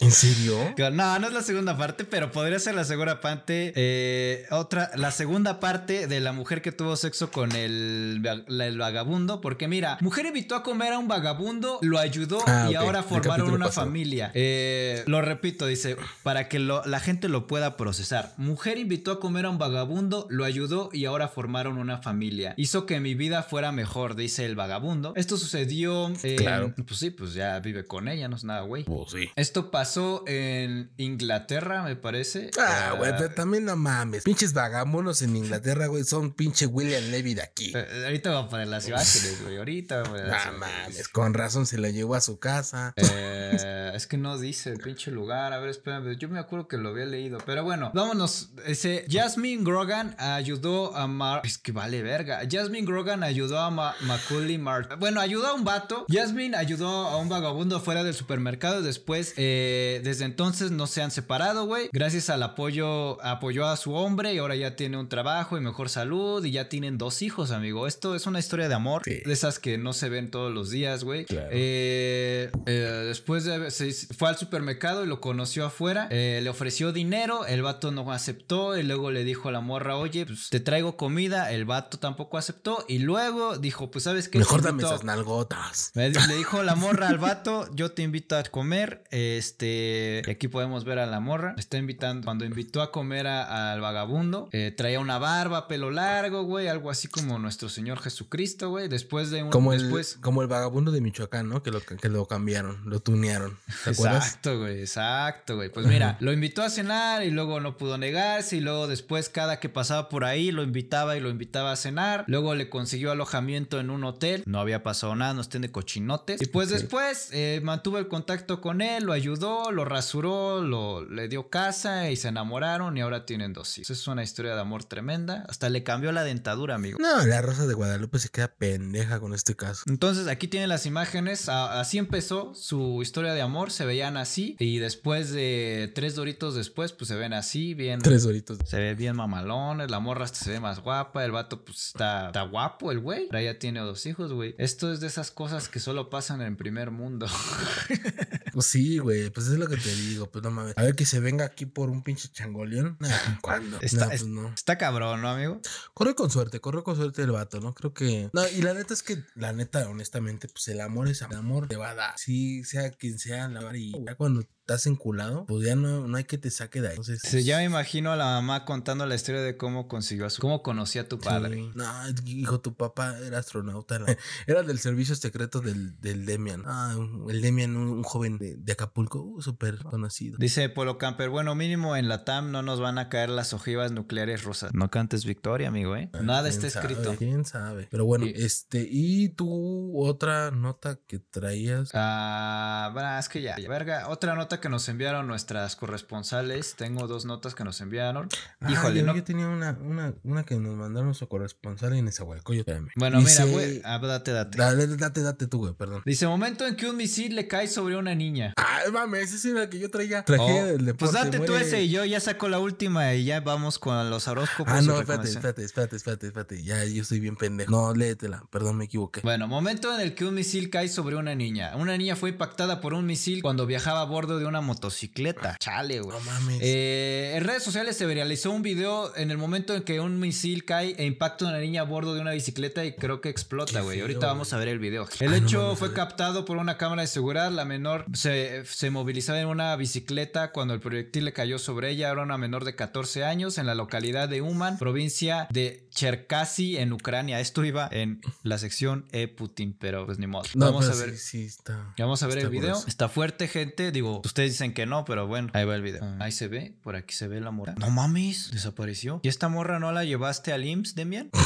¿En 0.01 0.11
serio? 0.13 0.75
No, 0.93 1.19
no 1.19 1.27
es 1.27 1.33
la 1.33 1.41
segunda 1.41 1.79
parte, 1.79 2.05
pero 2.05 2.31
podría 2.31 2.59
ser 2.59 2.75
la 2.75 2.85
segunda 2.85 3.23
parte. 3.23 3.73
Eh, 3.77 4.45
otra, 4.51 4.91
la 4.95 5.11
segunda 5.11 5.59
parte 5.59 6.07
de 6.07 6.21
la 6.21 6.35
mujer 6.35 6.61
que 6.61 6.71
tuvo 6.71 6.95
sexo 6.97 7.31
con 7.31 7.53
el, 7.53 8.21
el 8.47 8.79
vagabundo. 8.79 9.41
Porque 9.41 9.69
mira, 9.69 9.97
mujer 10.03 10.27
invitó 10.27 10.55
a 10.55 10.63
comer 10.63 10.93
a 10.93 10.99
un 10.99 11.09
vagabundo, 11.09 11.79
lo 11.81 11.99
ayudó 11.99 12.45
ah, 12.47 12.69
y 12.71 12.75
ahora 12.75 13.03
formaron 13.03 13.53
una 13.53 13.71
familia. 13.71 14.33
Eh, 14.35 15.03
lo 15.07 15.23
repito, 15.23 15.65
dice, 15.65 15.97
para 16.23 16.51
que 16.51 16.59
la 16.59 17.01
gente 17.01 17.31
lo 17.31 17.47
pueda 17.47 17.79
procesar. 17.79 18.35
Mujer 18.37 18.77
invitó 18.77 19.13
a 19.13 19.19
comer 19.19 19.47
a 19.47 19.49
un 19.49 19.57
vagabundo, 19.57 20.27
lo 20.29 20.45
ayudó 20.45 20.91
y 20.93 21.07
ahora 21.07 21.29
formaron 21.29 21.79
una 21.79 21.97
familia. 21.97 22.53
Hizo 22.59 22.82
que 22.87 23.01
mi 23.01 23.15
vida 23.15 23.43
fuera 23.43 23.73
mejor, 23.73 24.15
dice 24.15 24.45
el 24.45 24.55
vagabundo. 24.55 25.13
Esto 25.17 25.37
sucedió. 25.37 26.13
claro. 26.37 26.75
Pues 26.87 26.99
sí, 26.99 27.11
pues 27.11 27.35
ya 27.35 27.59
vive 27.61 27.85
con 27.85 28.09
ella, 28.09 28.29
no 28.29 28.37
es 28.37 28.45
nada, 28.45 28.63
güey. 28.63 28.85
Pues 28.85 29.11
sí. 29.13 29.31
Esto 29.37 29.71
pasó 29.71 30.25
en 30.27 30.91
Inglaterra, 30.97 31.83
me 31.83 31.97
parece. 31.97 32.51
Ah, 32.59 32.95
güey, 32.99 33.13
también 33.35 33.65
no 33.65 33.77
mames. 33.77 34.25
Pinches 34.25 34.53
vagabundos 34.53 35.23
en 35.23 35.37
Inglaterra, 35.37 35.87
güey, 35.87 36.05
son 36.05 36.33
pinche 36.33 36.67
William 36.67 37.05
Levy 37.11 37.35
de 37.35 37.43
aquí. 37.43 37.73
Eh, 37.75 38.05
ahorita 38.05 38.31
va 38.31 38.41
a 38.41 38.49
poner 38.49 38.69
las 38.69 38.89
imágenes, 38.89 39.43
güey. 39.43 39.57
Ahorita 39.57 40.03
voy 40.05 40.21
a 40.21 40.25
No 40.25 40.59
mames, 40.59 41.09
con 41.09 41.35
razón 41.35 41.67
se 41.67 41.79
la 41.79 41.91
llevó 41.91 42.15
a 42.15 42.21
su 42.21 42.39
casa. 42.39 42.93
Eh, 42.97 43.93
es 43.95 44.07
que 44.07 44.17
no 44.17 44.39
dice 44.39 44.71
el 44.71 44.79
pinche 44.79 45.11
lugar. 45.11 45.53
A 45.53 45.59
ver, 45.59 45.71
espérame. 45.71 46.17
Yo 46.19 46.29
me 46.29 46.39
acuerdo 46.39 46.69
que 46.69 46.77
lo 46.77 46.91
había 46.91 47.05
leído. 47.05 47.39
Pero 47.45 47.65
bueno, 47.65 47.91
vámonos. 47.95 48.51
Ese 48.65 49.07
Jasmine 49.09 49.63
Grogan 49.65 50.15
ayudó 50.19 50.97
a 50.97 51.07
Mar. 51.07 51.43
Es 51.45 51.59
que 51.59 51.73
vale 51.73 52.03
verga. 52.03 52.41
Jasmine 52.51 52.72
Grogan 52.81 53.23
ayudó 53.23 53.61
a 53.61 53.71
Macaulay 53.71 54.59
Mart. 54.59 54.99
Bueno, 54.99 55.21
ayudó 55.21 55.49
a 55.49 55.55
un 55.55 55.65
vato. 55.65 56.07
Jasmine 56.09 56.57
ayudó 56.57 57.09
a 57.09 57.19
un 57.19 57.29
vagabundo 57.29 57.81
fuera 57.81 58.03
del 58.03 58.15
supermercado. 58.15 58.83
Después, 58.83 59.35
eh, 59.37 60.01
desde 60.03 60.25
entonces 60.25 60.71
no 60.71 60.87
se 60.87 61.03
han 61.03 61.11
separado, 61.11 61.67
güey. 61.67 61.89
Gracias 61.93 62.31
al 62.31 62.43
apoyo, 62.43 63.23
apoyó 63.25 63.67
a 63.67 63.77
su 63.77 63.95
hombre 63.95 64.35
y 64.35 64.39
ahora 64.39 64.57
ya 64.57 64.77
tiene 64.77 64.97
un 64.97 65.09
trabajo 65.09 65.57
y 65.59 65.61
mejor 65.61 65.89
salud 65.89 66.45
y 66.45 66.53
ya 66.53 66.69
tienen 66.69 66.99
dos 66.99 67.23
hijos, 67.23 67.51
amigo. 67.51 67.87
Esto 67.87 68.15
es 68.15 68.27
una 68.27 68.39
historia 68.39 68.69
de 68.69 68.75
amor. 68.75 69.03
De 69.05 69.23
esas 69.27 69.59
que 69.59 69.79
no 69.79 69.93
se 69.93 70.09
ven 70.09 70.31
todos 70.31 70.53
los 70.53 70.71
días, 70.71 71.05
güey. 71.05 71.27
Eh, 71.31 72.51
eh, 72.67 73.05
después 73.07 73.45
de, 73.45 73.71
se 73.71 73.93
fue 73.93 74.29
al 74.29 74.39
supermercado 74.39 75.05
y 75.05 75.07
lo 75.07 75.21
conoció 75.21 75.67
afuera. 75.67 76.09
le 76.11 76.49
ofreció 76.49 76.93
dinero. 76.93 77.47
El 77.47 77.63
vato 77.63 77.91
no 77.91 78.11
aceptó 78.13 78.77
y 78.77 78.83
luego 78.83 79.11
le 79.11 79.25
dijo 79.25 79.49
a 79.49 79.53
la 79.53 79.61
morra, 79.61 79.97
oye, 79.97 80.27
pues 80.27 80.49
te 80.51 80.61
traigo 80.61 80.97
comida. 80.97 81.53
El 81.53 81.65
vato 81.65 81.99
tampoco 81.99 82.39
aceptó 82.39 82.52
aceptó 82.53 82.85
y 82.89 82.99
luego 82.99 83.57
dijo, 83.59 83.91
pues 83.91 84.05
sabes 84.05 84.29
qué, 84.29 84.39
Mejor 84.39 84.63
dame 84.63 84.83
esas 84.83 85.05
nalgotas. 85.05 85.91
Le 85.95 86.11
dijo 86.37 86.63
la 86.63 86.75
morra 86.77 87.09
al 87.09 87.19
vato, 87.19 87.69
yo 87.75 87.93
te 87.93 88.03
invito 88.03 88.37
a 88.37 88.43
comer. 88.45 89.05
Este, 89.11 90.23
y 90.27 90.31
aquí 90.31 90.49
podemos 90.49 90.85
ver 90.85 90.99
a 90.99 91.07
la 91.07 91.21
morra. 91.21 91.55
Está 91.57 91.79
invitando, 91.79 92.25
cuando 92.25 92.45
invitó 92.45 92.83
a 92.83 92.91
comer 92.93 93.27
a- 93.27 93.73
al 93.73 93.81
vagabundo, 93.81 94.49
eh, 94.53 94.73
traía 94.77 95.01
una 95.01 95.19
barba, 95.19 95.69
pelo 95.69 95.91
largo, 95.91 96.43
güey, 96.45 96.69
algo 96.69 96.91
así 96.91 97.09
como 97.09 97.39
nuestro 97.39 97.69
Señor 97.69 97.99
Jesucristo, 98.01 98.71
güey. 98.71 98.89
Después 98.89 99.31
de 99.31 99.43
un, 99.43 99.51
Como 99.51 99.73
el, 99.73 99.81
después, 99.83 100.19
como 100.21 100.43
el 100.43 100.49
vagabundo 100.49 100.93
de 100.93 101.01
Michoacán, 101.01 101.49
¿no? 101.49 101.63
Que 101.63 101.71
lo, 101.71 101.81
que 101.81 102.09
lo 102.09 102.27
cambiaron, 102.27 102.83
lo 102.85 103.01
tunearon. 103.01 103.59
Exacto, 103.87 104.59
güey, 104.59 104.81
exacto, 104.81 105.57
güey. 105.57 105.71
Pues 105.71 105.87
mira, 105.87 106.17
lo 106.21 106.33
invitó 106.33 106.63
a 106.63 106.71
cenar 106.71 107.23
y 107.25 107.31
luego 107.31 107.61
no 107.61 107.77
pudo 107.77 107.97
negarse 107.99 108.57
y 108.57 108.61
luego 108.61 108.87
después 108.87 109.29
cada 109.29 109.61
que 109.61 109.69
pasaba 109.69 110.09
por 110.09 110.25
ahí 110.25 110.51
lo 110.51 110.63
invitaba 110.63 111.17
y 111.17 111.21
lo 111.21 111.31
invitaba 111.31 111.73
a 111.73 111.77
cenar. 111.77 112.25
Luego 112.27 112.42
le 112.55 112.69
consiguió 112.69 113.13
alojamiento 113.13 113.79
en 113.79 113.91
un 113.91 114.05
hotel. 114.05 114.43
No 114.47 114.61
había 114.61 114.83
pasado 114.83 115.15
nada, 115.15 115.35
no 115.35 115.41
estén 115.41 115.63
de 115.63 115.71
cochinotes. 115.71 116.43
Y 116.43 116.47
pues 116.47 116.69
después 116.69 117.29
eh, 117.33 117.61
mantuvo 117.63 117.99
el 117.99 118.09
contacto 118.09 118.61
con 118.61 118.81
él, 118.81 119.05
lo 119.05 119.13
ayudó, 119.13 119.71
lo 119.71 119.85
rasuró, 119.85 120.61
lo, 120.63 121.05
le 121.05 121.29
dio 121.29 121.49
casa 121.49 122.11
y 122.11 122.17
se 122.17 122.29
enamoraron 122.29 122.97
y 122.97 123.01
ahora 123.01 123.25
tienen 123.25 123.53
dos 123.53 123.79
hijos. 123.79 123.91
Es 123.91 124.07
una 124.09 124.23
historia 124.23 124.55
de 124.55 124.61
amor 124.61 124.85
tremenda. 124.85 125.45
Hasta 125.49 125.69
le 125.69 125.83
cambió 125.85 126.13
la 126.13 126.25
dentadura, 126.25 126.75
amigo. 126.75 126.99
No, 127.01 127.25
la 127.25 127.41
Rosa 127.41 127.67
de 127.67 127.75
Guadalupe 127.75 128.19
se 128.19 128.29
queda 128.29 128.49
pendeja 128.49 129.21
con 129.21 129.35
este 129.35 129.55
caso. 129.55 129.85
Entonces 129.87 130.27
aquí 130.29 130.49
tienen 130.49 130.69
las 130.69 130.87
imágenes, 130.87 131.49
así 131.49 131.99
empezó 131.99 132.55
su 132.55 133.01
historia 133.03 133.35
de 133.35 133.43
amor, 133.43 133.71
se 133.71 133.85
veían 133.85 134.17
así 134.17 134.57
y 134.59 134.79
después 134.79 135.33
de 135.33 135.93
tres 135.95 136.15
doritos 136.15 136.55
después 136.55 136.93
pues 136.93 137.09
se 137.09 137.17
ven 137.17 137.33
así, 137.33 137.75
bien... 137.75 138.01
Tres 138.01 138.27
horitos. 138.27 138.59
Se 138.65 138.79
ve 138.79 138.95
bien 138.95 139.17
mamalones, 139.17 139.91
la 139.91 140.01
morra 140.01 140.25
hasta 140.25 140.39
se 140.39 140.51
ve 140.51 140.61
más 140.61 140.81
guapa, 140.81 141.25
el 141.25 141.33
vato 141.33 141.65
pues 141.65 141.89
está, 141.89 142.32
está 142.33 142.43
guapo 142.43 142.91
el 142.91 142.99
güey, 142.99 143.27
ahora 143.27 143.43
ya 143.43 143.59
tiene 143.59 143.81
dos 143.81 144.07
hijos, 144.07 144.33
güey. 144.33 144.55
Esto 144.59 144.93
es 144.93 145.01
de 145.01 145.07
esas 145.07 145.31
cosas 145.31 145.69
que 145.69 145.81
solo 145.81 146.09
pasan 146.09 146.41
en 146.41 146.49
el 146.49 146.57
primer 146.57 146.91
mundo. 146.91 147.27
Pues 148.53 148.67
sí, 148.67 148.99
güey, 148.99 149.31
pues 149.31 149.47
es 149.47 149.59
lo 149.59 149.67
que 149.67 149.79
te 149.79 149.95
digo, 149.95 150.31
pues 150.31 150.45
no 150.45 150.51
mames. 150.51 150.77
A 150.77 150.83
ver 150.83 150.95
que 150.95 151.07
se 151.07 151.21
venga 151.21 151.47
aquí 151.47 151.65
por 151.65 151.89
un 151.89 152.03
pinche 152.03 152.29
changoleón. 152.29 152.99
Nah, 153.01 153.41
¿Cuándo? 153.41 153.79
Está, 153.81 154.09
pues 154.09 154.27
no. 154.27 154.53
está 154.53 154.77
cabrón, 154.77 155.23
¿no, 155.23 155.31
amigo? 155.31 155.61
Corre 155.95 156.15
con 156.15 156.31
suerte, 156.31 156.61
corre 156.61 156.83
con 156.83 156.97
suerte 156.97 157.23
el 157.23 157.31
vato, 157.31 157.61
¿no? 157.61 157.73
Creo 157.75 157.95
que. 157.95 158.29
No, 158.35 158.47
y 158.47 158.61
la 158.61 158.75
neta 158.75 158.93
es 158.93 159.03
que, 159.03 159.25
la 159.35 159.55
neta, 159.55 159.89
honestamente, 159.89 160.49
pues 160.49 160.69
el 160.69 160.83
amor 160.83 161.09
es 161.09 161.23
amor. 161.23 161.33
El 161.33 161.39
amor 161.39 161.69
te 161.69 161.77
va 161.77 161.91
a 161.91 161.95
dar. 161.95 162.19
Sí, 162.19 162.63
sea 162.65 162.91
quien 162.91 163.19
sea, 163.19 163.49
la 163.49 163.75
y 163.75 163.93
ya 164.07 164.15
cuando 164.17 164.45
estás 164.63 164.87
enculado, 164.87 165.45
pues 165.47 165.67
ya 165.67 165.75
no, 165.75 166.07
no 166.07 166.17
hay 166.17 166.25
que 166.25 166.39
te 166.39 166.51
saque 166.51 166.81
de 166.81 166.89
ahí. 166.89 166.93
Entonces. 166.97 167.21
Sí, 167.25 167.43
ya 167.45 167.59
me 167.59 167.65
imagino 167.65 168.13
a 168.13 168.17
la 168.17 168.25
mamá 168.27 168.65
contando 168.65 169.05
la 169.07 169.15
historia 169.17 169.41
de 169.43 169.57
cómo 169.57 169.89
consiguió 169.89 170.25
a 170.27 170.31
su... 170.31 170.41
cómo 170.41 170.63
conocía 170.63 171.03
a 171.03 171.09
tu 171.09 171.19
padre. 171.19 171.57
Sí. 171.57 171.71
No, 171.75 171.85
hijo, 172.27 172.61
tu 172.61 172.75
papá 172.75 173.19
era 173.19 173.39
astronauta. 173.39 173.99
Era 174.47 174.63
del 174.63 174.79
servicio 174.79 175.15
secreto 175.17 175.61
del, 175.61 176.01
del 176.01 176.25
Demian. 176.27 176.63
Ah, 176.67 176.97
el 177.29 177.41
Demian, 177.43 177.77
un, 177.77 177.89
un 177.89 178.03
joven 178.05 178.39
de, 178.39 178.57
de 178.57 178.73
Acapulco, 178.73 179.21
uh, 179.21 179.43
súper 179.43 179.79
conocido. 179.79 180.37
Dice 180.39 180.69
Polo 180.69 180.97
Camper, 180.99 181.29
bueno, 181.29 181.55
mínimo 181.55 181.97
en 181.97 182.09
la 182.09 182.25
TAM 182.25 182.51
no 182.53 182.63
nos 182.63 182.81
van 182.81 182.99
a 182.99 183.09
caer 183.09 183.29
las 183.31 183.53
ojivas 183.53 183.93
nucleares 183.93 184.45
rusas. 184.45 184.73
No 184.75 184.91
cantes 184.91 185.25
victoria, 185.25 185.69
amigo, 185.69 185.97
¿eh? 185.97 186.11
Nada 186.23 186.49
está 186.49 186.63
¿Quién 186.63 186.71
sabe? 186.73 186.93
escrito. 186.93 187.15
¿Quién 187.19 187.45
sabe? 187.45 187.89
Pero 187.91 188.05
bueno, 188.05 188.27
Y- 188.27 188.31
este, 188.37 188.87
y 188.89 189.31
tú, 189.31 189.93
otra 189.99 190.51
nota 190.53 191.01
que 191.07 191.19
traías. 191.19 191.91
Ah, 191.95 192.91
bueno, 192.93 193.19
es 193.19 193.29
que 193.29 193.43
ya, 193.43 193.59
ya, 193.59 193.69
verga. 193.69 194.09
Otra 194.09 194.35
nota 194.35 194.52
que 194.61 194.69
nos 194.69 194.89
enviaron 194.89 195.27
nuestras 195.27 195.77
corresponsales. 195.77 196.75
Tengo 196.77 197.07
dos 197.07 197.25
notas 197.25 197.55
que 197.55 197.65
nos 197.65 197.81
enviaron. 197.81 198.29
Ah, 198.61 198.71
Híjole, 198.71 199.01
yo, 199.01 199.07
no. 199.07 199.15
yo 199.17 199.25
tenía 199.25 199.49
una, 199.49 199.77
una, 199.83 200.15
una 200.25 200.45
que 200.45 200.57
nos 200.57 200.75
mandaron 200.77 201.07
nuestro 201.07 201.29
corresponsal 201.29 201.95
en 201.95 202.05
Nezahualcóyotl. 202.07 202.71
Espérame. 202.71 202.91
Bueno, 202.97 203.19
Dice- 203.21 203.45
mira, 203.45 203.53
güey. 203.57 203.83
Ah, 203.85 203.99
date, 203.99 204.33
date. 204.33 204.59
Dale, 204.59 204.87
date, 204.97 205.23
date 205.23 205.47
tú, 205.47 205.59
güey, 205.59 205.75
perdón. 205.75 206.03
Dice, 206.05 206.27
momento 206.27 206.67
en 206.67 206.77
que 206.77 206.89
un 206.89 206.97
misil 206.97 207.35
le 207.35 207.49
cae 207.49 207.69
sobre 207.69 207.97
una 207.97 208.15
niña. 208.15 208.55
Ay, 208.57 208.91
mames, 208.93 209.33
esa 209.33 209.49
era 209.49 209.61
la 209.61 209.71
que 209.71 209.79
yo 209.79 209.91
traía. 209.91 210.25
Tragedia 210.25 210.63
Oh, 210.63 210.67
deporte. 210.67 210.95
pues 210.95 211.13
date 211.13 211.41
tú 211.41 211.55
ese 211.55 211.83
y 211.83 211.91
yo 211.91 212.05
ya 212.05 212.21
saco 212.21 212.49
la 212.49 212.59
última 212.59 213.15
y 213.15 213.25
ya 213.25 213.41
vamos 213.41 213.79
con 213.79 214.11
los 214.11 214.29
horóscopos. 214.29 214.73
Ah, 214.73 214.83
no, 214.83 215.01
espérate, 215.01 215.29
espérate, 215.29 215.65
espérate, 215.65 215.97
espérate, 215.97 216.27
espérate. 216.27 216.63
Ya, 216.63 216.85
yo 216.85 217.03
estoy 217.03 217.21
bien 217.21 217.37
pendejo. 217.37 217.71
No, 217.71 217.95
léetela, 217.95 218.45
perdón, 218.51 218.77
me 218.77 218.85
equivoqué. 218.85 219.21
Bueno, 219.23 219.49
momento 219.49 219.95
en 219.95 220.01
el 220.01 220.15
que 220.15 220.25
un 220.25 220.35
misil 220.35 220.71
cae 220.71 220.89
sobre 220.89 221.17
una 221.17 221.35
niña. 221.35 221.77
Una 221.77 221.97
niña 221.97 222.17
fue 222.17 222.31
impactada 222.31 222.81
por 222.81 222.95
un 222.95 223.07
misil 223.07 223.43
cuando 223.43 223.67
viajaba 223.67 224.01
a 224.01 224.05
bordo 224.05 224.39
de 224.39 224.42
una 224.47 224.61
motocicleta. 224.61 225.57
Chale, 225.59 226.01
güey. 226.01 226.17
No 226.19 226.25
mames. 226.25 226.59
Eh, 226.61 227.35
en 227.37 227.45
redes 227.45 227.63
sociales 227.63 227.97
se 227.97 228.07
viralizó 228.07 228.51
un 228.51 228.63
video 228.63 229.15
en 229.17 229.31
el 229.31 229.39
momento 229.39 229.75
en 229.75 229.83
que 229.83 230.01
un 230.01 230.19
misil 230.21 230.65
cae 230.65 230.95
e 230.99 231.05
impacta 231.07 231.45
a 231.47 231.49
una 231.49 231.59
niña 231.59 231.83
a 231.83 231.85
bordo 231.85 232.15
de 232.15 232.21
una 232.21 232.33
bicicleta 232.33 232.85
y 232.85 232.95
creo 232.95 233.21
que 233.21 233.29
explota, 233.29 233.81
güey. 233.81 234.01
Ahorita 234.01 234.27
vamos 234.27 234.53
a 234.53 234.59
ver 234.59 234.69
el 234.69 234.79
video. 234.79 235.09
El 235.21 235.33
Ay, 235.33 235.41
no 235.41 235.47
hecho 235.47 235.71
a 235.73 235.77
fue 235.77 235.89
ver. 235.89 235.97
captado 235.97 236.45
por 236.45 236.57
una 236.57 236.77
cámara 236.77 237.03
de 237.03 237.09
seguridad. 237.09 237.51
La 237.51 237.65
menor 237.65 238.05
se, 238.15 238.65
se 238.67 238.91
movilizaba 238.91 239.41
en 239.41 239.49
una 239.49 239.75
bicicleta 239.77 240.53
cuando 240.53 240.75
el 240.75 240.81
proyectil 240.81 241.25
le 241.25 241.33
cayó 241.33 241.59
sobre 241.59 241.91
ella. 241.91 242.11
Era 242.11 242.23
una 242.23 242.39
menor 242.39 242.65
de 242.65 242.75
14 242.75 243.25
años 243.25 243.59
en 243.59 243.67
la 243.67 243.75
localidad 243.75 244.29
de 244.29 244.43
Uman, 244.43 244.79
provincia 244.79 245.47
de 245.51 245.87
Cherkasy, 245.91 246.77
en 246.77 246.93
Ucrania. 246.93 247.41
Esto 247.41 247.65
iba 247.65 247.89
en 247.91 248.21
la 248.43 248.59
sección 248.59 249.07
E 249.13 249.29
Putin, 249.29 249.77
pero 249.79 250.07
pues 250.07 250.19
ni 250.19 250.27
modo. 250.27 250.45
no, 250.55 250.67
vamos 250.67 250.89
a 250.89 250.95
ver. 250.95 251.17
Sí, 251.17 251.39
sí, 251.41 251.45
está. 251.47 251.95
Ya 251.97 252.05
Vamos 252.05 252.23
a 252.23 252.27
ver 252.27 252.39
el 252.39 252.49
video. 252.49 252.83
Está 252.87 253.09
fuerte, 253.09 253.49
gente. 253.49 253.93
Digo, 253.93 254.21
ustedes 254.33 254.53
dicen 254.53 254.73
que 254.73 254.87
no, 254.87 255.05
pero 255.05 255.27
bueno, 255.27 255.51
ahí 255.53 255.67
va 255.67 255.77
el 255.77 255.83
video. 255.83 256.03
Ahí 256.19 256.33
se 256.33 256.49
ve, 256.49 256.75
por 256.83 256.97
aquí 256.97 257.15
se 257.15 257.29
ve 257.29 257.39
la 257.41 257.51
morra. 257.51 257.75
No 257.79 257.91
mames, 257.91 258.51
desapareció. 258.51 259.21
¿Y 259.23 259.29
esta 259.29 259.49
morra 259.49 259.79
no 259.79 259.93
la 259.93 260.05
llevaste 260.05 260.55
al 260.55 260.65
IMSS, 260.65 260.95
Demian? 260.95 261.31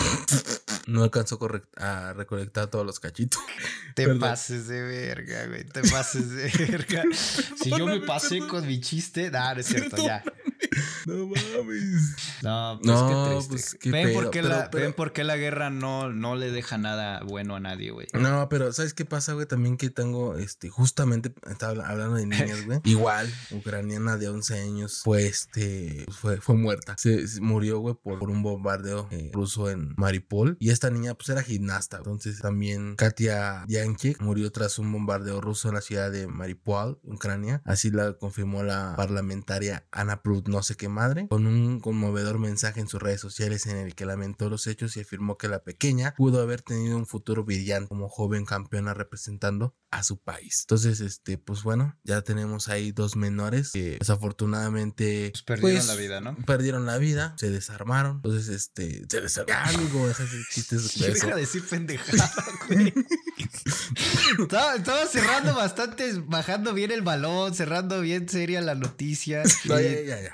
No 0.86 1.02
alcanzó 1.02 1.36
a 1.78 2.12
recolectar 2.12 2.68
todos 2.68 2.86
los 2.86 3.00
cachitos. 3.00 3.40
Te 3.96 4.04
Perdón. 4.04 4.20
pases 4.20 4.68
de 4.68 4.82
verga, 4.82 5.46
güey. 5.46 5.64
Te 5.64 5.82
pases 5.82 6.30
de 6.30 6.48
verga. 6.68 7.02
si 7.12 7.70
yo 7.70 7.86
me 7.86 7.98
pasé 7.98 8.38
con 8.38 8.64
mi 8.64 8.80
chiste, 8.80 9.28
nah, 9.32 9.52
no 9.54 9.60
es 9.62 9.66
cierto, 9.66 9.96
ya. 9.96 10.22
No 11.06 11.26
mames. 11.26 12.16
No, 12.42 12.78
pues 12.82 12.86
No, 12.86 13.08
qué 13.08 13.30
triste. 13.34 13.48
pues, 13.50 13.76
qué 13.80 13.90
ven, 13.90 14.12
por 14.14 14.30
qué 14.30 14.42
pero- 14.42 14.48
la, 14.54 14.70
pero- 14.70 14.84
ven 14.84 14.92
por 14.92 15.12
qué 15.12 15.24
la 15.24 15.36
guerra 15.36 15.70
no, 15.70 16.12
no 16.12 16.34
le 16.36 16.50
deja 16.50 16.78
nada 16.78 17.20
bueno 17.24 17.54
a 17.56 17.60
nadie, 17.60 17.90
güey. 17.92 18.08
No, 18.12 18.48
pero 18.48 18.72
¿sabes 18.72 18.92
qué 18.94 19.04
pasa, 19.04 19.32
güey? 19.34 19.46
También 19.46 19.76
que 19.76 19.90
tengo, 19.90 20.36
este, 20.36 20.68
justamente, 20.68 21.32
estaba 21.48 21.70
habla- 21.72 21.88
hablando 21.88 22.16
de 22.16 22.26
niñas, 22.26 22.64
güey. 22.66 22.80
Igual, 22.84 23.32
ucraniana 23.52 24.16
de 24.16 24.28
11 24.28 24.60
años, 24.60 25.02
fue, 25.04 25.26
este, 25.26 26.04
fue, 26.10 26.40
fue 26.40 26.56
muerta. 26.56 26.94
Se, 26.98 27.26
se 27.28 27.40
murió, 27.40 27.78
güey, 27.78 27.94
por, 27.94 28.18
por 28.18 28.30
un 28.30 28.42
bombardeo 28.42 29.08
eh, 29.12 29.30
ruso 29.32 29.70
en 29.70 29.94
Maripol. 29.96 30.56
Y 30.58 30.70
esta 30.70 30.90
niña, 30.90 31.14
pues, 31.14 31.28
era 31.28 31.42
gimnasta. 31.42 31.98
Entonces, 31.98 32.40
también 32.40 32.96
Katia 32.96 33.64
Yanchik 33.68 34.20
murió 34.20 34.50
tras 34.50 34.78
un 34.78 34.90
bombardeo 34.92 35.40
ruso 35.40 35.68
en 35.68 35.74
la 35.76 35.80
ciudad 35.80 36.10
de 36.10 36.26
Maripol, 36.26 36.98
Ucrania. 37.04 37.62
Así 37.64 37.90
la 37.90 38.14
confirmó 38.14 38.62
la 38.62 38.94
parlamentaria 38.96 39.86
Ana 39.92 40.22
Prut, 40.22 40.45
no 40.46 40.62
sé 40.62 40.76
qué 40.76 40.88
madre, 40.88 41.26
con 41.28 41.46
un 41.46 41.80
conmovedor 41.80 42.38
mensaje 42.38 42.80
en 42.80 42.88
sus 42.88 43.00
redes 43.02 43.20
sociales 43.20 43.66
en 43.66 43.76
el 43.76 43.94
que 43.94 44.06
lamentó 44.06 44.48
los 44.50 44.66
hechos 44.66 44.96
y 44.96 45.00
afirmó 45.00 45.36
que 45.38 45.48
la 45.48 45.62
pequeña 45.62 46.14
pudo 46.16 46.40
haber 46.42 46.62
tenido 46.62 46.96
un 46.96 47.06
futuro 47.06 47.44
brillante 47.44 47.88
como 47.88 48.08
joven 48.08 48.44
campeona 48.44 48.94
representando 48.94 49.74
a 49.90 50.02
su 50.02 50.18
país. 50.18 50.62
Entonces, 50.62 51.00
este, 51.00 51.38
pues 51.38 51.62
bueno, 51.62 51.96
ya 52.04 52.22
tenemos 52.22 52.68
ahí 52.68 52.92
dos 52.92 53.16
menores 53.16 53.72
que 53.72 53.96
desafortunadamente 53.98 55.30
Pues 55.32 55.42
perdieron 55.42 55.76
pues, 55.76 55.86
la 55.86 55.94
vida, 55.94 56.20
¿no? 56.20 56.36
Perdieron 56.44 56.86
la 56.86 56.98
vida, 56.98 57.34
se 57.38 57.50
desarmaron. 57.50 58.16
Entonces, 58.16 58.48
este, 58.48 59.04
se 59.08 59.20
desarmaron. 59.20 59.86
De 60.06 60.10
hacer 60.10 60.28
chistes 60.52 60.98
de. 60.98 61.06
Deja 61.12 61.28
de 61.34 61.40
decir 61.40 61.64
pendejada, 61.68 62.32
güey. 62.68 62.92
estaba, 64.38 64.74
estaba 64.76 65.06
cerrando 65.06 65.54
bastante, 65.54 66.12
bajando 66.26 66.74
bien 66.74 66.90
el 66.90 67.02
balón, 67.02 67.54
cerrando 67.54 68.00
bien 68.00 68.28
seria 68.28 68.60
la 68.60 68.74
noticia. 68.74 69.42
No, 69.64 69.80
Y- 69.80 69.84
ya, 69.84 70.00
ya, 70.02 70.22
ya. 70.22 70.32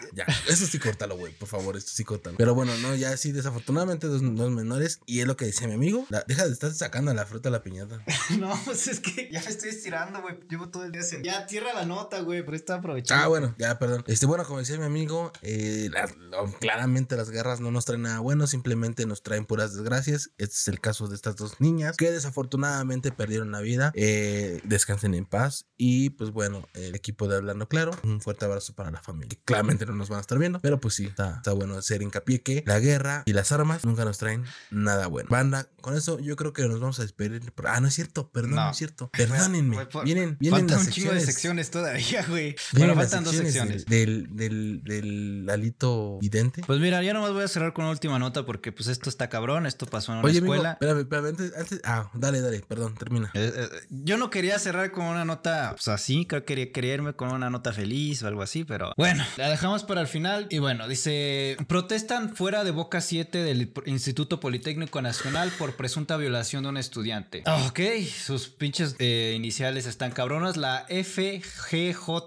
Eso 0.48 0.66
sí 0.66 0.78
córtalo, 0.78 1.16
güey, 1.16 1.32
por 1.32 1.48
favor, 1.48 1.76
esto 1.76 1.90
sí 1.94 2.04
córtalo. 2.04 2.36
Pero 2.36 2.54
bueno, 2.54 2.76
no, 2.78 2.94
ya 2.94 3.16
sí, 3.16 3.32
desafortunadamente 3.32 4.06
dos, 4.06 4.20
dos 4.22 4.50
menores. 4.50 5.00
Y 5.06 5.20
es 5.20 5.26
lo 5.26 5.36
que 5.36 5.44
decía 5.46 5.66
mi 5.68 5.74
amigo. 5.74 6.06
la- 6.10 6.24
deja 6.26 6.46
de 6.46 6.52
estar 6.52 6.72
sacando 6.72 7.12
la 7.14 7.26
fruta 7.26 7.48
a 7.48 7.52
la 7.52 7.62
piñata. 7.62 8.02
No, 8.38 8.58
pues 8.64 8.88
es 8.88 9.00
que 9.00 9.28
ya 9.30 9.40
me 9.40 9.46
estoy 9.50 9.70
estirando, 9.70 10.20
güey. 10.22 10.38
Llevo 10.48 10.68
todo 10.68 10.84
el 10.84 10.92
día 10.92 11.02
haciendo. 11.02 11.26
Ya, 11.26 11.46
tierra 11.46 11.72
la 11.74 11.84
nota, 11.84 12.20
güey, 12.20 12.42
pero 12.44 12.56
está 12.56 12.76
aprovechando. 12.76 13.22
Ah, 13.24 13.28
bueno, 13.28 13.54
ya, 13.58 13.78
perdón. 13.78 14.04
Este, 14.06 14.26
bueno, 14.26 14.44
como 14.44 14.58
decía 14.58 14.78
mi 14.78 14.84
amigo, 14.84 15.32
eh, 15.42 15.88
la- 15.92 16.06
lo- 16.30 16.52
claramente 16.58 17.16
las 17.16 17.30
guerras 17.30 17.60
no 17.60 17.70
nos 17.70 17.84
traen 17.84 18.02
nada 18.02 18.18
bueno, 18.20 18.46
simplemente 18.46 19.06
nos 19.06 19.22
traen 19.22 19.44
puras 19.46 19.74
desgracias. 19.74 20.30
Este 20.38 20.54
es 20.56 20.68
el 20.68 20.80
caso 20.80 21.08
de 21.08 21.14
estas 21.16 21.36
dos 21.36 21.60
niñas 21.60 21.96
que 21.96 22.10
desafortunadamente 22.10 23.12
perdieron 23.12 23.50
la 23.52 23.60
vida. 23.60 23.92
Eh, 23.94 24.60
descansen 24.64 25.14
en 25.14 25.24
paz. 25.26 25.66
Y 25.76 26.10
pues 26.10 26.30
bueno, 26.30 26.68
el 26.74 26.94
equipo 26.94 27.28
de 27.28 27.36
Hablando 27.36 27.68
Claro, 27.68 27.92
un 28.04 28.20
fuerte 28.20 28.44
abrazo 28.44 28.74
para 28.74 28.90
la 28.90 29.02
familia. 29.02 29.38
Claramente 29.44 29.86
no 29.86 29.91
nos 29.92 30.02
nos 30.02 30.08
van 30.08 30.18
a 30.18 30.20
estar 30.22 30.36
viendo. 30.38 30.58
Pero 30.60 30.80
pues 30.80 30.94
sí, 30.94 31.04
está, 31.06 31.36
está 31.36 31.52
bueno 31.52 31.76
hacer 31.76 32.02
hincapié 32.02 32.42
que 32.42 32.64
la 32.66 32.80
guerra 32.80 33.22
y 33.24 33.32
las 33.34 33.52
armas 33.52 33.84
nunca 33.84 34.04
nos 34.04 34.18
traen 34.18 34.44
nada 34.72 35.06
bueno. 35.06 35.28
Banda, 35.30 35.68
con 35.80 35.96
eso 35.96 36.18
yo 36.18 36.34
creo 36.34 36.52
que 36.52 36.66
nos 36.66 36.80
vamos 36.80 36.98
a 36.98 37.02
despedir. 37.02 37.40
Ah, 37.66 37.80
no 37.80 37.86
es 37.86 37.94
cierto, 37.94 38.28
perdón, 38.30 38.50
no, 38.56 38.64
No. 38.64 38.70
es 38.72 38.76
cierto. 38.78 39.08
Perdónenme. 39.10 39.76
Vienen, 40.04 40.36
vienen 40.40 40.66
las 40.66 40.86
un 40.86 40.90
chingo 40.90 41.12
de 41.12 41.20
secciones. 41.20 41.24
secciones 41.26 41.70
todavía, 41.70 42.26
güey. 42.28 42.56
Bueno, 42.72 42.96
faltan 42.96 43.22
dos 43.22 43.36
secciones. 43.36 43.86
Del, 43.86 44.34
del, 44.34 44.82
del, 44.82 45.46
alito 45.50 46.18
vidente. 46.20 46.62
Pues 46.66 46.80
mira, 46.80 47.00
ya 47.02 47.12
nomás 47.12 47.32
voy 47.32 47.44
a 47.44 47.48
cerrar 47.48 47.72
con 47.72 47.84
una 47.84 47.92
última 47.92 48.18
nota 48.18 48.44
porque 48.44 48.72
pues 48.72 48.88
esto 48.88 49.08
está 49.08 49.28
cabrón, 49.28 49.66
esto 49.66 49.86
pasó 49.86 50.12
en 50.12 50.18
una 50.18 50.26
Oye, 50.26 50.38
amigo, 50.38 50.54
escuela. 50.54 50.72
espérame, 50.72 50.98
espérame, 51.00 51.26
antes, 51.28 51.52
antes- 51.56 51.80
ah, 51.84 52.10
dale, 52.14 52.40
dale, 52.40 52.60
perdón, 52.60 52.94
termina. 52.96 53.30
Eh, 53.34 53.52
eh, 53.54 53.68
yo 53.90 54.16
no 54.16 54.30
quería 54.30 54.58
cerrar 54.58 54.90
con 54.90 55.04
una 55.04 55.24
nota, 55.24 55.70
pues 55.72 55.86
así, 55.88 56.26
creo 56.26 56.40
que 56.42 56.46
quería, 56.46 56.72
quería 56.72 56.94
irme 56.94 57.14
con 57.14 57.32
una 57.32 57.50
nota 57.50 57.72
feliz 57.72 58.22
o 58.22 58.26
algo 58.26 58.42
así, 58.42 58.64
pero 58.64 58.92
bueno, 58.96 59.24
la 59.36 59.48
dejamos 59.50 59.81
para 59.82 60.00
el 60.00 60.06
final. 60.06 60.46
Y 60.50 60.58
bueno, 60.58 60.88
dice: 60.88 61.56
protestan 61.68 62.34
fuera 62.34 62.64
de 62.64 62.70
Boca 62.70 63.00
7 63.00 63.38
del 63.42 63.72
Instituto 63.86 64.40
Politécnico 64.40 65.00
Nacional 65.02 65.50
por 65.58 65.76
presunta 65.76 66.16
violación 66.16 66.62
de 66.64 66.68
un 66.70 66.76
estudiante. 66.76 67.42
Ok, 67.66 67.80
sus 68.24 68.48
pinches 68.48 68.96
eh, 68.98 69.34
iniciales 69.36 69.86
están 69.86 70.10
cabronas. 70.12 70.56
La 70.56 70.86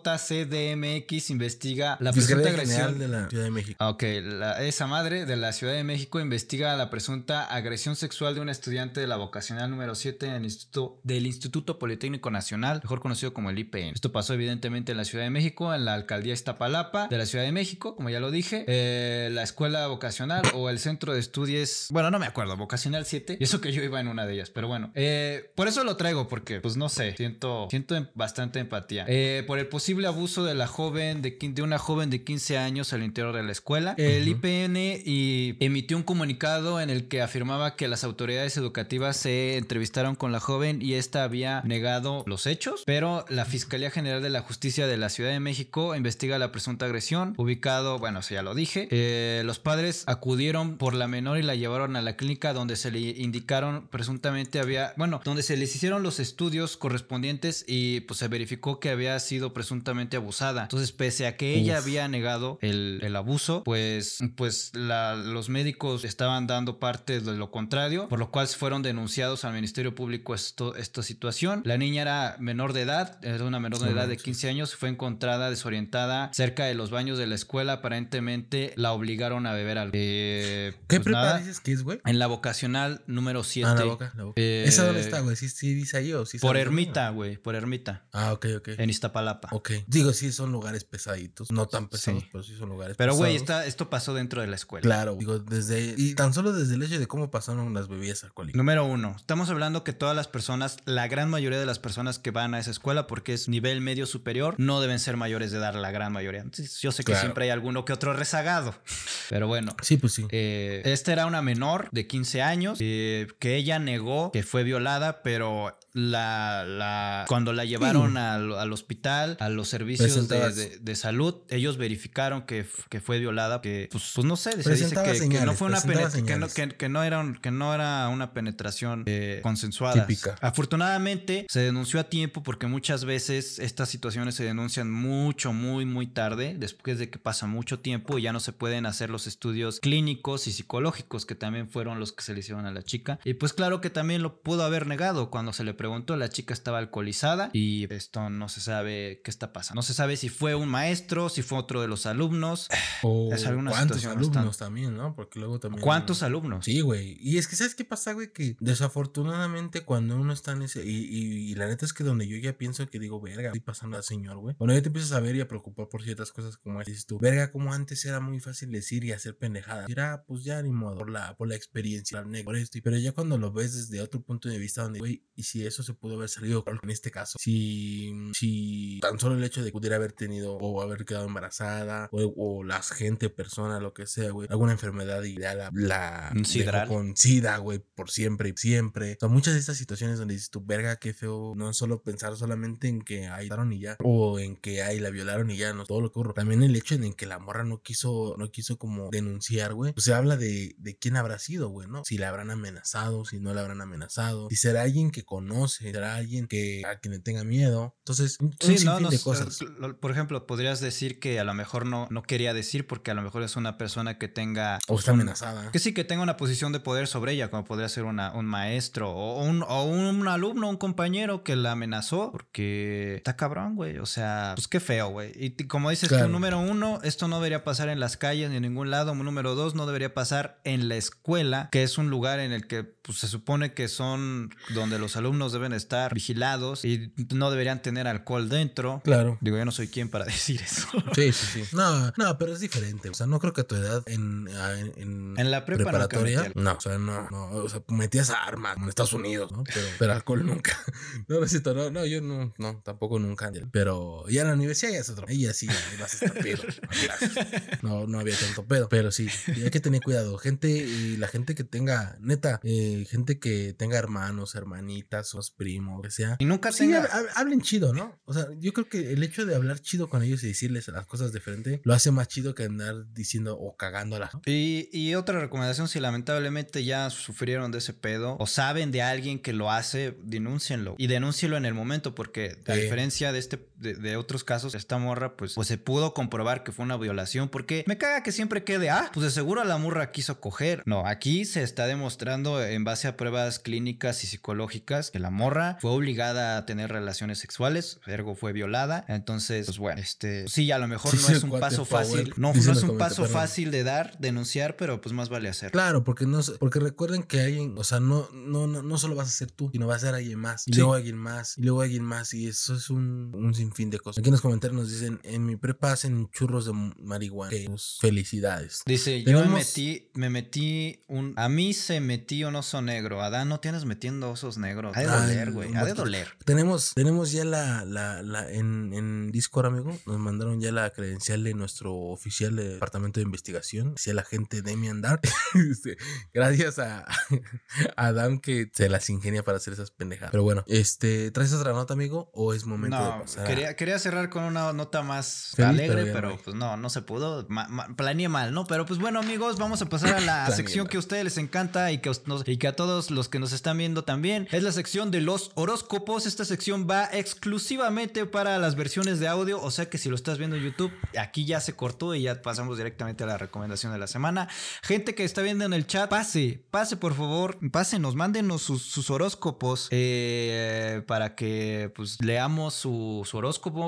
FGJCDMX 0.06 1.30
investiga 1.30 1.98
la 2.00 2.12
presunta 2.12 2.50
agresión. 2.50 3.00
de 3.00 3.08
la 3.08 3.30
Ciudad 3.30 3.44
de 3.46 3.52
México. 3.52 3.86
Ok, 3.88 4.04
la- 4.24 4.64
esa 4.64 4.88
madre 4.88 5.26
de 5.26 5.36
la 5.36 5.54
Ciudad 5.54 5.74
de 5.74 5.84
México 5.84 6.20
investiga 6.20 6.76
la 6.76 6.90
presunta 6.90 7.44
agresión 7.46 7.96
sexual 7.96 8.36
de 8.36 8.42
un 8.42 8.50
estudiante 8.50 9.00
de 9.00 9.08
la 9.08 9.16
vocacional 9.18 9.70
número 9.70 9.96
7 9.96 10.26
en 10.28 10.34
el 10.34 10.44
instituto, 10.46 11.00
del 11.04 11.26
Instituto 11.26 11.80
Politécnico 11.80 12.30
Nacional, 12.32 12.80
mejor 12.84 13.00
conocido 13.02 13.34
como 13.34 13.50
el 13.50 13.60
IPN. 13.60 13.94
Esto 13.96 14.12
pasó 14.12 14.34
evidentemente 14.34 14.92
en 14.92 14.98
la 14.98 15.06
Ciudad 15.06 15.24
de 15.24 15.30
México, 15.30 15.74
en 15.74 15.86
la 15.86 15.94
alcaldía 15.94 16.34
Iztapalapa 16.34 17.08
de 17.08 17.18
la 17.18 17.26
Ciudad 17.26 17.45
de 17.46 17.52
México, 17.52 17.96
como 17.96 18.10
ya 18.10 18.20
lo 18.20 18.32
dije, 18.32 18.66
eh, 18.68 19.30
la 19.32 19.44
escuela 19.44 19.88
vocacional 19.88 20.44
o 20.54 20.70
el 20.70 20.80
centro 20.80 21.14
de 21.14 21.20
estudios, 21.20 21.88
bueno, 21.92 22.12
no 22.12 22.20
me 22.20 22.26
acuerdo, 22.26 22.58
vocacional 22.58 23.06
7, 23.06 23.38
y 23.40 23.44
eso 23.44 23.62
que 23.62 23.72
yo 23.72 23.84
iba 23.84 24.00
en 24.00 24.08
una 24.08 24.26
de 24.26 24.34
ellas, 24.34 24.50
pero 24.50 24.68
bueno, 24.68 24.92
eh, 24.96 25.52
por 25.56 25.68
eso 25.68 25.84
lo 25.84 25.98
traigo, 25.98 26.28
porque 26.28 26.60
pues 26.60 26.78
no 26.78 26.90
sé, 26.90 27.16
siento, 27.16 27.68
siento 27.70 27.96
em- 27.96 28.08
bastante 28.16 28.60
empatía. 28.60 29.06
Eh, 29.08 29.44
por 29.48 29.60
el 29.60 29.68
posible 29.68 30.08
abuso 30.08 30.44
de 30.44 30.56
la 30.56 30.68
joven, 30.68 31.22
de, 31.22 31.38
de 31.40 31.62
una 31.62 31.78
joven 31.78 32.10
de 32.10 32.24
15 32.24 32.58
años 32.58 32.94
al 32.94 33.04
interior 33.04 33.36
de 33.36 33.44
la 33.44 33.52
escuela, 33.52 33.96
el. 33.98 34.28
IPN 34.28 34.76
y 35.06 35.56
emitió 35.60 35.96
un 35.98 36.04
comunicado 36.04 36.82
en 36.82 36.90
el 36.90 37.08
que 37.08 37.22
afirmaba 37.22 37.76
que 37.76 37.88
las 37.88 38.04
autoridades 38.04 38.58
educativas 38.58 39.18
se 39.18 39.58
entrevistaron 39.58 40.16
con 40.16 40.32
la 40.32 40.40
joven 40.40 40.82
y 40.82 40.94
esta 40.96 41.24
había 41.24 41.62
negado 41.64 42.24
los 42.26 42.48
hechos, 42.48 42.84
pero 42.86 43.26
la 43.30 43.46
Fiscalía 43.46 43.92
General 43.92 44.22
de 44.22 44.30
la 44.30 44.42
Justicia 44.42 44.88
de 44.88 44.98
la 44.98 45.10
Ciudad 45.10 45.32
de 45.32 45.40
México 45.40 45.96
investiga 45.96 46.40
la 46.40 46.52
presunta 46.52 46.86
agresión, 46.86 47.34
ubicado, 47.38 48.00
bueno, 48.00 48.20
eso 48.20 48.34
ya 48.34 48.42
lo 48.44 48.54
dije. 48.56 48.88
Eh, 48.92 49.44
los 49.46 49.60
padres 49.60 50.04
acudieron 50.08 50.78
por 50.78 50.94
la 50.94 51.08
menor 51.08 51.38
y 51.38 51.44
la 51.44 51.56
llevaron 51.56 51.96
a 51.96 52.02
la 52.02 52.16
clínica 52.16 52.54
donde 52.54 52.76
se 52.76 52.92
le 52.92 53.00
indicaron 53.00 53.88
presuntamente 53.88 54.60
había, 54.60 54.94
bueno, 54.98 55.22
donde 55.24 55.44
se 55.44 55.58
les 55.58 55.76
hicieron 55.76 56.04
los 56.04 56.20
estudios 56.20 56.78
correspondientes 56.78 57.64
y 57.68 58.02
pues 58.02 58.20
se 58.20 58.28
verificó 58.28 58.80
que 58.80 58.90
había 58.90 59.20
sido 59.20 59.54
presuntamente 59.54 60.18
abusada. 60.18 60.64
Entonces, 60.64 60.92
pese 60.92 61.28
a 61.28 61.38
que 61.38 61.56
ella 61.56 61.78
Uf. 61.80 61.84
había 61.84 62.08
negado 62.08 62.58
el, 62.62 63.00
el 63.04 63.16
abuso, 63.16 63.64
pues, 63.64 64.20
pues 64.36 64.72
la- 64.74 65.16
los 65.16 65.50
médicos 65.50 66.04
estaban 66.04 66.48
dando 66.48 66.80
parte 66.80 67.20
de 67.20 67.34
lo 67.36 67.52
contrario, 67.52 68.08
por 68.10 68.20
lo 68.20 68.32
cual 68.32 68.48
fueron 68.48 68.82
denunciados 68.82 69.46
al 69.46 69.54
Ministerio 69.54 69.96
Público 69.96 70.36
esto, 70.36 70.76
esta 70.76 71.02
situación. 71.04 71.62
La 71.66 71.78
niña 71.78 72.02
era 72.02 72.36
menor 72.40 72.74
de 72.74 72.82
edad, 72.82 73.18
era 73.24 73.44
una 73.44 73.60
menor 73.60 73.80
de 73.80 73.92
edad 73.92 74.08
de 74.08 74.18
sí. 74.18 74.24
15 74.26 74.50
años, 74.50 74.76
fue 74.76 74.90
encontrada 74.90 75.50
desorientada 75.50 76.30
cerca 76.34 76.66
de 76.66 76.76
los 76.76 76.92
baños 76.92 77.18
de 77.18 77.25
la 77.28 77.36
escuela. 77.36 77.74
Aparentemente 77.74 78.74
la 78.76 78.92
obligaron 78.94 79.46
a 79.48 79.54
beber 79.54 79.78
algo. 79.78 79.92
Eh, 79.96 80.74
¿Qué 80.88 80.98
pues 80.98 81.06
prepa 81.06 81.38
dices 81.40 81.60
que 81.60 81.72
es, 81.72 81.84
güey? 81.84 82.00
En 82.06 82.20
la 82.20 82.28
vocacional 82.28 83.02
número 83.08 83.44
7. 83.44 83.70
Ah, 83.70 83.76
la 83.76 83.84
boca, 83.86 84.14
la 84.16 84.24
boca. 84.26 84.42
Eh, 84.42 84.64
¿Esa 84.68 84.86
dónde 84.86 85.02
está, 85.02 85.20
güey? 85.22 85.36
¿Sí, 85.36 85.50
sí 85.50 85.74
dice 85.74 85.98
ahí 85.98 86.14
o 86.14 86.26
sí 86.26 86.38
Por 86.40 86.58
Ermita, 86.58 87.10
güey, 87.10 87.38
por 87.38 87.56
Ermita? 87.56 88.06
Ah, 88.12 88.34
ok, 88.34 88.46
ok. 88.58 88.68
en 88.78 88.90
Iztapalapa. 88.90 89.50
Ok. 89.52 89.72
Digo, 89.88 90.14
sí, 90.14 90.32
son 90.32 90.52
lugares 90.52 90.84
pesaditos. 90.84 91.52
No 91.52 91.68
tan 91.68 91.88
pesados, 91.90 92.24
Sí. 92.24 92.30
pero 92.32 92.44
sí 92.44 92.56
son 92.58 92.70
lugares 92.70 92.98
Pero, 92.98 93.16
güey, 93.16 93.36
está- 93.36 93.66
esto 93.66 93.90
pasó 93.90 94.14
dentro 94.14 94.42
de 94.42 94.48
la 94.48 94.56
escuela. 94.56 94.84
Claro, 94.84 95.16
digo, 95.16 95.40
desde. 95.40 95.96
Y 95.98 96.16
tan 96.16 96.34
solo 96.34 96.54
desde 96.54 96.76
el 96.76 96.84
hecho 96.84 97.00
de 97.00 97.08
cómo 97.08 97.32
pasaron 97.32 97.74
las 97.74 97.88
bebidas 97.88 98.24
alcohólicas. 98.24 98.58
Número 98.58 98.86
uno, 98.86 99.16
estamos 99.18 99.50
hablando 99.50 99.84
que 99.84 99.94
todas 99.94 100.16
las 100.16 100.28
personas, 100.28 100.78
la 100.86 101.08
gran 101.08 101.30
mayoría 101.30 101.60
de 101.60 101.66
las 101.66 101.80
personas 101.80 102.20
que 102.20 102.32
van 102.32 102.54
a 102.54 102.60
esa 102.60 102.72
escuela, 102.72 103.08
porque 103.08 103.34
es 103.34 103.48
nivel 103.50 103.82
medio 103.82 104.06
superior, 104.06 104.56
no 104.58 104.82
deben 104.82 105.00
ser 105.00 105.18
mayores 105.18 105.52
de 105.52 105.58
edad, 105.58 105.74
la 105.76 105.92
gran 105.92 106.12
mayoría. 106.12 106.42
Entonces, 106.42 106.80
yo 106.82 106.92
sé 106.92 107.04
que 107.04 107.15
Claro. 107.16 107.22
siempre 107.28 107.46
hay 107.46 107.50
alguno 107.52 107.86
que 107.86 107.94
otro 107.94 108.14
rezagado, 108.14 108.76
pero 109.30 109.48
bueno. 109.48 109.76
Sí, 109.82 109.98
pues 109.98 110.14
sí. 110.14 110.26
Eh, 110.30 110.82
esta 110.86 111.12
era 111.14 111.26
una 111.26 111.42
menor 111.42 111.90
de 111.92 112.08
15 112.08 112.42
años 112.42 112.78
eh, 112.82 113.28
que 113.40 113.56
ella 113.56 113.80
negó 113.80 114.32
que 114.32 114.44
fue 114.44 114.64
violada, 114.64 115.22
pero 115.24 115.78
la, 115.94 116.66
la 116.68 117.26
cuando 117.28 117.54
la 117.54 117.64
llevaron 117.66 118.18
al, 118.18 118.54
al 118.58 118.74
hospital, 118.74 119.38
a 119.40 119.48
los 119.50 119.70
servicios 119.70 120.28
de, 120.28 120.52
de- 120.54 120.78
de 120.80 120.96
salud, 120.96 121.36
ellos 121.50 121.78
verificaron 121.78 122.42
que, 122.46 122.66
que 122.90 123.00
fue 123.00 123.20
violada, 123.20 123.62
que 123.62 123.88
pues, 123.92 124.12
pues 124.14 124.26
no 124.26 124.36
sé, 124.36 124.62
se 124.62 124.72
dice 124.76 124.96
que, 124.96 125.30
que 125.30 125.46
no 125.46 125.54
fue 125.54 125.68
una 125.70 125.78
que 126.26 126.36
no, 126.38 126.48
que, 126.50 126.70
que 126.70 126.90
no 126.90 127.04
era 127.04 127.20
un- 127.20 127.36
que 127.36 127.52
no 127.52 127.74
era 127.74 128.10
una 128.10 128.34
penetración 128.34 129.04
eh, 129.06 129.40
consensuada. 129.42 130.06
Típica. 130.06 130.36
Afortunadamente 130.42 131.46
se 131.50 131.62
denunció 131.62 132.00
a 132.00 132.06
tiempo 132.06 132.44
porque 132.44 132.68
muchas 132.68 133.06
veces 133.06 133.60
estas 133.60 133.88
situaciones 133.90 134.36
se 134.36 134.44
denuncian 134.44 134.92
mucho, 134.92 135.54
muy, 135.54 135.86
muy 135.86 136.08
tarde, 136.08 136.56
después 136.58 136.95
de 137.00 137.10
que 137.10 137.20
pasa 137.20 137.48
mucho 137.48 137.80
tiempo 137.80 138.18
y 138.18 138.24
ya 138.24 138.34
no 138.34 138.40
se 138.40 138.52
pueden 138.54 138.86
hacer 138.86 139.10
los 139.10 139.28
estudios 139.28 139.80
clínicos 139.80 140.48
y 140.48 140.52
psicológicos 140.52 141.26
que 141.26 141.36
también 141.36 141.70
fueron 141.70 142.00
los 142.00 142.12
que 142.12 142.24
se 142.24 142.34
le 142.34 142.40
hicieron 142.40 142.66
a 142.66 142.72
la 142.72 142.84
chica. 142.84 143.20
Y 143.24 143.36
pues 143.36 143.54
claro 143.54 143.82
que 143.82 143.90
también 143.90 144.22
lo 144.22 144.42
pudo 144.42 144.64
haber 144.64 144.88
negado 144.88 145.30
cuando 145.32 145.54
se 145.54 145.64
le 145.64 145.74
preguntó, 145.74 146.16
la 146.16 146.30
chica 146.30 146.54
estaba 146.54 146.78
alcoholizada 146.80 147.50
y 147.54 147.92
esto 147.94 148.30
no 148.30 148.50
se 148.50 148.62
sabe 148.62 149.22
qué 149.24 149.32
está 149.32 149.54
pasando. 149.54 149.80
No 149.80 149.84
se 149.84 149.94
sabe 149.94 150.18
si 150.18 150.30
fue 150.30 150.56
un 150.56 150.70
maestro, 150.70 151.30
si 151.30 151.42
fue 151.42 151.58
otro 151.58 151.82
de 151.82 151.88
los 151.88 152.06
alumnos. 152.06 152.70
O 153.04 153.32
es 153.34 153.46
alguna 153.46 153.72
cuántos 153.72 154.04
alumnos 154.06 154.58
también, 154.58 154.96
¿no? 154.96 155.16
Porque 155.16 155.40
luego 155.40 155.60
también. 155.60 155.82
¿Cuántos 155.84 156.24
alumnos? 156.24 156.66
Sí, 156.66 156.82
güey. 156.82 157.18
Y 157.22 157.38
es 157.38 157.48
que, 157.48 157.56
¿sabes 157.56 157.76
qué 157.76 157.86
pasa, 157.86 158.14
güey? 158.14 158.32
Que 158.34 158.56
desafortunadamente 158.60 159.82
cuando 159.82 160.16
uno 160.16 160.34
está 160.34 160.54
en 160.54 160.64
ese. 160.64 160.86
Y, 160.86 160.90
y- 161.06 161.52
y 161.52 161.56
la 161.56 161.68
neta 161.68 161.86
es 161.86 161.94
que 161.94 162.04
donde 162.04 162.28
yo 162.28 162.38
ya 162.38 162.54
pienso 162.58 162.88
que 162.90 162.98
digo, 163.00 163.20
verga, 163.22 163.48
estoy 163.48 163.60
pasando 163.60 163.98
al 163.98 164.04
señor, 164.04 164.38
güey. 164.38 164.56
Cuando 164.56 164.74
ya 164.74 164.82
te 164.82 164.88
empiezas 164.88 165.12
a 165.12 165.20
ver 165.20 165.36
y 165.36 165.42
a 165.42 165.48
preocupar 165.48 165.88
por 165.90 166.02
ciertas 166.04 166.32
cosas 166.32 166.58
como 166.58 166.80
dices 166.92 167.06
tú, 167.06 167.20
verga, 167.20 167.52
como 167.52 167.74
antes 167.74 168.04
era 168.06 168.20
muy 168.20 168.40
fácil 168.40 168.72
decir 168.72 169.04
y 169.04 169.12
hacer 169.12 169.38
pendejadas. 169.38 169.90
Era, 169.90 170.24
pues 170.26 170.44
ya 170.44 170.62
ni 170.62 170.72
modo, 170.72 170.98
por 170.98 171.10
la, 171.10 171.36
por 171.38 171.48
la 171.48 171.56
experiencia, 171.56 172.24
por 172.44 172.56
esto. 172.56 172.80
Pero 172.84 172.98
ya 172.98 173.12
cuando 173.12 173.38
lo 173.38 173.52
ves 173.52 173.76
desde 173.76 174.02
otro 174.02 174.22
punto 174.22 174.50
de 174.50 174.58
vista, 174.58 174.84
donde, 174.84 175.00
güey, 175.00 175.24
y 175.36 175.44
si 175.44 175.66
eso 175.66 175.84
se 175.84 175.94
pudo 175.94 176.16
haber 176.16 176.30
salido 176.30 176.64
en 176.68 176.90
este 176.90 177.12
caso, 177.12 177.38
si, 177.40 178.12
si 178.34 179.00
tan 179.02 179.20
solo 179.20 179.36
el 179.36 179.44
hecho 179.44 179.64
de 179.64 179.72
pudiera 179.76 179.98
haber 179.98 180.14
tenido 180.14 180.56
o 180.56 180.82
haber 180.82 181.04
quedado 181.04 181.26
embarazada 181.26 182.08
o, 182.14 182.34
o 182.38 182.64
la 182.64 182.82
gente, 182.82 183.30
persona, 183.30 183.82
lo 183.82 183.94
que 183.94 184.08
sea, 184.08 184.32
güey, 184.32 184.48
alguna 184.50 184.72
enfermedad 184.72 185.22
y 185.24 185.38
ya 185.38 185.54
la, 185.54 185.70
la 185.74 186.32
dejó 186.34 186.88
con 186.88 187.18
sida, 187.18 187.58
güey, 187.58 187.80
por 187.80 188.10
siempre 188.10 188.50
y 188.50 188.54
siempre. 188.56 189.14
O 189.14 189.18
sea, 189.20 189.30
muchas 189.30 189.54
de 189.54 189.60
estas 189.60 189.78
situaciones 189.78 190.18
donde 190.18 190.34
dices 190.34 190.50
tú, 190.50 190.64
verga, 190.66 190.96
qué 190.96 191.14
feo, 191.14 191.54
no 191.58 191.74
solo 191.74 192.02
pensar 192.04 192.38
solamente 192.38 192.88
en 192.88 193.02
que 193.02 193.28
ahí 193.28 193.50
y 193.72 193.80
ya, 193.80 193.98
o 194.04 194.40
en 194.40 194.56
que 194.56 194.82
ahí 194.82 195.00
la 195.00 195.10
violaron 195.10 195.50
y 195.50 195.58
ya, 195.58 195.74
no 195.74 195.86
todo 195.86 196.02
lo 196.02 196.12
que 196.12 196.20
ocurre. 196.20 196.34
También 196.34 196.64
el 196.64 196.75
hecho 196.76 196.96
en 196.96 197.14
que 197.14 197.26
la 197.26 197.40
morra 197.40 197.64
no 197.64 197.82
quiso, 197.82 198.36
no 198.38 198.50
quiso 198.52 198.78
como 198.78 199.10
denunciar, 199.12 199.74
güey. 199.74 199.94
Pues 199.94 200.06
se 200.06 200.14
habla 200.14 200.38
de, 200.38 200.76
de 200.78 200.98
quién 200.98 201.16
habrá 201.18 201.40
sido, 201.40 201.70
güey, 201.70 201.88
¿no? 201.88 202.04
Si 202.06 202.18
la 202.18 202.30
habrán 202.30 202.52
amenazado, 202.52 203.26
si 203.26 203.40
no 203.40 203.54
la 203.54 203.62
habrán 203.62 203.82
amenazado, 203.82 204.50
si 204.50 204.56
será 204.56 204.82
alguien 204.84 205.12
que 205.12 205.24
conoce, 205.24 205.84
será 205.92 206.16
alguien 206.16 206.48
que 206.48 206.84
a 206.86 207.00
quien 207.00 207.14
le 207.14 207.20
tenga 207.20 207.44
miedo. 207.44 207.96
Entonces, 208.00 208.38
un, 208.40 208.48
un 208.48 208.54
Sí, 208.60 208.78
sinfín 208.78 209.04
no, 209.04 209.10
de 209.10 209.20
cosas. 209.20 209.60
Por 210.00 210.12
ejemplo, 210.12 210.46
podrías 210.48 210.80
decir 210.80 211.20
que 211.20 211.40
a 211.40 211.44
lo 211.44 211.54
mejor 211.54 211.86
no, 211.86 212.08
no 212.12 212.24
quería 212.24 212.54
decir 212.54 212.88
porque 212.88 213.12
a 213.12 213.14
lo 213.14 213.22
mejor 213.22 213.44
es 213.44 213.56
una 213.56 213.78
persona 213.78 214.18
que 214.18 214.28
tenga... 214.28 214.80
O 214.88 215.00
está 215.00 215.14
un- 215.14 215.22
amenazada. 215.22 215.72
Que 215.72 215.80
sí, 215.80 215.94
que 215.94 216.04
tenga 216.04 216.24
una 216.24 216.38
posición 216.38 216.72
de 216.72 216.80
poder 216.80 217.08
sobre 217.08 217.34
ella, 217.34 217.50
como 217.50 217.64
podría 217.66 217.90
ser 217.90 218.04
una, 218.04 218.34
un 218.34 218.46
maestro 218.46 219.12
o 219.12 219.44
un, 219.44 219.64
o 219.64 219.84
un 219.84 220.28
alumno, 220.28 220.70
un 220.70 220.78
compañero 220.78 221.44
que 221.44 221.56
la 221.56 221.72
amenazó, 221.74 222.32
porque 222.32 223.16
está 223.16 223.36
cabrón, 223.36 223.76
güey. 223.76 223.98
O 223.98 224.06
sea, 224.06 224.54
pues 224.56 224.68
qué 224.68 224.80
feo, 224.80 225.10
güey. 225.10 225.32
Y 225.36 225.52
como 225.68 225.90
dices 225.90 226.10
Claro. 226.10 226.26
tú, 226.28 226.32
número 226.32 226.60
uno, 226.70 227.00
esto 227.04 227.28
no 227.28 227.38
debería 227.38 227.64
pasar 227.64 227.90
en 227.90 228.00
las 228.00 228.18
calles 228.18 228.50
ni 228.50 228.58
en 228.58 228.64
ningún 228.64 228.92
lado. 228.92 229.16
Número 229.16 229.56
dos, 229.56 229.76
no 229.76 229.86
debería 229.86 230.14
pasar 230.14 230.60
en 230.64 230.88
la 230.88 230.96
escuela, 230.96 231.70
que 231.72 231.84
es 231.84 231.98
un 231.98 232.10
lugar 232.10 232.40
en 232.40 232.52
el 232.52 232.68
que 232.68 232.84
pues, 232.84 233.20
se 233.20 233.28
supone 233.28 233.74
que 233.74 233.88
son 233.88 234.54
donde 234.74 235.00
los 235.00 235.16
alumnos 235.16 235.52
deben 235.52 235.74
estar 235.74 236.14
vigilados 236.14 236.86
y 236.86 237.14
no 237.34 237.50
deberían 237.50 237.82
tener 237.82 238.08
alcohol 238.08 238.50
dentro. 238.50 239.02
Claro. 239.04 239.38
Digo, 239.42 239.58
yo 239.58 239.66
no 239.66 239.72
soy 239.72 239.88
quien 239.88 240.10
para 240.10 240.26
decir 240.26 240.62
eso. 240.62 240.88
Sí, 241.14 241.32
sí, 241.32 241.46
sí. 241.54 241.76
No, 241.76 242.12
no, 242.18 242.38
pero 242.38 242.54
es 242.54 242.60
diferente. 242.60 243.10
O 243.10 243.14
sea, 243.14 243.28
no 243.28 243.40
creo 243.40 243.54
que 243.54 243.62
a 243.62 243.68
tu 243.68 243.76
edad 243.76 244.04
en, 244.08 244.48
en, 244.48 244.94
en 244.98 245.34
En 245.38 245.52
la 245.52 245.66
prepa 245.66 245.84
preparatoria. 245.84 246.52
No, 246.56 246.74
o 246.74 246.82
sea, 246.82 246.98
no, 246.98 247.30
no. 247.30 247.50
O 247.52 247.70
sea, 247.70 247.82
metías 247.88 248.30
armas 248.30 248.78
en 248.78 248.90
Estados 248.90 249.14
Unidos, 249.14 249.52
¿no? 249.52 249.64
Pero, 249.64 249.88
pero 250.00 250.14
alcohol 250.14 250.46
nunca. 250.46 250.78
No, 251.28 251.40
necesito, 251.40 251.74
no, 251.74 251.90
no, 251.90 252.06
yo 252.06 252.22
no, 252.22 252.54
no, 252.58 252.82
tampoco 252.84 253.20
nunca. 253.20 253.52
Pero 253.72 254.26
ya 254.30 254.42
en 254.42 254.48
la 254.48 254.54
universidad 254.54 254.92
ya 254.92 255.00
es 255.00 255.10
otro. 255.10 255.26
Ella 255.28 255.54
sí, 255.54 255.68
ya 255.68 256.06
estar 256.06 256.34
pedo. 256.58 257.82
No, 257.82 258.08
no 258.08 258.20
había 258.20 258.36
tanto 258.36 258.66
pedo, 258.66 258.90
pero 258.90 259.12
sí, 259.12 259.28
hay 259.48 259.70
que 259.70 259.80
tener 259.80 260.02
cuidado. 260.02 260.38
Gente, 260.38 260.70
y 260.70 261.18
la 261.18 261.28
gente 261.28 261.56
que 261.56 261.64
tenga, 261.64 262.18
neta, 262.20 262.60
eh, 262.64 263.06
gente 263.10 263.40
que 263.40 263.74
tenga 263.74 263.98
hermanos, 263.98 264.56
hermanitas, 264.56 265.34
o 265.36 265.42
primos, 265.56 266.02
que 266.02 266.12
sea. 266.12 266.36
Y 266.40 266.46
nunca 266.46 266.72
Sí, 266.72 266.80
tenga... 266.80 267.08
hablen 267.36 267.62
chido, 267.62 267.94
¿no? 267.94 268.20
O 268.26 268.34
sea, 268.34 268.48
yo 268.60 268.74
creo 268.74 268.90
que 268.90 269.14
el 269.14 269.24
hecho 269.24 269.46
de 269.46 269.56
hablar 269.56 269.80
chido 269.80 270.10
con 270.10 270.24
ellos 270.24 270.44
y 270.44 270.48
decirles 270.48 270.88
las 270.88 271.06
cosas 271.06 271.32
de 271.32 271.40
frente 271.40 271.82
lo 271.84 271.94
hace 271.94 272.12
más 272.12 272.28
chido 272.28 272.56
que 272.56 272.64
andar 272.64 273.14
diciendo 273.14 273.58
o 273.58 273.76
cagándola. 273.76 274.30
¿no? 274.34 274.42
Y, 274.46 274.90
y 274.92 275.16
otra 275.16 275.40
recomendación, 275.40 275.88
si 275.88 276.00
lamentablemente 276.00 276.84
ya 276.84 277.10
sufrieron 277.10 277.72
de 277.72 277.80
ese 277.80 277.94
pedo 277.94 278.38
o 278.40 278.48
saben 278.48 278.92
de 278.92 279.02
alguien 279.02 279.40
que 279.40 279.54
lo 279.54 279.72
hace, 279.72 280.18
denúncienlo. 280.24 280.96
Y 280.98 281.08
denúncienlo 281.08 281.58
en 281.58 281.66
el 281.66 281.74
momento, 281.74 282.16
porque 282.16 282.58
a 282.68 282.74
diferencia 282.74 283.32
de 283.32 283.40
este 283.40 283.58
de, 283.78 283.96
de 283.96 284.18
otros 284.18 284.44
casos, 284.44 284.76
esta 284.76 284.98
morra, 284.98 285.36
pues, 285.36 285.54
pues 285.54 285.68
se 285.68 285.78
pudo 285.78 286.14
comprobar 286.14 286.64
que 286.64 286.72
fue 286.72 286.86
una 286.86 286.98
violación. 286.98 287.50
Porque 287.50 287.84
me 287.88 287.98
caga 287.98 288.24
que 288.24 288.32
siempre 288.32 288.64
quede, 288.64 288.90
ah, 288.90 289.10
pues 289.14 289.26
de 289.26 289.32
seguro 289.32 289.64
la 289.64 289.78
morra 289.78 290.12
quiso 290.12 290.40
coger. 290.40 290.84
No, 290.86 291.06
aquí 291.06 291.46
se 291.46 291.64
está 291.64 291.86
demostrando 291.88 292.64
en 292.64 292.84
base 292.84 293.08
a 293.08 293.18
pruebas 293.18 293.60
clínicas 293.60 294.24
y 294.24 294.28
psicológicas 294.28 295.12
que 295.12 295.20
la 295.20 295.30
morra 295.30 295.78
fue 295.82 295.92
obligada 295.92 296.58
a 296.58 296.66
tener 296.66 296.92
relaciones 296.92 297.40
sexuales, 297.40 298.00
ergo 298.06 298.36
fue 298.36 298.54
violada. 298.54 299.06
Entonces, 299.08 299.66
pues 299.66 299.78
bueno, 299.78 300.02
este, 300.02 300.48
sí, 300.48 300.72
a 300.72 300.78
lo 300.80 300.88
mejor 300.88 301.12
Sí, 301.16 301.18
no 301.30 301.38
es 301.38 301.44
un 301.44 301.60
paso 301.60 301.86
fácil. 301.86 302.34
No, 302.38 302.54
no 302.54 302.72
es 302.72 302.84
un 302.84 302.98
paso 302.98 303.26
fácil 303.26 303.72
de 303.72 303.84
dar, 303.84 304.18
denunciar, 304.20 304.76
pero 304.78 305.02
pues 305.02 305.14
más 305.14 305.30
vale 305.30 305.50
hacerlo. 305.50 305.72
Claro, 305.74 306.04
porque 306.04 306.26
no, 306.26 306.40
porque 306.60 306.80
recuerden 306.80 307.24
que 307.24 307.42
alguien, 307.42 307.76
o 307.78 307.84
sea, 307.84 308.00
no, 308.00 308.30
no, 308.34 308.68
no, 308.68 308.82
no 308.84 308.98
solo 308.98 309.16
vas 309.16 309.28
a 309.28 309.32
ser 309.32 309.52
tú, 309.52 309.70
sino 309.72 309.88
va 309.88 309.96
a 309.96 310.00
ser 310.00 310.14
alguien 310.16 310.40
más, 310.40 310.68
y 310.68 310.74
Sí. 310.74 310.80
luego 310.80 310.94
alguien 310.96 311.18
más, 311.18 311.58
y 311.58 311.62
luego 311.64 311.82
alguien 311.82 312.04
más, 312.04 312.34
y 312.34 312.48
eso 312.48 312.76
es 312.76 312.90
un, 312.90 313.32
un 313.34 313.54
sinfín 313.66 313.90
de 313.90 314.00
cosas. 314.00 314.20
Aquí 314.20 314.30
en 314.30 314.34
los 314.34 314.42
comentarios 314.42 314.80
nos 314.80 314.92
dicen, 314.92 315.20
en 315.24 315.46
mi 315.46 315.56
prepa 315.56 315.92
hacen 315.92 316.30
churros 316.32 316.66
de 316.66 316.74
marihuana. 317.00 317.52
Pues, 317.68 317.98
felicidades. 318.00 318.82
Dice, 318.86 319.24
yo 319.24 319.44
me 319.46 319.50
metí, 319.56 320.10
me 320.14 320.30
metí 320.30 321.02
un... 321.08 321.34
A 321.38 321.50
mí 321.50 321.74
se 321.74 322.00
metí 322.00 322.44
un 322.44 322.56
oso 322.56 322.82
negro. 322.82 323.22
Adán, 323.22 323.50
no 323.50 323.60
tienes 323.60 323.86
metiendo 323.86 324.30
osos 324.32 324.58
negros. 324.58 324.96
Ha 324.96 325.02
de 325.02 325.08
doler, 325.08 325.52
güey. 325.52 325.74
Ha 325.76 325.86
de 325.86 325.94
doler. 325.94 326.28
Tenemos, 326.46 326.94
tenemos 326.94 327.32
ya 327.32 327.46
la, 327.46 327.84
la, 327.86 328.22
la 328.22 328.52
en, 328.52 328.94
en 328.94 329.32
Discord, 329.32 329.66
amigo, 329.68 329.98
nos 330.06 330.20
mandaron 330.20 330.62
ya 330.62 330.72
la 330.72 330.90
credencial 330.92 331.44
de 331.44 331.54
nuestro 331.54 331.94
oficial 331.96 332.56
de 332.56 332.70
departamento 332.74 333.20
de 333.20 333.24
investigación, 333.26 333.94
hacia 333.96 334.12
el 334.12 334.20
agente 334.20 334.62
Demian 334.62 335.02
Dark. 335.02 335.22
Gracias 336.34 336.80
a, 336.80 337.06
a 337.96 338.08
Adam 338.08 338.40
que 338.40 338.70
se 338.74 338.90
las 338.90 339.10
ingenia 339.10 339.44
para 339.44 339.58
hacer 339.58 339.74
esas 339.74 339.92
pendejadas. 339.92 340.32
Pero 340.32 340.44
bueno, 340.44 340.64
este, 340.68 341.32
¿traes 341.32 341.54
otra 341.54 341.74
nota, 341.74 341.94
amigo? 341.94 342.30
¿O 342.34 342.54
es 342.54 342.66
momento 342.66 342.98
de 342.98 343.04
No, 343.04 343.20
pasar? 343.22 343.44
a- 343.46 343.48
quería, 343.56 343.76
quería 343.76 344.00
cerrar 344.00 344.30
con 344.30 344.44
una 344.44 344.72
nota 344.74 345.02
más 345.02 345.52
Feliz, 345.56 345.70
alegre, 345.70 346.12
pero 346.14 346.38
pues 346.44 346.56
no, 346.56 346.78
no 346.78 346.90
se 346.90 347.02
pudo. 347.02 347.46
Ma- 347.50 347.68
ma- 347.68 347.88
planeé 347.96 348.30
mal, 348.30 348.54
¿no? 348.54 348.66
Pero 348.66 348.86
pues 348.86 349.00
bueno, 349.00 349.20
amigos, 349.20 349.58
vamos 349.58 349.82
a 349.82 349.88
pasar 349.88 350.14
a 350.16 350.20
la 350.20 350.50
sección 350.56 350.88
que 350.88 350.98
a 350.98 351.00
ustedes 351.00 351.24
les 351.24 351.38
encanta 351.38 351.92
y 351.92 352.00
que, 352.00 352.10
os- 352.10 352.28
nos- 352.28 352.48
y 352.48 352.58
que 352.58 352.68
a 352.68 352.76
todos 352.76 353.12
los 353.12 353.30
que 353.30 353.40
nos 353.40 353.54
están 353.54 353.78
viendo 353.78 354.04
también. 354.04 354.48
Es 354.52 354.64
la 354.64 354.72
sección 354.72 355.12
de 355.12 355.22
los 355.22 355.52
horóscopos. 355.56 356.26
Esta 356.26 356.46
sección 356.46 356.88
va 356.90 357.10
exclusivamente 357.12 358.26
para 358.26 358.58
las 358.58 358.76
versiones 358.76 359.20
de 359.20 359.28
audio. 359.28 359.62
O 359.62 359.72
sea 359.72 359.90
que 359.90 359.98
si 359.98 360.10
lo 360.10 360.16
estás 360.16 360.38
viendo 360.38 360.56
en 360.56 360.64
YouTube, 360.64 360.92
aquí 361.18 361.46
ya 361.46 361.62
se 361.62 361.74
cortó 361.76 362.16
y 362.16 362.24
ya 362.24 362.42
pasamos 362.42 362.78
directamente 362.78 363.24
a 363.24 363.28
la 363.28 363.38
recomendación 363.38 363.92
de 363.94 363.98
la 364.00 364.08
semana. 364.08 364.48
Gente 364.84 365.16
que 365.16 365.24
está 365.24 365.42
viendo 365.42 365.66
en 365.66 365.74
el 365.74 365.88
chat, 365.88 366.10
pase, 366.10 366.64
pase 366.72 366.98
por 366.98 367.14
favor, 367.16 367.58
pásenos, 367.72 368.16
mándenos 368.16 368.62
sus, 368.62 368.82
sus 368.84 369.10
horóscopos 369.10 369.88
eh, 369.92 371.02
para 371.08 371.36
que 371.36 371.92
pues 371.96 372.22
leamos 372.22 372.74
su, 372.74 373.22
su 373.30 373.38
horóscopo, 373.38 373.45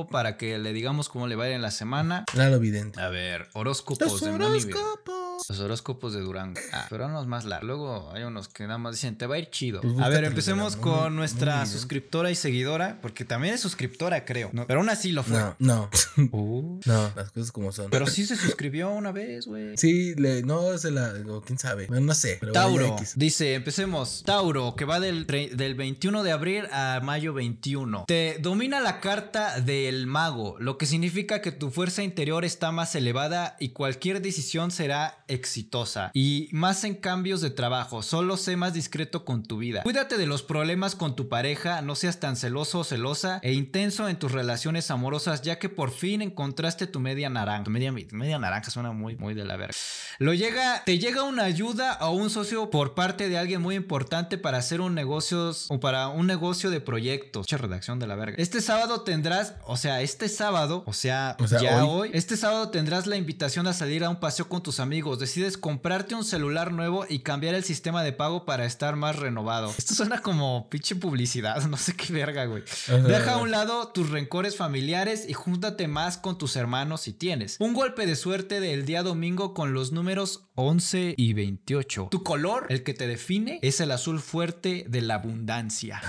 para 0.10 0.38
que 0.38 0.58
le 0.58 0.74
digamos 0.74 1.10
cómo 1.10 1.28
le 1.28 1.36
va 1.36 1.46
a 1.46 1.48
ir 1.50 1.54
en 1.54 1.62
la 1.62 1.72
semana. 1.72 2.26
Claro, 2.32 2.56
evidente. 2.56 3.00
A 3.00 3.10
ver, 3.10 3.48
horóscopos 3.54 4.12
Los 4.12 4.22
de 4.22 4.32
horóscopos. 4.32 5.27
Los 5.48 5.60
horóscopos 5.60 6.14
de 6.14 6.22
Durango. 6.22 6.60
Ah, 6.74 6.86
pero 6.90 7.06
unos 7.06 7.28
más 7.28 7.46
largos. 7.46 7.68
Luego 7.68 8.12
hay 8.14 8.24
unos 8.24 8.48
que 8.48 8.64
nada 8.64 8.78
más 8.78 8.96
dicen, 8.96 9.18
te 9.18 9.28
va 9.28 9.36
a 9.36 9.40
ir 9.40 9.50
chido. 9.50 9.82
Pues 9.82 10.00
a 10.00 10.10
ver, 10.10 10.24
empecemos 10.24 10.76
con 10.76 11.16
nuestra 11.16 11.66
suscriptora 11.66 12.32
y 12.32 12.36
seguidora, 12.36 13.00
porque 13.02 13.26
también 13.26 13.54
es 13.54 13.62
suscriptora, 13.62 14.26
creo. 14.26 14.50
¿no? 14.54 14.68
Pero 14.68 14.80
aún 14.80 14.90
así 14.90 15.12
lo 15.12 15.24
fue. 15.24 15.38
No, 15.38 15.56
no, 15.60 15.90
Uh. 16.32 16.80
no, 16.86 17.12
las 17.16 17.32
cosas 17.32 17.52
como 17.52 17.72
son. 17.72 17.90
Pero 17.90 18.08
sí 18.08 18.26
se 18.26 18.36
suscribió 18.36 18.90
una 18.90 19.12
vez, 19.12 19.46
güey. 19.48 19.78
Sí, 19.78 20.16
le, 20.16 20.44
no, 20.44 20.78
se 20.78 20.92
la, 20.92 21.14
o 21.30 21.42
quién 21.42 21.58
sabe, 21.60 21.88
no, 21.90 22.00
no 22.00 22.14
sé. 22.14 22.40
Tauro, 22.54 22.96
dice, 23.16 23.54
empecemos. 23.56 24.24
Tauro, 24.26 24.76
que 24.76 24.86
va 24.86 25.00
del, 25.00 25.26
del 25.28 25.76
21 25.76 26.24
de 26.24 26.32
abril 26.32 26.66
a 26.72 27.00
mayo 27.04 27.34
21. 27.34 28.06
Te 28.08 28.38
domina 28.40 28.80
la 28.80 29.00
carta 29.00 29.60
del 29.60 30.08
mago, 30.08 30.56
lo 30.60 30.78
que 30.78 30.86
significa 30.86 31.42
que 31.42 31.52
tu 31.52 31.70
fuerza 31.72 32.04
interior 32.04 32.46
está 32.46 32.72
más 32.72 32.96
elevada 32.96 33.56
y 33.60 33.70
cualquier 33.70 34.22
decisión 34.22 34.72
será 34.72 35.24
exitosa. 35.28 36.12
Y 36.14 36.50
más 36.52 36.84
en 36.84 36.96
cambios 36.96 37.42
de 37.42 37.50
trabajo, 37.50 38.02
solo 38.04 38.38
sé 38.38 38.56
más 38.56 38.74
discreto 38.74 39.26
con 39.26 39.44
tu 39.44 39.58
vida. 39.58 39.84
Cuídate 39.84 40.18
de 40.18 40.26
los 40.28 40.44
problemas 40.44 40.96
con 40.96 41.16
tu 41.16 41.30
pareja, 41.30 41.82
no 41.82 41.96
seas 41.96 42.20
tan 42.20 42.36
celoso 42.36 42.80
o 42.80 42.84
celosa 42.84 43.40
e 43.44 43.54
intenso 43.54 44.10
en 44.10 44.18
tus 44.18 44.32
relaciones 44.32 44.92
amorosas, 44.92 45.42
ya 45.42 45.60
que 45.60 45.70
por 45.70 45.92
fin 45.92 46.22
encontraste 46.22 46.88
tu 46.88 47.00
media 47.00 47.30
naranja. 47.30 47.64
Tu 47.64 47.72
media, 47.72 47.92
media 47.92 48.40
naranja 48.40 48.72
suena 48.72 48.92
muy, 48.92 49.16
muy 49.16 49.34
de 49.34 49.46
la 49.46 49.58
verga. 49.58 49.74
Lo 50.20 50.34
llega, 50.34 50.84
te 50.86 51.00
llega 51.00 51.24
una 51.24 51.44
ayuda 51.44 51.98
o 52.02 52.12
un 52.12 52.30
socio 52.30 52.70
por 52.70 52.96
parte 52.96 53.30
de 53.30 53.38
alguien 53.38 53.62
muy 53.62 53.76
importante 53.76 54.38
para 54.38 54.58
hacer 54.58 54.82
un 54.82 54.96
negocio 54.96 55.52
o 55.70 55.80
para 55.80 56.08
un 56.10 56.28
negocio 56.28 56.70
de 56.70 56.82
proyectos. 56.82 57.42
Mucha 57.42 57.58
redacción 57.58 58.00
de 58.00 58.08
la 58.08 58.16
verga. 58.16 58.36
Este 58.38 58.62
sábado 58.62 59.02
tendrás, 59.02 59.54
o 59.66 59.78
sea, 59.78 60.02
este 60.02 60.30
sábado, 60.30 60.84
o 60.86 60.94
sea, 60.94 61.36
O 61.40 61.48
sea, 61.48 61.62
ya 61.62 61.86
hoy. 61.86 62.10
hoy, 62.10 62.12
este 62.14 62.38
sábado 62.38 62.70
tendrás 62.70 63.08
la 63.08 63.18
invitación 63.18 63.68
a 63.68 63.74
salir 63.74 64.04
a 64.04 64.10
un 64.10 64.20
paseo 64.20 64.48
con 64.50 64.64
tus 64.64 64.80
amigos. 64.80 65.17
Decides 65.20 65.58
comprarte 65.58 66.16
un 66.16 66.24
celular 66.24 66.72
nuevo 66.72 67.06
y 67.08 67.20
cambiar 67.20 67.56
el 67.56 67.64
sistema 67.64 68.04
de 68.04 68.14
pago 68.14 68.46
para 68.46 68.66
estar 68.66 68.96
más 68.96 69.16
renovado. 69.16 69.74
Esto 69.78 69.94
suena 69.94 70.22
como 70.22 70.70
pinche 70.70 70.96
publicidad, 70.96 71.64
no 71.68 71.78
sé 71.78 71.96
qué 71.96 72.14
verga, 72.14 72.46
güey. 72.46 72.64
Deja 72.88 73.34
a 73.34 73.38
un 73.38 73.52
lado 73.52 73.90
tus 73.90 74.10
rencores 74.10 74.56
familiares 74.56 75.26
y 75.28 75.34
júntate 75.34 75.88
más 75.88 76.18
con 76.18 76.38
tus 76.38 76.56
hermanos 76.56 77.02
si 77.02 77.14
tienes. 77.14 77.58
Un 77.60 77.74
golpe 77.74 78.06
de 78.06 78.16
suerte 78.16 78.60
del 78.60 78.86
día 78.86 79.04
domingo 79.04 79.54
con 79.54 79.74
los 79.74 79.92
números 79.92 80.47
11 80.60 81.14
y 81.16 81.34
28. 81.34 82.08
Tu 82.10 82.24
color, 82.24 82.66
el 82.70 82.82
que 82.84 82.96
te 82.96 83.08
define, 83.08 83.60
es 83.62 83.80
el 83.80 83.92
azul 83.92 84.20
fuerte 84.20 84.86
de 84.90 85.02
la 85.02 85.16
abundancia. 85.16 86.02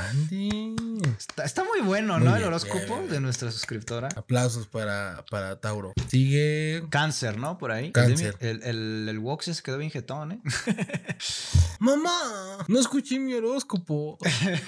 Está, 1.19 1.45
está 1.45 1.65
muy 1.65 1.81
bueno, 1.87 2.15
Muy 2.15 2.25
¿no? 2.25 2.33
bien, 2.33 2.43
el 2.43 2.49
horóscopo 2.49 2.79
bien, 2.79 2.99
bien. 3.01 3.11
de 3.11 3.21
nuestra 3.21 3.51
suscriptora. 3.53 4.09
Aplausos 4.17 4.67
para, 4.67 5.25
para 5.31 5.61
Tauro. 5.61 5.93
Sigue. 6.09 6.83
Cáncer, 6.89 7.37
¿no? 7.37 7.59
Por 7.59 7.73
ahí. 7.73 7.93
Cáncer. 7.93 8.37
El, 8.41 8.63
el, 8.63 9.07
el 9.09 9.19
Wox 9.19 9.45
se 9.45 9.63
quedó 9.63 9.77
bien 9.77 9.91
jetón, 9.91 10.33
¿eh? 10.33 10.41
Mamá, 11.79 12.65
no 12.69 12.81
escuché 12.81 13.19
mi 13.19 13.35
horóscopo. 13.35 14.19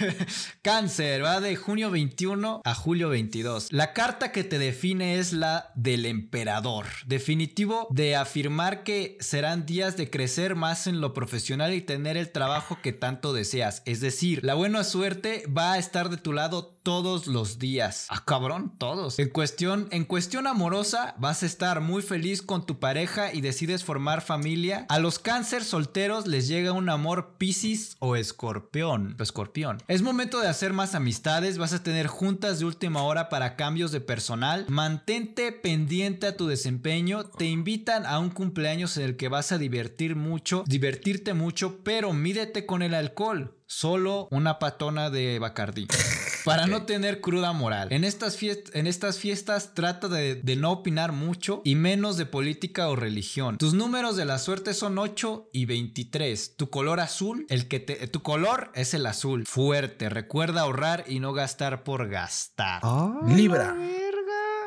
Cáncer, 0.62 1.24
va 1.24 1.40
de 1.40 1.56
junio 1.56 1.90
21 1.90 2.62
a 2.64 2.74
julio 2.74 3.08
22. 3.08 3.72
La 3.72 3.92
carta 3.94 4.30
que 4.30 4.44
te 4.44 4.58
define 4.58 5.18
es 5.18 5.32
la 5.32 5.72
del 5.74 6.04
emperador. 6.06 6.86
Definitivo 7.06 7.88
de 7.90 8.16
afirmar 8.16 8.84
que 8.84 9.16
serán 9.20 9.66
de 9.70 10.10
crecer 10.10 10.56
más 10.56 10.88
en 10.88 11.00
lo 11.00 11.14
profesional 11.14 11.72
y 11.72 11.80
tener 11.80 12.16
el 12.16 12.32
trabajo 12.32 12.78
que 12.82 12.92
tanto 12.92 13.32
deseas. 13.32 13.82
Es 13.84 14.00
decir, 14.00 14.40
la 14.42 14.54
buena 14.54 14.82
suerte 14.82 15.44
va 15.46 15.74
a 15.74 15.78
estar 15.78 16.10
de 16.10 16.16
tu 16.16 16.32
lado 16.32 16.76
todos 16.82 17.26
los 17.28 17.58
días. 17.58 18.06
Ah, 18.08 18.24
cabrón, 18.24 18.72
todos. 18.78 19.18
En 19.18 19.28
cuestión, 19.28 19.86
en 19.92 20.04
cuestión 20.04 20.48
amorosa, 20.48 21.14
vas 21.18 21.42
a 21.42 21.46
estar 21.46 21.80
muy 21.80 22.02
feliz 22.02 22.42
con 22.42 22.66
tu 22.66 22.80
pareja 22.80 23.32
y 23.32 23.42
decides 23.42 23.84
formar 23.84 24.22
familia. 24.22 24.86
A 24.88 24.98
los 24.98 25.18
cáncer 25.18 25.62
solteros 25.62 26.26
les 26.26 26.48
llega 26.48 26.72
un 26.72 26.88
amor 26.88 27.36
piscis 27.38 27.96
o 28.00 28.16
escorpión. 28.16 29.14
Escorpión. 29.20 29.78
Es 29.86 30.02
momento 30.02 30.40
de 30.40 30.48
hacer 30.48 30.72
más 30.72 30.96
amistades, 30.96 31.58
vas 31.58 31.74
a 31.74 31.82
tener 31.82 32.08
juntas 32.08 32.58
de 32.58 32.64
última 32.64 33.02
hora 33.02 33.28
para 33.28 33.54
cambios 33.54 33.92
de 33.92 34.00
personal. 34.00 34.64
Mantente 34.68 35.52
pendiente 35.52 36.26
a 36.26 36.36
tu 36.36 36.48
desempeño. 36.48 37.24
Te 37.24 37.44
invitan 37.44 38.04
a 38.04 38.18
un 38.18 38.30
cumpleaños 38.30 38.96
en 38.96 39.04
el 39.04 39.16
que 39.16 39.28
vas 39.28 39.52
a 39.52 39.58
divertir 39.60 40.16
mucho, 40.16 40.64
divertirte 40.66 41.32
mucho, 41.34 41.78
pero 41.84 42.12
mídete 42.12 42.66
con 42.66 42.82
el 42.82 42.94
alcohol. 42.94 43.56
Solo 43.66 44.26
una 44.32 44.58
patona 44.58 45.10
de 45.10 45.38
Bacardí. 45.38 45.86
Para 46.44 46.66
no 46.66 46.84
tener 46.86 47.20
cruda 47.20 47.52
moral. 47.52 47.92
En 47.92 48.02
estas, 48.02 48.40
fiest- 48.40 48.70
en 48.72 48.86
estas 48.88 49.18
fiestas 49.18 49.74
trata 49.74 50.08
de, 50.08 50.34
de 50.36 50.56
no 50.56 50.72
opinar 50.72 51.12
mucho 51.12 51.60
y 51.64 51.74
menos 51.76 52.16
de 52.16 52.24
política 52.26 52.88
o 52.88 52.96
religión. 52.96 53.58
Tus 53.58 53.74
números 53.74 54.16
de 54.16 54.24
la 54.24 54.38
suerte 54.38 54.72
son 54.74 54.98
8 54.98 55.50
y 55.52 55.66
23. 55.66 56.56
Tu 56.56 56.70
color 56.70 56.98
azul, 56.98 57.44
el 57.50 57.68
que 57.68 57.78
te, 57.78 58.08
tu 58.08 58.22
color 58.22 58.72
es 58.74 58.94
el 58.94 59.04
azul. 59.06 59.46
Fuerte. 59.46 60.08
Recuerda 60.08 60.62
ahorrar 60.62 61.04
y 61.06 61.20
no 61.20 61.32
gastar 61.34 61.84
por 61.84 62.08
gastar. 62.08 62.80
Libra. 63.28 63.76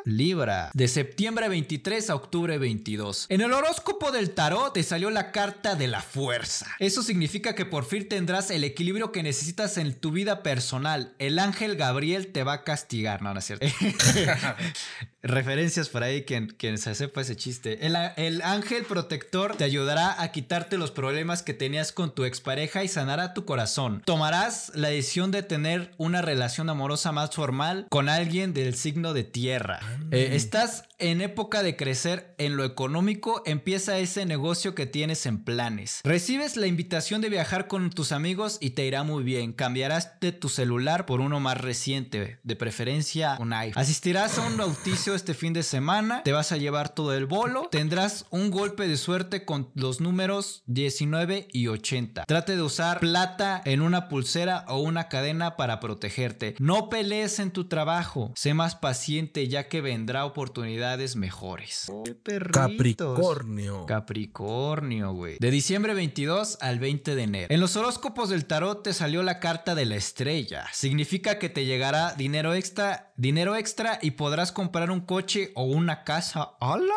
Libra, 0.06 0.70
de 0.74 0.88
septiembre 0.88 1.48
23 1.48 2.10
a 2.10 2.16
octubre 2.16 2.58
22. 2.58 3.28
En 3.30 3.42
el 3.42 3.54
horóscopo 3.54 4.12
del 4.12 4.32
tarot 4.32 4.74
te 4.74 4.84
salió 4.84 5.10
la 5.10 5.32
carta 5.32 5.76
de 5.76 5.88
la 5.88 6.02
fuerza. 6.02 6.68
Eso 6.80 7.04
significa 7.04 7.56
que 7.56 7.66
por 7.66 7.86
fin 7.86 8.10
tendrás 8.10 8.52
el 8.52 8.64
equilibrio 8.64 9.12
que 9.12 9.24
necesitas 9.24 9.78
en 9.78 9.94
tu 9.94 10.12
vida 10.12 10.44
personal. 10.44 11.14
El 11.20 11.40
ángel 11.40 11.76
Gabriel 11.76 12.28
te 12.28 12.44
va 12.44 12.54
a 12.54 12.64
castigar, 12.64 13.22
no, 13.22 13.34
no 13.34 13.40
es 13.40 13.46
cierto. 13.46 13.66
referencias 15.24 15.88
por 15.88 16.04
ahí 16.04 16.24
quien, 16.24 16.48
quien 16.48 16.78
se 16.78 16.94
sepa 16.96 17.22
ese 17.22 17.36
chiste. 17.36 17.86
El, 17.86 17.96
el 18.18 18.42
ángel 18.42 18.84
protector 18.84 19.56
te 19.56 19.64
ayudará 19.64 20.22
a 20.22 20.32
quitarte 20.32 20.78
los 20.78 20.92
problemas 20.92 21.42
que 21.42 21.54
tenías 21.54 21.92
con 21.94 22.14
tu 22.14 22.26
expareja 22.26 22.84
y 22.84 22.90
sanará 22.90 23.34
tu 23.34 23.46
corazón. 23.46 24.02
Tomarás 24.06 24.72
la 24.76 24.90
decisión 24.90 25.32
de 25.32 25.42
tener 25.42 25.92
una 25.98 26.22
relación 26.22 26.70
amorosa 26.70 27.12
más 27.14 27.32
formal 27.32 27.88
con 27.90 28.10
alguien 28.10 28.54
del 28.54 28.76
signo 28.76 29.14
de 29.14 29.24
tierra. 29.24 29.80
Eh, 30.12 30.30
estás 30.34 30.84
en 31.00 31.22
época 31.22 31.64
de 31.64 31.76
crecer 31.76 32.34
en 32.38 32.56
lo 32.56 32.64
económico, 32.64 33.42
empieza 33.46 33.98
ese 33.98 34.26
negocio 34.26 34.76
que 34.76 34.86
tienes 34.86 35.26
en 35.26 35.44
planes. 35.44 36.02
Recibes 36.04 36.56
la 36.56 36.68
invitación 36.68 37.22
de 37.22 37.30
viajar 37.30 37.68
con 37.68 37.90
tus 37.90 38.12
amigos 38.12 38.58
y 38.62 38.72
te 38.72 38.86
irá 38.86 39.04
muy 39.04 39.24
bien. 39.24 39.54
Cambiarás 39.54 40.20
de 40.22 40.32
tu 40.32 40.50
celular 40.50 41.06
por 41.06 41.20
uno 41.20 41.40
más 41.40 41.60
reciente, 41.60 42.40
de 42.44 42.56
preferencia 42.56 43.38
un 43.40 43.54
iPhone. 43.54 43.82
Asistirás 43.82 44.38
a 44.38 44.48
un 44.48 44.58
bautizo 44.58 45.16
este 45.16 45.34
fin 45.34 45.54
de 45.54 45.64
semana, 45.64 46.24
te 46.24 46.32
vas 46.32 46.52
a 46.52 46.58
llevar 46.58 46.90
todo 46.90 47.14
el 47.14 47.26
bolo, 47.26 47.68
tendrás 47.72 48.26
un 48.30 48.50
golpe 48.50 48.88
de 48.88 48.98
suerte 48.98 49.46
con 49.46 49.72
los 49.76 50.00
números 50.00 50.64
19 50.68 51.48
y 51.52 51.68
80. 51.68 52.26
Trate 52.26 52.56
de 52.56 52.62
usar 52.62 53.00
plata 53.00 53.62
en 53.66 53.82
una 53.82 54.08
pulsera 54.08 54.66
o 54.68 54.80
una 54.80 55.10
cadena 55.10 55.56
para 55.56 55.80
protegerte. 55.80 56.56
No 56.60 56.90
pelees 56.90 57.40
en 57.40 57.52
tu 57.52 57.68
trabajo, 57.68 58.32
sé 58.36 58.54
más 58.54 58.76
paciente 58.76 59.48
ya 59.48 59.68
que 59.68 59.82
vendrá 59.84 60.26
oportunidades 60.26 61.16
mejores. 61.16 61.92
Capricornio. 62.52 63.86
Capricornio, 63.86 65.14
güey. 65.14 65.38
De 65.40 65.52
diciembre 65.52 65.94
22 65.94 66.58
al 66.60 66.80
20 66.80 67.14
de 67.16 67.22
enero. 67.22 67.54
En 67.54 67.60
los 67.60 67.76
horóscopos 67.76 68.30
del 68.30 68.46
tarot 68.46 68.82
te 68.82 68.94
salió 68.94 69.22
la 69.22 69.40
carta 69.40 69.76
de 69.76 69.86
la 69.86 69.96
estrella. 69.96 70.66
Significa 70.74 71.38
que 71.38 71.50
te 71.50 71.66
llegará 71.66 72.16
dinero 72.16 72.56
extra, 72.56 73.13
dinero 73.16 73.56
extra 73.56 74.00
y 74.02 74.12
podrás 74.12 74.52
comprar 74.52 74.92
un 74.92 75.02
coche 75.02 75.52
o 75.56 75.64
una 75.64 76.04
casa. 76.04 76.52
¡A 76.60 76.70
la 76.78 76.78
verga! 76.78 76.90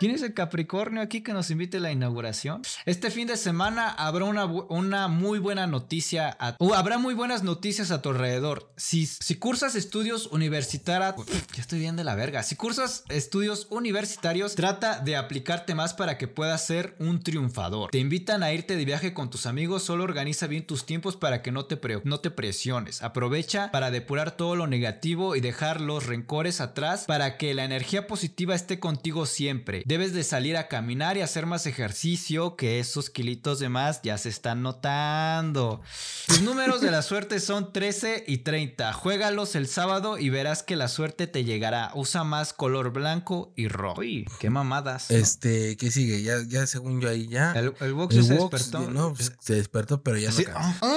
¿Quién 0.00 0.12
es 0.16 0.22
el 0.22 0.34
Capricornio 0.34 1.00
aquí 1.00 1.20
que 1.20 1.32
nos 1.32 1.50
invite 1.50 1.76
a 1.76 1.80
la 1.80 1.92
inauguración? 1.92 2.62
Este 2.86 3.10
fin 3.10 3.28
de 3.28 3.36
semana 3.36 3.88
habrá 3.88 4.24
una, 4.24 4.46
una 4.46 5.06
muy 5.06 5.38
buena 5.38 5.68
noticia. 5.68 6.36
a- 6.40 6.56
uh, 6.58 6.74
habrá 6.74 6.98
muy 6.98 7.14
buenas 7.14 7.44
noticias 7.44 7.92
a 7.92 8.02
tu 8.02 8.08
alrededor. 8.08 8.72
Si, 8.76 9.06
si 9.06 9.36
cursas 9.36 9.76
estudios 9.76 10.26
universitarios. 10.26 11.14
Ya 11.54 11.60
estoy 11.62 11.78
bien 11.78 11.94
de 11.94 12.02
la 12.02 12.16
verga. 12.16 12.42
Si 12.42 12.56
cursas 12.56 13.04
estudios 13.10 13.68
universitarios, 13.70 14.56
trata 14.56 14.98
de 14.98 15.16
aplicarte 15.16 15.74
más 15.76 15.94
para 15.94 16.18
que 16.18 16.26
puedas 16.26 16.66
ser 16.66 16.96
un 16.98 17.22
triunfador. 17.22 17.90
Te 17.92 17.98
invitan 17.98 18.42
a 18.42 18.52
irte 18.52 18.76
de 18.76 18.84
viaje 18.84 19.14
con 19.14 19.30
tus 19.30 19.46
amigos. 19.46 19.84
Solo 19.84 20.02
organiza 20.02 20.48
bien 20.48 20.66
tus 20.66 20.84
tiempos 20.84 21.16
para 21.16 21.42
que 21.42 21.52
no 21.52 21.66
te, 21.66 21.76
pre- 21.76 22.00
no 22.04 22.18
te 22.18 22.30
presiones. 22.32 23.02
Aprovecha 23.02 23.70
para 23.70 23.92
depurar 23.92 24.32
todo 24.32 24.56
lo 24.56 24.66
negativo 24.66 25.31
y 25.36 25.40
dejar 25.40 25.80
los 25.80 26.06
rencores 26.06 26.60
atrás 26.60 27.04
para 27.06 27.36
que 27.38 27.54
la 27.54 27.64
energía 27.64 28.06
positiva 28.06 28.54
esté 28.54 28.78
contigo 28.80 29.26
siempre. 29.26 29.82
Debes 29.86 30.12
de 30.12 30.24
salir 30.24 30.56
a 30.56 30.68
caminar 30.68 31.16
y 31.16 31.20
hacer 31.22 31.46
más 31.46 31.66
ejercicio 31.66 32.56
que 32.56 32.78
esos 32.80 33.10
kilitos 33.10 33.58
de 33.58 33.68
más 33.68 34.00
ya 34.02 34.18
se 34.18 34.28
están 34.28 34.62
notando. 34.62 35.80
Tus 36.26 36.42
números 36.42 36.80
de 36.80 36.90
la 36.90 37.02
suerte 37.02 37.40
son 37.40 37.72
13 37.72 38.24
y 38.26 38.38
30. 38.38 38.92
Juégalos 38.92 39.54
el 39.54 39.68
sábado 39.68 40.18
y 40.18 40.30
verás 40.30 40.62
que 40.62 40.76
la 40.76 40.88
suerte 40.88 41.26
te 41.26 41.44
llegará. 41.44 41.90
Usa 41.94 42.24
más 42.24 42.52
color 42.52 42.92
blanco 42.92 43.52
y 43.56 43.68
rojo. 43.68 44.00
Uy, 44.00 44.26
qué 44.38 44.50
mamadas. 44.50 45.10
¿no? 45.10 45.16
Este, 45.16 45.76
¿qué 45.76 45.90
sigue? 45.90 46.22
Ya, 46.22 46.36
ya 46.46 46.66
según 46.66 47.00
yo 47.00 47.08
ahí 47.08 47.26
ya. 47.28 47.52
El, 47.52 47.74
el 47.80 47.92
box 47.94 48.14
El 48.16 48.24
se 48.24 48.34
despertó. 48.34 48.90
No, 48.90 49.14
pues, 49.14 49.32
se 49.40 49.54
despertó, 49.54 50.02
pero 50.02 50.18
ya 50.18 50.28
Así- 50.30 50.44
no. 50.46 50.88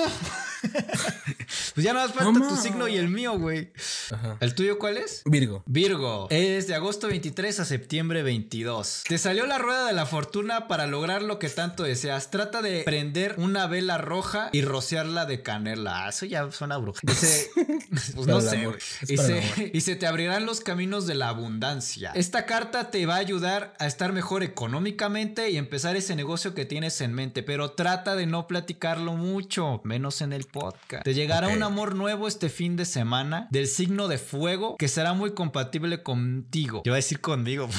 pues 1.76 1.84
ya 1.84 1.94
nada 1.94 2.08
más 2.08 2.16
falta 2.16 2.32
Mamá. 2.32 2.48
tu 2.48 2.56
signo 2.58 2.88
y 2.88 2.98
el 2.98 3.10
mío, 3.10 3.38
güey. 3.38 3.72
Ajá. 4.12 4.38
¿El 4.40 4.56
tuyo 4.56 4.78
cuál 4.80 4.98
es? 4.98 5.22
Virgo. 5.26 5.64
Virgo, 5.66 6.28
es 6.30 6.68
de 6.68 6.76
agosto 6.76 7.08
23 7.08 7.60
a 7.60 7.66
septiembre 7.66 8.24
22. 8.24 9.04
Te 9.08 9.18
salió 9.18 9.46
la 9.46 9.58
rueda 9.58 9.88
de 9.88 9.94
la 9.94 10.06
fortuna 10.06 10.68
para 10.68 10.88
lograr 10.88 11.22
lo 11.22 11.40
que 11.40 11.50
tanto 11.50 11.84
deseas. 11.84 12.32
Trata 12.32 12.62
de 12.62 12.84
prender 12.84 13.36
una 13.38 13.68
vela 13.68 13.98
roja 13.98 14.50
y 14.52 14.62
rociarla 14.62 15.26
de 15.26 15.42
canela. 15.42 16.06
Ah, 16.06 16.10
Eso 16.10 16.26
ya 16.26 16.52
suena 16.52 16.78
bruja. 16.78 17.00
Dice, 17.04 17.50
pues 18.16 18.28
no 18.28 18.42
sé, 18.42 18.66
güey. 18.66 18.78
Y 19.08 19.18
se, 19.18 19.72
y 19.74 19.82
se 19.82 19.96
te 19.96 20.08
abrirán 20.08 20.46
los 20.46 20.62
caminos 20.62 21.08
de 21.08 21.16
la 21.16 21.30
abundancia. 21.30 22.12
Esta 22.16 22.46
carta 22.46 22.92
te 22.92 23.06
va 23.06 23.16
a 23.16 23.20
ayudar 23.20 23.74
a 23.80 23.88
estar 23.88 24.12
mejor 24.14 24.44
económicamente 24.44 25.50
y 25.50 25.58
empezar 25.58 25.96
ese 25.96 26.16
negocio 26.16 26.54
que 26.54 26.66
tienes 26.66 27.00
en 27.02 27.14
mente, 27.14 27.44
pero 27.44 27.72
trata 27.72 28.16
de 28.16 28.26
no 28.26 28.48
platicarlo 28.48 29.14
mucho, 29.14 29.82
menos 29.84 30.22
en 30.22 30.34
el 30.34 30.46
podcast. 30.56 31.04
Te 31.04 31.14
llegará 31.14 31.50
un 31.50 31.62
amor 31.64 31.96
nuevo 31.96 32.30
este 32.30 32.50
fin 32.50 32.78
de 32.78 32.86
semana 32.86 33.48
del 33.52 33.68
signo 33.68 34.08
de 34.08 34.18
fuego 34.18 34.78
que 34.78 34.88
será 34.88 35.14
muy 35.14 35.34
compatible 35.34 36.02
contigo. 36.02 36.82
Yo 36.86 36.92
voy 36.92 36.94
a 36.94 36.96
decir 36.96 37.20
conmigo. 37.20 37.68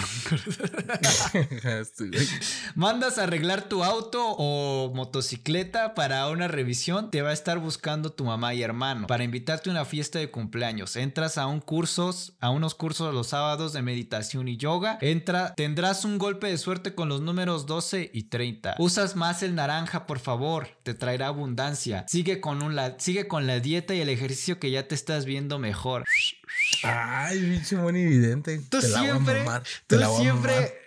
Mandas 2.74 3.18
a 3.18 3.22
arreglar 3.22 3.62
tu 3.62 3.82
auto 3.82 4.22
o 4.36 4.92
motocicleta 4.94 5.94
para 5.94 6.28
una 6.28 6.48
revisión, 6.48 7.10
te 7.10 7.22
va 7.22 7.30
a 7.30 7.32
estar 7.32 7.58
buscando 7.58 8.12
tu 8.12 8.24
mamá 8.24 8.52
y 8.52 8.62
hermano 8.62 9.06
para 9.06 9.24
invitarte 9.24 9.70
a 9.70 9.72
una 9.72 9.86
fiesta 9.86 10.18
de 10.18 10.30
cumpleaños. 10.30 10.96
Entras 10.96 11.38
a 11.38 11.46
un 11.46 11.60
cursos, 11.60 12.34
a 12.40 12.50
unos 12.50 12.74
cursos 12.74 13.14
los 13.14 13.28
sábados 13.28 13.72
de 13.72 13.80
meditación 13.80 14.48
y 14.48 14.58
yoga. 14.58 14.98
Entra, 15.00 15.54
tendrás 15.54 16.04
un 16.04 16.18
golpe 16.18 16.48
de 16.48 16.58
suerte 16.58 16.94
con 16.94 17.08
los 17.08 17.22
números 17.22 17.64
12 17.66 18.10
y 18.12 18.24
30. 18.24 18.76
Usas 18.78 19.16
más 19.16 19.42
el 19.42 19.54
naranja, 19.54 20.06
por 20.06 20.18
favor, 20.18 20.68
te 20.82 20.94
traerá 20.94 21.28
abundancia. 21.28 22.04
Sigue 22.08 22.40
con 22.40 22.62
un 22.62 22.65
la, 22.74 22.98
sigue 22.98 23.28
con 23.28 23.46
la 23.46 23.60
dieta 23.60 23.94
y 23.94 24.00
el 24.00 24.08
ejercicio 24.08 24.58
que 24.58 24.70
ya 24.70 24.88
te 24.88 24.94
estás 24.94 25.24
viendo 25.24 25.58
mejor. 25.58 26.04
Ay, 26.82 27.38
pinche 27.40 27.76
muy 27.76 28.00
evidente. 28.00 28.60
Tú 28.68 28.80
Te 28.80 28.88
la 29.96 30.08
siempre, 30.08 30.78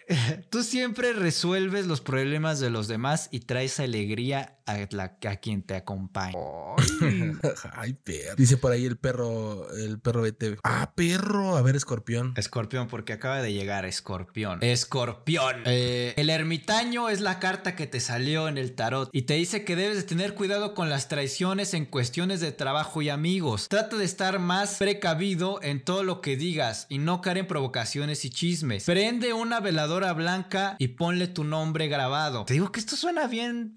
tú 0.50 0.64
siempre 0.64 1.14
resuelves 1.14 1.88
los 1.88 2.02
problemas 2.02 2.60
de 2.60 2.70
los 2.70 2.88
demás 2.88 3.30
y 3.32 3.42
traes 3.42 3.80
alegría 3.80 4.59
a, 4.70 4.88
la, 4.92 5.18
a 5.28 5.36
quien 5.38 5.64
te 5.64 5.76
acompaña. 5.76 6.38
Ay, 7.74 7.94
perro. 7.94 8.36
Dice 8.38 8.58
por 8.58 8.72
ahí 8.72 8.86
el 8.86 8.98
perro, 8.98 9.72
el 9.76 10.00
perro 10.00 10.22
BT. 10.22 10.60
Ah, 10.64 10.94
perro. 10.96 11.58
A 11.58 11.62
ver, 11.62 11.76
escorpión. 11.76 12.34
Escorpión, 12.36 12.88
porque 12.88 13.14
acaba 13.14 13.42
de 13.42 13.54
llegar 13.54 13.86
Escorpión. 13.86 14.60
Escorpión. 14.62 15.64
Eh, 15.66 16.14
el 16.18 16.30
ermitaño 16.30 17.10
es 17.10 17.22
la 17.22 17.40
carta 17.40 17.76
que 17.76 17.88
te 17.88 18.00
salió 18.00 18.48
en 18.48 18.58
el 18.58 18.76
tarot 18.76 19.10
y 19.12 19.24
te 19.24 19.36
dice 19.36 19.64
que 19.64 19.76
debes 19.76 19.98
de 19.98 20.04
tener 20.04 20.36
cuidado 20.36 20.74
con 20.74 20.90
las 20.90 21.08
traiciones 21.08 21.74
en 21.74 21.86
cuestiones 21.86 22.40
de 22.40 22.52
trabajo 22.52 23.02
y 23.02 23.10
amigos. 23.10 23.68
Trata 23.70 23.98
de 23.98 24.06
estar 24.06 24.40
más 24.40 24.78
precavido 24.78 25.60
en 25.62 25.84
todo 25.84 26.04
lo 26.04 26.22
que 26.22 26.38
digas 26.38 26.86
y 26.90 26.98
no 26.98 27.22
caer 27.22 27.40
en 27.40 27.48
provocaciones 27.48 28.26
y 28.26 28.30
chismes. 28.30 28.86
Prende 28.86 29.34
una 29.34 29.60
veladora 29.60 30.14
blanca 30.14 30.76
y 30.80 30.90
ponle 30.90 31.28
tu 31.28 31.44
nombre 31.44 31.88
grabado. 31.88 32.46
Te 32.46 32.54
digo 32.54 32.72
que 32.72 32.80
esto 32.80 32.96
suena 32.96 33.28
bien, 33.28 33.74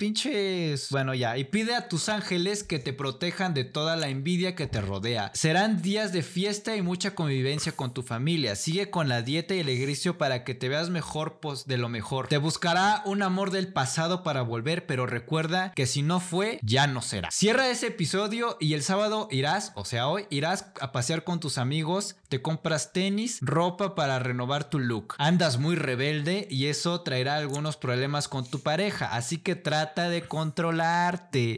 Bueno, 0.91 1.15
ya. 1.15 1.37
Y 1.39 1.45
pide 1.45 1.75
a 1.75 1.89
tus 1.89 2.09
ángeles 2.09 2.65
que 2.65 2.79
te 2.79 2.93
protejan 2.93 3.55
de 3.55 3.65
toda 3.65 3.97
la 3.97 4.09
envidia 4.09 4.55
que 4.55 4.67
te 4.67 4.81
rodea. 4.81 5.31
Serán 5.35 5.83
días 5.83 6.13
de 6.13 6.23
fiesta 6.23 6.77
y 6.77 6.83
mucha 6.83 7.15
convivencia 7.15 7.73
con 7.73 7.95
tu 7.95 8.03
familia. 8.03 8.57
Sigue 8.57 8.91
con 8.91 9.09
la 9.09 9.23
dieta 9.23 9.55
y 9.55 9.61
el 9.61 9.69
ejercicio 9.69 10.19
para 10.19 10.45
que 10.45 10.55
te 10.55 10.69
veas 10.69 10.91
mejor 10.91 11.41
pues, 11.41 11.67
de 11.67 11.79
lo 11.79 11.89
mejor. 11.89 12.29
Te 12.29 12.39
buscará 12.39 13.03
un 13.05 13.23
amor 13.23 13.51
del 13.51 13.73
pasado 13.73 14.23
para 14.23 14.43
volver, 14.43 14.87
pero 14.87 15.07
recuerda 15.07 15.73
que 15.73 15.87
si 15.87 16.03
no 16.03 16.21
fue, 16.21 16.59
ya 16.63 16.87
no 16.87 17.03
será. 17.03 17.31
Cierra 17.31 17.69
ese 17.71 17.89
episodio 17.89 18.57
y 18.61 18.75
el 18.75 18.83
sábado 18.83 19.29
irás, 19.31 19.73
o 19.75 19.85
sea, 19.85 20.09
hoy 20.09 20.27
irás 20.31 20.67
a 20.81 20.93
pasear 20.93 21.25
con 21.25 21.41
tus 21.41 21.59
amigos, 21.59 22.17
te 22.29 22.43
compras 22.43 22.93
tenis, 22.93 23.39
ropa 23.41 23.95
para 23.95 24.19
renovar 24.19 24.69
tu 24.69 24.79
look. 24.79 25.15
Andas 25.19 25.59
muy 25.59 25.77
rebelde 25.77 26.47
y 26.51 26.67
eso 26.67 27.01
traerá 27.03 27.37
algunos 27.37 27.77
problemas 27.77 28.29
con 28.29 28.49
tu 28.49 28.61
pareja, 28.61 29.15
así 29.15 29.39
que 29.39 29.57
trata 29.57 30.09
de 30.09 30.23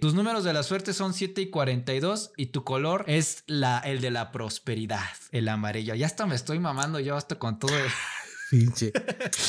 Tus 0.00 0.14
números 0.14 0.44
de 0.44 0.52
la 0.52 0.62
suerte 0.62 0.92
son 0.92 1.14
7 1.14 1.40
y 1.40 1.50
42 1.50 2.32
y 2.36 2.46
tu 2.46 2.64
color 2.64 3.04
es 3.06 3.44
la, 3.46 3.78
el 3.78 4.00
de 4.00 4.10
la 4.10 4.32
prosperidad, 4.32 5.04
el 5.30 5.48
amarillo. 5.48 5.94
Ya 5.94 6.06
hasta 6.06 6.26
me 6.26 6.34
estoy 6.34 6.58
mamando 6.58 7.00
yo 7.00 7.16
hasta 7.16 7.38
con 7.38 7.58
todo 7.58 7.76
el... 7.76 7.84
Pinche. 8.54 8.92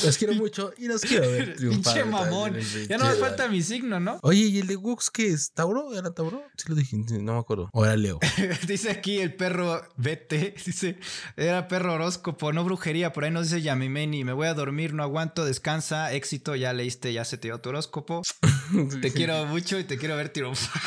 Los 0.04 0.18
quiero 0.18 0.34
mucho 0.34 0.74
y 0.80 0.88
los 0.88 1.02
quiero 1.02 1.30
ver 1.30 1.56
triunfar. 1.58 1.94
Pinche 1.94 2.10
mamón. 2.10 2.54
también, 2.54 2.88
Ya 2.88 2.98
no 2.98 3.06
me 3.06 3.14
falta 3.14 3.48
mi 3.48 3.62
signo, 3.62 4.00
¿no? 4.00 4.18
Oye, 4.24 4.46
¿y 4.46 4.60
el 4.60 4.68
de 4.68 4.76
Wux 4.76 5.12
qué 5.12 5.28
es? 5.28 5.52
¿Tauro? 5.52 5.96
¿Era 5.96 6.12
Tauro? 6.12 6.44
Sí 6.58 6.66
lo 6.70 6.76
dije, 6.76 6.98
no 6.98 7.34
me 7.34 7.40
acuerdo. 7.40 7.70
O 7.72 7.86
era 7.86 7.96
Leo. 7.96 8.20
dice 8.68 8.90
aquí 8.90 9.20
el 9.20 9.36
perro 9.36 9.82
BT, 9.98 10.56
dice, 10.66 10.98
era 11.38 11.68
perro 11.68 11.94
horóscopo, 11.94 12.52
no 12.52 12.64
brujería, 12.64 13.14
por 13.14 13.26
ahí 13.26 13.32
nos 13.32 13.50
dice 13.50 13.62
Yamimeni, 13.62 14.24
me 14.24 14.34
voy 14.34 14.48
a 14.48 14.56
dormir, 14.56 14.94
no 14.94 15.04
aguanto, 15.04 15.46
descansa, 15.46 16.12
éxito, 16.14 16.56
ya 16.56 16.74
leíste, 16.74 17.14
ya 17.14 17.26
se 17.26 17.38
te 17.38 17.50
dio 17.50 17.60
tu 17.60 17.70
horóscopo. 17.70 18.24
Te 19.02 19.12
quiero 19.14 19.46
mucho 19.46 19.78
y 19.78 19.84
te 19.84 19.96
quiero 19.98 20.16
ver 20.16 20.30
triunfar. 20.30 20.82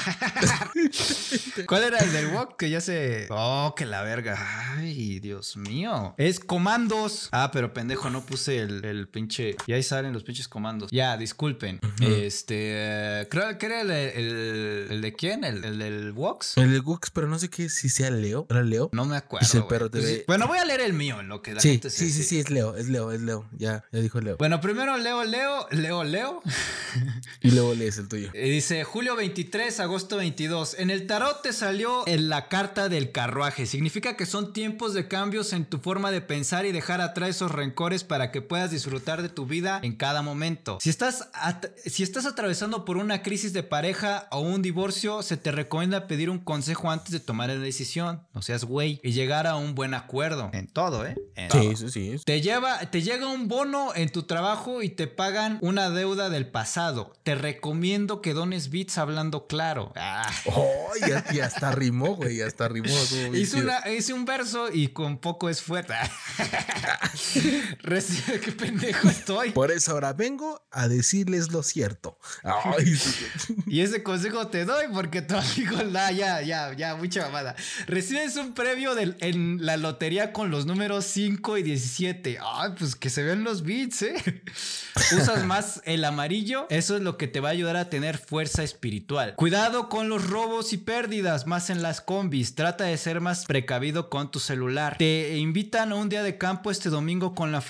¿Cuál 1.67 1.85
era 1.85 1.99
el 1.99 2.13
del 2.13 2.27
walk? 2.35 2.57
Que 2.57 2.71
ya 2.71 2.81
se... 2.81 3.29
Oh, 3.31 3.73
que 3.77 3.87
la 3.87 4.03
verga. 4.03 4.37
Ay, 4.77 5.21
Dios 5.21 5.57
mío. 5.57 6.15
Es 6.19 6.41
comandos. 6.41 7.29
Ah, 7.31 7.51
pero 7.53 7.73
pendejo, 7.73 8.08
no 8.11 8.25
puse 8.25 8.59
el, 8.59 8.85
el 8.85 9.09
pinche. 9.09 9.57
Y 9.67 9.73
ahí 9.73 9.83
salen 9.83 10.13
los 10.13 10.23
pinches 10.25 10.49
comandos. 10.49 10.91
Ya, 10.91 11.17
disculpen. 11.17 11.81
Este. 12.01 13.27
creo 13.31 13.57
que 13.59 13.67
era 13.67 13.81
el, 13.83 13.91
el- 13.91 14.87
el 14.91 15.01
de 15.03 15.13
quién? 15.15 15.45
¿El, 15.45 15.65
el 15.65 15.79
del 15.79 16.13
Vox? 16.13 16.57
El 16.57 16.73
de 16.73 16.79
Gux, 16.79 17.11
pero 17.11 17.27
no 17.29 17.39
sé 17.39 17.49
qué 17.51 17.69
si 17.69 17.89
sea 17.89 18.11
Leo. 18.11 18.47
¿Era 18.51 18.63
Leo? 18.63 18.91
No 18.93 19.05
me 19.05 19.17
acuerdo. 19.17 19.47
Dice 19.47 19.59
el 19.59 19.65
perro 19.67 19.89
sí. 19.93 20.23
Bueno, 20.27 20.47
voy 20.47 20.59
a 20.59 20.65
leer 20.65 20.81
el 20.81 20.93
mío 20.93 21.21
en 21.21 21.29
lo 21.29 21.43
que 21.43 21.55
la 21.55 21.61
Sí, 21.61 21.71
gente 21.71 21.91
se. 21.91 21.99
sí, 22.07 22.11
sí, 22.13 22.23
sí, 22.23 22.39
es 22.41 22.51
Leo, 22.51 22.77
es 22.77 22.89
Leo, 22.89 23.13
es 23.13 23.21
Leo. 23.21 23.47
Ya, 23.57 23.85
ya 23.93 24.01
dijo 24.01 24.21
Leo. 24.21 24.37
Bueno, 24.39 24.61
primero 24.61 24.97
leo, 24.99 25.25
leo, 25.25 25.67
leo, 25.71 26.05
leo. 26.05 26.43
Y 27.43 27.51
luego 27.53 27.75
lees 27.75 27.99
el 27.99 28.09
tuyo. 28.09 28.31
Y 28.35 28.51
dice 28.51 28.83
julio 28.85 29.15
23, 29.17 29.79
agosto 29.81 30.17
22. 30.17 30.77
En 30.79 30.91
el 30.91 31.07
tarot 31.07 31.43
te 31.43 31.53
salió 31.53 32.07
en 32.07 32.29
la 32.29 32.49
carta 32.49 32.89
del 32.89 33.13
carruaje. 33.13 33.67
Significa 33.67 34.17
que 34.17 34.27
son 34.27 34.53
tiempos 34.53 34.95
de 34.95 35.07
cambios 35.09 35.53
en 35.53 35.65
tu 35.65 35.79
forma 35.79 36.11
de 36.11 36.21
pensar 36.21 36.67
y 36.67 36.73
dejar 36.73 37.01
atrás 37.01 37.31
esos 37.31 37.53
rencores 37.53 37.98
para 38.05 38.31
que 38.31 38.43
puedas 38.43 38.71
disfrutar 38.71 39.23
de 39.23 39.29
tu 39.29 39.47
vida 39.47 39.81
en 39.83 39.95
cada 39.97 40.23
momento. 40.23 40.79
Si 40.81 40.91
estás, 40.91 41.29
si 41.87 42.03
estás 42.03 42.27
atravesando 42.27 42.85
por 42.85 42.97
una 42.97 43.23
crisis 43.23 43.53
de 43.53 43.63
pareja 43.63 44.27
o 44.31 44.41
un 44.41 44.63
divorcio, 44.63 45.23
se 45.23 45.37
te 45.37 45.51
recomienda 45.53 46.07
pedir 46.07 46.31
un 46.31 46.39
consejo 46.39 46.91
antes 46.91 47.13
de 47.13 47.21
tomar 47.21 47.49
la 47.49 47.57
decisión. 47.57 48.23
No 48.35 48.43
seas 48.43 48.65
güey. 48.65 49.01
Y 49.03 49.13
llegar 49.13 49.47
a 49.47 49.57
un 49.57 49.75
buen 49.75 49.95
acuerdo. 49.95 50.51
En 50.53 50.67
todo, 50.69 51.07
¿eh? 51.07 51.17
En 51.37 51.49
todo. 51.49 51.63
Sí, 51.63 51.77
sí, 51.77 51.91
sí. 51.91 52.23
Te, 52.25 52.41
lleva, 52.41 52.79
te 52.91 53.03
llega 53.03 53.27
un 53.29 53.49
bono 53.49 53.95
en 53.95 54.11
tu 54.11 54.25
trabajo 54.25 54.83
y 54.83 54.89
te 54.91 55.07
pagan 55.07 55.59
una 55.63 55.91
deuda 55.91 56.29
del 56.31 56.47
pasado. 56.49 57.13
Te 57.23 57.35
recomiendo 57.35 58.21
que 58.23 58.35
dones 58.35 58.71
bits 58.71 58.99
hablando 58.99 59.47
claro. 59.47 59.93
Ah. 59.97 60.31
Oh, 60.47 60.91
ya, 61.07 61.25
ya 61.33 61.47
hasta 61.47 61.73
rimó, 61.73 62.17
güey, 62.17 62.37
ya 62.37 62.47
hasta 62.47 62.69
rimó. 62.69 62.89
una- 63.57 63.89
hice 63.91 64.13
un 64.13 64.25
verso 64.25 64.69
y 64.73 64.89
con 64.89 65.19
poco 65.19 65.49
es 65.49 65.63
fuerte. 65.63 65.95
Recibe, 67.81 68.41
qué 68.45 68.53
pendejo 68.53 69.09
estoy. 69.09 69.51
Por 69.51 69.71
eso 69.71 69.93
ahora 69.93 70.13
vengo 70.13 70.63
a 70.71 70.89
decirles 70.89 71.51
lo 71.53 71.63
cierto. 71.63 72.19
Ay, 72.43 72.87
sí. 72.97 73.55
Y 73.67 73.81
ese 73.81 74.03
consejo 74.03 74.49
te 74.49 74.65
doy 74.65 74.87
porque 74.93 75.23
tu 75.23 75.37
amigo 75.37 75.83
la 75.85 76.11
ya, 76.13 76.41
ya, 76.43 76.73
ya, 76.75 76.97
mucha 76.97 77.23
mamada. 77.23 77.55
Recibes 77.87 78.37
un 78.37 78.55
premio 78.55 78.95
del- 78.95 79.17
en 79.21 79.65
la 79.65 79.77
lotería 79.77 80.33
con 80.33 80.51
los 80.51 80.67
números 80.67 81.05
5 81.07 81.59
y 81.59 81.63
17. 81.63 82.39
Ay, 82.43 82.73
pues 82.79 82.97
que 82.97 83.11
se 83.11 83.23
ven 83.23 83.45
los 83.45 83.63
bits, 83.63 84.03
¿eh? 84.03 84.43
Usas 85.17 85.45
más 85.45 85.81
el 85.85 86.05
amarillo. 86.05 86.67
Eso 86.71 86.97
es 86.97 87.03
lo 87.03 87.17
que 87.17 87.29
te 87.29 87.41
va 87.41 87.49
a 87.49 87.53
ayudar 87.53 87.77
a 87.77 87.89
tener 87.91 88.19
fuerza 88.19 88.63
espiritual. 88.63 89.35
Cuidado 89.37 89.89
con 89.89 90.09
los 90.09 90.29
robos 90.29 90.73
y 90.73 90.79
pérdidas, 90.79 91.47
más 91.47 91.71
en 91.71 91.83
las 91.83 92.01
combis. 92.01 92.55
Trata 92.55 92.85
de 92.85 92.97
ser 92.97 93.21
más 93.21 93.45
precavido 93.47 94.11
con 94.11 94.31
tu 94.31 94.41
celular. 94.41 94.97
Te 94.99 95.37
invitan 95.39 95.93
a 95.93 95.95
un 95.95 96.09
día 96.09 96.23
de 96.23 96.37
campo 96.39 96.71
este 96.71 96.89
domingo 96.91 97.35
con 97.35 97.53
la, 97.53 97.61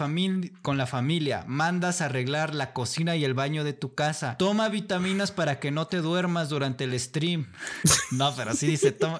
con 0.62 0.79
la 0.79 0.87
familia. 0.87 1.45
Mandas 1.47 2.01
a 2.01 2.07
arreglar 2.07 2.55
la 2.55 2.73
cocina 2.73 3.16
y 3.16 3.25
el 3.25 3.35
baño 3.35 3.65
de 3.65 3.73
tu 3.73 3.95
casa. 3.95 4.37
Toma 4.39 4.69
vitaminas 4.69 5.31
para 5.31 5.61
que 5.61 5.70
no 5.70 5.87
te 5.87 5.99
duermas 5.99 6.49
durante 6.49 6.85
el 6.85 6.99
stream. 6.99 7.51
No, 8.11 8.35
pero 8.35 8.55
sí 8.55 8.66
dice, 8.66 8.91
toma, 8.93 9.19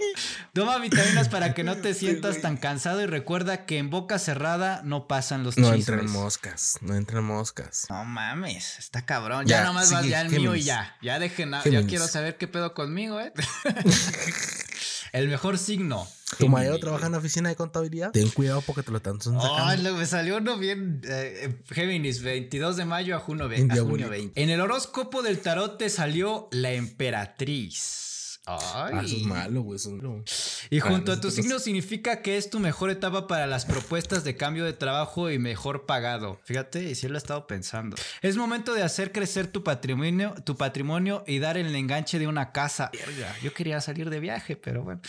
toma 0.55 0.79
vitaminas 0.79 1.29
para 1.29 1.53
que 1.53 1.63
no 1.63 1.77
te 1.77 1.93
sientas 1.93 2.41
tan 2.41 2.57
cansado 2.57 3.03
y 3.03 3.07
recuerda 3.07 3.67
que 3.67 3.77
en 3.77 3.91
boca 3.91 4.19
cerrada 4.19 4.81
no 4.83 5.07
pasan 5.07 5.43
los 5.45 5.59
No 5.59 5.75
chismes. 5.75 5.89
entran 5.89 6.11
moscas, 6.11 6.79
no 6.81 6.95
entran 6.97 7.23
moscas. 7.25 7.87
No 7.91 8.05
mames, 8.05 8.79
está 8.79 9.05
cabrón. 9.05 9.45
Ya, 9.47 9.59
Ya, 9.59 9.65
nomás 9.65 9.93
vas 9.93 10.07
ya 10.07 10.23
el 10.23 10.31
mío 10.31 10.55
y 10.55 10.63
ya. 10.63 10.97
Ya 11.03 11.19
dejen, 11.19 11.53
ya 11.71 11.83
quiero 11.87 12.09
saber 12.09 12.39
qué 12.39 12.49
pedo 12.49 12.73
conmigo, 12.73 13.21
eh. 13.21 13.33
el 15.13 15.29
mejor 15.29 15.59
signo. 15.59 16.09
Tu 16.37 16.45
Géminis. 16.47 16.81
trabaja 16.81 17.07
en 17.07 17.13
la 17.13 17.19
oficina 17.19 17.49
de 17.49 17.57
contabilidad. 17.57 18.11
Ten 18.13 18.29
cuidado 18.29 18.61
porque 18.61 18.83
te 18.83 18.91
lo 18.91 18.99
están 18.99 19.21
sacando. 19.21 19.57
Ay, 19.57 19.83
lo- 19.83 19.95
me 19.95 20.05
salió 20.07 20.37
uno 20.37 20.59
bien. 20.59 21.01
eh, 21.09 21.55
Géminis, 21.71 22.23
22 22.23 22.77
de 22.77 22.85
mayo 22.85 23.17
a 23.17 23.19
junio, 23.21 23.49
ve- 23.49 23.63
Un 23.63 23.71
a 23.71 23.75
día 23.75 23.83
junio 23.83 24.07
bonito. 24.09 24.11
20. 24.11 24.43
En 24.43 24.51
el 24.51 24.61
horóscopo 24.61 25.23
del 25.23 25.39
tarot 25.41 25.79
te 25.79 25.89
salió 25.89 26.49
la 26.51 26.73
emperatriz. 26.73 28.08
Ay. 28.49 28.95
Ah, 28.95 29.03
eso 29.05 29.17
es 29.17 29.25
malo, 29.25 29.63
güey. 29.63 29.77
Eso 29.77 29.91
es 29.91 30.03
malo. 30.03 30.25
Y 30.71 30.81
junto 30.81 31.13
a 31.13 31.21
tu 31.21 31.31
signo 31.31 31.59
significa 31.59 32.23
que 32.23 32.37
es 32.37 32.49
tu 32.49 32.61
mejor 32.61 32.91
etapa 32.91 33.27
para 33.27 33.47
las 33.47 33.67
propuestas 33.67 34.25
de 34.25 34.37
cambio 34.37 34.65
de 34.65 34.73
trabajo 34.73 35.31
y 35.31 35.39
mejor 35.39 35.85
pagado. 35.85 36.41
Fíjate, 36.45 36.83
y 36.85 36.95
sí 36.95 37.09
lo 37.09 37.17
he 37.17 37.19
estado 37.19 37.47
pensando. 37.47 37.97
Es 38.23 38.37
momento 38.37 38.73
de 38.73 38.83
hacer 38.83 39.13
crecer 39.13 39.49
tu 39.49 39.63
patrimonio, 39.63 40.35
tu 40.45 40.57
patrimonio 40.57 41.25
y 41.27 41.39
dar 41.39 41.59
el 41.59 41.75
enganche 41.75 42.19
de 42.19 42.27
una 42.27 42.53
casa. 42.53 42.91
Verga, 42.93 43.37
yo 43.43 43.53
quería 43.53 43.81
salir 43.81 44.11
de 44.11 44.21
viaje, 44.21 44.57
pero 44.57 44.83
bueno. 44.83 45.01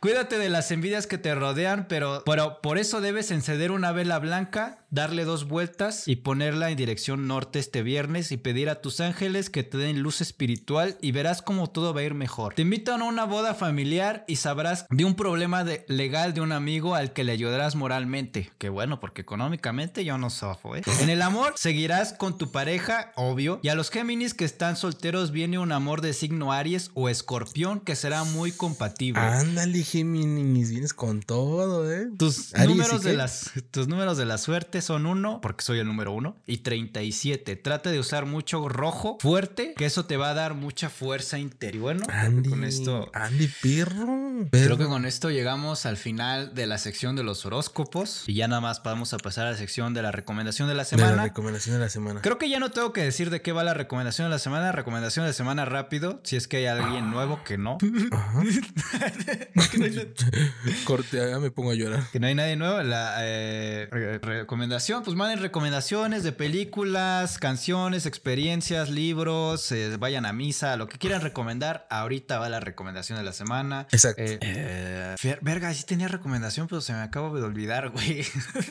Cuídate 0.00 0.38
de 0.38 0.48
las 0.48 0.70
envidias 0.70 1.06
que 1.06 1.18
te 1.18 1.34
rodean, 1.34 1.86
pero, 1.88 2.22
pero 2.26 2.60
por 2.60 2.78
eso 2.78 3.00
debes 3.00 3.30
encender 3.30 3.70
una 3.70 3.92
vela 3.92 4.18
blanca, 4.18 4.84
darle 4.90 5.24
dos 5.24 5.46
vueltas 5.48 6.06
y 6.08 6.16
ponerla 6.16 6.70
en 6.70 6.76
dirección 6.76 7.26
norte 7.26 7.58
este 7.58 7.82
viernes 7.82 8.32
y 8.32 8.36
pedir 8.38 8.68
a 8.70 8.80
tus 8.80 9.00
ángeles 9.00 9.50
que 9.50 9.62
te 9.62 9.76
den 9.78 10.00
luz 10.00 10.20
espiritual 10.20 10.96
y 11.00 11.12
verás 11.12 11.42
cómo 11.42 11.68
todo 11.70 11.92
va 11.92 12.00
a 12.00 12.04
ir 12.04 12.14
mejor. 12.14 12.54
Te 12.54 12.62
invitan 12.62 13.02
a 13.02 13.04
una 13.04 13.24
boda 13.24 13.54
familiar 13.54 14.24
y 14.26 14.36
sabrás 14.36 14.86
de 14.90 15.04
un 15.04 15.14
problema 15.14 15.64
de- 15.64 15.84
legal 15.88 16.32
de 16.34 16.40
un 16.40 16.52
amigo 16.52 16.94
al 16.94 17.12
que 17.12 17.24
le 17.24 17.32
ayudarás 17.32 17.76
moralmente. 17.76 18.50
Qué 18.58 18.68
bueno, 18.68 19.00
porque 19.00 19.22
económicamente 19.22 20.04
yo 20.04 20.16
no 20.18 20.30
sofo, 20.30 20.76
¿eh? 20.76 20.82
En 21.00 21.10
el 21.10 21.22
amor 21.22 21.52
seguirás 21.56 22.12
con 22.14 22.38
tu 22.38 22.50
pareja, 22.50 23.12
obvio, 23.16 23.60
y 23.62 23.68
a 23.68 23.74
los 23.74 23.90
Géminis 23.90 24.34
que 24.34 24.44
están 24.44 24.76
solteros 24.76 25.30
viene 25.32 25.58
un 25.58 25.72
amor 25.72 26.00
de 26.00 26.12
signo 26.14 26.52
Aries 26.52 26.90
o 26.94 27.08
Escorpión 27.08 27.80
que 27.80 27.94
será 27.96 28.24
muy 28.24 28.52
compatible. 28.52 29.20
Ándale, 29.20 29.82
Géminis, 29.82 30.70
vienes 30.70 30.94
con 30.94 31.20
todo, 31.22 31.92
¿eh? 31.92 32.08
Tus 32.18 32.54
Aries, 32.54 32.68
números, 32.68 33.04
¿y 33.04 33.08
de 33.08 33.14
las, 33.16 33.50
tus 33.70 33.88
números 33.88 34.16
de 34.16 34.24
la 34.24 34.38
suerte 34.38 34.77
son 34.80 35.06
1, 35.06 35.40
porque 35.40 35.62
soy 35.62 35.78
el 35.78 35.86
número 35.86 36.12
1, 36.12 36.36
y 36.46 36.58
37. 36.58 37.56
Trata 37.56 37.90
de 37.90 37.98
usar 37.98 38.26
mucho 38.26 38.68
rojo 38.68 39.18
fuerte, 39.20 39.74
que 39.76 39.84
eso 39.86 40.04
te 40.06 40.16
va 40.16 40.30
a 40.30 40.34
dar 40.34 40.54
mucha 40.54 40.88
fuerza 40.90 41.38
interior. 41.38 41.78
Bueno, 41.82 42.06
que 42.06 42.12
Andy, 42.12 42.48
con 42.50 42.64
esto, 42.64 43.10
Andy, 43.14 43.48
perro. 43.62 44.46
creo 44.50 44.76
que 44.78 44.86
con 44.86 45.04
esto 45.06 45.30
llegamos 45.30 45.86
al 45.86 45.96
final 45.96 46.54
de 46.54 46.66
la 46.66 46.76
sección 46.78 47.14
de 47.16 47.22
los 47.22 47.46
horóscopos. 47.46 48.24
Y 48.26 48.34
ya 48.34 48.48
nada 48.48 48.60
más 48.60 48.82
vamos 48.82 49.12
a 49.14 49.18
pasar 49.18 49.46
a 49.46 49.52
la 49.52 49.56
sección 49.56 49.94
de 49.94 50.02
la 50.02 50.10
recomendación 50.12 50.68
de 50.68 50.74
la 50.74 50.84
De 50.84 50.96
la 50.96 51.04
semana. 51.06 51.22
recomendación 51.24 51.76
de 51.76 51.80
la 51.80 51.88
semana. 51.88 52.20
Creo 52.22 52.38
que 52.38 52.48
ya 52.50 52.58
no 52.58 52.70
tengo 52.70 52.92
que 52.92 53.02
decir 53.02 53.30
de 53.30 53.40
qué 53.42 53.52
va 53.52 53.64
la 53.64 53.74
recomendación 53.74 54.26
de 54.26 54.30
la 54.30 54.38
semana. 54.38 54.72
Recomendación 54.72 55.24
de 55.24 55.30
la 55.30 55.34
semana 55.34 55.64
rápido, 55.64 56.20
si 56.24 56.36
es 56.36 56.48
que 56.48 56.58
hay 56.58 56.66
alguien 56.66 57.10
nuevo 57.10 57.40
que 57.44 57.58
no. 57.58 57.78
Ajá. 58.12 58.42
Corte, 60.84 61.16
ya 61.30 61.38
me 61.38 61.50
pongo 61.50 61.70
a 61.70 61.74
llorar. 61.74 62.04
Que 62.12 62.20
no 62.20 62.26
hay 62.26 62.34
nadie 62.34 62.56
nuevo. 62.56 62.80
La 62.82 63.16
eh, 63.20 63.88
re- 64.22 64.46
recomendación, 64.68 65.02
pues 65.02 65.16
manden 65.16 65.40
recomendaciones 65.40 66.22
de 66.22 66.32
películas, 66.32 67.38
canciones, 67.38 68.04
experiencias, 68.04 68.90
libros, 68.90 69.72
eh, 69.72 69.96
vayan 69.96 70.26
a 70.26 70.34
misa, 70.34 70.76
lo 70.76 70.88
que 70.88 70.98
quieran 70.98 71.22
recomendar. 71.22 71.86
Ahorita 71.88 72.38
va 72.38 72.50
la 72.50 72.60
recomendación 72.60 73.18
de 73.18 73.24
la 73.24 73.32
semana. 73.32 73.86
Exacto. 73.92 74.20
Eh, 74.20 74.38
eh, 74.42 75.38
verga, 75.40 75.72
sí 75.72 75.84
tenía 75.84 76.06
recomendación, 76.06 76.68
pero 76.68 76.82
se 76.82 76.92
me 76.92 76.98
acabo 76.98 77.34
de 77.34 77.44
olvidar, 77.44 77.88
güey. 77.88 78.26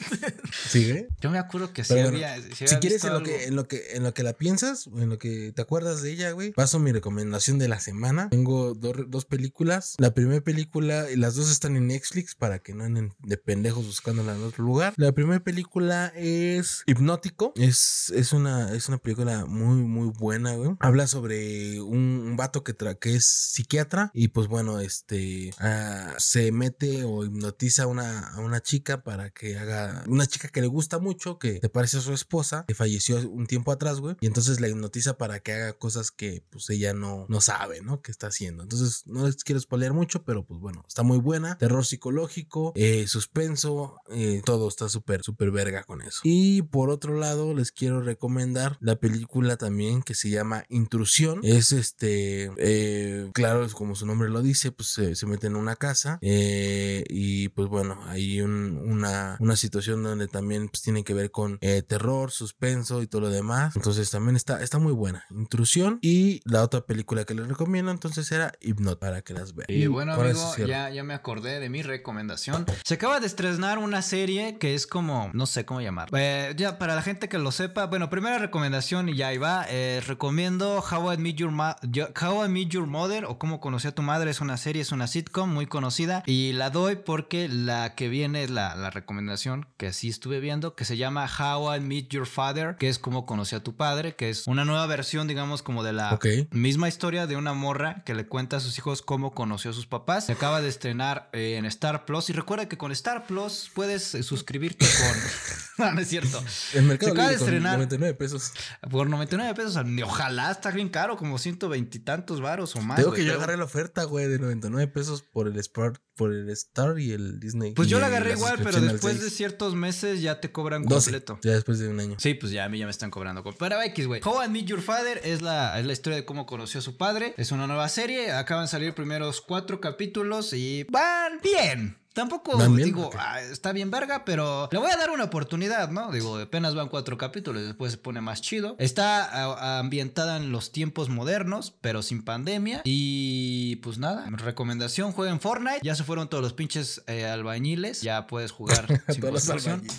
¿Sigue? 0.69 1.07
Yo 1.19 1.31
me 1.31 1.39
acuerdo 1.39 1.73
que 1.73 1.83
sí 1.83 1.93
bueno, 1.95 2.09
había. 2.09 2.35
sí 2.41 2.67
Si 2.67 2.75
quieres, 2.75 3.03
en 3.03 3.13
lo, 3.13 3.23
que, 3.23 3.45
en, 3.45 3.55
lo 3.55 3.67
que, 3.67 3.93
en 3.93 4.03
lo 4.03 4.13
que 4.13 4.21
la 4.21 4.33
piensas, 4.33 4.85
en 4.85 5.09
lo 5.09 5.17
que 5.17 5.51
te 5.55 5.63
acuerdas 5.63 6.03
de 6.03 6.11
ella, 6.11 6.29
güey, 6.29 6.51
paso 6.51 6.77
mi 6.77 6.91
recomendación 6.91 7.57
de 7.57 7.69
la 7.69 7.79
semana. 7.79 8.29
Tengo 8.29 8.75
dos, 8.75 8.97
dos 9.07 9.25
películas. 9.25 9.95
La 9.97 10.13
primera 10.13 10.41
película, 10.41 11.09
y 11.09 11.15
las 11.15 11.33
dos 11.33 11.49
están 11.49 11.75
en 11.75 11.87
Netflix 11.87 12.35
para 12.35 12.59
que 12.59 12.75
no 12.75 12.83
anden 12.83 13.15
de 13.17 13.37
pendejos 13.37 13.87
buscándola 13.87 14.35
en 14.35 14.43
otro 14.43 14.63
lugar. 14.63 14.93
La 14.97 15.11
primera 15.11 15.39
película 15.39 15.86
es 16.15 16.83
Hipnótico. 16.85 17.53
Es, 17.55 18.11
es, 18.15 18.33
una, 18.33 18.73
es 18.73 18.87
una 18.87 18.97
película 18.97 19.45
muy, 19.45 19.77
muy 19.81 20.09
buena, 20.09 20.55
güey. 20.55 20.71
Habla 20.79 21.07
sobre 21.07 21.81
un, 21.81 21.97
un 21.97 22.37
vato 22.37 22.63
que, 22.63 22.75
tra- 22.77 22.97
que 22.97 23.15
es 23.15 23.25
psiquiatra 23.25 24.11
y 24.13 24.29
pues 24.29 24.47
bueno, 24.47 24.79
este 24.79 25.51
ah, 25.59 26.13
se 26.17 26.51
mete 26.51 27.03
o 27.03 27.25
hipnotiza 27.25 27.83
a 27.83 27.87
una, 27.87 28.27
a 28.29 28.39
una 28.39 28.61
chica 28.61 29.03
para 29.03 29.29
que 29.29 29.57
haga 29.57 30.03
una 30.07 30.25
chica 30.27 30.49
que 30.49 30.61
le 30.61 30.67
gusta 30.67 30.99
mucho, 30.99 31.39
que 31.39 31.59
te 31.59 31.69
parece 31.69 31.97
a 31.97 32.01
su 32.01 32.13
esposa, 32.13 32.65
que 32.67 32.75
falleció 32.75 33.17
un 33.29 33.47
tiempo 33.47 33.71
atrás, 33.71 33.99
güey, 33.99 34.15
y 34.21 34.27
entonces 34.27 34.59
la 34.59 34.67
hipnotiza 34.67 35.17
para 35.17 35.39
que 35.39 35.53
haga 35.53 35.73
cosas 35.73 36.11
que 36.11 36.43
pues 36.49 36.69
ella 36.69 36.93
no, 36.93 37.25
no 37.29 37.41
sabe, 37.41 37.81
¿no? 37.81 38.01
Que 38.01 38.11
está 38.11 38.27
haciendo. 38.27 38.63
Entonces 38.63 39.03
no 39.05 39.25
les 39.25 39.43
quiero 39.43 39.59
spoilear 39.59 39.93
mucho, 39.93 40.23
pero 40.23 40.45
pues 40.45 40.59
bueno, 40.59 40.83
está 40.87 41.03
muy 41.03 41.17
buena. 41.17 41.57
Terror 41.57 41.85
psicológico, 41.85 42.73
eh, 42.75 43.07
suspenso, 43.07 43.97
eh, 44.09 44.41
todo 44.45 44.67
está 44.67 44.89
súper, 44.89 45.23
súper 45.23 45.51
verga 45.51 45.76
con 45.83 46.01
eso. 46.01 46.19
Y 46.23 46.61
por 46.63 46.89
otro 46.89 47.15
lado, 47.17 47.53
les 47.53 47.71
quiero 47.71 48.01
recomendar 48.01 48.77
la 48.79 48.95
película 48.95 49.57
también 49.57 50.01
que 50.03 50.13
se 50.15 50.29
llama 50.29 50.65
Intrusión. 50.69 51.39
Es 51.43 51.71
este, 51.71 52.51
eh, 52.57 53.29
claro, 53.33 53.65
es 53.65 53.73
como 53.73 53.95
su 53.95 54.05
nombre 54.05 54.29
lo 54.29 54.41
dice, 54.41 54.71
pues 54.71 54.89
se, 54.89 55.15
se 55.15 55.25
mete 55.25 55.47
en 55.47 55.55
una 55.55 55.75
casa 55.75 56.19
eh, 56.21 57.03
y 57.09 57.49
pues 57.49 57.67
bueno, 57.67 57.99
hay 58.07 58.41
un- 58.41 58.77
una, 58.77 59.37
una 59.39 59.55
situación 59.55 60.03
donde 60.03 60.27
también 60.27 60.69
pues, 60.69 60.81
tiene 60.81 61.03
que 61.03 61.13
ver 61.13 61.31
con 61.31 61.57
eh, 61.61 61.81
terror, 61.81 62.31
suspenso 62.31 63.01
y 63.01 63.07
todo 63.07 63.21
lo 63.21 63.29
demás. 63.29 63.75
Entonces 63.75 64.09
también 64.09 64.35
está, 64.35 64.61
está 64.63 64.79
muy 64.79 64.93
buena. 64.93 65.25
Intrusión 65.31 65.99
y 66.01 66.41
la 66.45 66.63
otra 66.63 66.81
película 66.85 67.25
que 67.25 67.33
les 67.33 67.47
recomiendo 67.47 67.91
entonces 67.91 68.31
era 68.31 68.51
Hypnot 68.61 68.99
para 68.99 69.21
que 69.21 69.33
las 69.33 69.53
vean. 69.55 69.67
Y 69.69 69.87
bueno, 69.87 70.15
con 70.15 70.27
eso 70.27 70.53
amigo, 70.53 70.67
ya, 70.67 70.89
ya 70.89 71.03
me 71.03 71.13
acordé 71.13 71.59
de 71.59 71.69
mi 71.69 71.81
recomendación. 71.81 72.65
Se 72.83 72.95
acaba 72.95 73.19
de 73.19 73.27
estrenar 73.27 73.77
una 73.77 74.01
serie 74.01 74.57
que 74.57 74.75
es 74.75 74.87
como, 74.87 75.29
no 75.33 75.45
sé 75.45 75.65
cómo 75.67 75.81
llamar. 75.81 76.09
Eh, 76.13 76.53
ya, 76.57 76.79
para 76.79 76.95
la 76.95 77.03
gente 77.03 77.29
que 77.29 77.37
lo 77.37 77.51
sepa, 77.51 77.85
bueno, 77.85 78.09
primera 78.09 78.39
recomendación 78.39 79.09
y 79.09 79.15
ya 79.15 79.27
ahí 79.27 79.37
va. 79.37 79.65
eh, 79.69 80.01
recomiendo 80.07 80.79
How 80.79 81.13
I, 81.13 81.17
Met 81.17 81.35
Your 81.35 81.51
Ma- 81.51 81.75
How 82.19 82.45
I 82.45 82.49
Met 82.49 82.69
Your 82.69 82.87
Mother 82.87 83.25
o 83.25 83.37
Cómo 83.37 83.59
Conocí 83.59 83.87
a 83.87 83.91
Tu 83.93 84.01
Madre. 84.01 84.31
Es 84.31 84.41
una 84.41 84.57
serie, 84.57 84.81
es 84.81 84.91
una 84.91 85.05
sitcom 85.05 85.53
muy 85.53 85.67
conocida. 85.67 86.23
Y 86.25 86.53
la 86.53 86.71
doy 86.71 86.95
porque 86.95 87.47
la 87.47 87.93
que 87.93 88.09
viene 88.09 88.43
es 88.45 88.49
la, 88.49 88.75
la 88.75 88.89
recomendación 88.89 89.67
que 89.77 89.93
sí 89.93 90.09
estuve 90.09 90.39
viendo, 90.39 90.73
que 90.75 90.85
se 90.85 90.97
llama 90.97 91.27
How 91.27 91.75
I 91.75 91.79
Met 91.81 92.07
Your 92.09 92.25
Father, 92.25 92.75
que 92.77 92.89
es 92.89 92.97
Cómo 92.97 93.25
Conocí 93.27 93.55
a 93.55 93.59
Tu 93.63 93.75
Padre, 93.75 94.15
que 94.15 94.29
es 94.29 94.47
una 94.47 94.65
nueva 94.65 94.87
versión, 94.87 95.27
digamos, 95.27 95.61
como 95.61 95.83
de 95.83 95.93
la. 95.93 96.09
Misma 96.51 96.87
historia 96.87 97.27
de 97.27 97.35
una 97.35 97.53
morra 97.53 98.03
que 98.05 98.15
le 98.15 98.25
cuenta 98.27 98.57
a 98.57 98.59
sus 98.59 98.77
hijos 98.77 99.01
cómo 99.01 99.33
conoció 99.33 99.71
a 99.71 99.73
sus 99.73 99.85
papás. 99.87 100.25
Se 100.27 100.31
acaba 100.31 100.61
de 100.61 100.69
estrenar 100.69 101.29
eh, 101.33 101.55
en 101.57 101.65
Star 101.65 102.05
Plus. 102.05 102.29
Y 102.29 102.33
recuerda 102.33 102.67
que 102.69 102.77
con 102.77 102.91
Star 102.93 103.25
Plus 103.27 103.69
puedes 103.73 104.15
eh, 104.15 104.23
suscribirte 104.23 104.85
con. 104.85 105.17
no, 105.77 105.91
no 105.93 106.01
es 106.01 106.07
cierto. 106.07 106.43
El 106.73 106.83
mercado 106.83 107.11
Se 107.13 107.13
acaba 107.13 107.29
de 107.29 107.35
estrenar 107.35 107.73
99 107.77 108.13
pesos. 108.15 108.51
por 108.89 109.09
99 109.09 109.53
pesos. 109.55 109.77
Ojalá 110.03 110.51
está 110.51 110.71
bien 110.71 110.89
caro, 110.89 111.17
como 111.17 111.37
120 111.37 111.97
y 111.97 112.01
tantos 112.01 112.41
varos 112.41 112.75
o 112.75 112.81
más. 112.81 112.97
Tengo 112.97 113.11
que 113.13 113.23
yo 113.23 113.31
pero- 113.31 113.39
agarré 113.39 113.57
la 113.57 113.65
oferta, 113.65 114.03
güey, 114.03 114.27
de 114.27 114.39
99 114.39 114.87
pesos 114.91 115.21
por 115.23 115.47
el 115.47 115.57
Star, 115.59 115.93
por 116.15 116.33
el 116.33 116.49
Star 116.49 116.99
y 116.99 117.11
el 117.11 117.39
Disney. 117.39 117.73
Pues 117.73 117.87
yo 117.89 117.99
la 117.99 118.07
agarré 118.07 118.33
igual, 118.33 118.59
pero 118.63 118.79
después 118.81 119.15
de 119.15 119.25
6. 119.29 119.35
ciertos 119.35 119.75
meses 119.75 120.21
ya 120.21 120.39
te 120.39 120.51
cobran 120.51 120.83
12, 120.83 121.11
completo. 121.11 121.39
ya 121.43 121.51
después 121.53 121.79
de 121.79 121.87
un 121.89 121.99
año. 121.99 122.15
Sí, 122.19 122.33
pues 122.33 122.51
ya 122.51 122.65
a 122.65 122.69
mí 122.69 122.79
ya 122.79 122.85
me 122.85 122.91
están 122.91 123.11
cobrando. 123.11 123.43
Pero 123.59 123.81
X, 123.81 124.07
güey. 124.07 124.21
How 124.23 124.43
I 124.45 124.49
Meet 124.49 124.65
Your 124.65 124.81
Father 124.81 125.21
es 125.23 125.41
la, 125.41 125.79
es 125.79 125.85
la 125.85 125.93
historia 125.93 126.17
de 126.17 126.25
cómo 126.25 126.45
conoció 126.45 126.79
a 126.79 126.83
su 126.83 126.97
padre. 126.97 127.33
Es 127.37 127.51
una 127.51 127.67
nueva 127.67 127.87
serie. 127.89 128.31
Acaban 128.31 128.65
de 128.65 128.69
salir 128.69 128.93
primeros 128.93 129.41
cuatro 129.41 129.79
capítulos 129.79 130.53
y 130.53 130.85
van 130.89 131.39
bien. 131.43 131.97
Tampoco 132.17 132.57
digo. 132.85 133.09
"Ah, 133.17 133.41
está 133.41 133.71
bien 133.71 133.91
verga, 133.91 134.25
pero 134.25 134.67
le 134.71 134.77
voy 134.79 134.91
a 134.91 134.97
dar 134.97 135.09
una 135.11 135.25
oportunidad, 135.25 135.89
¿no? 135.91 136.11
Digo, 136.11 136.37
apenas 136.37 136.75
van 136.75 136.89
cuatro 136.89 137.17
capítulos, 137.17 137.63
después 137.63 137.91
se 137.93 137.97
pone 137.97 138.21
más 138.21 138.41
chido. 138.41 138.75
Está 138.79 139.23
a- 139.25 139.79
ambientada 139.79 140.37
en 140.37 140.51
los 140.51 140.71
tiempos 140.71 141.09
modernos, 141.09 141.73
pero 141.81 142.01
sin 142.01 142.23
pandemia. 142.23 142.81
Y 142.83 143.77
pues 143.77 143.97
nada, 143.97 144.27
recomendación, 144.31 145.11
jueguen 145.11 145.39
Fortnite. 145.39 145.79
Ya 145.83 145.95
se 145.95 146.03
fueron 146.03 146.29
todos 146.29 146.43
los 146.43 146.53
pinches 146.53 147.03
eh, 147.07 147.25
albañiles. 147.25 148.01
Ya 148.01 148.27
puedes 148.27 148.51
jugar 148.51 148.87
sin. 149.09 149.21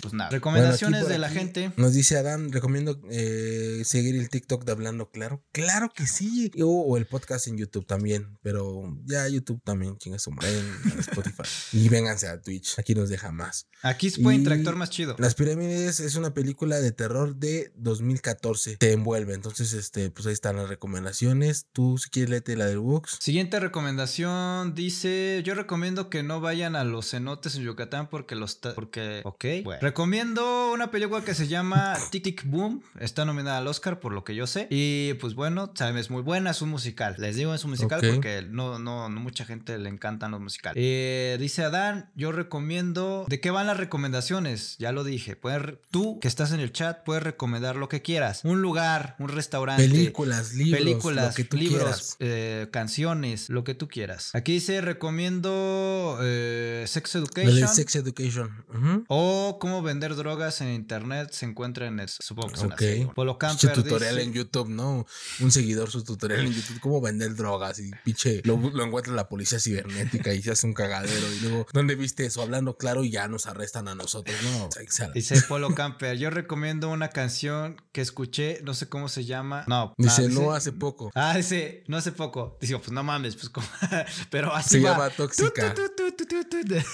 Pues 0.01 0.13
nada, 0.13 0.29
recomendaciones 0.29 1.07
de 1.07 1.17
la 1.17 1.29
gente. 1.29 1.71
Nos 1.77 1.93
dice 1.93 2.17
Adán, 2.17 2.51
recomiendo 2.51 2.99
eh, 3.09 3.81
seguir 3.85 4.15
el 4.15 4.29
TikTok 4.29 4.63
de 4.65 4.71
Hablando 4.71 5.09
Claro. 5.11 5.43
Claro 5.51 5.89
que 5.89 6.07
sí. 6.07 6.51
O, 6.61 6.81
o 6.83 6.97
el 6.97 7.05
podcast 7.05 7.47
en 7.47 7.57
YouTube 7.57 7.85
también. 7.85 8.37
Pero 8.41 8.83
ya 9.05 9.27
YouTube 9.27 9.61
también, 9.63 9.97
chinga 9.97 10.19
su 10.19 10.31
madre, 10.31 10.59
en 10.59 10.99
Spotify. 10.99 11.43
y 11.73 11.87
vénganse 12.09 12.27
a 12.27 12.41
Twitch. 12.41 12.79
Aquí 12.79 12.95
nos 12.95 13.09
deja 13.09 13.31
más. 13.31 13.67
Aquí 13.81 14.09
se 14.09 14.21
puede 14.21 14.37
Y 14.37 14.39
interactuar 14.39 14.75
más 14.75 14.89
chido. 14.89 15.15
Las 15.19 15.35
pirámides 15.35 15.99
es 15.99 16.15
una 16.15 16.33
película 16.33 16.79
de 16.79 16.91
terror 16.91 17.35
de 17.35 17.71
2014. 17.75 18.77
Te 18.77 18.93
envuelve. 18.93 19.33
Entonces, 19.33 19.73
este, 19.73 20.09
pues 20.09 20.27
ahí 20.27 20.33
están 20.33 20.57
las 20.57 20.69
recomendaciones. 20.69 21.67
Tú, 21.71 21.97
si 21.97 22.09
quieres, 22.09 22.29
léete 22.29 22.55
la 22.55 22.65
del 22.65 22.79
Books. 22.79 23.17
Siguiente 23.21 23.59
recomendación 23.59 24.73
dice, 24.73 25.41
yo 25.45 25.55
recomiendo 25.55 26.09
que 26.09 26.23
no 26.23 26.41
vayan 26.41 26.75
a 26.75 26.83
los 26.83 27.11
cenotes 27.11 27.55
en 27.55 27.63
Yucatán 27.63 28.09
porque 28.09 28.35
los 28.35 28.55
porque 28.75 29.21
ok. 29.23 29.45
Bueno. 29.63 29.81
Recomiendo 29.81 30.71
una 30.73 30.91
película 30.91 31.23
que 31.23 31.33
se 31.33 31.47
llama 31.47 31.97
Tic 32.11 32.23
Tic 32.23 32.45
Boom, 32.45 32.83
está 32.99 33.25
nominada 33.25 33.59
al 33.59 33.67
Oscar 33.67 33.99
por 33.99 34.11
lo 34.11 34.23
que 34.23 34.35
yo 34.35 34.47
sé 34.47 34.67
y 34.69 35.13
pues 35.15 35.35
bueno, 35.35 35.71
saben, 35.75 35.97
es 35.97 36.09
muy 36.09 36.21
buena, 36.21 36.51
es 36.51 36.61
un 36.61 36.69
musical. 36.69 37.15
Les 37.19 37.35
digo 37.35 37.53
es 37.53 37.63
un 37.63 37.71
musical 37.71 38.01
porque 38.01 38.41
no 38.49 38.79
no 38.79 39.09
no 39.09 39.19
mucha 39.19 39.45
gente 39.45 39.77
le 39.77 39.89
encantan 39.89 40.31
los 40.31 40.41
musicales. 40.41 40.81
Eh, 40.81 41.37
dice 41.39 41.63
Adán, 41.63 41.98
yo 42.15 42.31
recomiendo 42.31 43.25
¿De 43.27 43.39
qué 43.39 43.51
van 43.51 43.67
las 43.67 43.77
recomendaciones? 43.77 44.75
Ya 44.79 44.91
lo 44.91 45.03
dije, 45.03 45.35
puedes 45.35 45.61
tú 45.91 46.19
que 46.19 46.27
estás 46.27 46.51
en 46.51 46.59
el 46.59 46.71
chat 46.71 47.03
puedes 47.03 47.23
recomendar 47.23 47.75
lo 47.75 47.89
que 47.89 48.01
quieras, 48.01 48.41
un 48.43 48.61
lugar, 48.61 49.15
un 49.19 49.29
restaurante, 49.29 49.83
Películas, 49.87 50.53
libros, 50.53 50.79
películas, 50.79 51.27
lo 51.29 51.33
que 51.35 51.43
tú 51.43 51.57
libros, 51.57 52.15
eh, 52.19 52.67
canciones, 52.71 53.49
lo 53.49 53.63
que 53.63 53.73
tú 53.75 53.87
quieras. 53.87 54.29
Aquí 54.33 54.53
dice 54.53 54.81
recomiendo 54.81 56.17
eh, 56.21 56.85
Sex 56.87 57.15
Education. 57.15 57.67
Sex 57.67 57.95
Education. 57.95 58.65
O 59.07 59.57
cómo 59.59 59.81
vender 59.81 60.15
drogas 60.15 60.61
en 60.61 60.69
internet 60.69 61.29
se 61.31 61.45
encuentra 61.45 61.87
en 61.87 61.99
el, 61.99 62.09
supongo 62.09 62.49
que 62.53 62.57
son 62.57 62.71
Ok. 62.73 62.81
así. 62.81 63.07
Polo 63.15 63.37
Camper 63.37 63.73
tutorial 63.73 64.15
dice- 64.15 64.27
en 64.27 64.33
YouTube, 64.33 64.69
¿no? 64.69 65.05
Un 65.39 65.51
seguidor 65.51 65.89
su 65.91 66.03
tutorial 66.03 66.41
en 66.45 66.53
YouTube, 66.53 66.79
cómo 66.79 67.01
vender 67.01 67.35
drogas 67.35 67.79
y 67.79 67.91
pinche, 68.03 68.41
lo, 68.45 68.57
lo 68.57 68.83
encuentra 68.85 69.13
la 69.13 69.27
policía 69.27 69.59
cibernética 69.59 70.33
y 70.33 70.41
se 70.41 70.51
hace 70.51 70.65
un 70.67 70.73
cagadero 70.73 71.31
y 71.33 71.39
luego, 71.41 71.67
¿dónde 71.73 71.88
viste 71.95 72.25
eso? 72.25 72.41
Hablando 72.41 72.77
claro 72.77 73.03
y 73.03 73.11
ya 73.11 73.27
nos 73.27 73.45
arrestan 73.47 73.87
a 73.87 73.95
nosotros, 73.95 74.35
¿no? 74.43 74.69
Dice 75.13 75.41
Polo 75.43 75.73
Camper, 75.75 76.17
yo 76.17 76.29
recomiendo 76.29 76.89
una 76.89 77.09
canción 77.09 77.81
que 77.91 78.01
escuché, 78.01 78.59
no 78.63 78.73
sé 78.73 78.87
cómo 78.89 79.09
se 79.09 79.25
llama. 79.25 79.63
No, 79.67 79.93
Dice, 79.97 80.25
ah, 80.25 80.29
no 80.31 80.51
hace 80.51 80.71
poco. 80.71 81.11
Ah, 81.15 81.35
dice, 81.35 81.83
no 81.87 81.97
hace 81.97 82.11
poco. 82.11 82.57
Dice, 82.61 82.77
pues 82.77 82.91
no 82.91 83.03
mames, 83.03 83.35
pues 83.35 83.49
como. 83.49 83.67
Pero 84.29 84.53
así 84.53 84.69
Se 84.69 84.79
va. 84.81 84.91
llama 84.91 85.09
Tóxica. 85.09 85.73
Tu, 85.73 85.83
tu, 85.95 86.11
tu. 86.15 86.19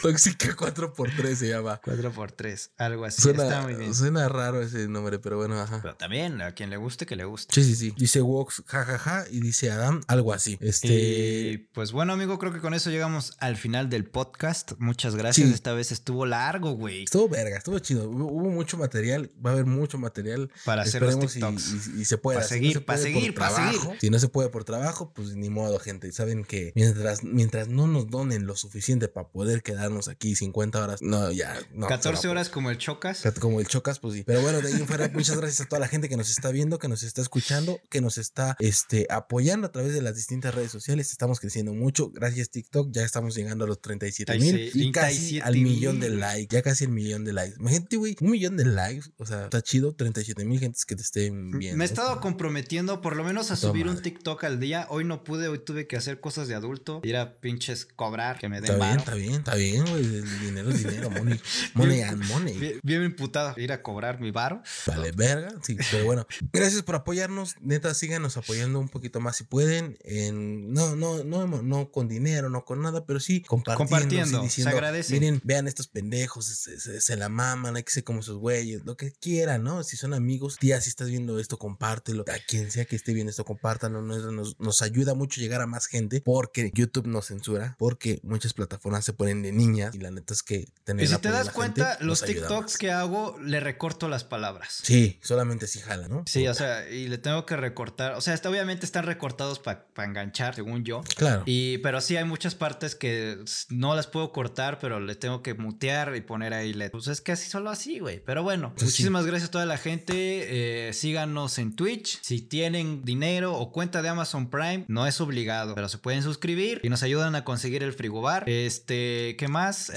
Tóxica 0.01 0.55
4x3 0.55 1.35
se 1.35 1.49
llama. 1.49 1.79
4 1.83 2.11
por 2.11 2.31
3 2.31 2.71
algo 2.77 3.05
así. 3.05 3.27
Está 3.29 3.41
Suena, 3.43 3.61
muy 3.61 3.75
bien. 3.75 3.93
suena 3.93 4.29
raro 4.29 4.61
ese 4.61 4.87
nombre, 4.87 5.19
pero 5.19 5.37
bueno, 5.37 5.59
ajá. 5.59 5.79
Pero 5.81 5.95
también, 5.95 6.41
a 6.41 6.53
quien 6.53 6.69
le 6.69 6.77
guste, 6.77 7.05
que 7.05 7.15
le 7.15 7.25
guste. 7.25 7.53
Sí, 7.53 7.63
sí, 7.63 7.75
sí. 7.75 7.93
Dice 7.97 8.21
Wox, 8.21 8.63
jajaja, 8.65 9.25
y 9.29 9.39
dice 9.39 9.71
Adam, 9.71 10.01
algo 10.07 10.33
así. 10.33 10.57
Este. 10.61 10.87
Y 10.87 11.57
pues 11.57 11.91
bueno, 11.91 12.13
amigo, 12.13 12.39
creo 12.39 12.53
que 12.53 12.59
con 12.59 12.73
eso 12.73 12.89
llegamos 12.89 13.33
al 13.39 13.57
final 13.57 13.89
del 13.89 14.05
podcast. 14.05 14.73
Muchas 14.79 15.15
gracias. 15.15 15.47
Sí. 15.47 15.53
Esta 15.53 15.73
vez 15.73 15.91
estuvo 15.91 16.25
largo, 16.25 16.71
güey. 16.71 17.03
Estuvo 17.03 17.29
verga, 17.29 17.57
estuvo 17.57 17.79
chido. 17.79 18.09
Hubo, 18.09 18.25
hubo 18.25 18.49
mucho 18.49 18.77
material, 18.77 19.31
va 19.43 19.51
a 19.51 19.53
haber 19.53 19.65
mucho 19.65 19.97
material. 19.97 20.51
Para 20.63 20.83
hacer 20.83 21.01
los 21.01 21.15
y- 21.15 21.19
TikToks. 21.27 21.97
Y, 21.97 22.01
y 22.01 22.05
se 22.05 22.17
puede. 22.17 22.39
Pa' 22.39 22.45
seguir, 22.45 22.85
pa' 22.85 22.97
seguir, 22.97 23.33
pa' 23.33 23.49
seguir. 23.49 23.97
Si 23.99 24.09
no 24.09 24.19
se 24.19 24.27
puede 24.27 24.49
por 24.49 24.63
trabajo, 24.63 25.11
pues 25.13 25.35
ni 25.35 25.49
modo, 25.49 25.79
gente. 25.79 26.11
Saben 26.11 26.43
que 26.43 26.71
mientras, 26.75 27.23
mientras 27.23 27.67
no 27.67 27.87
nos 27.87 28.09
donen 28.09 28.45
lo 28.45 28.55
suficiente 28.55 29.07
para 29.07 29.27
poder 29.29 29.63
quedarnos 29.63 30.07
aquí 30.07 30.35
50 30.35 30.83
horas, 30.83 31.01
no, 31.01 31.31
ya. 31.31 31.57
No, 31.73 31.87
14 31.87 32.21
se 32.21 32.27
va 32.27 32.31
a 32.31 32.35
horas 32.35 32.49
como 32.49 32.69
el 32.69 32.77
Chocas. 32.77 33.23
Como 33.39 33.59
el 33.59 33.67
chocas, 33.67 33.99
pues 33.99 34.13
sí. 34.15 34.23
Pero 34.25 34.41
bueno, 34.41 34.61
de 34.61 34.67
ahí 34.69 34.73
en 34.73 34.87
fuera, 34.87 35.09
muchas 35.13 35.37
gracias 35.37 35.61
a 35.61 35.65
toda 35.65 35.79
la 35.79 35.87
gente 35.87 36.09
que 36.09 36.17
nos 36.17 36.29
está 36.29 36.51
viendo, 36.51 36.79
que 36.79 36.87
nos 36.87 37.03
está 37.03 37.21
escuchando, 37.21 37.79
que 37.89 38.01
nos 38.01 38.17
está 38.17 38.55
este, 38.59 39.07
apoyando 39.09 39.67
a 39.67 39.71
través 39.71 39.93
de 39.93 40.01
las 40.01 40.15
distintas 40.15 40.53
redes 40.53 40.71
sociales. 40.71 41.11
Estamos 41.11 41.39
creciendo 41.39 41.73
mucho. 41.73 42.09
Gracias, 42.11 42.49
TikTok. 42.49 42.89
Ya 42.91 43.03
estamos 43.03 43.35
llegando 43.35 43.65
a 43.65 43.67
los 43.67 43.81
37 43.81 44.37
mil 44.39 44.64
Y 44.73 44.91
casi 44.91 45.39
37 45.39 45.43
al 45.43 45.55
millón 45.57 45.99
de 45.99 46.09
likes. 46.09 46.55
Ya 46.55 46.61
casi 46.61 46.85
el 46.85 46.91
millón 46.91 47.25
de 47.25 47.33
likes. 47.33 47.57
Imagínate, 47.59 47.97
güey, 47.97 48.15
un 48.21 48.31
millón 48.31 48.57
de 48.57 48.65
likes. 48.65 49.09
O 49.17 49.25
sea, 49.25 49.45
está 49.45 49.61
chido. 49.61 49.93
37 49.93 50.45
mil 50.45 50.59
gentes 50.59 50.85
que 50.85 50.95
te 50.95 51.01
estén 51.01 51.51
viendo. 51.51 51.77
Me 51.77 51.83
he 51.83 51.87
estado 51.87 52.19
comprometiendo 52.19 53.01
por 53.01 53.15
lo 53.15 53.23
menos 53.23 53.51
a 53.51 53.55
Toda 53.55 53.71
subir 53.71 53.87
un. 53.87 53.95
TikTok 54.01 54.43
al 54.43 54.59
día. 54.59 54.87
Hoy 54.89 55.03
no 55.03 55.23
pude, 55.23 55.47
hoy 55.47 55.59
tuve 55.59 55.87
que 55.87 55.97
hacer 55.97 56.19
cosas 56.19 56.47
de 56.47 56.55
adulto. 56.55 57.01
Ir 57.03 57.17
a 57.17 57.39
pinches 57.39 57.85
cobrar, 57.85 58.37
que 58.37 58.49
me 58.49 58.61
den 58.61 58.71
Está 58.71 58.85
bien, 58.85 58.99
está 58.99 59.15
bien, 59.15 59.33
está 59.33 59.55
bien, 59.55 59.85
güey. 59.85 60.03
El 60.03 60.39
dinero 60.41 60.69
es 60.69 60.83
dinero, 60.83 61.09
money. 61.09 61.39
Money 61.73 62.01
and 62.01 62.23
money. 62.25 62.57
Bien, 62.57 62.79
bien 62.83 63.03
imputado, 63.03 63.59
ir 63.59 63.71
a 63.71 63.81
cobrar 63.81 64.19
mi 64.19 64.31
varo. 64.31 64.61
Vale, 64.87 65.11
verga. 65.11 65.49
Sí, 65.63 65.77
pero 65.91 66.05
bueno, 66.05 66.27
gracias 66.53 66.83
por 66.83 66.95
apoyarnos. 66.95 67.55
Neta, 67.61 67.93
síganos 67.93 68.37
apoyando 68.37 68.79
un 68.79 68.89
poquito 68.89 69.19
más 69.19 69.37
si 69.37 69.43
pueden. 69.43 69.97
En, 70.03 70.73
no, 70.73 70.95
no, 70.95 71.23
no, 71.23 71.47
no 71.47 71.91
con 71.91 72.07
dinero, 72.07 72.49
no 72.49 72.65
con 72.65 72.81
nada, 72.81 73.05
pero 73.05 73.19
sí 73.19 73.41
compartiendo. 73.41 73.77
Compartiendo, 73.77 74.49
sí, 74.49 74.54
se 74.55 74.61
diciendo, 74.61 74.77
agradece. 74.77 75.13
Miren, 75.13 75.41
vean 75.43 75.67
estos 75.67 75.87
pendejos, 75.87 76.45
se, 76.45 76.79
se- 76.79 77.01
se 77.01 77.17
la 77.17 77.29
maman, 77.29 77.75
hay 77.75 77.83
que 77.83 77.91
ser 77.91 78.03
como 78.03 78.19
esos 78.21 78.37
güeyes, 78.37 78.85
lo 78.85 78.95
que 78.97 79.11
quieran, 79.11 79.63
¿no? 79.63 79.83
Si 79.83 79.97
son 79.97 80.13
amigos, 80.13 80.57
tía, 80.57 80.79
si 80.81 80.89
estás 80.89 81.09
viendo 81.09 81.39
esto, 81.39 81.57
compártelo. 81.57 82.23
A 82.27 82.37
quien 82.47 82.71
sea 82.71 82.85
que 82.85 82.95
esté 82.95 83.13
viendo 83.13 83.29
esto, 83.29 83.45
compártanlo. 83.45 84.01
Nos, 84.01 84.57
nos, 84.59 84.81
ayuda 84.81 85.13
mucho 85.15 85.41
llegar 85.41 85.61
a 85.61 85.67
más 85.67 85.87
gente 85.87 86.21
porque 86.21 86.71
YouTube 86.73 87.07
nos 87.07 87.27
censura, 87.27 87.75
porque 87.79 88.19
muchas 88.23 88.53
plataformas 88.53 89.05
se 89.05 89.13
ponen 89.13 89.41
de 89.41 89.51
niñas 89.51 89.95
y 89.95 89.99
la 89.99 90.11
neta 90.11 90.33
es 90.33 90.43
que 90.43 90.67
tener 90.83 91.05
Y 91.05 91.07
si 91.07 91.17
te 91.17 91.31
das 91.31 91.49
cuenta, 91.49 91.97
los 92.01 92.21
TikToks 92.23 92.77
que 92.77 92.91
hago, 92.91 93.37
le 93.41 93.59
recorto 93.59 94.07
las 94.07 94.23
palabras. 94.23 94.79
Sí, 94.83 95.19
solamente 95.21 95.67
si 95.67 95.79
jala, 95.79 96.07
¿no? 96.07 96.23
Sí, 96.27 96.47
o 96.47 96.53
sea, 96.53 96.89
y 96.89 97.07
le 97.07 97.17
tengo 97.17 97.45
que 97.45 97.55
recortar. 97.55 98.13
O 98.13 98.21
sea, 98.21 98.33
está, 98.33 98.49
obviamente 98.49 98.85
están 98.85 99.05
recortados 99.05 99.59
para 99.59 99.85
enganchar, 99.97 100.55
según 100.55 100.83
yo. 100.83 101.01
Claro. 101.15 101.43
Y, 101.45 101.79
pero 101.79 102.01
sí 102.01 102.17
hay 102.17 102.25
muchas 102.25 102.55
partes 102.55 102.95
que 102.95 103.37
no 103.69 103.95
las 103.95 104.07
puedo 104.07 104.31
cortar, 104.31 104.44
pero 104.79 104.99
le 104.99 105.15
tengo 105.15 105.41
que 105.41 105.53
mutear 105.53 106.15
y 106.15 106.21
poner 106.21 106.53
ahí 106.53 106.73
LED. 106.73 106.91
Pues 106.91 107.07
es 107.07 107.21
que 107.21 107.31
así 107.31 107.49
solo 107.49 107.69
así, 107.69 107.99
güey. 107.99 108.21
Pero 108.25 108.43
bueno, 108.43 108.69
Pues 108.75 108.81
sí. 108.81 108.85
muchísimas 108.87 109.25
gracias 109.25 109.49
a 109.49 109.51
toda 109.51 109.65
la 109.65 109.77
gente. 109.77 110.87
Eh, 110.87 110.93
síganos 110.93 111.57
en 111.59 111.75
Twitch. 111.75 112.19
Si 112.21 112.41
tienen 112.41 113.03
dinero 113.03 113.53
o 113.57 113.71
cuenta 113.71 114.01
de 114.01 114.09
Amazon 114.09 114.49
Prime, 114.49 114.85
no 114.87 115.07
es 115.07 115.19
obligado, 115.21 115.75
pero 115.75 115.89
se 115.89 115.97
pueden 115.97 116.23
suscribir 116.23 116.79
y 116.83 116.89
nos 116.89 117.03
ayudan 117.03 117.35
a 117.35 117.43
conseguir 117.43 117.83
el 117.83 117.93
frigobar. 117.93 118.47
Este, 118.49 119.35
¿qué 119.37 119.47
más? 119.47 119.91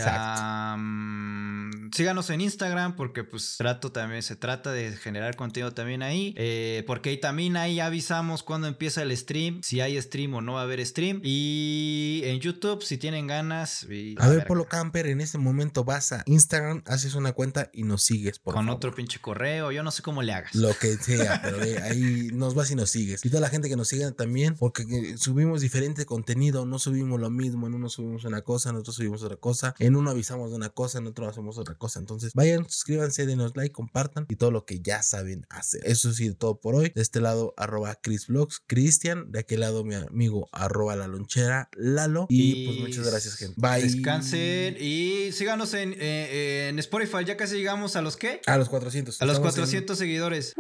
Síganos 1.95 2.31
en 2.31 2.41
Instagram 2.41 2.97
porque 2.97 3.25
pues 3.25 3.57
trato 3.57 3.91
también, 3.93 4.23
se 4.23 4.37
trata 4.37 4.73
de 4.73 4.93
generar 4.97 5.37
contenido 5.37 5.73
también 5.73 6.03
ahí. 6.03 6.35
eh, 6.37 6.85
porque 6.87 7.11
ahí 7.11 7.19
también 7.19 7.57
ahí 7.57 7.81
avisamos 7.81 8.43
cuando 8.43 8.67
empieza 8.69 9.03
el 9.03 9.17
stream, 9.17 9.61
si 9.63 9.81
hay 9.81 10.01
stream 10.01 10.35
o 10.35 10.41
no 10.41 10.55
va 10.55 10.61
a 10.61 10.63
haber 10.65 10.85
stream. 10.85 11.21
Y 11.25 12.21
en 12.25 12.41
YouTube, 12.41 12.83
si 12.83 12.99
tienen 12.99 13.27
ganas. 13.27 13.85
y- 13.91 14.15
A 14.19 14.29
ver, 14.29 14.38
Polo 14.43 14.69
Camper, 14.69 15.07
en 15.07 15.21
este 15.21 15.39
momento 15.39 15.85
vas 15.85 16.13
a 16.13 16.23
Instagram, 16.27 16.83
haces 16.87 17.15
una 17.15 17.33
cuenta 17.33 17.71
y 17.73 17.83
nos 17.83 18.03
sigues, 18.03 18.39
por 18.39 18.55
Con 18.55 18.65
favor. 18.67 18.77
otro 18.77 18.95
pinche 18.95 19.21
correo, 19.21 19.73
yo 19.73 19.83
no 19.83 19.91
sé 19.91 20.03
cómo 20.03 20.23
le 20.23 20.33
hagas. 20.33 20.55
Lo 20.55 20.77
que 20.77 20.97
sea, 20.97 21.41
pero 21.43 21.63
eh, 21.63 21.79
ahí 21.83 22.31
nos 22.33 22.55
vas 22.55 22.71
y 22.71 22.75
nos 22.75 22.91
sigues. 22.91 23.25
Y 23.25 23.31
toda 23.31 23.41
la 23.41 23.49
gente 23.49 23.69
que 23.69 23.77
nos 23.77 23.89
siga 23.89 24.11
también, 24.13 24.55
porque 24.57 24.83
eh, 24.83 25.17
subimos 25.19 25.61
diferente 25.61 26.07
contenido, 26.07 26.67
no 26.67 26.79
subimos 26.79 27.21
lo 27.21 27.31
mismo, 27.31 27.67
en 27.67 27.75
uno 27.75 27.89
subimos 27.89 28.25
una 28.25 28.43
cosa, 28.43 28.71
en 28.71 28.77
otro 28.77 28.93
subimos 28.93 29.23
otra 29.23 29.37
cosa, 29.37 29.75
en 29.79 29.97
uno 29.97 30.11
avisamos 30.11 30.51
de 30.51 30.57
una 30.57 30.71
cosa, 30.71 30.99
en 30.99 31.07
otro 31.07 31.29
hacemos 31.29 31.59
otra 31.59 31.75
cosa. 31.75 31.99
Entonces, 32.01 32.33
vayan, 32.35 32.69
suscríbanse, 32.69 33.27
denos 33.27 33.57
like, 33.57 33.73
compartan 33.73 34.27
y 34.29 34.37
todo 34.37 34.51
lo 34.51 34.65
que 34.65 34.81
ya 34.81 35.03
saben 35.03 35.47
hacer. 35.51 35.81
Eso 35.85 36.13
sí, 36.13 36.33
todo 36.35 36.61
por 36.61 36.75
hoy. 36.75 36.93
De 36.95 37.03
este 37.03 37.21
lado, 37.21 37.55
arroba 37.57 37.97
Chris 38.01 38.27
Vlogs, 38.27 38.63
Cristian, 38.67 39.31
de 39.31 39.41
aquel 39.41 39.61
lado 39.61 39.85
mi 39.85 39.95
amigo, 39.95 40.49
arroba 40.53 40.97
la 40.97 41.07
lonchera, 41.07 41.69
Lalo. 41.77 42.27
Y, 42.29 42.67
pues 42.67 42.81
muchas 42.81 43.07
gracias, 43.07 43.35
gente. 43.35 43.55
Bye. 43.57 44.03
Y 44.37 45.33
síganos 45.33 45.73
en, 45.75 45.95
eh, 45.99 46.69
en 46.71 46.79
Spotify. 46.79 47.25
Ya 47.25 47.37
casi 47.37 47.57
llegamos 47.57 47.97
a 47.97 48.03
los 48.03 48.17
qué? 48.17 48.41
A 48.47 48.57
los 48.59 48.69
400. 48.69 49.21
A 49.23 49.25
los 49.25 49.37
Estamos 49.37 49.55
en- 49.55 49.61
400 49.63 49.99
seguidores. 49.99 50.55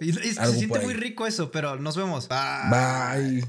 Y, 0.00 0.10
y 0.10 0.12
se 0.12 0.52
siente 0.52 0.78
muy 0.80 0.94
rico 0.94 1.26
eso, 1.26 1.50
pero 1.50 1.76
nos 1.76 1.96
vemos. 1.96 2.28
Bye. 2.28 2.70
Bye. 2.70 3.44